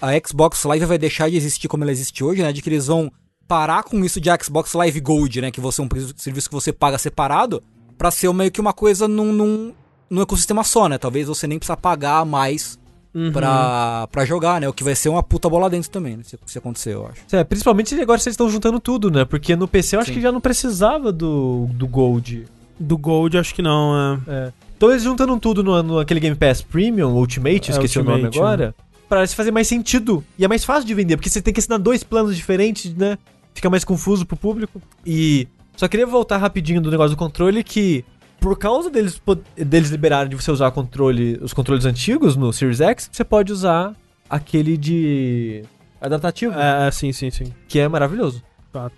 A 0.00 0.10
Xbox 0.26 0.64
Live 0.64 0.86
vai 0.86 0.98
deixar 0.98 1.30
de 1.30 1.36
existir 1.36 1.68
como 1.68 1.84
ela 1.84 1.92
existe 1.92 2.24
hoje, 2.24 2.42
né? 2.42 2.52
De 2.52 2.60
que 2.62 2.68
eles 2.68 2.86
vão 2.86 3.10
parar 3.46 3.82
com 3.82 4.04
isso 4.04 4.20
de 4.20 4.30
Xbox 4.42 4.72
Live 4.72 5.00
Gold, 5.00 5.40
né? 5.40 5.50
Que 5.50 5.60
você 5.60 5.80
é 5.80 5.84
um 5.84 5.88
serviço 6.16 6.48
que 6.48 6.54
você 6.54 6.72
paga 6.72 6.98
separado, 6.98 7.62
pra 7.98 8.10
ser 8.10 8.32
meio 8.32 8.50
que 8.50 8.60
uma 8.60 8.72
coisa 8.72 9.06
num, 9.06 9.32
num, 9.32 9.72
num 10.10 10.22
ecossistema 10.22 10.64
só, 10.64 10.88
né? 10.88 10.98
Talvez 10.98 11.28
você 11.28 11.46
nem 11.46 11.58
precisa 11.58 11.76
pagar 11.76 12.24
mais 12.24 12.80
Uhum. 13.14 13.30
pra, 13.30 14.08
pra 14.10 14.24
jogar, 14.24 14.58
né? 14.58 14.66
O 14.66 14.72
que 14.72 14.82
vai 14.82 14.94
ser 14.94 15.10
uma 15.10 15.22
puta 15.22 15.46
bola 15.48 15.68
dentro 15.68 15.90
também, 15.90 16.16
né? 16.16 16.22
Se, 16.24 16.38
se 16.46 16.56
acontecer, 16.56 16.94
eu 16.94 17.06
acho. 17.06 17.20
É, 17.36 17.44
principalmente 17.44 17.94
agora 18.00 18.18
vocês 18.18 18.32
estão 18.32 18.48
juntando 18.48 18.80
tudo, 18.80 19.10
né? 19.10 19.26
Porque 19.26 19.54
no 19.54 19.68
PC 19.68 19.96
eu 19.96 20.00
acho 20.00 20.08
Sim. 20.08 20.14
que 20.14 20.20
já 20.22 20.32
não 20.32 20.40
precisava 20.40 21.12
do, 21.12 21.68
do 21.74 21.86
Gold. 21.86 22.46
Do 22.80 22.96
Gold, 22.96 23.36
acho 23.36 23.54
que 23.54 23.60
não, 23.60 24.18
é. 24.26 24.32
É. 24.46 24.52
Então 24.82 24.90
eles 24.90 25.04
juntando 25.04 25.38
tudo 25.38 25.62
no, 25.62 25.80
no 25.80 25.98
aquele 26.00 26.18
Game 26.18 26.34
Pass 26.34 26.60
Premium, 26.60 27.12
Ultimate, 27.12 27.70
É, 27.70 27.72
esqueci 27.72 28.00
o 28.00 28.02
nome 28.02 28.24
Ultimate, 28.24 28.38
agora, 28.38 28.74
parece 29.08 29.36
fazer 29.36 29.52
mais 29.52 29.68
sentido. 29.68 30.24
E 30.36 30.44
é 30.44 30.48
mais 30.48 30.64
fácil 30.64 30.84
de 30.84 30.92
vender, 30.92 31.16
porque 31.16 31.30
você 31.30 31.40
tem 31.40 31.54
que 31.54 31.60
assinar 31.60 31.78
dois 31.78 32.02
planos 32.02 32.34
diferentes, 32.34 32.92
né? 32.92 33.16
Fica 33.54 33.70
mais 33.70 33.84
confuso 33.84 34.26
pro 34.26 34.36
público. 34.36 34.82
E 35.06 35.46
só 35.76 35.86
queria 35.86 36.04
voltar 36.04 36.38
rapidinho 36.38 36.80
do 36.80 36.90
negócio 36.90 37.14
do 37.14 37.16
controle 37.16 37.62
que 37.62 38.04
por 38.40 38.58
causa 38.58 38.90
deles, 38.90 39.22
deles 39.56 39.90
liberarem 39.90 40.28
de 40.28 40.34
você 40.34 40.50
usar 40.50 40.68
controle, 40.72 41.38
os 41.40 41.52
controles 41.52 41.84
antigos 41.84 42.34
no 42.34 42.52
Series 42.52 42.80
X, 42.80 43.08
você 43.12 43.22
pode 43.22 43.52
usar 43.52 43.94
aquele 44.28 44.76
de 44.76 45.62
adaptativo, 46.00 46.58
É, 46.58 46.88
é, 46.88 46.90
sim, 46.90 47.12
sim, 47.12 47.30
sim. 47.30 47.54
que 47.68 47.78
é 47.78 47.86
maravilhoso. 47.86 48.42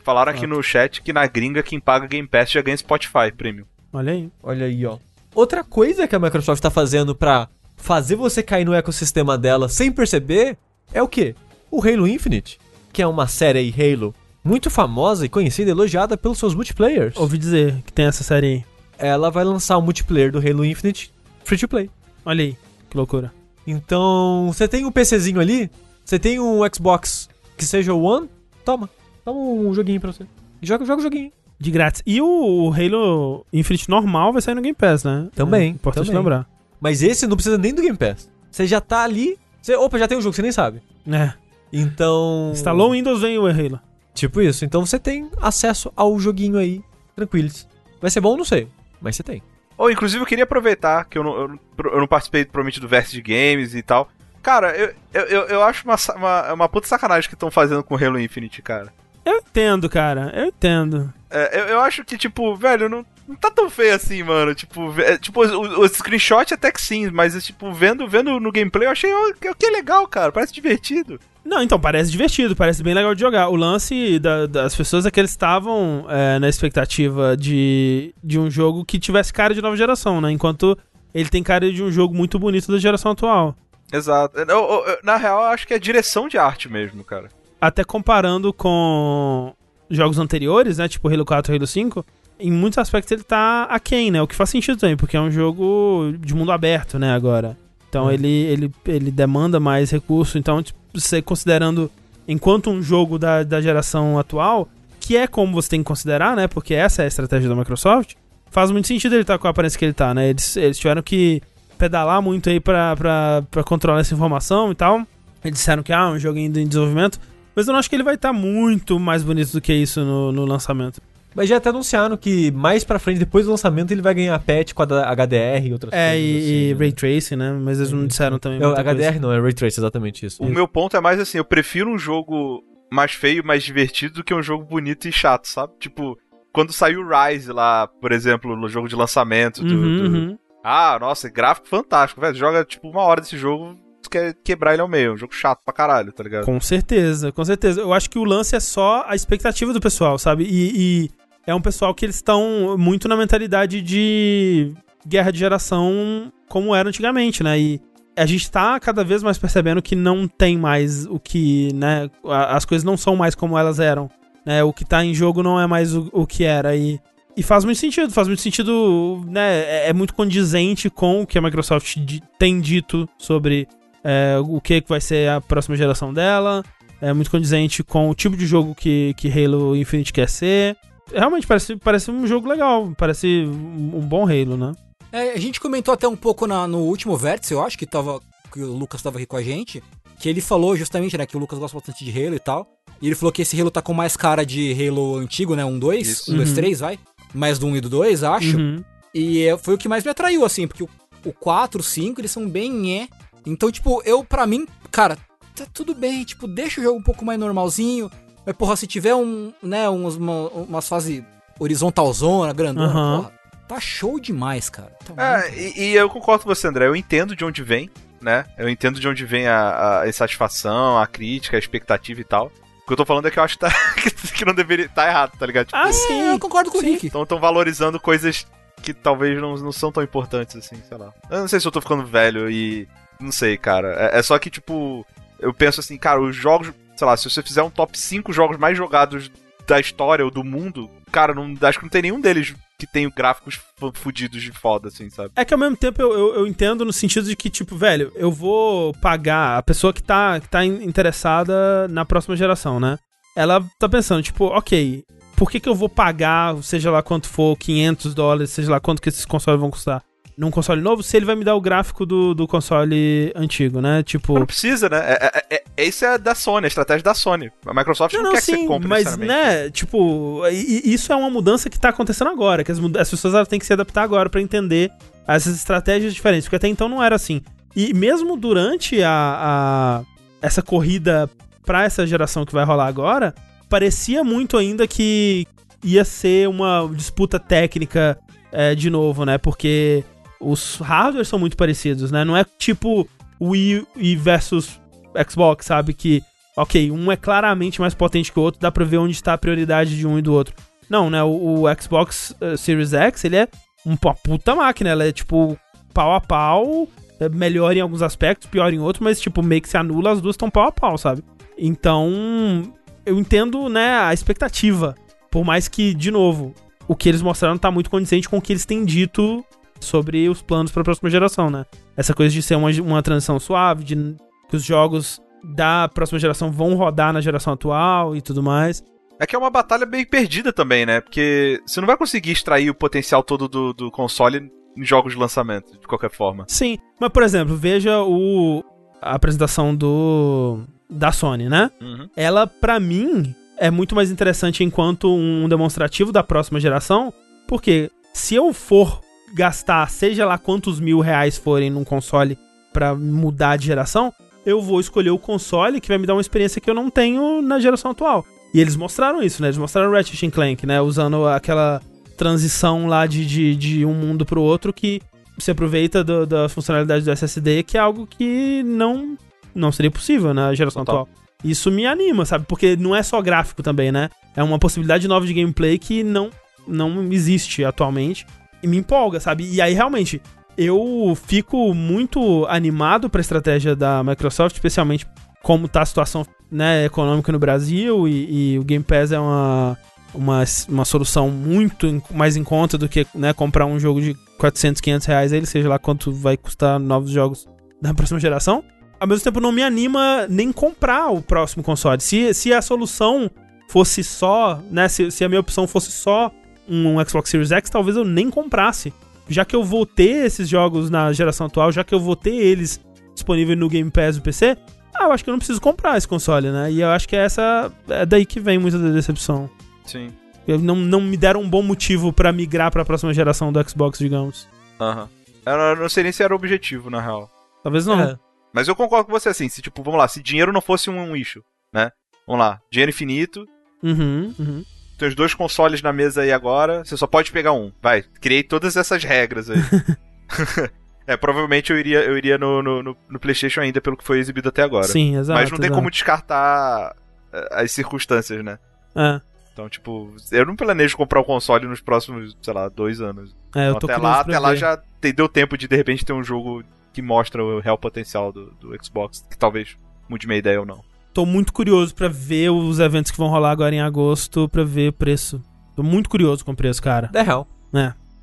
Falaram 0.02 0.32
aqui 0.32 0.46
no 0.46 0.62
chat 0.62 1.02
que 1.02 1.12
na 1.12 1.26
gringa 1.26 1.62
quem 1.62 1.78
paga 1.78 2.06
Game 2.06 2.26
Pass 2.26 2.50
já 2.50 2.62
ganha 2.62 2.74
Spotify 2.74 3.30
Premium. 3.36 3.66
Olha 3.92 4.12
aí. 4.14 4.30
Olha 4.42 4.64
aí, 4.64 4.86
ó. 4.86 4.96
Outra 5.34 5.64
coisa 5.64 6.06
que 6.06 6.14
a 6.14 6.18
Microsoft 6.18 6.62
tá 6.62 6.70
fazendo 6.70 7.14
pra 7.14 7.48
fazer 7.76 8.14
você 8.14 8.42
cair 8.42 8.64
no 8.64 8.72
ecossistema 8.72 9.36
dela 9.36 9.68
sem 9.68 9.90
perceber 9.90 10.56
é 10.92 11.02
o 11.02 11.08
quê? 11.08 11.34
O 11.70 11.82
Halo 11.82 12.06
Infinite, 12.06 12.60
que 12.92 13.02
é 13.02 13.06
uma 13.06 13.26
série 13.26 13.58
aí, 13.58 13.74
Halo, 13.76 14.14
muito 14.44 14.70
famosa 14.70 15.26
e 15.26 15.28
conhecida 15.28 15.70
e 15.70 15.72
elogiada 15.72 16.16
pelos 16.16 16.38
seus 16.38 16.54
multiplayers. 16.54 17.16
Ouvi 17.16 17.36
dizer 17.36 17.82
que 17.84 17.92
tem 17.92 18.06
essa 18.06 18.22
série 18.22 18.46
aí. 18.46 18.64
Ela 18.96 19.28
vai 19.28 19.42
lançar 19.42 19.76
o 19.76 19.82
multiplayer 19.82 20.30
do 20.30 20.38
Halo 20.38 20.64
Infinite 20.64 21.12
free 21.42 21.58
to 21.58 21.66
play. 21.66 21.90
Olha 22.24 22.44
aí. 22.44 22.56
Que 22.88 22.96
loucura. 22.96 23.32
Então, 23.66 24.50
você 24.52 24.68
tem 24.68 24.84
um 24.84 24.92
PCzinho 24.92 25.40
ali, 25.40 25.68
você 26.04 26.16
tem 26.16 26.38
um 26.38 26.60
Xbox 26.72 27.28
que 27.56 27.64
seja 27.64 27.92
o 27.92 28.02
One, 28.02 28.28
toma, 28.64 28.88
toma 29.24 29.40
um 29.40 29.74
joguinho 29.74 30.00
pra 30.00 30.12
você. 30.12 30.24
Joga, 30.62 30.84
joga 30.84 31.00
o 31.00 31.02
joguinho. 31.02 31.32
De 31.64 31.70
grátis. 31.70 32.02
E 32.04 32.20
o 32.20 32.70
Halo 32.76 33.46
Infinite 33.50 33.88
normal 33.88 34.34
vai 34.34 34.42
sair 34.42 34.54
no 34.54 34.60
Game 34.60 34.74
Pass, 34.74 35.02
né? 35.02 35.28
Também, 35.34 35.62
É 35.62 35.66
importante 35.68 36.06
também. 36.06 36.18
lembrar. 36.18 36.46
Mas 36.78 37.02
esse 37.02 37.26
não 37.26 37.36
precisa 37.36 37.56
nem 37.56 37.72
do 37.72 37.80
Game 37.80 37.96
Pass. 37.96 38.28
Você 38.50 38.66
já 38.66 38.82
tá 38.82 39.02
ali, 39.02 39.38
você, 39.62 39.74
opa, 39.74 39.98
já 39.98 40.06
tem 40.06 40.18
o 40.18 40.20
jogo, 40.20 40.34
você 40.34 40.42
nem 40.42 40.52
sabe. 40.52 40.82
É. 41.10 41.32
Então. 41.72 42.50
Instalou 42.52 42.90
o 42.90 42.92
Windows, 42.92 43.22
vem 43.22 43.38
o 43.38 43.46
Halo. 43.46 43.80
Tipo 44.12 44.42
isso. 44.42 44.62
Então 44.64 44.84
você 44.84 44.98
tem 44.98 45.30
acesso 45.40 45.90
ao 45.96 46.18
joguinho 46.20 46.58
aí, 46.58 46.82
tranquilos. 47.16 47.66
Vai 47.98 48.10
ser 48.10 48.20
bom, 48.20 48.36
não 48.36 48.44
sei, 48.44 48.68
mas 49.00 49.16
você 49.16 49.22
tem. 49.22 49.42
Ou, 49.78 49.90
inclusive, 49.90 50.22
eu 50.22 50.26
queria 50.26 50.44
aproveitar 50.44 51.06
que 51.06 51.16
eu 51.16 51.24
não, 51.24 51.34
eu 51.34 51.48
não, 51.48 51.58
eu 51.92 52.00
não 52.00 52.06
participei 52.06 52.44
provavelmente 52.44 52.78
do 52.78 52.86
Verse 52.86 53.10
de 53.10 53.22
Games 53.22 53.74
e 53.74 53.82
tal. 53.82 54.08
Cara, 54.42 54.76
eu, 54.76 54.94
eu, 55.14 55.42
eu, 55.46 55.62
acho 55.62 55.84
uma, 55.84 55.96
uma, 56.14 56.52
uma 56.52 56.68
puta 56.68 56.86
sacanagem 56.86 57.30
que 57.30 57.34
estão 57.34 57.50
fazendo 57.50 57.82
com 57.82 57.96
Halo 57.96 58.20
Infinite, 58.20 58.60
cara. 58.60 58.92
Eu 59.24 59.36
entendo, 59.38 59.88
cara. 59.88 60.32
Eu 60.34 60.46
entendo. 60.46 61.12
É, 61.30 61.60
eu, 61.60 61.64
eu 61.66 61.80
acho 61.80 62.04
que, 62.04 62.16
tipo, 62.18 62.54
velho, 62.54 62.88
não, 62.88 63.04
não 63.26 63.34
tá 63.34 63.50
tão 63.50 63.68
feio 63.70 63.94
assim, 63.94 64.22
mano. 64.22 64.54
Tipo, 64.54 64.92
é, 65.00 65.16
tipo 65.18 65.44
o, 65.44 65.80
o 65.80 65.88
screenshot 65.88 66.52
até 66.52 66.70
que 66.70 66.80
sim, 66.80 67.10
mas, 67.10 67.42
tipo, 67.44 67.72
vendo, 67.72 68.06
vendo 68.06 68.38
no 68.38 68.52
gameplay 68.52 68.86
eu 68.86 68.92
achei 68.92 69.12
ó, 69.12 69.32
que, 69.40 69.52
que 69.54 69.70
legal, 69.70 70.06
cara. 70.06 70.30
Parece 70.30 70.52
divertido. 70.52 71.18
Não, 71.44 71.62
então, 71.62 71.78
parece 71.78 72.10
divertido, 72.10 72.56
parece 72.56 72.82
bem 72.82 72.94
legal 72.94 73.14
de 73.14 73.20
jogar. 73.20 73.48
O 73.48 73.56
lance 73.56 74.18
da- 74.18 74.46
das 74.46 74.74
pessoas 74.74 75.04
é 75.04 75.10
que 75.10 75.20
eles 75.20 75.30
estavam 75.30 76.06
é, 76.08 76.38
na 76.38 76.48
expectativa 76.48 77.36
de, 77.36 78.14
de 78.22 78.38
um 78.38 78.50
jogo 78.50 78.84
que 78.84 78.98
tivesse 78.98 79.32
cara 79.32 79.52
de 79.54 79.60
nova 79.60 79.76
geração, 79.76 80.20
né? 80.22 80.30
Enquanto 80.30 80.78
ele 81.12 81.28
tem 81.28 81.42
cara 81.42 81.70
de 81.70 81.82
um 81.82 81.90
jogo 81.92 82.14
muito 82.14 82.38
bonito 82.38 82.72
da 82.72 82.78
geração 82.78 83.12
atual. 83.12 83.54
Exato. 83.92 84.38
Eu- 84.38 84.46
eu- 84.48 84.98
na 85.02 85.16
real, 85.16 85.40
eu 85.42 85.46
acho 85.48 85.66
que 85.66 85.74
é 85.74 85.78
direção 85.78 86.28
de 86.28 86.38
arte 86.38 86.68
mesmo, 86.70 87.04
cara. 87.04 87.28
Até 87.66 87.84
comparando 87.84 88.52
com 88.52 89.52
jogos 89.90 90.18
anteriores, 90.18 90.78
né? 90.78 90.88
Tipo 90.88 91.08
Halo 91.08 91.24
4 91.24 91.52
e 91.52 91.56
Halo 91.56 91.66
5, 91.66 92.04
em 92.40 92.50
muitos 92.50 92.78
aspectos 92.78 93.12
ele 93.12 93.22
tá 93.22 93.64
aquém, 93.70 94.10
né? 94.10 94.20
O 94.20 94.26
que 94.26 94.34
faz 94.34 94.50
sentido 94.50 94.78
também, 94.78 94.96
porque 94.96 95.16
é 95.16 95.20
um 95.20 95.30
jogo 95.30 96.12
de 96.20 96.34
mundo 96.34 96.52
aberto, 96.52 96.98
né? 96.98 97.14
Agora. 97.14 97.56
Então 97.88 98.10
É. 98.10 98.14
ele, 98.14 98.28
ele, 98.28 98.72
ele 98.86 99.10
demanda 99.10 99.60
mais 99.60 99.90
recurso. 99.90 100.36
Então, 100.36 100.62
tipo, 100.62 100.78
você 100.92 101.22
considerando 101.22 101.90
enquanto 102.26 102.70
um 102.70 102.82
jogo 102.82 103.18
da, 103.18 103.42
da 103.42 103.60
geração 103.60 104.18
atual, 104.18 104.68
que 105.00 105.16
é 105.16 105.26
como 105.26 105.52
você 105.54 105.70
tem 105.70 105.80
que 105.80 105.86
considerar, 105.86 106.34
né? 106.36 106.48
Porque 106.48 106.74
essa 106.74 107.02
é 107.02 107.04
a 107.04 107.08
estratégia 107.08 107.48
da 107.48 107.54
Microsoft, 107.54 108.14
faz 108.50 108.70
muito 108.70 108.88
sentido 108.88 109.14
ele 109.14 109.22
estar 109.22 109.38
com 109.38 109.46
a 109.46 109.50
aparência 109.50 109.78
que 109.78 109.84
ele 109.84 109.92
tá, 109.92 110.12
né? 110.14 110.30
Eles, 110.30 110.56
eles 110.56 110.78
tiveram 110.78 111.02
que 111.02 111.40
pedalar 111.78 112.20
muito 112.22 112.48
aí 112.48 112.60
pra, 112.60 112.96
pra, 112.96 113.42
pra 113.50 113.64
controlar 113.64 114.00
essa 114.00 114.14
informação 114.14 114.70
e 114.70 114.74
tal. 114.74 115.02
Eles 115.44 115.58
disseram 115.58 115.82
que 115.82 115.92
ah, 115.92 116.08
um 116.08 116.18
jogo 116.18 116.38
ainda 116.38 116.60
em 116.60 116.66
desenvolvimento. 116.66 117.20
Mas 117.54 117.66
eu 117.68 117.72
não 117.72 117.78
acho 117.78 117.88
que 117.88 117.96
ele 117.96 118.02
vai 118.02 118.14
estar 118.14 118.32
muito 118.32 118.98
mais 118.98 119.22
bonito 119.22 119.52
do 119.52 119.60
que 119.60 119.72
isso 119.72 120.00
no, 120.04 120.32
no 120.32 120.44
lançamento. 120.44 121.00
Mas 121.36 121.48
já 121.48 121.56
até 121.56 121.70
anunciaram 121.70 122.16
que 122.16 122.50
mais 122.52 122.84
pra 122.84 122.98
frente, 122.98 123.18
depois 123.18 123.44
do 123.44 123.50
lançamento, 123.50 123.90
ele 123.90 124.00
vai 124.02 124.14
ganhar 124.14 124.38
patch 124.38 124.72
com 124.72 124.82
a 124.84 124.86
HDR 124.86 125.66
e 125.66 125.72
outras 125.72 125.92
É, 125.92 126.10
coisas. 126.12 126.24
e, 126.24 126.28
e 126.68 126.70
assim, 126.72 126.78
Ray 126.78 126.88
né? 126.90 126.94
Tracing, 126.94 127.36
né? 127.36 127.52
Mas 127.60 127.78
eles 127.78 127.90
não 127.92 128.06
disseram 128.06 128.38
também. 128.38 128.60
Muita 128.60 128.80
HDR 128.80 128.94
coisa. 129.04 129.20
não, 129.20 129.32
é 129.32 129.40
Ray 129.40 129.52
Trace, 129.52 129.80
exatamente 129.80 130.24
isso. 130.26 130.42
O 130.42 130.48
meu 130.48 130.68
ponto 130.68 130.96
é 130.96 131.00
mais 131.00 131.18
assim, 131.18 131.38
eu 131.38 131.44
prefiro 131.44 131.90
um 131.90 131.98
jogo 131.98 132.62
mais 132.92 133.12
feio, 133.12 133.44
mais 133.44 133.64
divertido 133.64 134.14
do 134.14 134.24
que 134.24 134.32
um 134.32 134.42
jogo 134.42 134.64
bonito 134.64 135.08
e 135.08 135.12
chato, 135.12 135.46
sabe? 135.48 135.72
Tipo, 135.80 136.16
quando 136.52 136.72
saiu 136.72 137.00
o 137.00 137.08
Rise 137.08 137.50
lá, 137.52 137.88
por 138.00 138.12
exemplo, 138.12 138.54
no 138.56 138.68
jogo 138.68 138.86
de 138.88 138.94
lançamento 138.94 139.64
do, 139.64 139.74
Uhum, 139.74 139.96
do- 139.96 140.04
uhum. 140.16 140.38
Ah, 140.62 140.96
nossa, 141.00 141.28
gráfico 141.28 141.66
fantástico, 141.68 142.20
velho. 142.20 142.34
Joga 142.36 142.64
tipo 142.64 142.88
uma 142.88 143.02
hora 143.02 143.20
desse 143.20 143.36
jogo, 143.36 143.76
quer 144.14 144.34
quebrar 144.44 144.72
ele 144.72 144.82
ao 144.82 144.88
meio. 144.88 145.14
Um 145.14 145.16
jogo 145.16 145.34
chato 145.34 145.60
pra 145.64 145.74
caralho, 145.74 146.12
tá 146.12 146.22
ligado? 146.22 146.44
Com 146.44 146.60
certeza, 146.60 147.32
com 147.32 147.44
certeza. 147.44 147.80
Eu 147.80 147.92
acho 147.92 148.08
que 148.08 148.18
o 148.18 148.24
lance 148.24 148.54
é 148.54 148.60
só 148.60 149.04
a 149.08 149.16
expectativa 149.16 149.72
do 149.72 149.80
pessoal, 149.80 150.18
sabe? 150.18 150.44
E, 150.44 150.72
e 151.04 151.10
é 151.46 151.54
um 151.54 151.60
pessoal 151.60 151.92
que 151.92 152.04
eles 152.04 152.16
estão 152.16 152.76
muito 152.78 153.08
na 153.08 153.16
mentalidade 153.16 153.82
de 153.82 154.72
guerra 155.06 155.32
de 155.32 155.38
geração 155.38 156.32
como 156.48 156.74
era 156.74 156.88
antigamente, 156.88 157.42
né? 157.42 157.58
E 157.58 157.80
a 158.16 158.24
gente 158.24 158.48
tá 158.48 158.78
cada 158.78 159.02
vez 159.02 159.22
mais 159.22 159.36
percebendo 159.36 159.82
que 159.82 159.96
não 159.96 160.28
tem 160.28 160.56
mais 160.56 161.04
o 161.06 161.18
que, 161.18 161.72
né? 161.74 162.08
As 162.24 162.64
coisas 162.64 162.84
não 162.84 162.96
são 162.96 163.16
mais 163.16 163.34
como 163.34 163.58
elas 163.58 163.80
eram. 163.80 164.08
Né? 164.46 164.62
O 164.62 164.72
que 164.72 164.84
tá 164.84 165.04
em 165.04 165.14
jogo 165.14 165.42
não 165.42 165.60
é 165.60 165.66
mais 165.66 165.94
o, 165.94 166.08
o 166.12 166.24
que 166.24 166.44
era. 166.44 166.76
E, 166.76 167.00
e 167.36 167.42
faz 167.42 167.64
muito 167.64 167.78
sentido, 167.78 168.12
faz 168.12 168.28
muito 168.28 168.42
sentido, 168.42 169.24
né? 169.26 169.64
É, 169.64 169.88
é 169.88 169.92
muito 169.92 170.14
condizente 170.14 170.88
com 170.88 171.22
o 171.22 171.26
que 171.26 171.36
a 171.36 171.42
Microsoft 171.42 171.96
tem 172.38 172.60
dito 172.60 173.08
sobre 173.18 173.66
é, 174.04 174.36
o 174.38 174.60
que 174.60 174.80
que 174.82 174.88
vai 174.88 175.00
ser 175.00 175.28
a 175.30 175.40
próxima 175.40 175.76
geração 175.76 176.12
dela. 176.12 176.62
É 177.00 177.12
muito 177.12 177.30
condizente 177.30 177.82
com 177.82 178.08
o 178.08 178.14
tipo 178.14 178.36
de 178.36 178.46
jogo 178.46 178.74
que, 178.74 179.14
que 179.16 179.28
Halo 179.28 179.74
Infinite 179.74 180.12
quer 180.12 180.28
ser. 180.28 180.76
Realmente 181.12 181.46
parece, 181.46 181.76
parece 181.76 182.10
um 182.10 182.26
jogo 182.26 182.48
legal, 182.48 182.92
parece 182.96 183.44
um, 183.46 183.98
um 183.98 184.00
bom 184.00 184.22
Halo, 184.24 184.56
né? 184.56 184.72
É, 185.12 185.32
a 185.32 185.38
gente 185.38 185.60
comentou 185.60 185.92
até 185.92 186.08
um 186.08 186.16
pouco 186.16 186.46
na- 186.46 186.66
no 186.66 186.78
último 186.78 187.16
vértice, 187.16 187.52
eu 187.52 187.62
acho 187.62 187.76
que, 187.78 187.84
tava, 187.86 188.20
que 188.52 188.60
o 188.60 188.72
Lucas 188.72 189.02
tava 189.02 189.18
aqui 189.18 189.26
com 189.26 189.36
a 189.36 189.42
gente, 189.42 189.82
que 190.18 190.28
ele 190.28 190.40
falou 190.40 190.74
justamente, 190.76 191.16
né, 191.18 191.26
que 191.26 191.36
o 191.36 191.40
Lucas 191.40 191.58
gosta 191.58 191.76
bastante 191.76 192.04
de 192.04 192.10
Halo 192.10 192.34
e 192.36 192.40
tal. 192.40 192.66
E 193.02 193.06
ele 193.06 193.14
falou 193.14 193.30
que 193.32 193.42
esse 193.42 193.60
Halo 193.60 193.70
tá 193.70 193.82
com 193.82 193.92
mais 193.92 194.16
cara 194.16 194.44
de 194.46 194.72
Halo 194.72 195.16
antigo, 195.16 195.54
né, 195.54 195.64
um 195.64 195.78
2, 195.78 196.08
Isso. 196.08 196.32
um 196.32 196.36
2, 196.36 196.48
Uhum. 196.48 196.54
3, 196.54 196.80
vai. 196.80 196.98
Mais 197.34 197.58
do 197.58 197.66
1 197.66 197.76
e 197.76 197.80
do 197.82 197.88
2, 197.90 198.22
acho. 198.24 198.56
Uhum. 198.56 198.82
E 199.14 199.42
é, 199.44 199.58
foi 199.58 199.74
o 199.74 199.78
que 199.78 199.88
mais 199.88 200.04
me 200.04 200.10
atraiu, 200.10 200.44
assim, 200.44 200.66
porque 200.66 200.82
o, 200.82 200.88
o 201.24 201.32
4, 201.32 201.80
o 201.80 201.84
5, 201.84 202.20
eles 202.20 202.30
são 202.30 202.48
bem 202.48 203.00
é. 203.02 203.08
Então, 203.46 203.70
tipo, 203.70 204.02
eu, 204.04 204.24
pra 204.24 204.46
mim, 204.46 204.66
cara, 204.90 205.16
tá 205.54 205.64
tudo 205.72 205.94
bem, 205.94 206.24
tipo, 206.24 206.46
deixa 206.46 206.80
o 206.80 206.84
jogo 206.84 206.98
um 206.98 207.02
pouco 207.02 207.24
mais 207.24 207.38
normalzinho. 207.38 208.10
Mas, 208.46 208.56
porra, 208.56 208.76
se 208.76 208.86
tiver 208.86 209.14
um, 209.14 209.52
né, 209.62 209.88
uns, 209.88 210.16
uma, 210.16 210.48
umas 210.48 210.88
fases 210.88 211.22
horizontalzona, 211.58 212.52
grandona, 212.52 212.90
Aham. 212.92 213.16
porra, 213.22 213.34
Tá 213.66 213.80
show 213.80 214.20
demais, 214.20 214.68
cara. 214.68 214.92
Tá 215.06 215.14
É, 215.16 215.40
muito- 215.48 215.58
e, 215.78 215.80
e 215.92 215.94
eu 215.94 216.10
concordo 216.10 216.44
com 216.44 216.54
você, 216.54 216.68
André. 216.68 216.86
Eu 216.86 216.94
entendo 216.94 217.34
de 217.34 217.46
onde 217.46 217.62
vem, 217.62 217.88
né? 218.20 218.44
Eu 218.58 218.68
entendo 218.68 219.00
de 219.00 219.08
onde 219.08 219.24
vem 219.24 219.46
a, 219.48 220.00
a 220.02 220.08
insatisfação, 220.08 220.98
a 220.98 221.06
crítica, 221.06 221.56
a 221.56 221.58
expectativa 221.58 222.20
e 222.20 222.24
tal. 222.24 222.52
O 222.82 222.86
que 222.86 222.92
eu 222.92 222.96
tô 222.98 223.06
falando 223.06 223.26
é 223.26 223.30
que 223.30 223.38
eu 223.38 223.42
acho 223.42 223.54
que, 223.54 223.60
tá, 223.60 223.70
que 224.36 224.44
não 224.44 224.54
deveria. 224.54 224.86
tá 224.90 225.08
errado, 225.08 225.32
tá 225.38 225.46
ligado? 225.46 225.68
Tipo, 225.68 225.78
Ah, 225.78 225.88
É, 225.88 225.92
sim. 225.94 226.20
eu 226.32 226.38
concordo 226.38 226.70
com 226.70 226.76
o 226.76 226.80
Rick. 226.82 227.06
Então 227.06 227.22
estão 227.22 227.40
valorizando 227.40 227.98
coisas 227.98 228.46
que 228.82 228.92
talvez 228.92 229.40
não, 229.40 229.56
não 229.56 229.72
são 229.72 229.90
tão 229.90 230.02
importantes 230.02 230.56
assim, 230.56 230.76
sei 230.86 230.98
lá. 230.98 231.10
Eu 231.30 231.38
não 231.40 231.48
sei 231.48 231.58
se 231.58 231.66
eu 231.66 231.72
tô 231.72 231.80
ficando 231.80 232.04
velho 232.04 232.50
e. 232.50 232.86
Não 233.20 233.32
sei, 233.32 233.56
cara. 233.56 234.10
É, 234.12 234.18
é 234.18 234.22
só 234.22 234.38
que, 234.38 234.50
tipo, 234.50 235.06
eu 235.38 235.52
penso 235.54 235.80
assim, 235.80 235.96
cara, 235.96 236.20
os 236.20 236.34
jogos. 236.34 236.72
Sei 236.96 237.06
lá, 237.06 237.16
se 237.16 237.28
você 237.28 237.42
fizer 237.42 237.62
um 237.62 237.70
top 237.70 237.98
5 237.98 238.32
jogos 238.32 238.56
mais 238.56 238.76
jogados 238.76 239.30
da 239.66 239.80
história 239.80 240.24
ou 240.24 240.30
do 240.30 240.44
mundo, 240.44 240.88
cara, 241.10 241.34
não, 241.34 241.54
acho 241.62 241.78
que 241.78 241.84
não 241.84 241.90
tem 241.90 242.02
nenhum 242.02 242.20
deles 242.20 242.54
que 242.78 242.86
tem 242.86 243.08
gráficos 243.10 243.58
fu- 243.78 243.92
fudidos 243.94 244.42
de 244.42 244.52
foda, 244.52 244.88
assim, 244.88 245.08
sabe? 245.10 245.30
É 245.34 245.44
que 245.44 245.54
ao 245.54 245.58
mesmo 245.58 245.76
tempo 245.76 246.00
eu, 246.02 246.12
eu, 246.12 246.34
eu 246.36 246.46
entendo 246.46 246.84
no 246.84 246.92
sentido 246.92 247.26
de 247.26 247.34
que, 247.34 247.48
tipo, 247.50 247.74
velho, 247.76 248.12
eu 248.14 248.30
vou 248.30 248.92
pagar 248.94 249.56
a 249.58 249.62
pessoa 249.62 249.92
que 249.92 250.02
tá, 250.02 250.38
que 250.40 250.48
tá 250.48 250.64
in- 250.64 250.84
interessada 250.84 251.88
na 251.88 252.04
próxima 252.04 252.36
geração, 252.36 252.78
né? 252.78 252.98
Ela 253.36 253.64
tá 253.78 253.88
pensando, 253.88 254.22
tipo, 254.22 254.44
ok, 254.46 255.02
por 255.36 255.50
que, 255.50 255.58
que 255.58 255.68
eu 255.68 255.74
vou 255.74 255.88
pagar, 255.88 256.54
seja 256.62 256.90
lá 256.90 257.02
quanto 257.02 257.28
for, 257.28 257.56
500 257.56 258.14
dólares, 258.14 258.50
seja 258.50 258.70
lá 258.70 258.78
quanto 258.80 259.00
que 259.02 259.08
esses 259.08 259.24
consoles 259.24 259.60
vão 259.60 259.70
custar, 259.70 260.02
num 260.36 260.50
console 260.50 260.80
novo, 260.82 261.02
se 261.02 261.16
ele 261.16 261.24
vai 261.26 261.36
me 261.36 261.44
dar 261.44 261.54
o 261.54 261.60
gráfico 261.60 262.04
do, 262.04 262.34
do 262.34 262.46
console 262.46 263.32
antigo, 263.36 263.80
né? 263.80 264.02
Tipo. 264.02 264.38
Não 264.38 264.46
precisa, 264.46 264.88
né? 264.88 264.98
É, 264.98 265.12
é, 265.12 265.42
é, 265.56 265.62
é- 265.76 265.84
isso 265.86 266.04
é 266.04 266.18
da 266.18 266.34
Sony, 266.34 266.64
a 266.66 266.68
estratégia 266.68 267.02
da 267.04 267.14
Sony. 267.14 267.50
A 267.66 267.72
Microsoft 267.74 268.14
não, 268.14 268.32
quer 268.32 268.38
que 268.40 268.42
você 268.46 268.66
compre 268.66 268.88
mas, 268.88 269.16
né, 269.16 269.70
tipo, 269.70 270.42
isso 270.50 271.12
é 271.12 271.16
uma 271.16 271.30
mudança 271.30 271.70
que 271.70 271.78
tá 271.78 271.90
acontecendo 271.90 272.30
agora, 272.30 272.64
que 272.64 272.72
as, 272.72 272.78
as 272.98 273.10
pessoas 273.10 273.34
elas 273.34 273.48
têm 273.48 273.58
que 273.58 273.66
se 273.66 273.72
adaptar 273.72 274.02
agora 274.02 274.28
pra 274.28 274.40
entender 274.40 274.90
essas 275.26 275.54
estratégias 275.56 276.12
diferentes, 276.14 276.46
porque 276.46 276.56
até 276.56 276.68
então 276.68 276.88
não 276.88 277.02
era 277.02 277.14
assim. 277.16 277.40
E 277.76 277.92
mesmo 277.94 278.36
durante 278.36 279.02
a, 279.02 279.10
a- 279.10 280.02
essa 280.42 280.62
corrida 280.62 281.28
pra 281.64 281.84
essa 281.84 282.06
geração 282.06 282.44
que 282.44 282.52
vai 282.52 282.64
rolar 282.64 282.86
agora, 282.86 283.34
parecia 283.68 284.22
muito 284.22 284.56
ainda 284.56 284.86
que 284.86 285.46
ia 285.82 286.04
ser 286.04 286.48
uma 286.48 286.88
disputa 286.94 287.38
técnica 287.38 288.18
é, 288.52 288.74
de 288.74 288.88
novo, 288.90 289.24
né, 289.24 289.36
porque 289.38 290.04
os 290.44 290.76
hardwares 290.76 291.28
são 291.28 291.38
muito 291.38 291.56
parecidos, 291.56 292.10
né, 292.10 292.24
não 292.24 292.36
é 292.36 292.44
tipo 292.58 293.08
Wii, 293.40 293.86
versus 294.16 294.80
Xbox, 295.28 295.66
sabe, 295.66 295.92
que 295.92 296.22
ok, 296.56 296.90
um 296.90 297.10
é 297.10 297.16
claramente 297.16 297.80
mais 297.80 297.94
potente 297.94 298.32
que 298.32 298.38
o 298.38 298.42
outro, 298.42 298.60
dá 298.60 298.70
pra 298.70 298.84
ver 298.84 298.98
onde 298.98 299.12
está 299.12 299.32
a 299.34 299.38
prioridade 299.38 299.96
de 299.96 300.06
um 300.06 300.18
e 300.18 300.22
do 300.22 300.32
outro. 300.32 300.54
Não, 300.88 301.10
né? 301.10 301.22
O, 301.22 301.62
o 301.62 301.80
Xbox 301.80 302.34
eh, 302.40 302.56
Series 302.56 302.92
X, 302.92 303.24
ele 303.24 303.36
é 303.36 303.48
um- 303.84 303.96
uma 304.00 304.14
puta 304.14 304.54
máquina, 304.54 304.90
ela 304.90 305.04
é 305.04 305.10
tipo 305.12 305.58
pau 305.92 306.14
a 306.14 306.20
pau, 306.20 306.86
é 307.18 307.28
melhor 307.28 307.76
em 307.76 307.80
alguns 307.80 308.02
aspectos, 308.02 308.48
pior 308.48 308.72
em 308.72 308.78
outros, 308.78 309.02
mas 309.02 309.20
tipo, 309.20 309.42
meio 309.42 309.62
que 309.62 309.68
se 309.68 309.76
anula, 309.76 310.12
as 310.12 310.20
duas 310.20 310.34
estão 310.34 310.50
pau 310.50 310.68
a 310.68 310.72
pau, 310.72 310.96
sabe? 310.98 311.24
Então, 311.58 312.72
eu 313.04 313.18
entendo, 313.18 313.68
né, 313.68 313.98
a 313.98 314.12
expectativa. 314.12 314.94
Por 315.30 315.44
mais 315.44 315.66
que, 315.66 315.92
de 315.94 316.10
novo, 316.10 316.54
o 316.86 316.94
que 316.94 317.08
eles 317.08 317.22
mostraram 317.22 317.58
tá 317.58 317.70
muito 317.70 317.90
condizente 317.90 318.28
com 318.28 318.36
o 318.38 318.42
que 318.42 318.52
eles 318.52 318.64
têm 318.66 318.84
dito 318.84 319.44
sobre 319.80 320.28
os 320.28 320.42
planos 320.42 320.72
para 320.72 320.82
a 320.82 320.84
próxima 320.84 321.10
geração, 321.10 321.50
né? 321.50 321.64
Essa 321.96 322.14
coisa 322.14 322.32
de 322.32 322.42
ser 322.42 322.56
uma, 322.56 322.70
uma 322.70 323.02
transição 323.02 323.38
suave, 323.38 323.84
de 323.84 324.16
que 324.48 324.56
os 324.56 324.64
jogos 324.64 325.20
da 325.42 325.88
próxima 325.88 326.18
geração 326.18 326.50
vão 326.50 326.74
rodar 326.74 327.12
na 327.12 327.20
geração 327.20 327.52
atual 327.52 328.16
e 328.16 328.22
tudo 328.22 328.42
mais. 328.42 328.82
É 329.18 329.26
que 329.26 329.36
é 329.36 329.38
uma 329.38 329.50
batalha 329.50 329.86
bem 329.86 330.04
perdida 330.04 330.52
também, 330.52 330.84
né? 330.84 331.00
Porque 331.00 331.60
você 331.64 331.80
não 331.80 331.86
vai 331.86 331.96
conseguir 331.96 332.32
extrair 332.32 332.70
o 332.70 332.74
potencial 332.74 333.22
todo 333.22 333.48
do, 333.48 333.72
do 333.72 333.90
console 333.90 334.50
em 334.76 334.84
jogos 334.84 335.12
de 335.12 335.18
lançamento, 335.18 335.78
de 335.78 335.86
qualquer 335.86 336.10
forma. 336.10 336.44
Sim, 336.48 336.78
mas 337.00 337.10
por 337.10 337.22
exemplo, 337.22 337.56
veja 337.56 338.02
o 338.02 338.64
a 339.00 339.14
apresentação 339.14 339.74
do 339.74 340.60
da 340.88 341.12
Sony, 341.12 341.48
né? 341.48 341.70
Uhum. 341.80 342.08
Ela 342.16 342.46
pra 342.46 342.80
mim 342.80 343.34
é 343.58 343.70
muito 343.70 343.94
mais 343.94 344.10
interessante 344.10 344.64
enquanto 344.64 345.14
um 345.14 345.48
demonstrativo 345.48 346.10
da 346.10 346.22
próxima 346.22 346.58
geração, 346.58 347.12
porque 347.46 347.90
se 348.12 348.34
eu 348.34 348.52
for 348.52 349.00
gastar 349.34 349.88
seja 349.90 350.24
lá 350.24 350.38
quantos 350.38 350.78
mil 350.80 351.00
reais 351.00 351.36
forem 351.36 351.70
num 351.70 351.84
console 351.84 352.38
pra 352.72 352.94
mudar 352.94 353.56
de 353.56 353.66
geração, 353.66 354.12
eu 354.46 354.60
vou 354.62 354.80
escolher 354.80 355.10
o 355.10 355.18
console 355.18 355.80
que 355.80 355.88
vai 355.88 355.98
me 355.98 356.06
dar 356.06 356.14
uma 356.14 356.20
experiência 356.20 356.60
que 356.60 356.68
eu 356.70 356.74
não 356.74 356.90
tenho 356.90 357.40
na 357.42 357.58
geração 357.58 357.90
atual. 357.90 358.24
E 358.52 358.60
eles 358.60 358.76
mostraram 358.76 359.22
isso, 359.22 359.42
né? 359.42 359.48
Eles 359.48 359.58
mostraram 359.58 359.90
Ratchet 359.92 360.30
Clank, 360.30 360.64
né? 360.66 360.80
Usando 360.80 361.26
aquela 361.26 361.80
transição 362.16 362.86
lá 362.86 363.06
de, 363.06 363.26
de, 363.26 363.56
de 363.56 363.84
um 363.84 363.94
mundo 363.94 364.24
pro 364.24 364.40
outro 364.40 364.72
que 364.72 365.00
se 365.38 365.50
aproveita 365.50 366.04
do- 366.04 366.24
da 366.26 366.48
funcionalidade 366.48 367.04
do 367.04 367.10
SSD, 367.10 367.64
que 367.64 367.76
é 367.76 367.80
algo 367.80 368.06
que 368.06 368.62
não, 368.62 369.16
não 369.54 369.72
seria 369.72 369.90
possível 369.90 370.32
na 370.32 370.54
geração 370.54 370.84
Total. 370.84 371.02
atual. 371.02 371.18
Isso 371.42 371.70
me 371.70 371.84
anima, 371.86 372.24
sabe? 372.24 372.46
Porque 372.48 372.76
não 372.76 372.94
é 372.94 373.02
só 373.02 373.20
gráfico 373.20 373.62
também, 373.62 373.90
né? 373.90 374.08
É 374.36 374.42
uma 374.42 374.58
possibilidade 374.58 375.08
nova 375.08 375.26
de 375.26 375.34
gameplay 375.34 375.76
que 375.78 376.02
não, 376.04 376.30
não 376.66 377.12
existe 377.12 377.64
atualmente. 377.64 378.24
E 378.64 378.66
me 378.66 378.78
empolga, 378.78 379.20
sabe? 379.20 379.46
E 379.46 379.60
aí, 379.60 379.74
realmente, 379.74 380.22
eu 380.56 381.16
fico 381.26 381.74
muito 381.74 382.46
animado 382.48 383.10
pra 383.10 383.20
estratégia 383.20 383.76
da 383.76 384.02
Microsoft, 384.02 384.54
especialmente 384.56 385.06
como 385.42 385.68
tá 385.68 385.82
a 385.82 385.86
situação 385.86 386.24
né, 386.50 386.86
econômica 386.86 387.30
no 387.30 387.38
Brasil 387.38 388.08
e, 388.08 388.54
e 388.54 388.58
o 388.58 388.64
Game 388.64 388.82
Pass 388.82 389.12
é 389.12 389.18
uma, 389.18 389.76
uma, 390.14 390.42
uma 390.66 390.84
solução 390.86 391.28
muito 391.28 392.02
mais 392.10 392.38
em 392.38 392.42
conta 392.42 392.78
do 392.78 392.88
que 392.88 393.06
né, 393.14 393.34
comprar 393.34 393.66
um 393.66 393.78
jogo 393.78 394.00
de 394.00 394.16
400, 394.38 394.80
500 394.80 395.06
reais, 395.06 395.32
ele 395.34 395.44
seja 395.44 395.68
lá 395.68 395.78
quanto 395.78 396.10
vai 396.10 396.38
custar 396.38 396.78
novos 396.78 397.10
jogos 397.10 397.46
da 397.82 397.92
próxima 397.92 398.18
geração. 398.18 398.64
Ao 398.98 399.06
mesmo 399.06 399.24
tempo, 399.24 399.40
não 399.40 399.52
me 399.52 399.62
anima 399.62 400.26
nem 400.30 400.50
comprar 400.50 401.08
o 401.08 401.20
próximo 401.20 401.62
console. 401.62 402.00
Se, 402.00 402.32
se 402.32 402.54
a 402.54 402.62
solução 402.62 403.30
fosse 403.68 404.02
só, 404.02 404.62
né, 404.70 404.88
se, 404.88 405.10
se 405.10 405.22
a 405.22 405.28
minha 405.28 405.40
opção 405.40 405.66
fosse 405.66 405.90
só 405.90 406.32
um 406.68 407.02
Xbox 407.04 407.30
Series 407.30 407.50
X, 407.52 407.70
talvez 407.70 407.96
eu 407.96 408.04
nem 408.04 408.30
comprasse. 408.30 408.92
Já 409.28 409.44
que 409.44 409.56
eu 409.56 409.64
vou 409.64 409.86
ter 409.86 410.26
esses 410.26 410.48
jogos 410.48 410.90
na 410.90 411.12
geração 411.12 411.46
atual, 411.46 411.72
já 411.72 411.82
que 411.82 411.94
eu 411.94 412.00
vou 412.00 412.14
ter 412.16 412.34
eles 412.34 412.80
disponíveis 413.14 413.58
no 413.58 413.68
Game 413.68 413.90
Pass 413.90 414.16
do 414.16 414.22
PC, 414.22 414.56
ah, 414.94 415.04
eu 415.04 415.12
acho 415.12 415.24
que 415.24 415.30
eu 415.30 415.32
não 415.32 415.38
preciso 415.38 415.60
comprar 415.60 415.96
esse 415.96 416.06
console, 416.06 416.50
né? 416.50 416.70
E 416.70 416.80
eu 416.80 416.88
acho 416.90 417.08
que 417.08 417.16
essa 417.16 417.72
é 417.88 418.04
daí 418.04 418.26
que 418.26 418.38
vem 418.38 418.58
muita 418.58 418.78
decepção. 418.78 419.48
Sim. 419.86 420.12
Eu 420.46 420.58
não, 420.58 420.76
não 420.76 421.00
me 421.00 421.16
deram 421.16 421.40
um 421.40 421.48
bom 421.48 421.62
motivo 421.62 422.12
pra 422.12 422.30
migrar 422.32 422.70
pra 422.70 422.84
próxima 422.84 423.14
geração 423.14 423.50
do 423.50 423.68
Xbox, 423.68 423.98
digamos. 423.98 424.46
Aham. 424.78 425.08
Eu 425.46 425.56
não- 425.58 425.76
não 425.82 425.88
sei 425.88 426.02
nem 426.02 426.12
se 426.12 426.22
era 426.22 426.32
o 426.34 426.36
objetivo, 426.36 426.90
na 426.90 427.00
real. 427.00 427.30
Talvez 427.62 427.86
não. 427.86 427.98
É. 428.00 428.18
Mas 428.52 428.68
eu 428.68 428.76
concordo 428.76 429.06
com 429.06 429.12
você, 429.12 429.30
assim, 429.30 429.48
se 429.48 429.62
tipo, 429.62 429.82
vamos 429.82 429.98
lá, 429.98 430.06
se 430.06 430.22
dinheiro 430.22 430.52
não 430.52 430.60
fosse 430.60 430.90
um, 430.90 430.98
um 431.00 431.16
issue, 431.16 431.42
né? 431.72 431.90
Vamos 432.26 432.40
lá, 432.40 432.60
dinheiro 432.70 432.90
infinito, 432.90 433.46
Uhum, 433.82 434.32
uhum. 434.38 434.64
Tem 434.98 435.08
os 435.08 435.14
dois 435.14 435.34
consoles 435.34 435.82
na 435.82 435.92
mesa 435.92 436.22
aí 436.22 436.32
agora, 436.32 436.84
você 436.84 436.96
só 436.96 437.06
pode 437.06 437.30
pegar 437.32 437.52
um. 437.52 437.72
Vai, 437.82 438.02
criei 438.20 438.42
todas 438.42 438.76
essas 438.76 439.02
regras 439.04 439.50
aí. 439.50 439.58
é, 441.06 441.16
provavelmente 441.16 441.72
eu 441.72 441.78
iria, 441.78 442.00
eu 442.04 442.16
iria 442.16 442.38
no, 442.38 442.62
no, 442.62 442.82
no- 442.82 443.20
PlayStation 443.20 443.60
ainda, 443.60 443.80
pelo 443.80 443.96
que 443.96 444.04
foi 444.04 444.18
exibido 444.18 444.48
até 444.48 444.62
agora. 444.62 444.84
Sim, 444.86 445.16
exato. 445.16 445.38
Mas 445.38 445.50
não 445.50 445.58
tem 445.58 445.66
exato. 445.66 445.78
como 445.78 445.90
descartar 445.90 446.94
eh, 447.32 447.48
as 447.52 447.70
circunstâncias, 447.72 448.42
né? 448.44 448.58
É, 448.96 449.20
Então, 449.52 449.68
tipo, 449.68 450.14
eu 450.32 450.46
não 450.46 450.56
planejo 450.56 450.96
comprar 450.96 451.20
um 451.20 451.24
console 451.24 451.66
nos 451.66 451.80
próximos, 451.80 452.36
sei 452.42 452.54
lá, 452.54 452.68
dois 452.68 453.00
anos. 453.00 453.36
é, 453.54 453.66
eu 453.68 453.70
Então, 453.76 453.80
tô 453.80 453.86
até 453.86 453.96
lá, 453.96 454.20
até 454.20 454.38
lá 454.38 454.50
ver. 454.50 454.56
já 454.56 454.76
te- 455.00 455.12
deu 455.12 455.28
tempo 455.28 455.56
de 455.58 455.68
de 455.68 455.76
repente 455.76 456.04
ter 456.04 456.12
um 456.12 456.22
jogo 456.24 456.62
que 456.92 457.02
mostra 457.02 457.42
o 457.44 457.60
real 457.60 457.76
potencial 457.76 458.32
do, 458.32 458.52
do 458.52 458.84
Xbox, 458.84 459.26
que 459.28 459.36
talvez 459.36 459.76
mude 460.08 460.26
minha 460.26 460.38
ideia 460.38 460.60
ou 460.60 460.66
não. 460.66 460.82
Tô 461.14 461.24
muito 461.24 461.52
curioso 461.52 461.94
pra 461.94 462.08
ver 462.08 462.50
os 462.50 462.80
eventos 462.80 463.10
que 463.12 463.16
vão 463.18 463.28
rolar 463.28 463.52
agora 463.52 463.74
em 463.74 463.80
agosto, 463.80 464.48
pra 464.48 464.64
ver 464.64 464.88
o 464.90 464.92
preço. 464.92 465.40
Tô 465.76 465.82
muito 465.82 466.10
curioso 466.10 466.44
com 466.44 466.50
o 466.52 466.56
preço, 466.56 466.82
cara. 466.82 467.08
É 467.14 467.22
real. 467.22 467.46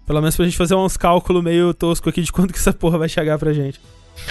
Pelo 0.06 0.20
menos 0.20 0.36
pra 0.36 0.44
gente 0.46 0.58
fazer 0.58 0.76
uns 0.76 0.98
cálculos 0.98 1.42
meio 1.44 1.74
tosco 1.74 2.10
aqui 2.10 2.22
de 2.22 2.32
quanto 2.34 2.52
que 2.52 2.60
essa 2.60 2.74
porra 2.74 2.98
vai 2.98 3.08
chegar 3.08 3.40
pra 3.40 3.54
gente. 3.54 3.80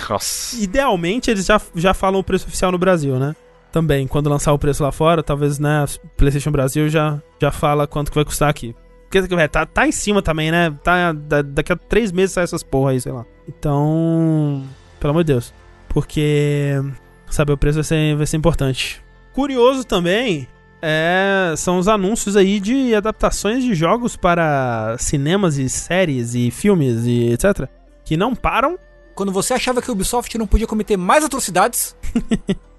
Nossa. 0.08 0.62
Idealmente, 0.62 1.30
eles 1.30 1.46
já, 1.46 1.58
já 1.74 1.94
falam 1.94 2.20
o 2.20 2.24
preço 2.24 2.46
oficial 2.46 2.70
no 2.70 2.76
Brasil, 2.78 3.18
né? 3.18 3.34
Também, 3.72 4.06
quando 4.06 4.28
lançar 4.28 4.52
o 4.52 4.58
preço 4.58 4.82
lá 4.82 4.92
fora, 4.92 5.22
talvez, 5.22 5.58
né, 5.58 5.84
PlayStation 6.16 6.50
Brasil 6.50 6.88
já, 6.88 7.18
já 7.40 7.50
fala 7.50 7.86
quanto 7.86 8.10
que 8.10 8.14
vai 8.16 8.24
custar 8.24 8.48
aqui. 8.50 8.74
Porque 9.10 9.34
é, 9.34 9.48
tá, 9.48 9.64
tá 9.64 9.86
em 9.88 9.92
cima 9.92 10.20
também, 10.20 10.50
né? 10.50 10.70
Tá, 10.84 11.12
da- 11.12 11.42
daqui 11.42 11.72
a 11.72 11.76
três 11.76 12.12
meses 12.12 12.32
sai 12.32 12.44
essas 12.44 12.62
porra 12.62 12.90
aí, 12.90 13.00
sei 13.00 13.12
lá. 13.12 13.24
Então, 13.48 14.62
pelo 14.98 15.12
amor 15.12 15.24
de 15.24 15.32
Deus. 15.32 15.54
Porque 15.88 16.74
saber 17.34 17.52
o 17.52 17.56
preço 17.56 17.76
vai 17.76 17.84
ser, 17.84 18.16
vai 18.16 18.26
ser 18.26 18.36
importante. 18.36 19.02
Curioso 19.32 19.84
também 19.84 20.48
é, 20.82 21.54
são 21.56 21.78
os 21.78 21.88
anúncios 21.88 22.36
aí 22.36 22.58
de 22.58 22.94
adaptações 22.94 23.62
de 23.62 23.74
jogos 23.74 24.16
para 24.16 24.96
cinemas 24.98 25.58
e 25.58 25.68
séries 25.68 26.34
e 26.34 26.50
filmes 26.50 27.04
e 27.04 27.32
etc. 27.32 27.68
Que 28.04 28.16
não 28.16 28.34
param 28.34 28.78
Quando 29.14 29.30
você 29.30 29.54
achava 29.54 29.82
que 29.82 29.90
o 29.90 29.92
Ubisoft 29.92 30.36
não 30.38 30.46
podia 30.46 30.66
cometer 30.66 30.96
mais 30.96 31.24
atrocidades, 31.24 31.96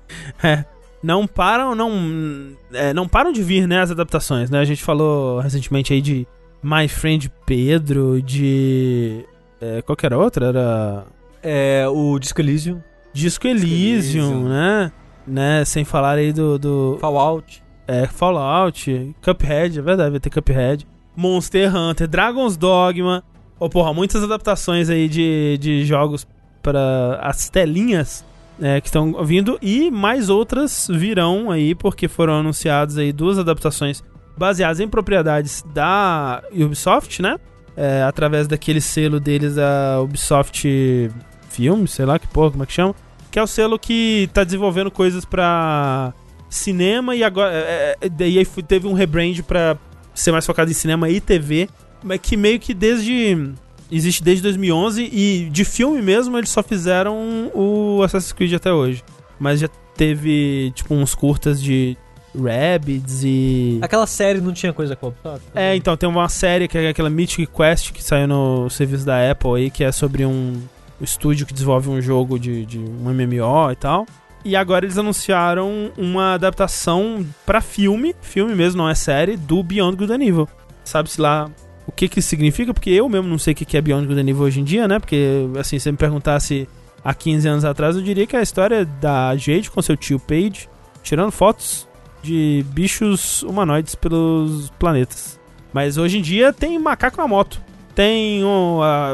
É, 0.44 0.65
não 1.02 1.26
param, 1.26 1.73
não, 1.73 2.56
é, 2.73 2.94
não 2.94 3.07
param 3.07 3.32
de 3.32 3.41
vir, 3.41 3.68
né, 3.68 3.82
as 3.82 3.91
adaptações, 3.91 4.49
né? 4.49 4.60
A 4.60 4.65
gente 4.65 4.84
falou 4.84 5.40
recentemente 5.40 5.94
aí 5.94 6.02
de 6.02 6.28
My 6.61 6.88
Friend 6.88 7.32
Pedro, 7.45 8.22
de. 8.22 9.26
É, 9.60 9.82
qual 9.82 9.95
que 9.95 10.06
era 10.06 10.18
outra? 10.18 10.48
Era. 10.48 11.06
É, 11.41 11.86
o 11.88 12.19
Disco 12.19 12.40
Elysium, 12.40 12.82
Disco 13.13 13.47
Elysium, 13.47 14.23
Elysium. 14.23 14.49
né? 14.49 14.91
né? 15.27 15.65
Sem 15.65 15.83
falar 15.83 16.17
aí 16.17 16.31
do. 16.31 16.57
do 16.57 16.97
Fallout. 16.99 17.63
é, 17.88 18.07
Fallout, 18.07 19.15
Cuphead, 19.21 19.79
é 19.79 19.81
verdade, 19.81 20.11
vai 20.11 20.19
ter 20.19 20.29
Cuphead. 20.29 20.88
Monster 21.15 21.75
Hunter, 21.75 22.07
Dragon's 22.07 22.55
Dogma. 22.55 23.23
Ô, 23.59 23.69
porra, 23.69 23.93
muitas 23.93 24.23
adaptações 24.23 24.89
aí 24.89 25.07
de, 25.07 25.57
de 25.59 25.85
jogos 25.85 26.25
para 26.63 27.19
as 27.21 27.49
telinhas 27.49 28.25
né, 28.57 28.79
que 28.79 28.88
estão 28.88 29.23
vindo 29.25 29.57
e 29.61 29.89
mais 29.91 30.29
outras 30.29 30.88
virão 30.89 31.49
aí 31.51 31.75
porque 31.75 32.07
foram 32.07 32.35
anunciadas 32.39 32.97
aí 32.97 33.11
duas 33.11 33.38
adaptações 33.39 34.03
baseadas 34.38 34.79
em 34.79 34.88
propriedades 34.88 35.63
da 35.73 36.41
Ubisoft, 36.53 37.21
né? 37.21 37.38
É, 37.75 38.03
através 38.03 38.47
daquele 38.47 38.81
selo 38.81 39.19
deles, 39.19 39.57
a 39.57 39.99
Ubisoft 40.01 41.09
Filmes, 41.52 41.91
sei 41.91 42.06
lá 42.06 42.18
que 42.18 42.28
porra, 42.28 42.52
como 42.52 42.64
é 42.64 42.65
que 42.65 42.73
chama? 42.73 42.95
Que 43.30 43.40
é 43.40 43.44
o 43.44 43.48
selo 43.48 43.78
que 43.80 44.30
tá 44.34 44.44
desenvolvendo 44.44 44.90
coisas 44.91 45.23
pra 45.26 46.14
cinema 46.49 47.15
e 47.15 47.23
agora. 47.23 47.52
É, 47.53 47.98
é, 48.02 48.10
daí 48.10 48.38
aí 48.38 48.45
fu- 48.45 48.61
teve 48.64 48.88
um 48.88 48.94
rebrand 48.94 49.41
pra 49.44 49.78
ser 50.14 50.32
mais 50.32 50.45
focado 50.45 50.69
em 50.69 50.73
cinema 50.73 51.10
e 51.10 51.19
TV, 51.22 51.69
mas 52.03 52.19
que 52.22 52.36
meio 52.38 52.60
que 52.60 52.73
desde. 52.73 53.52
Existe 53.94 54.23
desde 54.23 54.44
2011 54.44 55.03
e 55.11 55.49
de 55.52 55.65
filme 55.65 56.02
mesmo 56.02 56.38
eles 56.38 56.49
só 56.49 56.64
fizeram 56.64 57.52
o 57.53 58.02
Assassin's 58.03 58.32
Creed 58.32 58.53
até 58.53 58.72
hoje. 58.72 59.03
Mas 59.38 59.60
já 59.60 59.68
teve, 59.98 60.72
tipo, 60.73 60.94
uns 60.94 61.14
curtas 61.14 61.61
de 61.61 61.98
Rabbids 62.34 63.22
e. 63.26 63.80
Aquela 63.82 64.07
série 64.07 64.40
não 64.40 64.53
tinha 64.53 64.72
coisa 64.72 64.95
com? 64.95 65.11
É, 65.53 65.76
então 65.76 65.98
tem 65.98 66.07
uma 66.07 66.30
série 66.30 66.68
que 66.69 66.78
é 66.78 66.88
aquela 66.90 67.10
Mythic 67.10 67.48
Quest 67.48 67.91
que 67.91 68.02
saiu 68.03 68.28
no 68.28 68.69
serviço 68.69 69.06
da 69.06 69.30
Apple 69.30 69.56
aí, 69.57 69.69
que 69.69 69.84
é 69.84 69.91
sobre 69.91 70.26
um 70.26 70.61
estúdio 71.03 71.45
que 71.45 71.53
desenvolve 71.53 71.90
um 71.90 72.02
jogo 72.02 72.40
de, 72.40 72.65
de 72.65 72.80
um 72.80 73.14
MMO 73.14 73.72
e 73.72 73.76
tal. 73.76 74.06
E 74.44 74.56
agora 74.56 74.86
eles 74.86 74.98
anunciaram 74.98 75.91
uma 75.98 76.34
adaptação 76.34 77.26
pra 77.45 77.61
filme, 77.61 78.15
filme 78.22 78.56
mesmo, 78.56 78.82
não 78.82 78.90
é 78.90 78.95
série, 78.95 79.38
do 79.38 79.61
Beyond 79.61 79.98
Good 79.98 80.14
and 80.14 80.23
Evil. 80.23 80.49
Sabe-se 80.84 81.22
lá 81.22 81.49
o 81.86 81.91
que 81.91 82.07
que 82.07 82.19
isso 82.19 82.30
significa? 82.30 82.73
Porque 82.73 82.90
eu 82.90 83.07
mesmo 83.07 83.28
não 83.28 83.38
sei 83.38 83.53
o 83.53 83.56
que 83.56 83.78
é 83.78 83.82
Beyond 83.82 84.07
Good 84.07 84.19
and 84.19 84.30
Evil 84.30 84.44
hoje 84.44 84.60
em 84.60 84.64
dia, 84.64 84.88
né? 84.88 84.99
Porque, 84.99 85.48
assim, 85.60 85.78
se 85.78 85.84
você 85.84 85.91
me 85.91 85.98
perguntasse 85.98 86.68
há 87.03 87.14
15 87.14 87.48
anos 87.48 87.65
atrás, 87.65 87.95
eu 87.95 88.02
diria 88.02 88.26
que 88.26 88.36
é 88.36 88.40
a 88.40 88.44
história 88.44 88.84
da 88.86 89.36
Jade 89.36 89.69
com 89.69 89.82
seu 89.82 89.95
tio 89.95 90.19
Paige, 90.19 90.68
tirando 91.03 91.32
fotos 91.32 91.88
de 92.23 92.65
bichos 92.69 93.44
humanoides 93.44 93.95
pelos 93.95 94.69
planetas. 94.80 95.40
Mas 95.73 95.98
hoje 95.98 96.18
em 96.18 96.22
dia 96.22 96.52
tem 96.52 96.78
macaco 96.80 97.18
na 97.18 97.28
moto. 97.28 97.61
Tem 97.95 98.43
um 98.43 98.81
a- 98.81 99.13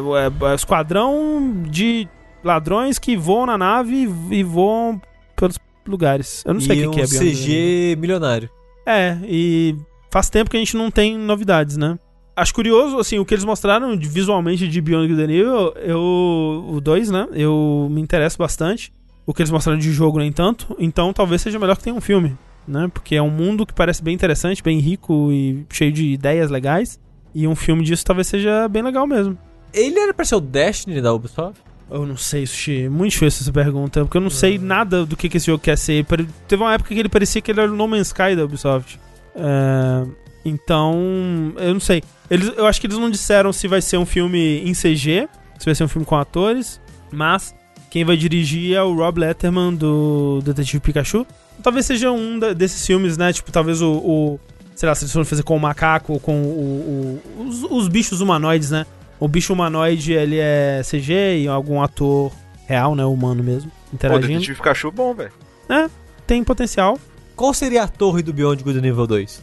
a 0.51 0.55
esquadrão 0.55 1.63
de 1.69 2.07
ladrões 2.43 2.99
que 2.99 3.17
voam 3.17 3.45
na 3.45 3.57
nave 3.57 4.09
e 4.31 4.43
voam 4.43 5.01
pelos 5.35 5.57
lugares. 5.85 6.43
Eu 6.45 6.53
não 6.53 6.61
sei 6.61 6.85
o 6.85 6.91
que, 6.91 6.95
que 6.95 7.01
é 7.01 7.05
um 7.05 7.07
Beyond. 7.09 7.35
CG 7.35 7.95
milionário. 7.99 8.49
É, 8.85 9.17
e 9.23 9.75
faz 10.11 10.29
tempo 10.29 10.49
que 10.49 10.57
a 10.57 10.59
gente 10.59 10.77
não 10.77 10.89
tem 10.91 11.17
novidades, 11.17 11.75
né? 11.77 11.97
Acho 12.35 12.53
curioso, 12.53 12.99
assim, 12.99 13.17
o 13.17 13.25
que 13.25 13.33
eles 13.33 13.43
mostraram 13.43 13.97
visualmente 13.97 14.67
de 14.67 14.79
Beyond 14.79 15.11
and 15.13 15.23
Evil, 15.23 15.73
eu, 15.77 16.65
o 16.69 16.79
2, 16.79 17.09
né? 17.09 17.27
Eu 17.33 17.87
me 17.89 17.99
interesso 17.99 18.37
bastante. 18.37 18.93
O 19.25 19.33
que 19.33 19.41
eles 19.41 19.51
mostraram 19.51 19.79
de 19.79 19.91
jogo, 19.91 20.19
nem 20.19 20.31
tanto. 20.31 20.75
Então 20.79 21.11
talvez 21.11 21.41
seja 21.41 21.57
melhor 21.59 21.75
que 21.75 21.83
tenha 21.83 21.95
um 21.95 21.99
filme, 22.01 22.37
né? 22.67 22.89
Porque 22.93 23.15
é 23.15 23.21
um 23.21 23.29
mundo 23.31 23.65
que 23.65 23.73
parece 23.73 24.01
bem 24.03 24.13
interessante, 24.13 24.63
bem 24.63 24.79
rico 24.79 25.29
e 25.31 25.65
cheio 25.69 25.91
de 25.91 26.05
ideias 26.13 26.49
legais. 26.51 26.99
E 27.35 27.47
um 27.47 27.55
filme 27.55 27.83
disso 27.83 28.03
talvez 28.05 28.27
seja 28.27 28.67
bem 28.67 28.81
legal 28.81 29.05
mesmo. 29.07 29.37
Ele 29.73 29.99
era 29.99 30.13
pra 30.13 30.25
ser 30.25 30.35
o 30.35 30.39
Destiny 30.39 31.01
da 31.01 31.13
Ubisoft? 31.13 31.61
Eu 31.89 32.05
não 32.05 32.17
sei, 32.17 32.45
Sushi. 32.45 32.89
Muito 32.89 33.11
difícil 33.11 33.41
essa 33.43 33.51
pergunta, 33.51 34.01
porque 34.03 34.17
eu 34.17 34.21
não 34.21 34.29
sei 34.29 34.57
nada 34.57 35.05
do 35.05 35.15
que, 35.15 35.29
que 35.29 35.37
esse 35.37 35.45
jogo 35.47 35.63
quer 35.63 35.77
ser. 35.77 36.05
Teve 36.47 36.61
uma 36.63 36.73
época 36.73 36.93
que 36.93 36.99
ele 36.99 37.07
parecia 37.09 37.41
que 37.41 37.51
ele 37.51 37.61
era 37.61 37.71
o 37.71 37.75
No 37.75 37.87
Man's 37.87 38.07
Sky 38.07 38.35
da 38.35 38.43
Ubisoft. 38.43 38.99
É, 39.35 40.05
Então, 40.43 41.53
eu 41.57 41.73
não 41.73 41.79
sei. 41.79 42.01
Eles, 42.29 42.51
eu 42.57 42.65
acho 42.65 42.79
que 42.81 42.87
eles 42.87 42.97
não 42.97 43.09
disseram 43.09 43.53
se 43.53 43.67
vai 43.67 43.81
ser 43.81 43.97
um 43.97 44.05
filme 44.05 44.61
em 44.65 44.73
CG, 44.73 45.27
se 45.59 45.65
vai 45.65 45.75
ser 45.75 45.83
um 45.83 45.87
filme 45.87 46.05
com 46.05 46.15
atores, 46.15 46.79
mas 47.11 47.53
quem 47.89 48.03
vai 48.03 48.17
dirigir 48.17 48.75
é 48.75 48.81
o 48.83 48.93
Rob 48.95 49.19
Letterman 49.19 49.73
do 49.75 50.41
Detetive 50.43 50.81
Pikachu. 50.81 51.25
Talvez 51.63 51.85
seja 51.85 52.11
um 52.11 52.37
da- 52.39 52.53
desses 52.53 52.85
filmes, 52.85 53.17
né? 53.17 53.31
Tipo, 53.31 53.51
talvez 53.51 53.81
o, 53.81 53.91
o- 53.93 54.39
sei 54.77 54.87
lá, 54.87 54.95
se 54.95 55.03
eles 55.03 55.11
forem 55.11 55.25
fazer 55.25 55.43
com 55.43 55.55
o 55.57 55.59
macaco 55.59 56.13
ou 56.13 56.19
com 56.19 56.41
o- 56.43 57.19
o- 57.37 57.43
os, 57.47 57.63
os 57.63 57.87
bichos 57.87 58.21
humanoides, 58.21 58.69
né? 58.71 58.85
O 59.19 59.27
bicho 59.27 59.51
humanoide, 59.51 60.13
ele 60.13 60.37
é 60.39 60.81
CG 60.83 61.39
e 61.41 61.47
algum 61.47 61.81
ator 61.81 62.31
real, 62.67 62.95
né? 62.95 63.03
Humano 63.03 63.43
mesmo, 63.43 63.71
Pô, 63.71 63.95
interagindo. 63.95 64.27
Detetive 64.33 64.55
Pikachu 64.57 64.91
bom, 64.91 65.13
velho. 65.15 65.31
Tem 66.27 66.43
potencial. 66.43 66.99
Qual 67.35 67.53
seria 67.53 67.83
a 67.83 67.87
torre 67.87 68.21
do 68.21 68.31
Beyond 68.31 68.63
Good 68.63 68.79
and 68.79 68.85
Evil 68.87 69.07
2? 69.07 69.41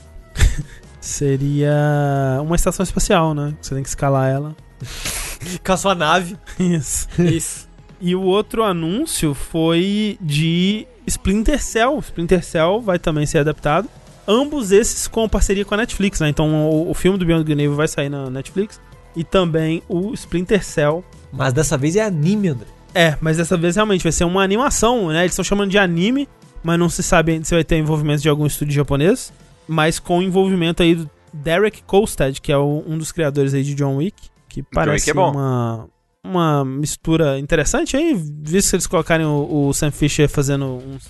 Seria 1.00 2.40
uma 2.42 2.56
estação 2.56 2.82
espacial, 2.82 3.34
né? 3.34 3.54
Você 3.60 3.74
tem 3.74 3.82
que 3.82 3.88
escalar 3.88 4.30
ela. 4.30 4.56
Com 5.64 5.72
a 5.72 5.76
sua 5.76 5.94
nave. 5.94 6.36
Isso. 6.58 7.08
Isso. 7.20 7.68
E 8.00 8.14
o 8.14 8.22
outro 8.22 8.62
anúncio 8.62 9.34
foi 9.34 10.18
de 10.20 10.86
Splinter 11.06 11.62
Cell. 11.62 11.98
Splinter 12.00 12.42
Cell 12.44 12.80
vai 12.80 12.98
também 12.98 13.26
ser 13.26 13.38
adaptado. 13.38 13.88
Ambos 14.26 14.72
esses 14.72 15.06
com 15.06 15.28
parceria 15.28 15.64
com 15.64 15.74
a 15.74 15.78
Netflix, 15.78 16.20
né? 16.20 16.28
Então 16.28 16.68
o, 16.70 16.90
o 16.90 16.94
filme 16.94 17.18
do 17.18 17.24
Beyond 17.26 17.44
Good 17.44 17.62
Evil 17.62 17.76
vai 17.76 17.88
sair 17.88 18.08
na 18.08 18.30
Netflix. 18.30 18.80
E 19.16 19.22
também 19.22 19.82
o 19.88 20.12
Splinter 20.14 20.64
Cell. 20.64 21.04
Mas 21.32 21.52
dessa 21.52 21.76
vez 21.78 21.94
é 21.96 22.02
anime, 22.02 22.48
André. 22.48 22.66
É, 22.94 23.16
mas 23.20 23.36
dessa 23.36 23.56
vez 23.56 23.76
realmente 23.76 24.02
vai 24.02 24.12
ser 24.12 24.24
uma 24.24 24.42
animação, 24.42 25.08
né? 25.08 25.20
Eles 25.20 25.32
estão 25.32 25.44
chamando 25.44 25.70
de 25.70 25.78
anime, 25.78 26.28
mas 26.62 26.78
não 26.78 26.88
se 26.88 27.02
sabe 27.02 27.32
ainda 27.32 27.44
se 27.44 27.54
vai 27.54 27.62
ter 27.64 27.76
envolvimento 27.76 28.22
de 28.22 28.28
algum 28.28 28.46
estúdio 28.46 28.74
japonês. 28.74 29.32
Mas 29.68 29.98
com 29.98 30.20
envolvimento 30.22 30.82
aí 30.82 30.94
do 30.96 31.08
Derek 31.32 31.82
Kolstad, 31.84 32.38
que 32.40 32.50
é 32.52 32.56
o- 32.58 32.82
um 32.86 32.96
dos 32.98 33.12
criadores 33.12 33.54
aí 33.54 33.62
de 33.62 33.74
John 33.74 33.96
Wick. 33.96 34.16
Que 34.48 34.62
parece 34.62 35.10
Wick 35.10 35.10
é 35.10 35.14
bom. 35.14 35.32
uma, 35.32 35.88
uma 36.24 36.64
mistura 36.64 37.38
interessante 37.38 37.96
aí, 37.96 38.14
visto 38.14 38.70
que 38.70 38.76
eles 38.76 38.86
colocarem 38.86 39.26
o, 39.26 39.66
o 39.68 39.72
Sam 39.74 39.90
Fisher 39.90 40.28
fazendo 40.28 40.64
uns, 40.66 41.02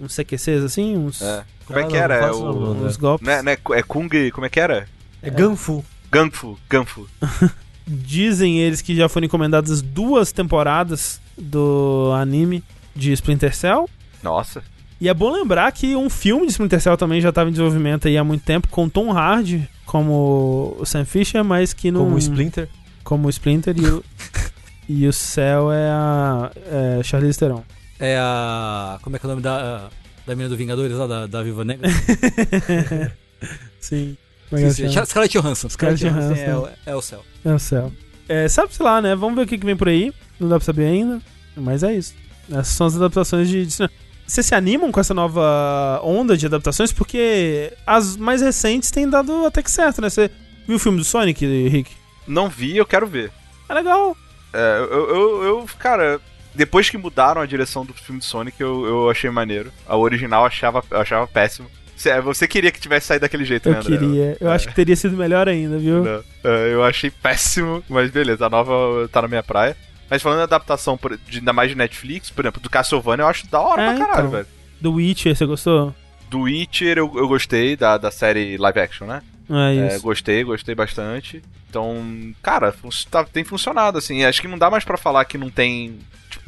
uns 0.00 0.14
CQCs 0.14 0.64
assim, 0.64 0.96
uns, 0.96 1.22
É. 1.22 1.44
Como 1.66 1.78
é 1.78 1.84
que 1.84 1.96
era? 1.96 2.20
não 2.20 2.26
É 2.26 2.32
o... 2.32 2.64
André. 2.72 2.86
uns 2.88 2.96
golpes. 2.96 3.26
Não 3.26 3.32
é, 3.32 3.42
não 3.42 3.52
é, 3.52 3.58
é 3.78 3.82
Kung... 3.82 4.08
Como 4.32 4.46
é 4.46 4.48
que 4.48 4.58
era? 4.58 4.88
É 5.22 5.30
Ganfu. 5.30 5.84
Ganfu. 6.10 6.58
Ganfu. 6.68 7.06
Dizem 7.86 8.58
eles 8.58 8.82
que 8.82 8.96
já 8.96 9.08
foram 9.08 9.26
encomendadas 9.26 9.80
duas 9.80 10.32
temporadas 10.32 11.20
do 11.36 12.12
anime 12.14 12.62
de 12.94 13.12
Splinter 13.12 13.54
Cell. 13.54 13.88
Nossa. 14.22 14.62
E 15.00 15.08
é 15.08 15.14
bom 15.14 15.30
lembrar 15.32 15.70
que 15.72 15.96
um 15.96 16.10
filme 16.10 16.46
de 16.46 16.52
Splinter 16.52 16.80
Cell 16.80 16.96
também 16.96 17.20
já 17.20 17.30
estava 17.30 17.48
em 17.48 17.52
desenvolvimento 17.52 18.06
aí 18.06 18.18
há 18.18 18.24
muito 18.24 18.44
tempo, 18.44 18.68
com 18.68 18.88
Tom 18.88 19.12
Hardy 19.12 19.68
como 19.86 20.76
o 20.78 20.86
Sam 20.86 21.04
Fisher, 21.04 21.42
mas 21.42 21.72
que 21.72 21.90
não... 21.90 22.04
Como 22.04 22.14
o 22.14 22.18
Splinter. 22.18 22.68
Como 23.02 23.26
o 23.26 23.30
Splinter 23.30 23.74
e 23.76 23.86
o, 23.86 24.04
e 24.88 25.08
o 25.08 25.12
Cell 25.12 25.72
é 25.72 25.88
a 25.90 26.50
é 26.54 27.02
Charlize 27.02 27.38
Theron. 27.38 27.64
É 28.00 28.16
a. 28.18 28.98
Como 29.02 29.14
é 29.14 29.18
que 29.18 29.26
é 29.26 29.28
o 29.28 29.30
nome 29.30 29.42
da, 29.42 29.88
da 30.26 30.34
menina 30.34 30.48
do 30.48 30.56
Vingadores 30.56 30.96
lá, 30.96 31.06
da, 31.06 31.26
da 31.26 31.42
Viva 31.42 31.64
Negra? 31.64 31.88
Sim. 33.80 34.16
Sim, 34.50 34.70
sim. 34.72 34.90
chama? 34.90 35.06
Scarlett 35.06 35.38
Johansson. 35.38 35.68
Scarlett 35.68 36.04
Johansson 36.04 36.34
é, 36.34 36.56
o- 36.56 36.68
é 36.86 36.96
o 36.96 37.00
céu. 37.02 37.24
É 37.44 37.52
o 37.54 37.58
Cell. 37.58 37.92
É, 38.28 38.48
sabe-se 38.48 38.82
lá, 38.82 39.00
né? 39.00 39.14
Vamos 39.14 39.36
ver 39.36 39.42
o 39.42 39.46
que, 39.46 39.56
que 39.58 39.64
vem 39.66 39.76
por 39.76 39.88
aí. 39.88 40.12
Não 40.40 40.48
dá 40.48 40.56
pra 40.56 40.64
saber 40.64 40.86
ainda, 40.86 41.20
mas 41.56 41.82
é 41.82 41.94
isso. 41.94 42.14
Essas 42.50 42.68
são 42.68 42.86
as 42.86 42.96
adaptações 42.96 43.48
de... 43.48 43.64
de 43.66 43.72
cinema. 43.72 43.92
Vocês 44.26 44.46
se 44.46 44.54
animam 44.54 44.92
com 44.92 45.00
essa 45.00 45.12
nova 45.14 46.00
onda 46.04 46.36
de 46.36 46.46
adaptações? 46.46 46.92
Porque 46.92 47.72
as 47.86 48.16
mais 48.16 48.40
recentes 48.42 48.90
têm 48.90 49.08
dado 49.08 49.44
até 49.44 49.60
que 49.62 49.70
certo, 49.70 50.00
né? 50.00 50.08
Você 50.10 50.30
viu 50.66 50.76
o 50.76 50.78
filme 50.78 50.98
do 50.98 51.04
Sonic, 51.04 51.44
Rick? 51.68 51.90
Não 52.28 52.48
vi, 52.48 52.76
eu 52.76 52.86
quero 52.86 53.06
ver. 53.08 53.32
É 53.68 53.74
legal. 53.74 54.16
É, 54.52 54.78
eu, 54.90 55.08
eu, 55.14 55.42
eu, 55.44 55.66
cara, 55.78 56.20
depois 56.54 56.90
que 56.90 56.98
mudaram 56.98 57.40
a 57.40 57.46
direção 57.46 57.84
do 57.84 57.92
filme 57.94 58.18
do 58.20 58.24
Sonic, 58.24 58.60
eu, 58.60 58.84
eu 58.86 59.10
achei 59.10 59.30
maneiro. 59.30 59.72
A 59.86 59.96
original 59.96 60.42
eu 60.42 60.46
achava, 60.46 60.82
eu 60.90 61.00
achava 61.00 61.26
péssimo. 61.26 61.70
Cê- 61.96 62.20
Você 62.20 62.48
queria 62.48 62.70
que 62.72 62.80
tivesse 62.80 63.06
saído 63.06 63.22
daquele 63.22 63.44
jeito, 63.44 63.68
Eu 63.68 63.72
né, 63.72 63.78
André? 63.78 63.98
queria. 63.98 64.36
Eu 64.40 64.50
acho 64.50 64.66
que 64.68 64.74
teria 64.74 64.96
sido 64.96 65.16
melhor 65.16 65.48
ainda, 65.48 65.78
viu? 65.78 66.02
Não, 66.02 66.24
é, 66.44 66.72
eu 66.72 66.82
achei 66.82 67.10
péssimo, 67.10 67.84
mas 67.88 68.10
beleza, 68.10 68.46
a 68.46 68.50
nova 68.50 69.08
tá 69.12 69.20
na 69.22 69.28
minha 69.28 69.42
praia. 69.42 69.76
Mas 70.08 70.22
falando 70.22 70.38
da 70.38 70.44
adaptação, 70.44 70.98
de, 71.28 71.38
ainda 71.38 71.52
mais 71.52 71.70
de 71.70 71.76
Netflix, 71.76 72.30
por 72.30 72.44
exemplo, 72.44 72.60
do 72.60 72.68
Castlevania, 72.70 73.22
eu 73.22 73.28
acho 73.28 73.46
da 73.48 73.60
hora 73.60 73.82
É, 73.82 73.86
pra 73.94 74.06
caralho, 74.06 74.18
então. 74.26 74.30
velho. 74.30 74.46
Do 74.80 74.94
Witcher, 74.94 75.36
você 75.36 75.46
gostou? 75.46 75.94
Do 76.28 76.40
Witcher 76.42 76.98
eu, 76.98 77.12
eu 77.16 77.28
gostei, 77.28 77.76
da, 77.76 77.96
da 77.98 78.10
série 78.10 78.56
live 78.56 78.80
action, 78.80 79.06
né? 79.06 79.22
É 79.48 79.76
É, 79.76 79.86
isso. 79.94 80.02
gostei, 80.02 80.42
gostei 80.42 80.74
bastante. 80.74 81.42
Então, 81.68 82.32
cara, 82.42 82.74
tá- 83.10 83.24
tem 83.24 83.44
funcionado, 83.44 83.98
assim. 83.98 84.24
Acho 84.24 84.40
que 84.40 84.48
não 84.48 84.58
dá 84.58 84.68
mais 84.70 84.84
pra 84.84 84.96
falar 84.96 85.24
que 85.26 85.36
não 85.38 85.50
tem. 85.50 85.98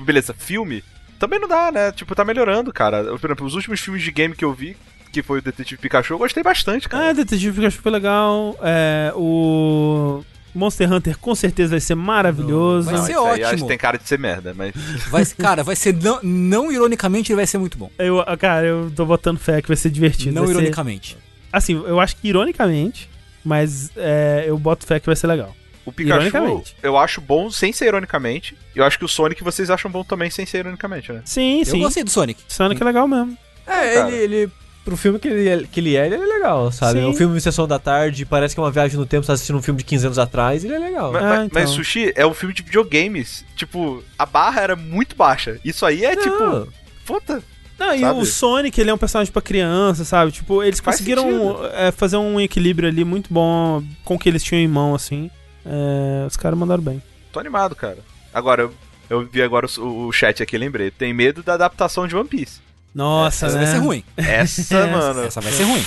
Tipo, 0.03 0.05
beleza, 0.05 0.35
filme. 0.37 0.83
Também 1.19 1.39
não 1.39 1.47
dá, 1.49 1.71
né? 1.71 1.93
Tipo, 1.93 2.15
tá 2.15 2.25
melhorando, 2.25 2.73
cara. 2.73 3.05
Por 3.19 3.27
exemplo, 3.31 3.47
os 3.47 3.55
últimos 3.55 3.81
filmes 3.81 4.03
de 4.03 4.11
game 4.11 4.35
que 4.35 4.45
eu 4.45 4.53
vi, 4.53 4.77
que 5.13 5.23
foi 5.23 5.39
o 5.39 5.43
Detetive 5.43 5.81
Pikachu, 5.81 6.15
eu 6.15 6.19
gostei 6.19 6.43
bastante, 6.43 6.89
cara. 6.89 7.11
Ah, 7.11 7.13
Detetive 7.13 7.55
Pikachu 7.57 7.81
foi 7.81 7.93
legal. 7.93 8.57
É, 8.61 9.13
o 9.15 10.25
Monster 10.55 10.93
Hunter 10.93 11.17
com 11.19 11.35
certeza 11.35 11.71
vai 11.71 11.81
ser 11.81 11.95
maravilhoso. 11.95 12.91
Vai 12.91 12.99
Não, 12.99 13.07
ser 13.07 13.13
aí 13.13 13.19
ótimo. 13.19 13.47
acho 13.47 13.57
que 13.63 13.69
tem 13.69 13.79
cara 13.79 13.97
de 13.99 14.09
ser 14.09 14.19
merda, 14.19 14.53
mas. 14.57 14.75
Vai, 15.09 15.25
cara, 15.27 15.63
vai 15.63 15.77
ser. 15.77 15.95
Não, 15.95 16.19
não 16.23 16.73
ironicamente, 16.73 17.31
ele 17.33 17.37
vai 17.37 17.47
ser 17.47 17.59
muito 17.59 17.79
bom. 17.79 17.91
Eu, 17.99 18.19
cara, 18.39 18.67
eu 18.67 18.91
tô 18.95 19.07
botando 19.07 19.39
fé 19.39 19.63
que 19.63 19.69
vai 19.69 19.77
ser 19.77 19.91
divertido. 19.91 20.35
não 20.35 20.43
vai 20.43 20.49
ser- 20.53 20.55
ironicamente. 20.61 21.17
assim, 21.53 21.75
eu 21.75 22.01
acho 22.01 22.17
que 22.17 22.27
ironicamente, 22.29 23.09
mas 23.45 23.91
é, 23.97 24.45
eu 24.49 24.59
boto 24.59 24.85
fé 24.87 24.99
que 24.99 25.07
vai 25.07 25.15
ser 25.15 25.29
legal. 25.29 25.55
O 25.85 25.91
Pikachu, 25.93 26.63
eu 26.83 26.97
acho 26.97 27.21
bom 27.21 27.51
sem 27.51 27.73
ser 27.73 27.87
ironicamente. 27.87 28.57
E 28.75 28.79
eu 28.79 28.85
acho 28.85 28.99
que 28.99 29.05
o 29.05 29.09
Sonic 29.09 29.43
vocês 29.43 29.69
acham 29.71 29.91
bom 29.91 30.05
também 30.05 30.31
sem 30.31 30.47
ser 30.47 30.59
ironicamente, 30.59 31.13
né? 31.13 31.23
Sim, 31.25 31.61
Eu 31.61 31.67
sim. 31.67 31.81
gostei 31.81 32.05
do 32.05 32.11
Sonic. 32.11 32.41
Sonic 32.49 32.81
é 32.81 32.85
legal 32.85 33.09
mesmo. 33.09 33.37
É, 33.67 33.95
Cara. 33.95 34.11
ele, 34.11 34.17
ele. 34.37 34.51
Pro 34.85 34.97
filme 34.97 35.17
que 35.21 35.29
ele, 35.29 35.49
é- 35.49 35.63
que 35.71 35.79
ele 35.79 35.95
é, 35.97 36.07
ele 36.07 36.17
é 36.17 36.19
legal, 36.19 36.73
sabe? 36.73 36.99
Sim. 36.99 37.05
É 37.05 37.09
um 37.09 37.15
filme 37.15 37.37
de 37.37 37.41
sessão 37.41 37.69
da 37.69 37.79
tarde, 37.79 38.25
parece 38.27 38.53
que 38.53 38.61
é 38.61 38.65
uma 38.65 38.71
viagem 38.71 38.97
no 38.99 39.07
tempo, 39.07 39.23
você 39.23 39.29
tá 39.29 39.33
assistindo 39.35 39.57
um 39.57 39.63
filme 39.63 39.79
de 39.79 39.85
15 39.85 40.07
anos 40.07 40.19
atrás, 40.19 40.65
ele 40.65 40.75
é 40.75 40.79
legal. 40.81 41.13
Mas, 41.13 41.23
Ah, 41.23 41.29
mas- 41.29 41.47
então. 41.47 41.63
mas 41.63 41.71
Sushi 41.71 42.13
é 42.17 42.27
um 42.27 42.35
filme 42.35 42.53
de 42.53 42.63
videogames. 42.63 43.45
Tipo, 43.55 44.03
a 44.19 44.27
barra 44.27 44.61
era 44.61 44.75
muito 44.75 45.15
baixa. 45.15 45.61
Isso 45.65 45.87
aí 45.87 46.05
é 46.05 46.17
Não. 46.17 46.23
tipo. 46.23 46.73
Puta. 47.07 47.43
Não, 47.79 47.95
e 47.95 48.05
o 48.05 48.25
Sonic, 48.25 48.81
ele 48.81 48.91
é 48.91 48.95
um 48.95 48.99
personagem 48.99 49.33
pra 49.33 49.41
criança, 49.43 50.05
sabe? 50.05 50.31
Tipo, 50.33 50.63
eles 50.65 50.79
Faz 50.81 50.97
conseguiram 50.97 51.61
é, 51.75 51.91
fazer 51.93 52.17
um 52.17 52.41
equilíbrio 52.41 52.89
ali 52.89 53.05
muito 53.05 53.33
bom 53.33 53.83
com 54.05 54.15
o 54.15 54.19
que 54.19 54.29
eles 54.29 54.43
tinham 54.43 54.61
em 54.63 54.69
mão, 54.69 54.95
assim. 54.97 55.31
É, 55.65 56.27
os 56.27 56.37
caras 56.37 56.59
mandaram 56.59 56.83
bem. 56.83 57.03
Tô 57.33 57.41
animado, 57.41 57.75
cara. 57.75 57.99
Agora, 58.33 58.63
eu, 58.63 58.75
eu 59.09 59.27
vi 59.27 59.43
agora 59.43 59.67
o, 59.79 60.07
o 60.09 60.13
chat 60.13 60.43
aqui, 60.43 60.57
lembrei. 60.59 60.91
Tem 60.91 61.13
medo 61.13 61.43
da 61.43 61.55
adaptação 61.55 62.07
de 62.07 62.17
One 62.17 62.29
Piece. 62.29 62.61
Nossa, 62.95 63.47
Essa 63.47 63.59
né? 63.59 63.65
vai 63.65 63.75
ser 63.75 63.79
ruim. 63.79 64.05
Essa, 64.17 64.87
mano. 64.87 65.23
Essa 65.23 65.41
vai 65.41 65.53
ser 65.53 65.65
ruim. 65.65 65.85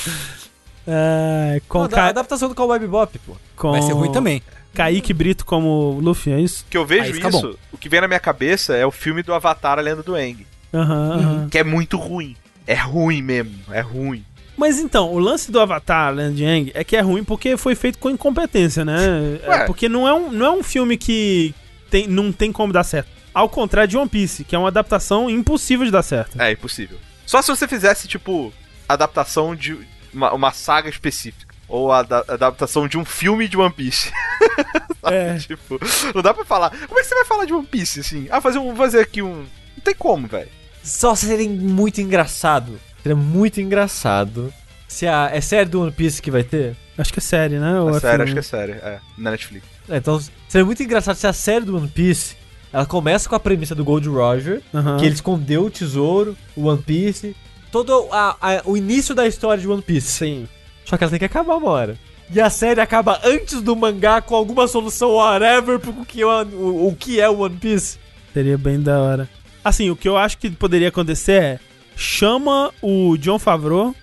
É, 0.88 1.62
com, 1.68 1.88
Não, 1.88 1.98
a 1.98 2.08
adaptação 2.08 2.48
do 2.48 2.56
Cowboy 2.56 2.80
Bebop, 2.80 3.18
pô. 3.20 3.36
com 3.56 3.72
Vai 3.72 3.82
ser 3.82 3.94
ruim 3.94 4.12
também. 4.12 4.42
Kaique 4.74 5.14
Brito 5.14 5.46
como 5.46 6.00
Luffy, 6.02 6.34
é 6.34 6.40
isso? 6.40 6.66
que 6.70 6.78
eu 6.78 6.86
vejo 6.86 7.04
Aí 7.04 7.14
fica 7.14 7.30
isso, 7.30 7.58
o 7.72 7.78
que 7.78 7.88
vem 7.88 8.02
na 8.02 8.08
minha 8.08 8.20
cabeça 8.20 8.76
é 8.76 8.86
o 8.86 8.92
filme 8.92 9.24
do 9.24 9.34
Avatar, 9.34 9.80
a 9.80 9.82
Lenda 9.82 10.04
do 10.04 10.16
Aang. 10.16 10.46
Aham, 10.74 11.12
aham. 11.14 11.50
Que 11.50 11.60
é 11.60 11.64
muito 11.64 11.98
ruim. 11.98 12.36
É 12.68 12.76
ruim 12.76 13.22
mesmo, 13.22 13.56
é 13.72 13.80
ruim. 13.80 14.24
Mas 14.58 14.80
então, 14.80 15.12
o 15.12 15.20
lance 15.20 15.52
do 15.52 15.60
Avatar, 15.60 16.14
Land 16.16 16.42
Yang, 16.42 16.72
é 16.74 16.84
que 16.84 16.96
é 16.96 17.02
ruim 17.02 17.24
porque 17.24 17.58
foi 17.58 17.76
feito 17.76 18.00
com 18.00 18.10
incompetência, 18.10 18.86
né? 18.86 19.40
É, 19.44 19.66
porque 19.66 19.90
não 19.90 20.08
é, 20.08 20.14
um, 20.14 20.32
não 20.32 20.46
é 20.46 20.52
um 20.52 20.64
filme 20.64 20.98
que 20.98 21.54
tem, 21.90 22.08
não 22.08 22.32
tem 22.32 22.52
como 22.52 22.72
dar 22.72 22.84
certo. 22.84 23.10
Ao 23.34 23.50
contrário 23.50 23.90
de 23.90 23.98
One 23.98 24.08
Piece, 24.10 24.46
que 24.46 24.56
é 24.56 24.60
uma 24.60 24.70
adaptação 24.70 25.30
impossível 25.30 25.86
de 25.86 25.92
dar 25.92 26.04
certo. 26.04 26.42
É 26.42 26.52
impossível. 26.54 26.98
Só 27.26 27.42
se 27.42 27.50
você 27.50 27.68
fizesse, 27.68 28.08
tipo, 28.08 28.54
adaptação 28.88 29.54
de 29.56 29.78
uma, 30.14 30.34
uma 30.34 30.52
saga 30.54 30.88
específica. 30.90 31.54
Ou 31.68 31.92
a 31.92 32.04
da- 32.04 32.24
adaptação 32.28 32.88
de 32.88 32.98
um 32.98 33.04
filme 33.04 33.48
de 33.48 33.58
One 33.58 33.74
Piece. 33.74 34.12
É. 35.08 35.38
tipo, 35.38 35.80
não 36.16 36.22
dá 36.24 36.34
pra 36.34 36.44
falar. 36.44 36.72
Como 36.88 36.98
é 37.00 37.04
que 37.04 37.08
você 37.08 37.14
vai 37.14 37.26
falar 37.26 37.46
de 37.46 37.54
One 37.54 37.68
Piece, 37.68 38.00
assim? 38.00 38.28
Ah, 38.32 38.42
fazer, 38.42 38.58
um, 38.58 38.76
fazer 38.76 39.02
aqui 39.02 39.22
um. 39.22 39.46
Não 39.76 39.84
tem 39.84 39.94
como, 39.94 40.28
velho. 40.28 40.50
Só 40.84 41.14
seria 41.14 41.48
muito 41.48 42.02
engraçado. 42.02 42.80
Seria 43.06 43.16
muito 43.16 43.62
engraçado. 43.62 44.52
Se 44.88 45.06
a. 45.06 45.30
É 45.32 45.40
série 45.40 45.70
do 45.70 45.80
One 45.82 45.92
Piece 45.92 46.20
que 46.20 46.32
vai 46.32 46.44
ter? 46.44 46.76
Acho 46.98 47.14
que 47.14 47.20
é 47.20 47.22
série, 47.22 47.60
né? 47.60 47.80
Ou 47.80 47.94
É 47.94 47.98
é 47.98 48.00
sério, 48.00 48.24
acho 48.24 48.34
que 48.34 48.40
é 48.40 48.42
sério. 48.42 48.74
É, 48.82 48.98
na 49.16 49.30
Netflix. 49.30 49.64
É, 49.88 49.98
então 49.98 50.20
seria 50.50 50.66
muito 50.66 50.82
engraçado 50.82 51.16
se 51.16 51.28
a 51.28 51.34
série 51.34 51.66
do 51.66 51.78
One 51.78 51.88
Piece. 51.88 52.36
Ela 52.74 52.84
começa 52.88 53.30
com 53.30 53.36
a 53.36 53.40
premissa 53.40 53.76
do 53.76 53.86
Gold 53.86 54.10
Roger, 54.10 54.60
Aham. 54.74 54.98
que 54.98 55.06
ele 55.06 55.14
escondeu 55.14 55.66
o 55.66 55.70
tesouro, 55.70 56.36
o 56.56 56.66
One 56.66 56.82
Piece, 56.82 57.36
todo 57.72 58.08
a- 58.12 58.36
a- 58.42 58.62
o 58.66 58.76
início 58.76 59.14
da 59.14 59.28
história 59.28 59.62
de 59.62 59.68
One 59.68 59.84
Piece. 59.84 60.08
Sim. 60.08 60.48
Só 60.84 60.98
que 60.98 61.04
ela 61.04 61.12
tem 61.12 61.20
que 61.20 61.26
acabar 61.26 61.58
uma 61.58 61.70
hora. 61.70 61.96
E 62.34 62.42
a 62.42 62.50
série 62.50 62.82
acaba 62.82 63.22
antes 63.24 63.62
do 63.62 63.76
mangá 63.76 64.20
com 64.20 64.34
alguma 64.36 64.68
solução 64.68 65.12
whatever 65.12 65.78
pro 65.80 65.94
que 66.06 66.24
é 66.24 66.26
o, 66.26 66.44
o, 66.48 66.88
o 66.88 66.96
que 66.96 67.22
é 67.22 67.30
o 67.30 67.42
One 67.42 67.56
Piece. 67.56 68.00
Seria 68.34 68.58
bem 68.58 68.82
da 68.82 69.00
hora. 69.00 69.30
Assim, 69.64 69.92
o 69.92 69.96
que 69.96 70.10
eu 70.10 70.18
acho 70.18 70.40
que 70.40 70.50
poderia 70.50 70.88
acontecer 70.90 71.42
é 71.44 71.60
chama 71.96 72.72
o 72.82 73.18
John 73.18 73.40
Favreau, 73.40 73.96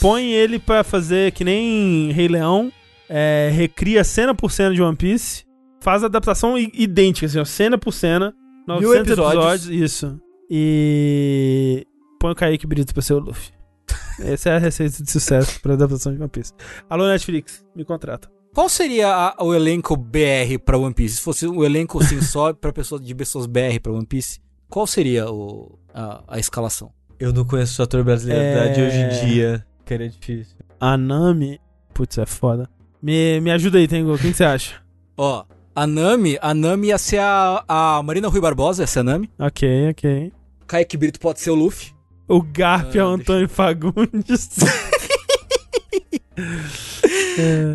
põe 0.00 0.30
ele 0.32 0.58
pra 0.58 0.82
fazer 0.84 1.32
que 1.32 1.44
nem 1.44 2.10
Rei 2.12 2.28
Leão, 2.28 2.72
é, 3.08 3.50
recria 3.52 4.02
cena 4.04 4.34
por 4.34 4.50
cena 4.50 4.74
de 4.74 4.82
One 4.82 4.96
Piece, 4.96 5.44
faz 5.80 6.02
a 6.02 6.06
adaptação 6.06 6.58
idêntica, 6.58 7.26
assim, 7.26 7.38
ó, 7.38 7.44
cena 7.44 7.78
por 7.78 7.92
cena, 7.92 8.34
900 8.66 8.96
episódios. 9.12 9.44
episódios. 9.44 9.66
isso. 9.92 10.20
E 10.50 11.86
põe 12.20 12.32
o 12.32 12.34
Kaique 12.34 12.66
Brito 12.66 12.92
pra 12.92 13.02
ser 13.02 13.14
o 13.14 13.18
Luffy. 13.18 13.52
Essa 14.20 14.50
é 14.50 14.56
a 14.56 14.58
receita 14.58 15.02
de 15.02 15.10
sucesso 15.10 15.60
pra 15.60 15.74
adaptação 15.74 16.12
de 16.12 16.18
One 16.20 16.28
Piece. 16.28 16.52
Alô, 16.90 17.06
Netflix, 17.06 17.64
me 17.76 17.84
contrata. 17.84 18.28
Qual 18.54 18.68
seria 18.68 19.08
a- 19.08 19.36
o 19.44 19.54
elenco 19.54 19.96
BR 19.96 20.58
pra 20.64 20.76
One 20.78 20.92
Piece? 20.94 21.16
Se 21.16 21.20
fosse 21.22 21.46
um 21.46 21.62
elenco 21.64 22.02
assim 22.02 22.20
só 22.22 22.52
pra 22.52 22.72
pessoa 22.72 23.00
de 23.00 23.14
pessoas 23.14 23.46
BR 23.46 23.78
pra 23.82 23.92
One 23.92 24.06
Piece, 24.06 24.40
qual 24.68 24.86
seria 24.86 25.30
o, 25.30 25.78
a, 25.94 26.24
a 26.26 26.38
escalação? 26.38 26.90
Eu 27.18 27.32
não 27.32 27.44
conheço 27.44 27.80
o 27.80 27.84
ator 27.84 28.04
brasileiro 28.04 28.42
É. 28.42 28.68
de 28.68 28.80
hoje 28.82 28.96
em 28.96 29.08
dia, 29.26 29.66
que 29.84 29.94
é 29.94 29.98
difícil. 29.98 30.56
A 30.80 30.96
Nami, 30.96 31.60
putz, 31.92 32.16
é 32.18 32.26
foda. 32.26 32.68
Me, 33.02 33.40
me 33.40 33.50
ajuda 33.50 33.78
aí, 33.78 33.88
Tengu, 33.88 34.14
o 34.14 34.18
que 34.18 34.32
você 34.32 34.44
acha? 34.44 34.76
Ó, 35.16 35.44
a 35.74 35.86
Nami, 35.86 36.38
a 36.40 36.54
Nami 36.54 36.88
ia 36.88 36.98
ser 36.98 37.18
a, 37.20 37.64
a 37.66 38.02
Marina 38.02 38.28
Rui 38.28 38.40
Barbosa, 38.40 38.84
essa 38.84 39.00
é 39.00 39.02
a 39.02 39.04
Nami. 39.04 39.30
Ok, 39.38 39.90
ok. 39.90 40.32
Kaique 40.66 40.96
Brito 40.96 41.18
pode 41.18 41.40
ser 41.40 41.50
o 41.50 41.54
Luffy. 41.54 41.92
O 42.28 42.42
Garp 42.42 42.94
é 42.94 43.02
o 43.02 43.08
Ah, 43.08 43.10
Antônio 43.14 43.48
Fagundes. 43.48 44.50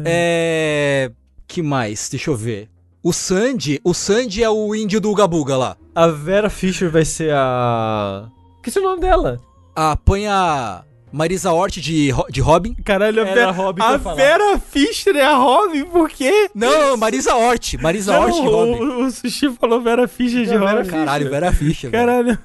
É. 0.05 1.11
Que 1.47 1.61
mais? 1.61 2.09
Deixa 2.09 2.29
eu 2.31 2.35
ver. 2.35 2.69
O 3.01 3.11
Sandy, 3.11 3.79
o 3.83 3.93
Sandy 3.93 4.43
é 4.43 4.49
o 4.49 4.73
índio 4.75 5.01
do 5.01 5.11
Uga 5.11 5.27
Buga 5.27 5.57
lá. 5.57 5.77
A 5.93 6.07
Vera 6.07 6.49
Fischer 6.49 6.89
vai 6.89 7.05
ser 7.05 7.31
a. 7.33 8.27
Que 8.63 8.77
é 8.77 8.81
o 8.81 8.83
nome 8.83 9.01
dela? 9.01 9.39
Ah, 9.75 9.97
põe 9.97 10.27
a 10.27 10.83
Marisa 11.11 11.51
Hort 11.51 11.75
de, 11.79 12.09
de 12.29 12.41
Robin. 12.41 12.73
Caralho, 12.83 13.21
a 13.21 13.25
Era 13.25 13.35
Vera, 13.35 13.47
a 13.49 13.51
Robin 13.51 13.81
a. 13.81 13.97
Vera 13.97 14.57
Fischer 14.59 15.15
é 15.15 15.25
a 15.25 15.35
Robin, 15.35 15.83
por 15.85 16.09
quê? 16.09 16.49
Não, 16.55 16.95
Marisa 16.97 17.35
Hort. 17.35 17.73
Marisa 17.81 18.13
Não, 18.13 18.21
Hort 18.23 18.33
de 18.35 18.41
Robin. 18.47 18.83
o, 18.83 19.05
o 19.05 19.11
Sushi 19.11 19.49
falou 19.59 19.81
Vera 19.81 20.07
Fischer 20.07 20.45
de 20.45 20.55
Robin. 20.55 20.85
Caralho, 20.89 21.29
Vera 21.29 21.51
Fischer. 21.51 21.91
Caralho. 21.91 22.37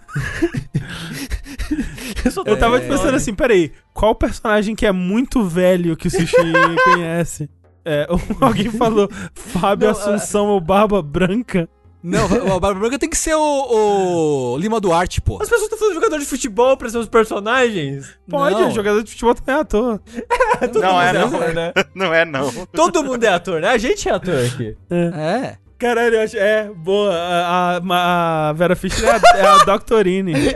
Eu 2.47 2.57
tava 2.59 2.79
É. 2.79 2.81
pensando 2.81 3.15
assim, 3.15 3.35
peraí, 3.35 3.73
qual 3.95 4.15
personagem 4.15 4.75
que 4.75 4.87
é 4.87 4.93
muito 4.93 5.43
velho 5.45 5.97
que 5.97 6.09
o 6.09 6.11
Sushi 6.11 6.37
conhece? 6.85 7.49
É, 7.85 8.07
alguém 8.41 8.71
falou 8.71 9.09
Fábio 9.35 9.87
Não, 9.87 9.93
Assunção 9.93 10.47
ou 10.49 10.61
Barba 10.61 11.01
Branca. 11.03 11.69
Não, 12.03 12.27
o 12.57 12.61
Barba 12.61 12.79
Branca 12.79 12.99
tem 12.99 13.11
que 13.11 13.17
ser 13.17 13.35
o, 13.35 14.53
o 14.55 14.57
Lima 14.59 14.81
Duarte, 14.81 15.21
pô. 15.21 15.35
As 15.43 15.49
pessoas 15.49 15.63
estão 15.63 15.77
falando 15.79 15.95
de 15.95 16.01
jogador 16.01 16.19
de 16.21 16.27
futebol 16.27 16.77
pra 16.77 16.89
ser 16.89 16.99
os 16.99 17.09
personagens? 17.09 18.17
Pode, 18.31 18.55
Não. 18.61 18.71
jogador 18.71 19.03
de 19.03 19.11
futebol 19.11 19.35
também 19.35 19.55
é 19.57 19.59
ator. 19.61 20.01
Todo 20.61 20.81
Não 20.81 20.93
mundo 20.93 21.03
é, 21.03 21.13
não. 21.13 21.27
ator, 21.27 21.55
né? 21.55 21.73
Não 21.95 22.15
é, 22.15 22.25
não. 22.25 22.67
Todo 22.73 23.03
mundo 23.05 23.25
é 23.25 23.29
ator, 23.29 23.61
né? 23.61 23.69
A 23.71 23.79
gente 23.79 24.09
é 24.09 24.13
ator 24.13 24.35
aqui. 24.45 24.77
É. 24.91 25.57
Caralho, 25.79 26.15
eu 26.17 26.23
acho, 26.23 26.37
é, 26.37 26.71
boa. 26.71 27.15
A, 27.15 27.77
a- 27.79 28.49
a 28.49 28.53
Vera 28.53 28.75
Fischer 28.77 29.05
é 29.05 29.11
a, 29.13 29.21
é 29.39 29.47
a 29.47 29.59
Doctorine. 29.65 30.33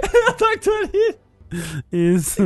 Isso. 1.93 2.43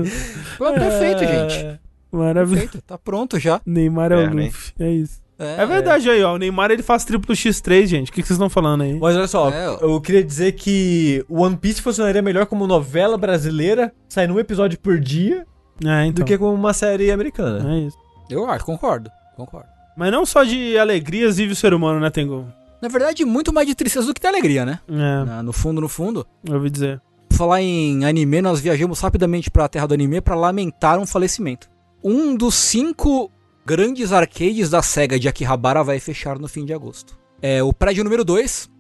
Pô, 0.59 0.73
perfeito, 0.73 1.23
É, 1.23 1.49
gente. 1.49 1.81
Maravilhoso. 2.11 2.63
Perfeito, 2.63 2.83
tá 2.87 2.99
pronto 2.99 3.39
já. 3.39 3.61
Neymar 3.65 4.13
é, 4.13 4.15
É, 4.23 4.27
o 4.27 4.35
né? 4.35 4.45
Luffy. 4.47 4.73
É 4.81 4.91
isso. 4.91 5.21
É, 5.39 5.67
verdade 5.67 6.09
aí, 6.09 6.23
ó. 6.23 6.35
O 6.35 6.39
Neymar 6.39 6.71
ele 6.71 6.83
faz 6.83 7.05
triplo 7.05 7.35
X3, 7.35 7.87
gente. 7.87 8.11
O 8.11 8.13
que, 8.13 8.23
que 8.23 8.27
vocês 8.29 8.37
estão 8.37 8.49
falando 8.49 8.83
aí? 8.83 8.99
Mas 8.99 9.17
olha 9.17 9.27
só, 9.29 9.51
É, 9.51 9.67
eu 9.83 10.01
queria 10.01 10.25
dizer 10.25 10.53
que 10.53 11.25
o 11.29 11.43
One 11.43 11.57
Piece 11.57 11.83
funcionaria 11.83 12.23
melhor 12.23 12.47
como 12.47 12.67
novela 12.67 13.19
brasileira, 13.19 13.93
saindo 14.09 14.35
um 14.35 14.41
episódio 14.41 14.79
por 14.79 14.99
dia, 14.99 15.47
É, 15.85 16.07
então. 16.07 16.25
do 16.25 16.25
que 16.25 16.39
como 16.39 16.55
uma 16.55 16.73
série 16.73 17.11
americana. 17.11 17.75
É 17.75 17.79
isso. 17.81 17.97
Eu 18.31 18.49
acho, 18.51 18.65
concordo. 18.65 19.11
Concordo. 19.37 19.69
Mas 19.97 20.11
não 20.11 20.25
só 20.27 20.43
de 20.43 20.77
alegrias 20.79 21.37
vive 21.37 21.53
o 21.53 21.57
ser 21.57 21.73
humano, 21.75 22.01
né, 22.01 22.09
Tengu? 22.11 22.47
Na 22.81 22.89
verdade, 22.89 23.25
muito 23.25 23.53
mais 23.53 23.67
de 23.67 23.75
tristeza 23.75 24.07
do 24.07 24.15
que 24.15 24.21
de 24.21 24.27
alegria, 24.27 24.65
né? 24.65 24.81
É, 24.89 25.25
Na- 25.25 25.43
No 25.43 25.53
fundo, 25.53 25.81
no 25.81 25.89
fundo. 25.89 26.27
eu 26.47 26.55
ouvi 26.55 26.71
dizer. 26.71 27.01
Por 27.29 27.37
falar 27.37 27.61
em 27.63 28.05
anime, 28.05 28.41
nós 28.41 28.61
viajamos 28.61 29.01
rapidamente 29.01 29.51
pra 29.51 29.69
terra 29.69 29.87
do 29.87 29.95
anime 29.95 30.21
pra 30.21 30.35
lamentar 30.35 30.99
um 30.99 31.07
falecimento. 31.07 31.69
Um 32.03 32.35
dos 32.37 32.55
cinco 32.55 33.31
grandes 33.67 34.13
arcades 34.13 34.71
da 34.71 34.81
SEGA 34.81 35.19
de 35.19 35.29
Akihabara 35.29 35.83
vai 35.83 35.99
fechar 35.99 36.39
no 36.39 36.47
fim 36.47 36.65
de 36.65 36.73
agosto. 36.73 37.19
É, 37.43 37.63
o 37.63 37.73
prédio 37.73 38.05
número 38.05 38.25
2 38.25 38.71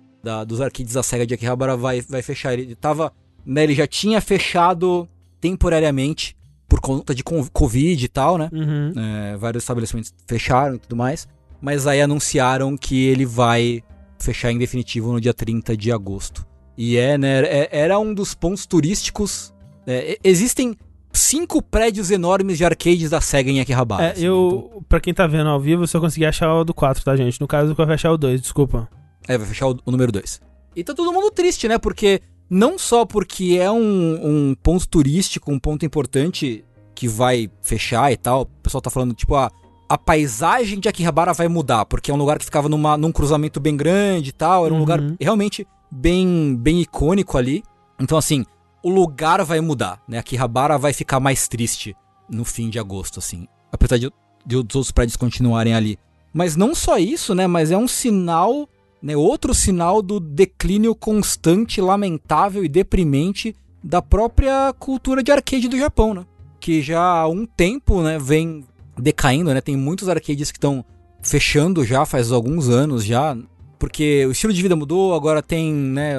dos 0.46 0.60
arcades 0.60 0.94
da 0.94 1.02
SEGA 1.02 1.26
de 1.26 1.34
Akihabara 1.34 1.76
vai, 1.76 2.00
vai 2.00 2.22
fechar. 2.22 2.52
Ele 2.52 2.74
tava. 2.74 3.12
Né, 3.44 3.62
ele 3.62 3.74
já 3.74 3.86
tinha 3.86 4.20
fechado 4.20 5.08
temporariamente 5.40 6.36
por 6.68 6.80
conta 6.80 7.14
de 7.14 7.22
Covid 7.22 8.04
e 8.04 8.08
tal, 8.08 8.36
né? 8.36 8.48
Uhum. 8.52 8.92
É, 8.96 9.36
vários 9.36 9.62
estabelecimentos 9.62 10.12
fecharam 10.26 10.74
e 10.74 10.78
tudo 10.78 10.96
mais. 10.96 11.28
Mas 11.60 11.86
aí 11.86 12.00
anunciaram 12.00 12.76
que 12.76 13.06
ele 13.06 13.24
vai 13.24 13.82
fechar 14.18 14.50
em 14.50 14.58
definitivo 14.58 15.12
no 15.12 15.20
dia 15.20 15.32
30 15.32 15.76
de 15.76 15.92
agosto. 15.92 16.44
E 16.76 16.96
é, 16.96 17.16
né? 17.16 17.44
é- 17.44 17.68
Era 17.70 17.98
um 18.00 18.12
dos 18.12 18.34
pontos 18.34 18.66
turísticos. 18.66 19.54
é, 19.86 20.18
existem 20.24 20.76
cinco 21.16 21.60
prédios 21.62 22.10
enormes 22.10 22.59
de 22.59 22.64
arcades 22.64 23.10
da 23.10 23.20
SEGA 23.20 23.51
em 23.51 23.60
Akihabara. 23.60 24.05
É, 24.05 24.10
assim, 24.12 24.24
eu, 24.24 24.82
pra 24.88 25.01
quem 25.01 25.12
tá 25.14 25.26
vendo 25.26 25.48
ao 25.48 25.60
vivo, 25.60 25.86
se 25.86 25.97
eu 25.97 26.01
conseguir 26.01 26.26
achar 26.26 26.52
o 26.55 26.64
do 26.64 26.72
4, 26.74 27.05
tá, 27.05 27.16
gente? 27.16 27.40
No 27.40 27.47
caso, 27.48 27.70
eu 27.70 27.74
vou 27.74 27.86
fechar 27.86 28.10
o 28.12 28.16
2, 28.18 28.40
desculpa. 28.40 28.88
então- 29.22 29.34
é, 29.34 29.38
vai 29.38 29.47
fechar 29.47 29.68
o, 29.68 29.76
o 29.84 29.90
número 29.90 30.12
2. 30.12 30.40
E 30.74 30.84
tá 30.84 30.94
todo 30.94 31.12
mundo 31.12 31.30
triste, 31.30 31.66
né? 31.66 31.78
Porque 31.78 32.20
não 32.48 32.78
só 32.78 33.05
porque 33.05 33.59
é 33.60 33.70
um, 33.70 33.80
um 34.51 34.55
ponto 34.62 34.86
turístico, 34.88 35.51
um 35.51 35.59
ponto 35.59 35.84
importante 35.84 36.64
que 36.94 37.09
vai 37.09 37.51
fechar 37.62 38.12
e 38.12 38.16
tal. 38.16 38.43
O 38.43 38.47
pessoal 38.47 38.80
tá 38.80 38.90
falando, 38.90 39.14
tipo, 39.14 39.34
a, 39.34 39.51
a 39.88 39.98
paisagem 39.98 40.78
de 40.78 40.88
Akihabara 40.88 41.32
vai 41.32 41.48
mudar, 41.48 41.84
porque 41.86 42.10
é 42.10 42.14
um 42.14 42.16
lugar 42.16 42.38
que 42.38 42.44
ficava 42.44 42.68
numa, 42.68 42.97
num 42.97 43.10
cruzamento 43.10 43.59
bem 43.59 43.76
grande 43.76 44.30
e 44.30 44.32
tal. 44.32 44.64
Era 44.64 44.72
um 44.72 44.76
Uhum. 44.76 44.80
lugar 44.82 45.01
realmente 45.20 45.66
bem, 45.90 46.56
bem 46.56 46.80
icônico 46.82 47.36
ali. 47.38 47.62
Então, 47.98 48.16
assim, 48.18 48.44
o 48.82 48.90
lugar 48.90 49.44
vai 49.44 49.61
mudar, 49.61 50.03
né? 50.09 50.19
Akihabara 50.19 50.78
vai 50.78 50.93
ficar 50.93 51.20
mais 51.20 51.48
triste 51.48 51.97
no 52.28 52.44
fim 52.44 52.69
de 52.69 52.78
agosto, 52.78 53.19
assim. 53.19 53.47
Apesar 53.73 53.98
de, 53.98 54.11
de 54.44 54.57
os 54.57 54.61
outros 54.61 54.90
prédios 54.90 55.16
continuarem 55.16 55.74
ali. 55.74 55.98
Mas 56.32 56.57
não 56.57 56.74
só 56.74 56.98
isso, 56.98 57.35
né? 57.35 57.47
Mas 57.47 57.70
é 57.70 57.77
um 57.77 57.89
sinal, 57.89 58.69
né? 59.03 59.16
Outro 59.16 59.55
sinal 59.55 60.03
do 60.03 60.20
declínio 60.20 60.94
constante, 60.94 61.81
lamentável 61.81 62.65
e 62.65 62.69
deprimente 62.69 63.55
da 63.82 64.03
própria 64.03 64.74
cultura 64.78 65.23
de 65.23 65.31
arcade 65.31 65.69
do 65.69 65.78
Japão, 65.78 66.12
né? 66.12 66.27
Que 66.61 66.82
já 66.82 67.03
há 67.03 67.28
um 67.28 67.47
tempo, 67.47 68.03
né, 68.03 68.19
vem 68.19 68.65
decaindo, 68.98 69.55
né? 69.55 69.61
Tem 69.61 69.77
muitos 69.77 70.09
arcades 70.09 70.51
que 70.51 70.59
estão 70.59 70.85
fechando 71.23 71.85
já 71.85 72.05
faz 72.05 72.32
alguns 72.32 72.69
anos 72.69 73.05
já, 73.05 73.36
porque 73.78 74.27
o 74.27 74.32
estilo 74.32 74.53
de 74.53 74.62
vida 74.62 74.74
mudou, 74.74 75.15
agora 75.15 75.43
tem, 75.43 75.73
né, 75.73 76.16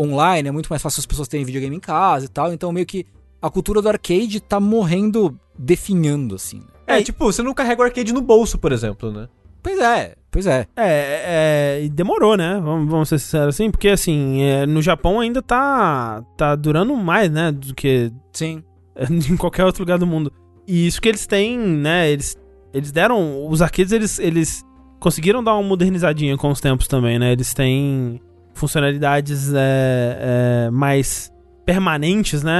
online, 0.00 0.48
é 0.48 0.52
muito 0.52 0.68
mais 0.68 0.80
fácil 0.80 1.00
as 1.00 1.06
pessoas 1.06 1.28
terem 1.28 1.44
videogame 1.44 1.76
em 1.76 1.80
casa 1.80 2.24
e 2.26 2.28
tal, 2.28 2.52
então 2.52 2.72
meio 2.72 2.86
que 2.86 3.06
a 3.42 3.50
cultura 3.50 3.82
do 3.82 3.88
arcade 3.88 4.40
tá 4.40 4.58
morrendo, 4.58 5.38
definhando, 5.58 6.34
assim. 6.34 6.58
né? 6.58 6.98
É, 6.98 7.02
tipo, 7.02 7.24
você 7.24 7.42
não 7.42 7.54
carrega 7.54 7.82
o 7.82 7.84
arcade 7.84 8.12
no 8.12 8.20
bolso, 8.20 8.58
por 8.58 8.72
exemplo, 8.72 9.12
né? 9.12 9.28
Pois 9.62 9.78
é, 9.78 10.14
pois 10.30 10.46
é. 10.46 10.66
É, 10.76 11.78
é, 11.78 11.84
e 11.84 11.88
demorou, 11.88 12.36
né? 12.36 12.60
Vamos, 12.62 12.90
vamos 12.90 13.08
ser 13.08 13.18
sinceros 13.18 13.54
assim, 13.54 13.70
porque 13.70 13.88
assim, 13.88 14.42
é, 14.42 14.66
no 14.66 14.80
Japão 14.80 15.20
ainda 15.20 15.42
tá, 15.42 16.22
tá 16.36 16.56
durando 16.56 16.96
mais, 16.96 17.30
né? 17.30 17.52
Do 17.52 17.74
que 17.74 18.10
Sim. 18.32 18.62
em 19.10 19.36
qualquer 19.36 19.64
outro 19.64 19.82
lugar 19.82 19.98
do 19.98 20.06
mundo. 20.06 20.32
E 20.66 20.86
isso 20.86 21.00
que 21.00 21.08
eles 21.08 21.26
têm, 21.26 21.58
né? 21.58 22.10
Eles, 22.10 22.36
eles 22.72 22.92
deram. 22.92 23.46
Os 23.46 23.60
arcades, 23.60 23.92
eles, 23.92 24.18
eles 24.18 24.64
conseguiram 24.98 25.42
dar 25.42 25.54
uma 25.54 25.62
modernizadinha 25.62 26.36
com 26.36 26.50
os 26.50 26.60
tempos 26.60 26.86
também, 26.86 27.18
né? 27.18 27.32
Eles 27.32 27.52
têm 27.52 28.20
funcionalidades 28.60 29.52
é, 29.52 30.66
é, 30.66 30.70
mais 30.70 31.32
permanentes, 31.64 32.42
né? 32.42 32.52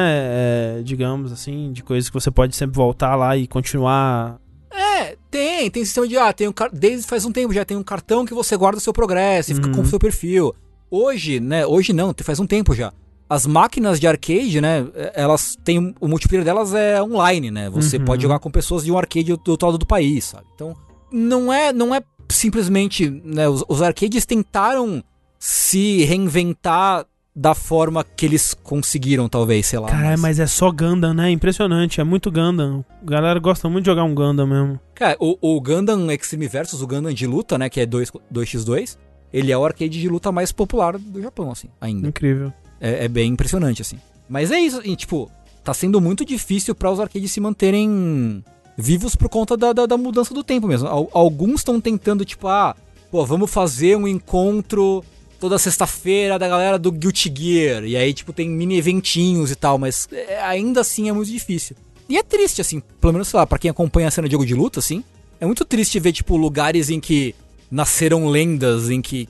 É, 0.78 0.82
digamos 0.84 1.32
assim, 1.32 1.72
de 1.72 1.82
coisas 1.82 2.08
que 2.08 2.14
você 2.14 2.30
pode 2.30 2.54
sempre 2.56 2.76
voltar 2.76 3.14
lá 3.16 3.36
e 3.36 3.46
continuar. 3.46 4.38
É, 4.72 5.16
tem, 5.30 5.70
tem 5.70 5.84
sistema 5.84 6.06
de 6.08 6.16
ah, 6.16 6.32
tem 6.32 6.48
um 6.48 6.52
desde 6.72 7.06
faz 7.06 7.24
um 7.24 7.32
tempo 7.32 7.52
já 7.52 7.64
tem 7.64 7.76
um 7.76 7.82
cartão 7.82 8.24
que 8.24 8.32
você 8.34 8.56
guarda 8.56 8.78
o 8.78 8.80
seu 8.80 8.92
progresso 8.92 9.52
e 9.52 9.54
fica 9.54 9.68
com 9.68 9.78
Uhum. 9.78 9.82
o 9.82 9.86
seu 9.86 9.98
perfil. 9.98 10.54
Hoje, 10.90 11.38
né, 11.40 11.66
hoje 11.66 11.92
não, 11.92 12.14
faz 12.22 12.40
um 12.40 12.46
tempo 12.46 12.74
já. 12.74 12.92
As 13.28 13.46
máquinas 13.46 14.00
de 14.00 14.08
arcade, 14.08 14.60
né, 14.60 14.84
elas 15.14 15.56
têm 15.64 15.94
o 16.00 16.08
multiplayer 16.08 16.44
delas 16.44 16.74
é 16.74 17.00
online, 17.02 17.48
né? 17.50 17.70
Você 17.70 17.96
Uhum. 17.96 18.04
pode 18.04 18.22
jogar 18.22 18.38
com 18.40 18.50
pessoas 18.50 18.84
de 18.84 18.90
um 18.90 18.98
arcade 18.98 19.32
do 19.36 19.50
outro 19.52 19.66
lado 19.68 19.78
do 19.78 19.86
país, 19.86 20.24
sabe? 20.24 20.44
Então, 20.54 20.74
não 21.12 21.52
é, 21.52 21.72
não 21.72 21.94
é 21.94 22.00
simplesmente, 22.28 23.08
né, 23.24 23.48
os, 23.48 23.64
os 23.68 23.82
arcades 23.82 24.24
tentaram 24.26 25.02
se 25.42 26.04
reinventar 26.04 27.06
da 27.34 27.54
forma 27.54 28.04
que 28.04 28.26
eles 28.26 28.52
conseguiram, 28.52 29.26
talvez, 29.28 29.66
sei 29.66 29.78
lá. 29.78 29.88
Caralho, 29.88 30.20
mas 30.20 30.38
é 30.38 30.46
só 30.46 30.70
Gundam, 30.70 31.14
né? 31.14 31.30
Impressionante, 31.30 32.00
é 32.00 32.04
muito 32.04 32.30
Gundam. 32.30 32.84
A 33.00 33.10
galera 33.10 33.40
gosta 33.40 33.68
muito 33.68 33.84
de 33.84 33.90
jogar 33.90 34.04
um 34.04 34.14
Gundam 34.14 34.46
mesmo. 34.46 34.78
Cara, 34.94 35.16
o, 35.18 35.38
o 35.40 35.58
Gundam 35.60 36.10
Extreme 36.12 36.46
Versus, 36.48 36.82
o 36.82 36.86
Gundam 36.86 37.12
de 37.14 37.26
luta, 37.26 37.56
né, 37.56 37.70
que 37.70 37.80
é 37.80 37.86
2, 37.86 38.12
2x2, 38.32 38.98
ele 39.32 39.50
é 39.50 39.56
o 39.56 39.64
arcade 39.64 39.98
de 39.98 40.08
luta 40.08 40.30
mais 40.30 40.52
popular 40.52 40.98
do 40.98 41.22
Japão, 41.22 41.50
assim, 41.50 41.68
ainda. 41.80 42.06
Incrível. 42.08 42.52
É, 42.78 43.06
é 43.06 43.08
bem 43.08 43.32
impressionante, 43.32 43.80
assim. 43.80 43.96
Mas 44.28 44.50
é 44.50 44.60
isso, 44.60 44.82
e, 44.84 44.94
tipo, 44.94 45.30
tá 45.64 45.72
sendo 45.72 46.00
muito 46.00 46.24
difícil 46.24 46.74
para 46.74 46.90
os 46.90 47.00
arcades 47.00 47.30
se 47.32 47.40
manterem 47.40 48.44
vivos 48.76 49.14
por 49.16 49.28
conta 49.30 49.56
da, 49.56 49.72
da, 49.72 49.86
da 49.86 49.96
mudança 49.96 50.34
do 50.34 50.42
tempo 50.44 50.66
mesmo. 50.66 50.88
Al- 50.88 51.08
alguns 51.12 51.60
estão 51.60 51.80
tentando, 51.80 52.24
tipo, 52.24 52.48
ah, 52.48 52.74
pô, 53.10 53.24
vamos 53.24 53.50
fazer 53.50 53.96
um 53.96 54.06
encontro 54.06 55.02
toda 55.40 55.58
sexta-feira 55.58 56.38
da 56.38 56.46
galera 56.46 56.78
do 56.78 56.92
Guilty 56.92 57.32
Gear. 57.34 57.84
E 57.84 57.96
aí, 57.96 58.12
tipo, 58.12 58.32
tem 58.32 58.48
mini 58.48 58.76
eventinhos 58.76 59.50
e 59.50 59.56
tal, 59.56 59.78
mas 59.78 60.06
é, 60.12 60.40
ainda 60.42 60.82
assim 60.82 61.08
é 61.08 61.12
muito 61.12 61.30
difícil. 61.30 61.74
E 62.08 62.18
é 62.18 62.22
triste, 62.22 62.60
assim, 62.60 62.82
pelo 63.00 63.14
menos, 63.14 63.28
sei 63.28 63.38
lá, 63.38 63.46
pra 63.46 63.58
quem 63.58 63.70
acompanha 63.70 64.08
a 64.08 64.10
cena 64.10 64.28
de 64.28 64.32
jogo 64.32 64.44
de 64.44 64.54
luta, 64.54 64.78
assim, 64.78 65.02
é 65.40 65.46
muito 65.46 65.64
triste 65.64 65.98
ver, 65.98 66.12
tipo, 66.12 66.36
lugares 66.36 66.90
em 66.90 67.00
que 67.00 67.34
nasceram 67.70 68.28
lendas, 68.28 68.90
em 68.90 69.00
que, 69.00 69.28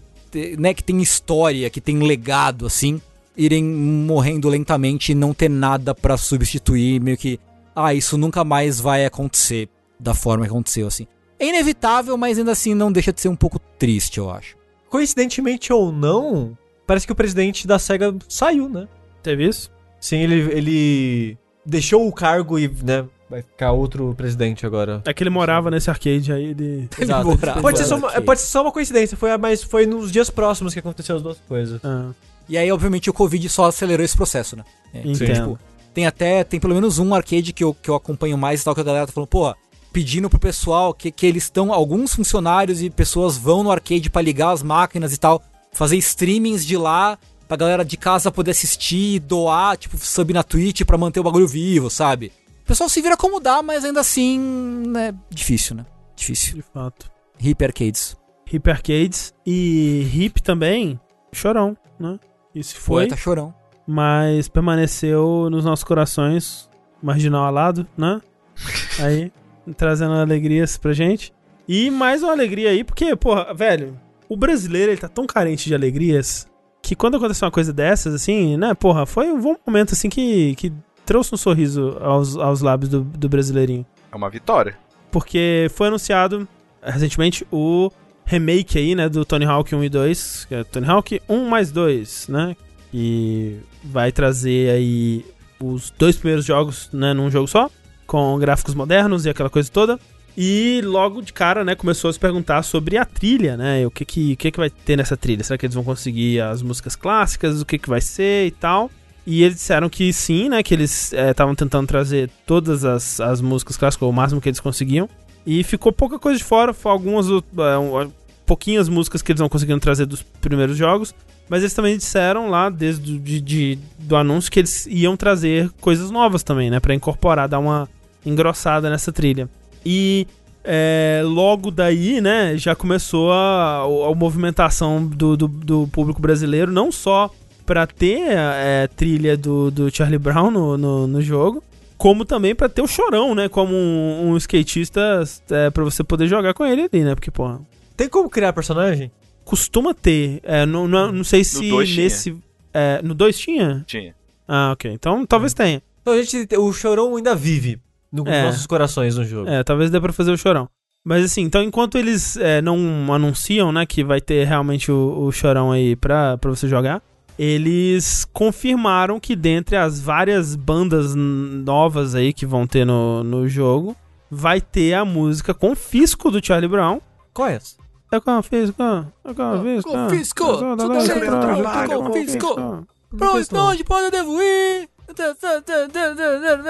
né, 0.58 0.74
que 0.74 0.82
tem 0.82 1.00
história, 1.00 1.70
que 1.70 1.80
tem 1.80 1.98
legado, 1.98 2.66
assim, 2.66 3.00
irem 3.36 3.62
morrendo 3.62 4.48
lentamente 4.48 5.12
e 5.12 5.14
não 5.14 5.32
ter 5.32 5.48
nada 5.48 5.94
pra 5.94 6.16
substituir, 6.16 7.00
meio 7.00 7.16
que, 7.16 7.38
ah, 7.76 7.94
isso 7.94 8.18
nunca 8.18 8.42
mais 8.42 8.80
vai 8.80 9.04
acontecer 9.04 9.68
da 9.98 10.14
forma 10.14 10.44
que 10.44 10.50
aconteceu, 10.50 10.86
assim. 10.86 11.06
É 11.38 11.46
inevitável, 11.46 12.16
mas 12.16 12.38
ainda 12.38 12.52
assim 12.52 12.74
não 12.74 12.90
deixa 12.90 13.12
de 13.12 13.20
ser 13.20 13.28
um 13.28 13.36
pouco 13.36 13.58
triste, 13.78 14.18
eu 14.18 14.30
acho. 14.30 14.59
Coincidentemente 14.90 15.72
ou 15.72 15.90
não, 15.90 16.56
parece 16.86 17.06
que 17.06 17.12
o 17.12 17.16
presidente 17.16 17.66
da 17.66 17.78
SEGA 17.78 18.14
saiu, 18.28 18.68
né? 18.68 18.86
Teve 19.22 19.46
isso? 19.48 19.70
Sim, 20.00 20.18
ele, 20.18 20.34
ele 20.52 21.38
deixou 21.64 22.06
o 22.06 22.12
cargo 22.12 22.58
e, 22.58 22.68
né, 22.82 23.06
vai 23.30 23.42
ficar 23.42 23.70
outro 23.70 24.12
presidente 24.16 24.66
agora. 24.66 25.00
É 25.04 25.14
que 25.14 25.22
ele 25.22 25.30
morava 25.30 25.70
nesse 25.70 25.88
arcade 25.88 26.32
aí, 26.32 26.46
ele. 26.46 26.88
Exato. 26.98 27.24
morava 27.24 27.62
Pode 27.62 27.78
ser, 27.78 27.84
só 27.84 27.96
uma, 27.96 28.10
pode 28.20 28.40
ser 28.40 28.46
só 28.48 28.62
uma 28.62 28.72
coincidência, 28.72 29.16
foi, 29.16 29.36
mas 29.38 29.62
foi 29.62 29.86
nos 29.86 30.10
dias 30.10 30.28
próximos 30.28 30.72
que 30.72 30.80
aconteceu 30.80 31.16
as 31.16 31.22
duas 31.22 31.38
coisas. 31.46 31.80
Ah, 31.84 32.10
E 32.48 32.58
aí, 32.58 32.70
obviamente, 32.72 33.08
o 33.08 33.12
Covid 33.12 33.48
só 33.48 33.66
acelerou 33.66 34.04
esse 34.04 34.16
processo, 34.16 34.56
né? 34.56 34.64
É, 34.92 34.98
Entendo. 35.00 35.34
tipo, 35.34 35.58
tem 35.94 36.06
até, 36.06 36.42
tem 36.42 36.58
pelo 36.58 36.74
menos 36.74 36.98
um 36.98 37.14
arcade 37.14 37.52
que 37.52 37.62
eu, 37.62 37.72
que 37.72 37.88
eu 37.88 37.94
acompanho 37.94 38.36
mais 38.36 38.60
e 38.60 38.64
tal, 38.64 38.74
que 38.74 38.80
a 38.80 38.84
galera 38.84 39.06
tá 39.06 39.12
falando, 39.12 39.28
pô, 39.28 39.54
pedindo 39.92 40.30
pro 40.30 40.38
pessoal 40.38 40.94
que, 40.94 41.10
que 41.10 41.26
eles 41.26 41.44
estão, 41.44 41.72
alguns 41.72 42.14
funcionários 42.14 42.82
e 42.82 42.90
pessoas 42.90 43.36
vão 43.36 43.62
no 43.62 43.70
arcade 43.70 44.08
pra 44.10 44.22
ligar 44.22 44.50
as 44.52 44.62
máquinas 44.62 45.12
e 45.12 45.18
tal, 45.18 45.42
fazer 45.72 45.96
streamings 45.96 46.64
de 46.64 46.76
lá, 46.76 47.18
pra 47.48 47.56
galera 47.56 47.84
de 47.84 47.96
casa 47.96 48.30
poder 48.30 48.52
assistir, 48.52 49.18
doar, 49.20 49.76
tipo, 49.76 49.96
sub 49.98 50.32
na 50.32 50.42
Twitch 50.42 50.82
pra 50.84 50.96
manter 50.98 51.20
o 51.20 51.24
bagulho 51.24 51.48
vivo, 51.48 51.90
sabe? 51.90 52.32
O 52.62 52.66
pessoal 52.66 52.88
se 52.88 53.02
vira 53.02 53.16
como 53.16 53.40
dá, 53.40 53.62
mas 53.62 53.84
ainda 53.84 54.00
assim, 54.00 54.38
né, 54.86 55.12
difícil, 55.28 55.74
né? 55.74 55.84
Difícil. 56.14 56.54
de 56.54 56.62
fato. 56.62 57.10
Hip 57.40 57.64
arcades. 57.64 58.16
Hip 58.52 58.68
Arcades 58.68 59.32
e 59.46 60.08
Hip 60.12 60.42
também, 60.42 60.98
chorão, 61.32 61.76
né? 61.98 62.18
Se 62.60 62.74
foi, 62.74 63.04
Poeta 63.04 63.16
chorão. 63.16 63.54
mas 63.86 64.48
permaneceu 64.48 65.48
nos 65.48 65.64
nossos 65.64 65.84
corações, 65.84 66.68
marginal 67.00 67.44
alado, 67.44 67.86
né? 67.96 68.20
Aí, 68.98 69.32
trazendo 69.76 70.14
alegrias 70.14 70.76
pra 70.76 70.92
gente. 70.92 71.32
E 71.68 71.90
mais 71.90 72.22
uma 72.22 72.32
alegria 72.32 72.70
aí, 72.70 72.82
porque, 72.82 73.14
porra, 73.14 73.54
velho, 73.54 73.98
o 74.28 74.36
brasileiro, 74.36 74.90
ele 74.92 75.00
tá 75.00 75.08
tão 75.08 75.26
carente 75.26 75.68
de 75.68 75.74
alegrias 75.74 76.48
que 76.82 76.96
quando 76.96 77.16
aconteceu 77.16 77.46
uma 77.46 77.52
coisa 77.52 77.72
dessas, 77.72 78.14
assim, 78.14 78.56
né, 78.56 78.74
porra, 78.74 79.06
foi 79.06 79.30
um 79.30 79.40
bom 79.40 79.56
momento, 79.66 79.92
assim, 79.92 80.08
que, 80.08 80.54
que 80.56 80.72
trouxe 81.04 81.34
um 81.34 81.38
sorriso 81.38 81.96
aos, 82.00 82.36
aos 82.36 82.60
lábios 82.60 82.88
do, 82.90 83.02
do 83.02 83.28
brasileirinho. 83.28 83.86
É 84.10 84.16
uma 84.16 84.30
vitória. 84.30 84.76
porque 85.10 85.68
foi 85.74 85.88
anunciado 85.88 86.48
recentemente 86.82 87.46
o 87.50 87.90
remake 88.24 88.78
aí, 88.78 88.94
né, 88.94 89.08
do 89.08 89.24
Tony 89.24 89.44
Hawk 89.44 89.74
1 89.74 89.84
e 89.84 89.88
2, 89.88 90.44
que 90.46 90.54
é 90.54 90.64
Tony 90.64 90.86
Hawk 90.86 91.20
1 91.28 91.48
mais 91.48 91.70
2, 91.72 92.28
né, 92.28 92.56
e 92.92 93.58
vai 93.84 94.10
trazer 94.12 94.70
aí 94.70 95.24
os 95.62 95.90
dois 95.90 96.16
primeiros 96.16 96.44
jogos, 96.44 96.88
né, 96.92 97.12
num 97.12 97.30
jogo 97.30 97.46
só, 97.46 97.70
com 98.10 98.36
gráficos 98.40 98.74
modernos 98.74 99.24
e 99.24 99.30
aquela 99.30 99.48
coisa 99.48 99.70
toda. 99.70 99.96
E 100.36 100.80
logo 100.84 101.22
de 101.22 101.32
cara, 101.32 101.64
né, 101.64 101.76
começou 101.76 102.10
a 102.10 102.12
se 102.12 102.18
perguntar 102.18 102.62
sobre 102.64 102.96
a 102.96 103.04
trilha, 103.04 103.56
né? 103.56 103.86
O 103.86 103.90
que 103.90 104.04
que, 104.04 104.32
o 104.32 104.36
que 104.36 104.50
que 104.50 104.58
vai 104.58 104.68
ter 104.68 104.96
nessa 104.96 105.16
trilha? 105.16 105.44
Será 105.44 105.56
que 105.56 105.64
eles 105.64 105.74
vão 105.76 105.84
conseguir 105.84 106.40
as 106.40 106.60
músicas 106.60 106.96
clássicas? 106.96 107.60
O 107.60 107.64
que 107.66 107.78
que 107.78 107.88
vai 107.88 108.00
ser 108.00 108.46
e 108.48 108.50
tal? 108.50 108.90
E 109.24 109.44
eles 109.44 109.56
disseram 109.56 109.88
que 109.88 110.12
sim, 110.12 110.48
né? 110.48 110.60
Que 110.60 110.74
eles 110.74 111.12
estavam 111.12 111.54
tentando 111.54 111.86
trazer 111.86 112.28
todas 112.44 112.84
as, 112.84 113.20
as 113.20 113.40
músicas 113.40 113.76
clássicas, 113.76 114.08
o 114.08 114.12
máximo 114.12 114.40
que 114.40 114.48
eles 114.48 114.58
conseguiam. 114.60 115.08
E 115.46 115.62
ficou 115.62 115.92
pouca 115.92 116.18
coisa 116.18 116.36
de 116.38 116.44
fora, 116.44 116.72
foi 116.74 116.90
algumas 116.90 117.28
uh, 117.28 117.44
um, 117.80 118.10
pouquinhas 118.44 118.88
músicas 118.88 119.22
que 119.22 119.30
eles 119.30 119.40
não 119.40 119.48
conseguiram 119.48 119.78
trazer 119.78 120.04
dos 120.06 120.22
primeiros 120.40 120.76
jogos. 120.76 121.14
Mas 121.48 121.62
eles 121.62 121.74
também 121.74 121.96
disseram 121.96 122.48
lá, 122.50 122.70
desde 122.70 123.14
o 123.14 123.18
de, 123.20 123.40
de- 123.40 123.78
do 123.98 124.16
anúncio, 124.16 124.50
que 124.50 124.60
eles 124.60 124.86
iam 124.88 125.16
trazer 125.16 125.70
coisas 125.80 126.10
novas 126.10 126.42
também, 126.42 126.70
né? 126.70 126.80
Pra 126.80 126.94
incorporar, 126.94 127.48
dar 127.48 127.58
uma 127.58 127.88
engrossada 128.24 128.90
nessa 128.90 129.12
trilha. 129.12 129.48
E 129.84 130.26
é, 130.64 131.22
logo 131.24 131.70
daí, 131.70 132.20
né, 132.20 132.56
já 132.56 132.74
começou 132.74 133.32
a, 133.32 133.82
a 133.82 134.14
movimentação 134.14 135.04
do, 135.06 135.36
do, 135.36 135.48
do 135.48 135.88
público 135.88 136.20
brasileiro, 136.20 136.70
não 136.70 136.92
só 136.92 137.30
pra 137.64 137.86
ter 137.86 138.20
é, 138.28 138.88
trilha 138.88 139.36
do, 139.36 139.70
do 139.70 139.94
Charlie 139.94 140.18
Brown 140.18 140.50
no, 140.50 140.76
no, 140.76 141.06
no 141.06 141.22
jogo, 141.22 141.62
como 141.96 142.24
também 142.24 142.54
pra 142.54 142.68
ter 142.68 142.82
o 142.82 142.86
chorão, 142.86 143.34
né? 143.34 143.48
Como 143.48 143.74
um, 143.74 144.30
um 144.30 144.36
skatista 144.36 145.22
é, 145.50 145.70
pra 145.70 145.84
você 145.84 146.02
poder 146.02 146.26
jogar 146.26 146.54
com 146.54 146.64
ele 146.64 146.88
ali, 146.92 147.04
né? 147.04 147.14
Porque, 147.14 147.30
pô, 147.30 147.58
Tem 147.96 148.08
como 148.08 148.28
criar 148.28 148.52
personagem? 148.52 149.10
costuma 149.50 149.92
ter. 149.92 150.40
É, 150.44 150.64
não, 150.64 150.86
não, 150.86 151.10
não 151.10 151.24
sei 151.24 151.42
se 151.42 151.68
dois 151.68 151.88
tinha. 151.88 152.04
nesse. 152.04 152.36
é, 152.72 153.00
no 153.02 153.14
2 153.14 153.36
tinha? 153.36 153.82
Tinha. 153.84 154.14
Ah, 154.46 154.70
ok. 154.72 154.92
Então 154.92 155.26
talvez 155.26 155.52
tenha. 155.52 155.82
Então 156.00 156.14
a 156.14 156.22
gente, 156.22 156.56
o 156.56 156.72
Chorão 156.72 157.16
ainda 157.16 157.34
vive 157.34 157.80
nos 158.12 158.26
É. 158.26 158.44
nossos 158.44 158.66
corações 158.66 159.16
no 159.16 159.24
jogo. 159.24 159.48
É, 159.48 159.62
talvez 159.62 159.90
dê 159.90 160.00
pra 160.00 160.12
fazer 160.12 160.30
o 160.32 160.36
chorão. 160.38 160.68
Mas 161.04 161.24
assim, 161.24 161.42
então 161.42 161.62
enquanto 161.62 161.96
eles 161.96 162.36
é, 162.36 162.60
não 162.60 162.76
anunciam, 163.12 163.72
né, 163.72 163.86
que 163.86 164.04
vai 164.04 164.20
ter 164.20 164.46
realmente 164.46 164.92
o, 164.92 165.24
o 165.26 165.32
chorão 165.32 165.72
aí 165.72 165.96
pra, 165.96 166.36
pra 166.36 166.50
você 166.50 166.68
jogar, 166.68 167.02
eles 167.38 168.26
confirmaram 168.34 169.18
que 169.18 169.34
dentre 169.34 169.76
as 169.76 169.98
várias 170.00 170.54
bandas 170.54 171.14
novas 171.14 172.14
aí 172.14 172.32
que 172.34 172.44
vão 172.44 172.66
ter 172.66 172.84
no, 172.84 173.24
no 173.24 173.48
jogo, 173.48 173.96
vai 174.30 174.60
ter 174.60 174.92
a 174.92 175.04
música 175.04 175.54
Confisco 175.54 176.30
do 176.30 176.44
Charlie 176.44 176.68
Brown. 176.68 177.00
Qual 177.32 177.48
é 177.48 177.54
essa? 177.54 177.76
É 178.12 178.20
confisco, 178.20 178.82
é 178.82 179.32
confisco. 179.32 179.90
Confisco, 179.90 180.46
tudo 180.76 180.76
pra- 180.76 181.40
trabalho, 181.40 182.02
confisco. 182.02 182.86
Pra 183.16 183.32
onde 183.32 183.84
pode 183.84 184.04
eu 184.04 184.10
devo 184.10 184.40
ir? 184.42 184.88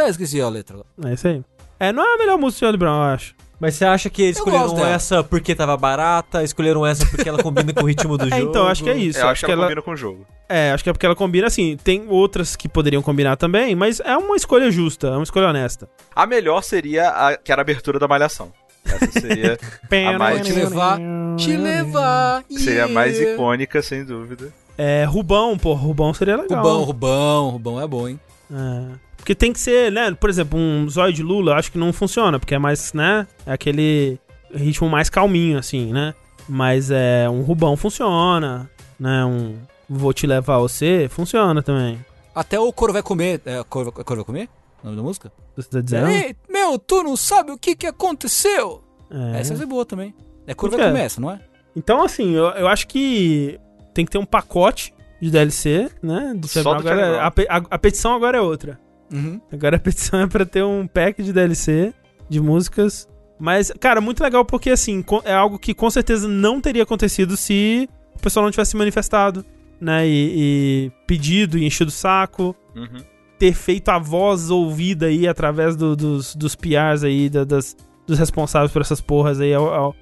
Esqueci 0.09 0.41
a 0.41 0.49
letra. 0.49 0.79
É 1.05 1.13
isso 1.15 1.29
aí. 1.29 1.43
É, 1.79 1.93
não 1.93 2.03
é 2.05 2.15
a 2.15 2.19
melhor 2.19 2.39
música 2.39 2.59
do 2.59 2.61
Charlie 2.61 2.79
Brown, 2.79 2.97
eu 2.97 3.15
acho. 3.15 3.35
Mas 3.59 3.75
você 3.75 3.85
acha 3.85 4.09
que 4.09 4.23
eles 4.23 4.39
Eu 4.39 4.45
escolheram 4.47 4.87
essa 4.87 5.23
porque 5.23 5.55
tava 5.55 5.77
barata, 5.77 6.43
escolheram 6.43 6.87
essa 6.87 7.05
porque 7.05 7.29
ela 7.29 7.43
combina 7.43 7.75
com 7.75 7.83
o 7.83 7.87
ritmo 7.87 8.17
do 8.17 8.25
É, 8.33 8.39
jogo? 8.39 8.51
então, 8.51 8.67
acho 8.67 8.83
que 8.83 8.89
é 8.89 8.97
isso. 8.97 9.19
Eu 9.19 9.29
acho 9.29 9.45
que 9.45 9.51
ela 9.53 9.61
ela- 9.63 9.69
combina 9.69 9.83
com 9.83 9.91
o 9.93 9.97
jogo. 9.97 10.27
É, 10.49 10.73
acho 10.73 10.83
que 10.83 10.89
é 10.89 10.93
porque 10.95 11.05
ela 11.05 11.15
combina 11.15 11.47
assim. 11.47 11.77
Tem 11.83 12.07
outras 12.09 12.57
que 12.57 12.69
poderiam 12.69 13.03
combinar 13.03 13.37
também, 13.37 13.75
mas 13.77 14.01
é 14.01 14.17
uma 14.17 14.35
escolha 14.35 14.71
justa, 14.71 15.09
é 15.09 15.11
uma 15.11 15.23
escolha 15.23 15.49
honesta. 15.49 15.89
A 16.17 16.27
melhor 16.27 16.63
seria 16.63 17.09
a 17.11 17.37
que 17.37 17.53
era 17.53 17.61
a 17.61 17.65
abertura 17.65 17.99
da 17.99 18.09
Malhação. 18.09 18.51
Essa 18.85 19.21
seria, 19.21 19.59
A 20.09 20.19
mais- 20.19 20.41
Te 20.47 20.53
levar, 20.55 20.99
te 21.37 21.55
levar. 21.57 22.45
seria 22.51 22.85
a 22.87 22.89
mais 22.89 23.17
yeah. 23.19 23.35
icônica, 23.35 23.83
sem 23.83 24.05
dúvida. 24.07 24.51
É, 24.79 25.05
Rubão, 25.05 25.59
pô, 25.59 25.75
Rubão 25.75 26.15
seria 26.15 26.37
legal. 26.37 26.63
Rubão, 26.63 26.83
Rubão, 26.85 27.49
Rubão 27.51 27.81
é 27.83 27.87
bom, 27.87 28.09
hein? 28.09 28.19
É. 28.53 29.11
Porque 29.17 29.35
tem 29.35 29.53
que 29.53 29.61
ser, 29.61 29.93
né? 29.93 30.13
Por 30.13 30.31
exemplo, 30.31 30.59
um 30.59 30.89
zóio 30.89 31.13
de 31.13 31.23
Lula, 31.23 31.55
acho 31.55 31.71
que 31.71 31.79
não 31.79 31.93
funciona, 31.93 32.39
porque 32.39 32.55
é 32.55 32.59
mais, 32.59 32.93
né? 32.93 33.27
É 33.45 33.53
aquele 33.53 34.19
ritmo 34.53 34.89
mais 34.89 35.11
calminho, 35.11 35.59
assim, 35.59 35.93
né? 35.93 36.15
Mas 36.49 36.91
é 36.91 37.29
um 37.29 37.43
Rubão 37.43 37.77
funciona, 37.77 38.69
né? 38.99 39.25
Um 39.25 39.57
Vou 39.89 40.13
Te 40.13 40.27
Levar 40.27 40.59
Você 40.59 41.09
funciona 41.11 41.63
também. 41.63 42.05
Até 42.35 42.59
o 42.59 42.73
Coro 42.73 42.93
vai 42.93 43.03
comer. 43.03 43.41
É, 43.45 43.63
Coro, 43.69 43.93
Coro 43.93 44.17
vai 44.17 44.25
comer? 44.25 44.49
O 44.83 44.87
nome 44.87 44.97
da 44.97 45.03
música? 45.03 45.33
Você 45.57 45.69
tá 45.69 45.81
dizendo? 45.81 46.09
Ei, 46.09 46.35
meu, 46.49 46.79
tu 46.79 47.03
não 47.03 47.17
sabe 47.17 47.53
o 47.53 47.59
que 47.59 47.77
que 47.77 47.87
aconteceu? 47.87 48.83
É. 49.11 49.41
Essa 49.41 49.57
ser 49.57 49.67
boa 49.67 49.85
também. 49.85 50.15
É 50.47 50.55
Coro 50.55 50.77
vai 50.77 50.89
comer 50.89 51.03
essa, 51.03 51.21
não 51.21 51.31
é? 51.31 51.41
Então, 51.77 52.03
assim, 52.03 52.35
eu, 52.35 52.47
eu 52.51 52.67
acho 52.67 52.87
que 52.89 53.61
tem 53.93 54.05
que 54.05 54.11
ter 54.11 54.19
um 54.19 54.25
pacote 54.25 54.95
de 55.21 55.31
DLC, 55.31 55.91
né? 56.03 56.33
Do 56.37 56.49
Só 56.49 56.63
do 56.63 56.71
agora, 56.71 56.97
Brown. 56.97 57.21
a, 57.21 57.57
a- 57.59 57.67
a 57.71 57.79
petição 57.79 58.15
agora 58.15 58.39
é 58.39 58.41
outra. 58.41 58.79
Uhum. 59.13 59.41
Agora 59.53 59.77
a 59.77 59.81
petição 59.81 60.21
é 60.21 60.27
pra 60.27 60.45
ter 60.47 60.63
um 60.65 60.87
pack 60.87 61.23
de 61.23 61.33
DLC 61.33 61.93
de 62.29 62.41
músicas. 62.41 63.09
Mas, 63.39 63.73
cara, 63.81 64.01
muito 64.01 64.23
legal 64.23 64.45
porque, 64.45 64.71
assim, 64.71 65.05
é 65.25 65.33
algo 65.33 65.59
que 65.59 65.73
com 65.75 65.89
certeza 65.91 66.29
não 66.29 66.61
teria 66.61 66.83
acontecido 66.83 67.37
se 67.37 67.89
o 68.15 68.21
pessoal 68.21 68.45
não 68.45 68.51
tivesse 68.51 68.73
se 68.73 68.77
manifestado, 68.77 69.45
né? 69.81 70.07
E, 70.07 70.33
e 70.37 70.93
pedido 71.07 71.57
e 71.59 71.65
enchido 71.65 71.89
o 71.89 71.93
saco. 71.93 72.55
Uhum. 72.77 72.99
Ter 73.39 73.55
feito 73.55 73.89
a 73.89 73.99
voz 73.99 74.51
ouvida 74.51 75.07
aí 75.07 75.27
através 75.27 75.75
do- 75.75 75.97
dos, 75.97 76.35
dos 76.35 76.55
PRs 76.55 77.03
aí, 77.03 77.31
da- 77.31 77.45
das, 77.45 77.75
dos 78.07 78.19
responsáveis 78.19 78.71
por 78.71 78.83
essas 78.83 79.01
porras 79.01 79.41
aí, 79.41 79.55
ao- 79.55 79.73
ao- 79.73 79.97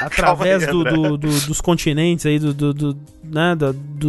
através 0.06 0.62
aí, 0.64 0.70
do- 0.70 0.84
do- 0.84 1.18
do- 1.18 1.40
dos 1.46 1.60
continentes 1.60 2.24
aí, 2.26 2.38
do, 2.38 2.52
do, 2.54 2.72
do- 2.74 2.98
né? 3.24 3.54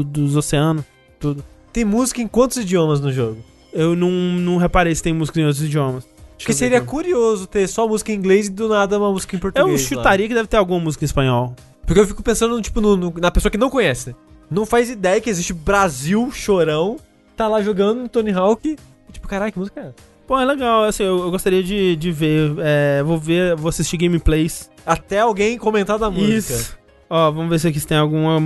dos 0.03 0.35
oceanos, 0.35 0.83
tudo. 1.19 1.43
Tem 1.73 1.85
música 1.85 2.21
em 2.21 2.27
quantos 2.27 2.57
idiomas 2.57 2.99
no 2.99 3.11
jogo? 3.11 3.37
Eu 3.71 3.95
não, 3.95 4.09
não 4.11 4.57
reparei 4.57 4.93
se 4.95 5.03
tem 5.03 5.13
música 5.13 5.39
em 5.39 5.45
outros 5.45 5.63
idiomas. 5.63 6.03
Eu 6.05 6.47
ver 6.47 6.53
seria 6.53 6.77
aqui. 6.79 6.87
curioso 6.87 7.45
ter 7.45 7.67
só 7.67 7.87
música 7.87 8.11
em 8.11 8.15
inglês 8.15 8.47
e 8.47 8.49
do 8.49 8.67
nada 8.69 8.97
uma 8.97 9.11
música 9.11 9.35
em 9.35 9.37
Eu 9.37 9.41
português. 9.41 9.81
lá. 9.81 9.87
chutaria 9.87 10.27
que 10.27 10.33
deve 10.33 10.47
ter 10.47 10.57
alguma 10.57 10.79
música 10.79 11.03
em 11.03 11.07
espanhol. 11.07 11.53
Porque 11.85 11.99
eu 11.99 12.07
fico 12.07 12.23
pensando, 12.23 12.59
tipo, 12.61 12.79
no- 12.81 12.95
no- 12.95 13.13
na 13.19 13.29
pessoa 13.29 13.51
que 13.51 13.57
não 13.57 13.69
conhece. 13.69 14.15
Não 14.49 14.65
faz 14.65 14.89
ideia 14.89 15.19
que 15.21 15.29
existe 15.29 15.53
Brasil, 15.53 16.31
chorão, 16.31 16.97
tá 17.35 17.47
lá 17.47 17.61
jogando 17.61 18.01
no 18.03 18.09
Tony 18.09 18.31
Hawk. 18.31 18.67
e, 18.69 19.11
Tipo, 19.11 19.27
caralho, 19.27 19.51
que 19.51 19.59
música 19.59 19.79
é 19.81 19.83
essa? 19.87 19.95
Pô, 20.29 20.39
é 20.39 20.45
legal, 20.45 20.83
assim, 20.83 21.01
eu, 21.01 21.23
eu 21.23 21.31
gostaria 21.31 21.63
de, 21.63 21.95
de 21.95 22.11
ver. 22.11 22.53
é, 22.59 23.01
vou 23.01 23.17
ver, 23.17 23.55
vou 23.55 23.67
assistir 23.67 23.97
gameplays. 23.97 24.69
Até 24.85 25.21
alguém 25.21 25.57
comentar 25.57 25.97
da 25.97 26.07
música. 26.07 26.53
Isso. 26.53 26.77
Ó, 27.09 27.31
vamos 27.31 27.49
ver 27.49 27.57
se 27.57 27.67
aqui 27.67 27.83
tem 27.83 27.97
alguma 27.97 28.39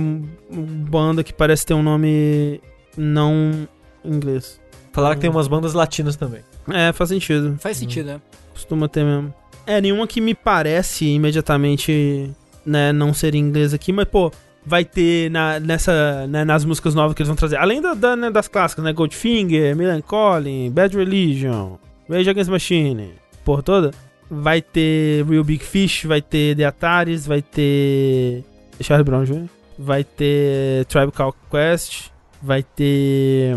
banda 0.50 1.22
que 1.22 1.30
parece 1.30 1.66
ter 1.66 1.74
um 1.74 1.82
nome 1.82 2.58
não 2.96 3.68
inglês. 4.02 4.58
Falaram 4.94 5.16
que 5.16 5.20
tem 5.20 5.28
umas 5.28 5.46
bandas 5.46 5.74
latinas 5.74 6.16
também. 6.16 6.40
É, 6.72 6.90
faz 6.90 7.10
sentido. 7.10 7.58
Faz 7.60 7.76
sentido, 7.76 8.06
né? 8.06 8.20
Costuma 8.54 8.88
ter 8.88 9.04
mesmo. 9.04 9.34
É, 9.66 9.78
nenhuma 9.78 10.06
que 10.06 10.22
me 10.22 10.34
parece 10.34 11.04
imediatamente, 11.04 12.30
né, 12.64 12.94
não 12.94 13.12
ser 13.12 13.34
em 13.34 13.40
inglês 13.40 13.74
aqui, 13.74 13.92
mas, 13.92 14.08
pô, 14.08 14.32
vai 14.66 14.84
ter 14.84 15.30
na, 15.30 15.60
nessa, 15.60 16.26
né, 16.26 16.44
nas 16.44 16.64
músicas 16.64 16.94
novas 16.94 17.14
que 17.14 17.22
eles 17.22 17.28
vão 17.28 17.36
trazer. 17.36 17.56
Além 17.56 17.80
da, 17.80 17.94
da, 17.94 18.16
né, 18.16 18.30
das 18.30 18.48
clássicas, 18.48 18.84
né, 18.84 18.92
Goldfinger, 18.92 19.76
Melancholy, 19.76 20.70
Bad 20.70 20.96
Religion, 20.96 21.76
Rage 22.08 22.30
Against 22.30 22.50
Machine, 22.50 23.14
porra 23.44 23.62
toda. 23.62 23.90
Vai 24.30 24.62
ter 24.62 25.24
Real 25.26 25.44
Big 25.44 25.62
Fish, 25.62 26.04
vai 26.04 26.22
ter 26.22 26.56
The 26.56 26.64
Ataris, 26.64 27.26
vai 27.26 27.42
ter 27.42 28.42
Charlie 28.80 29.04
Brown 29.04 29.24
Jr., 29.24 29.46
vai 29.78 30.02
ter 30.02 30.86
Tribal 30.86 31.34
Quest, 31.50 32.08
vai 32.42 32.62
ter 32.62 33.54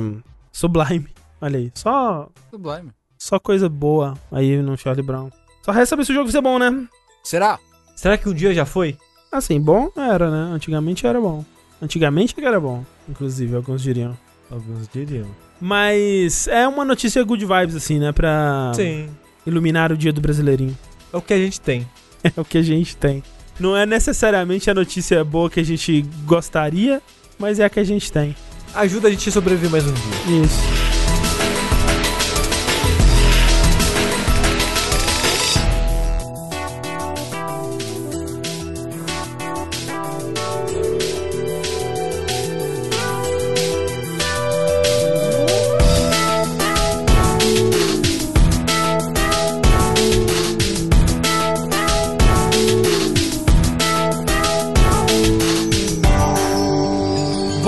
Sublime. 0.51 1.07
Olha 1.39 1.57
aí, 1.57 1.71
só 1.73 2.29
Sublime. 2.51 2.91
só 3.17 3.39
coisa 3.39 3.69
boa 3.69 4.15
aí 4.31 4.57
no 4.57 4.77
Charlie 4.77 5.05
Brown. 5.05 5.29
Só 5.63 5.71
resta 5.71 5.87
saber 5.91 6.05
se 6.05 6.11
o 6.11 6.15
jogo 6.15 6.25
vai 6.25 6.31
ser 6.31 6.41
bom, 6.41 6.59
né? 6.59 6.87
Será? 7.23 7.59
Será 7.95 8.17
que 8.17 8.29
um 8.29 8.33
dia 8.33 8.53
já 8.53 8.65
foi? 8.65 8.97
Assim, 9.37 9.59
bom 9.61 9.91
era, 9.95 10.29
né? 10.29 10.53
Antigamente 10.53 11.05
era 11.05 11.19
bom. 11.21 11.45
Antigamente 11.81 12.35
era 12.43 12.59
bom, 12.59 12.83
inclusive, 13.07 13.55
alguns 13.55 13.81
diriam. 13.83 14.17
Alguns 14.49 14.87
diriam. 14.87 15.27
Mas 15.61 16.47
é 16.47 16.67
uma 16.67 16.83
notícia 16.83 17.23
good 17.23 17.45
vibes, 17.45 17.75
assim, 17.75 17.99
né? 17.99 18.11
Pra 18.11 18.71
Sim. 18.75 19.09
iluminar 19.45 19.91
o 19.91 19.97
dia 19.97 20.11
do 20.11 20.19
brasileirinho. 20.19 20.75
É 21.13 21.17
o 21.17 21.21
que 21.21 21.33
a 21.33 21.37
gente 21.37 21.61
tem. 21.61 21.87
É 22.35 22.41
o 22.41 22.43
que 22.43 22.57
a 22.57 22.63
gente 22.63 22.97
tem. 22.97 23.23
Não 23.59 23.77
é 23.77 23.85
necessariamente 23.85 24.69
a 24.69 24.73
notícia 24.73 25.23
boa 25.23 25.49
que 25.51 25.59
a 25.59 25.63
gente 25.63 26.03
gostaria, 26.25 27.01
mas 27.39 27.59
é 27.59 27.65
a 27.65 27.69
que 27.69 27.79
a 27.79 27.83
gente 27.83 28.11
tem. 28.11 28.35
Ajuda 28.73 29.07
a 29.07 29.11
gente 29.11 29.29
a 29.29 29.31
sobreviver 29.31 29.69
mais 29.69 29.85
um 29.85 29.93
dia. 29.93 30.43
Isso. 30.43 30.86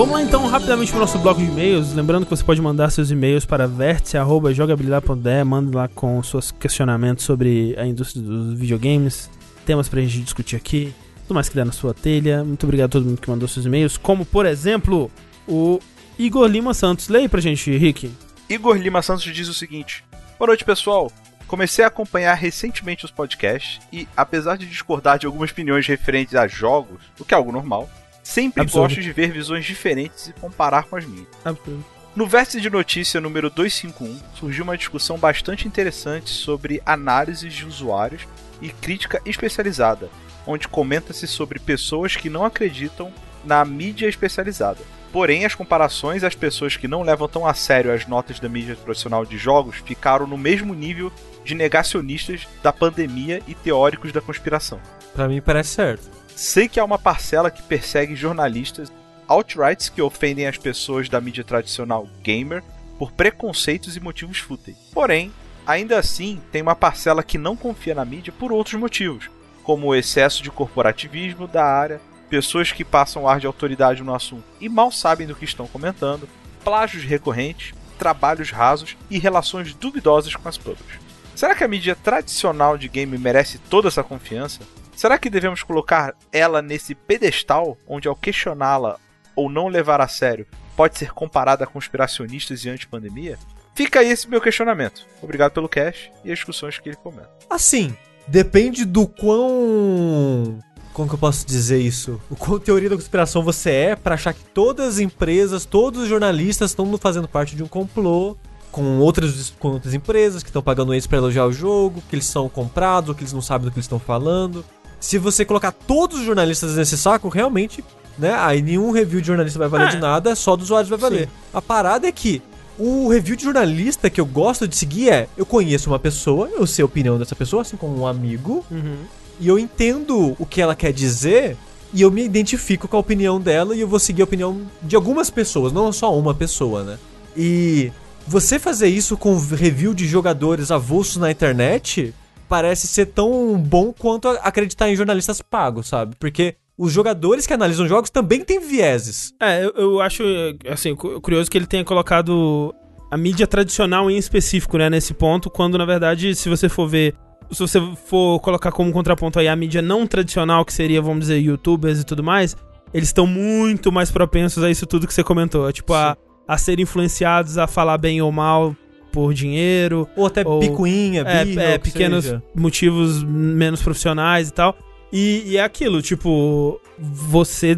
Vamos 0.00 0.14
lá 0.14 0.22
então 0.22 0.46
rapidamente 0.46 0.90
pro 0.90 0.98
nosso 0.98 1.18
bloco 1.18 1.42
de 1.42 1.46
e-mails. 1.46 1.92
Lembrando 1.92 2.24
que 2.24 2.30
você 2.30 2.42
pode 2.42 2.58
mandar 2.58 2.88
seus 2.88 3.10
e-mails 3.10 3.44
para 3.44 3.68
vértice.jogabilidade.de. 3.68 5.44
Manda 5.44 5.76
lá 5.76 5.88
com 5.88 6.22
seus 6.22 6.50
questionamentos 6.50 7.22
sobre 7.22 7.74
a 7.78 7.84
indústria 7.84 8.22
dos 8.22 8.58
videogames, 8.58 9.30
temas 9.66 9.90
pra 9.90 10.00
gente 10.00 10.22
discutir 10.22 10.56
aqui, 10.56 10.94
tudo 11.26 11.34
mais 11.34 11.50
que 11.50 11.54
der 11.54 11.66
na 11.66 11.72
sua 11.72 11.92
telha. 11.92 12.42
Muito 12.42 12.64
obrigado 12.64 12.88
a 12.88 12.92
todo 12.92 13.04
mundo 13.04 13.20
que 13.20 13.28
mandou 13.28 13.46
seus 13.46 13.66
e-mails, 13.66 13.98
como 13.98 14.24
por 14.24 14.46
exemplo 14.46 15.10
o 15.46 15.78
Igor 16.18 16.46
Lima 16.46 16.72
Santos. 16.72 17.10
Leia 17.10 17.24
aí 17.24 17.28
pra 17.28 17.42
gente, 17.42 17.70
Rick. 17.76 18.10
Igor 18.48 18.78
Lima 18.78 19.02
Santos 19.02 19.24
diz 19.24 19.48
o 19.48 19.54
seguinte: 19.54 20.02
Boa 20.38 20.46
noite, 20.46 20.64
pessoal. 20.64 21.12
Comecei 21.46 21.84
a 21.84 21.88
acompanhar 21.88 22.32
recentemente 22.32 23.04
os 23.04 23.10
podcasts 23.10 23.80
e, 23.92 24.08
apesar 24.16 24.56
de 24.56 24.64
discordar 24.64 25.18
de 25.18 25.26
algumas 25.26 25.50
opiniões 25.50 25.86
referentes 25.86 26.34
a 26.36 26.48
jogos, 26.48 27.02
o 27.18 27.24
que 27.24 27.34
é 27.34 27.36
algo 27.36 27.52
normal, 27.52 27.86
sempre 28.30 28.62
Absurdo. 28.62 28.88
gosto 28.88 29.02
de 29.02 29.12
ver 29.12 29.32
visões 29.32 29.64
diferentes 29.64 30.28
e 30.28 30.32
comparar 30.32 30.84
com 30.84 30.96
as 30.96 31.04
minhas. 31.04 31.26
Absurdo. 31.44 31.84
No 32.14 32.26
Vértice 32.26 32.60
de 32.60 32.70
Notícia 32.70 33.20
número 33.20 33.50
251, 33.50 34.18
surgiu 34.34 34.64
uma 34.64 34.76
discussão 34.76 35.16
bastante 35.16 35.66
interessante 35.66 36.30
sobre 36.30 36.82
análises 36.84 37.52
de 37.52 37.64
usuários 37.64 38.26
e 38.60 38.68
crítica 38.68 39.20
especializada, 39.24 40.08
onde 40.46 40.66
comenta-se 40.66 41.26
sobre 41.26 41.60
pessoas 41.60 42.16
que 42.16 42.28
não 42.28 42.44
acreditam 42.44 43.12
na 43.44 43.64
mídia 43.64 44.08
especializada. 44.08 44.80
Porém, 45.12 45.44
as 45.44 45.54
comparações 45.54 46.22
às 46.22 46.34
pessoas 46.34 46.76
que 46.76 46.86
não 46.86 47.02
levam 47.02 47.28
tão 47.28 47.46
a 47.46 47.54
sério 47.54 47.92
as 47.92 48.06
notas 48.06 48.38
da 48.38 48.48
mídia 48.48 48.76
profissional 48.76 49.24
de 49.24 49.36
jogos 49.36 49.76
ficaram 49.84 50.26
no 50.26 50.38
mesmo 50.38 50.72
nível 50.74 51.12
de 51.44 51.54
negacionistas 51.54 52.46
da 52.62 52.72
pandemia 52.72 53.42
e 53.46 53.54
teóricos 53.54 54.12
da 54.12 54.20
conspiração. 54.20 54.80
Pra 55.14 55.28
mim 55.28 55.40
parece 55.40 55.70
certo. 55.70 56.19
Sei 56.40 56.70
que 56.70 56.80
há 56.80 56.84
uma 56.86 56.98
parcela 56.98 57.50
que 57.50 57.62
persegue 57.62 58.16
jornalistas 58.16 58.90
outrights 59.28 59.90
que 59.90 60.00
ofendem 60.00 60.46
as 60.46 60.56
pessoas 60.56 61.06
da 61.06 61.20
mídia 61.20 61.44
tradicional 61.44 62.08
gamer 62.22 62.64
por 62.98 63.12
preconceitos 63.12 63.94
e 63.94 64.00
motivos 64.00 64.38
fúteis. 64.38 64.78
Porém, 64.90 65.30
ainda 65.66 65.98
assim, 65.98 66.40
tem 66.50 66.62
uma 66.62 66.74
parcela 66.74 67.22
que 67.22 67.36
não 67.36 67.54
confia 67.54 67.94
na 67.94 68.06
mídia 68.06 68.32
por 68.32 68.52
outros 68.52 68.80
motivos, 68.80 69.28
como 69.62 69.88
o 69.88 69.94
excesso 69.94 70.42
de 70.42 70.50
corporativismo 70.50 71.46
da 71.46 71.62
área, 71.62 72.00
pessoas 72.30 72.72
que 72.72 72.86
passam 72.86 73.28
ar 73.28 73.38
de 73.38 73.46
autoridade 73.46 74.02
no 74.02 74.14
assunto 74.14 74.44
e 74.58 74.66
mal 74.66 74.90
sabem 74.90 75.26
do 75.26 75.36
que 75.36 75.44
estão 75.44 75.66
comentando, 75.66 76.26
plágios 76.64 77.04
recorrentes, 77.04 77.74
trabalhos 77.98 78.50
rasos 78.50 78.96
e 79.10 79.18
relações 79.18 79.74
duvidosas 79.74 80.34
com 80.34 80.48
as 80.48 80.56
publishers. 80.56 81.02
Será 81.36 81.54
que 81.54 81.64
a 81.64 81.68
mídia 81.68 81.94
tradicional 81.94 82.78
de 82.78 82.88
game 82.88 83.18
merece 83.18 83.58
toda 83.58 83.88
essa 83.88 84.02
confiança? 84.02 84.60
Será 85.00 85.16
que 85.16 85.30
devemos 85.30 85.62
colocar 85.62 86.14
ela 86.30 86.60
nesse 86.60 86.94
pedestal 86.94 87.78
onde, 87.88 88.06
ao 88.06 88.14
questioná-la 88.14 88.98
ou 89.34 89.48
não 89.48 89.66
levar 89.66 89.98
a 89.98 90.06
sério, 90.06 90.46
pode 90.76 90.98
ser 90.98 91.14
comparada 91.14 91.64
a 91.64 91.66
conspiracionistas 91.66 92.66
e 92.66 92.68
antipandemia? 92.68 93.38
Fica 93.74 94.00
aí 94.00 94.10
esse 94.10 94.28
meu 94.28 94.42
questionamento. 94.42 95.06
Obrigado 95.22 95.52
pelo 95.52 95.70
cast 95.70 96.12
e 96.22 96.30
as 96.30 96.36
discussões 96.36 96.78
que 96.78 96.90
ele 96.90 96.96
comenta. 96.96 97.30
Assim, 97.48 97.96
depende 98.28 98.84
do 98.84 99.06
quão. 99.06 100.58
Como 100.92 101.08
que 101.08 101.14
eu 101.14 101.18
posso 101.18 101.46
dizer 101.46 101.80
isso? 101.80 102.20
O 102.28 102.36
quão 102.36 102.60
teoria 102.60 102.90
da 102.90 102.96
conspiração 102.96 103.42
você 103.42 103.70
é 103.70 103.96
pra 103.96 104.16
achar 104.16 104.34
que 104.34 104.44
todas 104.52 104.86
as 104.86 104.98
empresas, 104.98 105.64
todos 105.64 106.02
os 106.02 106.08
jornalistas 106.10 106.72
estão 106.72 106.98
fazendo 106.98 107.26
parte 107.26 107.56
de 107.56 107.62
um 107.62 107.68
complô 107.68 108.36
com 108.70 108.98
outras, 108.98 109.48
com 109.58 109.68
outras 109.68 109.94
empresas 109.94 110.42
que 110.42 110.50
estão 110.50 110.62
pagando 110.62 110.92
eles 110.92 111.06
pra 111.06 111.16
elogiar 111.16 111.46
o 111.46 111.52
jogo, 111.54 112.02
que 112.06 112.14
eles 112.14 112.26
são 112.26 112.50
comprados, 112.50 113.16
que 113.16 113.22
eles 113.22 113.32
não 113.32 113.40
sabem 113.40 113.64
do 113.64 113.70
que 113.70 113.78
eles 113.78 113.86
estão 113.86 113.98
falando. 113.98 114.62
Se 115.00 115.16
você 115.18 115.44
colocar 115.44 115.72
todos 115.72 116.20
os 116.20 116.26
jornalistas 116.26 116.76
nesse 116.76 116.96
saco, 116.98 117.28
realmente, 117.28 117.82
né? 118.18 118.34
Aí 118.34 118.60
nenhum 118.60 118.90
review 118.90 119.20
de 119.20 119.26
jornalista 119.28 119.58
vai 119.58 119.68
valer 119.68 119.88
É. 119.88 119.90
de 119.92 119.98
nada, 119.98 120.36
só 120.36 120.54
dos 120.54 120.66
usuários 120.66 120.90
vai 120.90 120.98
valer. 120.98 121.28
A 121.54 121.62
parada 121.62 122.06
é 122.06 122.12
que 122.12 122.42
o 122.78 123.08
review 123.08 123.34
de 123.36 123.44
jornalista 123.44 124.08
que 124.10 124.20
eu 124.20 124.26
gosto 124.26 124.68
de 124.68 124.76
seguir 124.76 125.08
é: 125.10 125.28
eu 125.36 125.46
conheço 125.46 125.88
uma 125.90 125.98
pessoa, 125.98 126.48
eu 126.52 126.66
sei 126.66 126.82
a 126.82 126.86
opinião 126.86 127.18
dessa 127.18 127.34
pessoa, 127.34 127.62
assim 127.62 127.76
como 127.76 127.98
um 127.98 128.06
amigo, 128.06 128.64
Uhum. 128.70 128.96
e 129.40 129.48
eu 129.48 129.58
entendo 129.58 130.36
o 130.38 130.44
que 130.46 130.60
ela 130.60 130.74
quer 130.74 130.92
dizer, 130.92 131.56
e 131.94 132.02
eu 132.02 132.10
me 132.10 132.22
identifico 132.22 132.86
com 132.86 132.96
a 132.96 133.00
opinião 133.00 133.40
dela, 133.40 133.74
e 133.74 133.80
eu 133.80 133.88
vou 133.88 133.98
seguir 133.98 134.20
a 134.20 134.24
opinião 134.24 134.60
de 134.82 134.94
algumas 134.96 135.30
pessoas, 135.30 135.72
não 135.72 135.90
só 135.92 136.16
uma 136.16 136.34
pessoa, 136.34 136.84
né? 136.84 136.98
E 137.36 137.90
você 138.26 138.58
fazer 138.58 138.88
isso 138.88 139.16
com 139.16 139.36
review 139.38 139.94
de 139.94 140.06
jogadores 140.06 140.70
avulsos 140.70 141.16
na 141.16 141.30
internet 141.30 142.14
parece 142.50 142.88
ser 142.88 143.06
tão 143.06 143.56
bom 143.56 143.92
quanto 143.96 144.26
acreditar 144.28 144.90
em 144.90 144.96
jornalistas 144.96 145.40
pagos, 145.40 145.86
sabe? 145.86 146.16
Porque 146.18 146.56
os 146.76 146.92
jogadores 146.92 147.46
que 147.46 147.52
analisam 147.54 147.86
jogos 147.86 148.10
também 148.10 148.44
têm 148.44 148.58
vieses. 148.58 149.32
É, 149.40 149.64
eu, 149.64 149.72
eu 149.76 150.00
acho, 150.00 150.22
assim, 150.68 150.96
cu- 150.96 151.20
curioso 151.20 151.48
que 151.48 151.56
ele 151.56 151.66
tenha 151.66 151.84
colocado 151.84 152.74
a 153.10 153.16
mídia 153.16 153.46
tradicional 153.46 154.10
em 154.10 154.16
específico, 154.16 154.76
né, 154.78 154.90
nesse 154.90 155.14
ponto, 155.14 155.48
quando 155.48 155.78
na 155.78 155.84
verdade, 155.84 156.34
se 156.34 156.48
você 156.48 156.68
for 156.68 156.88
ver, 156.88 157.14
se 157.52 157.60
você 157.60 157.80
for 158.06 158.40
colocar 158.40 158.72
como 158.72 158.90
contraponto 158.92 159.38
aí 159.38 159.46
a 159.46 159.54
mídia 159.54 159.80
não 159.82 160.06
tradicional, 160.06 160.64
que 160.64 160.72
seria, 160.72 161.00
vamos 161.00 161.20
dizer, 161.20 161.38
youtubers 161.38 162.00
e 162.00 162.04
tudo 162.04 162.22
mais, 162.22 162.56
eles 162.92 163.08
estão 163.10 163.26
muito 163.26 163.92
mais 163.92 164.10
propensos 164.10 164.64
a 164.64 164.70
isso 164.70 164.86
tudo 164.86 165.06
que 165.06 165.14
você 165.14 165.22
comentou, 165.22 165.70
tipo, 165.72 165.92
a, 165.94 166.16
a 166.48 166.58
ser 166.58 166.80
influenciados 166.80 167.58
a 167.58 167.66
falar 167.68 167.98
bem 167.98 168.20
ou 168.20 168.32
mal 168.32 168.74
por 169.10 169.34
dinheiro, 169.34 170.08
Ou 170.16 170.26
até 170.26 170.46
Ou- 170.46 170.60
picuinha, 170.60 171.22
é, 171.26 171.44
birra, 171.44 171.62
é, 171.62 171.78
que 171.78 171.90
pequenos 171.92 172.24
seja. 172.24 172.42
motivos 172.54 173.22
menos 173.22 173.82
profissionais 173.82 174.48
e 174.48 174.52
tal. 174.52 174.76
E, 175.12 175.42
e 175.46 175.56
é 175.56 175.64
aquilo, 175.64 176.00
tipo, 176.00 176.80
você 176.98 177.76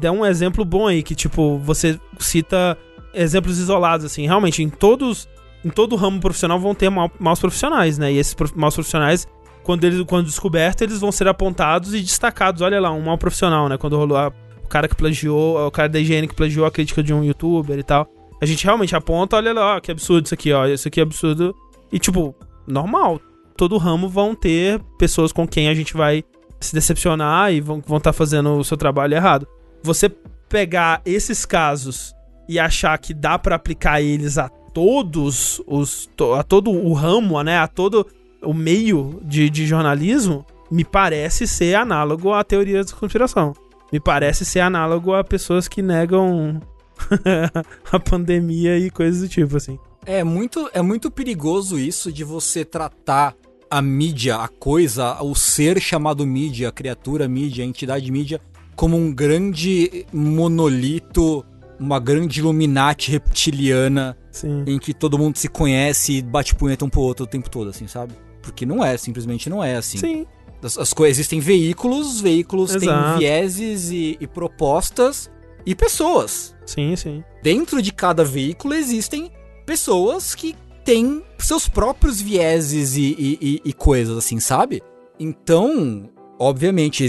dá 0.00 0.10
um 0.10 0.24
exemplo 0.24 0.64
bom 0.64 0.86
aí, 0.86 1.02
que, 1.02 1.14
tipo, 1.14 1.58
você 1.58 1.98
cita 2.18 2.76
exemplos 3.12 3.58
isolados, 3.58 4.06
assim, 4.06 4.24
realmente, 4.26 4.62
em 4.62 4.70
todos, 4.70 5.28
em 5.64 5.68
todo 5.68 5.94
ramo 5.96 6.20
profissional 6.20 6.58
vão 6.58 6.74
ter 6.74 6.88
maus 6.90 7.38
profissionais, 7.40 7.98
né? 7.98 8.10
E 8.12 8.16
esses 8.18 8.32
prof- 8.32 8.54
maus 8.56 8.74
profissionais, 8.74 9.28
quando 9.62 9.84
eles, 9.84 10.02
quando 10.06 10.24
descobertos, 10.26 10.80
eles 10.82 11.00
vão 11.00 11.12
ser 11.12 11.28
apontados 11.28 11.92
e 11.92 12.00
destacados. 12.00 12.62
Olha 12.62 12.80
lá, 12.80 12.90
um 12.92 13.02
mau 13.02 13.18
profissional, 13.18 13.68
né? 13.68 13.76
Quando 13.76 13.96
rolou 13.98 14.16
a- 14.16 14.32
o 14.64 14.68
cara 14.68 14.88
que 14.88 14.94
plagiou, 14.96 15.66
o 15.66 15.70
cara 15.70 15.88
da 15.88 15.98
higiene 16.00 16.28
que 16.28 16.34
plagiou 16.34 16.64
a 16.64 16.70
crítica 16.70 17.02
de 17.02 17.12
um 17.12 17.22
youtuber 17.24 17.78
e 17.78 17.82
tal. 17.82 18.08
A 18.40 18.46
gente 18.46 18.64
realmente 18.64 18.96
aponta, 18.96 19.36
olha 19.36 19.52
lá, 19.52 19.80
que 19.80 19.90
absurdo 19.90 20.24
isso 20.24 20.34
aqui, 20.34 20.52
ó, 20.52 20.66
isso 20.66 20.88
aqui 20.88 21.00
é 21.00 21.02
absurdo. 21.02 21.54
E, 21.92 21.98
tipo, 21.98 22.34
normal. 22.66 23.20
Todo 23.56 23.76
ramo 23.76 24.08
vão 24.08 24.34
ter 24.34 24.80
pessoas 24.98 25.32
com 25.32 25.46
quem 25.46 25.68
a 25.68 25.74
gente 25.74 25.94
vai 25.94 26.24
se 26.58 26.74
decepcionar 26.74 27.52
e 27.52 27.60
vão 27.60 27.82
estar 27.96 28.12
fazendo 28.12 28.56
o 28.56 28.64
seu 28.64 28.76
trabalho 28.76 29.14
errado. 29.14 29.46
Você 29.82 30.10
pegar 30.48 31.02
esses 31.04 31.44
casos 31.44 32.14
e 32.48 32.58
achar 32.58 32.96
que 32.98 33.12
dá 33.12 33.38
pra 33.38 33.56
aplicar 33.56 34.00
eles 34.00 34.38
a 34.38 34.48
todos 34.48 35.60
os. 35.66 36.08
a 36.38 36.42
todo 36.42 36.70
o 36.70 36.92
ramo, 36.92 37.42
né? 37.42 37.58
A 37.58 37.66
todo 37.66 38.06
o 38.42 38.54
meio 38.54 39.20
de, 39.22 39.50
de 39.50 39.66
jornalismo, 39.66 40.44
me 40.70 40.84
parece 40.84 41.46
ser 41.46 41.74
análogo 41.74 42.32
à 42.32 42.42
teoria 42.42 42.82
da 42.82 42.92
conspiração. 42.92 43.52
Me 43.92 44.00
parece 44.00 44.44
ser 44.44 44.60
análogo 44.60 45.14
a 45.14 45.24
pessoas 45.24 45.68
que 45.68 45.82
negam 45.82 46.60
a 47.90 48.00
pandemia 48.00 48.78
e 48.78 48.90
coisas 48.90 49.22
do 49.22 49.28
tipo, 49.28 49.56
assim. 49.56 49.78
É 50.06 50.24
muito, 50.24 50.68
é 50.72 50.80
muito 50.80 51.10
perigoso 51.10 51.78
isso 51.78 52.10
de 52.10 52.24
você 52.24 52.64
tratar 52.64 53.34
a 53.70 53.80
mídia, 53.80 54.36
a 54.36 54.48
coisa, 54.48 55.22
o 55.22 55.34
ser 55.34 55.80
chamado 55.80 56.26
mídia, 56.26 56.68
a 56.68 56.72
criatura 56.72 57.28
mídia, 57.28 57.64
a 57.64 57.66
entidade 57.66 58.10
mídia, 58.10 58.40
como 58.74 58.96
um 58.96 59.12
grande 59.12 60.06
monolito, 60.12 61.44
uma 61.78 62.00
grande 62.00 62.40
Illuminati 62.40 63.10
reptiliana 63.10 64.16
Sim. 64.32 64.64
em 64.66 64.78
que 64.78 64.92
todo 64.92 65.18
mundo 65.18 65.36
se 65.36 65.48
conhece 65.48 66.14
e 66.14 66.22
bate 66.22 66.54
punheta 66.54 66.84
um 66.84 66.88
pro 66.88 67.00
outro 67.00 67.24
o 67.24 67.28
tempo 67.28 67.48
todo, 67.48 67.70
assim, 67.70 67.86
sabe? 67.86 68.14
Porque 68.42 68.66
não 68.66 68.84
é, 68.84 68.96
simplesmente 68.96 69.48
não 69.48 69.62
é 69.62 69.76
assim. 69.76 69.98
Sim. 69.98 70.26
As, 70.62 70.76
as 70.76 70.92
coisas 70.92 71.18
existem 71.18 71.40
veículos, 71.40 72.14
os 72.14 72.20
veículos 72.20 72.70
têm 72.74 72.88
Exato. 72.88 73.18
vieses 73.18 73.90
e, 73.90 74.16
e 74.20 74.26
propostas 74.26 75.30
e 75.64 75.74
pessoas. 75.74 76.54
Sim, 76.66 76.94
sim. 76.96 77.24
Dentro 77.42 77.80
de 77.82 77.92
cada 77.92 78.24
veículo 78.24 78.74
existem 78.74 79.30
pessoas 79.66 80.34
que 80.34 80.54
têm 80.84 81.22
seus 81.38 81.68
próprios 81.68 82.20
vieses 82.20 82.96
e, 82.96 83.38
e- 83.40 83.60
e- 83.64 83.72
coisas 83.72 84.16
assim, 84.16 84.40
sabe? 84.40 84.82
Então, 85.18 86.08
obviamente, 86.38 87.06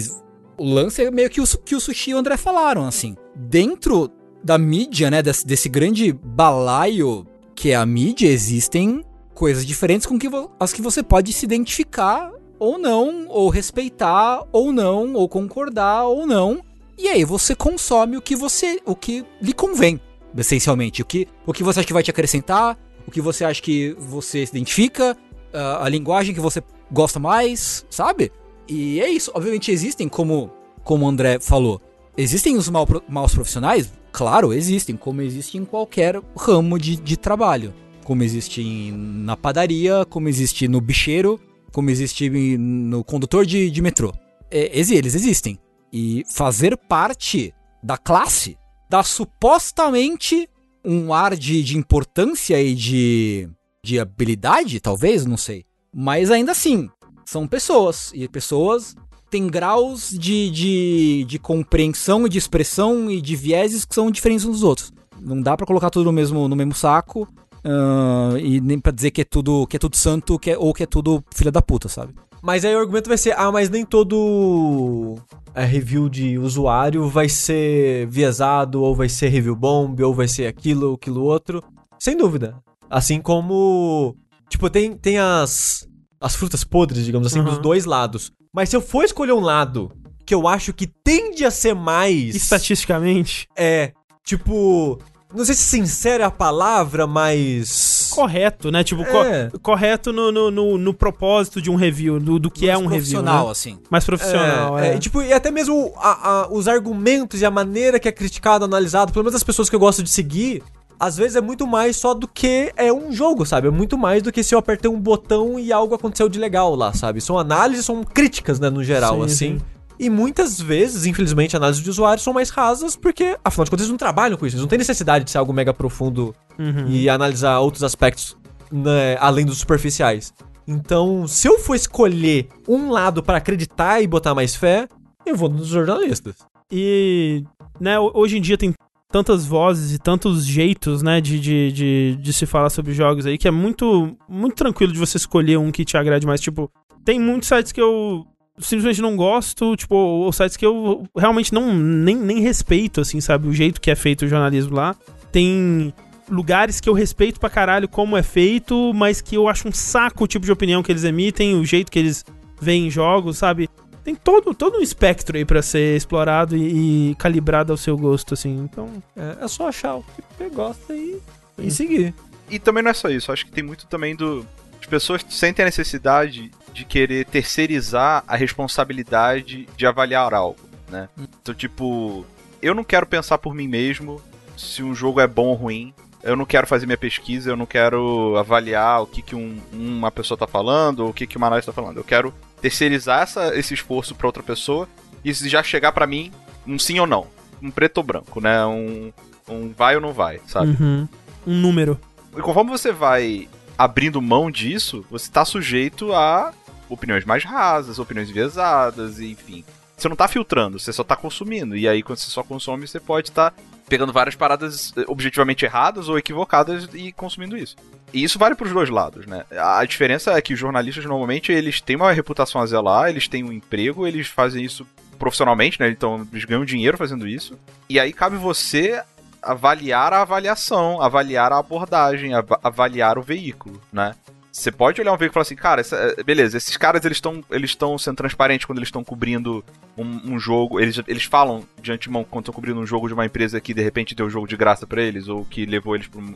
o 0.58 0.66
lance 0.66 1.04
é 1.04 1.10
meio 1.10 1.30
que 1.30 1.42
o, 1.42 1.46
que 1.66 1.76
o 1.76 1.80
Sushi 1.80 2.12
e 2.12 2.14
o 2.14 2.18
André 2.18 2.38
falaram, 2.38 2.86
assim. 2.86 3.16
Dentro 3.36 4.12
da 4.44 4.58
mídia, 4.58 5.10
né, 5.10 5.22
desse, 5.22 5.46
desse 5.46 5.70
grande 5.70 6.12
balaio 6.12 7.26
que 7.56 7.72
é 7.72 7.76
a 7.76 7.86
mídia, 7.86 8.28
existem 8.28 9.04
coisas 9.34 9.66
diferentes 9.66 10.06
com 10.06 10.18
que 10.20 10.28
as 10.60 10.74
que 10.74 10.82
você 10.82 11.02
pode 11.02 11.32
se 11.32 11.46
identificar 11.46 12.32
ou 12.60 12.78
não, 12.78 13.26
ou 13.28 13.50
respeitar 13.50 14.44
ou 14.52 14.72
não, 14.72 15.14
ou 15.14 15.28
concordar 15.28 16.06
ou 16.06 16.28
não. 16.28 16.62
E 17.02 17.08
aí 17.08 17.26
você 17.26 17.56
consome 17.56 18.16
o 18.16 18.22
que 18.22 18.36
você, 18.36 18.80
o 18.86 18.96
que 18.96 19.26
lhe 19.42 19.54
convém, 19.54 20.00
essencialmente, 20.38 21.02
o 21.02 21.06
que, 21.06 21.28
o 21.48 21.52
que 21.52 21.64
você 21.64 21.80
acha 21.80 21.88
que 21.88 21.94
vai 21.94 22.04
te 22.04 22.12
acrescentar, 22.12 22.78
o 23.08 23.12
que 23.12 23.20
você 23.20 23.44
acha 23.44 23.60
que 23.60 23.96
você 23.98 24.46
se 24.46 24.52
identifica, 24.52 25.18
a, 25.52 25.86
a 25.86 25.90
linguagem 25.90 26.32
que 26.36 26.40
você 26.40 26.62
gosta 26.92 27.20
mais, 27.20 27.84
sabe? 27.90 28.32
E 28.68 29.02
é 29.02 29.10
isso. 29.10 29.32
Obviamente 29.34 29.72
existem, 29.72 30.08
como 30.08 30.52
como 30.84 31.06
o 31.06 31.10
André 31.10 31.40
falou, 31.40 31.82
existem 32.16 32.56
os 32.56 32.70
mal, 32.70 32.88
maus 33.10 33.34
profissionais? 33.34 33.92
Claro, 34.12 34.54
existem, 34.54 34.96
como 34.96 35.24
existe 35.24 35.58
em 35.58 35.66
qualquer 35.66 36.22
ramo 36.38 36.78
de, 36.78 36.98
de 36.98 37.18
trabalho. 37.18 37.74
Como 38.04 38.22
existe 38.22 38.62
em- 38.62 38.92
na 38.92 39.36
padaria, 39.36 40.06
como 40.06 40.30
existe 40.30 40.68
no 40.68 40.80
bicheiro, 40.80 41.40
como 41.72 41.90
existe 41.90 42.30
no 42.60 43.04
condutor 43.04 43.44
de, 43.44 43.72
de 43.72 43.82
metrô. 43.82 44.14
É, 44.52 44.70
eles 44.78 45.16
existem. 45.16 45.58
E 45.92 46.24
fazer 46.28 46.78
parte 46.78 47.54
da 47.84 47.98
classe 47.98 48.58
dá 48.90 49.04
supostamente 49.04 50.50
um 50.84 51.14
ar 51.14 51.36
de, 51.36 51.64
de 51.64 51.78
importância 51.78 52.62
e 52.62 52.74
de, 52.74 53.50
de 53.84 54.00
habilidade, 54.00 54.80
talvez, 54.80 55.26
não 55.26 55.38
sei. 55.38 55.66
Mas 55.94 56.32
ainda 56.32 56.52
assim, 56.52 56.90
são 57.26 57.48
pessoas. 57.48 58.12
E 58.14 58.28
pessoas 58.28 58.96
têm 59.30 59.48
graus 59.48 60.10
de, 60.10 60.50
de, 60.50 61.26
de 61.26 61.40
compreensão 61.40 62.26
e 62.26 62.30
de 62.30 62.38
expressão 62.38 63.10
e 63.10 63.22
de 63.22 63.36
vieses 63.36 63.86
que 63.86 63.96
são 63.96 64.12
diferentes 64.12 64.46
uns 64.46 64.58
dos 64.58 64.64
outros. 64.64 64.92
Não 65.20 65.42
dá 65.42 65.56
pra 65.56 65.66
colocar 65.66 65.90
tudo 65.90 66.06
no 66.06 66.12
mesmo, 66.12 66.48
no 66.48 66.56
mesmo 66.56 66.74
saco. 66.74 67.28
Ah, 67.64 68.34
e 68.40 68.60
nem 68.62 68.80
pra 68.80 68.92
dizer 68.92 69.12
que 69.12 69.22
é 69.22 69.26
tudo, 69.26 69.66
que 69.68 69.76
é 69.76 69.80
tudo 69.80 69.96
santo 69.96 70.38
que 70.40 70.52
é- 70.52 70.58
ou 70.58 70.74
que 70.74 70.84
é 70.84 70.86
tudo 70.86 71.24
filha 71.34 71.52
da 71.52 71.62
puta, 71.62 71.88
sabe? 71.88 72.14
Mas 72.42 72.66
aí 72.66 72.76
o 72.76 72.80
argumento 72.80 73.08
vai 73.08 73.18
ser, 73.18 73.38
ah, 73.38 73.52
mas 73.52 73.70
nem 73.70 73.86
todo 73.86 75.16
é, 75.54 75.64
review 75.64 76.10
de 76.10 76.38
usuário 76.40 77.08
vai 77.08 77.30
ser 77.30 78.08
viesado, 78.08 78.82
ou 78.82 78.96
vai 78.96 79.08
ser 79.10 79.28
review 79.30 79.56
bomb, 79.56 80.02
ou 80.02 80.14
vai 80.14 80.28
ser 80.28 80.48
aquilo, 80.48 80.90
ou 80.90 80.96
aquilo 80.96 81.22
outro. 81.24 81.64
Sem 82.00 82.18
dúvida. 82.18 82.56
Assim 82.90 83.22
como, 83.22 84.16
tipo, 84.50 84.70
tem, 84.70 84.94
tem 84.96 85.20
as, 85.20 85.88
as 86.20 86.36
frutas 86.36 86.64
podres, 86.64 87.06
digamos 87.06 87.28
assim, 87.28 87.40
Uhum. 87.40 87.46
dos 87.46 87.58
dois 87.60 87.86
lados. 87.86 88.32
Mas 88.54 88.70
se 88.70 88.76
eu 88.76 88.82
for 88.82 89.04
escolher 89.04 89.34
um 89.34 89.40
lado 89.40 89.92
que 90.26 90.34
eu 90.34 90.48
acho 90.48 90.74
que 90.74 90.88
tende 90.88 91.46
a 91.46 91.52
ser 91.52 91.76
mais... 91.76 92.34
Estatisticamente, 92.36 93.48
É, 93.56 93.92
tipo... 94.26 94.98
Não 95.34 95.46
sei 95.46 95.56
se 95.56 95.64
sincera 95.64 96.24
é 96.24 96.28
a 96.28 96.32
palavra, 96.32 97.08
mas... 97.08 98.10
correto, 98.14 98.70
né? 98.72 98.84
Tipo, 98.84 99.06
co- 99.06 99.24
É. 99.24 99.50
correto 99.62 100.12
no, 100.12 100.32
no, 100.32 100.52
no- 100.52 100.78
no 100.78 100.94
propósito 100.94 101.62
de 101.62 101.70
um 101.70 101.76
review, 101.76 102.20
do, 102.20 102.38
do 102.38 102.52
que 102.52 102.70
é 102.70 102.78
um 102.78 102.82
review. 102.82 102.98
profissional, 103.22 103.46
Né? 103.46 103.52
assim. 103.52 103.80
Mais 103.90 104.04
profissional, 104.06 104.78
É, 104.80 104.90
é. 104.90 104.92
é, 104.92 104.96
e, 104.96 105.00
tipo, 105.00 105.22
e 105.22 105.32
até 105.32 105.50
mesmo 105.50 105.94
a- 105.98 106.30
a- 106.42 106.48
os 106.52 106.68
argumentos 106.68 107.42
e 107.42 107.46
a 107.46 107.52
maneira 107.52 108.00
que 108.00 108.08
é 108.08 108.12
criticado, 108.12 108.66
analisado, 108.66 109.12
pelo 109.14 109.24
menos 109.24 109.36
as 109.36 109.44
pessoas 109.44 109.70
que 109.70 109.76
eu 109.76 109.80
gosto 109.80 110.04
de 110.04 110.10
seguir, 110.10 110.62
às 111.00 111.18
vezes 111.18 111.36
é 111.36 111.42
muito 111.42 111.66
mais 111.66 111.96
só 111.98 112.14
do 112.14 112.28
que 112.28 112.72
é 112.76 112.92
um 112.94 113.12
jogo, 113.12 113.46
sabe? 113.46 113.68
É 113.68 113.72
muito 113.72 113.98
mais 113.98 114.22
do 114.22 114.32
que 114.32 114.44
se 114.44 114.54
eu 114.54 114.60
apertei 114.60 114.92
um 114.92 115.00
botão 115.00 115.58
e 115.58 115.72
algo 115.74 115.96
aconteceu 115.96 116.28
de 116.30 116.38
legal 116.38 116.76
lá, 116.76 116.94
sabe? 116.94 117.20
São 117.22 117.40
análises, 117.40 117.86
são 117.86 118.04
críticas, 118.04 118.60
né, 118.60 118.70
no 118.70 118.84
geral, 118.84 119.16
Sim, 119.20 119.24
assim. 119.26 119.36
sim. 119.36 119.62
E 120.02 120.10
muitas 120.10 120.60
vezes, 120.60 121.06
infelizmente, 121.06 121.56
análises 121.56 121.84
de 121.84 121.90
usuários 121.90 122.24
são 122.24 122.34
mais 122.34 122.50
rasas 122.50 122.96
porque, 122.96 123.38
afinal 123.46 123.66
de 123.66 123.70
contas, 123.72 123.84
eles 123.84 123.92
não 123.92 123.98
trabalham 123.98 124.36
com 124.36 124.48
isso. 124.48 124.56
Eles 124.56 124.62
não 124.64 124.68
têm 124.68 124.80
necessidade 124.80 125.24
de 125.26 125.30
ser 125.32 125.38
algo 125.38 125.54
mega 125.54 125.74
profundo 125.74 126.34
Uhum. 126.58 126.88
e 126.90 127.08
analisar 127.08 127.60
outros 127.60 127.84
aspectos 127.84 128.36
né, 128.72 129.16
além 129.20 129.46
dos 129.46 129.60
superficiais. 129.60 130.34
Então, 130.68 131.28
se 131.28 131.48
eu 131.48 131.60
for 131.60 131.76
escolher 131.76 132.48
um 132.68 132.90
lado 132.90 133.22
pra 133.22 133.38
acreditar 133.38 134.02
e 134.02 134.08
botar 134.08 134.34
mais 134.34 134.56
fé, 134.56 134.88
eu 135.26 135.36
vou 135.36 135.50
nos 135.50 135.68
jornalistas. 135.68 136.36
E, 136.72 137.44
né, 137.80 138.00
ho- 138.00 138.12
hoje 138.14 138.38
em 138.38 138.42
dia 138.42 138.58
tem 138.58 138.74
tantas 139.12 139.46
vozes 139.46 139.94
e 139.94 140.00
tantos 140.00 140.46
jeitos, 140.46 141.02
né, 141.04 141.20
de, 141.20 141.40
de, 141.40 141.72
de, 141.72 142.16
de 142.22 142.34
se 142.34 142.46
falar 142.46 142.70
sobre 142.70 142.94
jogos 142.94 143.26
aí, 143.26 143.38
que 143.38 143.48
é 143.48 143.52
muito, 143.52 144.16
muito 144.30 144.56
tranquilo 144.56 144.94
de 144.94 145.00
você 145.00 145.18
escolher 145.18 145.58
um 145.58 145.72
que 145.72 145.84
te 145.84 145.98
agrade 145.98 146.26
mais. 146.26 146.40
Tipo, 146.40 146.72
tem 147.04 147.20
muitos 147.20 147.50
sites 147.50 147.72
que 147.72 147.82
eu 147.82 148.26
simplesmente 148.62 149.02
não 149.02 149.16
gosto, 149.16 149.76
tipo, 149.76 149.96
ou 149.96 150.32
sites 150.32 150.58
que 150.58 150.66
eu 150.66 151.04
realmente 151.18 151.54
não, 151.54 151.74
nem, 151.74 152.16
nem 152.16 152.40
respeito, 152.40 153.02
assim, 153.02 153.20
sabe, 153.20 153.48
o 153.48 153.54
jeito 153.54 153.82
que 153.82 153.92
é 153.92 153.96
feito 153.96 154.26
o 154.26 154.28
jornalismo 154.28 154.76
lá. 154.76 154.96
Tem 155.32 155.94
lugares 156.30 156.80
que 156.80 156.90
eu 156.90 156.94
respeito 156.94 157.40
pra 157.40 157.50
caralho 157.50 157.88
como 157.88 158.16
é 158.16 158.24
feito, 158.24 158.94
mas 158.94 159.22
que 159.22 159.36
eu 159.36 159.48
acho 159.48 159.68
um 159.68 159.72
saco 159.72 160.24
o 160.24 160.28
tipo 160.28 160.46
de 160.46 160.52
opinião 160.52 160.82
que 160.82 160.92
eles 160.92 161.04
emitem, 161.04 161.56
o 161.56 161.66
jeito 161.66 161.92
que 161.92 162.00
eles 162.00 162.24
veem 162.60 162.90
jogos, 162.90 163.38
sabe? 163.38 163.70
Tem 164.04 164.16
todo, 164.16 164.54
todo 164.54 164.80
um 164.80 164.82
espectro 164.82 165.38
aí 165.38 165.46
pra 165.46 165.62
ser 165.62 165.96
explorado 165.96 166.58
e, 166.58 167.12
e 167.12 167.16
calibrado 167.16 167.72
ao 167.72 167.78
seu 167.78 167.98
gosto, 167.98 168.34
assim. 168.34 168.58
Então, 168.64 168.90
É, 169.16 169.46
é 169.46 169.48
só 169.48 169.68
achar 169.68 169.96
o 169.96 170.04
que 170.04 170.24
você 170.38 170.50
gosta 170.50 170.96
e, 170.96 171.20
e 171.58 171.70
seguir. 171.70 172.14
E 172.50 172.58
também 172.58 172.82
não 172.84 172.92
é 172.92 172.94
só 172.94 173.10
isso, 173.10 173.32
acho 173.32 173.46
que 173.46 173.52
tem 173.52 173.64
muito 173.64 173.86
também 173.88 174.16
do. 174.16 174.46
As 174.80 174.88
pessoas 174.88 175.24
sentem 175.30 175.62
a 175.62 175.66
necessidade 175.68 176.50
de 176.74 176.86
querer 176.86 177.26
terceirizar 177.26 178.24
a 178.28 178.36
responsabilidade 178.36 179.68
de 179.78 179.86
avaliar 179.86 180.34
algo, 180.34 180.60
né? 180.90 181.10
Então, 181.42 181.54
tipo, 181.54 182.26
eu 182.62 182.74
não 182.74 182.84
quero 182.84 183.06
pensar 183.06 183.38
por 183.38 183.54
mim 183.54 183.68
mesmo 183.68 184.22
se 184.58 184.82
um 184.84 184.94
jogo 184.96 185.20
é 185.20 185.28
bom 185.28 185.48
ou 185.48 185.54
ruim. 185.56 185.94
Eu 186.24 186.36
não 186.36 186.46
quero 186.46 186.68
fazer 186.68 186.86
minha 186.86 186.98
pesquisa, 186.98 187.50
eu 187.50 187.58
não 187.58 187.66
quero 187.66 188.36
avaliar 188.38 189.02
o 189.02 189.08
que, 189.08 189.22
que 189.24 189.36
um- 189.36 189.60
uma 189.74 190.12
pessoa 190.12 190.38
tá 190.38 190.46
falando 190.46 191.00
ou 191.02 191.10
o 191.10 191.14
que, 191.14 191.26
que 191.26 191.36
uma 191.38 191.48
análise 191.48 191.66
tá 191.66 191.74
falando. 191.74 191.98
Eu 191.98 192.04
quero 192.04 192.32
terceirizar 192.62 193.24
essa, 193.24 193.58
esse 193.58 193.74
esforço 193.74 194.14
pra 194.14 194.28
outra 194.28 194.44
pessoa 194.44 194.88
e 195.26 195.34
se 195.34 195.50
já 195.50 195.64
chegar 195.64 195.92
pra 195.92 196.06
mim 196.06 196.32
um 196.68 196.78
sim 196.78 197.00
ou 197.00 197.08
não. 197.08 197.26
Um 197.62 197.72
preto 197.72 197.98
ou 197.98 198.04
branco, 198.04 198.40
né? 198.40 198.64
Um, 198.66 199.12
um 199.50 199.74
vai 199.76 199.96
ou 199.96 200.02
não 200.02 200.14
vai, 200.14 200.40
sabe? 200.48 200.78
uhum. 200.80 201.08
um 201.48 201.60
número. 201.60 202.00
E 202.38 202.42
conforme 202.42 202.70
você 202.70 202.92
vai 202.92 203.50
abrindo 203.76 204.22
mão 204.22 204.52
disso, 204.52 205.04
você 205.10 205.30
tá 205.32 205.44
sujeito 205.44 206.14
a 206.14 206.54
opiniões 206.94 207.26
mais 207.26 207.44
rasas, 207.44 208.00
opiniões 208.00 208.30
enviesadas, 208.30 209.20
enfim. 209.20 209.64
Você 209.98 210.10
não 210.10 210.16
tá 210.16 210.28
filtrando, 210.28 210.80
você 210.80 210.92
só 210.92 211.04
tá 211.04 211.16
consumindo. 211.16 211.76
E 211.78 211.88
aí, 211.88 212.02
quando 212.02 212.18
você 212.18 212.30
só 212.32 212.44
consome, 212.44 212.88
você 212.88 213.00
pode 213.00 213.30
estar 213.30 213.54
pegando 213.88 214.12
várias 214.12 214.36
paradas 214.36 214.94
eh, 214.98 215.04
objetivamente 215.08 215.64
erradas 215.66 216.10
ou 216.10 216.18
equivocadas 216.18 216.88
e 216.94 217.12
consumindo 217.12 217.56
isso. 217.58 217.76
E 218.14 218.24
isso 218.24 218.40
vale 218.40 218.56
pros 218.56 218.72
dois 218.72 218.90
lados, 218.90 219.26
né? 219.28 219.46
A 219.52 219.86
diferença 219.86 220.32
é 220.32 220.42
que 220.42 220.54
os 220.54 220.60
jornalistas, 220.60 221.06
normalmente, 221.06 221.52
eles 221.52 221.80
têm 221.82 221.96
uma 221.98 222.12
reputação 222.12 222.60
a 222.62 222.66
zelar, 222.66 223.10
eles 223.10 223.28
têm 223.28 223.44
um 223.44 223.52
emprego, 223.54 224.08
eles 224.08 224.28
fazem 224.28 224.64
isso 224.66 224.88
profissionalmente, 225.20 225.80
né? 225.80 225.88
Então, 225.90 226.28
eles 226.32 226.46
ganham 226.46 226.66
dinheiro 226.66 226.98
fazendo 226.98 227.28
isso. 227.28 227.58
E 227.88 228.00
aí 228.00 228.12
cabe 228.12 228.38
você 228.38 229.04
avaliar 229.42 230.14
a 230.14 230.22
avaliação, 230.22 231.02
avaliar 231.02 231.52
a 231.52 231.60
abordagem, 231.60 232.34
ava- 232.34 232.60
avaliar 232.64 233.18
o 233.18 233.22
veículo, 233.22 233.80
né? 233.94 234.16
Você 234.52 234.70
pode 234.72 235.00
olhar 235.00 235.14
um 235.14 235.18
veículo 235.18 235.32
e 235.32 235.36
falar 235.36 235.42
assim, 235.44 235.56
cara, 235.56 235.80
essa- 235.82 235.96
eh, 236.18 236.24
beleza, 236.24 236.58
esses 236.58 236.76
caras 236.76 237.06
eles 237.06 237.18
estão 237.18 237.42
eles 237.50 237.78
sendo 238.00 238.16
transparentes 238.18 238.66
quando 238.66 238.80
eles 238.80 238.88
estão 238.90 239.04
cobrindo 239.04 239.64
um, 239.98 240.34
um 240.34 240.40
jogo, 240.40 240.80
eles, 240.80 241.00
eles 241.08 241.24
falam 241.24 241.64
de 241.82 241.92
antemão 241.92 242.24
quando 242.26 242.44
estão 242.44 242.54
cobrindo 242.54 242.80
um 242.80 242.86
jogo 242.86 243.08
de 243.08 243.14
uma 243.14 243.26
empresa 243.26 243.62
que 243.62 243.74
de 243.74 243.82
repente 243.82 244.14
deu 244.14 244.30
jogo 244.30 244.48
de 244.48 244.58
graça 244.58 244.86
pra 244.86 245.02
eles 245.02 245.28
ou 245.30 245.46
que 245.46 245.66
levou 245.66 245.96
eles 245.96 246.10
um, 246.14 246.20
um, 246.22 246.34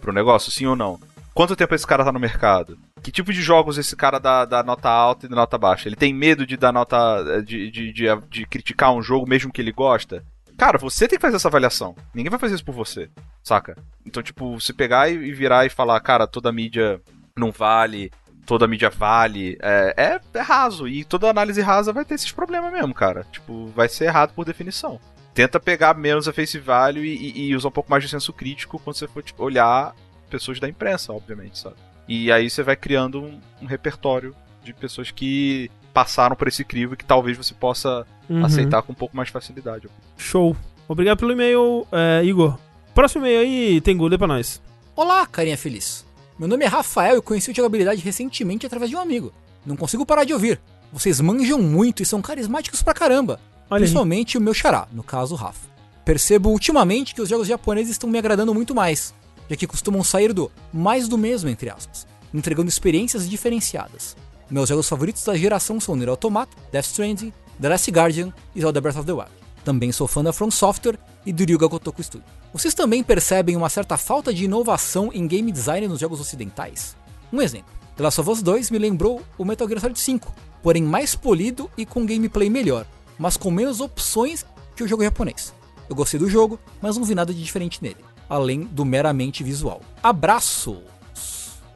pra 0.00 0.10
um 0.10 0.14
negócio, 0.14 0.50
sim 0.50 0.64
ou 0.66 0.74
não? 0.74 0.98
Quanto 1.34 1.54
tempo 1.54 1.74
esse 1.74 1.86
cara 1.86 2.04
tá 2.04 2.10
no 2.10 2.18
mercado? 2.18 2.78
Que 3.02 3.12
tipo 3.12 3.32
de 3.32 3.40
jogos 3.42 3.76
esse 3.78 3.94
cara 3.94 4.18
dá, 4.18 4.44
dá 4.46 4.62
nota 4.62 4.88
alta 4.88 5.26
e 5.26 5.28
dá 5.28 5.36
nota 5.36 5.56
baixa? 5.58 5.86
Ele 5.88 5.96
tem 5.96 6.12
medo 6.14 6.46
de 6.46 6.56
dar 6.56 6.72
nota. 6.72 6.96
eh, 7.28 7.42
de, 7.42 7.70
de, 7.70 7.92
de, 7.92 8.06
de 8.28 8.46
criticar 8.46 8.92
um 8.92 9.02
jogo 9.02 9.28
mesmo 9.28 9.52
que 9.52 9.60
ele 9.60 9.70
gosta? 9.72 10.24
Cara, 10.58 10.76
você 10.76 11.06
tem 11.06 11.18
que 11.18 11.22
fazer 11.22 11.36
essa 11.36 11.48
avaliação. 11.48 11.94
Ninguém 12.14 12.30
vai 12.30 12.38
fazer 12.40 12.54
isso 12.56 12.64
por 12.64 12.74
você, 12.74 13.08
saca? 13.42 13.76
Então, 14.04 14.22
tipo, 14.22 14.60
se 14.60 14.72
pegar 14.74 15.08
e 15.10 15.32
virar 15.32 15.64
e 15.64 15.70
falar, 15.70 15.98
cara, 16.00 16.26
toda 16.26 16.52
mídia 16.52 17.00
não 17.36 17.50
vale, 17.50 18.10
toda 18.46 18.66
mídia 18.66 18.90
vale, 18.90 19.56
é, 19.62 19.94
é, 19.96 20.38
é 20.38 20.40
raso. 20.42 20.86
E 20.88 21.04
toda 21.04 21.28
análise 21.30 21.60
rasa 21.60 21.92
vai 21.92 22.04
ter 22.04 22.14
esses 22.14 22.32
problemas 22.32 22.72
mesmo, 22.72 22.92
cara. 22.94 23.24
Tipo, 23.32 23.66
vai 23.68 23.88
ser 23.88 24.04
errado 24.06 24.32
por 24.34 24.44
definição. 24.44 25.00
Tenta 25.34 25.60
pegar 25.60 25.94
menos 25.94 26.26
a 26.26 26.32
face 26.32 26.58
value 26.58 27.04
e, 27.04 27.14
e- 27.14 27.48
e 27.48 27.56
usar 27.56 27.68
um 27.68 27.72
pouco 27.72 27.90
mais 27.90 28.02
de 28.02 28.08
senso 28.10 28.32
crítico 28.32 28.78
quando 28.78 28.96
você 28.96 29.06
for 29.06 29.22
tipo, 29.22 29.42
olhar 29.44 29.94
pessoas 30.28 30.58
da 30.60 30.68
imprensa, 30.68 31.12
obviamente, 31.12 31.58
sabe? 31.58 31.76
E 32.08 32.30
aí 32.32 32.50
você 32.50 32.62
vai 32.62 32.74
criando 32.76 33.22
um, 33.22 33.40
um 33.62 33.66
repertório 33.66 34.34
de 34.64 34.74
pessoas 34.74 35.10
que 35.10 35.70
passaram 35.94 36.34
por 36.36 36.48
esse 36.48 36.64
crivo 36.64 36.94
e 36.94 36.96
que 36.96 37.04
talvez 37.04 37.36
você 37.36 37.54
possa 37.54 38.06
Uhum. 38.28 38.44
aceitar 38.44 38.80
com 38.82 38.92
um 38.92 38.94
pouco 38.94 39.16
mais 39.16 39.26
de 39.26 39.32
facilidade. 39.32 39.88
Show. 40.16 40.56
Obrigado 40.86 41.18
pelo 41.18 41.32
e-mail, 41.32 41.84
é, 41.90 42.22
Igor. 42.24 42.56
Próximo 42.94 43.24
e-mail 43.26 43.40
aí, 43.40 43.80
Tengu, 43.80 44.06
lê 44.06 44.16
pra 44.16 44.26
nós. 44.28 44.62
Olá, 44.94 45.26
carinha 45.26 45.56
feliz. 45.58 46.06
Meu 46.40 46.48
nome 46.48 46.64
é 46.64 46.68
Rafael 46.68 47.18
e 47.18 47.20
conheci 47.20 47.50
o 47.50 47.54
jogabilidade 47.54 48.00
recentemente 48.00 48.64
através 48.64 48.88
de 48.88 48.96
um 48.96 48.98
amigo. 48.98 49.30
Não 49.66 49.76
consigo 49.76 50.06
parar 50.06 50.24
de 50.24 50.32
ouvir. 50.32 50.58
Vocês 50.90 51.20
manjam 51.20 51.60
muito 51.60 52.02
e 52.02 52.06
são 52.06 52.22
carismáticos 52.22 52.82
pra 52.82 52.94
caramba. 52.94 53.38
Olha 53.68 53.76
aí. 53.76 53.80
Principalmente 53.82 54.38
o 54.38 54.40
meu 54.40 54.54
xará, 54.54 54.88
no 54.90 55.02
caso 55.02 55.34
o 55.34 55.36
Rafa. 55.36 55.68
Percebo 56.02 56.48
ultimamente 56.48 57.14
que 57.14 57.20
os 57.20 57.28
jogos 57.28 57.46
japoneses 57.46 57.90
estão 57.90 58.08
me 58.08 58.18
agradando 58.18 58.54
muito 58.54 58.74
mais, 58.74 59.12
já 59.50 59.54
que 59.54 59.66
costumam 59.66 60.02
sair 60.02 60.32
do 60.32 60.50
mais 60.72 61.08
do 61.08 61.18
mesmo, 61.18 61.50
entre 61.50 61.68
aspas, 61.68 62.06
entregando 62.32 62.70
experiências 62.70 63.28
diferenciadas. 63.28 64.16
Meus 64.50 64.70
jogos 64.70 64.88
favoritos 64.88 65.22
da 65.22 65.36
geração 65.36 65.78
são 65.78 65.94
Nier 65.94 66.08
Automata, 66.08 66.56
Death 66.72 66.86
Stranding, 66.86 67.34
The 67.60 67.68
Last 67.68 67.90
Guardian 67.90 68.32
e 68.56 68.62
Zelda 68.62 68.80
Breath 68.80 68.96
of 68.96 69.04
the 69.04 69.12
Wild. 69.12 69.39
Também 69.64 69.92
sou 69.92 70.08
fã 70.08 70.22
da 70.22 70.32
From 70.32 70.50
Software 70.50 70.98
e 71.24 71.32
do 71.32 71.44
Ryuga 71.44 71.66
Gotoku 71.66 72.02
Studio. 72.02 72.26
Vocês 72.52 72.74
também 72.74 73.02
percebem 73.02 73.56
uma 73.56 73.68
certa 73.68 73.96
falta 73.96 74.32
de 74.32 74.44
inovação 74.44 75.10
em 75.12 75.26
game 75.26 75.52
design 75.52 75.86
nos 75.86 76.00
jogos 76.00 76.20
ocidentais? 76.20 76.96
Um 77.32 77.40
exemplo, 77.40 77.72
The 77.96 78.02
Last 78.02 78.20
of 78.20 78.30
Us 78.30 78.42
2 78.42 78.70
me 78.70 78.78
lembrou 78.78 79.22
o 79.36 79.44
Metal 79.44 79.68
Gear 79.68 79.80
Solid 79.80 80.00
5, 80.00 80.34
porém 80.62 80.82
mais 80.82 81.14
polido 81.14 81.70
e 81.76 81.84
com 81.84 82.06
gameplay 82.06 82.48
melhor, 82.48 82.86
mas 83.18 83.36
com 83.36 83.50
menos 83.50 83.80
opções 83.80 84.44
que 84.74 84.82
o 84.82 84.88
jogo 84.88 85.04
japonês. 85.04 85.54
Eu 85.88 85.94
gostei 85.94 86.18
do 86.18 86.28
jogo, 86.28 86.58
mas 86.80 86.96
não 86.96 87.04
vi 87.04 87.14
nada 87.14 87.34
de 87.34 87.42
diferente 87.42 87.82
nele, 87.82 87.98
além 88.28 88.62
do 88.62 88.84
meramente 88.84 89.44
visual. 89.44 89.80
Abraço! 90.02 90.82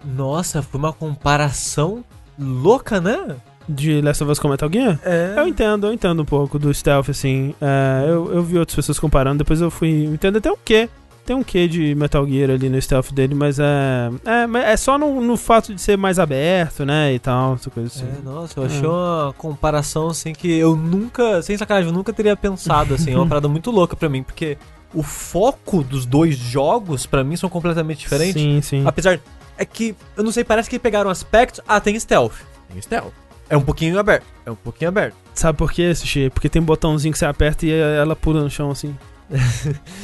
Nossa, 0.04 0.62
foi 0.62 0.78
uma 0.78 0.92
comparação 0.92 2.04
louca, 2.38 3.00
né? 3.00 3.36
De 3.68 4.00
Last 4.00 4.22
of 4.22 4.32
Us 4.32 4.38
com 4.38 4.48
Metal 4.48 4.70
Gear? 4.72 4.98
É. 5.04 5.34
Eu 5.36 5.48
entendo, 5.48 5.86
eu 5.86 5.92
entendo 5.92 6.22
um 6.22 6.24
pouco 6.24 6.58
do 6.58 6.72
stealth, 6.72 7.08
assim. 7.08 7.54
É, 7.60 8.04
eu, 8.08 8.32
eu 8.32 8.42
vi 8.42 8.58
outras 8.58 8.74
pessoas 8.76 8.98
comparando, 8.98 9.38
depois 9.38 9.60
eu 9.60 9.70
fui. 9.70 10.04
Entendo 10.04 10.38
até 10.38 10.50
o 10.50 10.58
quê. 10.62 10.88
Tem 11.24 11.34
um 11.34 11.42
quê 11.42 11.66
de 11.66 11.94
Metal 11.94 12.26
Gear 12.28 12.50
ali 12.50 12.68
no 12.68 12.80
stealth 12.80 13.10
dele, 13.10 13.34
mas 13.34 13.58
é. 13.58 14.10
É, 14.26 14.72
é 14.72 14.76
só 14.76 14.98
no, 14.98 15.22
no 15.22 15.38
fato 15.38 15.74
de 15.74 15.80
ser 15.80 15.96
mais 15.96 16.18
aberto, 16.18 16.84
né? 16.84 17.14
E 17.14 17.18
tal, 17.18 17.54
essa 17.54 17.70
coisa 17.70 17.88
assim. 17.88 18.04
É, 18.04 18.22
nossa, 18.22 18.60
eu 18.60 18.64
achei 18.64 18.86
uma 18.86 19.34
comparação 19.38 20.08
assim 20.08 20.34
que 20.34 20.52
eu 20.52 20.76
nunca, 20.76 21.40
sem 21.40 21.56
sacanagem, 21.56 21.88
eu 21.88 21.94
nunca 21.94 22.12
teria 22.12 22.36
pensado 22.36 22.92
assim, 22.92 23.12
é 23.12 23.16
uma 23.16 23.24
parada 23.26 23.48
muito 23.48 23.70
louca 23.70 23.96
pra 23.96 24.08
mim, 24.10 24.22
porque 24.22 24.58
o 24.92 25.02
foco 25.02 25.82
dos 25.82 26.04
dois 26.04 26.36
jogos, 26.36 27.06
pra 27.06 27.24
mim, 27.24 27.36
são 27.36 27.48
completamente 27.48 28.00
diferentes. 28.00 28.40
Sim, 28.40 28.60
sim. 28.60 28.82
Apesar. 28.86 29.18
É 29.56 29.64
que, 29.64 29.94
eu 30.16 30.24
não 30.24 30.32
sei, 30.32 30.42
parece 30.42 30.68
que 30.68 30.78
pegaram 30.78 31.08
aspectos. 31.08 31.60
Ah, 31.66 31.80
tem 31.80 31.98
stealth. 31.98 32.34
Tem 32.68 32.80
stealth. 32.82 33.12
É 33.48 33.56
um 33.56 33.60
pouquinho 33.62 33.98
aberto. 33.98 34.24
É 34.46 34.50
um 34.50 34.54
pouquinho 34.56 34.88
aberto. 34.88 35.16
Sabe 35.34 35.58
por 35.58 35.70
quê, 35.72 35.94
Sushi? 35.94 36.30
Porque 36.30 36.48
tem 36.48 36.62
um 36.62 36.64
botãozinho 36.64 37.12
que 37.12 37.18
você 37.18 37.26
aperta 37.26 37.66
e 37.66 37.70
ela 37.72 38.14
pula 38.16 38.42
no 38.42 38.50
chão 38.50 38.70
assim. 38.70 38.96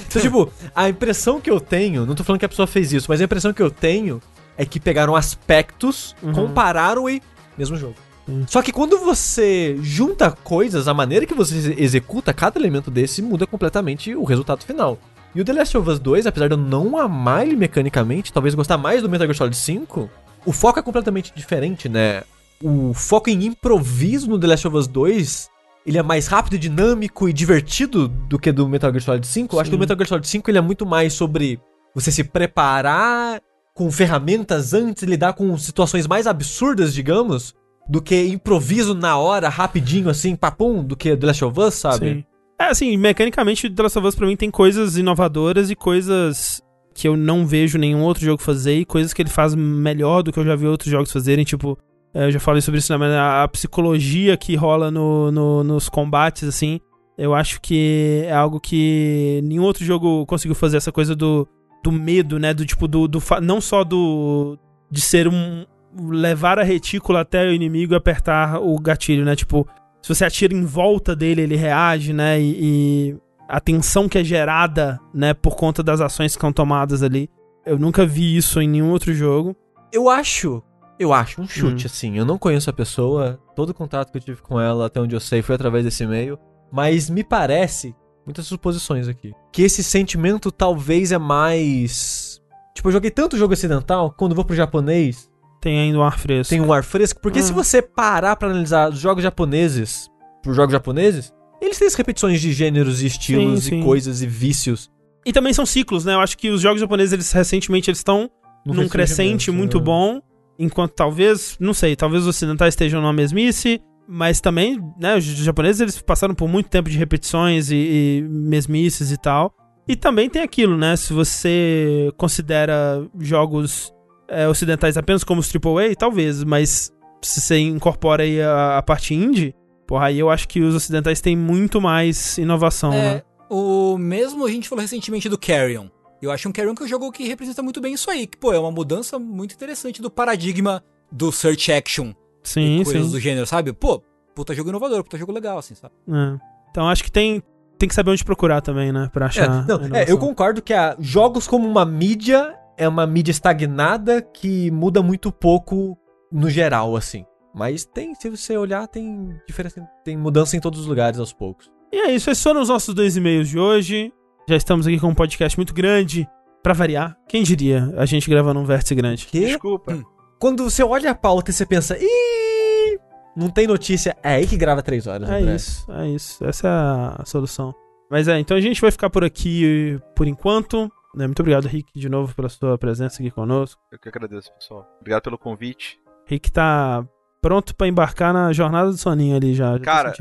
Então, 0.09 0.21
tipo, 0.23 0.53
a 0.75 0.89
impressão 0.89 1.41
que 1.41 1.51
eu 1.51 1.61
tenho, 1.61 2.05
não 2.07 2.15
tô 2.15 2.25
falando 2.25 2.41
que 2.41 2.45
a 2.45 2.49
pessoa 2.49 2.67
fez 2.67 2.93
isso, 2.93 3.07
mas 3.09 3.21
a 3.21 3.25
impressão 3.25 3.53
que 3.53 3.63
eu 3.63 3.71
tenho 3.71 4.21
é 4.57 4.65
que 4.65 4.81
pegaram 4.81 5.15
aspectos, 5.15 6.15
Uhum. 6.23 6.33
compararam 6.33 7.09
e. 7.09 7.23
Mesmo 7.57 7.77
jogo. 7.77 7.95
Sim. 8.27 8.45
Só 8.49 8.61
que 8.63 8.73
quando 8.73 8.99
você 8.99 9.77
junta 9.83 10.31
coisas, 10.31 10.89
a 10.89 10.95
maneira 10.95 11.27
que 11.27 11.35
você 11.35 11.75
executa 11.79 12.33
cada 12.33 12.59
elemento 12.59 12.91
desse 12.91 13.23
muda 13.23 13.47
completamente 13.47 14.15
o 14.15 14.25
resultado 14.25 14.65
final. 14.65 14.99
E 15.35 15.41
o 15.41 15.45
The 15.45 15.53
Last 15.53 15.77
of 15.77 15.89
Us 15.89 15.99
2, 16.01 16.27
apesar 16.27 16.49
de 16.49 16.55
eu 16.55 16.59
não 16.59 16.99
amar 16.99 17.47
ele 17.47 17.55
mecanicamente, 17.57 18.33
talvez 18.33 18.55
gostar 18.55 18.77
mais 18.79 19.01
do 19.03 19.09
Metal 19.09 19.27
Gear 19.27 19.37
Solid 19.37 19.57
5, 19.57 20.11
o 20.45 20.53
foco 20.53 20.79
é 20.79 20.83
completamente 20.83 21.33
diferente, 21.37 21.89
né? 21.89 22.23
O 22.63 22.93
foco 22.93 23.31
em 23.31 23.47
improviso 23.47 24.29
no 24.29 24.39
The 24.39 24.47
Last 24.47 24.69
of 24.69 24.77
Us 24.77 24.87
2, 24.87 25.49
ele 25.87 25.99
é 25.99 26.03
mais 26.03 26.27
rápido, 26.27 26.59
dinâmico 26.59 27.29
e 27.29 27.33
divertido 27.33 28.07
do 28.09 28.39
que 28.39 28.53
do 28.53 28.69
Metal 28.69 28.91
Gear 28.91 29.03
Solid 29.03 29.27
5. 29.27 29.57
Eu 29.57 29.61
acho 29.61 29.71
que 29.71 29.77
o. 29.77 29.79
Metal 29.79 29.97
Gear 29.97 30.09
Solid 30.09 30.29
5 30.29 30.51
ele 30.51 30.59
é 30.59 30.61
muito 30.61 30.85
mais 30.85 31.15
sobre 31.15 31.59
você 31.95 32.13
se 32.13 32.23
preparar 32.23 33.41
com 33.75 33.91
ferramentas 33.91 34.75
antes, 34.75 35.03
lidar 35.05 35.33
com 35.33 35.57
situações 35.57 36.07
mais 36.07 36.27
absurdas, 36.27 36.93
digamos, 36.93 37.55
do 37.89 38.03
que 38.03 38.27
improviso 38.27 38.95
na 38.95 39.17
hora, 39.17 39.49
rapidinho, 39.49 40.11
assim, 40.11 40.37
papum, 40.37 40.85
do 40.85 40.95
que 40.95 41.17
The 41.17 41.27
Last 41.27 41.45
of 41.45 41.59
Us, 41.59 41.75
sabe? 41.75 42.11
Sim. 42.11 42.25
É, 42.59 42.65
assim, 42.67 42.95
mecanicamente, 42.99 43.71
The 43.71 43.83
Last 43.83 43.99
of 43.99 44.07
Us 44.07 44.15
pra 44.15 44.27
mim 44.27 44.37
tem 44.37 44.51
coisas 44.51 44.99
inovadoras 44.99 45.71
e 45.71 45.75
coisas 45.75 46.61
que 46.95 47.09
eu 47.09 47.17
não 47.17 47.47
vejo 47.47 47.79
nenhum 47.79 48.03
outro 48.03 48.23
jogo 48.23 48.43
fazer 48.43 48.75
e 48.75 48.85
coisas 48.85 49.15
que 49.15 49.23
ele 49.23 49.31
faz 49.31 49.55
melhor 49.55 50.23
do 50.23 50.31
que 50.31 50.39
eu 50.39 50.45
já 50.45 50.55
vi 50.55 50.67
outros 50.67 50.91
jogos 50.91 51.11
fazerem, 51.11 51.45
tipo, 51.45 51.79
eu 52.15 52.31
já 52.33 52.41
falei 52.41 52.61
sobre 52.61 52.79
isso, 52.79 52.93
né, 52.93 52.99
mas 52.99 53.13
a, 53.13 53.43
a 53.45 53.49
psicologia 53.49 54.37
que 54.37 54.57
rola 54.57 54.91
no, 54.91 55.31
no- 55.31 55.65
nos 55.65 55.89
combates, 55.89 56.49
assim, 56.49 56.81
eu 57.17 57.35
acho 57.35 57.61
que 57.61 58.23
é 58.27 58.33
algo 58.33 58.59
que 58.59 59.41
nenhum 59.45 59.63
outro 59.63 59.85
jogo 59.85 60.25
conseguiu 60.27 60.55
fazer 60.55 60.77
essa 60.79 60.91
coisa 60.91 61.15
do, 61.15 61.47
do 61.85 61.93
medo, 61.93 62.39
né, 62.39 62.53
do 62.55 62.65
tipo, 62.67 62.89
do, 62.89 63.07
do 63.07 63.23
não 63.43 63.61
só 63.61 63.85
do 63.85 64.59
de 64.91 65.01
ser 65.01 65.29
um 65.29 65.65
levar 65.99 66.59
a 66.59 66.63
retícula 66.63 67.21
até 67.21 67.45
o 67.49 67.53
inimigo 67.53 67.95
e 67.95 67.97
apertar 67.97 68.61
o 68.61 68.77
gatilho, 68.79 69.25
né, 69.25 69.37
tipo, 69.37 69.67
se 70.03 70.09
você 70.15 70.25
atira 70.25 70.55
em 70.55 70.65
volta 70.65 71.15
dele, 71.15 71.43
ele 71.43 71.57
reage, 71.57 72.13
né? 72.15 72.41
E, 72.41 72.57
e 72.59 73.17
a 73.49 73.61
tensão 73.61 74.09
que 74.09 74.17
é 74.17 74.25
gerada, 74.25 74.99
né, 75.13 75.35
por 75.35 75.57
conta 75.57 75.83
das 75.83 76.01
ações 76.01 76.35
que 76.35 76.41
são 76.41 76.53
tomadas 76.53 77.03
ali. 77.03 77.29
Eu 77.67 77.79
nunca 77.79 78.07
vi 78.07 78.35
isso 78.35 78.63
em 78.63 78.69
nenhum 78.69 78.91
outro 78.93 79.13
jogo. 79.13 79.55
Eu 79.93 80.09
acho, 80.09 80.63
eu 81.01 81.13
acho, 81.13 81.41
um 81.41 81.49
chute, 81.49 81.85
Hum. 81.85 81.87
assim. 81.87 82.19
Eu 82.19 82.25
não 82.25 82.39
conheço 82.39 82.69
a 82.71 82.73
pessoa, 82.73 83.41
todo 83.57 83.71
o 83.71 83.75
contato 83.75 84.13
que 84.13 84.19
eu 84.19 84.23
tive 84.23 84.43
com 84.43 84.61
ela, 84.61 84.87
até 84.87 85.01
onde 85.01 85.17
eu 85.17 85.21
sei, 85.21 85.43
foi 85.43 85.55
através 85.55 85.85
desse 85.85 86.05
e-mail. 86.05 86.39
Mas 86.71 87.09
me 87.11 87.25
parece, 87.25 87.95
muitas 88.25 88.47
suposições 88.47 89.09
aqui, 89.09 89.33
que 89.53 89.63
esse 89.63 89.83
sentimento 89.83 90.53
talvez 90.53 91.11
é 91.11 91.19
mais. 91.19 92.41
Tipo, 92.75 92.89
eu 92.89 92.93
joguei 92.93 93.11
tanto 93.11 93.37
jogo 93.37 93.53
ocidental, 93.55 94.15
quando 94.17 94.33
eu 94.33 94.37
vou 94.37 94.45
pro 94.45 94.55
japonês, 94.55 95.29
Tem 95.61 95.79
ainda 95.79 95.99
um 95.99 96.03
ar 96.03 96.19
fresco. 96.19 96.51
tem 96.51 96.61
um 96.61 96.73
ar 96.73 96.85
fresco. 96.85 97.21
Porque 97.21 97.41
Hum. 97.41 97.43
se 97.43 97.53
você 97.53 97.83
parar 97.83 98.37
pra 98.37 98.49
analisar 98.49 98.91
os 98.91 98.99
jogos 98.99 99.23
japoneses 99.23 100.09
por 100.43 100.55
jogos 100.55 100.73
japoneses, 100.73 101.33
eles 101.61 101.79
têm 101.79 101.87
as 101.89 101.95
repetições 101.95 102.41
de 102.41 102.53
gêneros 102.53 103.03
e 103.03 103.07
estilos 103.07 103.65
Sim, 103.65 103.71
sim. 103.71 103.81
e 103.81 103.85
coisas 103.85 104.23
e 104.23 104.27
vícios. 104.27 104.91
E 105.27 105.33
também 105.33 105.53
são 105.53 105.67
ciclos, 105.67 106.05
né? 106.05 106.15
Eu 106.15 106.21
acho 106.21 106.39
que 106.39 106.49
os 106.49 106.63
jogos 106.63 106.81
japoneses, 106.81 107.13
eles 107.13 107.31
recentemente, 107.33 107.91
eles 107.91 107.99
estão 107.99 108.31
num 108.65 108.89
crescente 108.89 109.51
muito 109.51 109.79
né? 109.79 109.85
bom. 109.85 110.21
Enquanto 110.63 110.93
talvez, 110.93 111.57
não 111.59 111.73
sei, 111.73 111.97
talvez 111.97 112.23
os 112.25 112.29
ocidentais 112.29 112.75
estejam 112.75 113.01
numa 113.01 113.13
mesmice. 113.15 113.81
Mas 114.07 114.41
também, 114.41 114.79
né, 114.99 115.17
os 115.17 115.25
japoneses, 115.25 115.81
eles 115.81 116.03
passaram 116.03 116.35
por 116.35 116.49
muito 116.49 116.69
tempo 116.69 116.91
de 116.91 116.99
repetições 116.99 117.71
e, 117.71 117.77
e 117.77 118.29
mesmices 118.29 119.11
e 119.13 119.17
tal. 119.17 119.55
E 119.89 119.95
também 119.97 120.29
tem 120.29 120.43
aquilo, 120.43 120.77
né? 120.77 120.97
Se 120.97 121.13
você 121.13 122.13
considera 122.17 123.07
jogos 123.21 123.93
é, 124.29 124.49
ocidentais 124.49 124.97
apenas 124.97 125.25
como 125.25 125.41
os 125.41 125.51
AAA, 125.55 125.95
talvez, 125.97 126.45
mas 126.45 126.93
se 127.23 127.41
você 127.41 127.59
incorpora 127.59 128.23
aí 128.25 128.43
a, 128.43 128.79
a 128.79 128.83
parte 128.83 129.15
indie, 129.15 129.55
porra, 129.87 130.07
aí 130.07 130.19
eu 130.19 130.29
acho 130.29 130.49
que 130.49 130.61
os 130.61 130.75
ocidentais 130.75 131.21
têm 131.21 131.37
muito 131.37 131.81
mais 131.81 132.37
inovação, 132.37 132.93
É, 132.93 133.15
né? 133.15 133.23
o 133.49 133.97
mesmo 133.99 134.45
a 134.45 134.51
gente 134.51 134.69
falou 134.69 134.83
recentemente 134.83 135.29
do 135.29 135.39
Carrion. 135.39 135.87
Eu 136.23 136.31
acho 136.31 136.49
um 136.49 136.53
Carrion 136.53 136.75
que 136.75 136.83
é 136.83 136.87
um 136.87 136.89
jogo 136.89 137.11
que 137.11 137.25
representa 137.25 137.63
muito 137.63 137.81
bem 137.81 137.95
isso 137.95 138.11
aí. 138.11 138.27
Que, 138.27 138.37
pô, 138.37 138.53
é 138.53 138.59
uma 138.59 138.71
mudança 138.71 139.19
muito 139.19 139.55
interessante 139.55 140.03
do 140.03 140.11
paradigma 140.11 140.83
do 141.11 141.33
search 141.33 141.73
action 141.73 142.13
Sim, 142.43 142.81
e 142.81 142.85
coisas 142.85 143.07
sim. 143.07 143.13
do 143.13 143.21
gênero, 143.21 143.47
sabe? 143.47 143.73
Pô, 143.73 144.03
puta 144.35 144.55
jogo 144.55 144.71
inovador, 144.71 145.03
puta 145.03 145.19
jogo 145.19 145.33
legal, 145.33 145.59
assim, 145.59 145.75
sabe? 145.75 145.95
É. 146.09 146.39
Então 146.71 146.89
acho 146.89 147.03
que 147.03 147.11
tem, 147.11 147.43
tem 147.79 147.89
que 147.89 147.95
saber 147.95 148.11
onde 148.11 148.25
procurar 148.25 148.61
também, 148.61 148.93
né? 148.93 149.09
Pra 149.13 149.27
É, 149.27 149.29
achar. 149.29 149.67
não, 149.67 149.77
a 149.93 149.99
é, 149.99 150.11
eu 150.11 150.19
concordo 150.19 150.63
que 150.63 150.73
a, 150.73 150.97
jogos 150.99 151.47
como 151.47 151.67
uma 151.69 151.85
mídia 151.85 152.55
é 152.77 152.87
uma 152.89 153.07
mídia 153.07 153.31
estagnada 153.33 154.23
que 154.23 154.71
muda 154.71 155.03
muito 155.03 155.31
pouco 155.33 155.99
no 156.31 156.49
geral, 156.49 156.97
assim. 156.97 157.25
Mas 157.55 157.85
tem, 157.85 158.15
se 158.15 158.31
você 158.31 158.57
olhar, 158.57 158.87
tem 158.87 159.37
diferença, 159.47 159.87
tem 160.05 160.17
mudança 160.17 160.57
em 160.57 160.61
todos 160.61 160.81
os 160.81 160.87
lugares 160.87 161.19
aos 161.19 161.33
poucos. 161.33 161.71
E 161.93 161.97
é 161.97 162.13
isso, 162.13 162.31
esses 162.31 162.43
foram 162.43 162.63
os 162.63 162.69
nossos 162.69 162.95
dois 162.95 163.17
e-mails 163.17 163.49
de 163.49 163.59
hoje. 163.59 164.13
Já 164.49 164.57
estamos 164.57 164.87
aqui 164.87 164.99
com 164.99 165.09
um 165.09 165.15
podcast 165.15 165.57
muito 165.59 165.73
grande. 165.73 166.29
Pra 166.63 166.75
variar, 166.75 167.17
quem 167.27 167.43
diria 167.43 167.93
a 167.97 168.05
gente 168.05 168.29
gravando 168.29 168.61
um 168.61 168.65
vértice 168.65 168.95
grande? 168.95 169.27
Que 169.27 169.41
Desculpa. 169.41 169.95
Hum. 169.95 170.03
quando 170.39 170.63
você 170.65 170.83
olha 170.83 171.11
a 171.11 171.15
pauta 171.15 171.51
e 171.51 171.55
você 171.55 171.65
pensa, 171.65 171.97
ih, 171.99 172.99
não 173.35 173.49
tem 173.49 173.67
notícia, 173.67 174.15
é 174.23 174.35
aí 174.35 174.47
que 174.47 174.59
grava 174.59 174.83
três 174.83 175.07
horas. 175.07 175.29
É 175.31 175.39
André. 175.39 175.55
isso, 175.55 175.91
é 175.91 176.09
isso. 176.09 176.45
Essa 176.45 176.69
é 176.69 177.23
a 177.23 177.25
solução. 177.25 177.75
Mas 178.11 178.29
é, 178.29 178.39
então 178.39 178.57
a 178.57 178.61
gente 178.61 178.81
vai 178.81 178.91
ficar 178.91 179.09
por 179.09 179.25
aqui 179.25 179.99
por 180.15 180.27
enquanto. 180.27 180.91
né? 181.15 181.27
Muito 181.27 181.41
obrigado, 181.41 181.67
Rick, 181.67 181.99
de 181.99 182.09
novo 182.11 182.35
pela 182.35 182.49
sua 182.49 182.77
presença 182.77 183.23
aqui 183.23 183.31
conosco. 183.31 183.81
Eu 183.91 183.99
que 183.99 184.09
agradeço, 184.09 184.53
pessoal. 184.53 184.87
Obrigado 185.01 185.23
pelo 185.23 185.39
convite. 185.39 185.99
Rick 186.27 186.53
tá 186.53 187.07
pronto 187.41 187.75
pra 187.75 187.87
embarcar 187.89 188.35
na 188.35 188.53
jornada 188.53 188.91
do 188.91 188.99
soninho 188.99 189.35
ali 189.37 189.55
já. 189.55 189.79
já 189.79 189.81
Cara, 189.81 190.13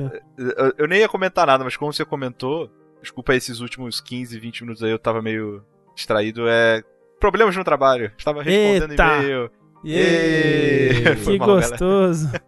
eu 0.77 0.87
nem 0.87 0.99
ia 0.99 1.09
comentar 1.09 1.45
nada, 1.45 1.65
mas 1.65 1.75
como 1.75 1.91
você 1.91 2.05
comentou, 2.05 2.69
desculpa 3.01 3.33
esses 3.35 3.59
últimos 3.59 3.99
15, 4.01 4.39
20 4.39 4.61
minutos 4.61 4.83
aí, 4.83 4.91
eu 4.91 4.99
tava 4.99 5.21
meio 5.21 5.63
distraído. 5.95 6.47
É. 6.47 6.83
Problemas 7.19 7.55
no 7.55 7.63
trabalho. 7.63 8.11
Estava 8.17 8.41
respondendo 8.41 8.91
Eita! 8.91 9.15
e-mail. 9.17 9.51
Que 9.81 11.37
mal, 11.39 11.47
gostoso. 11.47 12.29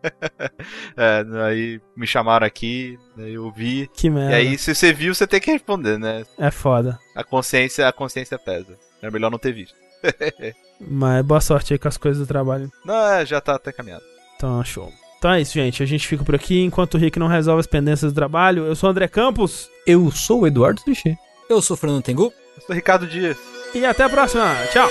É, 0.97 1.25
aí 1.47 1.81
me 1.95 2.05
chamaram 2.05 2.45
aqui, 2.45 2.97
daí 3.15 3.33
eu 3.33 3.49
vi. 3.51 3.89
que 3.93 4.09
merda. 4.09 4.31
E 4.31 4.35
aí, 4.35 4.57
se 4.57 4.75
você 4.75 4.93
viu, 4.93 5.15
você 5.15 5.25
tem 5.25 5.39
que 5.39 5.51
responder, 5.51 5.97
né? 5.97 6.23
É 6.37 6.51
foda. 6.51 6.99
A 7.15 7.23
consciência, 7.23 7.87
a 7.87 7.93
consciência 7.93 8.37
pesa. 8.37 8.77
É 9.01 9.09
melhor 9.09 9.31
não 9.31 9.39
ter 9.39 9.53
visto. 9.53 9.75
Mas 10.79 11.25
boa 11.25 11.41
sorte 11.41 11.73
aí 11.73 11.79
com 11.79 11.87
as 11.87 11.97
coisas 11.97 12.21
do 12.21 12.27
trabalho. 12.27 12.71
Não, 12.85 13.13
é, 13.13 13.25
já 13.25 13.39
tá 13.39 13.55
até 13.55 13.71
caminhado. 13.71 14.03
Então, 14.35 14.63
show. 14.63 14.91
Então 15.21 15.33
é 15.33 15.39
isso, 15.39 15.53
gente. 15.53 15.83
A 15.83 15.85
gente 15.85 16.07
fica 16.07 16.23
por 16.23 16.33
aqui 16.33 16.63
enquanto 16.63 16.95
o 16.95 16.97
Rick 16.97 17.19
não 17.19 17.27
resolve 17.27 17.59
as 17.59 17.67
pendências 17.67 18.11
do 18.11 18.15
trabalho. 18.15 18.65
Eu 18.65 18.75
sou 18.75 18.89
o 18.89 18.91
André 18.91 19.07
Campos 19.07 19.69
Eu 19.85 20.09
sou 20.09 20.41
o 20.41 20.47
Eduardo 20.47 20.81
Trichet. 20.81 21.15
Eu 21.47 21.61
sou 21.61 21.75
o 21.75 21.77
Fernando 21.77 22.01
Tengu. 22.01 22.33
Eu 22.57 22.63
sou 22.65 22.75
Ricardo 22.75 23.05
Dias. 23.05 23.37
e 23.75 23.85
até 23.85 24.03
a 24.03 24.09
próxima. 24.09 24.51
Tchau. 24.73 24.89